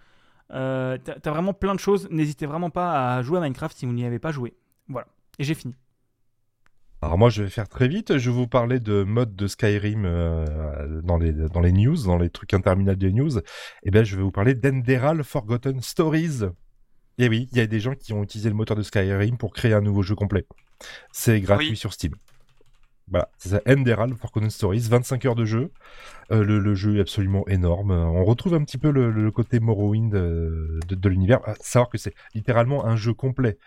Euh, 0.52 0.96
t'as 1.02 1.14
t'as 1.14 1.30
vraiment 1.30 1.54
plein 1.54 1.74
de 1.74 1.80
choses. 1.80 2.08
N'hésitez 2.10 2.46
vraiment 2.46 2.70
pas 2.70 3.16
à 3.16 3.22
jouer 3.22 3.38
à 3.38 3.40
Minecraft 3.40 3.76
si 3.76 3.86
vous 3.86 3.92
n'y 3.92 4.04
avez 4.04 4.20
pas 4.20 4.30
joué. 4.30 4.54
Voilà. 4.88 5.08
Et 5.38 5.44
j'ai 5.44 5.54
fini. 5.54 5.74
Alors 7.02 7.16
moi, 7.16 7.30
je 7.30 7.42
vais 7.42 7.48
faire 7.48 7.68
très 7.68 7.88
vite. 7.88 8.18
Je 8.18 8.30
vais 8.30 8.36
vous 8.36 8.46
parler 8.46 8.78
de 8.78 9.02
mode 9.04 9.34
de 9.34 9.46
Skyrim 9.46 10.04
euh, 10.04 11.00
dans, 11.02 11.16
les, 11.16 11.32
dans 11.32 11.60
les 11.60 11.72
news, 11.72 11.96
dans 12.04 12.18
les 12.18 12.30
trucs 12.30 12.52
interminables 12.52 12.98
des 12.98 13.12
news. 13.12 13.38
Et 13.82 13.90
bien, 13.90 14.04
je 14.04 14.16
vais 14.16 14.22
vous 14.22 14.30
parler 14.30 14.54
d'Enderal 14.54 15.24
Forgotten 15.24 15.80
Stories. 15.80 16.42
Et 17.20 17.28
oui, 17.28 17.48
il 17.52 17.58
y 17.58 17.60
a 17.60 17.66
des 17.66 17.80
gens 17.80 17.94
qui 17.94 18.12
ont 18.12 18.22
utilisé 18.22 18.48
le 18.48 18.54
moteur 18.54 18.76
de 18.76 18.82
Skyrim 18.82 19.36
pour 19.36 19.52
créer 19.52 19.74
un 19.74 19.80
nouveau 19.82 20.02
jeu 20.02 20.14
complet. 20.14 20.46
C'est 21.12 21.40
gratuit 21.40 21.70
Oui. 21.70 21.76
sur 21.76 21.92
Steam. 21.92 22.14
Voilà, 23.08 23.28
c'est 23.38 23.48
ça, 23.48 23.60
Enderal 23.68 24.14
Forgotten 24.14 24.50
Stories, 24.50 24.86
25 24.88 25.24
heures 25.26 25.34
de 25.34 25.44
jeu. 25.44 25.72
Euh, 26.30 26.44
le, 26.44 26.60
le 26.60 26.74
jeu 26.76 26.96
est 26.96 27.00
absolument 27.00 27.46
énorme. 27.48 27.90
On 27.90 28.24
retrouve 28.24 28.54
un 28.54 28.62
petit 28.64 28.78
peu 28.78 28.90
le, 28.92 29.10
le 29.10 29.30
côté 29.32 29.58
Morrowind 29.58 30.14
euh, 30.14 30.78
de, 30.86 30.94
de 30.94 31.08
l'univers. 31.08 31.40
À 31.46 31.54
savoir 31.60 31.90
que 31.90 31.98
c'est 31.98 32.14
littéralement 32.34 32.86
un 32.86 32.94
jeu 32.96 33.12
complet. 33.12 33.58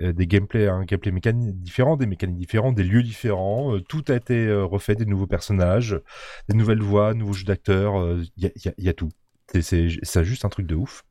Euh, 0.00 0.12
des 0.12 0.26
gameplays, 0.28 0.68
un 0.68 0.84
gameplay 0.84 1.10
mécanique 1.10 1.60
différent, 1.60 1.96
des 1.96 2.06
mécaniques 2.06 2.38
différentes, 2.38 2.76
des 2.76 2.84
lieux 2.84 3.02
différents. 3.02 3.74
Euh, 3.76 3.80
tout 3.80 4.04
a 4.08 4.14
été 4.14 4.50
refait, 4.54 4.94
des 4.94 5.04
nouveaux 5.04 5.26
personnages, 5.26 6.00
des 6.48 6.56
nouvelles 6.56 6.80
voix, 6.82 7.12
nouveaux 7.12 7.32
jeux 7.34 7.44
d'acteurs. 7.44 7.94
Il 8.36 8.44
y, 8.44 8.46
a, 8.46 8.50
y 8.64 8.68
a- 8.68 8.74
y 8.78 8.88
a 8.88 8.94
tout. 8.94 9.10
C'est- 9.52 9.62
C'est 9.62 9.88
c'est 10.02 10.24
juste 10.24 10.44
un 10.44 10.48
truc 10.48 10.66
de 10.66 10.76
ouf. 10.76 11.02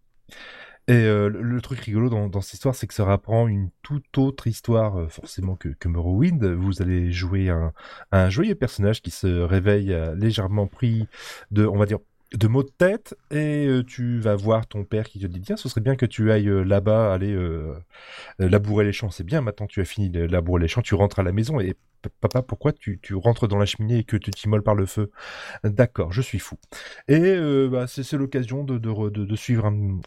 Et 0.87 0.93
euh, 0.93 1.29
le, 1.29 1.61
truc 1.61 1.79
rigolo 1.79 2.09
dans, 2.09 2.41
cette 2.41 2.55
histoire, 2.55 2.73
c'est 2.73 2.87
que 2.87 2.93
ça 2.93 3.05
rapprend 3.05 3.47
une 3.47 3.69
toute 3.83 4.17
autre 4.17 4.47
histoire, 4.47 4.99
euh, 4.99 5.07
forcément, 5.07 5.55
que, 5.55 5.69
que 5.69 5.87
Morrowind. 5.87 6.43
Vous 6.43 6.81
allez 6.81 7.11
jouer 7.11 7.49
un, 8.11 8.29
joyeux 8.29 8.55
personnage 8.55 9.01
qui 9.01 9.11
se 9.11 9.27
réveille 9.27 9.93
euh, 9.93 10.15
légèrement 10.15 10.67
pris 10.67 11.07
de, 11.51 11.65
on 11.65 11.77
va 11.77 11.85
dire, 11.85 11.99
de 12.33 12.47
maux 12.47 12.63
de 12.63 12.69
tête, 12.69 13.13
et 13.29 13.69
tu 13.85 14.19
vas 14.19 14.35
voir 14.37 14.65
ton 14.65 14.85
père 14.85 15.03
qui 15.03 15.19
te 15.19 15.27
dit 15.27 15.41
Tiens, 15.41 15.57
ce 15.57 15.67
serait 15.67 15.81
bien 15.81 15.97
que 15.97 16.05
tu 16.05 16.31
ailles 16.31 16.49
là-bas, 16.65 17.13
aller 17.13 17.37
labourer 18.39 18.85
les 18.85 18.93
champs. 18.93 19.09
C'est 19.09 19.25
bien, 19.25 19.41
maintenant 19.41 19.67
tu 19.67 19.81
as 19.81 19.85
fini 19.85 20.09
de 20.09 20.21
labourer 20.21 20.61
les 20.61 20.69
champs, 20.69 20.81
tu 20.81 20.95
rentres 20.95 21.19
à 21.19 21.23
la 21.23 21.33
maison, 21.33 21.59
et 21.59 21.75
papa, 22.21 22.41
pourquoi 22.41 22.71
tu, 22.71 23.01
rentres 23.15 23.49
dans 23.49 23.57
la 23.57 23.65
cheminée 23.65 23.97
et 23.97 24.03
que 24.05 24.15
tu 24.15 24.31
t'immoles 24.31 24.63
par 24.63 24.75
le 24.75 24.85
feu? 24.85 25.11
D'accord, 25.65 26.13
je 26.13 26.21
suis 26.21 26.39
fou. 26.39 26.55
Et 27.09 27.35
bah, 27.69 27.85
c'est 27.87 28.13
l'occasion 28.13 28.63
de 28.63 29.35
suivre 29.35 29.65
un- 29.65 29.99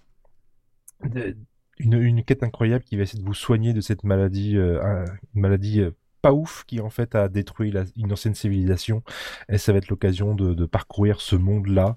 une, 1.79 1.95
une 1.95 2.25
quête 2.25 2.43
incroyable 2.43 2.85
qui 2.85 2.97
va 2.97 3.03
essayer 3.03 3.21
de 3.23 3.27
vous 3.27 3.35
soigner 3.35 3.73
de 3.73 3.81
cette 3.81 4.05
maladie, 4.05 4.57
euh, 4.57 4.83
un- 4.83 5.05
une 5.35 5.41
maladie 5.41 5.81
euh, 5.81 5.91
pas 6.23 6.33
ouf 6.33 6.65
qui 6.67 6.81
en 6.81 6.91
fait 6.91 7.15
a 7.15 7.29
détruit 7.29 7.73
une 7.97 8.13
ancienne 8.13 8.35
civilisation. 8.35 9.03
Et 9.49 9.59
ça 9.59 9.73
va 9.73 9.79
être 9.79 9.89
l'occasion 9.89 10.35
de, 10.35 10.65
parcourir 10.67 11.21
ce 11.21 11.37
monde-là, 11.37 11.97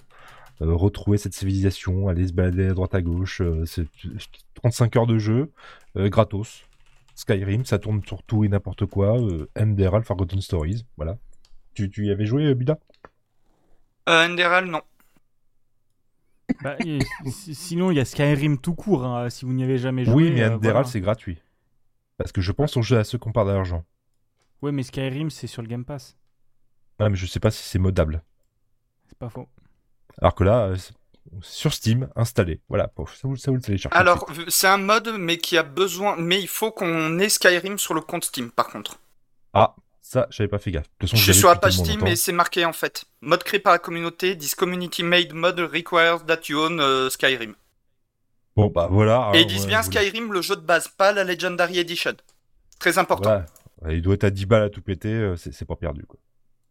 euh, 0.61 0.73
retrouver 0.73 1.17
cette 1.17 1.33
civilisation, 1.33 2.09
aller 2.09 2.27
se 2.27 2.33
balader 2.33 2.67
à 2.67 2.73
droite 2.73 2.95
à 2.95 3.01
gauche. 3.01 3.41
c'est 3.65 3.87
35 4.55 4.95
heures 4.97 5.07
de 5.07 5.17
jeu, 5.17 5.51
gratos. 5.95 6.63
Skyrim, 7.15 7.65
ça 7.65 7.79
tourne 7.79 8.03
sur 8.05 8.21
tout 8.23 8.43
et 8.43 8.49
n'importe 8.49 8.85
quoi. 8.85 9.17
Enderal 9.57 10.03
Forgotten 10.03 10.41
Stories, 10.41 10.85
voilà. 10.97 11.17
Tu, 11.73 11.89
tu 11.89 12.05
y 12.05 12.11
avais 12.11 12.25
joué, 12.25 12.53
Buda? 12.53 12.79
Euh, 14.09 14.61
non. 14.61 14.81
Bah, 16.61 16.75
et 16.85 16.99
sinon, 17.29 17.91
il 17.91 17.97
y 17.97 17.99
a 17.99 18.05
Skyrim 18.05 18.57
tout 18.57 18.73
court, 18.73 19.05
hein, 19.05 19.29
si 19.29 19.45
vous 19.45 19.53
n'y 19.53 19.63
avez 19.63 19.77
jamais 19.77 20.05
joué. 20.05 20.13
Oui, 20.13 20.31
mais 20.31 20.43
euh, 20.43 20.55
Enderal, 20.55 20.59
voilà. 20.73 20.83
c'est 20.87 21.01
gratuit. 21.01 21.41
Parce 22.17 22.31
que 22.31 22.41
je 22.41 22.51
pense 22.51 22.77
aux 22.77 22.81
jeux 22.81 22.97
à 22.97 23.03
ceux 23.03 23.17
qu'on 23.17 23.31
parle 23.31 23.47
d'argent. 23.49 23.83
Ouais, 24.61 24.71
mais 24.71 24.83
Skyrim, 24.83 25.29
c'est 25.29 25.47
sur 25.47 25.61
le 25.61 25.67
Game 25.67 25.85
Pass. 25.85 26.17
Ah, 26.99 27.09
mais 27.09 27.15
je 27.15 27.25
sais 27.27 27.39
pas 27.39 27.51
si 27.51 27.61
c'est 27.63 27.77
modable. 27.79 28.23
C'est 29.07 29.17
pas 29.19 29.29
faux. 29.29 29.47
Alors 30.19 30.33
que 30.33 30.43
là, 30.43 30.67
euh, 30.69 30.75
c'est- 30.77 30.93
sur 31.41 31.73
Steam, 31.73 32.09
installé. 32.15 32.61
Voilà, 32.69 32.87
pof, 32.87 33.15
ça 33.15 33.27
vous, 33.27 33.35
ça 33.35 33.51
vous 33.51 33.57
le 33.57 33.61
télécharge. 33.61 33.93
Alors, 33.95 34.25
c'est 34.47 34.67
un 34.67 34.77
mode, 34.77 35.13
mais 35.19 35.37
qui 35.37 35.57
a 35.57 35.63
besoin. 35.63 36.15
Mais 36.17 36.39
il 36.41 36.47
faut 36.47 36.71
qu'on 36.71 37.19
ait 37.19 37.29
Skyrim 37.29 37.77
sur 37.77 37.93
le 37.93 38.01
compte 38.01 38.23
Steam, 38.23 38.49
par 38.49 38.69
contre. 38.69 38.99
Ah, 39.53 39.75
ça, 40.09 40.27
j'avais 40.29 40.47
pas 40.47 40.57
fait 40.57 40.71
gaffe. 40.71 40.83
De 40.85 40.89
toute 40.99 41.09
façon, 41.09 41.17
Je 41.17 41.31
suis 41.31 41.41
sur 41.41 41.51
Steam 41.71 41.99
longtemps. 41.99 42.05
et 42.11 42.15
c'est 42.15 42.31
marqué 42.31 42.63
en 42.65 42.71
fait. 42.73 43.03
Mode 43.21 43.43
créé 43.43 43.59
par 43.59 43.73
la 43.73 43.79
communauté, 43.79 44.37
this 44.37 44.55
community 44.55 45.03
made 45.03 45.33
mod 45.33 45.59
requires 45.59 46.25
that 46.25 46.41
you 46.47 46.59
own 46.59 46.79
euh, 46.79 47.09
Skyrim. 47.09 47.55
Bon, 48.55 48.67
bah 48.67 48.87
voilà. 48.89 49.11
et 49.11 49.15
alors, 49.15 49.35
ils 49.35 49.47
disent 49.47 49.63
ouais, 49.63 49.67
bien 49.67 49.83
Skyrim, 49.83 50.31
le 50.31 50.41
jeu 50.41 50.55
de 50.55 50.61
base, 50.61 50.87
pas 50.87 51.11
la 51.11 51.23
Legendary 51.23 51.79
Edition. 51.79 52.13
Très 52.79 52.97
important. 52.97 53.43
Ouais, 53.81 53.97
Il 53.97 54.01
doit 54.01 54.13
être 54.15 54.23
à 54.23 54.29
10 54.29 54.45
balles 54.45 54.63
à 54.63 54.69
tout 54.69 54.81
péter, 54.81 55.09
euh, 55.13 55.35
c'est 55.35 55.53
c'est 55.53 55.65
pas 55.65 55.75
perdu. 55.75 56.03
Quoi. 56.05 56.19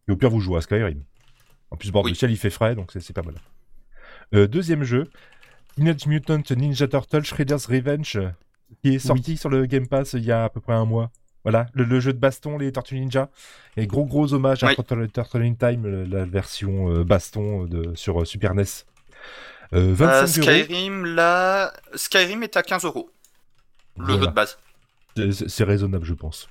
Et 0.08 0.12
au 0.12 0.16
pire, 0.16 0.30
vous 0.30 0.40
jouez 0.40 0.56
à 0.58 0.60
Skyrim. 0.62 1.02
En 1.70 1.76
plus, 1.76 1.90
bord 1.92 2.04
Oui. 2.04 2.12
du 2.12 2.18
ciel, 2.18 2.30
il 2.30 2.36
fait 2.38 2.50
frais, 2.50 2.74
donc 2.74 2.90
c'est 2.92 3.00
c'est 3.00 3.12
pas 3.12 3.22
mal. 3.22 3.34
Euh, 4.34 4.46
deuxième 4.48 4.82
jeu, 4.82 5.04
Teenage 5.76 6.06
Mutant 6.06 6.40
Ninja 6.56 6.88
Turtle 6.88 7.22
Shredder's 7.24 7.66
Revenge, 7.66 8.18
qui 8.82 8.94
est 8.94 8.98
sorti 8.98 9.36
sur 9.36 9.50
le 9.50 9.66
Game 9.66 9.86
Pass 9.86 10.14
il 10.14 10.24
y 10.24 10.32
a 10.32 10.44
à 10.44 10.48
peu 10.48 10.60
près 10.60 10.72
un 10.72 10.84
mois. 10.86 11.10
Voilà, 11.46 11.66
le, 11.74 11.84
le 11.84 12.00
jeu 12.00 12.12
de 12.12 12.18
baston, 12.18 12.58
les 12.58 12.72
Tortues 12.72 12.96
Ninja. 12.98 13.30
Et 13.76 13.86
gros 13.86 14.04
gros 14.04 14.34
hommage 14.34 14.64
à. 14.64 14.74
Turtle, 14.74 15.08
Turtle 15.12 15.42
in 15.42 15.54
Time, 15.54 16.04
la 16.10 16.24
version 16.24 16.90
euh, 16.92 17.04
baston 17.04 17.66
de, 17.66 17.94
sur 17.94 18.20
euh, 18.22 18.24
Super 18.24 18.52
NES. 18.52 18.64
Euh, 19.72 19.94
25 19.94 20.02
Euh, 20.02 20.18
euros. 20.18 20.26
Skyrim, 20.26 21.04
là. 21.06 21.72
Skyrim 21.94 22.42
est 22.42 22.56
à 22.56 22.64
15 22.64 22.84
euros. 22.84 23.10
Le 23.96 24.06
Voilà. 24.06 24.20
jeu 24.22 24.26
de 24.26 24.32
base. 24.32 24.58
C'est- 25.48 25.62
raisonnable, 25.62 26.04
je 26.04 26.14
pense. 26.14 26.48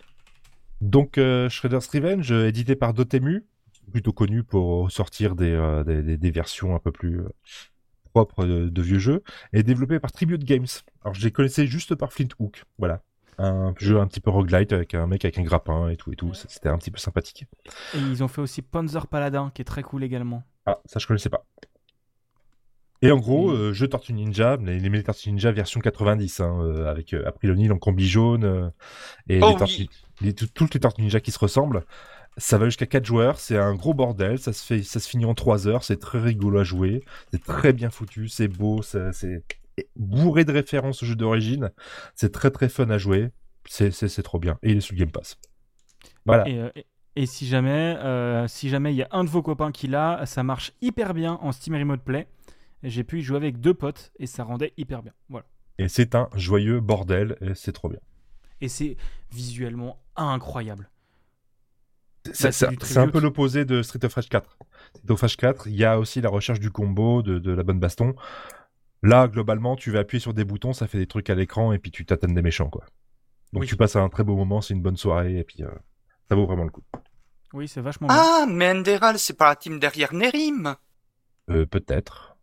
Donc, 0.80 1.18
euh, 1.18 1.50
Shredder's 1.50 1.88
Revenge, 1.88 2.32
euh, 2.32 2.48
édité 2.48 2.78
par 2.78 2.94
Dotemu, 2.94 3.44
plutôt 3.92 4.14
connu 4.14 4.44
pour 4.44 4.90
sortir 4.92 5.36
des, 5.36 5.52
euh, 5.52 5.84
des, 5.84 6.32
versions 6.32 6.74
un 6.74 6.80
peu 6.80 6.94
plus 6.94 7.20
euh, 7.20 7.28
propres 8.14 8.46
de, 8.46 8.70
de 8.70 8.82
vieux 8.82 9.00
jeux, 9.00 9.24
et 9.52 9.62
développé 9.62 10.00
par 10.00 10.14
Tribute 10.14 10.46
Games. 10.46 10.68
Alors, 11.04 11.14
je 11.16 11.22
les 11.24 11.32
connaissais 11.32 11.68
juste 11.68 11.96
par 11.96 12.14
Flint 12.14 12.30
Hook, 12.40 12.64
voilà. 12.78 13.02
Un 13.38 13.74
jeu 13.78 14.00
un 14.00 14.08
petit 14.08 14.22
peu 14.22 14.30
roguelite 14.30 14.72
avec 14.72 14.94
un 14.94 15.08
mec 15.08 15.26
avec 15.26 15.38
un 15.38 15.44
grappin 15.44 15.90
et 15.90 15.98
tout 15.98 16.12
et 16.14 16.16
tout. 16.16 16.34
C'était 16.34 16.70
un 16.70 16.78
petit 16.78 16.92
peu 16.92 16.98
sympathique. 17.00 17.46
Et 17.94 17.98
ils 18.00 18.24
ont 18.24 18.28
fait 18.30 18.42
aussi 18.42 18.62
Panzer 18.62 19.08
Paladin, 19.08 19.52
qui 19.54 19.62
est 19.62 19.66
très 19.66 19.84
cool 19.84 20.04
également. 20.04 20.44
Ah, 20.66 20.80
ça 20.86 21.00
je 21.00 21.08
connaissais 21.08 21.30
pas. 21.30 21.46
Et 23.02 23.12
en 23.12 23.18
gros, 23.18 23.52
Oui. 23.52 23.56
euh, 23.58 23.74
jeu 23.74 23.88
Tortue 23.88 24.14
Ninja, 24.14 24.58
les, 24.58 24.80
les 24.80 25.04
Tortue 25.04 25.30
Ninja 25.32 25.52
version 25.52 25.80
90, 25.82 26.40
hein, 26.40 26.60
euh, 26.62 26.90
avec 26.90 27.14
euh, 27.14 27.24
April 27.28 27.52
O'Neil 27.52 27.72
en 27.72 27.78
combi 27.78 28.08
jaune, 28.08 28.46
euh, 28.46 28.70
et 29.28 29.40
Oh 29.44 29.50
les 29.50 29.56
tortues- 29.58 29.88
les- 30.22 30.34
tout- 30.34 30.48
toutes 30.48 30.74
les 30.74 30.80
Tortues 30.80 31.02
Ninja 31.02 31.20
qui 31.20 31.32
se 31.32 31.38
ressemblent. 31.40 31.84
Ça 32.38 32.58
va 32.58 32.66
jusqu'à 32.66 32.86
4 32.86 33.06
joueurs, 33.06 33.40
c'est 33.40 33.58
un 33.58 33.76
gros 33.76 33.94
bordel, 33.94 34.40
ça 34.40 34.54
se, 34.54 34.64
fait, 34.66 34.82
ça 34.84 35.00
se 35.00 35.08
finit 35.10 35.26
en 35.26 35.34
3 35.36 35.68
heures, 35.68 35.84
c'est 35.84 36.00
très 36.00 36.20
rigolo 36.20 36.60
à 36.60 36.64
jouer, 36.64 37.04
c'est 37.32 37.44
très 37.44 37.74
bien 37.74 37.90
foutu, 37.90 38.28
c'est 38.28 38.48
beau, 38.48 38.82
ça- 38.82 39.12
c'est 39.14 39.44
bourré 39.96 40.46
de 40.46 40.52
références 40.52 41.04
au 41.04 41.06
jeu 41.06 41.16
d'origine, 41.16 41.72
c'est 42.16 42.32
très 42.32 42.52
très 42.52 42.70
fun 42.70 42.90
à 42.90 42.98
jouer, 42.98 43.32
c'est 43.68 44.24
trop 44.24 44.40
bien, 44.40 44.58
et 44.64 44.72
il 44.72 44.78
est 44.78 44.82
sur 44.82 44.94
le 44.96 45.00
Game 45.00 45.12
Pass. 45.12 45.38
Voilà. 46.26 46.48
Et, 46.48 46.60
euh, 46.60 46.70
et- 46.76 46.86
et 47.18 47.26
si 47.26 47.48
jamais 47.48 47.96
euh, 48.00 48.46
si 48.48 48.68
jamais 48.70 48.94
il 48.94 48.98
y 48.98 49.02
a 49.04 49.08
un 49.12 49.24
de 49.24 49.30
vos 49.30 49.42
copains 49.42 49.72
qui 49.72 49.88
l'a, 49.88 50.26
ça 50.26 50.44
marche 50.44 50.74
hyper 50.82 51.14
bien 51.14 51.40
en 51.42 51.52
Steam 51.54 51.76
Remote 51.76 52.02
Play. 52.02 52.28
J'ai 52.84 53.04
pu 53.06 53.20
y 53.20 53.22
jouer 53.22 53.38
avec 53.38 53.60
deux 53.62 53.74
potes 53.74 54.12
et 54.20 54.28
ça 54.28 54.44
rendait 54.44 54.74
hyper 54.78 55.02
bien. 55.02 55.14
Voilà. 55.30 55.46
Et 55.78 55.88
c'est 55.88 56.14
un 56.14 56.30
joyeux 56.36 56.82
bordel, 56.82 57.38
et 57.42 57.56
c'est 57.56 57.72
trop 57.72 57.90
bien. 57.90 58.00
Et 58.62 58.68
c'est 58.68 58.98
visuellement 59.32 59.98
incroyable. 60.16 60.90
C'est 62.34 62.62
Bah, 62.96 63.02
un 63.02 63.08
peu 63.08 63.20
l'opposé 63.20 63.66
de 63.66 63.82
Street 63.84 64.04
of 64.04 64.14
Rage 64.14 64.30
4. 64.30 64.58
Street 64.96 65.12
of 65.12 65.22
Rage 65.22 65.38
4, 65.38 65.68
il 65.68 65.76
y 65.76 65.86
a 65.86 66.00
aussi 66.00 66.22
la 66.22 66.30
recherche 66.30 66.60
du 66.60 66.72
combo, 66.72 67.22
de, 67.22 67.38
de 67.40 67.52
la 67.52 67.64
bonne 67.64 67.80
baston. 67.80 68.16
Là, 69.04 69.28
globalement, 69.28 69.76
tu 69.76 69.92
vas 69.92 70.00
appuyer 70.00 70.20
sur 70.20 70.34
des 70.34 70.46
boutons, 70.46 70.74
ça 70.74 70.88
fait 70.88 70.98
des 70.98 71.08
trucs 71.08 71.30
à 71.30 71.36
l'écran, 71.36 71.74
et 71.74 71.80
puis 71.80 71.92
tu 71.92 72.06
t'attends 72.06 72.28
des 72.28 72.42
méchants, 72.42 72.70
quoi. 72.70 72.86
Donc 73.54 73.62
Oui. 73.62 73.68
tu 73.68 73.76
passes 73.76 73.96
un 73.96 74.10
très 74.10 74.24
beau 74.24 74.36
moment, 74.36 74.62
c'est 74.62 74.74
une 74.74 74.82
bonne 74.82 74.98
soirée, 74.98 75.38
et 75.38 75.44
puis 75.44 75.64
euh, 75.64 75.70
ça 76.28 76.36
vaut 76.36 76.46
vraiment 76.46 76.64
le 76.64 76.72
coup. 76.72 76.84
Oui, 77.54 77.68
c'est 77.68 77.82
vachement 77.82 78.08
bien. 78.08 78.18
Ah, 78.18 78.46
mais 78.48 78.70
Enderal, 78.72 79.20
c'est 79.20 79.38
pas 79.38 79.50
la 79.50 79.56
team 79.56 79.80
derrière 79.80 80.14
Nerim? 80.14 80.76
Euh, 81.50 81.66
Peut-être. 81.66 82.36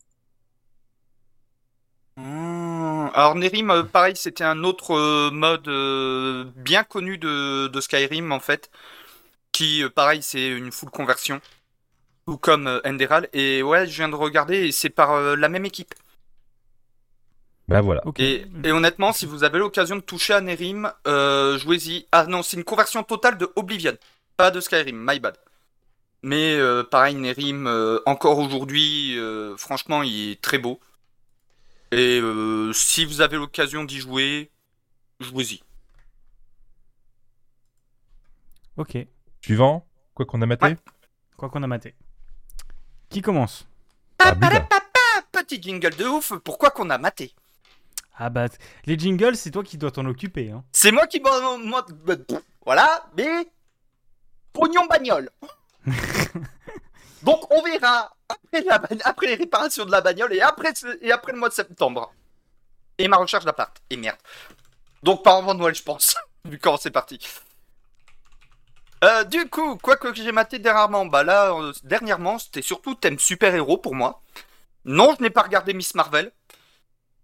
Hmm. 2.17 3.09
Alors 3.15 3.35
Nerim, 3.35 3.71
euh, 3.71 3.83
pareil, 3.85 4.17
c'était 4.17 4.45
un 4.45 4.65
autre 4.65 4.93
euh, 4.95 5.31
mode 5.31 5.67
euh, 5.69 6.45
bien 6.57 6.85
connu 6.85 7.19
de, 7.19 7.69
de 7.69 7.81
Skyrim 7.81 8.33
en 8.33 8.41
fait, 8.41 8.71
qui 9.53 9.83
euh, 9.85 9.91
pareil 9.91 10.23
c'est 10.23 10.49
une 10.51 10.73
full 10.73 10.91
conversion, 10.91 11.41
tout 12.27 12.39
comme 12.39 12.67
euh, 12.69 12.81
Enderal. 12.87 13.29
Et 13.33 13.63
ouais, 13.63 13.87
je 13.87 13.97
viens 13.97 14.09
de 14.11 14.17
regarder 14.17 14.67
et 14.67 14.73
c'est 14.73 14.91
par 14.91 15.13
euh, 15.13 15.37
la 15.37 15.49
même 15.49 15.65
équipe. 15.67 15.95
Ben 17.73 17.81
voilà. 17.81 18.03
Et, 18.19 18.45
et 18.65 18.71
honnêtement, 18.71 19.15
si 19.15 19.25
vous 19.25 19.45
avez 19.45 19.59
l'occasion 19.59 19.97
de 19.97 20.03
toucher 20.03 20.35
à 20.35 20.43
Nerim, 20.43 20.93
euh, 21.07 21.57
jouez-y. 21.57 22.07
Ah 22.13 22.27
non, 22.27 22.43
c'est 22.43 22.59
une 22.59 22.65
conversion 22.65 23.03
totale 23.03 23.39
de 23.39 23.51
Oblivion, 23.57 23.97
pas 24.37 24.51
de 24.51 24.61
Skyrim, 24.61 25.03
my 25.09 25.19
bad. 25.19 25.39
Mais 26.23 26.55
euh, 26.55 26.85
pareil, 26.85 27.15
Nerim, 27.15 27.67
euh, 27.67 27.99
encore 28.05 28.39
aujourd'hui, 28.39 29.19
euh, 29.19 29.57
franchement, 29.57 30.03
il 30.03 30.33
est 30.33 30.43
très 30.43 30.59
beau. 30.59 30.81
Et 31.93 32.21
euh, 32.21 32.75
si 32.75 33.07
vous 33.07 33.23
avez 33.23 33.39
l'occasion 33.39 33.85
d'y 33.85 34.01
jouer, 34.01 34.51
jouez-y. 35.21 35.63
Ok. 38.77 38.99
Suivant, 39.41 39.87
quoi 40.13 40.27
qu'on 40.27 40.43
a 40.43 40.47
maté 40.47 40.67
Ouais. 40.67 40.77
Quoi 41.39 41.49
qu'on 41.49 41.63
a 41.63 41.67
maté. 41.67 41.95
Qui 43.09 43.23
commence? 43.23 43.67
Ah, 44.19 44.35
petit 45.33 45.61
jingle 45.61 45.97
de 45.97 46.05
ouf, 46.05 46.35
pourquoi 46.45 46.71
qu'on 46.71 46.91
a 46.91 46.99
maté? 46.99 47.35
Ah 48.15 48.31
bah, 48.31 48.47
les 48.87 48.99
jingles, 48.99 49.37
c'est 49.37 49.51
toi 49.51 49.63
qui 49.63 49.79
dois 49.79 49.91
t'en 49.91 50.05
occuper. 50.07 50.51
Hein. 50.51 50.65
C'est 50.73 50.93
moi 50.93 51.07
qui 51.07 51.21
bah, 51.21 51.31
Voilà, 52.65 53.07
mais... 53.17 53.49
Pognon 54.53 54.85
bagnole 54.87 55.31
Donc 57.23 57.51
on 57.51 57.63
verra 57.63 58.15
après, 58.29 58.63
la 58.65 58.79
ba- 58.79 58.89
après 59.05 59.27
les 59.29 59.35
réparations 59.37 59.85
de 59.85 59.91
la 59.91 60.01
bagnole 60.01 60.35
et 60.35 60.41
après, 60.41 60.73
et 61.01 61.11
après 61.13 61.33
le 61.33 61.39
mois 61.39 61.49
de 61.49 61.55
septembre. 61.55 62.13
Et 62.99 63.09
ma 63.09 63.17
recherche 63.17 63.45
d'appart. 63.45 63.75
Et 63.89 63.97
merde. 63.97 64.19
Donc 65.03 65.23
pas 65.23 65.37
avant 65.37 65.55
Noël, 65.55 65.75
je 65.75 65.83
pense. 65.83 66.17
vu 66.45 66.59
comment 66.59 66.77
c'est 66.77 66.91
parti. 66.91 67.19
Euh, 69.05 69.25
du 69.25 69.49
coup, 69.49 69.77
quoi 69.79 69.97
que 69.97 70.15
j'ai 70.15 70.31
maté 70.31 70.59
dernièrement, 70.59 71.07
bah 71.07 71.25
là, 71.25 71.53
euh, 71.55 71.73
dernièrement, 71.83 72.39
c'était 72.39 72.63
surtout 72.63 72.95
thème 72.95 73.19
super-héros 73.19 73.79
pour 73.79 73.95
moi. 73.95 74.23
Non, 74.85 75.15
je 75.17 75.23
n'ai 75.23 75.31
pas 75.31 75.43
regardé 75.43 75.75
Miss 75.75 75.95
Marvel. 75.95 76.31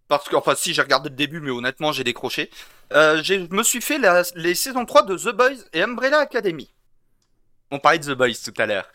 Parce 0.08 0.28
que, 0.28 0.36
enfin, 0.36 0.54
si, 0.54 0.72
j'ai 0.72 0.82
regardé 0.82 1.10
le 1.10 1.14
début, 1.14 1.40
mais 1.40 1.50
honnêtement, 1.50 1.92
j'ai 1.92 2.04
décroché. 2.04 2.50
Euh, 2.92 3.22
je 3.22 3.34
me 3.54 3.62
suis 3.62 3.82
fait 3.82 4.00
les 4.34 4.54
saisons 4.54 4.86
3 4.86 5.02
de 5.02 5.16
The 5.16 5.36
Boys 5.36 5.64
et 5.74 5.82
Umbrella 5.82 6.18
Academy. 6.18 6.70
On 7.70 7.78
parlait 7.78 7.98
de 7.98 8.14
The 8.14 8.16
Boys 8.16 8.32
tout 8.42 8.54
à 8.56 8.66
l'heure. 8.66 8.88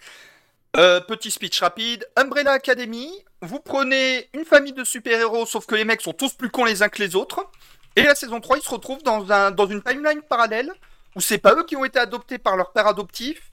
Euh, 0.75 0.99
petit 1.01 1.29
speech 1.29 1.59
rapide. 1.59 2.07
Umbrella 2.15 2.53
Academy, 2.53 3.11
vous 3.41 3.59
prenez 3.59 4.27
une 4.33 4.43
famille 4.43 4.73
de 4.73 4.83
super-héros, 4.83 5.45
sauf 5.45 5.67
que 5.67 5.75
les 5.75 5.85
mecs 5.85 6.01
sont 6.01 6.13
tous 6.13 6.33
plus 6.33 6.49
cons 6.49 6.65
les 6.65 6.81
uns 6.81 6.89
que 6.89 7.01
les 7.03 7.15
autres. 7.15 7.47
Et 7.95 8.01
la 8.01 8.15
saison 8.15 8.41
3, 8.41 8.57
ils 8.57 8.63
se 8.63 8.69
retrouvent 8.71 9.03
dans, 9.03 9.31
un, 9.31 9.51
dans 9.51 9.67
une 9.67 9.83
timeline 9.83 10.23
parallèle, 10.23 10.71
où 11.15 11.21
c'est 11.21 11.37
pas 11.37 11.53
eux 11.53 11.63
qui 11.63 11.75
ont 11.75 11.85
été 11.85 11.99
adoptés 11.99 12.39
par 12.39 12.57
leur 12.57 12.71
père 12.71 12.87
adoptif, 12.87 13.51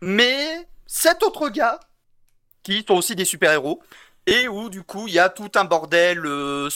mais 0.00 0.66
sept 0.86 1.22
autres 1.22 1.48
gars, 1.48 1.78
qui 2.64 2.84
sont 2.86 2.94
aussi 2.94 3.14
des 3.14 3.24
super-héros, 3.24 3.80
et 4.26 4.48
où 4.48 4.68
du 4.68 4.82
coup 4.82 5.08
il 5.08 5.14
y 5.14 5.18
a 5.18 5.28
tout 5.28 5.50
un 5.56 5.64
bordel 5.64 6.24
euh, 6.24 6.68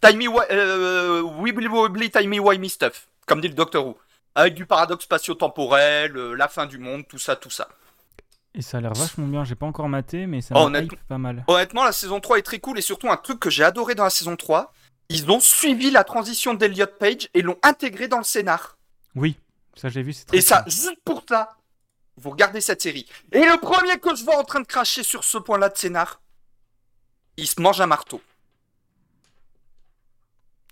timey 0.00 0.26
euh, 0.50 1.22
wibbly 1.22 1.66
wobbly 1.68 2.10
timey 2.10 2.38
wimey 2.38 2.68
stuff 2.68 3.08
comme 3.26 3.40
dit 3.40 3.48
le 3.48 3.54
Docteur 3.54 3.86
Who. 3.86 3.96
Avec 4.34 4.54
du 4.54 4.64
paradoxe 4.66 5.04
spatio-temporel 5.04 6.16
euh, 6.16 6.34
la 6.34 6.48
fin 6.48 6.66
du 6.66 6.78
monde 6.78 7.06
tout 7.08 7.18
ça 7.18 7.36
tout 7.36 7.50
ça. 7.50 7.68
Et 8.54 8.60
ça 8.62 8.78
a 8.78 8.80
l'air 8.82 8.92
vachement 8.92 9.26
bien. 9.26 9.44
J'ai 9.44 9.54
pas 9.54 9.64
encore 9.64 9.88
maté, 9.88 10.26
mais 10.26 10.42
ça 10.42 10.54
Oh, 10.58 10.64
honnêtement- 10.66 10.98
pas 11.08 11.16
mal. 11.18 11.44
honnêtement 11.46 11.84
la 11.84 11.92
saison 11.92 12.20
3 12.20 12.38
est 12.38 12.42
très 12.42 12.58
cool. 12.58 12.78
Et 12.78 12.82
surtout 12.82 13.08
un 13.10 13.16
truc 13.16 13.40
que 13.40 13.48
j'ai 13.50 13.64
adoré 13.64 13.94
dans 13.94 14.04
la 14.04 14.10
saison 14.10 14.36
3 14.36 14.72
ils 15.08 15.30
ont 15.30 15.40
suivi 15.40 15.90
la 15.90 16.04
transition 16.04 16.54
d'Elliot 16.54 16.86
Page 16.98 17.28
et 17.34 17.42
l'ont 17.42 17.58
intégré 17.62 18.08
dans 18.08 18.16
le 18.18 18.24
scénar. 18.24 18.78
Oui, 19.14 19.36
ça 19.74 19.88
j'ai 19.90 20.02
vu, 20.02 20.12
c'est 20.14 20.24
très 20.24 20.38
et 20.38 20.40
ça 20.40 20.64
juste 20.66 20.96
pour 21.04 21.22
ça 21.28 21.56
vous 22.16 22.30
regardez 22.30 22.60
cette 22.60 22.82
série 22.82 23.06
et 23.32 23.40
le 23.40 23.60
premier 23.60 23.98
que 23.98 24.14
je 24.14 24.24
vois 24.24 24.38
en 24.38 24.44
train 24.44 24.60
de 24.60 24.66
cracher 24.66 25.02
sur 25.02 25.24
ce 25.24 25.38
point 25.38 25.58
là 25.58 25.68
de 25.68 25.76
scénar 25.76 26.20
il 27.36 27.46
se 27.46 27.60
mange 27.60 27.80
un 27.80 27.86
marteau 27.86 28.20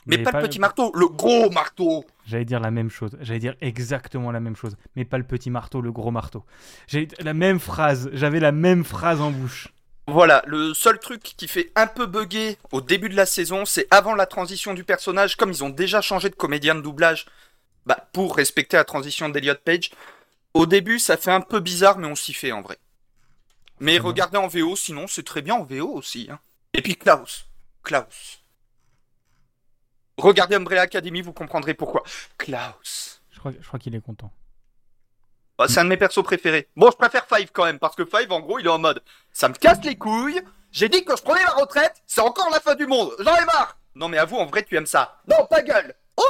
mais, 0.06 0.18
pas, 0.18 0.32
le 0.32 0.46
petit 0.46 0.58
marteau 0.58 0.92
le 0.94 1.08
gros 1.08 1.50
marteau 1.50 2.04
J'allais 2.30 2.44
dire 2.44 2.60
la 2.60 2.70
même 2.70 2.90
chose. 2.90 3.16
J'allais 3.20 3.40
dire 3.40 3.56
exactement 3.60 4.30
la 4.30 4.38
même 4.38 4.54
chose. 4.54 4.76
Mais 4.94 5.04
pas 5.04 5.18
le 5.18 5.24
petit 5.24 5.50
marteau, 5.50 5.80
le 5.80 5.90
gros 5.90 6.12
marteau. 6.12 6.44
J'ai 6.86 7.08
la 7.18 7.34
même 7.34 7.58
phrase. 7.58 8.08
J'avais 8.12 8.38
la 8.38 8.52
même 8.52 8.84
phrase 8.84 9.20
en 9.20 9.32
bouche. 9.32 9.66
Voilà, 10.06 10.42
le 10.46 10.72
seul 10.72 11.00
truc 11.00 11.20
qui 11.22 11.48
fait 11.48 11.72
un 11.74 11.88
peu 11.88 12.06
bugger 12.06 12.56
au 12.70 12.80
début 12.80 13.08
de 13.08 13.16
la 13.16 13.26
saison, 13.26 13.64
c'est 13.64 13.88
avant 13.90 14.14
la 14.14 14.26
transition 14.26 14.74
du 14.74 14.84
personnage, 14.84 15.36
comme 15.36 15.50
ils 15.50 15.64
ont 15.64 15.70
déjà 15.70 16.00
changé 16.00 16.30
de 16.30 16.36
comédien 16.36 16.76
de 16.76 16.80
doublage, 16.80 17.26
bah, 17.84 18.08
pour 18.12 18.36
respecter 18.36 18.76
la 18.76 18.84
transition 18.84 19.28
d'Eliot 19.28 19.54
Page. 19.64 19.90
Au 20.54 20.66
début, 20.66 20.98
ça 20.98 21.16
fait 21.16 21.30
un 21.30 21.40
peu 21.40 21.60
bizarre, 21.60 21.98
mais 21.98 22.06
on 22.08 22.14
s'y 22.14 22.32
fait 22.34 22.52
en 22.52 22.60
vrai. 22.62 22.78
Mais 23.78 23.98
regardez 23.98 24.36
en 24.36 24.46
VO, 24.48 24.76
sinon 24.76 25.06
c'est 25.06 25.22
très 25.22 25.42
bien 25.42 25.54
en 25.54 25.64
VO 25.64 25.88
aussi. 25.94 26.28
hein. 26.30 26.38
Et 26.74 26.82
puis 26.82 26.96
Klaus. 26.96 27.46
Klaus. 27.82 28.42
Regardez 30.18 30.56
Umbrella 30.56 30.82
Academy, 30.82 31.22
vous 31.22 31.32
comprendrez 31.32 31.72
pourquoi. 31.74 32.02
Klaus. 32.36 33.22
Je 33.30 33.38
crois, 33.38 33.52
je 33.58 33.66
crois 33.66 33.78
qu'il 33.78 33.94
est 33.94 34.00
content. 34.04 34.30
Bah, 35.56 35.66
c'est 35.68 35.80
un 35.80 35.84
de 35.84 35.88
mes 35.88 35.96
persos 35.96 36.22
préférés. 36.22 36.68
Bon, 36.76 36.90
je 36.90 36.96
préfère 36.96 37.26
Five 37.26 37.50
quand 37.52 37.64
même, 37.64 37.78
parce 37.78 37.96
que 37.96 38.04
Five, 38.04 38.30
en 38.30 38.40
gros, 38.40 38.58
il 38.58 38.66
est 38.66 38.70
en 38.70 38.78
mode 38.78 39.02
Ça 39.32 39.48
me 39.48 39.54
casse 39.54 39.82
les 39.84 39.96
couilles, 39.96 40.42
j'ai 40.72 40.88
dit 40.88 41.04
que 41.04 41.16
je 41.16 41.22
prenais 41.22 41.42
ma 41.44 41.52
retraite, 41.52 42.02
c'est 42.06 42.20
encore 42.20 42.50
la 42.50 42.60
fin 42.60 42.74
du 42.74 42.86
monde, 42.86 43.12
j'en 43.18 43.34
ai 43.36 43.44
marre 43.46 43.78
Non, 43.94 44.08
mais 44.08 44.18
avoue, 44.18 44.36
en 44.36 44.46
vrai, 44.46 44.62
tu 44.62 44.76
aimes 44.76 44.86
ça. 44.86 45.20
Non, 45.28 45.46
ta 45.48 45.62
gueule 45.62 45.94
Oh 46.16 46.22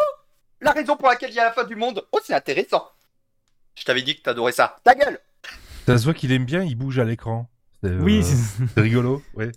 La 0.61 0.71
raison 0.73 0.97
pour 0.97 1.09
laquelle 1.09 1.31
il 1.31 1.37
y 1.37 1.41
a 1.41 1.45
la 1.45 1.53
fin 1.53 1.65
du 1.65 1.75
monde, 1.77 2.07
oh, 2.13 2.21
c'est 2.25 2.35
intéressant. 2.35 2.91
Je 3.77 3.85
t'avais 3.85 4.03
dit 4.03 4.17
que 4.17 4.23
t'adorais 4.23 4.53
ça. 4.53 4.77
Ta 4.85 4.95
gueule 4.95 5.19
Ça 5.87 5.97
se 5.99 6.05
voit 6.05 6.15
qu'il 6.15 6.33
aime 6.33 6.45
bien, 6.45 6.63
il 6.63 6.75
bouge 6.77 6.99
à 6.99 7.05
l'écran. 7.05 7.49
C'est, 7.83 7.91
euh, 7.91 8.01
Oui, 8.03 8.23
c'est- 8.23 8.81
rigolo. 8.81 9.23
Ouais. 9.35 9.51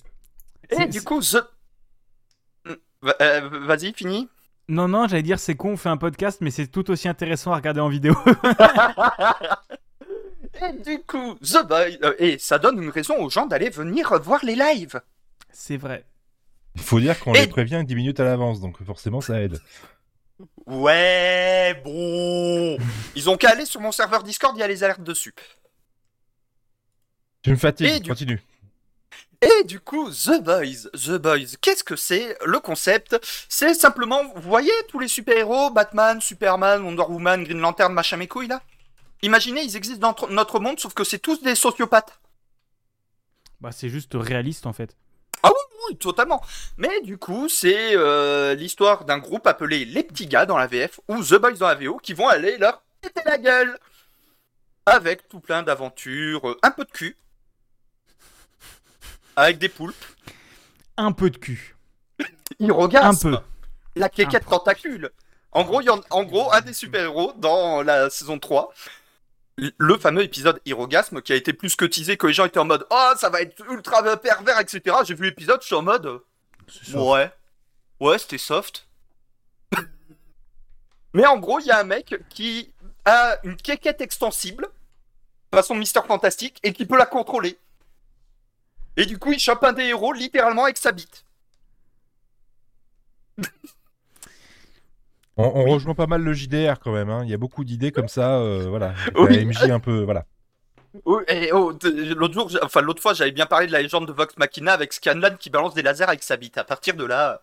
Et 0.69 0.76
C'est- 0.76 0.88
du 0.88 0.99
c'est- 0.99 1.03
coup, 1.06 1.19
The. 1.22 1.44
Va- 3.02 3.15
euh, 3.22 3.49
Vas-y, 3.65 3.94
fini. 3.94 4.30
non, 4.69 4.88
non, 4.88 5.07
j'allais 5.10 5.23
dire 5.23 5.38
c'est 5.40 5.56
con, 5.56 5.72
on 5.73 5.77
fait 5.77 5.90
un 5.90 5.98
podcast, 5.98 6.38
mais 6.40 6.52
c'est 6.52 6.68
tout 6.68 6.90
aussi 6.90 7.10
intéressant 7.10 7.52
à 7.52 7.57
regarder 7.57 7.81
en 7.81 7.90
vidéo. 7.90 8.15
Et 10.61 10.73
du 10.84 10.99
coup, 11.03 11.35
The 11.41 11.68
Boy. 11.68 11.98
euh, 12.03 12.14
et 12.19 12.38
ça 12.38 12.60
donne 12.60 12.81
une 12.81 12.90
raison 12.90 13.18
aux 13.18 13.30
gens 13.30 13.45
d'aller 13.48 13.69
venir 13.69 14.14
voir 14.22 14.40
les 14.45 14.56
lives. 14.56 15.02
c'est 15.52 15.77
vrai. 15.77 16.06
Il 16.76 16.81
faut 16.81 16.99
dire 16.99 17.19
qu'on 17.19 17.34
Et- 17.34 17.41
les 17.41 17.48
prévient 17.48 17.84
10 17.85 17.95
minutes 17.95 18.19
à 18.19 18.23
l'avance, 18.23 18.60
donc 18.61 18.81
forcément 18.84 19.19
ça 19.22 19.41
aide. 19.41 19.60
Ouais, 20.65 21.80
bon. 21.84 22.77
Ils 23.15 23.30
ont 23.30 23.38
qu'à 23.38 23.49
aller 23.51 23.65
sur 23.65 23.81
mon 23.81 23.91
serveur 23.91 24.23
Discord, 24.23 24.55
il 24.55 24.60
y 24.60 24.64
a 24.64 24.68
les 24.68 24.84
alertes 24.84 25.03
dessus. 25.03 25.34
Tu 27.41 27.51
me 27.51 27.55
fatigues, 27.55 27.88
Et 27.88 27.99
du- 27.99 28.10
continue. 28.10 28.41
Et 29.41 29.64
du 29.65 29.81
coup, 29.81 30.10
The 30.10 30.41
Boys, 30.41 30.89
The 30.93 31.18
Boys, 31.22 31.57
qu'est-ce 31.60 31.84
que 31.84 31.97
c'est 31.97 32.38
Le 32.45 32.60
concept, 32.61 33.19
c'est 33.49 33.73
simplement, 33.73 34.23
vous 34.35 34.41
voyez 34.41 34.72
tous 34.88 34.99
les 34.99 35.10
super-héros, 35.10 35.69
Batman, 35.69 36.22
Superman, 36.22 36.81
Wonder 36.84 37.03
Woman, 37.10 37.43
Green 37.43 37.60
Lantern, 37.60 37.91
machin 37.93 38.15
mes 38.15 38.27
couilles 38.30 38.47
là? 38.47 38.61
Imaginez, 39.22 39.61
ils 39.64 39.76
existent 39.76 39.99
dans 39.99 40.14
tr- 40.14 40.31
notre 40.31 40.60
monde, 40.61 40.80
sauf 40.80 40.93
que 40.93 41.03
c'est 41.03 41.19
tous 41.19 41.41
des 41.41 41.55
sociopathes. 41.55 42.19
Bah, 43.60 43.72
c'est 43.73 43.89
juste 43.89 44.11
réaliste 44.15 44.65
en 44.65 44.73
fait. 44.73 44.95
Oui, 45.89 45.97
totalement. 45.97 46.41
Mais 46.77 47.01
du 47.01 47.17
coup, 47.17 47.49
c'est 47.49 47.95
euh, 47.95 48.55
l'histoire 48.55 49.05
d'un 49.05 49.17
groupe 49.17 49.45
appelé 49.47 49.85
Les 49.85 50.03
Petits 50.03 50.27
Gars 50.27 50.45
dans 50.45 50.57
la 50.57 50.67
VF, 50.67 50.99
ou 51.07 51.21
The 51.23 51.35
Boys 51.35 51.53
dans 51.53 51.67
la 51.67 51.75
VO, 51.75 51.97
qui 51.97 52.13
vont 52.13 52.27
aller 52.27 52.57
leur 52.57 52.81
péter 53.01 53.21
la 53.25 53.37
gueule. 53.37 53.77
Avec 54.85 55.27
tout 55.29 55.39
plein 55.39 55.63
d'aventures, 55.63 56.49
euh, 56.49 56.57
un 56.61 56.71
peu 56.71 56.83
de 56.85 56.91
cul. 56.91 57.17
Avec 59.35 59.57
des 59.57 59.69
poulpes. 59.69 60.05
Un 60.97 61.11
peu 61.11 61.29
de 61.29 61.37
cul. 61.37 61.75
Irrogasme. 62.59 63.35
Un 63.35 63.37
peu. 63.37 63.43
La 63.95 64.09
quéquette 64.09 64.45
tentacule. 64.45 65.11
En 65.51 65.63
gros, 65.63 65.81
il 65.81 65.85
y 65.85 65.89
en, 65.89 66.01
en 66.09 66.23
gros, 66.23 66.51
un 66.51 66.61
des 66.61 66.73
super-héros 66.73 67.33
dans 67.37 67.81
la 67.83 68.09
saison 68.09 68.39
3, 68.39 68.73
le 69.57 69.97
fameux 69.97 70.23
épisode 70.23 70.59
Hirogasme 70.65 71.21
qui 71.21 71.34
a 71.34 71.35
été 71.35 71.53
plus 71.53 71.75
que 71.75 71.85
teasé 71.85 72.17
que 72.17 72.27
les 72.27 72.34
gens 72.34 72.45
étaient 72.45 72.59
en 72.59 72.65
mode 72.65 72.85
Oh, 72.89 73.11
ça 73.17 73.30
va 73.30 73.41
être 73.41 73.63
ultra 73.69 74.01
pervers, 74.17 74.59
etc. 74.59 74.97
J'ai 75.05 75.13
vu 75.13 75.25
l'épisode, 75.25 75.61
je 75.61 75.67
suis 75.67 75.75
en 75.75 75.84
mode. 75.84 76.21
Ouais. 76.93 77.31
Ouais, 77.99 78.17
c'était 78.17 78.38
soft. 78.38 78.88
Mais 81.13 81.25
en 81.25 81.38
gros, 81.38 81.59
il 81.59 81.67
y 81.67 81.71
a 81.71 81.80
un 81.80 81.84
mec 81.84 82.15
qui 82.30 82.73
a 83.05 83.38
une 83.43 83.55
quéquette 83.55 84.01
extensible, 84.01 84.67
façon 85.53 85.75
Mister 85.75 86.01
Fantastique, 86.07 86.59
et 86.63 86.73
qui 86.73 86.85
peut 86.85 86.97
la 86.97 87.05
contrôler. 87.05 87.59
Et 88.97 89.05
du 89.05 89.17
coup, 89.19 89.31
il 89.31 89.39
chope 89.39 89.63
un 89.63 89.73
des 89.73 89.84
héros 89.84 90.13
littéralement 90.13 90.63
avec 90.63 90.77
sa 90.77 90.91
bite. 90.91 91.25
On, 95.38 95.45
on 95.45 95.64
Oui. 95.65 95.72
rejoint 95.72 95.95
pas 95.95 96.07
mal 96.07 96.22
le 96.22 96.34
JDR 96.34 96.80
quand 96.80 96.91
même. 96.91 97.10
hein. 97.10 97.22
Il 97.23 97.30
y 97.30 97.34
a 97.34 97.38
beaucoup 97.38 97.64
d'idées 97.64 97.91
comme 97.91 98.07
ça. 98.07 98.35
euh, 98.39 98.65
voilà. 98.69 98.93
Oui. 99.15 99.35
La 99.38 99.45
MJ 99.45 99.69
un 99.72 99.80
peu. 99.80 100.01
Voilà. 100.03 100.26
Oh, 101.05 101.22
oh, 101.53 101.73
l'autre 102.15 102.34
jour, 102.35 102.51
enfin 102.61 102.81
l'autre 102.81 103.01
fois, 103.01 103.15
j'avais 103.15 103.31
bien 103.31 103.47
parlé 103.47 103.65
de 103.65 103.72
la 103.72 103.81
légende 103.81 104.07
de 104.07 104.11
Vox 104.14 104.38
Machina 104.38 104.73
avec 104.73 104.93
Scanlan 104.93 105.38
qui 105.39 105.49
balance 105.49 105.73
des 105.73 105.81
lasers 105.81 106.03
avec 106.07 106.22
sa 106.22 106.38
bite. 106.38 106.60
À 106.60 106.64
partir 106.64 106.93
de 106.95 107.03
là, 107.03 107.41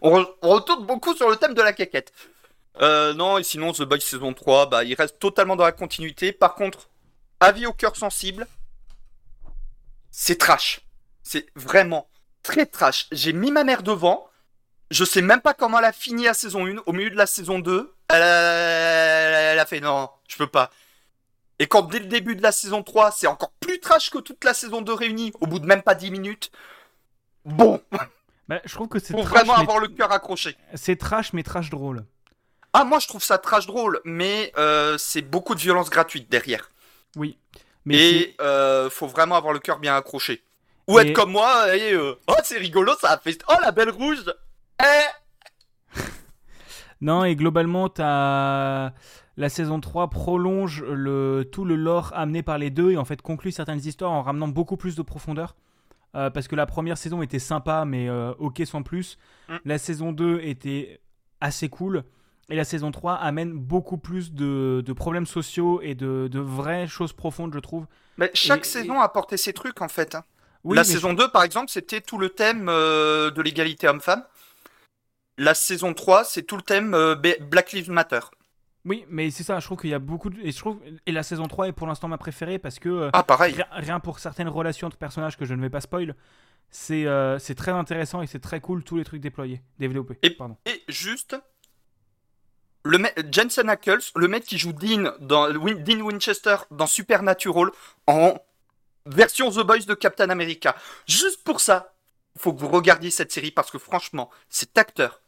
on, 0.00 0.16
re- 0.20 0.28
on 0.42 0.50
retourne 0.50 0.86
beaucoup 0.86 1.12
sur 1.16 1.28
le 1.28 1.34
thème 1.34 1.54
de 1.54 1.62
la 1.62 1.72
quéquette. 1.72 2.12
Euh, 2.80 3.12
non, 3.14 3.38
et 3.38 3.42
sinon, 3.42 3.72
The 3.72 3.82
Boys 3.82 3.98
saison 4.00 4.32
3, 4.32 4.66
bah, 4.70 4.84
il 4.84 4.94
reste 4.94 5.18
totalement 5.18 5.56
dans 5.56 5.64
la 5.64 5.72
continuité. 5.72 6.30
Par 6.30 6.54
contre, 6.54 6.88
avis 7.40 7.66
au 7.66 7.72
cœur 7.72 7.96
sensible, 7.96 8.46
c'est 10.12 10.38
trash. 10.38 10.80
C'est 11.24 11.46
vraiment 11.56 12.08
très 12.44 12.66
trash. 12.66 13.06
J'ai 13.10 13.32
mis 13.32 13.50
ma 13.50 13.64
mère 13.64 13.82
devant. 13.82 14.26
Je 14.90 15.04
sais 15.04 15.22
même 15.22 15.40
pas 15.40 15.54
comment 15.54 15.78
elle 15.78 15.84
a 15.86 15.92
fini 15.92 16.24
la 16.24 16.34
saison 16.34 16.66
1. 16.66 16.76
Au 16.86 16.92
milieu 16.92 17.10
de 17.10 17.16
la 17.16 17.26
saison 17.26 17.58
2, 17.58 17.92
elle 18.08 18.22
a, 18.22 18.26
elle 19.52 19.58
a 19.58 19.66
fait 19.66 19.80
non, 19.80 20.10
je 20.28 20.36
peux 20.36 20.46
pas. 20.46 20.70
Et 21.58 21.66
quand 21.66 21.82
dès 21.82 22.00
le 22.00 22.06
début 22.06 22.36
de 22.36 22.42
la 22.42 22.52
saison 22.52 22.82
3, 22.82 23.10
c'est 23.12 23.26
encore 23.26 23.52
plus 23.60 23.80
trash 23.80 24.10
que 24.10 24.18
toute 24.18 24.42
la 24.44 24.54
saison 24.54 24.82
2 24.82 24.92
réunie, 24.92 25.32
au 25.40 25.46
bout 25.46 25.58
de 25.58 25.66
même 25.66 25.82
pas 25.82 25.94
10 25.94 26.10
minutes. 26.10 26.50
Bon, 27.44 27.80
Bah, 28.48 28.60
je 28.64 28.74
trouve 28.74 28.88
que 28.88 28.98
c'est 28.98 29.14
faut 29.14 29.22
trash, 29.22 29.38
vraiment 29.38 29.54
mais- 29.56 29.62
avoir 29.62 29.78
le 29.78 29.88
cœur 29.88 30.12
accroché. 30.12 30.56
c'est 30.74 30.96
trash, 30.96 31.32
mais 31.32 31.42
trash 31.42 31.70
drôle. 31.70 32.04
Ah, 32.74 32.84
moi 32.84 32.98
je 32.98 33.06
trouve 33.08 33.22
ça 33.24 33.38
trash 33.38 33.66
drôle, 33.66 34.00
mais 34.04 34.52
euh, 34.58 34.98
c'est 34.98 35.22
beaucoup 35.22 35.54
de 35.54 35.60
violence 35.60 35.88
gratuite 35.88 36.28
derrière. 36.28 36.68
Oui. 37.16 37.38
Mais 37.86 37.96
et 38.10 38.36
euh, 38.40 38.90
faut 38.90 39.06
vraiment 39.06 39.36
avoir 39.36 39.52
le 39.54 39.60
cœur 39.60 39.78
bien 39.78 39.96
accroché. 39.96 40.42
Ou 40.88 40.98
Et- 40.98 41.02
être 41.08 41.12
comme 41.14 41.30
moi 41.32 41.74
et 41.74 41.92
euh, 41.94 42.18
oh 42.26 42.34
c'est 42.42 42.58
rigolo, 42.58 42.92
ça 43.00 43.12
a 43.12 43.18
fait 43.18 43.38
oh 43.48 43.54
la 43.62 43.70
belle 43.70 43.90
rouge. 43.90 44.24
Eh 44.82 46.00
Non, 47.00 47.24
et 47.24 47.36
globalement, 47.36 47.88
t'as... 47.88 48.92
la 49.36 49.48
saison 49.48 49.80
3 49.80 50.08
prolonge 50.10 50.82
le... 50.82 51.48
tout 51.50 51.64
le 51.64 51.76
lore 51.76 52.12
amené 52.14 52.42
par 52.42 52.58
les 52.58 52.70
deux 52.70 52.92
et 52.92 52.96
en 52.96 53.04
fait 53.04 53.20
conclut 53.20 53.52
certaines 53.52 53.80
histoires 53.84 54.12
en 54.12 54.22
ramenant 54.22 54.48
beaucoup 54.48 54.76
plus 54.76 54.96
de 54.96 55.02
profondeur. 55.02 55.54
Euh, 56.16 56.30
parce 56.30 56.46
que 56.46 56.54
la 56.54 56.64
première 56.66 56.96
saison 56.96 57.22
était 57.22 57.40
sympa, 57.40 57.84
mais 57.84 58.08
euh, 58.08 58.32
ok 58.38 58.62
sans 58.64 58.82
plus. 58.84 59.18
Mm. 59.48 59.56
La 59.64 59.78
saison 59.78 60.12
2 60.12 60.40
était 60.42 61.00
assez 61.40 61.68
cool. 61.68 62.04
Et 62.50 62.56
la 62.56 62.64
saison 62.64 62.90
3 62.92 63.14
amène 63.14 63.52
beaucoup 63.52 63.96
plus 63.98 64.32
de, 64.32 64.82
de 64.86 64.92
problèmes 64.92 65.26
sociaux 65.26 65.80
et 65.82 65.94
de, 65.94 66.28
de 66.30 66.38
vraies 66.38 66.86
choses 66.86 67.12
profondes, 67.12 67.52
je 67.54 67.58
trouve. 67.58 67.86
Mais 68.16 68.30
chaque 68.34 68.60
Et- 68.64 68.68
saison 68.68 69.00
a 69.00 69.04
apporté 69.04 69.36
ses 69.36 69.52
trucs 69.52 69.80
en 69.82 69.88
fait. 69.88 70.14
hein. 70.14 70.22
Oui, 70.62 70.76
la 70.76 70.84
saison 70.84 71.12
2 71.14 71.28
par 71.30 71.42
exemple, 71.42 71.68
c'était 71.70 72.00
tout 72.00 72.16
le 72.16 72.28
thème 72.30 72.68
euh, 72.70 73.30
de 73.30 73.42
l'égalité 73.42 73.88
homme-femme. 73.88 74.22
La 75.38 75.54
saison 75.54 75.94
3, 75.94 76.24
c'est 76.24 76.42
tout 76.42 76.56
le 76.56 76.62
thème 76.62 76.94
euh, 76.94 77.14
Black 77.16 77.72
Lives 77.72 77.90
Matter. 77.90 78.20
Oui, 78.84 79.04
mais 79.08 79.30
c'est 79.30 79.42
ça, 79.42 79.58
je 79.60 79.64
trouve 79.64 79.78
qu'il 79.80 79.90
y 79.90 79.94
a 79.94 79.98
beaucoup 79.98 80.28
de... 80.30 80.38
Et, 80.42 80.52
je 80.52 80.58
trouve... 80.58 80.78
et 81.06 81.12
la 81.12 81.22
saison 81.22 81.48
3 81.48 81.68
est 81.68 81.72
pour 81.72 81.86
l'instant 81.86 82.06
ma 82.06 82.18
préférée 82.18 82.58
parce 82.58 82.78
que... 82.78 82.88
euh, 82.88 83.10
Ah 83.14 83.22
pareil. 83.22 83.56
Rien, 83.72 83.98
pour 83.98 84.18
certaines 84.18 84.48
relations 84.48 84.86
entre 84.88 84.98
personnages 84.98 85.36
que 85.38 85.44
je 85.46 85.54
ne 85.54 85.62
vais 85.62 85.70
pas 85.70 85.80
spoil, 85.80 86.14
c'est 86.70 87.06
euh, 87.06 87.38
c'est 87.38 87.54
très 87.54 87.70
intéressant 87.70 88.20
et 88.20 88.26
c'est 88.26 88.40
très 88.40 88.60
cool 88.60 88.84
tous 88.84 88.96
les 88.96 89.04
trucs 89.04 89.22
déployés, 89.22 89.62
développés. 89.78 90.18
Et- 90.22 90.30
Pardon. 90.30 90.56
Et 90.66 90.82
juste, 90.88 91.34
le 92.84 92.98
Jensen 93.32 93.70
Ackles, 93.70 94.02
le 94.16 94.28
mec 94.28 94.44
qui 94.44 94.58
joue 94.58 94.74
Dean, 94.74 95.12
dans, 95.20 95.50
Win- 95.56 95.82
Dean 95.82 96.02
Winchester 96.02 96.56
dans 96.70 96.86
Supernatural 96.86 97.70
en 98.06 98.34
version 99.06 99.50
The 99.50 99.60
Boys 99.66 99.84
de 99.86 99.94
Captain 99.94 100.28
America. 100.28 100.76
Juste 101.08 101.42
pour 101.42 101.60
ça, 101.60 101.93
faut 102.38 102.52
que 102.52 102.60
vous 102.60 102.68
regardiez 102.68 103.10
cette 103.10 103.32
série 103.32 103.50
parce 103.50 103.70
que 103.70 103.78
franchement, 103.78 104.30
cet 104.48 104.76
acteur, 104.78 105.20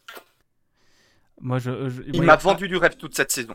Moi, 1.40 1.58
je, 1.58 1.88
je- 1.90 2.02
il 2.12 2.22
m'a 2.22 2.32
a- 2.34 2.36
vendu 2.36 2.66
du 2.68 2.76
rêve 2.76 2.96
toute 2.96 3.14
cette 3.14 3.30
saison. 3.30 3.54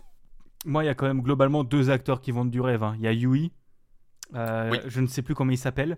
Moi, 0.65 0.83
il 0.83 0.87
y 0.87 0.89
a 0.89 0.93
quand 0.95 1.07
même 1.07 1.21
globalement 1.21 1.63
deux 1.63 1.89
acteurs 1.89 2.21
qui 2.21 2.31
vendent 2.31 2.51
du 2.51 2.61
rêve. 2.61 2.83
hein. 2.83 2.93
Il 2.97 3.03
y 3.03 3.07
a 3.07 3.11
Yui, 3.11 3.51
euh, 4.35 4.69
Oui. 4.71 4.79
je 4.85 5.01
ne 5.01 5.07
sais 5.07 5.23
plus 5.23 5.33
comment 5.33 5.51
il 5.51 5.57
s'appelle, 5.57 5.97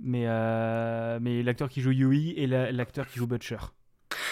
mais, 0.00 0.24
euh, 0.26 1.18
mais 1.20 1.42
l'acteur 1.42 1.68
qui 1.68 1.82
joue 1.82 1.90
Yui 1.92 2.32
et 2.36 2.46
la- 2.46 2.72
l'acteur 2.72 3.06
qui 3.06 3.18
joue 3.18 3.26
Butcher. 3.26 3.58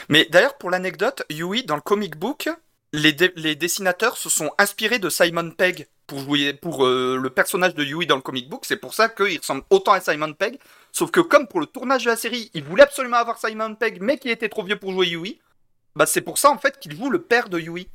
Mais 0.08 0.26
d'ailleurs, 0.30 0.56
pour 0.56 0.70
l'anecdote, 0.70 1.22
Yui, 1.30 1.64
dans 1.64 1.74
le 1.76 1.82
comic 1.82 2.16
book, 2.16 2.48
les, 2.92 3.12
dé- 3.12 3.32
les 3.36 3.54
dessinateurs 3.56 4.16
se 4.16 4.30
sont 4.30 4.50
inspirés 4.58 4.98
de 4.98 5.10
Simon 5.10 5.50
Pegg 5.50 5.86
pour 6.06 6.20
jouer 6.20 6.54
pour 6.54 6.86
euh, 6.86 7.18
le 7.22 7.28
personnage 7.30 7.74
de 7.74 7.84
Yui 7.84 8.06
dans 8.06 8.16
le 8.16 8.22
comic 8.22 8.48
book. 8.48 8.64
C'est 8.64 8.76
pour 8.78 8.94
ça 8.94 9.10
qu'il 9.10 9.36
ressemble 9.38 9.62
autant 9.68 9.92
à 9.92 10.00
Simon 10.00 10.32
Pegg. 10.32 10.58
Sauf 10.96 11.10
que 11.10 11.20
comme 11.20 11.46
pour 11.46 11.60
le 11.60 11.66
tournage 11.66 12.04
de 12.04 12.08
la 12.08 12.16
série, 12.16 12.50
ils 12.54 12.64
voulaient 12.64 12.84
absolument 12.84 13.18
avoir 13.18 13.36
Simon 13.36 13.74
Pegg, 13.74 13.98
mais 14.00 14.16
qui 14.16 14.30
était 14.30 14.48
trop 14.48 14.62
vieux 14.64 14.78
pour 14.78 14.92
jouer 14.92 15.08
Yui. 15.08 15.38
Bah 15.94 16.06
c'est 16.06 16.22
pour 16.22 16.38
ça 16.38 16.50
en 16.50 16.56
fait 16.56 16.78
qu'il 16.78 16.96
joue 16.96 17.10
le 17.10 17.20
père 17.20 17.50
de 17.50 17.58
Yui. 17.60 17.86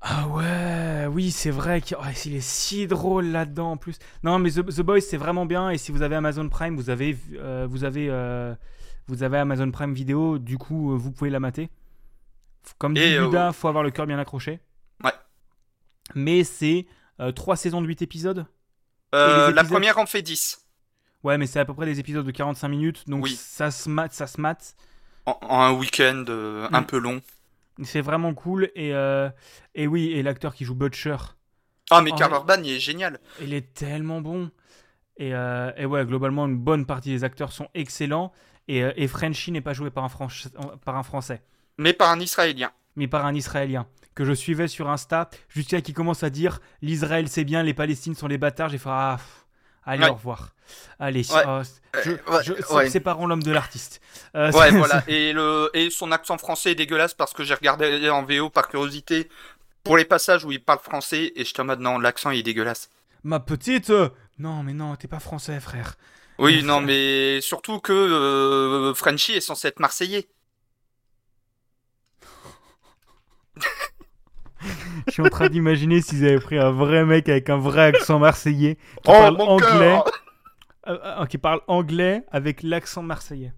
Ah 0.00 0.28
ouais, 0.28 1.06
oui, 1.10 1.32
c'est 1.32 1.50
vrai 1.50 1.80
qu'il 1.80 1.96
oh, 2.00 2.04
il 2.24 2.36
est 2.36 2.40
si 2.40 2.86
drôle 2.86 3.26
là-dedans 3.26 3.72
en 3.72 3.76
plus. 3.76 3.98
Non, 4.22 4.38
mais 4.38 4.52
The, 4.52 4.64
The 4.64 4.82
Boys, 4.82 5.00
c'est 5.00 5.16
vraiment 5.16 5.44
bien. 5.44 5.70
Et 5.70 5.78
si 5.78 5.90
vous 5.90 6.02
avez 6.02 6.14
Amazon 6.14 6.48
Prime, 6.48 6.76
vous 6.76 6.88
avez, 6.88 7.16
euh, 7.32 7.66
vous 7.68 7.82
avez, 7.82 8.06
euh, 8.08 8.54
vous 9.08 9.24
avez 9.24 9.38
Amazon 9.38 9.72
Prime 9.72 9.92
Vidéo. 9.92 10.38
Du 10.38 10.56
coup, 10.56 10.92
euh, 10.92 10.96
vous 10.96 11.10
pouvez 11.10 11.30
la 11.30 11.40
mater. 11.40 11.68
Comme 12.78 12.94
dit 12.94 13.00
Et, 13.00 13.18
euh, 13.18 13.50
faut 13.52 13.66
avoir 13.66 13.82
le 13.82 13.90
cœur 13.90 14.06
bien 14.06 14.20
accroché. 14.20 14.60
Ouais. 15.02 15.10
Mais 16.14 16.44
c'est 16.44 16.86
euh, 17.18 17.32
trois 17.32 17.56
saisons 17.56 17.82
de 17.82 17.88
8 17.88 18.02
épisodes. 18.02 18.46
Les 19.12 19.18
la 19.18 19.48
épisodes- 19.48 19.66
première 19.68 19.98
en 19.98 20.06
fait 20.06 20.22
10. 20.22 20.63
Ouais, 21.24 21.38
mais 21.38 21.46
c'est 21.46 21.58
à 21.58 21.64
peu 21.64 21.74
près 21.74 21.86
des 21.86 21.98
épisodes 22.00 22.24
de 22.26 22.30
45 22.30 22.68
minutes. 22.68 23.08
Donc 23.08 23.24
Oui. 23.24 23.34
ça 23.34 23.70
se 23.70 23.88
mate, 23.88 24.12
ça 24.12 24.26
se 24.26 24.40
mate. 24.40 24.76
En, 25.26 25.38
en 25.42 25.60
un 25.62 25.72
week-end 25.72 26.24
euh, 26.28 26.68
un 26.70 26.82
Mm. 26.82 26.86
peu 26.86 26.98
long. 26.98 27.20
C'est 27.82 28.02
vraiment 28.02 28.34
cool. 28.34 28.70
Et, 28.76 28.94
euh, 28.94 29.30
et 29.74 29.86
oui, 29.86 30.12
et 30.12 30.22
l'acteur 30.22 30.54
qui 30.54 30.64
joue 30.64 30.74
Butcher. 30.74 31.16
Ah 31.90 32.02
mais 32.02 32.10
Oh, 32.12 32.16
Karl 32.16 32.32
Urban 32.32 32.62
il 32.62 32.72
est 32.72 32.78
génial. 32.80 33.18
Il 33.40 33.52
est 33.54 33.72
tellement 33.74 34.20
bon. 34.20 34.50
Et, 35.16 35.34
euh, 35.34 35.72
et 35.76 35.86
ouais, 35.86 36.04
globalement, 36.06 36.46
une 36.46 36.56
bonne 36.58 36.86
partie 36.86 37.10
des 37.10 37.24
acteurs 37.24 37.52
sont 37.52 37.68
excellents. 37.74 38.32
Et, 38.68 38.78
et 38.96 39.08
Frenchy 39.08 39.52
n'est 39.52 39.60
pas 39.60 39.74
joué 39.74 39.90
par 39.90 40.04
un, 40.04 40.08
Franch- 40.08 40.48
par 40.84 40.96
un 40.96 41.02
Français, 41.02 41.42
Mais 41.78 41.92
par 41.92 42.10
un 42.10 42.20
Israélien. 42.20 42.72
mais 42.96 43.08
par 43.08 43.26
un 43.26 43.34
Israélien 43.34 43.86
que 44.14 44.24
je 44.24 44.32
suivais 44.32 44.68
sur 44.68 44.88
Insta 44.88 45.28
jusqu'à 45.48 45.80
qui 45.80 45.92
commence 45.92 46.22
à 46.22 46.30
dire 46.30 46.60
l'Israël 46.80 47.28
c'est 47.28 47.44
bien, 47.44 47.62
les 47.62 47.74
Palestines 47.74 48.14
sont 48.14 48.28
les 48.28 48.38
bâtards. 48.38 48.70
J'ai 48.70 48.78
fait 48.78 48.88
ah, 48.90 49.16
pff, 49.18 49.43
allez 49.86 50.04
Ouais. 50.04 50.10
au 50.10 50.14
revoir. 50.14 50.50
Allez, 50.98 51.20
Ouais. 51.30 51.42
oh, 51.46 51.60
je- 52.04 52.10
Euh, 52.10 52.16
ouais, 52.28 52.42
je- 52.44 52.74
ouais. 52.74 52.90
séparons 52.90 53.26
l'homme 53.26 53.42
de 53.42 53.52
l'artiste. 53.52 54.00
Euh, 54.34 54.50
Ouais, 54.52 54.70
voilà. 54.70 55.02
Et, 55.08 55.32
le, 55.32 55.70
et 55.74 55.90
son 55.90 56.10
accent 56.12 56.38
français 56.38 56.72
est 56.72 56.74
dégueulasse 56.74 57.14
parce 57.14 57.32
que 57.32 57.44
j'ai 57.44 57.54
regardé 57.54 58.08
en 58.10 58.24
VO 58.24 58.48
par 58.50 58.68
curiosité 58.68 59.28
pour 59.84 59.96
les 59.96 60.04
passages 60.04 60.44
où 60.44 60.52
il 60.52 60.62
parle 60.64 60.78
français 60.80 61.32
et 61.36 61.44
je 61.44 61.52
te 61.52 61.60
mode 61.62 61.80
non, 61.80 61.98
l'accent 61.98 62.30
est 62.30 62.42
dégueulasse. 62.42 62.88
Ma 63.22 63.40
petite, 63.40 63.90
euh, 63.90 64.08
non 64.38 64.62
mais 64.62 64.72
non, 64.72 64.96
t'es 64.96 65.08
pas 65.08 65.20
français, 65.20 65.60
frère. 65.60 65.94
Oui, 66.38 66.62
non, 66.64 66.80
mais 66.80 67.40
surtout 67.42 67.78
que 67.78 67.92
euh, 67.92 68.94
Frenchy 68.94 69.32
est 69.32 69.40
censé 69.40 69.68
être 69.68 69.78
marseillais. 69.80 70.26
Je 75.06 75.12
suis 75.12 75.22
en 75.22 75.28
train 75.28 75.48
d'imaginer 75.48 76.00
s'ils 76.00 76.24
avaient 76.24 76.38
pris 76.40 76.58
un 76.58 76.70
vrai 76.70 77.04
mec 77.04 77.28
avec 77.28 77.48
un 77.50 77.56
vrai 77.58 77.82
accent 77.86 78.18
marseillais 78.18 78.76
qui 78.76 78.82
Oh, 79.06 79.12
parle 79.12 79.40
anglais. 79.40 79.98
Euh, 80.86 80.98
euh, 81.22 81.26
qui 81.26 81.38
parle 81.38 81.60
anglais 81.66 82.24
avec 82.30 82.62
l'accent 82.62 83.02
marseillais. 83.02 83.52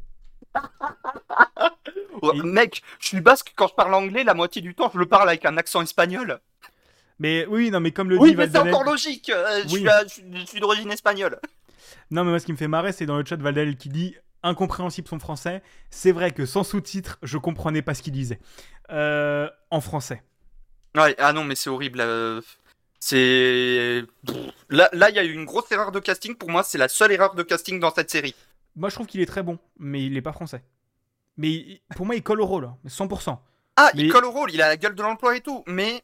Et- 2.34 2.42
Mec, 2.42 2.82
je 2.98 3.06
suis 3.08 3.20
basque, 3.20 3.52
quand 3.56 3.68
je 3.68 3.74
parle 3.74 3.94
anglais, 3.94 4.24
la 4.24 4.34
moitié 4.34 4.62
du 4.62 4.74
temps, 4.74 4.90
je 4.92 4.98
le 4.98 5.06
parle 5.06 5.28
avec 5.28 5.44
un 5.44 5.56
accent 5.56 5.82
espagnol. 5.82 6.40
Mais 7.18 7.46
oui, 7.48 7.70
non, 7.70 7.80
mais 7.80 7.92
comme 7.92 8.10
le 8.10 8.18
Oui, 8.18 8.30
dit 8.30 8.36
mais 8.36 8.48
c'est 8.48 8.58
encore 8.58 8.84
logique. 8.84 9.30
euh, 9.30 9.62
je 9.66 9.74
Oui. 9.74 9.80
suis, 9.80 9.88
je 10.04 10.08
suis- 10.08 10.24
je 10.40 10.44
suis 10.46 10.60
d'origine 10.60 10.90
espagnole. 10.90 11.38
Non, 12.10 12.24
mais 12.24 12.30
moi, 12.30 12.38
ce 12.40 12.46
qui 12.46 12.52
me 12.52 12.56
fait 12.56 12.68
marrer, 12.68 12.92
c'est 12.92 13.06
dans 13.06 13.16
le 13.16 13.24
chat 13.24 13.36
Valdel 13.36 13.76
qui 13.76 13.88
dit 13.88 14.14
incompréhensible 14.42 15.08
son 15.08 15.18
français. 15.18 15.62
C'est 15.90 16.12
vrai 16.12 16.30
que 16.30 16.46
sans 16.46 16.62
sous-titres, 16.62 17.18
je 17.22 17.38
comprenais 17.38 17.82
pas 17.82 17.94
ce 17.94 18.02
qu'il 18.02 18.12
disait. 18.12 18.38
Euh, 18.90 19.48
en 19.70 19.80
français. 19.80 20.22
Ouais, 20.96 21.14
ah 21.18 21.32
non, 21.32 21.44
mais 21.44 21.54
c'est 21.54 21.70
horrible. 21.70 22.00
euh, 22.00 22.40
C'est. 23.00 24.02
Là, 24.70 24.88
là, 24.92 25.10
il 25.10 25.16
y 25.16 25.18
a 25.18 25.24
eu 25.24 25.32
une 25.32 25.44
grosse 25.44 25.70
erreur 25.70 25.92
de 25.92 26.00
casting. 26.00 26.34
Pour 26.34 26.50
moi, 26.50 26.62
c'est 26.62 26.78
la 26.78 26.88
seule 26.88 27.12
erreur 27.12 27.34
de 27.34 27.42
casting 27.42 27.78
dans 27.78 27.92
cette 27.94 28.10
série. 28.10 28.34
Moi, 28.74 28.88
je 28.88 28.94
trouve 28.94 29.06
qu'il 29.06 29.20
est 29.20 29.26
très 29.26 29.42
bon, 29.42 29.58
mais 29.78 30.04
il 30.04 30.16
est 30.16 30.22
pas 30.22 30.32
français. 30.32 30.64
Mais 31.36 31.50
il- 31.50 31.80
pour 31.96 32.06
moi, 32.06 32.14
il 32.14 32.22
colle 32.22 32.40
au 32.40 32.46
rôle, 32.46 32.64
hein, 32.64 32.76
100%. 32.86 33.40
Ah, 33.76 33.90
Mais- 33.94 34.04
il 34.04 34.12
colle 34.12 34.24
au 34.24 34.30
rôle, 34.30 34.50
il 34.52 34.60
a 34.62 34.68
la 34.68 34.76
gueule 34.76 34.94
de 34.94 35.02
l'emploi 35.02 35.36
et 35.36 35.40
tout, 35.40 35.62
mais. 35.66 36.02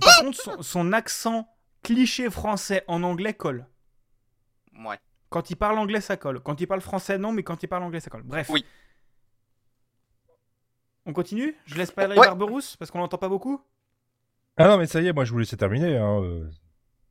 Par 0.00 0.20
contre, 0.20 0.38
son, 0.40 0.62
son 0.62 0.92
accent 0.92 1.48
cliché 1.82 2.28
français 2.30 2.84
en 2.86 3.02
anglais 3.02 3.34
colle. 3.34 3.66
Ouais. 4.84 4.98
Quand 5.30 5.50
il 5.50 5.56
parle 5.56 5.78
anglais, 5.78 6.00
ça 6.00 6.16
colle. 6.16 6.40
Quand 6.40 6.60
il 6.60 6.66
parle 6.66 6.80
français, 6.82 7.16
non, 7.18 7.32
mais 7.32 7.42
quand 7.42 7.62
il 7.62 7.68
parle 7.68 7.82
anglais, 7.84 8.00
ça 8.00 8.10
colle. 8.10 8.22
Bref. 8.22 8.48
Oui. 8.50 8.64
On 11.06 11.12
continue? 11.12 11.56
Je 11.66 11.76
laisse 11.76 11.90
parler 11.90 12.16
Ouais. 12.18 12.26
Barberousse 12.26 12.76
parce 12.76 12.90
qu'on 12.90 12.98
l'entend 12.98 13.18
pas 13.18 13.28
beaucoup? 13.28 13.60
Ah 14.60 14.68
non, 14.68 14.76
mais 14.78 14.86
ça 14.86 15.00
y 15.00 15.06
est, 15.08 15.12
moi 15.12 15.24
je 15.24 15.32
vous 15.32 15.38
laissais 15.38 15.56
terminer. 15.56 15.96
Hein. 15.96 16.20
euh. 16.22 16.44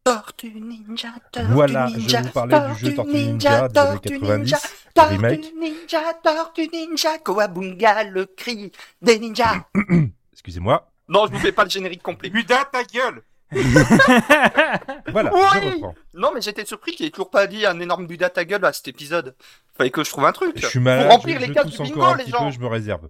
Tortue 0.04 0.54
Ninja, 0.60 1.10
Tortue 1.32 1.52
Voilà, 1.52 1.88
je 1.88 1.94
vais 1.94 2.00
Ninja, 2.00 2.22
vous 2.22 2.30
parler 2.30 2.58
du 2.74 2.80
jeu 2.80 2.96
Tortue 2.96 3.12
Ninja 3.12 3.68
des 3.68 3.80
années 3.80 3.94
Tortue 4.00 4.20
90, 4.20 4.38
Ninja, 4.38 4.58
le 4.62 4.94
Tortue 4.94 5.14
remake. 5.16 5.54
Ninja, 5.60 6.00
Tortue 6.24 6.70
Ninja, 6.72 7.18
Kawabunga, 7.20 8.04
le 8.06 8.26
cri 8.26 8.72
des 9.02 9.20
ninjas. 9.20 9.66
Excusez-moi. 10.34 10.90
non, 11.08 11.26
je 11.28 11.32
vous 11.34 11.40
fais 11.40 11.52
pas 11.52 11.64
le 11.64 11.70
générique 11.70 12.02
complet. 12.02 12.30
Buda, 12.30 12.66
ta 12.72 12.84
gueule 12.84 13.22
Voilà, 15.12 15.32
Oui 15.34 15.42
je 15.54 15.60
reprends. 15.70 15.96
Non, 16.14 16.32
mais 16.34 16.42
j'étais 16.42 16.66
surpris 16.66 16.92
qu'il 16.96 17.06
ait 17.06 17.10
toujours 17.12 17.30
pas 17.32 17.48
dit 17.48 17.66
un 17.66 17.80
énorme 17.80 18.08
Buda 18.08 18.30
ta 18.30 18.46
gueule 18.46 18.64
à 18.66 18.74
cet 18.74 18.88
épisode. 18.88 19.36
Fallait 19.76 19.90
que 19.90 20.04
je 20.04 20.10
trouve 20.10 20.26
un 20.26 20.32
truc. 20.32 20.54
Je 20.56 20.68
suis 20.68 20.80
Pour 20.80 20.86
malade, 20.86 21.12
remplir 21.12 21.36
je, 21.40 21.42
les 21.42 21.48
je 21.48 21.54
cases 21.54 21.80
encore 21.80 22.10
un 22.10 22.18
les 22.18 22.24
petit 22.24 22.32
gens. 22.32 22.46
peu, 22.46 22.52
je 22.52 22.60
me 22.60 22.68
réserve. 22.68 23.10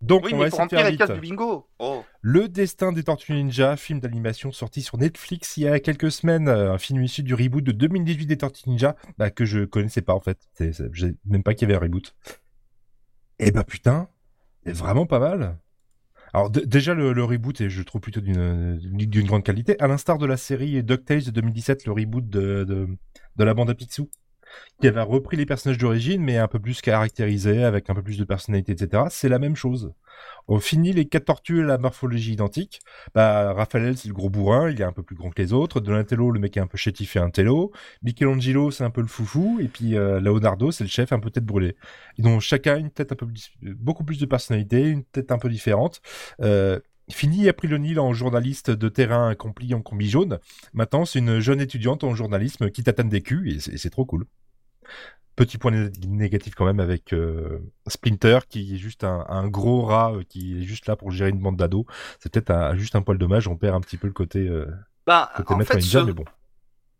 Donc, 0.00 0.24
Oui, 0.24 0.30
on 0.32 0.38
mais 0.38 0.44
va 0.44 0.50
pour 0.50 0.58
remplir 0.60 0.80
faire 0.80 0.90
les 0.90 0.96
cases 0.96 1.10
du 1.10 1.20
bingo. 1.20 1.68
Oh. 1.78 2.04
Le 2.20 2.48
destin 2.48 2.92
des 2.92 3.02
Tortues 3.02 3.32
Ninja, 3.32 3.76
film 3.76 3.98
d'animation 3.98 4.52
sorti 4.52 4.82
sur 4.82 4.96
Netflix 4.96 5.56
il 5.56 5.64
y 5.64 5.68
a 5.68 5.80
quelques 5.80 6.12
semaines, 6.12 6.48
euh, 6.48 6.72
un 6.72 6.78
film 6.78 7.02
issu 7.02 7.22
du 7.22 7.34
reboot 7.34 7.64
de 7.64 7.72
2018 7.72 8.26
des 8.26 8.36
Tortues 8.38 8.68
Ninja, 8.68 8.94
bah, 9.18 9.30
que 9.30 9.44
je 9.44 9.64
connaissais 9.64 10.02
pas 10.02 10.14
en 10.14 10.20
fait. 10.20 10.38
Je 10.60 11.08
même 11.24 11.42
pas 11.42 11.54
qu'il 11.54 11.68
y 11.68 11.72
avait 11.72 11.78
un 11.78 11.84
reboot. 11.84 12.14
Et 13.40 13.50
bah 13.50 13.64
putain, 13.64 14.08
c'est 14.64 14.72
vraiment 14.72 15.06
pas 15.06 15.18
mal. 15.18 15.58
Alors 16.32 16.50
déjà 16.50 16.94
le, 16.94 17.12
le 17.12 17.24
reboot 17.24 17.60
est 17.60 17.70
je 17.70 17.82
trouve 17.82 18.00
plutôt 18.00 18.20
d'une 18.20 18.76
d'une 18.78 19.26
grande 19.26 19.42
qualité, 19.42 19.80
à 19.80 19.88
l'instar 19.88 20.18
de 20.18 20.26
la 20.26 20.36
série 20.36 20.82
DuckTales 20.82 21.24
de 21.24 21.30
2017, 21.30 21.86
le 21.86 21.92
reboot 21.92 22.28
de, 22.28 22.64
de, 22.64 22.88
de 23.36 23.44
la 23.44 23.54
bande 23.54 23.70
à 23.70 23.74
Picsou, 23.74 24.10
qui 24.80 24.88
avait 24.88 25.02
repris 25.02 25.36
les 25.36 25.46
personnages 25.46 25.78
d'origine 25.78 26.22
mais 26.22 26.38
un 26.38 26.48
peu 26.48 26.58
plus 26.58 26.80
caractérisés, 26.80 27.64
avec 27.64 27.90
un 27.90 27.94
peu 27.94 28.02
plus 28.02 28.18
de 28.18 28.24
personnalité, 28.24 28.72
etc. 28.72 29.04
C'est 29.10 29.28
la 29.28 29.38
même 29.38 29.56
chose. 29.56 29.92
On 30.48 30.58
finit 30.60 30.92
les 30.92 31.06
quatre 31.06 31.26
tortues 31.26 31.62
à 31.62 31.66
la 31.66 31.78
morphologie 31.78 32.32
identique. 32.32 32.80
Bah, 33.14 33.52
Raphaël, 33.52 33.96
c'est 33.96 34.08
le 34.08 34.14
gros 34.14 34.30
bourrin, 34.30 34.70
il 34.70 34.80
est 34.80 34.84
un 34.84 34.92
peu 34.92 35.02
plus 35.02 35.16
grand 35.16 35.30
que 35.30 35.40
les 35.42 35.52
autres. 35.52 35.80
Donatello, 35.80 36.30
le 36.30 36.40
mec 36.40 36.56
est 36.56 36.60
un 36.60 36.66
peu 36.66 36.78
chétif 36.78 37.16
et 37.16 37.18
un 37.18 37.30
télo. 37.30 37.72
Michelangelo, 38.02 38.70
c'est 38.70 38.84
un 38.84 38.90
peu 38.90 39.02
le 39.02 39.06
foufou. 39.08 39.58
Et 39.60 39.68
puis 39.68 39.96
euh, 39.96 40.20
Leonardo, 40.20 40.70
c'est 40.70 40.84
le 40.84 40.90
chef 40.90 41.12
un 41.12 41.20
peu 41.20 41.30
tête 41.30 41.44
brûlée. 41.44 41.76
Ils 42.16 42.26
ont 42.26 42.40
chacun 42.40 42.78
une 42.78 42.90
tête 42.90 43.12
beaucoup 43.62 44.04
plus 44.04 44.18
de 44.18 44.26
personnalité, 44.26 44.88
une 44.88 45.04
tête 45.04 45.32
un 45.32 45.38
peu 45.38 45.48
différente. 45.48 46.00
Euh, 46.40 46.80
Fini 47.10 47.48
April 47.48 47.74
O'Neil 47.74 47.98
en 47.98 48.12
journaliste 48.12 48.70
de 48.70 48.88
terrain 48.88 49.30
accompli 49.30 49.72
en 49.74 49.80
combi 49.80 50.10
jaune. 50.10 50.38
Maintenant, 50.74 51.04
c'est 51.06 51.20
une 51.20 51.40
jeune 51.40 51.60
étudiante 51.60 52.04
en 52.04 52.14
journalisme 52.14 52.70
qui 52.70 52.82
tatane 52.82 53.08
des 53.08 53.22
culs 53.22 53.48
et 53.48 53.78
c'est 53.78 53.90
trop 53.90 54.04
cool. 54.04 54.26
Petit 55.36 55.56
point 55.58 55.70
né- 55.70 55.90
négatif 56.06 56.54
quand 56.56 56.64
même 56.64 56.80
avec 56.80 57.12
euh, 57.12 57.60
Splinter 57.86 58.40
qui 58.48 58.74
est 58.74 58.78
juste 58.78 59.04
un, 59.04 59.24
un 59.28 59.46
gros 59.46 59.82
rat 59.82 60.12
euh, 60.14 60.22
qui 60.28 60.58
est 60.58 60.62
juste 60.64 60.86
là 60.86 60.96
pour 60.96 61.12
gérer 61.12 61.30
une 61.30 61.38
bande 61.38 61.56
d'ados. 61.56 61.84
C'est 62.18 62.32
peut-être 62.32 62.74
juste 62.76 62.96
un 62.96 63.02
poil 63.02 63.18
dommage, 63.18 63.46
on 63.46 63.56
perd 63.56 63.76
un 63.76 63.80
petit 63.80 63.98
peu 63.98 64.08
le 64.08 64.12
côté, 64.12 64.48
euh, 64.48 64.66
Bah, 65.06 65.30
côté 65.36 65.54
en 65.54 65.60
fait, 65.60 65.76
ninja, 65.76 66.00
ce, 66.00 66.04
mais 66.04 66.12
bon. 66.12 66.24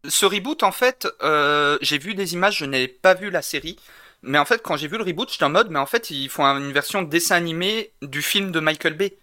ce 0.09 0.27
reboot, 0.27 0.63
en 0.63 0.73
fait, 0.73 1.09
euh, 1.23 1.79
j'ai 1.83 1.99
vu 1.99 2.15
des 2.15 2.35
images, 2.35 2.59
je 2.59 2.65
n'ai 2.65 2.89
pas 2.89 3.15
vu 3.15 3.31
la 3.31 3.43
série. 3.43 3.79
Mais 4.23 4.39
en 4.39 4.45
fait, 4.45 4.63
quand 4.63 4.77
j'ai 4.77 4.89
vu 4.89 4.99
le 4.99 5.05
reboot, 5.05 5.31
j'étais 5.31 5.45
en 5.45 5.51
mode, 5.51 5.71
mais 5.71 5.79
en 5.79 5.87
fait, 5.87 6.11
ils 6.11 6.29
font 6.29 6.45
une 6.45 6.73
version 6.73 7.03
dessin 7.03 7.37
animé 7.37 7.93
du 8.03 8.23
film 8.23 8.51
de 8.53 8.61
Michael 8.61 8.95
Bay. 8.95 9.17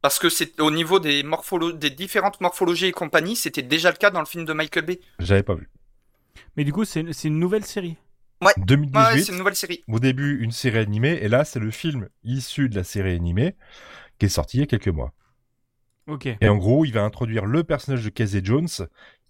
Parce 0.00 0.18
que 0.18 0.28
c'est 0.28 0.60
au 0.60 0.70
niveau 0.70 0.98
des, 0.98 1.22
des 1.74 1.90
différentes 1.90 2.40
morphologies 2.40 2.86
et 2.86 2.92
compagnie, 2.92 3.36
c'était 3.36 3.62
déjà 3.62 3.90
le 3.90 3.96
cas 3.96 4.10
dans 4.10 4.20
le 4.20 4.26
film 4.26 4.44
de 4.44 4.52
Michael 4.52 4.84
Bay. 4.84 5.00
J'avais 5.18 5.42
pas 5.44 5.54
vu. 5.54 5.70
Mais 6.56 6.64
du 6.64 6.72
coup, 6.72 6.84
c'est 6.84 7.00
une 7.24 7.38
nouvelle 7.38 7.64
série. 7.64 7.96
2018, 8.58 8.98
Ouais, 9.14 9.20
c'est 9.22 9.32
une 9.32 9.38
nouvelle 9.38 9.54
série. 9.54 9.84
au 9.88 10.00
début, 10.00 10.42
une 10.42 10.50
série 10.50 10.78
animée, 10.78 11.18
et 11.22 11.28
là, 11.28 11.44
c'est 11.44 11.60
le 11.60 11.70
film 11.70 12.08
issu 12.24 12.68
de 12.68 12.74
la 12.74 12.82
série 12.84 13.14
animée 13.14 13.54
qui 14.18 14.26
est 14.26 14.28
sorti 14.28 14.56
il 14.56 14.60
y 14.60 14.62
a 14.64 14.66
quelques 14.66 14.88
mois. 14.88 15.12
Ok. 16.08 16.26
Et 16.40 16.48
en 16.48 16.56
gros, 16.56 16.84
il 16.84 16.92
va 16.92 17.02
introduire 17.04 17.46
le 17.46 17.62
personnage 17.62 18.04
de 18.04 18.10
Casey 18.10 18.40
Jones, 18.42 18.66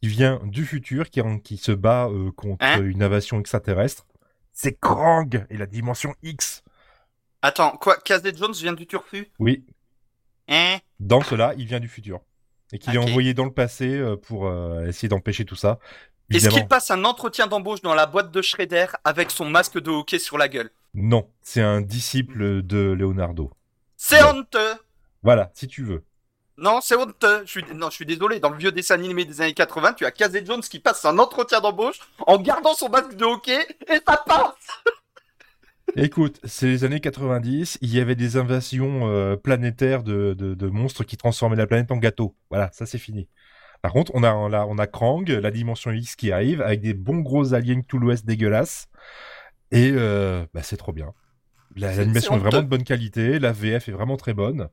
qui 0.01 0.09
vient 0.09 0.41
du 0.45 0.65
futur, 0.65 1.11
qui, 1.11 1.21
en- 1.21 1.39
qui 1.39 1.59
se 1.59 1.73
bat 1.73 2.09
euh, 2.09 2.31
contre 2.33 2.65
Hein 2.65 2.83
une 2.83 3.03
invasion 3.03 3.39
extraterrestre. 3.39 4.07
C'est 4.55 4.79
Krang 4.81 5.47
et 5.51 5.57
la 5.59 5.67
dimension 5.67 6.15
X. 6.23 6.63
Attends, 7.43 7.73
quoi 7.77 7.97
Casey 7.99 8.33
Jones 8.35 8.55
vient 8.55 8.73
du 8.73 8.87
turfu 8.87 9.29
Oui, 9.39 9.65
Hein? 10.49 10.79
Dans 11.01 11.21
cela, 11.23 11.55
il 11.59 11.67
vient 11.67 11.81
du 11.81 11.89
futur. 11.89 12.21
Et 12.73 12.79
qu'il 12.79 12.95
est 12.95 12.99
envoyé 12.99 13.35
dans 13.35 13.45
le 13.45 13.53
passé 13.53 13.89
euh, 13.95 14.17
pour 14.17 14.47
euh, 14.47 14.87
essayer 14.87 15.09
d'empêcher 15.09 15.45
tout 15.45 15.57
ça. 15.57 15.79
Est-ce 16.35 16.49
qu'il 16.49 16.67
passe 16.69 16.91
un 16.91 17.05
entretien 17.05 17.47
d'embauche 17.47 17.83
dans 17.83 17.95
la 17.95 18.07
boîte 18.07 18.31
de 18.31 18.43
Shredder 18.43 18.87
avec 19.05 19.31
son 19.31 19.45
masque 19.49 19.79
de 19.81 19.91
hockey 19.91 20.19
sur 20.19 20.39
la 20.39 20.49
gueule? 20.49 20.71
Non, 20.95 21.29
c'est 21.43 21.63
un 21.63 21.81
disciple 21.81 22.63
de 22.63 22.79
Leonardo. 22.93 23.51
C'est 23.97 24.23
Ouais. 24.23 24.31
honteux 24.31 24.75
Voilà, 25.23 25.51
si 25.55 25.69
tu 25.69 25.83
veux. 25.85 26.05
Non, 26.59 26.81
c'est 26.83 26.97
honteux. 26.97 27.43
Je 27.47 27.51
suis, 27.51 27.65
non, 27.75 27.89
je 27.91 27.95
suis 27.95 28.07
désolé. 28.07 28.39
Dans 28.41 28.51
le 28.51 28.59
vieux 28.59 28.73
dessin 28.73 28.95
animé 28.95 29.25
des 29.25 29.41
années 29.41 29.55
80, 29.55 29.95
tu 29.95 30.05
as 30.05 30.11
Casey 30.11 30.45
Jones 30.45 30.61
qui 30.61 30.81
passe 30.81 31.05
un 31.05 31.19
entretien 31.19 31.61
d'embauche 31.61 31.99
en 32.27 32.39
gardant 32.39 32.75
son 32.75 32.89
masque 32.89 33.15
de 33.17 33.25
hockey 33.25 33.59
et 33.89 34.01
ça 34.07 34.23
passe. 34.27 34.55
Écoute, 35.97 36.41
c'est 36.45 36.67
les 36.67 36.85
années 36.85 37.01
90, 37.01 37.79
il 37.83 37.95
y 37.95 38.01
avait 38.01 38.15
des 38.15 38.37
invasions 38.37 39.09
euh, 39.11 39.37
planétaires 39.37 40.03
de, 40.03 40.33
de, 40.33 40.55
de 40.55 40.67
monstres 40.69 41.05
qui 41.05 41.17
transformaient 41.19 41.57
la 41.57 41.67
planète 41.67 41.91
en 41.91 41.97
gâteau. 41.99 42.35
Voilà, 42.51 42.71
ça 42.73 42.87
c'est 42.87 42.99
fini. 42.99 43.29
Par 43.83 43.93
contre, 43.93 44.13
on 44.15 44.23
a, 44.23 44.33
on 44.33 44.53
a, 44.53 44.65
on 44.65 44.79
a 44.79 44.87
Krang, 44.87 45.25
la 45.29 45.51
dimension 45.51 45.91
X 45.91 46.15
qui 46.15 46.31
arrive, 46.31 46.63
avec 46.63 46.81
des 46.81 46.95
bons 46.95 47.21
gros 47.21 47.53
aliens 47.53 47.83
tout 47.83 47.99
l'ouest 47.99 48.25
dégueulasses. 48.25 48.89
Et 49.73 49.91
euh, 49.93 50.47
bah, 50.55 50.63
c'est 50.63 50.77
trop 50.77 50.93
bien. 50.93 51.13
L'animation 51.75 52.35
c'est 52.35 52.39
est 52.39 52.43
vraiment 52.43 52.63
de 52.63 52.69
bonne 52.69 52.85
qualité, 52.85 53.39
la 53.39 53.53
VF 53.53 53.89
est 53.89 53.93
vraiment 53.93 54.17
très 54.17 54.35
bonne. 54.35 54.69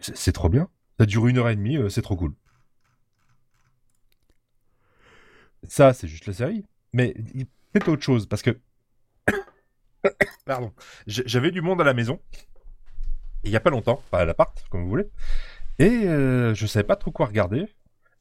C'est 0.00 0.32
trop 0.32 0.48
bien. 0.48 0.68
Ça 0.98 1.06
dure 1.06 1.28
une 1.28 1.38
heure 1.38 1.48
et 1.48 1.56
demie, 1.56 1.76
euh, 1.76 1.88
c'est 1.88 2.02
trop 2.02 2.16
cool. 2.16 2.34
Ça, 5.68 5.92
c'est 5.92 6.08
juste 6.08 6.26
la 6.26 6.32
série. 6.32 6.64
Mais 6.92 7.14
c'est 7.72 7.88
autre 7.88 8.02
chose, 8.02 8.26
parce 8.26 8.42
que 8.42 8.58
Pardon. 10.44 10.72
J'avais 11.06 11.50
du 11.50 11.60
monde 11.60 11.80
à 11.80 11.84
la 11.84 11.94
maison. 11.94 12.20
Il 13.44 13.50
y 13.50 13.56
a 13.56 13.60
pas 13.60 13.70
longtemps, 13.70 14.02
pas 14.10 14.20
à 14.20 14.24
l'appart, 14.24 14.66
comme 14.70 14.82
vous 14.82 14.88
voulez. 14.88 15.08
Et 15.80 16.04
euh, 16.06 16.54
je 16.54 16.66
savais 16.66 16.84
pas 16.84 16.94
trop 16.96 17.10
quoi 17.10 17.26
regarder. 17.26 17.66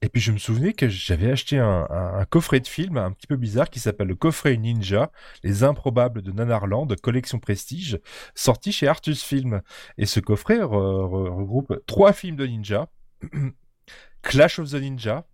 Et 0.02 0.08
puis 0.08 0.22
je 0.22 0.32
me 0.32 0.38
souvenais 0.38 0.72
que 0.72 0.88
j'avais 0.88 1.30
acheté 1.30 1.58
un, 1.58 1.86
un- 1.90 2.20
un 2.20 2.26
coffret 2.26 2.62
de 2.62 2.68
film 2.68 2.96
un 2.96 3.12
petit 3.12 3.28
peu 3.28 3.36
bizarre 3.36 3.70
qui 3.70 3.82
s'appelle 3.82 4.08
le 4.08 4.16
coffret 4.16 4.56
Ninja, 4.56 5.12
Les 5.44 5.64
Improbables 5.64 6.22
de 6.22 6.32
Nanarland, 6.32 6.88
collection 7.04 7.38
prestige, 7.38 8.00
sorti 8.34 8.72
chez 8.72 8.88
Artus 8.88 9.22
Film. 9.24 9.62
Et 9.98 10.06
ce 10.06 10.22
coffret 10.22 10.60
re- 10.60 10.68
re- 10.70 11.30
regroupe 11.36 11.84
trois 11.86 12.14
films 12.14 12.38
de 12.38 12.48
ninja, 12.48 12.88
Clash 14.22 14.60
of 14.60 14.70
the 14.72 14.76
Ninja, 14.76 15.28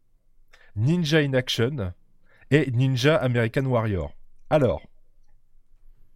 Ninja 0.76 1.20
in 1.20 1.34
Action 1.34 1.94
et 2.50 2.72
Ninja 2.72 3.18
American 3.18 3.66
Warrior. 3.66 4.16
Alors, 4.50 4.82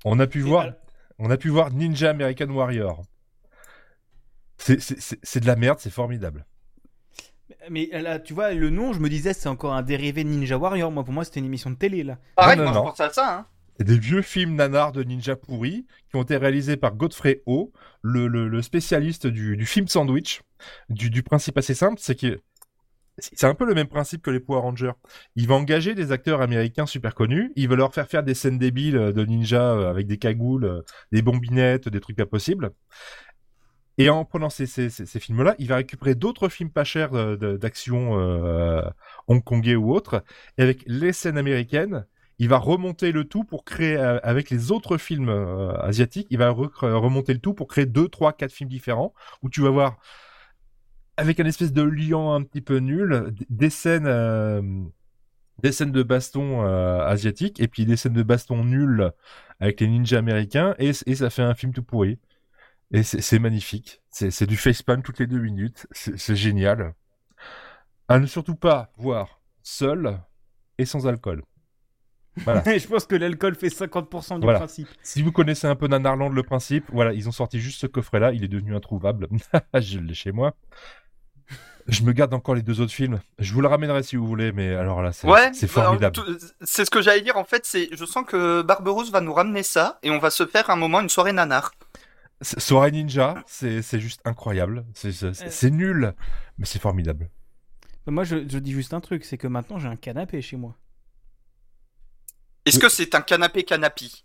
on 0.06 0.20
a 0.20 0.26
pu 0.26 0.40
Et 0.40 0.42
voir, 0.42 0.62
alors- 0.64 0.76
on 1.20 1.30
a 1.30 1.38
pu 1.38 1.50
voir 1.50 1.70
Ninja 1.72 2.10
American 2.10 2.50
Warrior. 2.50 3.04
C'est- 4.60 5.40
de 5.40 5.48
la 5.48 5.56
merde, 5.56 5.80
c'est 5.80 5.90
formidable. 5.90 6.46
Mais 7.70 7.90
là, 7.92 8.20
tu 8.20 8.34
vois, 8.34 8.54
le 8.54 8.70
nom, 8.70 8.94
je 8.94 9.00
me 9.00 9.10
disais, 9.10 9.34
c'est 9.34 9.50
encore 9.50 9.74
un 9.74 9.82
dérivé 9.82 10.24
de 10.24 10.30
Ninja 10.30 10.58
Warrior. 10.58 10.92
Moi, 10.92 11.04
pour 11.04 11.14
moi, 11.14 11.24
c'était 11.24 11.40
une 11.40 11.46
émission 11.48 11.72
de 11.72 11.76
télé, 11.76 12.04
là. 12.04 12.18
Pareil, 12.36 12.58
non, 12.58 12.66
moi 12.66 12.74
non. 12.74 12.80
je 12.82 12.90
pense 12.90 13.00
à 13.00 13.10
ça. 13.12 13.38
Hein. 13.40 13.46
des 13.80 13.98
vieux 13.98 14.22
films 14.22 14.56
nanars 14.56 14.92
de 14.92 15.04
ninja 15.04 15.36
pourris 15.38 15.86
qui 16.10 16.16
ont 16.18 16.24
été 16.24 16.36
réalisés 16.38 16.76
par 16.78 16.96
Godfrey 16.96 17.42
O, 17.46 17.72
le, 18.02 18.28
le- 18.28 18.48
le 18.50 18.62
spécialiste 18.62 19.26
du, 19.26 19.56
du 19.58 19.66
film 19.66 19.88
sandwich. 19.88 20.42
Du, 20.90 21.10
du 21.10 21.24
principe 21.24 21.58
assez 21.58 21.74
simple, 21.74 21.96
c'est 22.00 22.16
que 22.20 22.40
c'est 23.18 23.48
un 23.48 23.54
peu 23.56 23.66
le 23.66 23.74
même 23.74 23.88
principe 23.88 24.22
que 24.22 24.32
les 24.32 24.40
Power 24.40 24.62
Rangers. 24.62 24.92
Il 25.36 25.48
va 25.48 25.56
engager 25.56 25.94
des 25.96 26.12
acteurs 26.12 26.42
américains 26.42 26.86
super 26.86 27.16
connus, 27.16 27.52
il 27.56 27.68
va 27.68 27.76
leur 27.76 27.94
faire 27.94 28.08
faire 28.08 28.24
des 28.24 28.34
scènes 28.34 28.58
débiles 28.58 28.94
de 29.14 29.26
ninja 29.26 29.74
euh, 29.74 29.90
avec 29.90 30.08
des 30.08 30.18
cagoules, 30.18 30.66
euh, 30.66 30.82
des 31.12 31.22
bombinettes, 31.22 31.90
des 31.90 32.00
trucs 32.00 32.16
pas 32.18 32.26
possibles. 32.26 32.72
Et 34.00 34.10
en 34.10 34.24
prenant 34.24 34.50
ces, 34.50 34.66
films-là, 35.20 35.56
il 35.60 35.68
va 35.68 35.76
récupérer 35.76 36.16
d'autres 36.16 36.48
films 36.48 36.72
pas 36.72 36.86
chers 36.86 37.14
euh, 37.14 37.58
d'action 37.58 38.18
euh, 38.18 38.82
hongkongais 39.28 39.76
ou 39.76 39.94
autres, 39.94 40.24
et 40.58 40.64
avec 40.64 40.84
les 40.88 41.12
scènes 41.12 41.38
américaines, 41.38 42.06
il 42.38 42.48
va 42.48 42.58
remonter 42.58 43.12
le 43.12 43.26
tout 43.26 43.44
pour 43.44 43.66
créer, 43.66 43.98
euh, 43.98 44.18
avec 44.24 44.50
les 44.52 44.72
autres 44.72 44.98
films 44.98 45.30
asiatiques, 45.82 46.28
il 46.30 46.38
va 46.38 46.50
re- 46.50 46.70
remonter 46.94 47.34
le 47.34 47.40
tout 47.40 47.54
pour 47.54 47.68
créer 47.68 47.86
deux, 47.86 48.08
trois, 48.08 48.32
quatre 48.32 48.54
films 48.54 48.70
différents, 48.70 49.14
où 49.44 49.50
tu 49.50 49.60
vas 49.62 49.70
voir, 49.70 49.98
avec 51.18 51.42
un 51.42 51.46
espèce 51.46 51.74
de 51.74 51.82
liant 51.82 52.34
un 52.34 52.44
petit 52.44 52.62
peu 52.62 52.78
nul, 52.78 53.34
des 53.50 53.70
scènes, 53.70 54.08
des 55.62 55.74
scènes 55.74 55.92
de 55.92 56.04
baston 56.04 56.66
euh, 56.66 57.06
asiatiques, 57.06 57.60
et 57.60 57.68
puis 57.68 57.86
des 57.86 57.98
scènes 57.98 58.14
de 58.14 58.24
baston 58.24 58.64
nulles 58.64 59.12
avec 59.60 59.82
les 59.82 59.90
ninjas 59.90 60.20
américains, 60.20 60.74
et 60.80 60.94
ça 60.94 61.30
fait 61.30 61.42
un 61.42 61.54
film 61.54 61.74
tout 61.74 61.84
pourri. 61.84 62.18
Et 62.92 63.04
c'est 63.04 63.40
magnifique. 63.40 64.02
C'est 64.10 64.48
du 64.48 64.58
facepalm 64.58 65.04
toutes 65.04 65.20
les 65.20 65.28
deux 65.28 65.40
minutes. 65.40 65.88
C'est 65.92 66.36
génial. 66.36 66.94
À 68.08 68.20
ne 68.20 68.26
surtout 68.26 68.56
pas 68.56 68.92
voir 68.98 69.42
seul 69.62 70.20
et 70.80 70.86
sans 70.86 71.06
alcool. 71.08 71.44
Voilà. 72.38 72.64
je 72.78 72.88
pense 72.88 73.06
que 73.06 73.16
l'alcool 73.16 73.56
fait 73.56 73.68
50% 73.68 74.40
du 74.40 74.44
Voilà. 74.44 74.60
principe. 74.60 74.88
Si 75.04 75.22
vous 75.22 75.32
connaissez 75.32 75.68
un 75.68 75.76
peu 75.76 75.88
Nanarland, 75.88 76.30
le 76.30 76.44
principe, 76.44 76.86
voilà, 76.92 77.14
ils 77.14 77.28
ont 77.28 77.32
sorti 77.32 77.60
juste 77.60 77.82
ce 77.82 77.88
coffret-là, 77.88 78.32
il 78.34 78.44
est 78.44 78.48
devenu 78.48 78.76
introuvable. 78.76 79.28
je 79.76 80.00
l'ai 80.00 80.14
chez 80.14 80.32
moi. 80.32 80.56
Je 81.88 82.04
me 82.04 82.12
garde 82.12 82.34
encore 82.34 82.54
les 82.56 82.62
deux 82.62 82.82
autres 82.82 82.94
films. 82.94 83.20
Je 83.40 83.52
vous 83.54 83.62
le 83.62 83.68
ramènerai 83.68 84.04
si 84.04 84.16
vous 84.16 84.28
voulez, 84.28 84.52
mais 84.52 84.76
alors 84.76 85.02
là, 85.02 85.12
c'est 85.12 85.28
Ouais, 85.28 85.52
c'est 85.54 85.66
bah, 85.74 85.84
formidable. 85.84 86.20
C'est 86.62 86.86
ce 86.86 86.92
que 86.92 87.02
j'allais 87.02 87.22
dire 87.22 87.36
en 87.38 87.46
fait. 87.46 87.66
C'est, 87.66 87.90
je 87.92 88.06
sens 88.06 88.24
que 88.26 88.62
Barberousse 88.62 89.12
va 89.12 89.22
nous 89.22 89.34
ramener 89.34 89.64
ça 89.64 89.98
et 90.04 90.12
on 90.12 90.20
va 90.20 90.30
se 90.30 90.46
faire 90.46 90.70
un 90.70 90.76
moment 90.76 91.02
une 91.02 91.10
soirée 91.10 91.34
nanar. 91.34 91.72
Soirée 92.42 92.92
Ninja, 92.92 93.44
c'est 93.48 93.82
c'est 93.82 94.00
juste 94.00 94.22
incroyable. 94.26 94.86
C'est- 94.94 95.34
C'est 95.34 95.70
nul, 95.72 96.14
mais 96.58 96.66
c'est 96.66 96.80
formidable. 96.80 97.30
Moi, 98.08 98.24
je, 98.24 98.38
je 98.48 98.58
dis 98.60 98.72
juste 98.72 98.94
un 98.94 99.02
truc, 99.02 99.24
c'est 99.26 99.38
que 99.38 99.48
maintenant, 99.48 99.78
j'ai 99.78 99.88
un 99.88 99.96
canapé 99.98 100.42
chez 100.42 100.56
moi. 100.58 100.76
Est-ce 102.66 102.80
que 102.80 102.90
c'est 102.90 103.14
un 103.16 103.22
canapé 103.22 103.64
canapi 103.64 104.24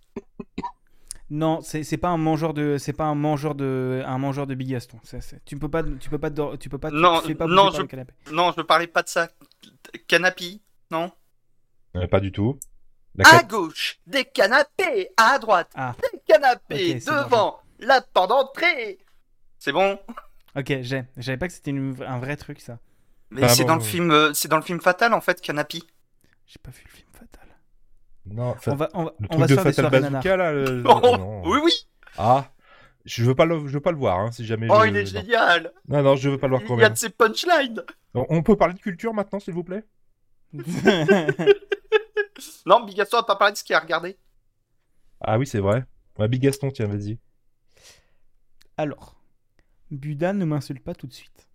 Non, 1.30 1.60
c'est 1.62 1.82
c'est 1.84 1.96
pas 1.96 2.08
un 2.08 2.16
mangeur 2.16 2.54
de, 2.54 2.76
c'est 2.78 2.92
pas 2.92 3.04
un 3.04 3.14
mangeur 3.14 3.54
de, 3.54 4.02
un 4.06 4.18
mangeur 4.18 4.46
de 4.46 4.54
bigaston. 4.54 4.98
Tu 5.44 5.58
peux 5.58 5.68
pas, 5.68 5.82
tu 5.82 6.08
peux 6.10 6.18
pas, 6.18 6.30
tu 6.58 6.68
peux 6.68 6.78
pas, 6.78 6.90
tu 6.90 6.96
Non, 6.96 7.20
pas 7.20 7.46
non, 7.46 7.70
je- 7.72 7.82
canapé. 7.82 8.12
Non, 8.30 8.52
je 8.52 8.58
ne 8.60 8.62
parlais 8.66 8.86
pas 8.86 9.02
de 9.02 9.08
ça. 9.08 9.28
Canapi, 10.06 10.62
non? 10.90 11.10
Euh, 11.96 12.06
pas 12.06 12.20
du 12.20 12.30
tout. 12.32 12.58
La 13.16 13.28
À 13.28 13.42
gauche, 13.42 13.98
des 14.06 14.24
canapés. 14.24 15.08
À 15.16 15.38
droite, 15.38 15.70
Ah. 15.74 15.94
des 16.12 16.20
canapés. 16.26 16.94
Devant, 16.94 17.60
la 17.84 18.00
porte 18.00 18.30
d'entrée. 18.30 18.98
C'est 19.58 19.72
bon 19.72 19.98
Ok, 20.56 20.66
j'ai. 20.82 21.04
Je 21.16 21.22
savais 21.22 21.36
pas 21.38 21.48
que 21.48 21.52
c'était 21.54 21.70
une- 21.70 21.96
un 22.06 22.18
vrai 22.18 22.36
truc 22.36 22.60
ça. 22.60 22.78
Mais 23.30 23.42
Ah 23.44 23.48
c'est 23.48 23.62
bon, 23.62 23.68
dans 23.70 23.74
le 23.76 23.80
oui. 23.82 23.86
film, 23.88 24.10
euh, 24.12 24.32
c'est 24.34 24.48
dans 24.48 24.56
le 24.56 24.62
film 24.62 24.80
Fatal 24.80 25.12
en 25.14 25.20
fait, 25.20 25.40
Canapi. 25.40 25.84
J'ai 26.46 26.58
pas 26.62 26.70
vu 26.70 26.82
le 26.84 26.90
film 26.90 27.08
Fatal. 27.12 27.48
Non, 28.26 28.54
fa- 28.54 28.72
On 28.72 28.76
va, 28.76 28.88
on 28.94 29.04
va, 29.04 29.12
le 29.18 29.26
on 29.30 29.38
va 29.38 29.46
truc 29.46 29.60
se 29.60 29.66
de 29.66 29.72
Fatal. 29.72 29.90
Bazooka 30.02 30.36
là. 30.36 30.52
le- 30.52 30.82
Oh, 30.86 31.00
non. 31.18 31.42
oui, 31.46 31.58
oui. 31.64 31.72
Ah, 32.16 32.50
je 33.04 33.24
veux 33.24 33.34
pas 33.34 33.44
le, 33.46 33.58
je 33.66 33.72
veux 33.74 33.80
pas 33.80 33.90
le 33.90 33.98
voir, 33.98 34.18
hein, 34.20 34.30
si 34.32 34.44
jamais. 34.46 34.68
Oh, 34.70 34.80
je- 34.82 34.88
il 34.88 34.96
est 34.96 35.02
non. 35.04 35.20
génial. 35.20 35.72
Non, 35.88 36.02
non, 36.02 36.16
je 36.16 36.30
veux 36.30 36.38
pas 36.38 36.46
le 36.46 36.52
voir 36.56 36.62
quand 36.66 36.76
Il 36.76 36.80
y 36.80 36.84
a 36.84 36.86
même. 36.88 36.92
de 36.94 36.98
ses 36.98 37.10
punchlines. 37.10 37.82
On 38.14 38.26
on 38.28 38.42
peut 38.42 38.56
parler 38.56 38.74
de 38.74 38.78
culture 38.80 39.12
maintenant, 39.12 39.40
s'il 39.40 39.54
vous 39.54 39.64
plaît? 39.64 39.84
Non, 42.66 42.84
Bigaston 42.84 43.18
a 43.18 43.22
pas 43.22 43.36
parlé 43.36 43.52
de 43.52 43.58
ce 43.58 43.64
qu'il 43.64 43.74
a 43.76 43.80
regardé. 43.80 44.16
Ah 45.20 45.38
oui, 45.38 45.46
c'est 45.46 45.60
vrai. 45.60 45.84
Ouais, 46.18 46.28
Big 46.28 46.42
Gaston, 46.42 46.70
tiens, 46.70 46.86
vas-y. 46.86 47.18
Alors, 48.76 49.16
Buda 49.90 50.32
ne 50.32 50.44
m'insulte 50.44 50.82
pas 50.82 50.94
tout 50.94 51.06
de 51.06 51.12
suite. 51.12 51.48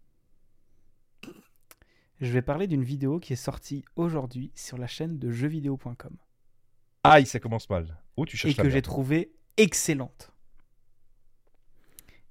Je 2.21 2.31
vais 2.31 2.41
parler 2.41 2.67
d'une 2.67 2.83
vidéo 2.83 3.19
qui 3.19 3.33
est 3.33 3.37
sortie 3.37 3.85
aujourd'hui 3.95 4.51
sur 4.55 4.77
la 4.77 4.87
chaîne 4.87 5.19
de 5.19 5.31
jeuxvideo.com 5.31 6.17
Aïe, 7.03 7.25
ça 7.25 7.39
commence 7.39 7.69
mal. 7.69 7.97
Oh, 8.17 8.25
tu 8.25 8.35
et 8.35 8.53
que 8.53 8.63
j'ai 8.63 8.69
merde. 8.69 8.83
trouvée 8.83 9.31
excellente. 9.57 10.33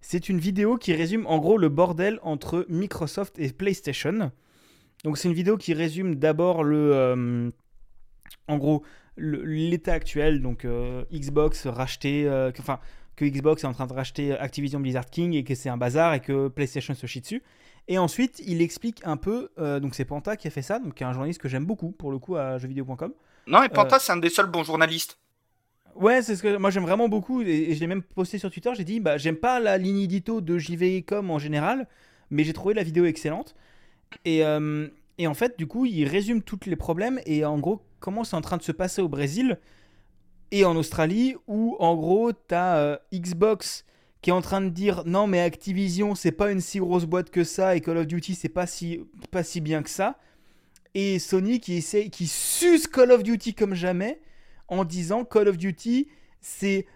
C'est 0.01 0.29
une 0.29 0.39
vidéo 0.39 0.77
qui 0.77 0.93
résume 0.93 1.27
en 1.27 1.39
gros 1.39 1.59
le 1.59 1.69
bordel 1.69 2.19
entre 2.23 2.67
Microsoft 2.69 3.39
et 3.39 3.53
PlayStation. 3.53 4.31
Donc 5.05 5.19
c'est 5.19 5.29
une 5.29 5.35
vidéo 5.35 5.57
qui 5.57 5.75
résume 5.75 6.17
d'abord 6.17 6.65
le, 6.65 6.95
euh, 6.95 7.51
en 8.47 8.59
gros, 8.59 8.85
l'état 9.17 9.95
actuel. 9.95 10.43
Donc 10.43 10.65
euh, 10.65 11.05
Xbox 11.13 11.67
racheté, 11.67 12.29
euh, 12.29 12.51
enfin 12.59 12.79
que 13.19 13.25
Xbox 13.25 13.65
est 13.65 13.67
en 13.67 13.73
train 13.73 13.87
de 13.87 13.93
racheter 13.93 14.33
Activision 14.39 14.79
Blizzard 14.81 15.07
King 15.11 15.35
et 15.35 15.43
que 15.45 15.55
c'est 15.55 15.69
un 15.69 15.77
bazar 15.77 16.15
et 16.15 16.21
que 16.21 16.49
PlayStation 16.49 16.95
se 16.95 17.07
chie 17.07 17.21
dessus. 17.21 17.43
Et 17.89 17.99
ensuite, 17.99 18.41
il 18.47 18.63
explique 18.63 19.01
un 19.05 19.17
peu. 19.17 19.51
euh, 19.59 19.81
donc 19.81 19.95
c'est 19.95 20.05
Panta 20.05 20.37
qui 20.37 20.47
a 20.47 20.51
fait 20.51 20.63
ça, 20.63 20.79
donc 20.79 20.95
qui 20.95 21.03
est 21.03 21.07
un 21.07 21.13
journaliste 21.13 21.41
que 21.41 21.49
j'aime 21.49 21.65
beaucoup 21.65 21.91
pour 21.91 22.11
le 22.13 22.19
coup 22.19 22.37
à 22.37 22.59
jeuxvideo.com. 22.59 23.13
Non, 23.47 23.63
et 23.63 23.69
Panta, 23.69 23.97
Euh. 23.97 23.99
c'est 24.01 24.13
un 24.13 24.19
des 24.19 24.31
seuls 24.31 24.47
bons 24.51 24.63
journalistes. 24.65 25.19
Ouais, 25.97 26.23
c'est 26.23 26.37
ce 26.37 26.43
que 26.43 26.57
moi 26.59 26.71
j'aime 26.71 26.85
vraiment 26.85 27.09
beaucoup 27.09 27.43
et, 27.43 27.47
et 27.71 27.75
je 27.75 27.81
l'ai 27.81 27.87
même 27.89 28.03
posté 28.03 28.39
sur 28.39 28.51
Twitter. 28.51 28.71
J'ai 28.77 28.85
dit 28.85 29.01
bah 29.01 29.19
j'aime 29.19 29.37
pas 29.37 29.59
la 29.59 29.79
ligne 29.79 29.99
édito 30.01 30.41
de 30.41 30.57
JV.com 30.59 31.31
en 31.31 31.39
général, 31.41 31.89
mais 32.31 32.45
j'ai 32.45 32.53
trouvé 32.53 32.73
la 32.75 32.83
vidéo 32.85 33.05
excellente. 33.05 33.57
Et, 34.25 34.45
euh, 34.45 34.87
et 35.19 35.27
en 35.27 35.35
fait, 35.35 35.59
du 35.59 35.67
coup, 35.67 35.87
il 35.87 36.05
résume 36.07 36.43
tous 36.43 36.61
les 36.67 36.77
problèmes 36.77 37.21
et 37.27 37.45
en 37.45 37.59
gros 37.59 37.83
comment 38.01 38.23
c'est 38.23 38.37
en 38.37 38.41
train 38.43 38.59
de 38.59 38.63
se 38.63 38.71
passer 38.73 39.03
au 39.03 39.09
Brésil 39.09 39.59
et 40.51 40.65
en 40.65 40.77
Australie 40.77 41.35
où 41.47 41.77
en 41.79 41.95
gros 41.97 42.33
t'as 42.33 42.79
euh, 42.79 42.97
Xbox 43.13 43.85
qui 44.23 44.31
est 44.31 44.33
en 44.33 44.41
train 44.41 44.61
de 44.61 44.69
dire 44.69 45.03
non 45.07 45.27
mais 45.27 45.41
Activision 45.41 46.15
c'est 46.15 46.33
pas 46.33 46.51
une 46.51 46.61
si 46.61 46.79
grosse 46.79 47.05
boîte 47.05 47.31
que 47.31 47.45
ça 47.45 47.77
et 47.77 47.81
Call 47.81 47.99
of 47.99 48.07
Duty 48.07 48.35
c'est 48.35 48.49
pas 48.49 48.67
si 48.67 49.01
pas 49.31 49.43
si 49.43 49.61
bien 49.61 49.83
que 49.83 49.91
ça 49.91 50.19
et 50.95 51.19
Sony 51.19 51.61
qui 51.61 51.75
essaie 51.75 52.09
qui 52.09 52.27
suce 52.27 52.87
Call 52.87 53.13
of 53.13 53.23
Duty 53.23 53.55
comme 53.55 53.75
jamais 53.75 54.21
en 54.69 54.85
disant 54.85 55.25
Call 55.25 55.49
of 55.49 55.59
Duty 55.59 56.09
c'est 56.41 56.87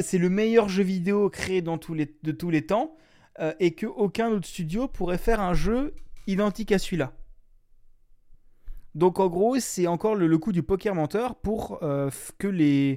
c'est 0.00 0.18
le 0.18 0.28
meilleur 0.28 0.68
jeu 0.68 0.82
vidéo 0.82 1.30
créé 1.30 1.62
de 1.62 2.32
tous 2.32 2.50
les 2.50 2.66
temps 2.66 2.96
euh, 3.40 3.52
et 3.60 3.72
que 3.72 3.86
aucun 3.86 4.30
autre 4.30 4.46
studio 4.46 4.88
pourrait 4.88 5.18
faire 5.18 5.40
un 5.40 5.54
jeu 5.54 5.94
identique 6.26 6.70
à 6.70 6.78
celui-là. 6.78 7.12
Donc 8.94 9.18
en 9.18 9.28
gros 9.28 9.58
c'est 9.58 9.86
encore 9.86 10.14
le, 10.14 10.38
coup 10.38 10.52
du 10.52 10.62
poker 10.62 10.94
menteur 10.94 11.34
pour 11.36 11.78
euh, 11.82 12.10
euh, 12.44 12.96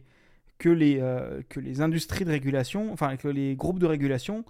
que 0.60 1.60
les 1.60 1.82
industries 1.82 2.26
de 2.26 2.32
régulation, 2.32 2.92
enfin 2.92 3.18
que 3.18 3.28
les 3.28 3.56
groupes 3.56 3.80
de 3.80 3.86
régulation 3.88 4.46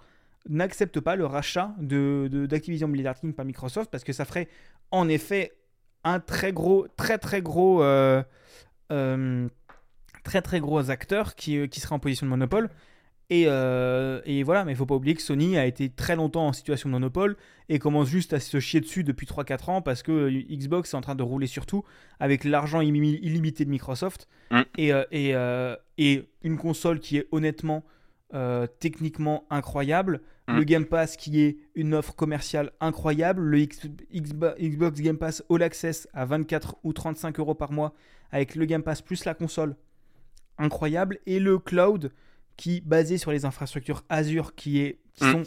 n'acceptent 0.48 1.00
pas 1.00 1.16
le 1.16 1.26
rachat 1.26 1.74
de 1.78 2.28
de- 2.30 2.46
d'Activision 2.46 2.88
Blizzard 2.88 3.18
King 3.18 3.32
par 3.32 3.44
Microsoft 3.44 3.90
parce 3.90 4.04
que 4.04 4.12
ça 4.12 4.24
ferait 4.24 4.48
en 4.90 5.08
effet 5.08 5.52
un 6.04 6.20
très 6.20 6.52
gros 6.52 6.86
très 6.96 7.18
très 7.18 7.42
gros 7.42 7.82
euh, 7.82 8.22
très 10.24 10.42
très 10.42 10.60
gros 10.60 10.90
acteur 10.90 11.34
qui, 11.34 11.68
qui 11.68 11.80
serait 11.80 11.94
en 11.94 11.98
position 11.98 12.26
de 12.26 12.30
monopole. 12.30 12.70
Et, 13.30 13.44
euh, 13.46 14.22
et 14.24 14.42
voilà, 14.42 14.64
mais 14.64 14.72
il 14.72 14.76
faut 14.76 14.86
pas 14.86 14.94
oublier 14.94 15.14
que 15.14 15.20
Sony 15.20 15.58
a 15.58 15.66
été 15.66 15.90
très 15.90 16.16
longtemps 16.16 16.46
en 16.46 16.52
situation 16.54 16.88
de 16.88 16.92
monopole 16.92 17.36
et 17.68 17.78
commence 17.78 18.08
juste 18.08 18.32
à 18.32 18.40
se 18.40 18.58
chier 18.58 18.80
dessus 18.80 19.04
depuis 19.04 19.26
3-4 19.26 19.68
ans 19.70 19.82
parce 19.82 20.02
que 20.02 20.12
euh, 20.12 20.30
Xbox 20.50 20.94
est 20.94 20.96
en 20.96 21.02
train 21.02 21.14
de 21.14 21.22
rouler 21.22 21.46
sur 21.46 21.66
tout 21.66 21.84
avec 22.20 22.44
l'argent 22.44 22.80
illim- 22.80 23.18
illimité 23.20 23.66
de 23.66 23.70
Microsoft. 23.70 24.28
Mm. 24.50 24.60
et, 24.78 24.94
euh, 24.94 25.04
et, 25.10 25.34
euh, 25.34 25.76
et 25.98 26.24
une 26.42 26.56
console 26.56 27.00
qui 27.00 27.18
est 27.18 27.26
honnêtement 27.30 27.84
techniquement 28.80 29.44
incroyable, 29.50 30.20
Mm. 30.48 30.56
le 30.56 30.64
Game 30.64 30.84
Pass 30.86 31.16
qui 31.18 31.40
est 31.42 31.58
une 31.74 31.92
offre 31.94 32.14
commerciale 32.14 32.72
incroyable, 32.80 33.42
le 33.42 33.58
X- 33.60 33.86
Xbox 34.12 35.00
Game 35.02 35.18
Pass 35.18 35.42
All 35.50 35.62
Access 35.62 36.08
à 36.14 36.24
24 36.24 36.76
ou 36.84 36.94
35 36.94 37.38
euros 37.38 37.54
par 37.54 37.70
mois 37.72 37.92
avec 38.32 38.54
le 38.54 38.64
Game 38.64 38.82
Pass 38.82 39.02
plus 39.02 39.26
la 39.26 39.34
console. 39.34 39.76
Incroyable. 40.56 41.18
Et 41.26 41.38
le 41.38 41.58
cloud 41.58 42.10
qui 42.58 42.82
basé 42.82 43.16
sur 43.16 43.30
les 43.30 43.46
infrastructures 43.46 44.04
Azure 44.10 44.54
qui 44.54 44.80
est 44.80 44.98
qui 45.14 45.24
Mm. 45.24 45.32
sont 45.32 45.42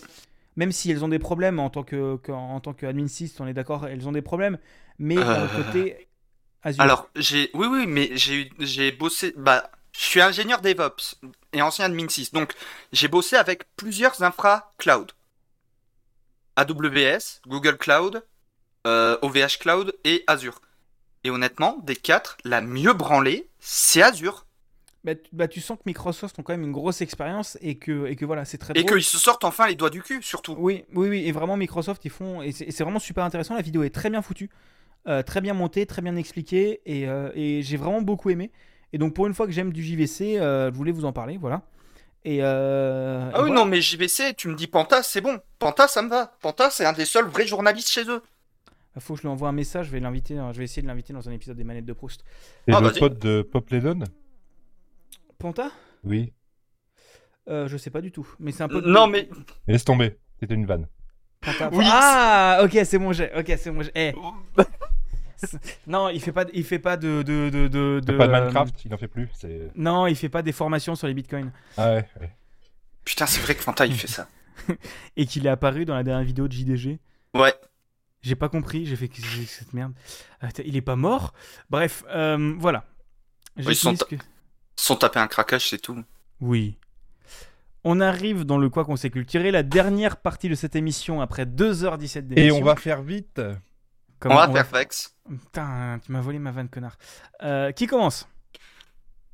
même 0.56 0.72
si 0.72 0.90
elles 0.92 1.06
ont 1.06 1.08
des 1.10 1.20
problèmes 1.20 1.60
en 1.60 1.70
tant 1.70 1.84
que, 1.84 2.20
en 2.32 2.60
tant 2.60 2.74
qu'admin 2.74 3.08
6 3.08 3.40
on 3.40 3.48
est 3.48 3.54
d'accord 3.54 3.86
elles 3.88 4.08
ont 4.08 4.12
des 4.12 4.24
problèmes 4.24 4.58
mais 4.98 5.18
Euh. 5.18 5.24
euh, 5.24 5.48
côté 5.64 6.08
Azure 6.64 6.84
Alors, 6.84 7.10
j'ai, 7.16 7.50
oui, 7.56 7.68
oui, 7.68 7.86
mais 7.88 8.12
j'ai, 8.16 8.92
bossé, 8.92 9.34
bah, 9.36 9.72
je 9.94 10.02
suis 10.02 10.22
ingénieur 10.22 10.62
DevOps 10.62 11.16
et 11.54 11.62
ancien 11.64 11.86
admin 11.86 12.08
6, 12.08 12.34
donc 12.34 12.54
j'ai 12.92 13.08
bossé 13.08 13.36
avec 13.36 13.64
plusieurs 13.76 14.22
infra 14.22 14.72
cloud. 14.78 15.12
AWS, 16.56 17.42
Google 17.48 17.78
Cloud, 17.78 18.24
euh, 18.86 19.18
OVH 19.22 19.58
Cloud 19.60 19.96
et 20.04 20.24
Azure. 20.28 20.62
Et 21.24 21.30
honnêtement, 21.32 21.78
des 21.84 21.96
quatre, 21.96 22.38
la 22.44 22.62
mieux 22.62 22.94
branlée, 22.94 23.50
c'est 23.60 24.02
Azure. 24.04 24.46
Bah, 25.04 25.16
tu, 25.16 25.30
bah, 25.34 25.48
tu 25.48 25.62
sens 25.62 25.78
que 25.78 25.84
Microsoft 25.86 26.38
ont 26.40 26.44
quand 26.44 26.54
même 26.54 26.64
une 26.64 26.72
grosse 26.72 27.02
expérience 27.02 27.58
et 27.62 27.76
que, 27.76 28.06
et 28.08 28.16
que 28.16 28.26
voilà 28.26 28.46
c'est 28.46 28.58
très 28.58 28.74
Et 28.78 28.86
qu'ils 28.86 29.04
se 29.04 29.18
sortent 29.18 29.44
enfin 29.44 29.68
les 29.68 29.76
doigts 29.76 29.90
du 29.90 30.02
cul, 30.02 30.22
surtout. 30.22 30.56
Oui, 30.58 30.86
oui, 30.94 31.10
oui, 31.10 31.28
et 31.28 31.32
vraiment 31.32 31.58
Microsoft, 31.58 32.06
ils 32.06 32.12
font, 32.12 32.42
et 32.42 32.52
c'est 32.52 32.84
vraiment 32.84 33.00
super 33.00 33.24
intéressant. 33.24 33.56
La 33.56 33.62
vidéo 33.62 33.84
est 33.84 33.90
très 33.90 34.10
bien 34.10 34.22
foutue, 34.22 34.50
euh, 35.08 35.24
très 35.24 35.42
bien 35.42 35.54
montée, 35.54 35.86
très 35.86 36.02
bien 36.02 36.16
expliquée, 36.16 36.82
et, 36.86 37.08
euh, 37.08 37.32
et 37.34 37.62
j'ai 37.64 37.78
vraiment 37.78 38.02
beaucoup 38.02 38.30
aimé. 38.30 38.52
Et 38.94 38.98
donc 38.98 39.14
pour 39.16 39.26
une 39.28 39.34
fois 39.34 39.46
que 39.48 39.52
j'aime 39.52 39.74
du 39.74 39.84
JVC, 39.84 40.38
euh, 40.40 40.72
je 40.72 40.76
voulais 40.78 40.92
vous 40.92 41.06
en 41.06 41.14
parler, 41.14 41.38
voilà. 41.38 41.64
Et 42.24 42.40
euh, 42.44 43.30
Ah 43.34 43.40
et 43.40 43.42
oui, 43.42 43.48
voilà. 43.48 43.56
non, 43.62 43.66
mais 43.66 43.82
JVC, 43.82 44.36
tu 44.36 44.48
me 44.50 44.56
dis 44.56 44.68
Panta, 44.68 45.02
c'est 45.02 45.22
bon. 45.22 45.40
Panta, 45.58 45.88
ça 45.88 46.04
me 46.04 46.10
va. 46.10 46.38
Panta, 46.42 46.70
c'est 46.70 46.86
un 46.86 46.94
des 46.94 47.06
seuls 47.06 47.26
vrais 47.26 47.48
journalistes 47.48 47.90
chez 47.90 48.04
eux. 48.08 48.22
Il 48.96 49.02
faut 49.02 49.14
que 49.14 49.20
je 49.20 49.24
lui 49.24 49.30
envoie 49.30 49.48
un 49.50 49.54
message, 49.54 49.88
je 49.88 49.92
vais 49.92 50.02
l'inviter, 50.02 50.36
je 50.52 50.58
vais 50.58 50.66
essayer 50.66 50.82
de 50.82 50.88
l'inviter 50.88 51.14
dans 51.14 51.28
un 51.28 51.32
épisode 51.32 51.56
des 51.58 51.64
manettes 51.64 51.86
de 51.86 51.94
Proust. 51.94 52.24
Et 52.68 52.74
Ah, 52.74 52.82
le 52.82 52.92
pote 52.92 53.18
de 53.20 53.42
Pop 53.42 53.70
Lennon 53.72 54.00
Panta? 55.42 55.72
Oui. 56.04 56.34
euh, 57.50 57.68
Je 57.68 57.78
sais 57.78 57.90
pas 57.90 58.02
du 58.02 58.12
tout, 58.12 58.28
mais 58.40 58.52
c'est 58.52 58.64
un 58.64 58.68
peu. 58.68 58.82
Non, 58.82 59.08
mais. 59.08 59.30
Laisse 59.68 59.84
tomber. 59.86 60.18
C'était 60.40 60.56
une 60.56 60.66
vanne. 60.66 60.88
Panta- 61.42 61.70
Oui, 61.74 61.84
ah, 61.88 62.62
ok, 62.64 62.78
c'est 62.86 63.00
bon, 63.00 63.14
j'ai, 63.14 63.32
ok, 63.36 63.54
c'est 63.58 63.72
bon, 63.72 63.82
j'ai. 63.82 63.92
eh, 63.96 64.14
non, 65.88 66.10
il 66.10 66.22
fait 66.22 66.32
pas, 66.32 66.46
de- 66.46 66.52
il 66.54 66.64
fait 66.64 66.78
pas 66.80 66.98
de, 66.98 67.24
de, 67.24 67.50
de, 67.50 67.68
de, 67.68 68.00
pas 68.16 68.28
de 68.28 68.32
euh, 68.34 68.40
Minecraft, 68.42 68.86
il 68.86 68.94
en 68.94 68.98
fait 68.98 69.08
plus. 69.08 69.28
C'est. 69.34 69.72
Non, 69.76 70.06
il 70.08 70.16
fait 70.16 70.30
pas 70.30 70.42
des 70.44 70.52
formations 70.52 70.96
sur 70.96 71.08
les 71.08 71.14
bitcoins. 71.16 71.52
Ah 71.78 71.96
ouais. 71.96 72.08
ouais. 72.20 72.36
Putain, 73.06 73.26
c'est 73.26 73.42
vrai 73.42 73.56
que 73.56 73.64
Panta, 73.64 73.86
il 73.88 73.96
fait 73.96 74.08
ça. 74.08 74.28
Et 75.18 75.26
qu'il 75.26 75.46
est 75.48 75.50
apparu 75.50 75.86
dans 75.86 75.96
la 75.96 76.04
dernière 76.04 76.24
vidéo 76.26 76.48
de 76.48 76.54
JDG. 76.54 77.00
Ouais. 77.34 77.54
J'ai 78.22 78.36
pas 78.36 78.50
compris, 78.50 78.86
j'ai 78.86 78.96
fait 78.96 79.08
que 79.08 79.16
c'est 79.20 79.46
cette 79.46 79.74
merde. 79.74 79.94
Attends, 80.42 80.62
il 80.64 80.76
est 80.76 80.82
pas 80.82 80.96
mort 80.96 81.34
Bref, 81.72 82.04
euh, 82.10 82.54
voilà. 82.60 82.86
J'ai 83.58 83.72
Ils 83.72 83.76
sont 83.76 83.96
que- 83.96 84.16
Sans 84.82 84.96
taper 84.96 85.20
un 85.20 85.28
craquage, 85.28 85.70
c'est 85.70 85.78
tout. 85.78 86.04
Oui. 86.40 86.76
On 87.84 88.02
arrive 88.02 88.46
dans 88.46 88.58
le 88.58 88.68
quoi 88.70 88.84
qu'on 88.84 88.96
s'est 88.96 89.12
culturé, 89.12 89.52
la 89.52 89.62
dernière 89.62 90.18
partie 90.18 90.50
de 90.50 90.56
cette 90.56 90.76
émission 90.76 91.22
après 91.22 91.46
2h17 91.46 92.22
d'émission. 92.28 92.36
Et 92.36 92.52
on 92.52 92.66
va 92.66 92.76
faire 92.76 93.04
vite. 93.04 93.40
Comment- 94.20 94.36
on 94.36 94.52
va 94.52 94.64
faire 94.64 94.80
Vex. 94.80 95.16
Putain, 95.30 96.00
tu 96.04 96.12
m'as 96.12 96.22
volé 96.22 96.40
ma 96.40 96.50
vanne, 96.52 96.68
connard. 96.68 96.98
Euh, 97.44 97.72
qui 97.72 97.86
commence? 97.86 98.28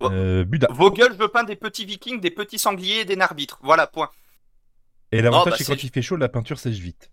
Euh, 0.02 0.44
Buda. 0.44 0.68
Vos 0.70 0.92
gueules, 0.92 1.14
je 1.14 1.18
veux 1.18 1.30
peindre 1.30 1.48
des 1.48 1.56
petits 1.56 1.86
vikings, 1.86 2.20
des 2.20 2.30
petits 2.30 2.60
sangliers 2.60 3.00
et 3.00 3.06
des 3.06 3.16
narbitres. 3.16 3.58
Voilà, 3.64 3.88
point. 3.88 4.10
Et 5.14 5.22
l'avantage, 5.22 5.46
Oh, 5.48 5.50
bah, 5.52 5.56
c'est- 5.58 5.66
quand 5.66 5.82
il 5.84 5.90
fait 5.92 6.02
chaud, 6.02 6.18
la 6.18 6.28
peinture 6.28 6.60
sèche 6.60 6.78
vite. 6.78 7.10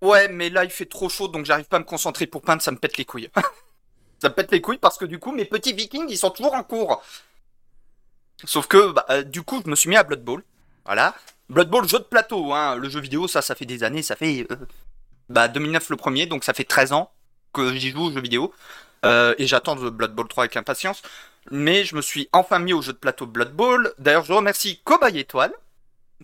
Ouais, 0.00 0.28
mais 0.28 0.48
là, 0.48 0.64
il 0.64 0.70
fait 0.70 0.86
trop 0.86 1.10
chaud, 1.10 1.28
donc 1.28 1.44
j'arrive 1.44 1.66
pas 1.66 1.76
à 1.76 1.80
me 1.80 1.84
concentrer 1.84 2.26
pour 2.26 2.40
peindre, 2.40 2.62
ça 2.62 2.70
me 2.70 2.78
pète 2.78 2.96
les 2.96 3.04
couilles. 3.04 3.28
ça 4.18 4.30
me 4.30 4.34
pète 4.34 4.50
les 4.50 4.62
couilles 4.62 4.78
parce 4.78 4.96
que 4.96 5.04
du 5.04 5.18
coup, 5.18 5.32
mes 5.32 5.44
petits 5.44 5.74
vikings, 5.74 6.06
ils 6.08 6.16
sont 6.16 6.30
toujours 6.30 6.54
en 6.54 6.62
cours. 6.64 7.02
Sauf 8.44 8.66
que, 8.66 8.92
bah, 8.92 9.06
euh, 9.10 9.22
du 9.22 9.42
coup, 9.42 9.62
je 9.64 9.70
me 9.70 9.76
suis 9.76 9.88
mis 9.88 9.96
à 9.96 10.02
Blood 10.02 10.22
Bowl. 10.22 10.42
Voilà. 10.84 11.14
Blood 11.48 11.70
Bowl, 11.70 11.88
jeu 11.88 11.98
de 11.98 12.04
plateau, 12.04 12.52
hein. 12.52 12.76
Le 12.76 12.88
jeu 12.88 13.00
vidéo, 13.00 13.28
ça, 13.28 13.42
ça 13.42 13.54
fait 13.54 13.64
des 13.64 13.82
années. 13.82 14.02
Ça 14.02 14.16
fait, 14.16 14.46
euh, 14.50 14.56
bah, 15.28 15.48
2009 15.48 15.90
le 15.90 15.96
premier, 15.96 16.26
donc 16.26 16.44
ça 16.44 16.52
fait 16.52 16.64
13 16.64 16.92
ans 16.92 17.10
que 17.52 17.74
j'y 17.74 17.90
joue 17.90 18.06
au 18.06 18.12
jeu 18.12 18.20
vidéo. 18.20 18.52
Euh, 19.04 19.34
et 19.38 19.46
j'attends 19.46 19.76
Blood 19.76 20.14
Bowl 20.14 20.28
3 20.28 20.44
avec 20.44 20.56
impatience. 20.56 21.02
Mais 21.50 21.84
je 21.84 21.94
me 21.94 22.02
suis 22.02 22.28
enfin 22.32 22.58
mis 22.58 22.72
au 22.72 22.82
jeu 22.82 22.92
de 22.92 22.98
plateau 22.98 23.26
Blood 23.26 23.52
Bowl. 23.52 23.94
D'ailleurs, 23.98 24.24
je 24.24 24.32
remercie 24.32 24.80
Cobaye 24.84 25.20
Étoile, 25.20 25.52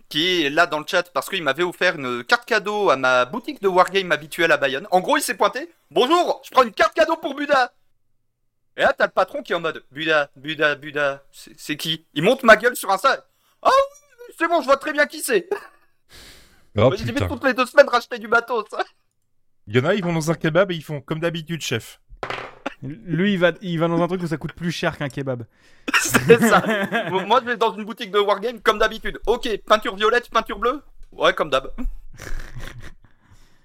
qui 0.08 0.42
est 0.42 0.50
là 0.50 0.66
dans 0.66 0.80
le 0.80 0.84
chat 0.86 1.04
parce 1.12 1.28
qu'il 1.28 1.42
m'avait 1.42 1.62
offert 1.62 1.96
une 1.96 2.24
carte 2.24 2.44
cadeau 2.44 2.90
à 2.90 2.96
ma 2.96 3.24
boutique 3.24 3.62
de 3.62 3.68
wargame 3.68 4.10
habituelle 4.10 4.50
à 4.52 4.56
Bayonne. 4.56 4.88
En 4.90 5.00
gros, 5.00 5.16
il 5.16 5.22
s'est 5.22 5.36
pointé. 5.36 5.70
Bonjour, 5.90 6.42
je 6.44 6.50
prends 6.50 6.64
une 6.64 6.72
carte 6.72 6.94
cadeau 6.94 7.16
pour 7.16 7.34
Buda. 7.34 7.72
Et 8.76 8.82
là, 8.82 8.94
t'as 8.96 9.06
le 9.06 9.12
patron 9.12 9.42
qui 9.42 9.52
est 9.52 9.56
en 9.56 9.60
mode 9.60 9.84
Buda, 9.90 10.30
Buda, 10.36 10.74
Buda, 10.76 11.22
c'est 11.30 11.76
qui? 11.76 12.06
Il 12.14 12.22
monte 12.22 12.42
ma 12.42 12.56
gueule 12.56 12.74
sur 12.76 12.90
un 12.90 12.98
sac. 12.98 13.22
Ah 13.62 13.68
oui, 13.70 14.34
c'est 14.38 14.48
bon, 14.48 14.60
je 14.60 14.66
vois 14.66 14.78
très 14.78 14.92
bien 14.92 15.06
qui 15.06 15.20
c'est. 15.20 15.48
Oh 16.74 16.90
J'ai 16.96 17.04
fait 17.04 17.12
putain. 17.12 17.28
toutes 17.28 17.44
les 17.44 17.52
deux 17.52 17.66
semaines 17.66 17.86
racheter 17.90 18.18
du 18.18 18.28
bateau, 18.28 18.64
ça. 18.70 18.82
Il 19.66 19.76
y 19.76 19.78
en 19.78 19.84
a, 19.84 19.94
ils 19.94 20.02
vont 20.02 20.14
dans 20.14 20.30
un 20.30 20.34
kebab 20.34 20.70
et 20.72 20.74
ils 20.74 20.82
font 20.82 21.02
comme 21.02 21.20
d'habitude, 21.20 21.60
chef. 21.60 22.00
Lui, 22.82 23.34
il 23.34 23.38
va, 23.38 23.52
il 23.60 23.78
va 23.78 23.88
dans 23.88 24.00
un 24.00 24.08
truc 24.08 24.22
où 24.22 24.26
ça 24.26 24.38
coûte 24.38 24.54
plus 24.54 24.72
cher 24.72 24.96
qu'un 24.96 25.10
kebab. 25.10 25.44
C'est 26.00 26.40
ça. 26.40 26.64
Moi, 27.10 27.40
je 27.42 27.46
vais 27.46 27.56
dans 27.58 27.76
une 27.76 27.84
boutique 27.84 28.10
de 28.10 28.18
wargame 28.18 28.62
comme 28.62 28.78
d'habitude. 28.78 29.20
Ok, 29.26 29.48
peinture 29.66 29.96
violette, 29.96 30.30
peinture 30.30 30.58
bleue? 30.58 30.82
Ouais, 31.12 31.34
comme 31.34 31.50
d'hab. 31.50 31.70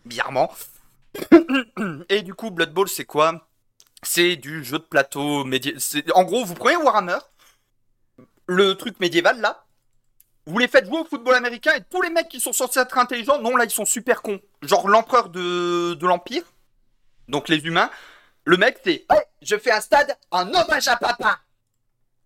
Bizarrement. 0.03 0.51
Et 2.09 2.21
du 2.23 2.33
coup, 2.33 2.51
Blood 2.51 2.73
Bowl, 2.73 2.89
c'est 2.89 3.05
quoi? 3.05 3.47
C'est 4.03 4.35
du 4.35 4.63
jeu 4.63 4.79
de 4.79 4.83
plateau 4.83 5.43
médiéval. 5.43 5.81
En 6.13 6.23
gros, 6.23 6.45
vous 6.45 6.53
prenez 6.53 6.75
Warhammer, 6.75 7.17
le 8.47 8.75
truc 8.75 8.99
médiéval 8.99 9.41
là, 9.41 9.65
vous 10.45 10.57
les 10.59 10.67
faites 10.67 10.85
jouer 10.85 10.99
au 10.99 11.05
football 11.05 11.35
américain 11.35 11.73
et 11.75 11.81
tous 11.89 12.01
les 12.01 12.09
mecs 12.09 12.29
qui 12.29 12.39
sont 12.39 12.53
censés 12.53 12.79
être 12.79 12.97
intelligents, 12.97 13.41
non, 13.41 13.57
là, 13.57 13.65
ils 13.65 13.69
sont 13.69 13.85
super 13.85 14.21
cons. 14.21 14.39
Genre 14.61 14.87
l'empereur 14.87 15.29
de, 15.29 15.93
de 15.93 16.07
l'Empire, 16.07 16.43
donc 17.27 17.49
les 17.49 17.57
humains, 17.57 17.89
le 18.45 18.55
mec, 18.55 18.79
c'est 18.83 19.05
Ouais, 19.09 19.25
je 19.41 19.57
fais 19.57 19.71
un 19.71 19.81
stade 19.81 20.17
en 20.31 20.47
hommage 20.53 20.87
à 20.87 20.95
papa. 20.95 21.39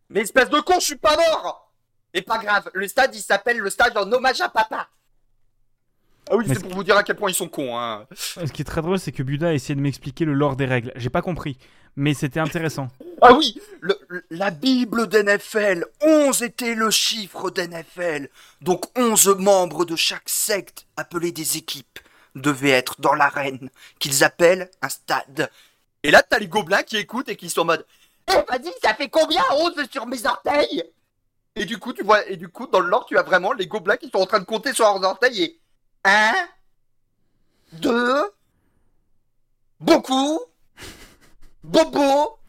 Mais 0.09 0.21
espèce 0.21 0.49
de 0.49 0.59
con, 0.59 0.75
je 0.75 0.85
suis 0.85 0.97
pas 0.97 1.15
mort 1.15 1.73
Et 2.13 2.21
pas 2.21 2.37
grave, 2.37 2.69
le 2.73 2.87
stade 2.87 3.15
il 3.15 3.21
s'appelle 3.21 3.57
le 3.57 3.69
stade 3.69 3.97
en 3.97 4.11
hommage 4.11 4.41
à 4.41 4.49
papa. 4.49 4.87
Ah 6.29 6.35
oui, 6.35 6.45
c'est 6.47 6.55
ce 6.55 6.59
pour 6.61 6.71
vous 6.73 6.83
dire 6.83 6.95
à 6.95 7.03
quel 7.03 7.15
point 7.15 7.29
ils 7.29 7.33
sont 7.35 7.49
cons. 7.49 7.77
Hein. 7.77 8.05
Ce 8.15 8.51
qui 8.51 8.61
est 8.61 8.65
très 8.65 8.81
drôle, 8.81 8.99
c'est 8.99 9.11
que 9.11 9.23
Buda 9.23 9.49
a 9.49 9.53
essayé 9.53 9.75
de 9.75 9.81
m'expliquer 9.81 10.23
le 10.25 10.33
lore 10.33 10.55
des 10.55 10.65
règles. 10.65 10.93
J'ai 10.95 11.09
pas 11.09 11.21
compris, 11.21 11.57
mais 11.95 12.13
c'était 12.13 12.39
intéressant. 12.39 12.87
Ah 13.23 13.33
oui, 13.35 13.61
le- 13.81 13.99
la 14.31 14.49
Bible 14.49 15.05
d'NFL, 15.07 15.85
11 16.01 16.41
était 16.41 16.73
le 16.73 16.89
chiffre 16.89 17.51
d'NFL. 17.51 18.29
Donc 18.61 18.85
11 18.97 19.35
membres 19.37 19.85
de 19.85 19.95
chaque 19.95 20.27
secte, 20.27 20.87
appelés 20.97 21.31
des 21.31 21.55
équipes, 21.57 21.99
devaient 22.33 22.71
être 22.71 22.99
dans 22.99 23.13
l'arène, 23.13 23.69
qu'ils 23.99 24.23
appellent 24.23 24.71
un 24.81 24.89
stade. 24.89 25.51
Et 26.01 26.09
là, 26.09 26.23
t'as 26.27 26.39
les 26.39 26.47
gobelins 26.47 26.81
qui 26.81 26.97
écoutent 26.97 27.29
et 27.29 27.35
qui 27.35 27.47
sont 27.51 27.61
en 27.61 27.65
mode 27.65 27.85
Eh, 28.27 28.33
vas-y, 28.49 28.71
ça 28.81 28.95
fait 28.95 29.09
combien 29.09 29.43
11 29.59 29.73
sur 29.91 30.07
mes 30.07 30.25
orteils? 30.25 30.83
Et 31.55 31.65
du 31.65 31.77
coup, 31.77 31.93
tu 31.93 32.03
vois, 32.03 32.27
et 32.27 32.37
du 32.37 32.47
coup, 32.49 32.65
dans 32.65 32.79
le 32.79 32.89
lore, 32.89 33.05
tu 33.05 33.19
as 33.19 33.23
vraiment 33.23 33.53
les 33.53 33.67
gobelins 33.67 33.97
qui 33.97 34.09
sont 34.09 34.17
en 34.17 34.25
train 34.25 34.39
de 34.39 34.45
compter 34.45 34.73
sur 34.73 34.85
leurs 34.85 35.03
orteils 35.03 35.43
et 35.43 35.59
1, 36.03 36.33
2, 37.73 38.23
beaucoup, 39.79 40.39
bobo, 41.63 42.39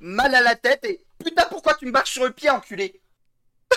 mal 0.00 0.34
à 0.34 0.40
la 0.40 0.54
tête 0.56 0.84
et 0.84 1.00
putain 1.24 1.44
pourquoi 1.48 1.74
tu 1.74 1.86
me 1.86 1.90
marches 1.90 2.12
sur 2.12 2.24
le 2.24 2.32
pied 2.32 2.50
enculé? 2.50 3.00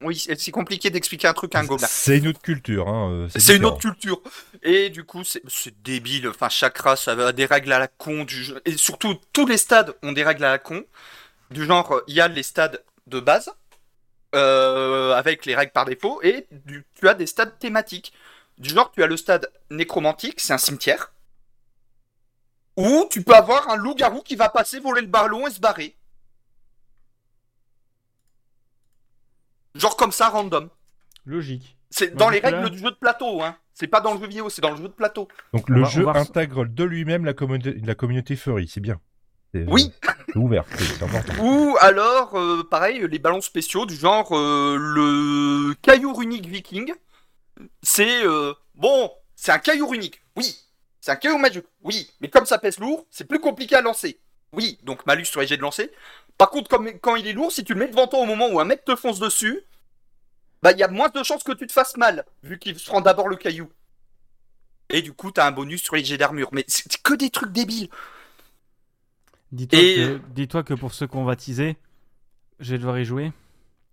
Oui, 0.00 0.16
c'est 0.16 0.52
compliqué 0.52 0.90
d'expliquer 0.90 1.26
un 1.26 1.32
truc 1.34 1.56
à 1.56 1.58
un 1.58 1.64
gobelin. 1.64 1.88
C'est 1.90 2.18
une 2.18 2.28
autre 2.28 2.40
culture. 2.40 2.88
Hein, 2.88 3.10
euh, 3.10 3.28
C'est 3.36 3.56
une 3.56 3.64
autre 3.64 3.78
culture. 3.80 4.22
Et 4.62 4.90
du 4.90 5.02
coup, 5.02 5.24
c'est 5.24 5.42
débile. 5.82 6.28
Enfin, 6.28 6.48
chaque 6.48 6.78
race 6.78 7.08
a 7.08 7.32
des 7.32 7.46
règles 7.46 7.72
à 7.72 7.80
la 7.80 7.88
con. 7.88 8.22
Du... 8.22 8.44
jeu- 8.44 8.62
Et 8.64 8.76
surtout, 8.76 9.16
tous 9.32 9.44
les 9.44 9.56
stades 9.58 9.96
ont 10.04 10.12
des 10.12 10.22
règles 10.22 10.44
à 10.44 10.50
la 10.50 10.58
con. 10.60 10.84
Du 11.50 11.64
genre, 11.66 12.00
il 12.06 12.14
y 12.14 12.20
a 12.20 12.28
les 12.28 12.44
stades 12.44 12.84
de 13.08 13.18
base, 13.18 13.50
euh, 14.34 15.14
avec 15.14 15.46
les 15.46 15.54
règles 15.54 15.72
par 15.72 15.84
défaut, 15.84 16.20
et 16.22 16.46
du- 16.50 16.84
tu 16.94 17.08
as 17.08 17.14
des 17.14 17.26
stades 17.26 17.58
thématiques. 17.58 18.12
Du 18.58 18.68
genre, 18.70 18.90
tu 18.92 19.02
as 19.02 19.06
le 19.06 19.16
stade 19.16 19.50
nécromantique, 19.70 20.40
c'est 20.40 20.52
un 20.52 20.58
cimetière, 20.58 21.12
où 22.76 23.06
tu 23.10 23.22
peux 23.22 23.34
avoir 23.34 23.68
un 23.70 23.76
loup-garou 23.76 24.20
qui 24.22 24.36
va 24.36 24.48
passer, 24.48 24.80
voler 24.80 25.00
le 25.02 25.06
ballon 25.06 25.46
et 25.46 25.50
se 25.50 25.60
barrer. 25.60 25.96
Genre 29.74 29.96
comme 29.96 30.12
ça, 30.12 30.28
random. 30.28 30.68
Logique. 31.24 31.76
C'est 31.90 32.14
dans 32.14 32.28
les 32.30 32.40
là- 32.40 32.50
règles 32.50 32.70
du 32.70 32.78
jeu 32.78 32.90
de 32.90 32.96
plateau, 32.96 33.42
hein. 33.42 33.56
C'est 33.72 33.86
pas 33.86 34.00
dans 34.00 34.12
le 34.14 34.20
jeu 34.20 34.26
vidéo, 34.26 34.50
c'est 34.50 34.60
dans 34.60 34.70
le 34.72 34.76
jeu 34.76 34.88
de 34.88 34.92
plateau. 34.92 35.28
Donc 35.52 35.66
On 35.68 35.72
le 35.72 35.82
va- 35.82 35.88
jeu 35.88 36.02
va 36.04 36.12
intègre 36.16 36.64
de 36.66 36.84
lui-même 36.84 37.24
la, 37.24 37.32
communauté- 37.32 37.78
la 37.84 37.94
communauté 37.94 38.34
furry, 38.34 38.66
c'est 38.66 38.80
bien. 38.80 39.00
Oui. 39.54 39.92
Ouvert, 40.34 40.64
c'est 40.76 40.84
c'est 40.84 41.02
important. 41.02 41.32
Ou 41.42 41.76
alors, 41.80 42.34
euh, 42.38 42.62
pareil, 42.62 43.06
les 43.10 43.18
ballons 43.18 43.40
spéciaux 43.40 43.86
du 43.86 43.94
genre 43.94 44.36
euh, 44.36 44.76
le 44.78 45.74
caillou 45.80 46.12
runique 46.12 46.46
viking. 46.46 46.92
C'est 47.82 48.24
euh, 48.24 48.52
bon, 48.74 49.10
c'est 49.34 49.52
un 49.52 49.58
caillou 49.58 49.88
runique, 49.88 50.20
oui. 50.36 50.56
C'est 51.00 51.12
un 51.12 51.16
caillou 51.16 51.38
magique, 51.38 51.64
oui. 51.82 52.10
Mais 52.20 52.28
comme 52.28 52.44
ça 52.44 52.58
pèse 52.58 52.78
lourd, 52.78 53.06
c'est 53.10 53.26
plus 53.26 53.40
compliqué 53.40 53.74
à 53.76 53.80
lancer. 53.80 54.20
Oui, 54.52 54.78
donc 54.82 55.06
malus 55.06 55.26
sur 55.26 55.40
les 55.40 55.46
jets 55.46 55.56
de 55.56 55.62
lancer. 55.62 55.90
Par 56.36 56.50
contre, 56.50 56.68
comme, 56.68 56.90
quand 57.00 57.16
il 57.16 57.26
est 57.26 57.32
lourd, 57.32 57.50
si 57.50 57.64
tu 57.64 57.74
le 57.74 57.80
mets 57.80 57.88
devant 57.88 58.06
toi 58.06 58.20
au 58.20 58.26
moment 58.26 58.48
où 58.48 58.60
un 58.60 58.64
mec 58.64 58.84
te 58.84 58.94
fonce 58.96 59.18
dessus, 59.18 59.62
bah 60.62 60.72
il 60.72 60.78
y 60.78 60.82
a 60.82 60.88
moins 60.88 61.08
de 61.08 61.22
chances 61.22 61.42
que 61.42 61.52
tu 61.52 61.66
te 61.66 61.72
fasses 61.72 61.96
mal, 61.96 62.24
vu 62.42 62.58
qu'il 62.58 62.78
se 62.78 62.86
prend 62.86 63.00
d'abord 63.00 63.28
le 63.28 63.36
caillou. 63.36 63.70
Et 64.90 65.02
du 65.02 65.12
coup, 65.12 65.30
t'as 65.30 65.46
un 65.46 65.50
bonus 65.50 65.82
sur 65.82 65.96
les 65.96 66.04
jets 66.04 66.16
d'armure. 66.16 66.48
Mais 66.52 66.64
c'est 66.66 67.00
que 67.02 67.14
des 67.14 67.30
trucs 67.30 67.52
débiles. 67.52 67.88
Dis-toi 69.52 69.78
Et- 69.80 69.96
que, 70.64 70.74
pour 70.74 70.92
ceux 70.94 71.06
qu'on 71.06 71.24
va 71.24 71.36
teaser, 71.36 71.76
je 72.60 72.72
vais 72.72 72.78
devoir 72.78 72.98
y 72.98 73.04
jouer. 73.04 73.32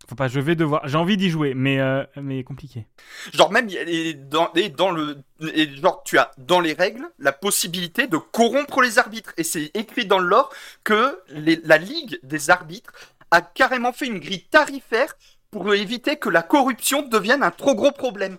Enfin, 0.06 0.16
pas, 0.16 0.28
je 0.28 0.40
vais 0.40 0.56
devoir. 0.56 0.88
J'ai 0.88 0.98
envie 0.98 1.18
d'y 1.18 1.30
jouer, 1.30 1.54
mais, 1.56 1.80
euh, 1.80 2.04
mais 2.22 2.44
compliqué. 2.44 2.86
Genre 3.34 3.52
même 3.52 3.68
et 3.70 4.14
dans, 4.14 4.52
et 4.54 4.70
dans 4.70 4.92
le 4.92 5.18
et 5.54 5.74
genre 5.78 6.04
tu 6.04 6.18
as 6.20 6.32
dans 6.38 6.60
les 6.60 6.74
règles 6.74 7.08
la 7.18 7.32
possibilité 7.32 8.06
de 8.06 8.18
corrompre 8.18 8.82
les 8.82 9.00
arbitres 9.00 9.34
et 9.38 9.44
c'est 9.44 9.72
écrit 9.74 10.06
dans 10.06 10.20
le 10.20 10.28
lore 10.28 10.54
que 10.84 11.20
les- 11.30 11.60
la 11.64 11.78
ligue 11.78 12.20
des 12.24 12.50
arbitres 12.52 12.92
a 13.32 13.42
carrément 13.42 13.94
fait 13.94 14.06
une 14.06 14.20
grille 14.20 14.44
tarifaire 14.44 15.16
pour 15.50 15.74
éviter 15.74 16.18
que 16.18 16.30
la 16.30 16.44
corruption 16.44 17.02
devienne 17.08 17.42
un 17.42 17.52
trop 17.52 17.74
gros 17.74 17.92
problème. 17.92 18.38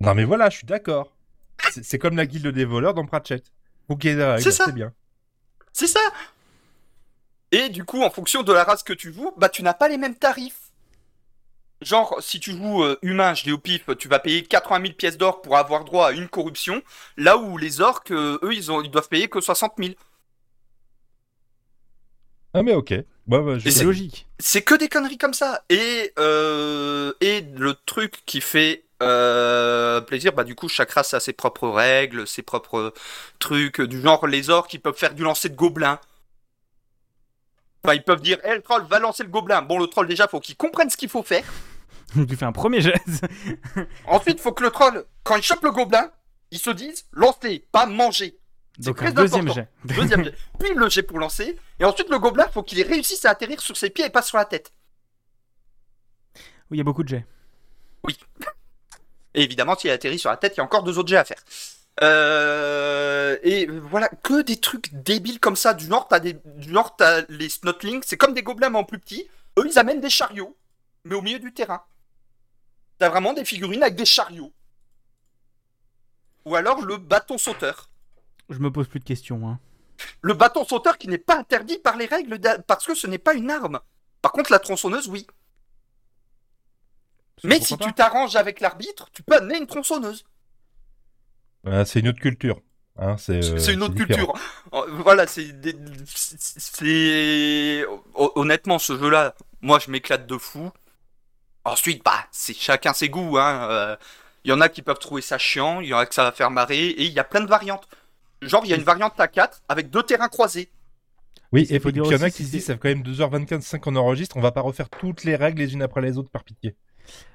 Non 0.00 0.14
mais 0.14 0.24
voilà, 0.24 0.50
je 0.50 0.58
suis 0.58 0.66
d'accord. 0.66 1.10
C'est 1.82 1.98
comme 1.98 2.16
la 2.16 2.26
guilde 2.26 2.46
des 2.48 2.64
voleurs 2.64 2.94
dans 2.94 3.06
Pratchett. 3.06 3.44
Ça. 4.52 4.64
c'est 4.66 4.74
bien. 4.74 4.92
C'est 5.72 5.88
ça. 5.88 6.00
Et 7.52 7.68
du 7.68 7.84
coup 7.84 8.02
en 8.02 8.10
fonction 8.10 8.42
de 8.42 8.52
la 8.52 8.64
race 8.64 8.82
que 8.82 8.92
tu 8.92 9.12
joues, 9.12 9.32
bah 9.36 9.48
tu 9.48 9.62
n'as 9.62 9.74
pas 9.74 9.88
les 9.88 9.98
mêmes 9.98 10.16
tarifs. 10.16 10.60
Genre, 11.80 12.16
si 12.20 12.40
tu 12.40 12.52
joues 12.52 12.82
euh, 12.82 12.98
humain, 13.02 13.34
je 13.34 13.44
dis 13.44 13.52
au 13.52 13.58
pif, 13.58 13.84
tu 13.98 14.08
vas 14.08 14.18
payer 14.18 14.42
80 14.42 14.82
000 14.82 14.94
pièces 14.94 15.16
d'or 15.16 15.42
pour 15.42 15.56
avoir 15.56 15.84
droit 15.84 16.08
à 16.08 16.12
une 16.12 16.28
corruption, 16.28 16.82
là 17.16 17.36
où 17.36 17.56
les 17.56 17.80
orques, 17.80 18.10
euh, 18.10 18.36
eux, 18.42 18.52
ils, 18.52 18.72
ont, 18.72 18.82
ils 18.82 18.90
doivent 18.90 19.08
payer 19.08 19.28
que 19.28 19.40
60 19.40 19.74
000. 19.78 19.94
Ah 22.54 22.62
mais 22.62 22.74
ok. 22.74 22.94
Bah, 23.26 23.40
bah, 23.42 23.58
je 23.58 23.68
C'est 23.68 23.70
c'est- 23.70 23.84
logique. 23.84 24.26
C'est 24.40 24.62
que 24.62 24.74
des 24.74 24.88
conneries 24.88 25.18
comme 25.18 25.34
ça. 25.34 25.62
Et, 25.68 26.12
euh, 26.18 27.12
et 27.20 27.42
le 27.42 27.74
truc 27.86 28.22
qui 28.26 28.40
fait 28.40 28.84
euh, 29.02 30.00
plaisir, 30.00 30.32
bah 30.32 30.44
du 30.44 30.54
coup, 30.54 30.68
chaque 30.68 30.90
race 30.92 31.14
a 31.14 31.20
ses 31.20 31.32
propres 31.32 31.68
règles, 31.68 32.26
ses 32.26 32.42
propres 32.42 32.92
trucs, 33.38 33.80
du 33.80 34.00
genre 34.00 34.26
les 34.26 34.50
orques 34.50 34.70
qui 34.70 34.78
peuvent 34.78 34.96
faire 34.96 35.14
du 35.14 35.22
lancer 35.22 35.48
de 35.48 35.54
gobelins. 35.56 36.00
Enfin, 37.84 37.94
ils 37.94 38.02
peuvent 38.02 38.20
dire, 38.20 38.38
hé, 38.44 38.54
le 38.54 38.62
troll, 38.62 38.84
va 38.88 38.98
lancer 38.98 39.22
le 39.22 39.28
gobelin. 39.28 39.62
Bon, 39.62 39.78
le 39.78 39.86
troll, 39.86 40.08
déjà, 40.08 40.26
faut 40.28 40.40
qu'il 40.40 40.56
comprenne 40.56 40.90
ce 40.90 40.96
qu'il 40.96 41.08
faut 41.08 41.22
faire. 41.22 41.44
tu 42.28 42.36
fais 42.36 42.44
un 42.44 42.52
premier 42.52 42.80
jet. 42.80 43.00
Ensuite, 44.06 44.40
faut 44.40 44.52
que 44.52 44.64
le 44.64 44.70
troll, 44.70 45.04
quand 45.22 45.36
il 45.36 45.42
chope 45.42 45.62
le 45.62 45.70
gobelin, 45.70 46.10
il 46.50 46.58
se 46.58 46.70
dise, 46.70 47.06
lancer, 47.12 47.66
pas 47.70 47.86
manger. 47.86 48.38
C'est 48.78 48.86
Donc 48.86 48.96
très 48.96 49.12
deuxième 49.12 49.48
important. 49.48 49.66
jet. 49.84 49.94
Deuxième 49.96 50.24
jet. 50.24 50.34
Puis 50.58 50.72
le 50.74 50.88
jet 50.88 51.02
pour 51.02 51.18
lancer. 51.18 51.58
Et 51.80 51.84
ensuite, 51.84 52.08
le 52.10 52.18
gobelin, 52.18 52.46
faut 52.48 52.62
qu'il 52.62 52.80
réussisse 52.82 53.24
à 53.24 53.30
atterrir 53.30 53.60
sur 53.60 53.76
ses 53.76 53.90
pieds 53.90 54.06
et 54.06 54.10
pas 54.10 54.22
sur 54.22 54.38
la 54.38 54.44
tête. 54.44 54.72
Oui, 56.70 56.76
il 56.76 56.78
y 56.78 56.80
a 56.80 56.84
beaucoup 56.84 57.02
de 57.02 57.08
jets. 57.08 57.26
Et 59.34 59.42
évidemment, 59.42 59.76
s'il 59.76 59.90
atterrit 59.90 60.18
sur 60.18 60.30
la 60.30 60.36
tête, 60.36 60.54
il 60.54 60.58
y 60.58 60.60
a 60.60 60.64
encore 60.64 60.82
deux 60.82 60.98
autres 60.98 61.08
jets 61.08 61.16
à 61.16 61.24
faire. 61.24 61.38
Euh, 62.02 63.36
et 63.42 63.66
voilà, 63.66 64.08
que 64.08 64.42
des 64.42 64.58
trucs 64.58 64.92
débiles 64.94 65.40
comme 65.40 65.56
ça. 65.56 65.74
Du 65.74 65.86
genre, 65.86 66.08
t'as 66.08 66.20
des, 66.20 66.34
du 66.34 66.70
genre, 66.72 66.96
t'as 66.96 67.22
les 67.28 67.48
snotlings, 67.48 68.02
c'est 68.04 68.16
comme 68.16 68.34
des 68.34 68.42
gobelins 68.42 68.70
mais 68.70 68.78
en 68.78 68.84
plus 68.84 68.98
petits. 68.98 69.28
Eux, 69.58 69.66
ils 69.66 69.78
amènent 69.78 70.00
des 70.00 70.10
chariots, 70.10 70.56
mais 71.04 71.14
au 71.14 71.22
milieu 71.22 71.38
du 71.38 71.52
terrain. 71.52 71.82
T'as 72.98 73.08
vraiment 73.08 73.32
des 73.32 73.44
figurines 73.44 73.82
avec 73.82 73.96
des 73.96 74.04
chariots. 74.04 74.52
Ou 76.44 76.56
alors 76.56 76.80
le 76.82 76.96
bâton 76.96 77.38
sauteur. 77.38 77.90
Je 78.48 78.58
me 78.58 78.70
pose 78.70 78.88
plus 78.88 79.00
de 79.00 79.04
questions. 79.04 79.48
Hein. 79.48 79.58
Le 80.22 80.34
bâton 80.34 80.64
sauteur 80.64 80.98
qui 80.98 81.08
n'est 81.08 81.18
pas 81.18 81.36
interdit 81.36 81.78
par 81.78 81.96
les 81.96 82.06
règles 82.06 82.40
parce 82.66 82.86
que 82.86 82.94
ce 82.94 83.06
n'est 83.06 83.18
pas 83.18 83.34
une 83.34 83.50
arme. 83.50 83.80
Par 84.22 84.32
contre, 84.32 84.50
la 84.50 84.58
tronçonneuse, 84.58 85.08
oui. 85.08 85.26
Mais 87.44 87.60
si 87.60 87.76
tu 87.76 87.92
t'arranges 87.92 88.36
avec 88.36 88.60
l'arbitre, 88.60 89.08
tu 89.12 89.22
peux 89.22 89.36
amener 89.36 89.58
une 89.58 89.66
tronçonneuse. 89.66 90.24
Ah, 91.70 91.84
c'est 91.84 92.00
une 92.00 92.08
autre 92.08 92.20
culture. 92.20 92.60
Hein, 93.00 93.16
c'est 93.16 93.44
euh, 93.44 93.58
c'est 93.58 93.74
une 93.74 93.82
autre 93.82 93.94
culture. 93.94 94.32
Euh, 94.74 94.82
Voilà, 94.88 95.26
c'est 95.26 95.52
des- 95.60 95.76
c'est 96.06 97.84
hon- 98.14 98.32
honnêtement 98.34 98.78
ce 98.78 98.98
jeu-là. 98.98 99.34
Moi, 99.60 99.78
je 99.78 99.90
m'éclate 99.90 100.26
de 100.26 100.36
fou. 100.38 100.70
Ensuite, 101.64 102.02
bah, 102.04 102.24
c'est 102.32 102.54
chacun 102.54 102.92
ses 102.92 103.08
goûts. 103.08 103.38
Hein. 103.38 103.68
euh, 103.70 103.96
Il 104.44 104.50
y 104.50 104.52
en 104.52 104.60
a 104.60 104.68
qui 104.68 104.82
peuvent 104.82 104.98
trouver 104.98 105.20
ça 105.20 105.36
chiant, 105.36 105.80
il 105.80 105.88
y 105.88 105.94
en 105.94 105.98
a 105.98 106.06
que 106.06 106.14
ça 106.14 106.22
va 106.22 106.32
faire 106.32 106.50
marrer, 106.50 106.86
et 106.88 107.04
il 107.04 107.12
y 107.12 107.18
a 107.18 107.24
plein 107.24 107.40
de 107.40 107.48
variantes. 107.48 107.86
Genre, 108.40 108.62
il 108.64 108.70
y 108.70 108.72
a 108.72 108.76
une 108.76 108.82
variante 108.84 109.18
à 109.20 109.28
4 109.28 109.62
avec 109.68 109.90
deux 109.90 110.02
terrains 110.02 110.28
croisés. 110.28 110.70
Oui, 111.52 111.66
Il 111.68 111.74
et 111.76 111.80
faut 111.80 111.88
puis 111.88 111.94
dire 111.94 112.04
il 112.04 112.12
y 112.12 112.14
en 112.16 112.22
a 112.22 112.30
qui 112.30 112.44
se 112.44 112.50
disent, 112.50 112.60
c'est- 112.62 112.66
ça 112.68 112.72
fait 112.74 112.78
quand 112.78 112.88
même 112.88 113.02
2h25 113.02 113.80
qu'on 113.80 113.96
enregistre, 113.96 114.36
on 114.36 114.40
va 114.40 114.52
pas 114.52 114.60
refaire 114.60 114.88
toutes 114.88 115.24
les 115.24 115.34
règles 115.36 115.60
les 115.60 115.72
unes 115.74 115.82
après 115.82 116.00
les 116.00 116.16
autres 116.18 116.30
par 116.30 116.44
pitié. 116.44 116.76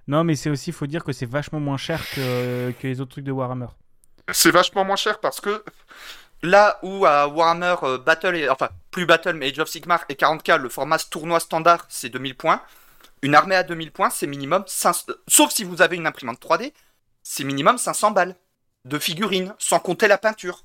Non, 0.07 0.23
mais 0.23 0.35
c'est 0.35 0.49
aussi, 0.49 0.71
faut 0.71 0.87
dire 0.87 1.03
que 1.03 1.11
c'est 1.13 1.25
vachement 1.25 1.59
moins 1.59 1.77
cher 1.77 1.99
que, 2.15 2.71
que 2.79 2.87
les 2.87 3.01
autres 3.01 3.11
trucs 3.11 3.25
de 3.25 3.31
Warhammer. 3.31 3.67
C'est 4.32 4.52
vachement 4.52 4.85
moins 4.85 4.95
cher 4.95 5.19
parce 5.19 5.42
que 5.42 5.64
là 6.42 6.80
où 6.82 7.06
à 7.06 7.27
Warhammer 7.27 7.76
euh, 7.84 7.98
Battle, 7.98 8.35
et, 8.35 8.50
enfin 8.50 8.69
plus 8.92 9.06
Battle 9.06 9.34
mais 9.34 9.50
Age 9.52 9.60
of 9.60 9.68
Sigmar 9.69 10.03
et 10.10 10.14
40k, 10.16 10.58
le 10.58 10.69
format 10.69 10.98
tournoi 11.00 11.40
standard 11.40 11.85
c'est 11.90 12.10
2000 12.10 12.35
points. 12.35 12.61
Une 13.22 13.35
armée 13.35 13.56
à 13.56 13.64
2000 13.64 13.92
points 13.92 14.10
c'est 14.10 14.27
minimum 14.27 14.64
500, 14.68 15.06
euh, 15.10 15.24
sauf 15.27 15.52
si 15.52 15.64
vous 15.64 15.82
avez 15.82 15.95
une 15.98 16.08
imprimante 16.08 16.40
3D, 16.42 16.74
c'est 17.22 17.43
minimum 17.43 17.77
500 17.77 18.11
balles 18.11 18.35
de 18.85 19.00
figurines 19.00 19.53
sans 19.60 19.80
compter 19.80 20.08
la 20.08 20.18
peinture. 20.18 20.64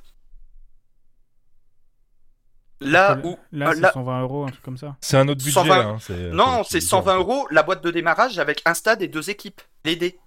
Là 2.81 3.19
où 3.25 3.37
Là, 3.51 3.70
euh, 3.70 3.75
c'est 3.75 3.81
là- 3.81 3.91
120 3.93 4.20
euros, 4.23 4.45
un 4.45 4.51
truc 4.51 4.62
comme 4.62 4.77
ça. 4.78 4.97
C'est 5.01 5.17
un 5.17 5.27
autre 5.27 5.39
budget 5.43 5.51
120 5.53 5.78
là. 5.83 5.89
hein, 5.89 5.99
c'est- 6.01 6.31
non 6.31 6.62
c'est- 6.62 6.81
c'est 6.81 6.87
120 6.87 7.17
euros 7.17 7.47
la 7.51 7.65
boîte 7.65 7.83
de 7.83 7.91
démarrage 7.91 8.39
avec 8.39 8.62
un 8.67 8.75
stade 8.75 9.03
et 9.03 9.09
deux 9.09 9.31
équipes 9.31 9.61
les 9.85 9.97
dés. 9.97 10.19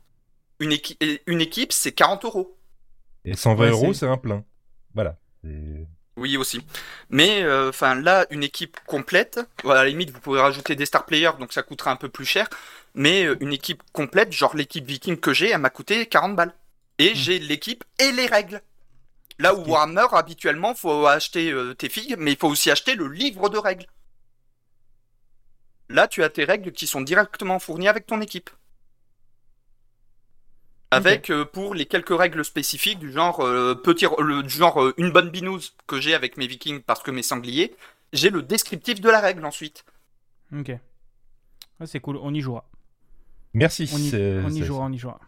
Une, 0.59 0.71
équi- 0.71 0.97
et 0.99 1.23
une 1.27 1.39
équipe 1.39 1.71
c'est 1.71 1.93
40 1.93 2.25
euros. 2.25 2.57
Et 3.25 3.35
120 3.35 3.63
Ouais, 3.65 3.69
euros, 3.71 3.93
c'est- 3.93 4.05
un 4.07 4.17
plein. 4.17 4.43
Voilà. 4.93 5.17
Et- 5.45 5.85
Oui 6.17 6.37
aussi. 6.37 6.65
Mais 7.09 7.41
euh, 7.43 7.69
enfin 7.69 7.95
là, 7.95 8.25
une 8.31 8.43
équipe 8.43 8.77
complète, 8.85 9.39
voilà, 9.63 9.81
à 9.81 9.83
la 9.83 9.89
limite 9.89 10.11
vous 10.11 10.19
pouvez 10.19 10.39
rajouter 10.41 10.75
des 10.75 10.85
star 10.85 11.05
players, 11.05 11.31
donc 11.39 11.53
ça 11.53 11.63
coûtera 11.63 11.91
un 11.91 11.95
peu 11.95 12.09
plus 12.09 12.25
cher. 12.25 12.49
Mais 12.95 13.23
euh, 13.25 13.37
une 13.39 13.53
équipe 13.53 13.81
complète, 13.93 14.31
genre 14.33 14.55
l'équipe 14.55 14.85
viking 14.85 15.17
que 15.17 15.33
j'ai, 15.33 15.49
elle 15.49 15.61
m'a 15.61 15.69
coûté 15.69 16.05
40 16.05 16.35
balles. 16.35 16.53
Et 16.99 17.15
j'ai 17.15 17.39
l'équipe 17.39 17.83
et 17.99 18.11
les 18.11 18.25
règles. 18.27 18.61
Là 19.39 19.55
où. 19.55 19.63
Warhammer, 19.65 20.05
habituellement, 20.11 20.75
faut 20.75 21.07
acheter 21.07 21.51
euh, 21.51 21.73
tes 21.73 21.89
figues, 21.89 22.15
mais 22.19 22.33
il 22.33 22.37
faut 22.37 22.49
aussi 22.49 22.69
acheter 22.69 22.95
le 22.95 23.07
livre 23.07 23.49
de 23.49 23.57
règles. 23.57 23.87
Là, 25.89 26.07
tu 26.07 26.23
as 26.23 26.29
tes 26.29 26.43
règles 26.43 26.71
qui 26.71 26.87
sont 26.87 27.01
directement 27.01 27.57
fournies 27.59 27.87
avec 27.87 28.05
ton 28.05 28.21
équipe. 28.21 28.49
Avec 30.91 31.29
euh, 31.29 31.45
pour 31.45 31.73
les 31.73 31.85
quelques 31.85 32.17
règles 32.17 32.43
spécifiques 32.43 32.99
du 32.99 33.13
genre 33.13 33.39
euh, 33.39 33.75
petit 33.75 34.05
le, 34.19 34.43
du 34.43 34.49
genre 34.49 34.83
euh, 34.83 34.93
une 34.97 35.11
bonne 35.11 35.29
binouse 35.29 35.73
que 35.87 36.01
j'ai 36.01 36.13
avec 36.13 36.35
mes 36.35 36.47
vikings 36.47 36.81
parce 36.81 37.01
que 37.01 37.11
mes 37.11 37.23
sangliers, 37.23 37.73
j'ai 38.11 38.29
le 38.29 38.41
descriptif 38.41 38.99
de 38.99 39.09
la 39.09 39.21
règle 39.21 39.45
ensuite. 39.45 39.85
Ok. 40.53 40.73
C'est 41.85 42.01
cool, 42.01 42.17
on 42.17 42.33
y 42.33 42.41
jouera. 42.41 42.65
Merci. 43.53 43.89
On 43.93 43.97
y, 43.97 44.13
on 44.45 44.49
y 44.49 44.63
jouera, 44.63 44.85
on 44.85 44.91
y 44.91 44.97
jouera. 44.97 45.19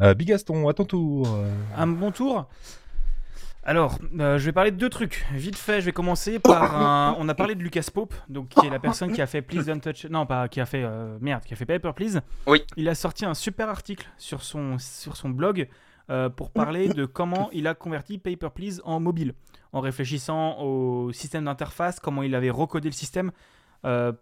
Euh, 0.00 0.14
Bigaston, 0.14 0.68
à 0.68 0.74
ton 0.74 0.84
tour. 0.84 1.26
À 1.74 1.86
mon 1.86 2.12
tour. 2.12 2.46
Alors, 3.64 3.98
euh, 4.18 4.38
je 4.38 4.44
vais 4.44 4.52
parler 4.52 4.70
de 4.70 4.76
deux 4.76 4.88
trucs. 4.88 5.26
Vite 5.32 5.56
fait, 5.56 5.80
je 5.80 5.86
vais 5.86 5.92
commencer 5.92 6.38
par 6.38 6.76
un. 6.80 7.16
On 7.18 7.28
a 7.28 7.34
parlé 7.34 7.54
de 7.54 7.62
Lucas 7.62 7.86
Pope, 7.92 8.14
donc 8.28 8.48
qui 8.48 8.66
est 8.66 8.70
la 8.70 8.78
personne 8.78 9.12
qui 9.12 9.20
a 9.20 9.26
fait 9.26 9.42
Please 9.42 9.64
Don't 9.64 9.80
Touch. 9.80 10.06
Non, 10.06 10.26
pas 10.26 10.48
qui 10.48 10.60
a 10.60 10.66
fait 10.66 10.82
euh, 10.84 11.18
merde, 11.20 11.44
qui 11.44 11.54
a 11.54 11.56
fait 11.56 11.66
Paper 11.66 11.92
Please. 11.94 12.20
Oui. 12.46 12.62
Il 12.76 12.88
a 12.88 12.94
sorti 12.94 13.24
un 13.24 13.34
super 13.34 13.68
article 13.68 14.08
sur 14.16 14.42
son 14.42 14.78
sur 14.78 15.16
son 15.16 15.30
blog 15.30 15.68
euh, 16.08 16.28
pour 16.28 16.50
parler 16.50 16.88
de 16.88 17.04
comment 17.04 17.50
il 17.52 17.66
a 17.66 17.74
converti 17.74 18.18
Paper 18.18 18.48
Please 18.54 18.80
en 18.84 19.00
mobile, 19.00 19.34
en 19.72 19.80
réfléchissant 19.80 20.58
au 20.60 21.12
système 21.12 21.44
d'interface, 21.44 22.00
comment 22.00 22.22
il 22.22 22.34
avait 22.34 22.50
recodé 22.50 22.88
le 22.88 22.94
système 22.94 23.32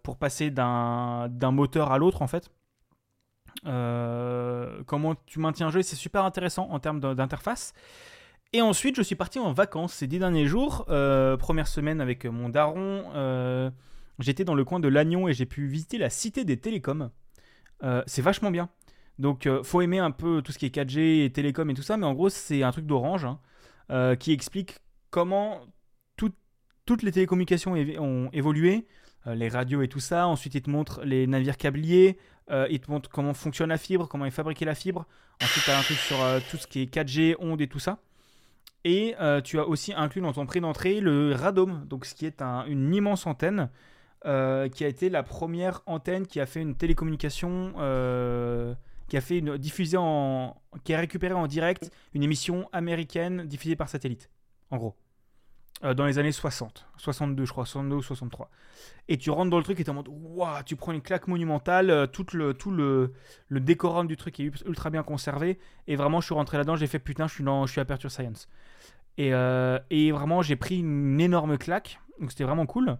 pour 0.03 0.17
passer 0.17 0.51
d'un 0.51 1.51
moteur 1.51 1.91
à 1.91 1.97
l'autre 1.97 2.21
en 2.21 2.27
fait. 2.27 2.51
Comment 3.63 5.15
tu 5.25 5.39
maintiens 5.39 5.67
un 5.67 5.71
jeu, 5.71 5.81
c'est 5.81 5.95
super 5.95 6.25
intéressant 6.25 6.67
en 6.69 6.79
termes 6.79 6.99
d'interface. 6.99 7.73
Et 8.53 8.61
ensuite, 8.61 8.95
je 8.95 9.01
suis 9.01 9.15
parti 9.15 9.39
en 9.39 9.51
vacances 9.51 9.93
ces 9.93 10.07
dix 10.07 10.19
derniers 10.19 10.47
jours. 10.47 10.85
Euh, 10.89 11.35
première 11.37 11.67
semaine 11.67 11.99
avec 12.01 12.25
mon 12.25 12.49
daron. 12.49 13.03
euh, 13.13 13.69
J'étais 14.19 14.45
dans 14.45 14.55
le 14.55 14.63
coin 14.63 14.79
de 14.79 14.87
Lannion 14.87 15.27
et 15.27 15.33
j'ai 15.33 15.45
pu 15.45 15.67
visiter 15.67 15.97
la 15.97 16.09
cité 16.09 16.43
des 16.43 16.57
télécoms. 16.57 17.11
Euh, 17.83 18.01
c'est 18.07 18.21
vachement 18.21 18.49
bien. 18.49 18.69
Donc, 19.19 19.45
euh, 19.45 19.61
faut 19.63 19.81
aimer 19.81 19.99
un 19.99 20.11
peu 20.11 20.41
tout 20.41 20.51
ce 20.51 20.57
qui 20.57 20.65
est 20.65 20.73
4G 20.73 21.25
et 21.25 21.31
télécom 21.31 21.69
et 21.69 21.73
tout 21.73 21.81
ça, 21.83 21.97
mais 21.97 22.05
en 22.05 22.13
gros, 22.13 22.29
c'est 22.29 22.63
un 22.63 22.71
truc 22.71 22.85
d'Orange 22.85 23.25
hein, 23.25 23.39
euh, 23.91 24.15
qui 24.15 24.31
explique 24.31 24.77
comment 25.11 25.59
tout- 26.15 26.31
toutes 26.85 27.03
les 27.03 27.11
télécommunications 27.11 27.73
ont 27.73 28.29
évolué, 28.33 28.87
euh, 29.27 29.35
les 29.35 29.49
radios 29.49 29.81
et 29.81 29.87
tout 29.87 29.99
ça. 29.99 30.27
Ensuite, 30.27 30.55
il 30.55 30.61
te 30.61 30.69
montre 30.69 31.01
les 31.03 31.27
navires 31.27 31.57
câbliers, 31.57 32.17
euh, 32.49 32.67
il 32.71 32.79
te 32.79 32.89
montre 32.89 33.09
comment 33.09 33.33
fonctionne 33.33 33.69
la 33.69 33.77
fibre, 33.77 34.07
comment 34.07 34.25
est 34.25 34.31
fabriquée 34.31 34.65
la 34.65 34.75
fibre. 34.75 35.05
Ensuite, 35.43 35.63
tu 35.65 35.71
as 35.71 35.77
un 35.77 35.83
truc 35.83 35.97
sur 35.97 36.19
euh, 36.23 36.39
tout 36.49 36.57
ce 36.57 36.65
qui 36.65 36.81
est 36.81 36.85
4G, 36.91 37.35
ondes 37.39 37.61
et 37.61 37.67
tout 37.67 37.79
ça. 37.79 37.99
Et 38.89 39.15
euh, 39.19 39.41
tu 39.41 39.59
as 39.59 39.67
aussi 39.67 39.91
inclus 39.93 40.21
dans 40.21 40.31
ton 40.31 40.45
prix 40.45 40.61
d'entrée 40.61 41.01
le 41.01 41.33
Radome, 41.33 41.83
donc 41.89 42.05
ce 42.05 42.15
qui 42.15 42.25
est 42.25 42.41
un- 42.41 42.65
une 42.67 42.93
immense 42.93 43.27
antenne 43.27 43.69
euh, 44.25 44.69
qui 44.69 44.85
a 44.85 44.87
été 44.87 45.09
la 45.09 45.23
première 45.23 45.81
antenne 45.87 46.25
qui 46.25 46.39
a 46.39 46.45
fait 46.45 46.61
une 46.61 46.73
télécommunication, 46.75 47.73
euh, 47.79 48.73
qui 49.09 49.17
a 49.17 49.21
fait 49.21 49.39
une 49.39 49.57
diffusée 49.57 49.97
en, 49.99 50.55
qui 50.85 50.93
a 50.93 50.99
récupéré 50.99 51.33
en 51.33 51.47
direct 51.47 51.91
une 52.13 52.23
émission 52.23 52.69
américaine 52.71 53.43
diffusée 53.45 53.75
par 53.75 53.89
satellite, 53.89 54.29
en 54.71 54.77
gros, 54.77 54.95
Euh, 55.83 55.93
dans 55.93 56.07
les 56.07 56.17
années 56.17 56.31
60, 56.31 56.87
62 56.97 57.45
je 57.45 57.51
crois, 57.51 57.65
62 57.65 57.97
ou 57.97 58.01
63. 58.01 58.49
Et 59.09 59.17
tu 59.17 59.29
rentres 59.29 59.51
dans 59.51 59.57
le 59.57 59.63
truc 59.63 59.79
et 59.79 59.83
tu 59.83 59.91
en 59.91 60.03
waouh, 60.07 60.63
tu 60.65 60.75
prends 60.75 60.91
une 60.91 61.01
claque 61.01 61.27
monumentale, 61.27 61.91
euh, 61.91 62.07
tout 62.07 62.25
le, 62.33 62.55
tout 62.55 62.71
le, 62.71 63.13
le 63.47 63.59
décorum 63.59 64.07
du 64.07 64.17
truc 64.17 64.39
est 64.39 64.45
ultra 64.65 64.89
bien 64.89 65.03
conservé. 65.03 65.59
Et 65.85 65.95
vraiment, 65.95 66.19
je 66.19 66.25
suis 66.25 66.33
rentré 66.33 66.57
là-dedans, 66.57 66.75
j'ai 66.75 66.87
fait 66.87 66.97
putain, 66.97 67.27
je 67.27 67.35
suis, 67.35 67.43
dans, 67.43 67.67
je 67.67 67.73
suis 67.73 67.81
Aperture 67.81 68.09
Science. 68.09 68.49
Et, 69.19 69.33
euh, 69.33 69.77
et 69.91 70.11
vraiment, 70.11 70.41
j'ai 70.41 70.55
pris 70.55 70.79
une 70.79 71.21
énorme 71.21 71.59
claque. 71.59 71.99
Donc 72.19 72.31
c'était 72.31 72.43
vraiment 72.43 72.65
cool. 72.65 72.97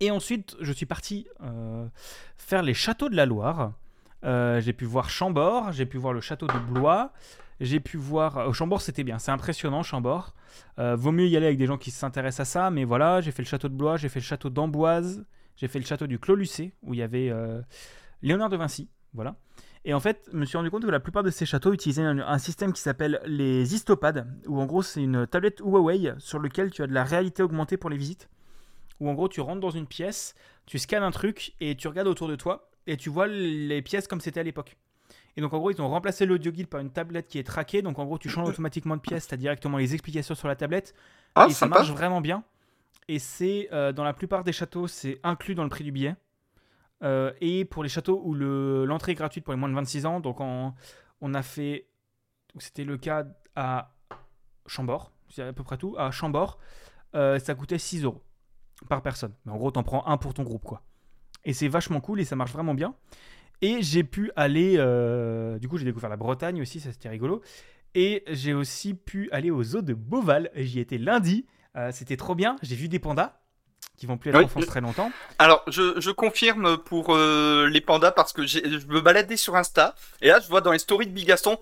Et 0.00 0.10
ensuite, 0.10 0.56
je 0.60 0.72
suis 0.72 0.86
parti 0.86 1.26
faire 2.38 2.62
les 2.62 2.74
châteaux 2.74 3.08
de 3.10 3.16
la 3.16 3.26
Loire. 3.26 3.72
J'ai 4.22 4.72
pu 4.72 4.86
voir 4.86 5.10
Chambord, 5.10 5.72
j'ai 5.72 5.86
pu 5.86 5.98
voir 5.98 6.14
le 6.14 6.20
château 6.20 6.46
de 6.46 6.58
Blois. 6.58 7.12
J'ai 7.60 7.80
pu 7.80 7.96
voir. 7.96 8.38
euh, 8.38 8.52
Chambord, 8.52 8.82
c'était 8.82 9.04
bien, 9.04 9.18
c'est 9.18 9.30
impressionnant, 9.30 9.82
Chambord. 9.82 10.34
Euh, 10.78 10.96
vaut 10.96 11.12
mieux 11.12 11.26
y 11.26 11.36
aller 11.36 11.46
avec 11.46 11.58
des 11.58 11.66
gens 11.66 11.78
qui 11.78 11.90
s'intéressent 11.90 12.48
à 12.48 12.50
ça, 12.50 12.70
mais 12.70 12.84
voilà, 12.84 13.20
j'ai 13.20 13.32
fait 13.32 13.42
le 13.42 13.48
château 13.48 13.68
de 13.68 13.74
Blois, 13.74 13.96
j'ai 13.96 14.08
fait 14.08 14.20
le 14.20 14.24
château 14.24 14.50
d'Amboise, 14.50 15.24
j'ai 15.56 15.68
fait 15.68 15.78
le 15.78 15.86
château 15.86 16.06
du 16.06 16.18
Clos 16.18 16.36
Lucé, 16.36 16.74
où 16.82 16.92
il 16.92 17.00
y 17.00 17.02
avait 17.02 17.30
euh, 17.30 17.62
Léonard 18.22 18.50
de 18.50 18.56
Vinci. 18.56 18.90
Voilà. 19.14 19.36
Et 19.86 19.94
en 19.94 20.00
fait, 20.00 20.28
je 20.32 20.36
me 20.36 20.44
suis 20.44 20.58
rendu 20.58 20.70
compte 20.70 20.82
que 20.82 20.90
la 20.90 21.00
plupart 21.00 21.22
de 21.22 21.30
ces 21.30 21.46
châteaux 21.46 21.72
utilisaient 21.72 22.02
un, 22.02 22.38
système 22.38 22.72
qui 22.72 22.82
s'appelle 22.82 23.20
les 23.24 23.72
histopades, 23.72 24.26
où 24.46 24.60
en 24.60 24.66
gros 24.66 24.82
c'est 24.82 25.02
une 25.02 25.26
tablette 25.26 25.60
Huawei 25.60 26.12
sur 26.18 26.40
lequel 26.40 26.70
tu 26.70 26.82
as 26.82 26.88
de 26.88 26.92
la 26.92 27.04
réalité 27.04 27.42
augmentée 27.42 27.76
pour 27.76 27.88
les 27.88 27.96
visites. 27.96 28.28
Où 28.98 29.08
en 29.08 29.14
gros 29.14 29.28
tu 29.28 29.40
rentres 29.40 29.60
dans 29.60 29.70
une 29.70 29.86
pièce, 29.86 30.34
tu 30.66 30.78
scannes 30.78 31.04
un 31.04 31.12
truc 31.12 31.54
et 31.60 31.76
tu 31.76 31.86
regardes 31.86 32.08
autour 32.08 32.26
de 32.26 32.34
toi 32.34 32.68
et 32.88 32.96
tu 32.96 33.10
vois 33.10 33.28
les 33.28 33.80
pièces 33.80 34.08
comme 34.08 34.20
c'était 34.20 34.40
à 34.40 34.42
l'époque. 34.42 34.76
Et 35.36 35.40
donc 35.42 35.52
en 35.52 35.58
gros 35.58 35.70
ils 35.70 35.80
ont 35.82 35.88
remplacé 35.88 36.24
l'audio 36.26 36.50
guide 36.50 36.68
par 36.68 36.80
une 36.80 36.90
tablette 36.90 37.26
qui 37.28 37.38
est 37.38 37.44
traquée, 37.44 37.82
donc 37.82 37.98
en 37.98 38.04
gros 38.06 38.18
tu 38.18 38.28
changes 38.28 38.48
automatiquement 38.54 38.96
de 38.96 39.00
pièce, 39.02 39.26
tu 39.28 39.34
as 39.34 39.36
directement 39.36 39.76
les 39.78 39.92
explications 39.94 40.34
sur 40.34 40.48
la 40.48 40.56
tablette 40.56 40.94
Ah, 41.34 41.46
et 41.48 41.52
ça 41.52 41.66
marche 41.68 41.90
vraiment 41.90 42.20
bien. 42.20 42.42
Et 43.08 43.18
c'est 43.18 43.68
euh, 43.72 43.92
dans 43.92 44.02
la 44.04 44.12
plupart 44.14 44.42
des 44.44 44.52
châteaux, 44.52 44.86
c'est 44.88 45.20
inclus 45.22 45.54
dans 45.54 45.62
le 45.64 45.68
prix 45.68 45.84
du 45.84 45.92
billet. 45.92 46.16
Euh, 47.02 47.32
et 47.42 47.64
pour 47.66 47.82
les 47.82 47.88
châteaux 47.90 48.22
où 48.24 48.32
le- 48.34 48.84
l'entrée 48.86 49.12
est 49.12 49.16
gratuite 49.16 49.44
pour 49.44 49.52
les 49.52 49.58
moins 49.60 49.68
de 49.68 49.74
26 49.74 50.06
ans, 50.06 50.18
donc 50.20 50.40
en- 50.40 50.74
on 51.20 51.34
a 51.34 51.42
fait. 51.42 51.86
C'était 52.58 52.84
le 52.84 52.96
cas 52.96 53.24
à 53.54 53.92
Chambord, 54.66 55.12
c'est 55.28 55.42
à 55.42 55.52
peu 55.52 55.62
près 55.62 55.76
tout. 55.76 55.94
À 55.98 56.10
Chambord, 56.10 56.58
euh, 57.14 57.38
ça 57.38 57.54
coûtait 57.54 57.78
6 57.78 58.02
euros 58.02 58.22
par 58.88 59.02
personne. 59.02 59.34
Mais 59.44 59.52
en 59.52 59.56
gros, 59.56 59.70
t'en 59.70 59.82
prends 59.82 60.06
un 60.06 60.16
pour 60.16 60.32
ton 60.34 60.42
groupe, 60.42 60.64
quoi. 60.64 60.82
Et 61.44 61.52
c'est 61.52 61.68
vachement 61.68 62.00
cool 62.00 62.20
et 62.20 62.24
ça 62.24 62.34
marche 62.34 62.52
vraiment 62.52 62.74
bien. 62.74 62.94
Et 63.62 63.82
j'ai 63.82 64.04
pu 64.04 64.30
aller. 64.36 64.74
euh, 64.78 65.58
du 65.58 65.68
coup, 65.68 65.78
j'ai 65.78 65.84
découvert 65.84 66.10
la 66.10 66.16
Bretagne 66.16 66.60
aussi, 66.60 66.80
ça 66.80 66.92
c'était 66.92 67.08
rigolo. 67.08 67.42
Et 67.94 68.24
j'ai 68.28 68.52
aussi 68.52 68.92
pu 68.94 69.28
aller 69.32 69.50
au 69.50 69.62
zoo 69.62 69.80
de 69.82 69.94
Beauval. 69.94 70.50
J'y 70.54 70.80
étais 70.80 70.98
lundi. 70.98 71.46
Euh, 71.76 71.90
c'était 71.92 72.16
trop 72.16 72.34
bien. 72.34 72.56
J'ai 72.62 72.76
vu 72.76 72.88
des 72.88 72.98
pandas 72.98 73.38
qui 73.96 74.04
vont 74.04 74.18
plus 74.18 74.28
être 74.30 74.36
Oui. 74.38 74.44
en 74.44 74.48
France 74.48 74.66
très 74.66 74.82
longtemps. 74.82 75.10
Alors, 75.38 75.62
je, 75.68 75.98
je 75.98 76.10
confirme 76.10 76.76
pour 76.76 77.14
euh, 77.14 77.66
les 77.68 77.80
pandas 77.80 78.10
parce 78.12 78.34
que 78.34 78.46
je 78.46 78.86
me 78.88 79.00
baladais 79.00 79.38
sur 79.38 79.56
Insta 79.56 79.94
et 80.20 80.28
là 80.28 80.38
je 80.40 80.48
vois 80.48 80.60
dans 80.60 80.72
les 80.72 80.78
stories 80.78 81.06
de 81.06 81.12
Bigaston 81.12 81.56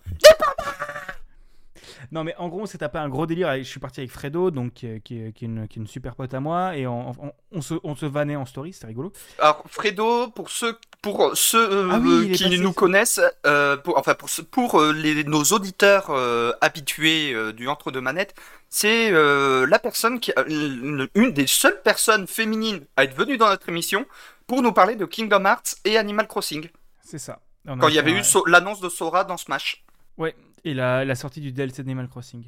Non, 2.12 2.24
mais 2.24 2.34
en 2.38 2.48
gros, 2.48 2.60
on 2.62 2.66
s'est 2.66 2.78
tapé 2.78 2.98
un 2.98 3.08
gros 3.08 3.26
délire. 3.26 3.54
Je 3.58 3.62
suis 3.62 3.80
parti 3.80 4.00
avec 4.00 4.10
Fredo, 4.10 4.50
donc, 4.50 4.74
qui, 4.74 4.86
est, 4.86 5.00
qui 5.00 5.16
est 5.18 5.40
une, 5.42 5.66
qui 5.68 5.78
est 5.78 5.82
une 5.82 5.86
super 5.88 6.14
pote 6.14 6.32
à 6.34 6.40
moi. 6.40 6.76
Et 6.76 6.86
on, 6.86 7.10
on- 7.10 7.32
on 7.52 7.60
se, 7.60 7.74
on 7.84 7.94
se 7.96 8.06
vannait 8.06 8.36
en 8.36 8.46
story, 8.46 8.72
c'était 8.72 8.86
rigolo. 8.88 9.12
Alors, 9.38 9.62
Fredo, 9.68 10.28
pour 10.28 10.50
ceux, 10.50 10.76
pour 11.02 11.30
ceux 11.36 11.70
euh, 11.70 11.88
Ah 11.92 11.98
oui, 12.02 12.32
qui 12.32 12.44
passé. 12.44 12.58
nous 12.58 12.72
connaissent, 12.72 13.20
euh, 13.46 13.76
pour, 13.76 13.96
enfin 13.98 14.14
pour, 14.14 14.28
pour 14.50 14.80
euh, 14.80 14.92
les, 14.92 15.24
nos 15.24 15.44
auditeurs 15.44 16.06
euh, 16.10 16.52
habitués 16.60 17.34
du 17.52 17.68
entre 17.68 17.90
deux 17.90 18.00
manettes, 18.00 18.34
c'est 18.70 19.10
la 19.12 19.78
personne 19.78 20.18
qui, 20.18 20.32
une, 20.48 21.08
une 21.14 21.32
des 21.32 21.46
seules 21.46 21.80
personnes 21.82 22.26
féminines 22.26 22.84
à 22.96 23.04
être 23.04 23.14
venue 23.16 23.36
dans 23.36 23.48
notre 23.48 23.68
émission 23.68 24.04
pour 24.48 24.62
nous 24.62 24.72
parler 24.72 24.96
de 24.96 25.04
Kingdom 25.04 25.44
Hearts 25.44 25.76
et 25.84 25.96
Animal 25.96 26.26
Crossing. 26.26 26.68
C'est 27.02 27.18
ça. 27.18 27.38
Quand 27.66 27.88
il 27.88 27.94
y 27.94 27.98
avait 27.98 28.12
eu 28.12 28.24
So- 28.24 28.44
l'annonce 28.46 28.80
de 28.80 28.88
Sora 28.88 29.24
dans 29.24 29.36
Smash. 29.36 29.84
Ouais, 30.18 30.34
et 30.64 30.74
la, 30.74 31.04
la 31.04 31.14
sortie 31.14 31.40
du 31.40 31.52
DLC 31.52 31.82
d'Animal 31.82 32.08
Crossing. 32.08 32.44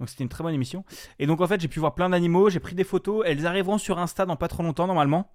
Donc 0.00 0.08
c'était 0.08 0.24
une 0.24 0.28
très 0.28 0.42
bonne 0.42 0.54
émission. 0.54 0.84
Et 1.18 1.26
donc 1.26 1.40
en 1.40 1.46
fait 1.46 1.60
j'ai 1.60 1.68
pu 1.68 1.78
voir 1.80 1.94
plein 1.94 2.10
d'animaux, 2.10 2.50
j'ai 2.50 2.60
pris 2.60 2.74
des 2.74 2.84
photos, 2.84 3.22
elles 3.26 3.46
arriveront 3.46 3.78
sur 3.78 3.98
Insta 3.98 4.26
dans 4.26 4.36
pas 4.36 4.48
trop 4.48 4.62
longtemps 4.62 4.86
normalement. 4.86 5.30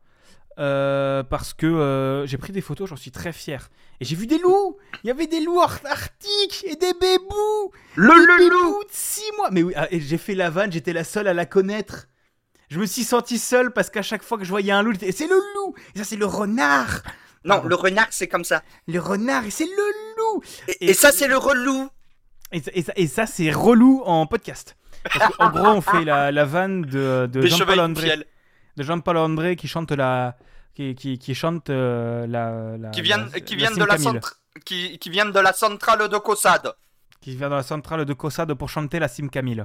Euh, 0.57 1.23
parce 1.23 1.53
que 1.53 1.65
euh, 1.65 2.25
j'ai 2.25 2.37
pris 2.37 2.51
des 2.51 2.59
photos, 2.59 2.89
j'en 2.89 2.97
suis 2.97 3.11
très 3.11 3.31
fier. 3.31 3.69
Et 4.01 4.05
j'ai 4.05 4.17
vu 4.17 4.27
des 4.27 4.37
loups 4.39 4.77
Il 5.03 5.07
y 5.07 5.11
avait 5.11 5.27
des 5.27 5.39
loups 5.39 5.61
ar- 5.61 5.79
arctiques 5.85 6.65
et 6.67 6.75
des 6.75 6.91
bébous 6.99 7.71
Le 7.95 8.09
Des 8.09 8.43
Lulu 8.43 8.49
bébous 8.49 8.83
de 8.83 8.89
6 8.91 9.21
mois 9.37 9.49
Mais 9.51 9.63
oui, 9.63 9.73
ah, 9.77 9.87
et 9.91 10.01
j'ai 10.01 10.17
fait 10.17 10.35
la 10.35 10.49
vanne, 10.49 10.71
j'étais 10.71 10.91
la 10.91 11.05
seule 11.05 11.27
à 11.29 11.33
la 11.33 11.45
connaître. 11.45 12.07
Je 12.69 12.79
me 12.79 12.85
suis 12.85 13.03
senti 13.05 13.39
seul 13.39 13.71
parce 13.71 13.89
qu'à 13.89 14.01
chaque 14.01 14.21
fois 14.23 14.37
que 14.37 14.43
je 14.43 14.49
voyais 14.49 14.73
un 14.73 14.83
loup, 14.83 14.93
c'est 14.99 15.27
le 15.27 15.35
loup 15.55 15.75
Et 15.95 15.99
ça 15.99 16.03
c'est 16.03 16.17
le 16.17 16.25
renard 16.25 17.03
Non, 17.45 17.55
Pardon. 17.55 17.69
le 17.69 17.75
renard, 17.75 18.07
c'est 18.11 18.27
comme 18.27 18.43
ça. 18.43 18.61
Le 18.87 18.99
renard 18.99 19.45
et 19.45 19.51
c'est 19.51 19.65
le 19.65 19.71
loup 19.71 20.08
Et, 20.67 20.85
Et- 20.85 20.89
et 20.91 20.93
ça, 20.93 21.11
c'est 21.11 21.27
le 21.27 21.37
relou. 21.37 21.89
Et, 22.51 22.61
ça- 22.61 22.71
et 22.73 22.81
ça, 22.81 22.93
et 22.95 23.07
ça, 23.07 23.25
c'est 23.25 23.51
relou 23.51 24.01
en 24.05 24.25
podcast. 24.25 24.75
Parce 25.17 25.35
qu'en 25.35 25.49
gros, 25.49 25.67
on 25.67 25.81
fait 25.81 26.03
la, 26.03 26.31
la 26.31 26.45
vanne 26.45 26.81
de, 26.81 27.29
Jean-Paul 27.45 27.79
André, 27.79 28.17
de 28.77 28.83
Jean-Paul 28.83 29.17
André 29.17 29.55
qui 29.55 29.67
chante 29.67 29.91
la, 29.91 30.35
qui, 30.75 30.93
qui, 30.95 31.17
qui 31.19 31.33
chante 31.35 31.69
euh, 31.69 32.27
la, 32.27 32.77
la- 32.77 32.89
Qui 32.89 33.01
viennent, 33.01 33.29
qui 33.45 33.55
de 33.55 33.83
la 33.85 33.97
qui, 34.65 34.97
qui 34.99 35.09
viennent 35.09 35.31
de 35.31 35.39
la 35.39 35.53
centrale 35.53 36.09
de 36.09 36.17
Cossade. 36.17 36.73
qui 37.21 37.35
vient 37.35 37.49
de 37.49 37.55
la 37.55 37.63
centrale 37.63 38.03
de 38.05 38.13
Cossade 38.13 38.53
pour 38.55 38.69
chanter 38.69 38.99
la 38.99 39.07
Sim 39.07 39.27
Camille. 39.29 39.63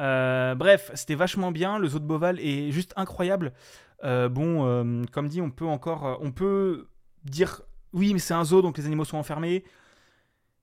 Euh, 0.00 0.54
bref, 0.54 0.90
c'était 0.94 1.14
vachement 1.14 1.52
bien. 1.52 1.78
Le 1.78 1.86
zoo 1.88 1.98
de 1.98 2.04
Beauval 2.06 2.40
est 2.40 2.70
juste 2.72 2.92
incroyable. 2.96 3.52
Euh, 4.04 4.28
bon, 4.28 4.66
euh, 4.66 5.02
comme 5.12 5.28
dit, 5.28 5.40
on 5.40 5.50
peut 5.50 5.66
encore, 5.66 6.18
on 6.22 6.32
peut 6.32 6.88
dire 7.24 7.62
oui, 7.92 8.12
mais 8.12 8.18
c'est 8.18 8.34
un 8.34 8.44
zoo, 8.44 8.62
donc 8.62 8.78
les 8.78 8.86
animaux 8.86 9.04
sont 9.04 9.18
enfermés. 9.18 9.64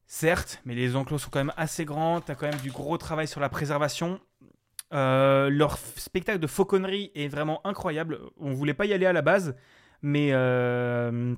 Certes, 0.07 0.61
mais 0.65 0.73
les 0.73 0.95
enclos 0.95 1.19
sont 1.19 1.29
quand 1.29 1.39
même 1.39 1.53
assez 1.55 1.85
grands. 1.85 2.19
T'as 2.19 2.35
quand 2.35 2.47
même 2.47 2.59
du 2.61 2.71
gros 2.71 2.97
travail 2.97 3.27
sur 3.27 3.39
la 3.39 3.49
préservation. 3.49 4.19
Euh, 4.91 5.49
leur 5.51 5.77
spectacle 5.77 6.39
de 6.39 6.47
fauconnerie 6.47 7.11
est 7.13 7.27
vraiment 7.27 7.65
incroyable. 7.65 8.19
On 8.37 8.51
voulait 8.53 8.73
pas 8.73 8.85
y 8.85 8.93
aller 8.93 9.05
à 9.05 9.13
la 9.13 9.21
base, 9.21 9.55
mais 10.01 10.29
euh, 10.31 11.35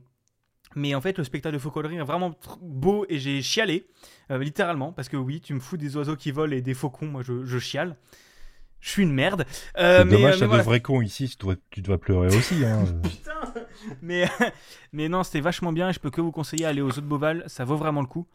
mais 0.76 0.96
en 0.96 1.02
fait, 1.02 1.18
le 1.18 1.26
spectacle 1.26 1.56
de 1.56 1.60
fauconnerie 1.60 1.98
est 1.98 2.04
vraiment 2.04 2.34
beau 2.62 3.06
et 3.10 3.20
j'ai 3.20 3.42
chialé, 3.42 3.88
euh, 4.32 4.38
littéralement, 4.38 4.94
parce 4.94 5.10
que 5.10 5.18
oui, 5.18 5.42
tu 5.42 5.54
me 5.54 5.60
fous 5.60 5.76
des 5.76 5.98
oiseaux 5.98 6.16
qui 6.16 6.32
volent 6.32 6.56
et 6.56 6.62
des 6.62 6.74
faucons, 6.74 7.08
moi 7.08 7.24
je 7.24 7.60
chiale. 7.60 7.98
Je 8.82 8.90
suis 8.90 9.04
une 9.04 9.14
merde. 9.14 9.46
Euh, 9.78 10.04
mais, 10.04 10.12
dommage, 10.18 10.36
euh, 10.36 10.40
mais 10.42 10.48
voilà. 10.48 10.64
de 10.64 10.68
vrais 10.68 10.82
cons 10.82 11.02
ici, 11.02 11.30
tu 11.30 11.38
dois, 11.38 11.56
tu 11.70 11.82
dois 11.82 12.00
pleurer 12.00 12.28
aussi. 12.36 12.66
Hein. 12.66 12.84
Putain 13.04 13.54
mais, 14.02 14.28
mais 14.94 15.08
non, 15.08 15.24
c'était 15.24 15.40
vachement 15.40 15.72
bien 15.72 15.90
et 15.90 15.94
je 15.94 16.00
peux 16.00 16.10
que 16.10 16.22
vous 16.22 16.32
conseiller 16.32 16.66
aller 16.66 16.82
aux 16.82 16.90
eaux 16.90 17.02
de 17.02 17.06
Beauval, 17.06 17.44
ça 17.48 17.64
vaut 17.64 17.78
vraiment 17.78 18.02
le 18.02 18.08
coup. 18.08 18.28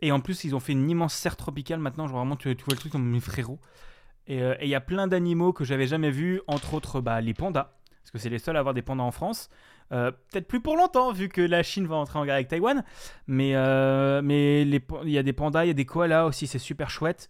Et 0.00 0.10
en 0.10 0.20
plus, 0.20 0.44
ils 0.44 0.54
ont 0.54 0.60
fait 0.60 0.72
une 0.72 0.90
immense 0.90 1.14
serre 1.14 1.36
tropicale 1.36 1.78
maintenant, 1.78 2.08
genre 2.08 2.18
vraiment, 2.18 2.36
tu, 2.36 2.54
tu 2.56 2.64
vois 2.64 2.74
le 2.74 2.78
truc 2.78 2.92
comme 2.92 3.08
mes 3.08 3.20
frérots. 3.20 3.60
Et 4.26 4.42
euh, 4.42 4.54
et 4.60 4.64
il 4.64 4.68
y 4.68 4.74
a 4.74 4.80
plein 4.80 5.06
d'animaux 5.06 5.52
que 5.52 5.64
j'avais 5.64 5.86
jamais 5.86 6.10
vus, 6.10 6.40
entre 6.46 6.74
autres 6.74 7.00
bah, 7.00 7.20
les 7.20 7.34
pandas, 7.34 7.74
parce 8.02 8.10
que 8.10 8.18
c'est 8.18 8.30
les 8.30 8.38
seuls 8.38 8.56
à 8.56 8.60
avoir 8.60 8.74
des 8.74 8.82
pandas 8.82 9.04
en 9.04 9.10
France. 9.10 9.50
Euh, 9.92 10.10
Peut-être 10.30 10.48
plus 10.48 10.60
pour 10.60 10.76
longtemps, 10.76 11.12
vu 11.12 11.28
que 11.28 11.42
la 11.42 11.62
Chine 11.62 11.86
va 11.86 11.96
entrer 11.96 12.18
en 12.18 12.24
guerre 12.24 12.34
avec 12.34 12.48
Taïwan. 12.48 12.84
Mais 13.26 13.54
euh, 13.54 14.22
mais 14.22 14.62
il 14.62 15.10
y 15.10 15.18
a 15.18 15.22
des 15.22 15.32
pandas, 15.34 15.64
il 15.64 15.68
y 15.68 15.70
a 15.70 15.74
des 15.74 15.84
koalas 15.84 16.24
aussi, 16.24 16.46
c'est 16.46 16.58
super 16.58 16.90
chouette. 16.90 17.28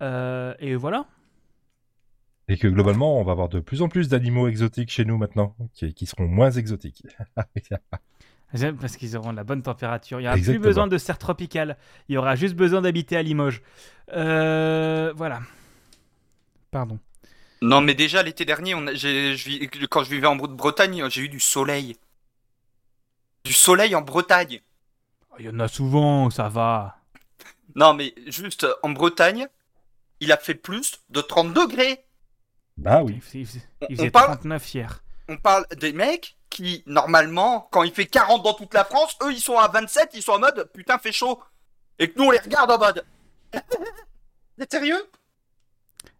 Et 0.00 0.74
voilà. 0.74 1.06
Et 2.48 2.56
que 2.58 2.66
globalement, 2.68 3.18
on 3.20 3.24
va 3.24 3.32
avoir 3.32 3.48
de 3.48 3.60
plus 3.60 3.82
en 3.82 3.88
plus 3.88 4.08
d'animaux 4.08 4.48
exotiques 4.48 4.90
chez 4.90 5.04
nous 5.04 5.16
maintenant, 5.16 5.54
qui, 5.74 5.94
qui 5.94 6.06
seront 6.06 6.26
moins 6.26 6.50
exotiques. 6.50 7.04
J'aime 8.54 8.76
Parce 8.76 8.96
qu'ils 8.96 9.16
auront 9.16 9.32
la 9.32 9.44
bonne 9.44 9.62
température. 9.62 10.20
Il 10.20 10.24
n'y 10.24 10.28
aura 10.28 10.36
plus 10.36 10.58
besoin 10.58 10.86
de 10.86 10.98
serre 10.98 11.18
tropicale. 11.18 11.78
Il 12.08 12.14
y 12.14 12.18
aura 12.18 12.36
juste 12.36 12.54
besoin 12.54 12.82
d'habiter 12.82 13.16
à 13.16 13.22
Limoges. 13.22 13.62
Euh, 14.12 15.12
voilà. 15.16 15.40
Pardon. 16.70 16.98
Non, 17.62 17.80
mais 17.80 17.94
déjà, 17.94 18.22
l'été 18.22 18.44
dernier, 18.44 18.74
on 18.74 18.86
a- 18.88 18.92
j'ai- 18.94 19.36
je 19.36 19.48
vis- 19.48 19.68
quand 19.88 20.04
je 20.04 20.10
vivais 20.10 20.26
en 20.26 20.36
Bre- 20.36 20.54
Bretagne, 20.54 21.08
j'ai 21.08 21.22
eu 21.22 21.28
du 21.28 21.40
soleil. 21.40 21.96
Du 23.44 23.52
soleil 23.52 23.94
en 23.94 24.02
Bretagne. 24.02 24.60
Il 25.38 25.46
y 25.46 25.48
en 25.48 25.60
a 25.60 25.68
souvent, 25.68 26.28
ça 26.28 26.48
va. 26.48 26.98
Non, 27.74 27.94
mais 27.94 28.12
juste 28.26 28.66
en 28.82 28.90
Bretagne, 28.90 29.46
il 30.20 30.30
a 30.32 30.36
fait 30.36 30.54
plus 30.54 31.00
de 31.08 31.20
30 31.22 31.54
degrés. 31.54 32.04
Bah 32.76 33.02
oui. 33.02 33.20
Il, 33.34 33.46
faisait- 33.46 33.62
on 33.98 34.10
parle- 34.10 34.26
39 34.38 34.74
hier. 34.74 35.04
On 35.28 35.36
parle 35.36 35.64
des 35.78 35.92
mecs 35.92 36.36
qui, 36.50 36.82
normalement, 36.86 37.68
quand 37.72 37.82
il 37.84 37.92
fait 37.92 38.06
40 38.06 38.42
dans 38.42 38.54
toute 38.54 38.74
la 38.74 38.84
France, 38.84 39.16
eux, 39.22 39.32
ils 39.32 39.40
sont 39.40 39.56
à 39.58 39.68
27, 39.68 40.10
ils 40.14 40.22
sont 40.22 40.32
en 40.32 40.38
mode 40.40 40.70
putain, 40.74 40.98
fait 40.98 41.12
chaud. 41.12 41.40
Et 41.98 42.10
que 42.10 42.18
nous, 42.18 42.26
on 42.26 42.30
les 42.30 42.38
regarde 42.38 42.70
en 42.70 42.78
mode. 42.78 43.04
Vous 43.54 44.62
êtes 44.64 44.70
sérieux? 44.72 45.02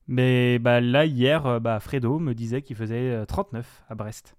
Mais 0.08 0.58
bah, 0.58 0.80
là, 0.80 1.04
hier, 1.04 1.46
euh, 1.46 1.60
bah, 1.60 1.80
Fredo 1.80 2.18
me 2.18 2.34
disait 2.34 2.62
qu'il 2.62 2.76
faisait 2.76 3.10
euh, 3.10 3.24
39 3.24 3.66
à 3.88 3.94
Brest. 3.94 4.34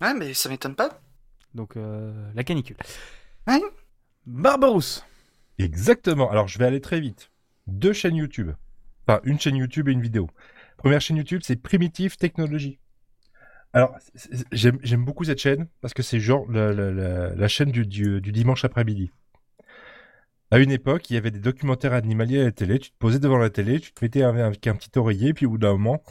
Ouais, 0.00 0.14
mais 0.14 0.34
ça 0.34 0.48
m'étonne 0.48 0.74
pas. 0.74 1.00
Donc, 1.54 1.76
euh, 1.76 2.12
la 2.34 2.44
canicule. 2.44 2.76
Ouais. 3.46 3.60
Barberousse. 4.26 5.04
Exactement. 5.58 6.30
Alors, 6.30 6.48
je 6.48 6.58
vais 6.58 6.64
aller 6.66 6.80
très 6.80 7.00
vite. 7.00 7.30
Deux 7.66 7.92
chaînes 7.92 8.16
YouTube. 8.16 8.52
Enfin, 9.06 9.20
une 9.24 9.38
chaîne 9.38 9.56
YouTube 9.56 9.88
et 9.88 9.92
une 9.92 10.00
vidéo. 10.02 10.28
Première 10.82 11.00
chaîne 11.00 11.16
YouTube, 11.16 11.42
c'est 11.44 11.54
Primitive 11.54 12.16
Technology. 12.16 12.80
Alors, 13.72 13.96
j'aime 14.50 15.04
beaucoup 15.04 15.22
cette 15.22 15.38
chaîne 15.38 15.68
parce 15.80 15.94
que 15.94 16.02
c'est 16.02 16.18
genre 16.18 16.44
la, 16.50 16.72
la- 16.72 16.90
la- 16.90 17.34
la 17.36 17.48
chaîne 17.48 17.70
du, 17.70 17.86
du- 17.86 18.20
du 18.20 18.32
dimanche 18.32 18.64
après-midi. 18.64 19.12
À 20.50 20.58
une 20.58 20.72
époque, 20.72 21.08
il 21.08 21.14
y 21.14 21.16
avait 21.18 21.30
des 21.30 21.38
documentaires 21.38 21.92
animaliers 21.92 22.40
à 22.40 22.44
la 22.46 22.50
télé. 22.50 22.80
Tu 22.80 22.90
te 22.90 22.96
posais 22.98 23.20
devant 23.20 23.38
la 23.38 23.48
télé, 23.48 23.78
tu 23.78 23.92
te 23.92 24.04
mettais 24.04 24.24
avec 24.24 24.66
un 24.66 24.74
petit 24.74 24.90
oreiller, 24.98 25.32
puis 25.34 25.46
au 25.46 25.50
bout 25.50 25.58
d'un 25.58 25.70
moment. 25.70 26.02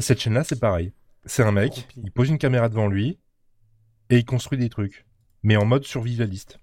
Cette 0.00 0.20
chaîne-là, 0.20 0.44
c'est 0.44 0.60
pareil. 0.60 0.92
C'est 1.24 1.42
un 1.42 1.50
mec, 1.50 1.88
il 1.96 2.12
pose 2.12 2.28
une 2.28 2.38
caméra 2.38 2.68
devant 2.68 2.86
lui 2.86 3.18
et 4.10 4.18
il 4.18 4.24
construit 4.24 4.58
des 4.60 4.68
trucs, 4.68 5.06
mais 5.42 5.56
en 5.56 5.64
mode 5.66 5.82
survivaliste. 5.82 6.60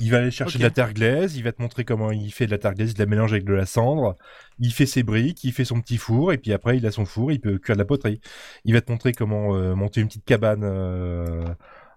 Il 0.00 0.10
va 0.10 0.18
aller 0.18 0.30
chercher 0.30 0.58
de 0.58 0.62
la 0.62 0.70
terre 0.70 0.92
glaise, 0.92 1.36
il 1.36 1.44
va 1.44 1.52
te 1.52 1.62
montrer 1.62 1.84
comment 1.84 2.10
il 2.10 2.32
fait 2.32 2.46
de 2.46 2.50
la 2.50 2.58
terre 2.58 2.74
glaise, 2.74 2.92
il 2.92 2.98
la 2.98 3.06
mélange 3.06 3.32
avec 3.32 3.44
de 3.44 3.52
la 3.52 3.66
cendre, 3.66 4.16
il 4.58 4.72
fait 4.72 4.86
ses 4.86 5.02
briques, 5.02 5.44
il 5.44 5.52
fait 5.52 5.64
son 5.64 5.80
petit 5.80 5.98
four, 5.98 6.32
et 6.32 6.38
puis 6.38 6.52
après 6.52 6.76
il 6.76 6.86
a 6.86 6.90
son 6.90 7.04
four, 7.04 7.32
il 7.32 7.40
peut 7.40 7.58
cuire 7.58 7.76
de 7.76 7.80
la 7.80 7.84
poterie. 7.84 8.20
Il 8.64 8.74
va 8.74 8.80
te 8.80 8.90
montrer 8.90 9.12
comment 9.12 9.54
euh, 9.54 9.74
monter 9.74 10.00
une 10.00 10.08
petite 10.08 10.24
cabane 10.24 10.64
euh, 10.64 11.44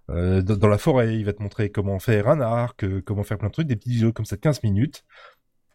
euh, 0.09 0.41
dans 0.41 0.55
dans 0.55 0.67
la 0.67 0.77
forêt, 0.77 1.15
il 1.17 1.25
va 1.25 1.33
te 1.33 1.41
montrer 1.41 1.71
comment 1.71 1.99
faire 1.99 2.27
un 2.29 2.39
arc, 2.39 2.85
comment 3.01 3.23
faire 3.23 3.37
plein 3.37 3.49
de 3.49 3.53
trucs, 3.53 3.67
des 3.67 3.75
petits 3.75 3.89
vidéos 3.89 4.13
comme 4.13 4.25
ça 4.25 4.35
de 4.35 4.41
15 4.41 4.63
minutes. 4.63 5.03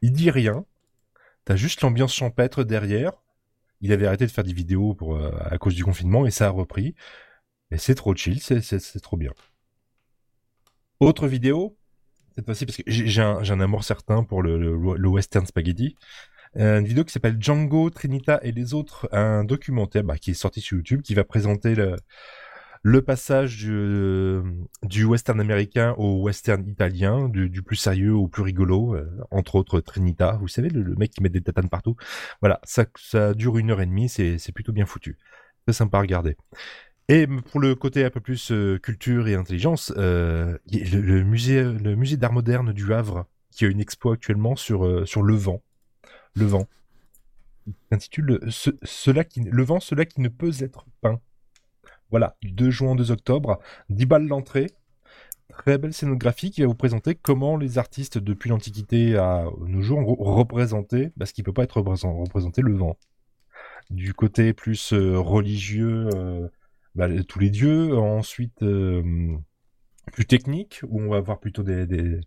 Il 0.03 0.13
dit 0.13 0.31
rien, 0.31 0.65
t'as 1.45 1.57
juste 1.57 1.83
l'ambiance 1.83 2.15
champêtre 2.15 2.65
derrière. 2.65 3.13
Il 3.81 3.93
avait 3.93 4.07
arrêté 4.07 4.27
de 4.27 4.31
faire 4.31 4.45
des 4.45 4.53
vidéos 4.53 4.95
pour, 4.95 5.21
à 5.21 5.59
cause 5.59 5.75
du 5.75 5.85
confinement, 5.85 6.25
et 6.27 6.31
ça 6.31 6.47
a 6.47 6.51
repris. 6.51 6.95
Et 7.73 7.79
c'est 7.79 7.97
trop 7.97 8.15
chill, 8.15 8.41
c'est 8.41 9.01
trop 9.01 9.17
bien. 9.17 9.33
Autre 11.01 11.27
vidéo, 11.27 11.77
cette 12.35 12.45
fois-ci 12.45 12.67
parce 12.67 12.77
que 12.77 12.83
j'ai 12.87 13.23
un, 13.23 13.61
amour 13.61 13.85
certain 13.85 14.25
pour 14.25 14.43
le, 14.43 15.09
western 15.09 15.47
spaghetti. 15.47 15.97
Euh, 16.59 16.81
Une 16.81 16.87
vidéo 16.87 17.05
qui 17.05 17.13
s'appelle 17.13 17.37
Django, 17.41 17.91
Trinita 17.91 18.39
et 18.43 18.53
les 18.53 18.75
autres, 18.75 19.09
un 19.13 19.45
documentaire 19.45 20.05
bah, 20.05 20.19
qui 20.19 20.33
est 20.33 20.35
sorti 20.35 20.61
sur 20.61 20.77
YouTube, 20.77 21.03
qui 21.03 21.15
va 21.15 21.25
présenter 21.25 21.75
le, 21.75 23.03
passage 23.03 23.59
du, 23.59 24.43
du 24.83 25.05
western 25.05 25.41
américain 25.41 25.95
au 25.97 26.23
western 26.23 26.67
italien, 26.69 27.29
du, 27.29 27.63
plus 27.63 27.77
sérieux 27.77 28.15
au 28.15 28.29
plus 28.29 28.43
rigolo, 28.43 28.95
euh, 28.95 29.09
entre 29.31 29.55
autres 29.55 29.81
Trinita, 29.81 30.39
vous 30.41 30.49
savez, 30.49 30.69
le, 30.69 30.95
mec 30.97 31.13
qui 31.13 31.23
met 31.23 31.31
des 31.31 31.41
tatanes 31.43 31.71
partout. 31.71 31.97
Voilà, 32.41 32.61
ça, 32.65 32.85
ça 32.99 33.35
dure 33.35 33.57
une 33.59 33.71
heure 33.71 33.81
et 33.81 33.87
demie, 33.87 34.09
c'est 34.09 34.53
plutôt 34.53 34.73
bien 34.73 34.87
foutu. 34.87 35.17
C'est 35.67 35.75
sympa 35.75 35.99
à 35.99 36.01
regarder. 36.01 36.37
Et 37.09 37.27
pour 37.27 37.61
le 37.61 37.75
côté 37.75 38.05
un 38.05 38.11
peu 38.11 38.21
plus 38.21 38.53
euh, 38.53 38.79
culture 38.79 39.27
et 39.29 39.35
intelligence, 39.35 39.93
euh, 39.97 40.57
le, 40.73 41.23
musée, 41.25 42.17
d'art 42.17 42.33
moderne 42.33 42.73
du 42.73 42.93
Havre, 42.93 43.27
qui 43.51 43.65
a 43.65 43.69
une 43.69 43.81
expo 43.81 44.13
actuellement 44.13 44.57
sur, 44.57 44.87
euh, 44.87 45.05
sur 45.05 45.23
le 45.23 45.35
vent. 45.35 45.63
Le 46.35 46.47
vent. 46.47 46.67
Il 47.67 47.75
cela 48.51 49.25
qui, 49.25 49.41
Le 49.41 49.63
vent, 49.63 49.81
cela 49.81 50.05
qui 50.05 50.21
ne 50.21 50.29
peut 50.29 50.53
être 50.61 50.87
peint. 51.01 51.21
Voilà, 52.11 52.37
du 52.43 52.51
2 52.51 52.71
juin, 52.71 52.95
2 52.95 53.11
octobre, 53.11 53.59
10 53.91 54.07
balles 54.07 54.27
l'entrée. 54.27 54.69
Très 55.49 55.79
belle 55.79 55.93
scénographie 55.93 56.51
qui 56.51 56.63
va 56.63 56.67
vous 56.67 56.75
présenter 56.75 57.15
comment 57.15 57.57
les 57.57 57.79
artistes 57.79 58.19
depuis 58.19 58.49
l'Antiquité 58.49 59.17
à 59.17 59.45
nos 59.67 59.83
jours 59.83 59.99
ont 59.99 60.35
représenté, 60.35 61.11
parce 61.19 61.33
qu'il 61.33 61.45
peut 61.45 61.53
pas 61.53 61.65
être 61.65 61.77
représent- 61.77 62.15
représenté 62.15 62.63
le 62.63 62.75
vent. 62.75 62.97
Du 63.91 64.15
côté 64.15 64.55
plus 64.55 64.93
religieux, 64.95 66.09
bah, 66.95 67.09
tous 67.25 67.39
les 67.39 67.51
dieux. 67.51 67.97
Ensuite, 67.97 68.63
euh, 68.63 69.37
plus 70.13 70.27
technique, 70.27 70.81
où 70.89 71.01
on 71.01 71.09
va 71.11 71.21
voir 71.21 71.41
plutôt 71.41 71.63
des, 71.63 72.21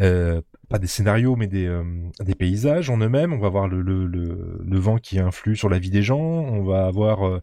euh, 0.00 0.40
pas 0.68 0.78
des 0.78 0.86
scénarios, 0.86 1.36
mais 1.36 1.46
des, 1.46 1.66
euh, 1.66 1.84
des 2.20 2.34
paysages 2.34 2.90
en 2.90 2.98
eux-mêmes. 2.98 3.32
On 3.32 3.38
va 3.38 3.48
voir 3.48 3.68
le, 3.68 3.82
le, 3.82 4.06
le, 4.06 4.78
vent 4.78 4.98
qui 4.98 5.18
influe 5.18 5.56
sur 5.56 5.68
la 5.68 5.78
vie 5.78 5.90
des 5.90 6.02
gens. 6.02 6.20
On 6.20 6.64
va 6.64 6.86
avoir 6.86 7.40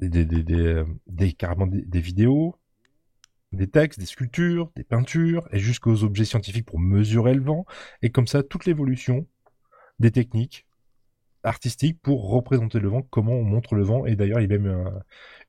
des, 0.00 0.08
des, 0.08 0.24
des, 0.24 1.32
carrément 1.32 1.66
des, 1.66 2.00
vidéos. 2.00 2.56
des 3.52 3.68
textes, 3.68 3.98
des 3.98 4.06
sculptures, 4.06 4.70
des 4.76 4.84
peintures, 4.84 5.48
et 5.52 5.58
jusqu'aux 5.58 6.04
objets 6.04 6.24
scientifiques 6.24 6.66
pour 6.66 6.78
mesurer 6.78 7.34
le 7.34 7.42
vent, 7.42 7.66
et 8.02 8.10
comme 8.10 8.26
ça 8.26 8.42
toute 8.42 8.66
l'évolution 8.66 9.26
des 9.98 10.10
techniques 10.10 10.66
artistiques 11.44 12.00
pour 12.02 12.30
représenter 12.30 12.78
le 12.80 12.88
vent, 12.88 13.02
comment 13.02 13.32
on 13.32 13.44
montre 13.44 13.74
le 13.74 13.82
vent, 13.82 14.06
et 14.06 14.16
d'ailleurs 14.16 14.40
il 14.40 14.50
y 14.50 14.54
a 14.54 14.58
même 14.58 15.02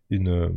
une, 0.10 0.30
euh, 0.30 0.50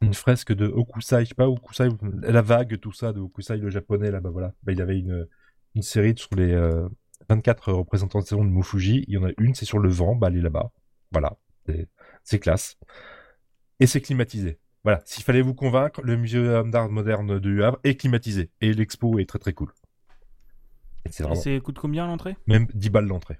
une 0.00 0.14
fresque 0.14 0.52
de 0.52 0.66
Okusai, 0.66 1.24
je 1.24 1.30
sais 1.30 1.34
pas, 1.34 1.48
Okusai, 1.48 1.88
la 2.22 2.42
vague, 2.42 2.78
tout 2.80 2.92
ça, 2.92 3.12
de 3.12 3.20
Okusai, 3.20 3.56
le 3.56 3.70
japonais, 3.70 4.10
là, 4.10 4.20
bah 4.20 4.30
voilà, 4.30 4.54
bah, 4.62 4.72
il 4.72 4.80
avait 4.80 4.98
une, 4.98 5.26
une 5.74 5.82
série 5.82 6.14
sur 6.16 6.34
les 6.36 6.54
24 7.28 7.68
euh, 7.68 7.72
représentations 7.74 8.44
de 8.44 8.50
Mufuji, 8.50 9.04
il 9.08 9.14
y 9.14 9.18
en 9.18 9.24
a 9.24 9.30
une, 9.38 9.54
c'est 9.54 9.64
sur 9.64 9.78
le 9.78 9.88
vent, 9.88 10.14
bah 10.14 10.28
elle 10.30 10.38
est 10.38 10.42
là-bas, 10.42 10.70
voilà, 11.12 11.36
c'est 12.22 12.38
classe. 12.38 12.78
Et 13.80 13.86
c'est 13.86 14.00
climatisé. 14.00 14.58
Voilà, 14.84 15.00
s'il 15.06 15.24
fallait 15.24 15.40
vous 15.40 15.54
convaincre, 15.54 16.02
le 16.02 16.16
musée 16.16 16.62
d'art 16.66 16.90
moderne 16.90 17.40
du 17.40 17.64
Havre 17.64 17.78
est 17.84 17.96
climatisé. 17.96 18.50
Et 18.60 18.72
l'expo 18.74 19.18
est 19.18 19.28
très 19.28 19.38
très 19.38 19.54
cool. 19.54 19.72
Et 21.06 21.10
c'est 21.10 21.24
vraiment... 21.24 21.60
coûte 21.60 21.78
combien 21.78 22.06
l'entrée? 22.06 22.36
Même 22.46 22.66
10 22.74 22.90
balles 22.90 23.06
l'entrée. 23.06 23.38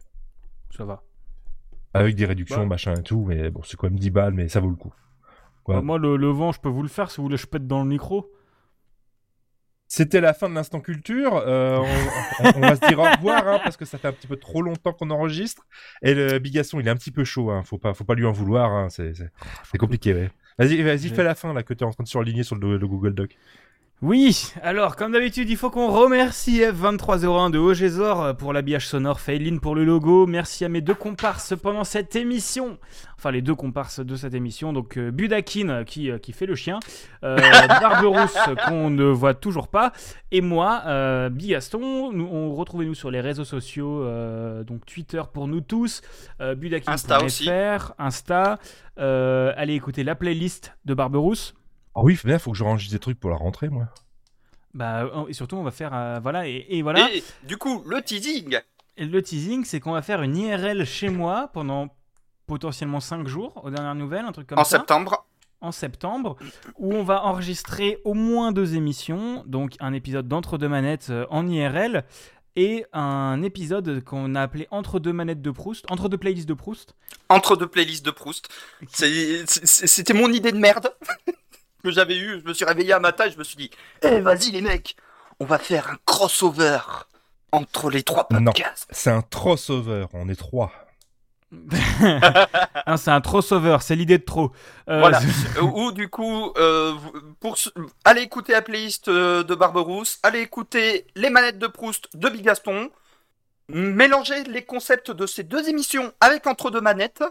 Ça 0.77 0.85
va. 0.85 1.05
Avec 1.95 2.17
des 2.17 2.27
réductions, 2.27 2.63
bah. 2.63 2.75
machin 2.75 2.95
et 2.95 3.03
tout, 3.03 3.25
mais 3.27 3.51
bon, 3.51 3.63
c'est 3.63 3.77
quand 3.77 3.89
même 3.89 3.99
10 3.99 4.11
balles, 4.11 4.35
mais 4.35 4.49
ça 4.49 4.61
vaut 4.61 4.71
le 4.71 4.77
coup. 4.77 4.93
Bah, 5.67 5.81
moi, 5.81 5.99
le, 5.99 6.29
vent, 6.29 6.53
je 6.53 6.61
peux 6.61 6.69
vous 6.69 6.83
le 6.83 6.89
faire 6.89 7.11
si 7.11 7.19
vous 7.19 7.25
voulez, 7.25 7.37
je 7.37 7.47
pète 7.47 7.67
dans 7.67 7.83
le 7.83 7.89
micro. 7.89 8.31
C'était 9.87 10.21
la 10.21 10.35
fin 10.35 10.49
de 10.49 10.55
l'instant 10.55 10.81
culture. 10.81 11.37
Euh, 11.37 11.79
on, 12.41 12.61
va 12.61 12.75
se 12.75 12.87
dire 12.89 12.99
au 12.99 13.05
revoir 13.05 13.47
hein, 13.47 13.61
parce 13.63 13.77
que 13.77 13.85
ça 13.85 13.97
fait 13.97 14.09
un 14.09 14.13
petit 14.13 14.27
peu 14.27 14.37
trop 14.37 14.61
longtemps 14.61 14.93
qu'on 14.93 15.11
enregistre. 15.11 15.67
Et 16.03 16.15
le 16.15 16.39
Bigasson, 16.39 16.81
il 16.81 16.89
est 16.89 16.91
un 16.91 16.97
petit 16.97 17.13
peu 17.13 17.23
chaud. 17.23 17.51
Hein. 17.51 17.63
Faut 17.63 17.79
pas, 17.79 17.95
faut 17.95 18.05
pas 18.05 18.15
lui 18.15 18.27
en 18.27 18.33
vouloir. 18.33 18.73
Hein. 18.73 18.89
C'est, 18.89 19.13
oh, 19.13 19.79
compliqué. 19.79 20.15
Ouais. 20.15 20.31
Vas-y, 20.59 20.83
vas-y, 20.83 21.09
fais 21.11 21.23
la 21.23 21.35
fin 21.35 21.53
là 21.53 21.63
que 21.63 21.75
tu 21.75 21.85
es 21.85 21.87
en 21.87 21.93
train 21.93 22.03
de 22.03 22.09
surligner 22.09 22.43
sur 22.43 22.57
le, 22.57 22.79
Google 22.79 23.15
Doc. 23.15 23.37
Oui, 24.07 24.53
alors 24.61 24.97
comme 24.97 25.13
d'habitude, 25.13 25.49
il 25.49 25.57
faut 25.57 25.71
qu'on 25.71 25.91
remercie 25.91 26.61
F2301 26.61 27.51
de 27.51 27.59
Ogezor 27.59 28.37
pour 28.37 28.53
l'habillage 28.53 28.87
sonore, 28.87 29.19
Faylin 29.19 29.57
pour 29.57 29.75
le 29.75 29.83
logo. 29.83 30.27
Merci 30.27 30.67
à 30.67 30.69
mes 30.69 30.83
deux 30.83 30.95
comparses 30.95 31.55
pendant 31.57 31.85
cette 31.85 32.15
émission. 32.15 32.77
Enfin, 33.17 33.31
les 33.31 33.41
deux 33.41 33.55
comparses 33.55 34.01
de 34.01 34.15
cette 34.15 34.35
émission. 34.35 34.75
Donc, 34.75 34.99
euh, 34.99 35.11
Budakin 35.11 35.85
qui, 35.85 36.11
euh, 36.11 36.19
qui 36.19 36.35
fait 36.35 36.45
le 36.45 36.55
chien, 36.55 36.81
euh, 37.23 37.39
Barberousse 37.81 38.37
qu'on 38.69 38.91
ne 38.91 39.07
voit 39.07 39.33
toujours 39.33 39.69
pas, 39.69 39.95
et 40.31 40.43
moi, 40.43 40.83
euh, 40.85 41.31
Bigaston. 41.31 42.13
Nous, 42.13 42.29
on 42.31 42.55
retrouvez-nous 42.55 42.95
sur 42.95 43.11
les 43.11 43.23
réseaux 43.23 43.47
sociaux, 43.47 44.05
donc 44.65 44.85
Twitter 44.85 45.23
pour 45.33 45.49
nous 45.49 45.63
tous, 45.63 46.03
Budakin 46.59 46.93
Insta 46.93 47.25
aussi. 47.25 47.49
Insta. 47.99 48.59
allez 48.99 49.73
écouter 49.73 50.05
la 50.05 50.15
playlist 50.15 50.77
de 50.85 50.93
Barberousse. 50.93 51.55
Ah 51.95 52.01
oui, 52.03 52.19
il 52.25 52.39
faut 52.39 52.53
que 52.53 52.57
je 52.57 52.65
range 52.65 52.89
des 52.89 52.99
trucs 52.99 53.19
pour 53.19 53.31
la 53.31 53.37
rentrée, 53.37 53.69
moi. 53.69 53.89
Bah, 54.75 55.09
et 55.29 55.33
surtout, 55.33 55.57
on 55.57 55.63
va 55.63 55.71
faire. 55.71 55.95
Euh, 55.95 56.19
voilà, 56.21 56.49
et, 56.49 56.83
voilà. 56.83 57.09
Et 57.15 57.23
du 57.45 57.57
coup, 57.57 57.85
le 57.87 58.03
teasing 58.03 58.59
Le 58.99 59.23
teasing, 59.23 59.65
c'est 59.65 59.79
qu'on 59.79 59.93
va 59.93 60.03
faire 60.03 60.23
une 60.23 60.37
IRL 60.37 60.85
chez 60.85 61.09
moi 61.09 61.51
pendant 61.53 61.89
potentiellement 62.47 63.01
5 63.01 63.27
jours, 63.29 63.61
aux 63.65 63.71
dernières 63.71 63.95
nouvelles, 63.95 64.25
un 64.25 64.33
truc 64.33 64.49
comme 64.49 64.57
ça. 64.57 64.63
En 64.63 64.65
septembre 64.65 65.27
en 65.61 65.73
septembre, 65.73 66.37
où 66.77 66.93
on 66.93 67.03
va 67.03 67.25
enregistrer 67.25 67.99
au 68.05 68.13
moins 68.13 68.53
deux 68.53 68.75
émissions, 68.75 69.43
donc 69.47 69.77
un 69.81 69.95
épisode 69.95 70.29
d'Entre 70.29 70.59
deux 70.59 70.69
manettes 70.69 71.09
euh, 71.09 71.25
en 71.31 71.49
IRL 71.49 72.05
et 72.55 72.85
un 72.93 73.43
épisode 73.43 74.05
qu'on 74.05 74.35
a 74.35 74.43
appelé 74.43 74.69
Entre 74.71 75.01
deux 75.01 75.13
manettes 75.15 75.41
de 75.41 75.51
Proust, 75.51 75.87
Entre 75.91 76.11
deux 76.11 76.19
playlists 76.19 76.49
de 76.49 76.55
Proust. 76.55 76.95
Entre 77.31 77.57
deux 77.57 77.67
playlists 77.67 78.05
de 78.05 78.11
Proust. 78.11 78.49
C'était 78.91 80.13
mon 80.13 80.31
idée 80.31 80.53
de 80.53 80.59
merde. 80.59 80.95
que 81.85 81.91
j'avais 81.93 82.17
eu. 82.17 82.41
Je 82.41 82.49
me 82.49 82.55
suis 82.55 82.65
réveillé 82.65 82.95
un 82.95 82.99
matin 82.99 83.27
et 83.27 83.31
je 83.31 83.39
me 83.39 83.45
suis 83.45 83.57
dit 83.57 83.71
Eh, 84.03 84.21
vas-y 84.21 84.51
les 84.51 84.63
mecs, 84.63 84.97
on 85.39 85.45
va 85.45 85.59
faire 85.59 85.91
un 85.91 85.99
crossover 86.05 86.79
entre 87.53 87.91
les 87.91 88.03
trois 88.03 88.27
podcasts. 88.27 88.89
c'est 88.91 89.11
un 89.11 89.23
crossover, 89.23 90.07
on 90.13 90.29
est 90.29 90.35
trois. 90.35 90.73
c'est 92.97 93.11
un 93.11 93.21
crossover, 93.21 93.77
c'est 93.81 93.95
l'idée 93.95 94.19
de 94.19 94.25
trop. 94.25 94.51
Euh, 94.89 94.99
voilà. 94.99 95.21
Ou 95.63 95.93
du 95.93 96.09
coup, 96.09 96.53
euh, 96.57 96.95
pour 97.39 97.57
allez 98.05 98.23
écouter 98.23 98.53
la 98.53 98.63
playlist 98.63 99.07
euh, 99.07 99.45
de 99.45 99.55
Barberousse, 99.55 100.19
allez 100.25 100.41
écouter 100.41 101.07
les 101.15 101.31
manettes 101.31 101.59
de 101.59 101.69
Proust 101.69 102.09
de 102.17 102.29
Bigaston, 102.29 102.91
mélangez 103.69 104.43
les 104.45 104.65
concepts 104.65 105.13
de 105.13 105.27
ces 105.27 105.45
deux 105.45 105.69
émissions 105.69 106.13
avec 106.21 106.49
entre 106.49 106.73
deux 106.73 106.81
manettes. 106.81 107.23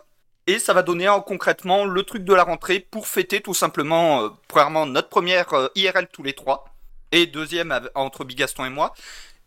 Et 0.46 0.60
ça 0.60 0.74
va 0.74 0.84
donner 0.84 1.10
concrètement 1.26 1.86
le 1.86 2.04
truc 2.04 2.24
de 2.26 2.34
la 2.34 2.44
rentrée 2.44 2.80
pour 2.80 3.08
fêter 3.08 3.42
tout 3.42 3.54
simplement, 3.54 4.24
euh, 4.24 4.30
premièrement, 4.48 4.86
notre 4.86 5.08
première 5.08 5.54
euh, 5.54 5.70
IRL 5.76 6.08
tous 6.12 6.24
les 6.24 6.34
trois, 6.34 6.66
et 7.12 7.28
deuxième 7.28 7.74
entre 7.96 8.26
Bigaston 8.26 8.66
et 8.66 8.70
moi, 8.70 8.94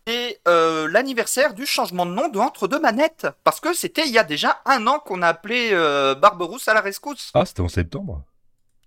et 0.07 0.39
euh, 0.47 0.87
l'anniversaire 0.87 1.53
du 1.53 1.65
changement 1.65 2.05
de 2.05 2.11
nom 2.11 2.29
de 2.29 2.39
Entre 2.39 2.67
deux 2.67 2.79
manettes, 2.79 3.27
parce 3.43 3.59
que 3.59 3.73
c'était 3.73 4.07
il 4.07 4.13
y 4.13 4.17
a 4.17 4.23
déjà 4.23 4.61
un 4.65 4.87
an 4.87 4.99
qu'on 4.99 5.21
a 5.21 5.27
appelé 5.27 5.71
Barberousse 6.19 6.67
à 6.67 6.73
la 6.73 6.81
rescousse. 6.81 7.31
Ah, 7.33 7.45
c'était 7.45 7.61
en 7.61 7.67
septembre 7.67 8.23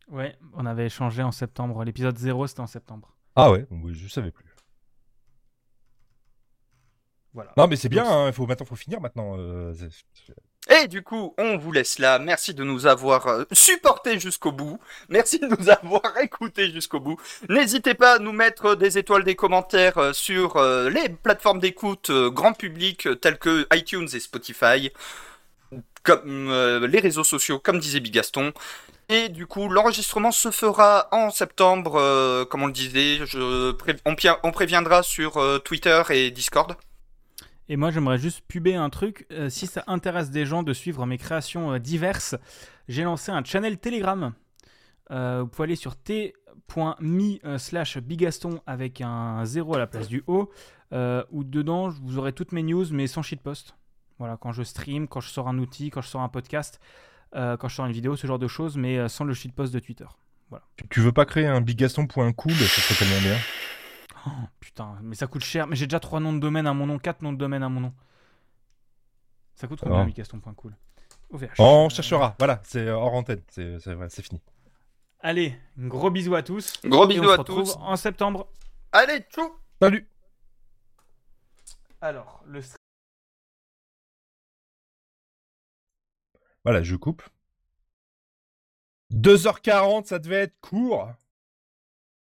Ouais, 0.09 0.37
on 0.55 0.67
avait 0.67 0.89
changé 0.89 1.23
en 1.23 1.31
septembre. 1.31 1.85
L'épisode 1.85 2.19
0, 2.19 2.49
c'était 2.49 2.61
en 2.61 2.67
septembre. 2.67 3.15
Ah 3.37 3.53
ouais, 3.53 3.65
je 3.93 4.09
savais 4.09 4.33
plus. 4.33 4.47
Voilà. 7.33 7.53
Non 7.57 7.69
mais 7.69 7.77
c'est 7.77 7.89
bien, 7.89 8.05
hein, 8.05 8.27
il 8.27 8.33
faut 8.33 8.45
maintenant 8.45 8.67
faut 8.67 8.75
finir 8.75 9.01
maintenant. 9.01 9.37
Et 10.69 10.89
du 10.89 11.03
coup, 11.03 11.35
on 11.39 11.57
vous 11.57 11.73
laisse 11.73 11.99
là. 11.99 12.19
Merci 12.19 12.53
de 12.53 12.63
nous 12.65 12.87
avoir 12.87 13.27
euh, 13.27 13.45
supportés 13.51 14.21
jusqu'au 14.21 14.53
bout. 14.53 14.79
Merci 15.09 15.39
de 15.39 15.47
nous 15.47 15.71
avoir 15.71 16.03
écoutés 16.23 16.71
jusqu'au 16.71 17.01
bout. 17.01 17.19
N'hésitez 17.49 17.95
pas 17.95 18.17
à 18.17 18.19
nous 18.19 18.33
mettre 18.33 18.75
des 18.75 18.99
étoiles, 18.99 19.25
des 19.25 19.35
commentaires 19.35 19.97
euh, 19.99 20.13
sur 20.13 20.57
euh, 20.57 20.91
les 20.91 21.09
plateformes 21.09 21.61
d'écoute 21.61 22.11
grand 22.11 22.53
public 22.53 23.09
telles 23.21 23.39
que 23.39 23.67
iTunes 23.75 24.09
et 24.13 24.21
Spotify, 24.21 24.93
comme 26.03 26.53
les 26.87 27.01
réseaux 27.01 27.25
sociaux, 27.25 27.59
comme 27.59 27.79
disait 27.79 28.01
Bigaston. 28.01 28.53
Et 29.09 29.29
du 29.29 29.47
coup, 29.47 29.69
l'enregistrement 29.69 30.31
se 30.31 30.51
fera 30.51 31.09
en 31.11 31.31
septembre, 31.31 32.45
comme 32.49 32.63
on 32.63 32.67
le 32.67 32.73
disait. 32.73 33.21
Je 33.27 33.75
on 34.45 34.53
préviendra 34.53 35.03
sur 35.03 35.63
Twitter 35.65 36.03
et 36.11 36.31
Discord. 36.31 36.77
Et 37.71 37.77
moi, 37.77 37.93
j'aimerais 37.93 38.19
juste 38.19 38.43
puber 38.49 38.75
un 38.75 38.91
truc. 38.91 39.27
Euh, 39.31 39.49
si 39.49 39.69
ça 39.69 39.85
intéresse 39.87 40.31
des 40.31 40.45
gens 40.45 40.65
de 40.65 40.73
suivre 40.73 41.07
mes 41.07 41.19
créations 41.19 41.75
euh, 41.75 41.79
diverses, 41.79 42.35
j'ai 42.89 43.05
lancé 43.05 43.31
un 43.31 43.45
channel 43.45 43.79
Telegram. 43.79 44.35
Euh, 45.13 45.43
vous 45.43 45.47
pouvez 45.47 45.67
aller 45.67 45.77
sur 45.77 45.95
t.me 45.95 47.59
slash 47.59 47.99
bigaston 47.99 48.61
avec 48.67 49.01
un 49.01 49.45
0 49.45 49.77
à 49.77 49.79
la 49.79 49.87
place 49.87 50.09
du 50.09 50.25
O, 50.27 50.51
où 51.31 51.45
dedans, 51.45 51.91
vous 51.91 52.19
aurez 52.19 52.33
toutes 52.33 52.51
mes 52.51 52.65
news, 52.65 52.87
mais 52.91 53.07
sans 53.07 53.23
shitpost. 53.23 53.77
Voilà, 54.19 54.37
quand 54.37 54.51
je 54.51 54.65
stream, 54.65 55.07
quand 55.07 55.21
je 55.21 55.29
sors 55.29 55.47
un 55.47 55.59
outil, 55.59 55.91
quand 55.91 56.01
je 56.01 56.09
sors 56.09 56.23
un 56.23 56.29
podcast, 56.29 56.81
quand 57.33 57.69
je 57.69 57.75
sors 57.75 57.87
une 57.87 57.93
vidéo, 57.93 58.17
ce 58.17 58.27
genre 58.27 58.41
de 58.41 58.49
choses, 58.49 58.77
mais 58.77 59.09
sans 59.09 59.25
le 59.25 59.33
shitpost 59.33 59.73
de 59.73 59.79
Twitter. 59.79 60.07
Tu 60.91 60.99
veux 60.99 61.13
pas 61.13 61.25
créer 61.25 61.47
un 61.47 61.61
bigaston.cool 61.61 62.53
Ça 62.53 62.83
serait 62.83 63.07
tellement 63.07 63.23
bien. 63.23 63.39
Oh, 64.27 64.31
putain, 64.61 64.99
mais 65.03 65.15
ça 65.15 65.27
coûte 65.27 65.45
cher. 65.45 65.67
Mais 65.67 65.77
j'ai 65.77 65.87
déjà 65.87 66.01
3 66.01 66.21
noms 66.21 66.33
de 66.33 66.41
domaine 66.41 66.67
à 66.67 66.75
mon 66.75 66.87
nom, 66.87 66.99
4 66.99 67.23
noms 67.23 67.33
de 67.33 67.39
domaine 67.39 67.63
à 67.63 67.69
mon 67.69 67.81
nom. 67.81 67.95
Ça 69.55 69.67
coûte 69.67 69.81
combien, 69.83 70.05
Micaston.cool 70.05 70.75
On 71.59 71.89
cherchera, 71.89 72.35
voilà, 72.39 72.61
c'est 72.65 72.89
hors 72.91 73.15
antenne, 73.15 73.43
c'est 73.49 73.79
c'est 73.81 74.23
fini. 74.23 74.41
Allez, 75.21 75.55
un 75.79 75.87
gros 75.87 76.11
bisou 76.11 76.35
à 76.35 76.43
tous. 76.43 76.81
Gros 76.85 77.07
bisous 77.07 77.25
on 77.25 77.33
se 77.33 77.39
retrouve 77.39 77.77
en 77.79 77.97
septembre. 77.97 78.49
Allez, 78.93 79.21
tchou 79.31 79.55
Salut 79.81 80.09
Alors, 82.01 82.43
le 82.47 82.61
Voilà, 86.65 86.83
je 86.83 86.97
coupe. 86.97 87.23
2h40, 89.13 90.07
ça 90.07 90.19
devait 90.19 90.43
être 90.43 90.61
court 90.61 91.11